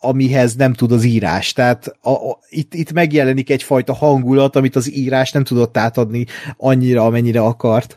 amihez 0.00 0.54
nem 0.54 0.72
tud 0.72 0.92
az 0.92 1.04
írás. 1.04 1.52
Tehát 1.52 1.96
a, 2.00 2.10
a, 2.10 2.38
itt, 2.48 2.74
itt 2.74 2.92
megjelenik 2.92 3.50
egyfajta 3.50 3.92
hangulat, 3.92 4.56
amit 4.56 4.76
az 4.76 4.92
írás 4.92 5.32
nem 5.32 5.44
tudott 5.44 5.76
átadni 5.76 6.26
annyira, 6.56 7.04
amennyire 7.04 7.40
akart. 7.40 7.96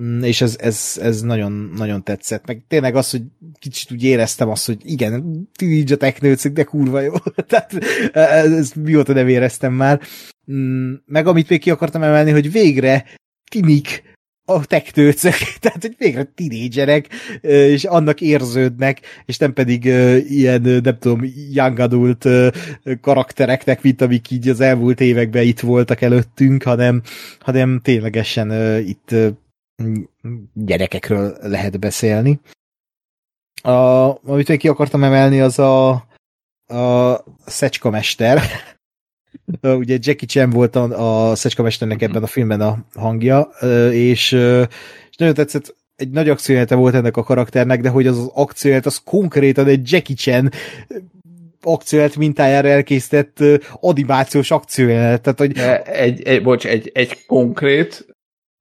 Mm, 0.00 0.22
és 0.22 0.40
ez, 0.40 0.56
ez, 0.60 0.98
ez 1.02 1.20
nagyon, 1.20 1.52
nagyon 1.76 2.04
tetszett. 2.04 2.46
Meg 2.46 2.64
tényleg 2.68 2.96
az, 2.96 3.10
hogy 3.10 3.22
kicsit 3.58 3.92
úgy 3.92 4.04
éreztem 4.04 4.48
azt, 4.48 4.66
hogy 4.66 4.78
igen, 4.84 5.48
Ninja 5.58 5.96
Technőcik, 5.96 6.52
de 6.52 6.64
kurva 6.64 7.00
jó. 7.00 7.12
Tehát 7.48 7.74
ezt 8.12 8.74
mióta 8.74 9.12
nem 9.12 9.28
éreztem 9.28 9.72
már. 9.72 10.00
Mm, 10.52 10.92
meg 11.06 11.26
amit 11.26 11.48
még 11.48 11.60
ki 11.60 11.70
akartam 11.70 12.02
emelni, 12.02 12.30
hogy 12.30 12.52
végre 12.52 13.04
tinik 13.50 14.11
a 14.44 14.66
tektőcök, 14.66 15.34
tehát 15.60 15.82
hogy 15.82 15.94
végre 15.98 16.24
tinédzserek, 16.24 17.08
és 17.40 17.84
annak 17.84 18.20
érződnek, 18.20 19.00
és 19.26 19.38
nem 19.38 19.52
pedig 19.52 19.84
ilyen, 20.28 20.60
nem 20.60 20.98
tudom, 20.98 21.24
young 21.52 21.78
adult 21.78 22.28
karaktereknek, 23.00 23.82
mint 23.82 24.00
amik 24.00 24.30
így 24.30 24.48
az 24.48 24.60
elmúlt 24.60 25.00
években 25.00 25.42
itt 25.42 25.60
voltak 25.60 26.00
előttünk, 26.00 26.62
hanem, 26.62 27.02
hanem 27.40 27.80
ténylegesen 27.82 28.78
itt 28.80 29.14
gyerekekről 30.54 31.36
lehet 31.40 31.78
beszélni. 31.78 32.40
A, 33.62 33.70
amit 34.24 34.48
még 34.48 34.58
ki 34.58 34.68
akartam 34.68 35.04
emelni, 35.04 35.40
az 35.40 35.58
a, 35.58 35.90
a 36.66 37.24
Szecska 37.46 37.90
Mester, 37.90 38.42
ugye 39.62 39.98
Jackie 40.00 40.28
Chan 40.28 40.50
volt 40.50 40.76
a, 40.76 41.30
a 41.30 41.34
Szecskamestenek 41.34 42.02
ebben 42.02 42.22
a 42.22 42.26
filmben 42.26 42.60
a 42.60 42.84
hangja, 42.94 43.40
és, 43.90 44.32
és 45.10 45.16
nagyon 45.16 45.34
tetszett, 45.34 45.74
egy 45.96 46.10
nagy 46.10 46.28
akciójelete 46.28 46.74
volt 46.74 46.94
ennek 46.94 47.16
a 47.16 47.22
karakternek, 47.22 47.80
de 47.80 47.88
hogy 47.88 48.06
az 48.06 48.18
az 48.18 48.30
akciójelet, 48.34 48.86
az 48.86 49.00
konkrétan 49.04 49.66
egy 49.66 49.92
Jackie 49.92 50.16
Chan 50.16 50.50
akciójelet 51.62 52.16
mintájára 52.16 52.68
elkészített 52.68 53.42
animációs 53.80 54.50
akciójelet. 54.50 55.22
Tehát, 55.22 55.38
hogy... 55.38 55.58
Egy, 55.84 56.22
egy, 56.22 56.42
bocs, 56.42 56.66
egy, 56.66 56.90
egy 56.94 57.26
konkrét 57.26 58.11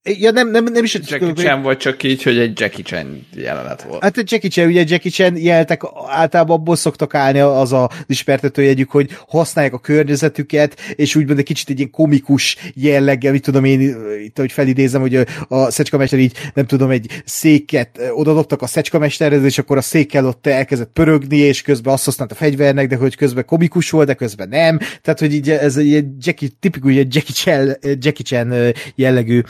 Ja, 0.03 0.31
nem, 0.31 0.51
nem, 0.51 0.63
nem 0.63 0.83
is... 0.83 0.93
Jackie 0.93 1.33
Chan 1.33 1.61
vagy 1.61 1.77
csak 1.77 2.03
így, 2.03 2.23
hogy 2.23 2.38
egy 2.38 2.59
Jackie 2.59 2.83
Chan 2.83 3.27
jelenet 3.35 3.81
volt. 3.81 4.03
Hát 4.03 4.31
Jackie 4.31 4.49
Chan, 4.49 4.67
ugye 4.67 4.83
Jackie 4.88 5.11
Chan 5.11 5.38
jeltek, 5.38 5.81
általában 6.07 6.57
abból 6.57 6.75
szoktak 6.75 7.15
állni 7.15 7.39
az 7.39 7.73
a 7.73 7.89
ismertetőjegyük, 8.05 8.91
hogy 8.91 9.09
használják 9.27 9.73
a 9.73 9.80
környezetüket, 9.80 10.80
és 10.95 11.15
úgymond 11.15 11.39
egy 11.39 11.45
kicsit 11.45 11.69
egy 11.69 11.77
ilyen 11.77 11.89
komikus 11.89 12.57
jelleggel, 12.73 13.31
mit 13.31 13.43
tudom 13.43 13.63
én, 13.63 13.95
itt, 14.23 14.38
hogy 14.38 14.51
felidézem, 14.51 15.01
hogy 15.01 15.25
a 15.47 15.71
szecskamester 15.71 16.19
így, 16.19 16.38
nem 16.53 16.65
tudom, 16.65 16.89
egy 16.89 17.21
széket 17.25 17.99
odadobtak 18.13 18.61
a 18.61 18.67
szecskamesterhez, 18.67 19.43
és 19.43 19.57
akkor 19.57 19.77
a 19.77 19.81
székkel 19.81 20.25
ott 20.25 20.47
elkezdett 20.47 20.91
pörögni, 20.93 21.38
és 21.38 21.61
közben 21.61 21.93
azt 21.93 22.05
használt 22.05 22.31
a 22.31 22.35
fegyvernek, 22.35 22.88
de 22.88 22.95
hogy 22.95 23.15
közben 23.15 23.45
komikus 23.45 23.89
volt, 23.89 24.07
de 24.07 24.13
közben 24.13 24.49
nem. 24.49 24.77
Tehát, 24.77 25.19
hogy 25.19 25.33
így 25.33 25.49
ez 25.49 25.77
egy 25.77 26.05
Jackie, 26.19 26.49
tipikus 26.59 26.95
egy 26.95 27.15
Jackie 27.15 27.33
Chan, 27.33 27.75
Jackie 27.81 28.25
Chan 28.25 28.73
jellegű 28.95 29.41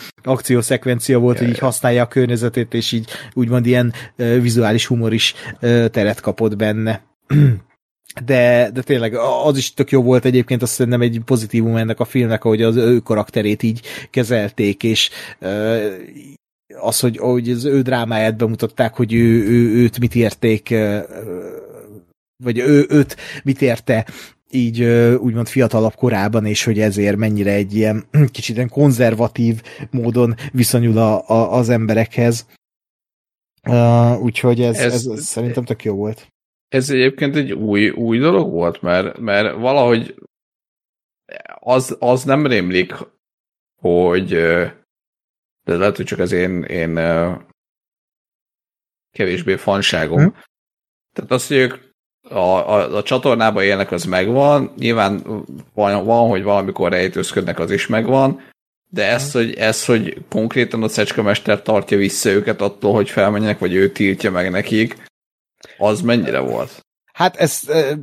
akciószekvencia 0.42 1.20
volt, 1.20 1.38
hogy 1.38 1.50
így 1.50 1.60
használja 1.60 2.04
a 2.04 2.08
környezetét, 2.08 2.74
és 2.74 2.92
így 2.92 3.10
úgymond 3.34 3.66
ilyen 3.66 3.94
vizuális 4.16 4.86
humor 4.86 5.14
is 5.14 5.34
teret 5.92 6.20
kapott 6.20 6.56
benne. 6.56 7.02
De, 8.26 8.70
de 8.74 8.82
tényleg 8.82 9.16
az 9.46 9.58
is 9.58 9.74
tök 9.74 9.92
jó 9.92 10.02
volt 10.02 10.26
egyébként, 10.26 10.62
azt 10.62 10.74
szerintem 10.74 11.02
egy 11.02 11.22
pozitívum 11.26 11.76
ennek 11.76 12.00
a 12.00 12.06
filmnek, 12.06 12.42
hogy 12.42 12.62
az 12.62 12.76
ő 12.76 13.00
karakterét 13.00 13.64
így 13.64 13.82
kezelték, 14.10 14.84
és 14.84 15.10
az, 16.80 17.00
hogy, 17.00 17.18
hogy 17.18 17.50
az 17.50 17.66
ő 17.66 17.82
drámáját 17.82 18.38
bemutatták, 18.38 18.96
hogy 18.96 19.14
ő, 19.14 19.48
ő, 19.48 19.76
őt 19.76 20.00
mit 20.00 20.16
érték, 20.16 20.76
vagy 22.44 22.58
ő, 22.58 22.86
őt 22.90 23.18
mit 23.44 23.62
érte 23.62 24.06
így 24.52 24.84
úgymond 25.16 25.48
fiatalabb 25.48 25.96
korában, 25.96 26.46
és 26.46 26.64
hogy 26.64 26.80
ezért 26.80 27.18
mennyire 27.18 27.52
egy 27.52 27.76
ilyen 27.76 28.06
kicsit 28.32 28.56
ilyen 28.56 28.70
konzervatív 28.70 29.62
módon 29.92 30.36
viszonyul 30.52 30.98
a, 30.98 31.30
a, 31.30 31.54
az 31.54 31.70
emberekhez. 31.70 32.48
Uh, 33.68 34.22
úgyhogy 34.22 34.62
ez, 34.62 34.80
ez, 34.80 35.06
ez, 35.06 35.24
szerintem 35.24 35.64
tök 35.64 35.84
jó 35.84 35.96
volt. 35.96 36.28
Ez 36.68 36.90
egyébként 36.90 37.36
egy 37.36 37.52
új, 37.52 37.90
új 37.90 38.18
dolog 38.18 38.52
volt, 38.52 38.82
mert, 38.82 39.18
mert 39.18 39.56
valahogy 39.56 40.16
az, 41.60 41.96
az 42.00 42.24
nem 42.24 42.48
rémlik, 42.48 42.94
hogy 43.82 44.28
de 45.64 45.78
lehet, 45.78 45.96
hogy 45.96 46.06
csak 46.06 46.20
az 46.20 46.32
én, 46.32 46.64
én 46.64 46.94
kevésbé 49.12 49.56
fanságom. 49.56 50.20
Hm? 50.20 50.38
Tehát 51.14 51.32
az, 51.32 51.48
hogy 51.48 51.58
ők 51.58 51.91
a, 52.32 52.74
a, 52.74 52.96
a 52.98 53.04
csatornában 53.04 53.64
élnek, 53.64 53.92
az 53.92 54.04
megvan, 54.04 54.72
nyilván 54.78 55.24
van, 55.74 56.06
van, 56.06 56.30
hogy 56.30 56.44
valamikor 56.44 56.92
rejtőzködnek, 56.92 57.60
az 57.60 57.72
is 57.72 57.88
megvan, 57.88 58.42
de 58.90 59.08
ez, 59.08 59.32
hogy, 59.32 59.54
ez, 59.54 59.86
hogy 59.86 60.18
konkrétan 60.30 60.84
a 60.84 60.88
Szecskamester 60.88 61.62
tartja 61.62 61.98
vissza 61.98 62.30
őket 62.30 62.62
attól, 62.62 62.94
hogy 62.94 63.10
felmenjenek, 63.10 63.60
vagy 63.60 63.74
ő 63.74 63.92
tiltja 63.92 64.32
meg 64.32 64.52
nekik, 64.52 65.10
az 65.78 66.02
mennyire 66.02 66.40
volt? 66.40 66.86
Hát 67.22 67.36
ez 67.36 67.62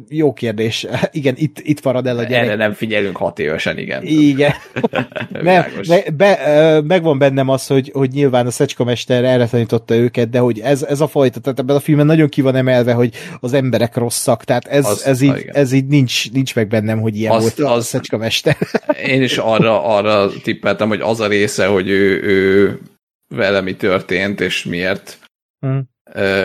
jó 0.09 0.33
kérdés. 0.33 0.87
Igen, 1.11 1.35
itt, 1.37 1.59
itt 1.63 1.85
marad 1.85 2.07
el 2.07 2.19
a 2.19 2.23
gyerek. 2.23 2.45
Erre 2.45 2.55
nem 2.55 2.73
figyelünk 2.73 3.17
hat 3.17 3.39
évesen, 3.39 3.79
igen. 3.79 4.03
Igen. 4.05 4.53
nem, 5.31 5.65
be, 5.89 6.05
be, 6.17 6.81
megvan 6.81 7.19
bennem 7.19 7.49
az, 7.49 7.67
hogy, 7.67 7.91
hogy 7.95 8.11
nyilván 8.11 8.47
a 8.47 8.51
Szecskamester 8.51 9.25
erre 9.25 9.47
tanította 9.47 9.95
őket, 9.95 10.31
de 10.31 10.39
hogy 10.39 10.61
ez, 10.61 10.83
ez 10.83 11.01
a 11.01 11.07
fajta, 11.07 11.41
tehát 11.41 11.59
ebben 11.59 11.77
a 11.77 11.81
filmben 11.81 12.07
nagyon 12.07 12.29
ki 12.29 12.41
van 12.41 12.55
emelve, 12.55 12.93
hogy 12.93 13.15
az 13.41 13.53
emberek 13.53 13.97
rosszak, 13.97 14.45
tehát 14.45 14.67
ez, 14.67 14.87
az, 14.87 15.07
ez, 15.07 15.21
így, 15.21 15.49
ez 15.53 15.73
így 15.73 15.87
nincs, 15.87 16.33
nincs 16.33 16.55
meg 16.55 16.69
bennem, 16.69 17.01
hogy 17.01 17.17
ilyen 17.17 17.33
Azt, 17.33 17.57
volt 17.59 17.71
az, 17.71 17.79
a 17.79 17.81
Szecskamester. 17.81 18.57
én 19.15 19.23
is 19.23 19.39
arra, 19.39 19.85
arra 19.85 20.31
tippeltem, 20.43 20.89
hogy 20.89 21.01
az 21.01 21.21
a 21.21 21.27
része, 21.27 21.67
hogy 21.67 21.89
ő, 21.89 22.23
ő 22.23 22.79
vele 23.29 23.61
mi 23.61 23.75
történt, 23.75 24.41
és 24.41 24.65
miért 24.65 25.19
hmm 25.61 25.97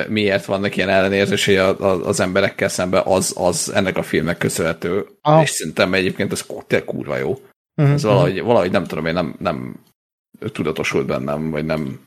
miért 0.07 0.45
vannak 0.45 0.75
ilyen 0.75 0.89
ellenérzései 0.89 1.57
az 1.57 2.19
emberekkel 2.19 2.69
szemben, 2.69 3.01
az, 3.05 3.33
az 3.37 3.71
ennek 3.73 3.97
a 3.97 4.03
filmnek 4.03 4.37
köszönhető. 4.37 5.05
Ah. 5.21 5.41
És 5.41 5.49
szerintem 5.49 5.93
egyébként 5.93 6.31
ez 6.31 6.45
kurva 6.85 7.17
jó. 7.17 7.31
Uh-huh. 7.75 7.93
Ez 7.93 8.03
valahogy, 8.03 8.41
valahogy 8.41 8.71
nem 8.71 8.83
tudom, 8.83 9.05
én 9.05 9.13
nem, 9.13 9.35
nem 9.39 9.79
tudatosult 10.51 11.05
bennem, 11.05 11.49
vagy 11.49 11.65
nem 11.65 11.99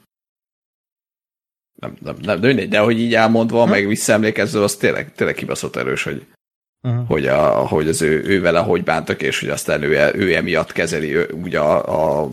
nem, 1.80 1.96
nem, 2.00 2.16
nem, 2.22 2.40
de, 2.40 2.66
de 2.66 2.78
hogy 2.78 3.00
így 3.00 3.14
elmondva, 3.14 3.56
uh-huh. 3.56 3.72
meg 3.72 3.86
visszaemlékezve, 3.86 4.62
az 4.62 4.76
tényleg, 4.76 5.12
tényleg 5.14 5.34
kibaszott 5.34 5.76
erős, 5.76 6.02
hogy, 6.02 6.26
uh-huh. 6.88 7.06
hogy, 7.08 7.26
a, 7.26 7.66
hogy 7.66 7.88
az 7.88 8.02
ő, 8.02 8.22
ő 8.24 8.40
vele 8.40 8.58
hogy 8.58 8.84
bántak, 8.84 9.22
és 9.22 9.40
hogy 9.40 9.48
aztán 9.48 9.82
ő, 9.82 10.12
ő 10.14 10.34
emiatt 10.34 10.72
kezeli 10.72 11.14
ő, 11.14 11.28
ugye 11.32 11.58
a, 11.58 12.22
a 12.22 12.28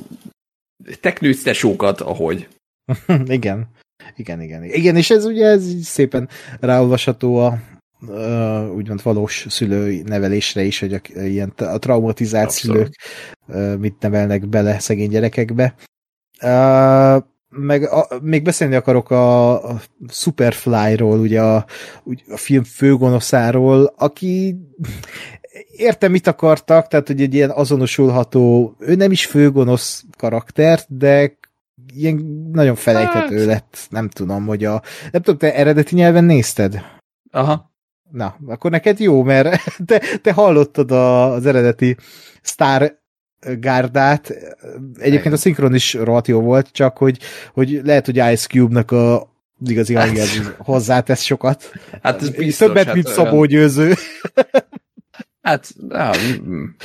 teknőctesókat, 0.99 2.01
ahogy. 2.01 2.47
Igen. 3.25 3.67
Igen, 4.15 4.41
igen. 4.41 4.63
Igen, 4.63 4.95
és 4.95 5.09
ez 5.09 5.25
ugye 5.25 5.45
ez 5.45 5.63
szépen 5.83 6.29
ráolvasható 6.59 7.35
a 7.37 7.59
uh, 8.07 8.75
úgymond 8.75 9.03
valós 9.03 9.45
szülői 9.49 10.01
nevelésre 10.05 10.63
is, 10.63 10.79
hogy 10.79 10.93
a, 10.93 11.19
ilyen 11.19 11.53
a 11.57 11.79
traumatizált 11.79 12.45
Abszolút. 12.45 12.75
szülők 12.75 13.73
uh, 13.73 13.79
mit 13.79 13.95
nevelnek 13.99 14.47
bele 14.47 14.79
szegény 14.79 15.09
gyerekekbe. 15.09 15.75
Uh, 16.41 17.23
meg 17.55 17.83
a, 17.83 18.07
még 18.21 18.43
beszélni 18.43 18.75
akarok 18.75 19.11
a, 19.11 19.51
a 19.69 19.81
Superfly-ról, 20.09 21.19
ugye 21.19 21.41
a, 21.41 21.65
a 22.29 22.37
film 22.37 22.63
főgonoszáról, 22.63 23.93
aki 23.97 24.55
értem, 25.71 26.11
mit 26.11 26.27
akartak, 26.27 26.87
tehát 26.87 27.07
hogy 27.07 27.21
egy 27.21 27.33
ilyen 27.33 27.49
azonosulható, 27.49 28.75
ő 28.79 28.95
nem 28.95 29.11
is 29.11 29.25
főgonosz 29.25 30.03
karakter, 30.17 30.79
de 30.87 31.37
ilyen 31.95 32.49
nagyon 32.51 32.75
felejthető 32.75 33.37
hát. 33.37 33.45
lett, 33.45 33.87
nem 33.89 34.09
tudom, 34.09 34.45
hogy 34.45 34.63
a... 34.63 34.81
Nem 35.11 35.21
tudom, 35.21 35.37
te 35.37 35.55
eredeti 35.55 35.95
nyelven 35.95 36.23
nézted? 36.23 36.81
Aha. 37.31 37.71
Na, 38.11 38.37
akkor 38.47 38.71
neked 38.71 38.99
jó, 38.99 39.23
mert 39.23 39.63
te, 39.85 40.01
te 40.21 40.33
hallottad 40.33 40.91
a, 40.91 41.31
az 41.31 41.45
eredeti 41.45 41.97
Star 42.41 43.01
gárdát. 43.59 44.33
Egyébként 44.99 45.33
a 45.33 45.37
szinkron 45.37 45.75
is 45.75 45.93
rohadt 45.93 46.27
jó 46.27 46.41
volt, 46.41 46.71
csak 46.71 46.97
hogy, 46.97 47.19
hogy 47.53 47.81
lehet, 47.83 48.05
hogy 48.05 48.15
Ice 48.15 48.47
Cube-nak 48.47 48.91
a 48.91 49.31
igazi 49.65 49.95
hát. 49.95 50.17
hozzátesz 50.57 51.21
sokat. 51.21 51.71
Hát 52.01 52.21
ez 52.21 52.29
biztos. 52.29 52.67
Többet, 52.67 52.85
hát 52.85 52.93
mint 52.93 53.07
olyan... 53.07 53.17
Szabó 53.17 53.45
Győző. 53.45 53.93
Hát, 55.41 55.73
na, 55.87 56.11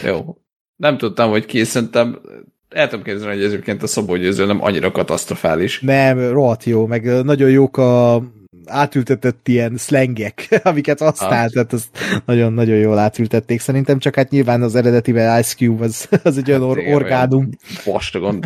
jó. 0.04 0.36
Nem 0.76 0.98
tudtam, 0.98 1.30
hogy 1.30 1.46
ki, 1.46 1.64
szerintem 1.64 2.20
el 2.68 2.88
tudom 2.88 3.04
képzelni, 3.04 3.34
hogy 3.34 3.44
egyébként 3.44 3.82
a 3.82 3.86
Szabó 3.86 4.16
Győző 4.16 4.46
nem 4.46 4.62
annyira 4.62 4.90
katasztrofális. 4.90 5.80
Nem, 5.80 6.30
rohadt 6.30 6.64
jó, 6.64 6.86
meg 6.86 7.24
nagyon 7.24 7.50
jók 7.50 7.76
a 7.76 8.22
átültetett 8.66 9.48
ilyen 9.48 9.76
szlengek, 9.76 10.48
amiket 10.62 10.98
használ, 10.98 11.46
ah. 11.46 11.52
tehát 11.52 11.72
azt 11.72 11.88
nagyon-nagyon 12.24 12.76
jól 12.76 12.98
átültették. 12.98 13.60
Szerintem 13.60 13.98
csak 13.98 14.14
hát 14.14 14.30
nyilván 14.30 14.62
az 14.62 14.74
eredetivel 14.74 15.38
Ice 15.38 15.54
Cube 15.54 15.84
az, 15.84 16.08
az 16.22 16.36
egy 16.36 16.50
olyan 16.50 16.60
hát, 16.60 16.70
or- 16.70 16.94
orgánum. 16.94 17.48
Vastagon, 17.84 18.40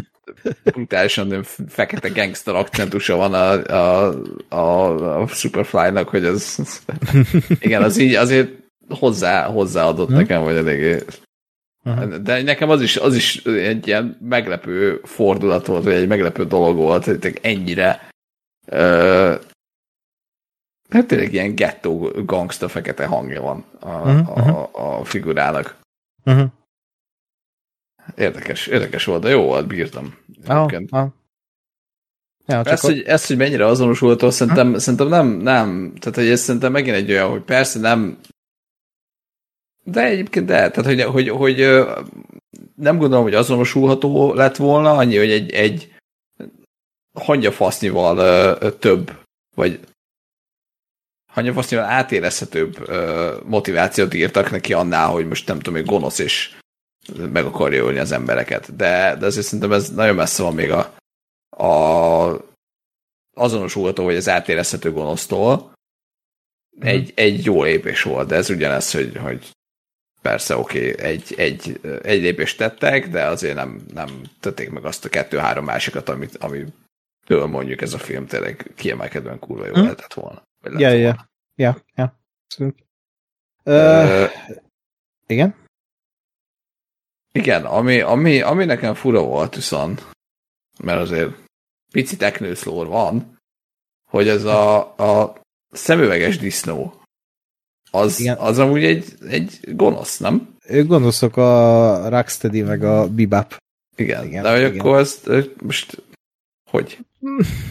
brutálisan 0.65 1.45
fekete 1.69 2.09
gangster 2.09 2.55
akcentusa 2.55 3.17
van 3.17 3.35
a, 3.35 3.65
a, 3.65 4.15
a, 4.49 5.21
a 5.21 5.27
Superfly-nak, 5.27 6.09
hogy 6.09 6.25
az 6.25 6.59
igen, 7.59 7.83
az 7.83 7.99
így 7.99 8.15
azért 8.15 8.51
hozzá, 8.89 9.47
hozzáadott 9.47 10.09
hmm. 10.09 10.17
nekem, 10.17 10.43
hogy 10.43 10.57
eléggé 10.57 10.99
Uh-huh. 11.85 12.15
De 12.15 12.43
nekem 12.43 12.71
az 12.71 12.83
is, 12.83 12.97
az 12.97 13.15
is 13.15 13.45
egy 13.45 13.87
ilyen 13.87 14.17
meglepő 14.21 15.01
fordulat 15.05 15.67
volt, 15.67 15.85
vagy 15.85 15.93
egy 15.93 16.09
meglepő 16.09 16.45
dolog 16.45 16.77
volt, 16.77 17.05
hogy 17.05 17.39
ennyire 17.43 18.09
uh, 18.67 19.41
hát 20.89 21.07
tényleg 21.07 21.33
ilyen 21.33 21.55
gettó 21.55 22.11
gangsta 22.25 22.69
fekete 22.69 23.07
hangja 23.07 23.43
van 23.43 23.65
a, 23.81 23.89
uh-huh. 23.89 24.49
a, 24.49 24.99
a 24.99 25.05
figurának. 25.05 25.77
Uh-huh. 26.25 26.51
Érdekes, 28.17 28.67
érdekes 28.67 29.05
volt, 29.05 29.23
de 29.23 29.29
jó 29.29 29.43
volt, 29.43 29.67
bírtam. 29.67 30.15
Oh, 30.49 30.71
oh. 30.91 31.07
Ja, 32.47 32.63
ezt, 32.63 32.83
hogy, 32.83 33.03
ezt, 33.03 33.27
hogy 33.27 33.37
mennyire 33.37 33.67
azonosultó, 33.67 34.31
szerintem, 34.31 34.67
uh-huh. 34.67 34.83
szerintem 34.83 35.09
nem, 35.09 35.27
nem, 35.27 35.95
tehát 35.99 36.19
hogy 36.19 36.29
ez 36.29 36.41
szerintem 36.41 36.73
megint 36.73 36.97
egy 36.97 37.11
olyan, 37.11 37.31
hogy 37.31 37.43
persze 37.43 37.79
nem 37.79 38.19
de 39.85 40.05
egyébként 40.05 40.47
de, 40.47 40.71
tehát 40.71 40.85
hogy, 40.85 41.03
hogy, 41.03 41.29
hogy 41.29 41.57
nem 42.77 42.99
gondolom, 42.99 43.23
hogy 43.23 43.35
azonosulható 43.35 44.35
lett 44.35 44.57
volna, 44.57 44.97
annyi, 44.97 45.17
hogy 45.17 45.31
egy, 45.31 45.53
egy 45.53 45.95
hangyafasznival 47.13 48.59
több, 48.79 49.21
vagy 49.55 49.81
hangyafasznival 51.33 51.85
átérezhetőbb 51.85 52.89
motivációt 53.45 54.15
írtak 54.15 54.51
neki 54.51 54.73
annál, 54.73 55.09
hogy 55.09 55.29
most 55.29 55.47
nem 55.47 55.57
tudom, 55.57 55.75
hogy 55.75 55.89
gonosz 55.89 56.19
és 56.19 56.57
meg 57.17 57.45
akarja 57.45 57.85
ölni 57.85 57.99
az 57.99 58.13
embereket. 58.13 58.77
De, 58.77 59.17
de 59.19 59.27
azért 59.27 59.45
szerintem 59.47 59.73
ez 59.73 59.91
nagyon 59.91 60.15
messze 60.15 60.43
van 60.43 60.55
még 60.55 60.71
a, 60.71 60.95
a 61.65 62.51
azonosulható, 63.35 64.05
vagy 64.05 64.17
az 64.17 64.29
átérezhető 64.29 64.93
gonosztól. 64.93 65.73
Egy, 66.81 67.13
egy 67.15 67.45
jó 67.45 67.63
lépés 67.63 68.03
volt, 68.03 68.29
de 68.29 68.35
ez 68.35 68.51
ugyanez, 68.51 68.93
hogy, 68.93 69.17
hogy 69.17 69.51
persze 70.23 70.57
oké, 70.57 70.93
okay, 70.93 71.05
egy, 71.05 71.35
egy, 71.37 71.81
egy 72.03 72.21
lépést 72.21 72.59
tettek, 72.59 73.09
de 73.09 73.25
azért 73.25 73.55
nem, 73.55 73.81
nem 73.95 74.09
tették 74.41 74.71
meg 74.71 74.85
azt 74.85 75.05
a 75.05 75.09
kettő-három 75.09 75.65
másikat, 75.65 76.09
amit, 76.09 76.37
ami 76.37 76.65
től 77.27 77.47
mondjuk 77.47 77.81
ez 77.81 77.95
a 77.95 77.99
film 77.99 78.27
tényleg 78.27 78.71
kiemelkedően 78.77 79.39
kurva 79.39 79.67
jó 79.67 79.73
hmm. 79.73 79.83
lehetett 79.83 80.13
volna. 80.13 80.43
Ja, 80.79 80.89
ja, 80.89 81.29
ja, 81.55 81.83
ja. 81.95 82.21
Igen? 85.27 85.55
Igen, 87.33 87.65
ami, 87.65 88.01
ami, 88.01 88.41
ami 88.41 88.65
nekem 88.65 88.95
fura 88.95 89.23
volt 89.23 89.55
viszont, 89.55 90.07
mert 90.79 91.01
azért 91.01 91.35
pici 91.91 92.17
teknőszlór 92.17 92.87
van, 92.87 93.39
hogy 94.11 94.29
ez 94.29 94.45
a, 94.45 94.97
a 94.97 95.41
szemüveges 95.71 96.39
disznó, 96.39 97.02
az, 97.95 98.21
Igen. 98.21 98.37
az 98.37 98.59
amúgy 98.59 98.85
egy, 98.85 99.05
egy 99.29 99.59
gonosz, 99.73 100.19
nem? 100.19 100.49
Ők 100.67 100.87
gonoszok 100.87 101.37
a 101.37 102.09
Rocksteady 102.09 102.63
meg 102.63 102.85
a 102.85 103.09
Bebop. 103.09 103.57
Igen, 103.97 104.25
igen 104.27 104.43
de 104.43 104.51
hogy 104.51 104.61
igen. 104.61 104.79
akkor 104.79 104.97
azt 104.97 105.31
most 105.63 106.03
hogy? 106.71 106.99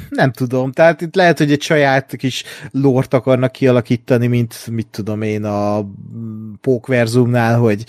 Nem 0.09 0.31
tudom, 0.31 0.71
tehát 0.71 1.01
itt 1.01 1.15
lehet, 1.15 1.37
hogy 1.37 1.51
egy 1.51 1.61
saját 1.61 2.15
kis 2.15 2.43
lort 2.71 3.13
akarnak 3.13 3.51
kialakítani, 3.51 4.27
mint 4.27 4.67
mit 4.71 4.87
tudom 4.87 5.21
én 5.21 5.43
a 5.43 5.91
Pókverzumnál, 6.61 7.59
hogy 7.59 7.83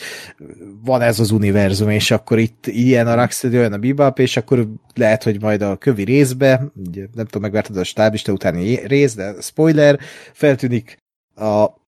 van 0.84 1.00
ez 1.00 1.20
az 1.20 1.30
univerzum, 1.30 1.90
és 1.90 2.10
akkor 2.10 2.38
itt 2.38 2.66
ilyen 2.66 3.06
a 3.06 3.14
Rocksteady, 3.14 3.56
olyan 3.56 3.72
a 3.72 3.78
Bebop, 3.78 4.18
és 4.18 4.36
akkor 4.36 4.68
lehet, 4.94 5.22
hogy 5.22 5.40
majd 5.40 5.62
a 5.62 5.76
kövi 5.76 6.04
részbe, 6.04 6.72
ugye, 6.88 7.06
nem 7.14 7.24
tudom, 7.24 7.42
megvártad 7.42 7.76
a 7.76 7.84
stábista 7.84 8.32
utáni 8.32 8.86
rész, 8.86 9.14
de 9.14 9.34
spoiler, 9.40 9.98
feltűnik 10.32 10.96
a 11.34 11.81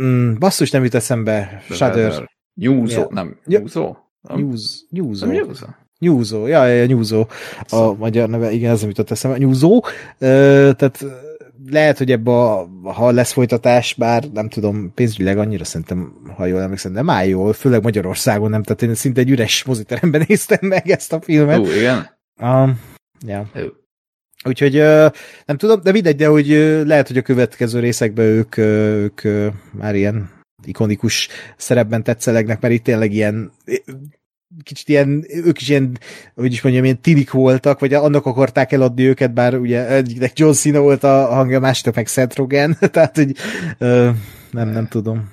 mm, 0.00 0.34
basszus 0.38 0.70
nem 0.70 0.82
jut 0.84 0.94
eszembe, 0.94 1.62
Shudder. 1.70 2.30
Nyúzó, 2.54 3.06
nem, 3.10 3.38
nyúzó? 3.46 3.96
Nyúz, 4.34 4.86
nyúzó. 4.90 5.26
Nem 5.26 5.50
nyúzó. 5.98 6.46
Ja, 6.46 6.66
ja, 6.66 6.86
Nyúzó 6.86 7.26
a 7.68 7.92
magyar 7.92 8.28
neve, 8.28 8.50
igen, 8.50 8.70
ez 8.70 8.80
nem 8.80 8.88
jutott 8.88 9.10
eszembe, 9.10 9.38
Nyúzó, 9.38 9.84
tehát 10.18 11.04
lehet, 11.70 11.98
hogy 11.98 12.10
ebbe 12.10 12.30
a, 12.30 12.68
ha 12.82 13.10
lesz 13.10 13.32
folytatás, 13.32 13.94
bár 13.94 14.24
nem 14.32 14.48
tudom, 14.48 14.92
pénzügyileg 14.94 15.38
annyira 15.38 15.64
szerintem, 15.64 16.12
ha 16.36 16.46
jól 16.46 16.60
emlékszem, 16.60 16.92
nem 16.92 17.10
áll 17.10 17.26
jól, 17.26 17.52
főleg 17.52 17.82
Magyarországon 17.82 18.50
nem, 18.50 18.62
tehát 18.62 18.82
én 18.82 18.94
szinte 18.94 19.20
egy 19.20 19.30
üres 19.30 19.64
moziteremben 19.64 20.24
néztem 20.28 20.58
meg 20.60 20.90
ezt 20.90 21.12
a 21.12 21.20
filmet. 21.20 21.58
Ó, 21.58 21.64
igen? 21.64 22.10
Um, 22.42 22.80
ja. 23.26 23.50
Jó. 23.54 23.66
Úgyhogy 24.44 24.72
nem 25.46 25.56
tudom, 25.56 25.80
de 25.82 25.92
mindegy, 25.92 26.16
de 26.16 26.26
hogy 26.26 26.48
lehet, 26.86 27.06
hogy 27.06 27.16
a 27.16 27.22
következő 27.22 27.80
részekben 27.80 28.24
ők, 28.24 28.56
ők 28.56 29.20
már 29.72 29.94
ilyen 29.94 30.30
ikonikus 30.64 31.28
szerepben 31.56 32.02
tetszelegnek, 32.02 32.60
mert 32.60 32.74
itt 32.74 32.84
tényleg 32.84 33.12
ilyen 33.12 33.52
kicsit 34.62 34.88
ilyen, 34.88 35.24
ők 35.28 35.60
is 35.60 35.68
ilyen, 35.68 35.98
hogy 36.34 36.52
is 36.52 36.62
mondjam, 36.62 36.84
ilyen 36.84 37.00
tinik 37.00 37.30
voltak, 37.30 37.80
vagy 37.80 37.94
annak 37.94 38.26
akarták 38.26 38.72
eladni 38.72 39.06
őket, 39.06 39.32
bár 39.32 39.54
ugye 39.54 39.88
egyiknek 39.88 40.38
John 40.38 40.52
Cena 40.52 40.80
volt 40.80 41.04
a 41.04 41.26
hangja, 41.26 41.60
másiknak 41.60 41.94
meg 41.94 42.06
Seth 42.06 42.36
Rogen, 42.36 42.76
tehát 42.92 43.16
hogy 43.16 43.32
ö, 43.78 44.10
nem, 44.50 44.68
nem 44.68 44.88
tudom. 44.88 45.32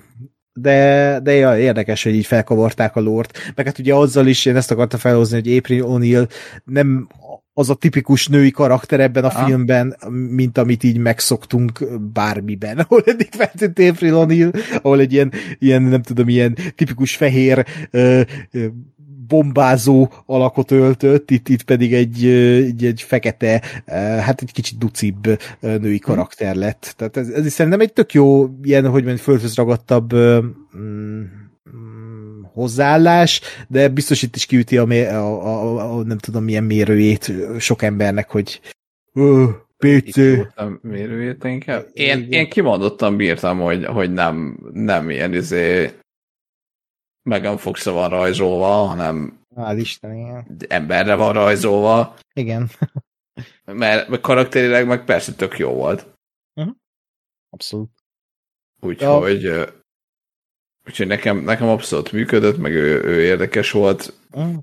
De, 0.54 1.20
de 1.24 1.32
ja, 1.32 1.58
érdekes, 1.58 2.04
hogy 2.04 2.16
így 2.16 2.26
felkavarták 2.26 2.96
a 2.96 3.00
lort. 3.00 3.38
Meg 3.56 3.66
hát 3.66 3.80
ugye 3.80 3.94
azzal 3.94 4.28
is 4.28 4.46
én 4.46 4.56
ezt 4.56 4.72
akartam 4.72 5.00
felhozni, 5.00 5.40
hogy 5.40 5.58
April 5.58 5.84
O'Neil 5.88 6.30
nem 6.64 7.08
az 7.54 7.70
a 7.70 7.74
tipikus 7.74 8.28
női 8.28 8.52
karakter 8.52 9.00
ebben 9.00 9.24
a 9.24 9.28
Aha. 9.28 9.46
filmben, 9.46 9.98
mint 10.10 10.58
amit 10.58 10.84
így 10.84 10.98
megszoktunk 10.98 12.00
bármiben, 12.14 12.78
ahol 12.88 13.02
eddig 13.06 13.30
feltűnt 13.32 13.80
April 13.80 14.14
O'Neil, 14.16 14.80
ahol 14.82 15.00
egy 15.00 15.14
ilyen, 15.14 15.32
ilyen, 15.60 15.82
nem 15.82 16.02
tudom, 16.02 16.30
ilyen 16.30 16.58
tipikus 16.76 17.16
fehér 17.16 17.66
ö, 17.92 18.22
ö, 18.52 18.66
bombázó 19.28 20.12
alakot 20.26 20.72
öltött, 20.72 21.32
itt, 21.32 21.50
itt 21.50 21.64
pedig 21.64 21.94
egy, 21.94 22.26
egy, 22.26 22.86
egy 22.86 23.02
fekete, 23.02 23.62
hát 24.22 24.42
egy 24.42 24.52
kicsit 24.52 24.78
ducibb 24.78 25.40
női 25.60 25.98
hm. 25.98 26.04
karakter 26.04 26.56
lett. 26.56 26.94
Tehát 26.98 27.18
ez, 27.18 27.28
ez 27.28 27.46
is 27.46 27.52
szerintem 27.52 27.82
egy 27.82 27.94
tök 27.94 28.14
jó, 28.14 28.50
ilyen, 28.64 28.84
hogy 28.84 29.04
mondjuk 29.04 29.24
földhöz 29.24 29.56
ragadtabb 29.56 30.16
mm, 30.78 31.24
hozzáállás, 32.54 33.42
de 33.68 33.88
biztos 33.88 34.22
itt 34.22 34.36
is 34.36 34.46
kiüti 34.46 34.78
a, 34.78 34.84
a, 34.84 35.46
a, 35.46 35.98
a 35.98 36.04
nem 36.04 36.18
tudom 36.18 36.44
milyen 36.44 36.64
mérőjét 36.64 37.32
sok 37.60 37.82
embernek, 37.82 38.30
hogy 38.30 38.62
ö, 39.14 39.50
PC. 39.78 40.16
Mérőjét 40.82 41.44
inkább. 41.44 41.88
Én, 41.94 42.28
én 42.30 42.50
kimondottan 42.50 43.16
bírtam, 43.16 43.60
hogy, 43.60 43.86
hogy 43.86 44.14
nem, 44.14 44.60
nem 44.74 45.10
ilyen 45.10 45.34
izé 45.34 45.92
Megan 47.24 47.58
fox 47.58 47.86
van 47.86 48.10
rajzolva, 48.10 48.66
hanem 48.66 49.40
Hál' 49.56 49.78
Isten, 49.80 50.16
igen. 50.16 50.58
emberre 50.68 51.16
van 51.16 51.34
rajzolva. 51.34 52.16
Igen. 52.34 52.70
mert, 53.66 54.08
mert 54.10 54.22
karakterileg 54.22 54.88
meg 54.88 55.06
persze 55.06 55.34
tök 55.34 55.58
jó 55.58 55.74
volt. 55.74 56.08
Uh-huh. 56.54 56.76
Abszolút. 57.50 57.90
Úgyhogy, 58.80 59.42
ja. 59.42 59.81
Úgyhogy 60.88 61.08
nekem, 61.08 61.38
nekem 61.38 61.68
abszolút 61.68 62.12
működött, 62.12 62.58
meg 62.58 62.72
ő, 62.72 63.04
ő 63.04 63.22
érdekes 63.22 63.72
volt. 63.72 64.14
Uh-huh. 64.32 64.56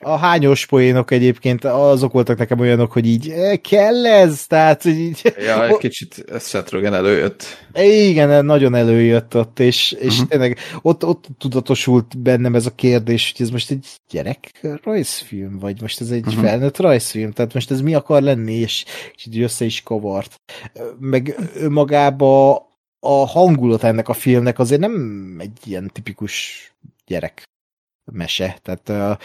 A 0.00 0.16
hányos 0.16 0.66
poénok 0.66 1.10
egyébként 1.10 1.64
azok 1.64 2.12
voltak 2.12 2.38
nekem 2.38 2.58
olyanok, 2.58 2.92
hogy 2.92 3.06
így 3.06 3.28
e, 3.28 3.56
kell 3.56 4.06
ez? 4.06 4.46
Tehát, 4.46 4.82
hogy 4.82 4.98
így... 4.98 5.34
Ja, 5.38 5.66
egy 5.66 5.76
kicsit 5.86 6.24
Seth 6.40 6.74
előjött. 6.74 7.44
Igen, 7.74 8.44
nagyon 8.44 8.74
előjött 8.74 9.36
ott, 9.36 9.60
és, 9.60 9.92
és 9.92 10.12
uh-huh. 10.12 10.28
tényleg 10.28 10.58
ott, 10.82 11.04
ott 11.04 11.24
tudatosult 11.38 12.18
bennem 12.18 12.54
ez 12.54 12.66
a 12.66 12.74
kérdés, 12.74 13.32
hogy 13.36 13.46
ez 13.46 13.52
most 13.52 13.70
egy 13.70 13.86
gyerek 14.10 14.66
rajzfilm, 14.82 15.58
vagy 15.58 15.80
most 15.80 16.00
ez 16.00 16.10
egy 16.10 16.26
uh-huh. 16.26 16.42
felnőtt 16.42 16.76
rajzfilm, 16.76 17.30
tehát 17.30 17.54
most 17.54 17.70
ez 17.70 17.80
mi 17.80 17.94
akar 17.94 18.22
lenni, 18.22 18.54
és, 18.54 18.84
és 19.14 19.26
így 19.26 19.40
össze 19.40 19.64
is 19.64 19.82
kavart. 19.82 20.34
Meg 20.98 21.36
magába 21.68 22.66
a 23.00 23.26
hangulat 23.26 23.82
ennek 23.82 24.08
a 24.08 24.12
filmnek 24.12 24.58
azért 24.58 24.80
nem 24.80 25.36
egy 25.38 25.58
ilyen 25.64 25.90
tipikus 25.92 26.62
gyerek 27.06 27.42
mese. 28.12 28.58
Tehát 28.62 29.18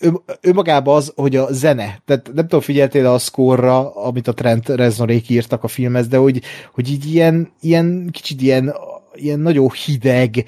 ő, 0.00 0.12
ő 0.40 0.52
magában 0.52 0.96
az, 0.96 1.12
hogy 1.16 1.36
a 1.36 1.52
zene, 1.52 2.02
tehát 2.04 2.32
nem 2.32 2.44
tudom, 2.44 2.60
figyeltél 2.60 3.06
a 3.06 3.18
szkorra, 3.18 3.94
amit 3.94 4.28
a 4.28 4.34
Trent 4.34 4.68
Reznorék 4.68 5.28
írtak 5.28 5.64
a 5.64 5.68
filmhez, 5.68 6.08
de 6.08 6.16
hogy, 6.16 6.42
hogy 6.72 6.90
így 6.90 7.14
ilyen, 7.14 7.52
ilyen 7.60 8.08
kicsit 8.10 8.42
ilyen, 8.42 8.74
ilyen 9.14 9.40
nagyon 9.40 9.70
hideg, 9.70 10.44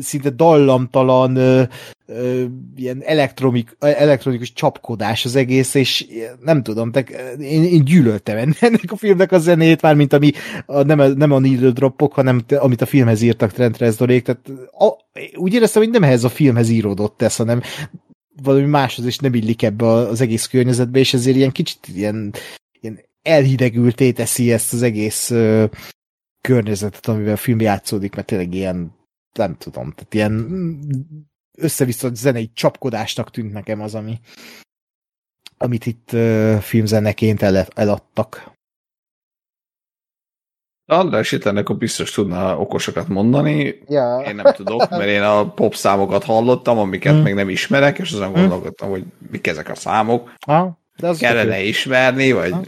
szinte 0.00 0.30
dallamtalan, 0.30 1.36
ö, 1.36 1.62
ö, 2.06 2.44
ilyen 2.76 3.02
elektronik, 3.04 3.76
elektronikus 3.78 4.52
csapkodás 4.52 5.24
az 5.24 5.36
egész, 5.36 5.74
és 5.74 6.06
nem 6.40 6.62
tudom, 6.62 6.92
te, 6.92 7.00
én, 7.40 7.64
én 7.64 7.84
gyűlöltem 7.84 8.36
ennek 8.60 8.92
a 8.92 8.96
filmnek 8.96 9.32
a 9.32 9.38
zenét, 9.38 9.82
már 9.82 9.94
mint 9.94 10.12
ami 10.12 10.32
a, 10.66 10.82
nem, 10.82 10.98
a, 10.98 11.06
nem 11.06 11.32
a 11.32 11.38
Needle 11.38 11.70
Dropok, 11.70 12.12
hanem 12.12 12.44
amit 12.58 12.80
a 12.80 12.86
filmhez 12.86 13.22
írtak 13.22 13.52
Trent 13.52 13.78
Reznorék, 13.78 14.24
tehát 14.24 14.48
a, 14.78 15.18
úgy 15.36 15.54
éreztem, 15.54 15.82
hogy 15.82 15.90
nem 15.90 16.02
ehhez 16.02 16.24
a 16.24 16.28
filmhez 16.28 16.68
íródott 16.68 17.22
ez, 17.22 17.36
hanem 17.36 17.62
valami 18.42 18.66
máshoz 18.66 19.06
is 19.06 19.18
nem 19.18 19.34
illik 19.34 19.62
ebbe 19.62 19.86
az 19.86 20.20
egész 20.20 20.46
környezetbe, 20.46 20.98
és 20.98 21.14
ezért 21.14 21.36
ilyen 21.36 21.52
kicsit 21.52 21.88
ilyen, 21.94 22.34
ilyen 22.80 23.00
elhidegülté 23.22 24.12
teszi 24.12 24.52
ezt 24.52 24.72
az 24.72 24.82
egész 24.82 25.30
ö, 25.30 25.64
környezetet, 26.40 27.06
amivel 27.06 27.32
a 27.32 27.36
film 27.36 27.60
játszódik, 27.60 28.14
mert 28.14 28.26
tényleg 28.26 28.54
ilyen, 28.54 28.96
nem 29.32 29.56
tudom, 29.56 29.92
tehát 29.92 30.14
ilyen 30.14 30.46
össze-vissza 31.58 32.14
zenei 32.14 32.50
csapkodásnak 32.54 33.30
tűnt 33.30 33.52
nekem 33.52 33.80
az, 33.80 33.94
ami 33.94 34.20
amit 35.58 35.86
itt 35.86 36.12
ö, 36.12 36.56
filmzeneként 36.60 37.42
el, 37.42 37.66
eladtak. 37.74 38.56
András 40.90 41.32
itt 41.32 41.44
ennek 41.44 41.68
a 41.68 41.74
biztos 41.74 42.10
tudna 42.10 42.58
okosokat 42.58 43.08
mondani. 43.08 43.78
Ja. 43.86 44.22
Én 44.26 44.34
nem 44.34 44.52
tudok, 44.52 44.90
mert 44.90 45.06
én 45.06 45.22
a 45.22 45.52
pop 45.52 45.74
számokat 45.74 46.24
hallottam, 46.24 46.78
amiket 46.78 47.12
hmm. 47.12 47.22
még 47.22 47.34
nem 47.34 47.48
ismerek, 47.48 47.98
és 47.98 48.12
azon 48.12 48.28
hmm. 48.28 48.40
gondolkodtam, 48.40 48.90
hogy 48.90 49.04
mik 49.30 49.46
ezek 49.46 49.68
a 49.68 49.74
számok. 49.74 50.34
Ha, 50.46 50.78
de 50.96 51.06
az 51.06 51.18
Kellene 51.18 51.62
ismerni, 51.62 52.32
vagy 52.32 52.50
ha. 52.50 52.62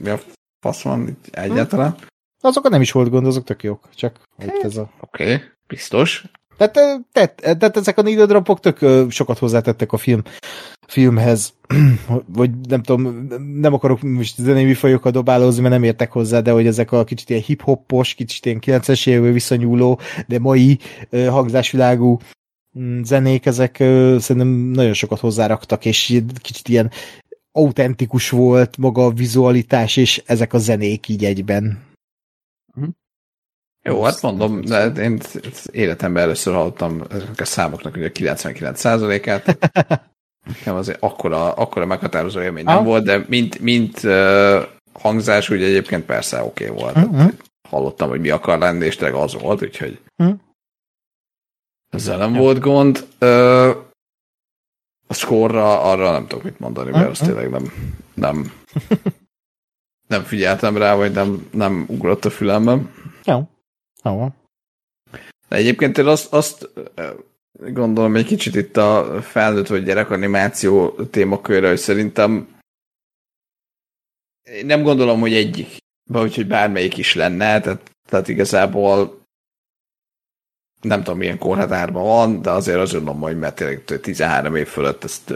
mi 0.00 0.10
a 0.10 0.18
fasz 0.60 0.82
van 0.82 1.08
itt 1.08 1.26
egyáltalán. 1.34 1.96
Azokat 2.44 2.70
nem 2.70 2.80
is 2.80 2.92
volt 2.92 3.10
gond, 3.10 3.26
azok 3.26 3.44
tök 3.44 3.62
jók, 3.62 3.88
csak 3.94 4.20
itt 4.38 4.62
ez 4.62 4.76
a... 4.76 4.90
Oké, 5.00 5.24
okay. 5.24 5.40
biztos. 5.66 6.24
Tehát, 6.56 6.72
tehát, 7.12 7.34
tehát 7.58 7.76
ezek 7.76 7.98
a 7.98 8.02
needle 8.02 8.26
dropok 8.26 8.60
tök 8.60 8.78
sokat 9.10 9.38
hozzátettek 9.38 9.92
a 9.92 9.96
film 9.96 10.22
filmhez, 10.86 11.54
vagy 12.38 12.50
nem 12.68 12.82
tudom, 12.82 13.28
nem 13.60 13.72
akarok 13.72 14.02
most 14.02 14.36
zenei 14.36 14.64
műfajokat 14.64 15.12
dobálózni, 15.12 15.60
mert 15.60 15.74
nem 15.74 15.82
értek 15.82 16.12
hozzá, 16.12 16.40
de 16.40 16.50
hogy 16.50 16.66
ezek 16.66 16.92
a 16.92 17.04
kicsit 17.04 17.30
ilyen 17.30 17.42
hip-hoppos, 17.42 18.14
kicsit 18.14 18.46
ilyen 18.46 18.58
90-es 18.66 19.06
évekből 19.08 19.32
visszanyúló, 19.32 20.00
de 20.26 20.38
mai 20.38 20.78
hangzásvilágú 21.10 22.18
mm, 22.78 23.02
zenék, 23.02 23.46
ezek 23.46 23.76
szerintem 24.18 24.48
nagyon 24.48 24.92
sokat 24.92 25.20
hozzáraktak, 25.20 25.84
és 25.84 26.22
kicsit 26.40 26.68
ilyen 26.68 26.90
autentikus 27.52 28.30
volt 28.30 28.76
maga 28.76 29.04
a 29.04 29.12
vizualitás, 29.12 29.96
és 29.96 30.22
ezek 30.26 30.52
a 30.52 30.58
zenék 30.58 31.08
így 31.08 31.24
egyben. 31.24 31.92
Mhm. 32.74 32.88
Jó, 33.82 34.02
hát 34.02 34.22
mondom, 34.22 34.60
de 34.60 34.86
én 34.86 35.20
életemben 35.70 36.22
először 36.22 36.54
hallottam 36.54 37.02
a 37.36 37.44
számoknak 37.44 37.96
ugye 37.96 38.10
99%-át. 38.14 39.58
Nekem 40.46 40.74
azért 40.74 41.02
akkora, 41.02 41.52
akkora 41.52 41.86
meghatározó 41.86 42.40
élmény 42.40 42.64
nem 42.64 42.76
ah. 42.76 42.84
volt, 42.84 43.04
de 43.04 43.24
mint, 43.28 43.58
mint 43.58 44.02
uh, 44.02 44.62
hangzás, 44.92 45.50
ugye 45.50 45.66
egyébként 45.66 46.04
persze 46.04 46.42
oké 46.42 46.68
okay 46.68 46.82
volt. 46.82 46.96
Uh-huh. 46.96 47.32
Hallottam, 47.68 48.08
hogy 48.08 48.20
mi 48.20 48.30
akar 48.30 48.58
lenni, 48.58 48.84
és 48.84 48.96
tényleg 48.96 49.20
az 49.20 49.34
volt, 49.34 49.62
úgyhogy 49.62 50.00
uh-huh. 50.16 50.38
ezzel 51.90 52.18
nem 52.18 52.34
ja. 52.34 52.40
volt 52.40 52.58
gond. 52.58 53.06
Uh, 53.20 53.76
a 55.06 55.14
skorra 55.14 55.80
arra 55.80 56.10
nem 56.10 56.26
tudok 56.26 56.44
mit 56.44 56.58
mondani, 56.58 56.90
mert 56.90 56.96
uh-huh. 56.96 57.10
azt 57.10 57.24
tényleg 57.24 57.50
nem, 57.50 57.72
nem, 58.14 58.52
nem 60.06 60.22
figyeltem 60.22 60.76
rá, 60.76 60.94
vagy 60.94 61.12
nem, 61.12 61.48
nem 61.52 61.84
ugrott 61.88 62.24
a 62.24 62.30
fülemben. 62.30 62.90
Jó. 63.24 63.48
Jó. 64.04 64.28
De 65.48 65.56
egyébként 65.56 65.98
én 65.98 66.06
azt, 66.06 66.32
azt 66.32 66.68
gondolom 67.52 68.16
egy 68.16 68.26
kicsit 68.26 68.54
itt 68.54 68.76
a 68.76 69.22
felnőtt 69.22 69.66
vagy 69.66 69.84
gyerek 69.84 70.10
animáció 70.10 70.90
témakörre, 70.90 71.68
hogy 71.68 71.78
szerintem 71.78 72.54
nem 74.62 74.82
gondolom, 74.82 75.20
hogy 75.20 75.34
egyik, 75.34 75.76
vagy 76.10 76.34
hogy 76.34 76.46
bármelyik 76.46 76.96
is 76.96 77.14
lenne, 77.14 77.60
tehát, 77.60 77.90
tehát 78.08 78.28
igazából 78.28 79.22
nem 80.80 81.02
tudom 81.02 81.18
milyen 81.18 81.38
korhatárban 81.38 82.02
van, 82.02 82.42
de 82.42 82.50
azért 82.50 82.78
azt 82.78 82.92
gondolom, 82.92 83.20
hogy 83.20 83.38
mert 83.38 83.54
tényleg 83.54 83.84
13 83.84 84.56
év 84.56 84.66
fölött 84.66 85.04
ezt 85.04 85.34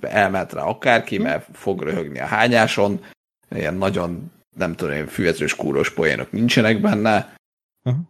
elmehet 0.00 0.52
rá 0.52 0.62
akárki, 0.62 1.18
mert 1.18 1.48
fog 1.52 1.82
röhögni 1.82 2.20
a 2.20 2.26
hányáson, 2.26 3.00
ilyen 3.50 3.74
nagyon, 3.74 4.32
nem 4.56 4.74
tudom, 4.74 4.94
ilyen 4.94 5.06
füvezős 5.06 5.54
kúros 5.54 5.90
poénok 5.90 6.32
nincsenek 6.32 6.80
benne. 6.80 7.36
Uh-huh. 7.82 8.02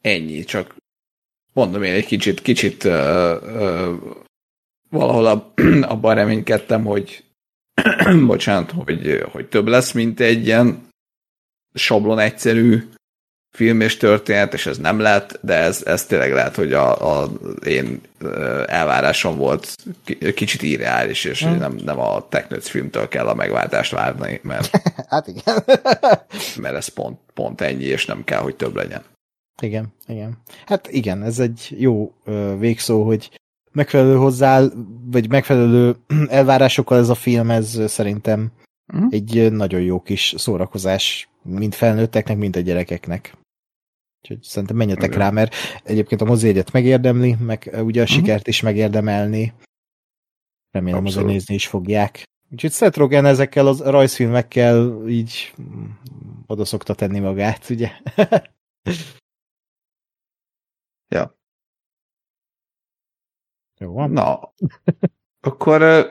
Ennyi, 0.00 0.44
csak 0.44 0.76
mondom 1.52 1.82
én 1.82 1.92
egy 1.92 2.06
kicsit, 2.06 2.42
kicsit 2.42 2.84
uh, 2.84 2.92
uh, 3.42 3.94
valahol 4.90 5.26
ab, 5.26 5.60
abban 5.92 6.14
reménykedtem, 6.14 6.84
hogy 6.84 7.24
bocsánat, 8.26 8.70
hogy, 8.70 9.22
hogy 9.30 9.48
több 9.48 9.66
lesz, 9.66 9.92
mint 9.92 10.20
egy 10.20 10.46
ilyen 10.46 10.88
sablon 11.74 12.18
egyszerű 12.18 12.88
film 13.56 13.80
és 13.80 13.96
történet, 13.96 14.54
és 14.54 14.66
ez 14.66 14.78
nem 14.78 14.98
lett, 14.98 15.38
de 15.42 15.54
ez, 15.54 15.82
ez 15.84 16.04
tényleg 16.04 16.32
lehet, 16.32 16.56
hogy 16.56 16.72
a, 16.72 17.20
a 17.22 17.30
én 17.66 18.00
elvárásom 18.66 19.36
volt 19.36 19.76
kicsit 20.34 20.62
irreális, 20.62 21.24
és 21.24 21.42
hmm. 21.42 21.58
nem, 21.58 21.76
nem 21.84 21.98
a 22.00 22.28
Technőc 22.28 22.68
filmtől 22.68 23.08
kell 23.08 23.26
a 23.26 23.34
megváltást 23.34 23.92
várni, 23.92 24.40
mert, 24.42 24.70
hát 25.10 25.26
igen. 25.26 25.64
mert 26.62 26.76
ez 26.76 26.88
pont, 26.88 27.18
pont 27.34 27.60
ennyi, 27.60 27.84
és 27.84 28.06
nem 28.06 28.24
kell, 28.24 28.40
hogy 28.40 28.56
több 28.56 28.74
legyen. 28.74 29.02
Igen, 29.62 29.86
igen. 30.06 30.38
Hát 30.66 30.88
igen, 30.90 31.22
ez 31.22 31.38
egy 31.38 31.74
jó 31.78 32.12
végszó, 32.58 33.02
hogy 33.04 33.30
megfelelő 33.72 34.16
hozzá, 34.16 34.62
vagy 35.10 35.28
megfelelő 35.28 35.96
elvárásokkal 36.28 36.98
ez 36.98 37.08
a 37.08 37.14
film, 37.14 37.50
ez 37.50 37.80
szerintem 37.86 38.52
mm. 38.96 39.06
egy 39.10 39.52
nagyon 39.52 39.80
jó 39.80 40.00
kis 40.00 40.34
szórakozás, 40.36 41.28
mind 41.42 41.74
felnőtteknek, 41.74 42.36
mind 42.36 42.56
a 42.56 42.60
gyerekeknek. 42.60 43.36
Úgyhogy 44.26 44.42
szerintem 44.42 44.76
menjetek 44.76 45.08
igen. 45.08 45.18
rá, 45.18 45.30
mert 45.30 45.54
egyébként 45.82 46.20
a 46.20 46.24
mozi 46.24 46.48
egyet 46.48 46.72
megérdemli, 46.72 47.36
meg 47.40 47.70
ugye 47.82 48.00
a 48.00 48.02
mm. 48.02 48.06
sikert 48.06 48.46
is 48.46 48.60
megérdemelni. 48.60 49.52
Remélem, 50.70 51.04
hogy 51.04 51.24
nézni 51.24 51.54
is 51.54 51.66
fogják. 51.66 52.22
Úgyhogy 52.50 52.72
Seth 52.72 52.98
Rogen 52.98 53.24
ezekkel 53.24 53.66
a 53.66 53.90
rajzfilmekkel 53.90 55.08
így 55.08 55.54
oda 56.46 56.64
szokta 56.64 56.94
tenni 56.94 57.18
magát, 57.18 57.70
ugye? 57.70 57.90
Ja. 61.08 61.38
Jó 63.78 63.92
van. 63.92 64.10
Na, 64.10 64.52
akkor 65.46 66.08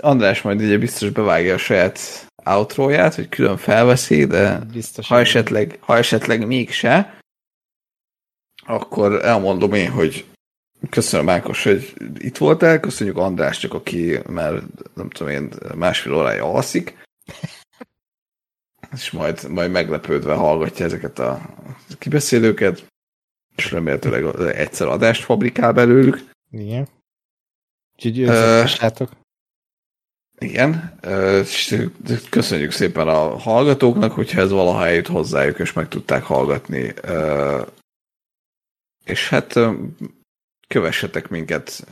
András 0.00 0.42
majd 0.42 0.62
ugye 0.62 0.78
biztos 0.78 1.10
bevágja 1.10 1.54
a 1.54 1.58
saját 1.58 2.26
outróját, 2.44 3.14
hogy 3.14 3.28
külön 3.28 3.56
felveszi, 3.56 4.24
de 4.24 4.58
biztos 4.58 5.08
ha 5.08 5.18
esetleg, 5.18 5.78
ha 5.80 5.96
esetleg 5.96 6.46
mégse, 6.46 7.18
akkor 8.66 9.24
elmondom 9.24 9.72
én, 9.72 9.90
hogy 9.90 10.24
köszönöm 10.90 11.28
Ákos, 11.28 11.62
hogy 11.62 11.94
itt 12.18 12.36
voltál, 12.36 12.80
köszönjük 12.80 13.16
András 13.16 13.58
csak, 13.58 13.74
aki 13.74 14.18
már 14.28 14.62
nem 14.94 15.10
tudom 15.10 15.32
én 15.32 15.50
másfél 15.74 16.14
órája 16.14 16.44
alszik, 16.44 17.04
és 18.92 19.10
majd, 19.10 19.50
majd 19.50 19.70
meglepődve 19.70 20.34
hallgatja 20.34 20.84
ezeket 20.84 21.18
a 21.18 21.40
kibeszélőket 21.98 22.86
és 23.56 23.70
remélhetőleg 23.70 24.54
egyszer 24.56 24.86
adást 24.86 25.24
fabrikál 25.24 25.72
belőlük. 25.72 26.30
Igen. 26.50 26.88
Úgyhogy. 27.96 28.22
Uh, 28.22 29.08
igen, 30.38 30.98
köszönjük 32.30 32.70
szépen 32.70 33.08
a 33.08 33.38
hallgatóknak, 33.38 34.12
hogyha 34.12 34.40
ez 34.40 34.50
valaha 34.50 34.86
eljut 34.86 35.06
hozzájuk, 35.06 35.58
és 35.58 35.72
meg 35.72 35.88
tudták 35.88 36.22
hallgatni. 36.22 36.94
És 39.04 39.28
hát 39.28 39.58
kövessetek 40.68 41.28
minket 41.28 41.86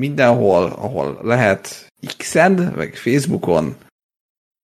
mindenhol, 0.00 0.64
ahol 0.64 1.18
lehet, 1.22 1.92
X-en, 2.16 2.52
meg 2.52 2.94
Facebookon, 2.94 3.76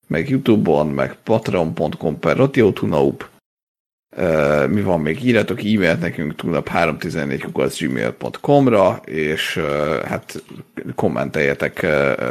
meg 0.06 0.28
Youtube-on, 0.28 0.86
meg 0.86 1.16
patreon.com 1.22 2.18
per 2.18 2.36
rotiótunaup, 2.36 3.30
mi 4.68 4.82
van 4.82 5.00
még? 5.00 5.24
Írjatok 5.24 5.58
e-mailt 5.58 6.00
nekünk 6.00 6.34
túlnap 6.34 6.68
314 6.68 7.46
ra 8.64 9.00
és 9.04 9.60
hát 10.04 10.42
kommenteljetek 10.94 11.80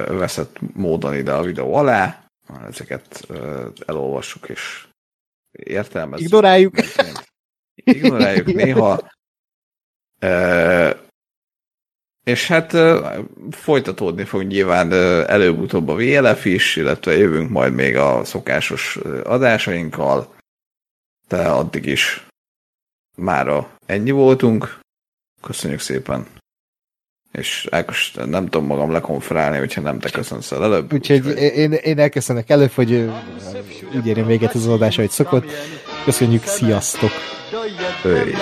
veszett 0.07 0.59
módon 0.73 1.15
ide 1.15 1.31
a 1.31 1.41
videó 1.41 1.73
alá. 1.73 2.23
Ezeket 2.69 3.27
elolvassuk 3.85 4.49
és 4.49 4.87
értelmezzük. 5.51 6.25
Ignoráljuk. 6.25 6.73
Ignoráljuk 7.75 8.53
néha. 8.63 9.11
És 12.23 12.47
hát 12.47 12.77
folytatódni 13.51 14.23
fog 14.23 14.43
nyilván 14.43 14.93
előbb-utóbb 15.27 15.87
a 15.87 15.95
VLF 15.95 16.45
is, 16.45 16.75
illetve 16.75 17.17
jövünk 17.17 17.49
majd 17.49 17.73
még 17.73 17.95
a 17.95 18.23
szokásos 18.23 18.95
adásainkkal 19.23 20.39
de 21.31 21.47
addig 21.47 21.85
is 21.85 22.25
mára 23.17 23.69
ennyi 23.85 24.11
voltunk. 24.11 24.79
Köszönjük 25.41 25.79
szépen. 25.79 26.25
És 27.31 27.67
Ákos, 27.71 28.11
nem 28.11 28.43
tudom 28.45 28.65
magam 28.65 28.91
lekonferálni, 28.91 29.57
hogyha 29.57 29.81
nem 29.81 29.99
te 29.99 30.09
köszönsz 30.09 30.51
el 30.51 30.63
előbb. 30.63 30.93
Úgyhogy 30.93 31.27
úgy, 31.27 31.37
én, 31.37 31.71
én 31.71 31.99
elköszönök 31.99 32.49
előbb, 32.49 32.71
hogy 32.71 33.09
úgy 33.95 34.07
érjem 34.07 34.25
véget 34.25 34.53
az 34.53 34.67
adás, 34.67 34.97
ahogy 34.97 35.09
szokott. 35.09 35.45
Köszönjük, 36.03 36.43
sziasztok! 36.45 37.11
Öy. 38.03 38.35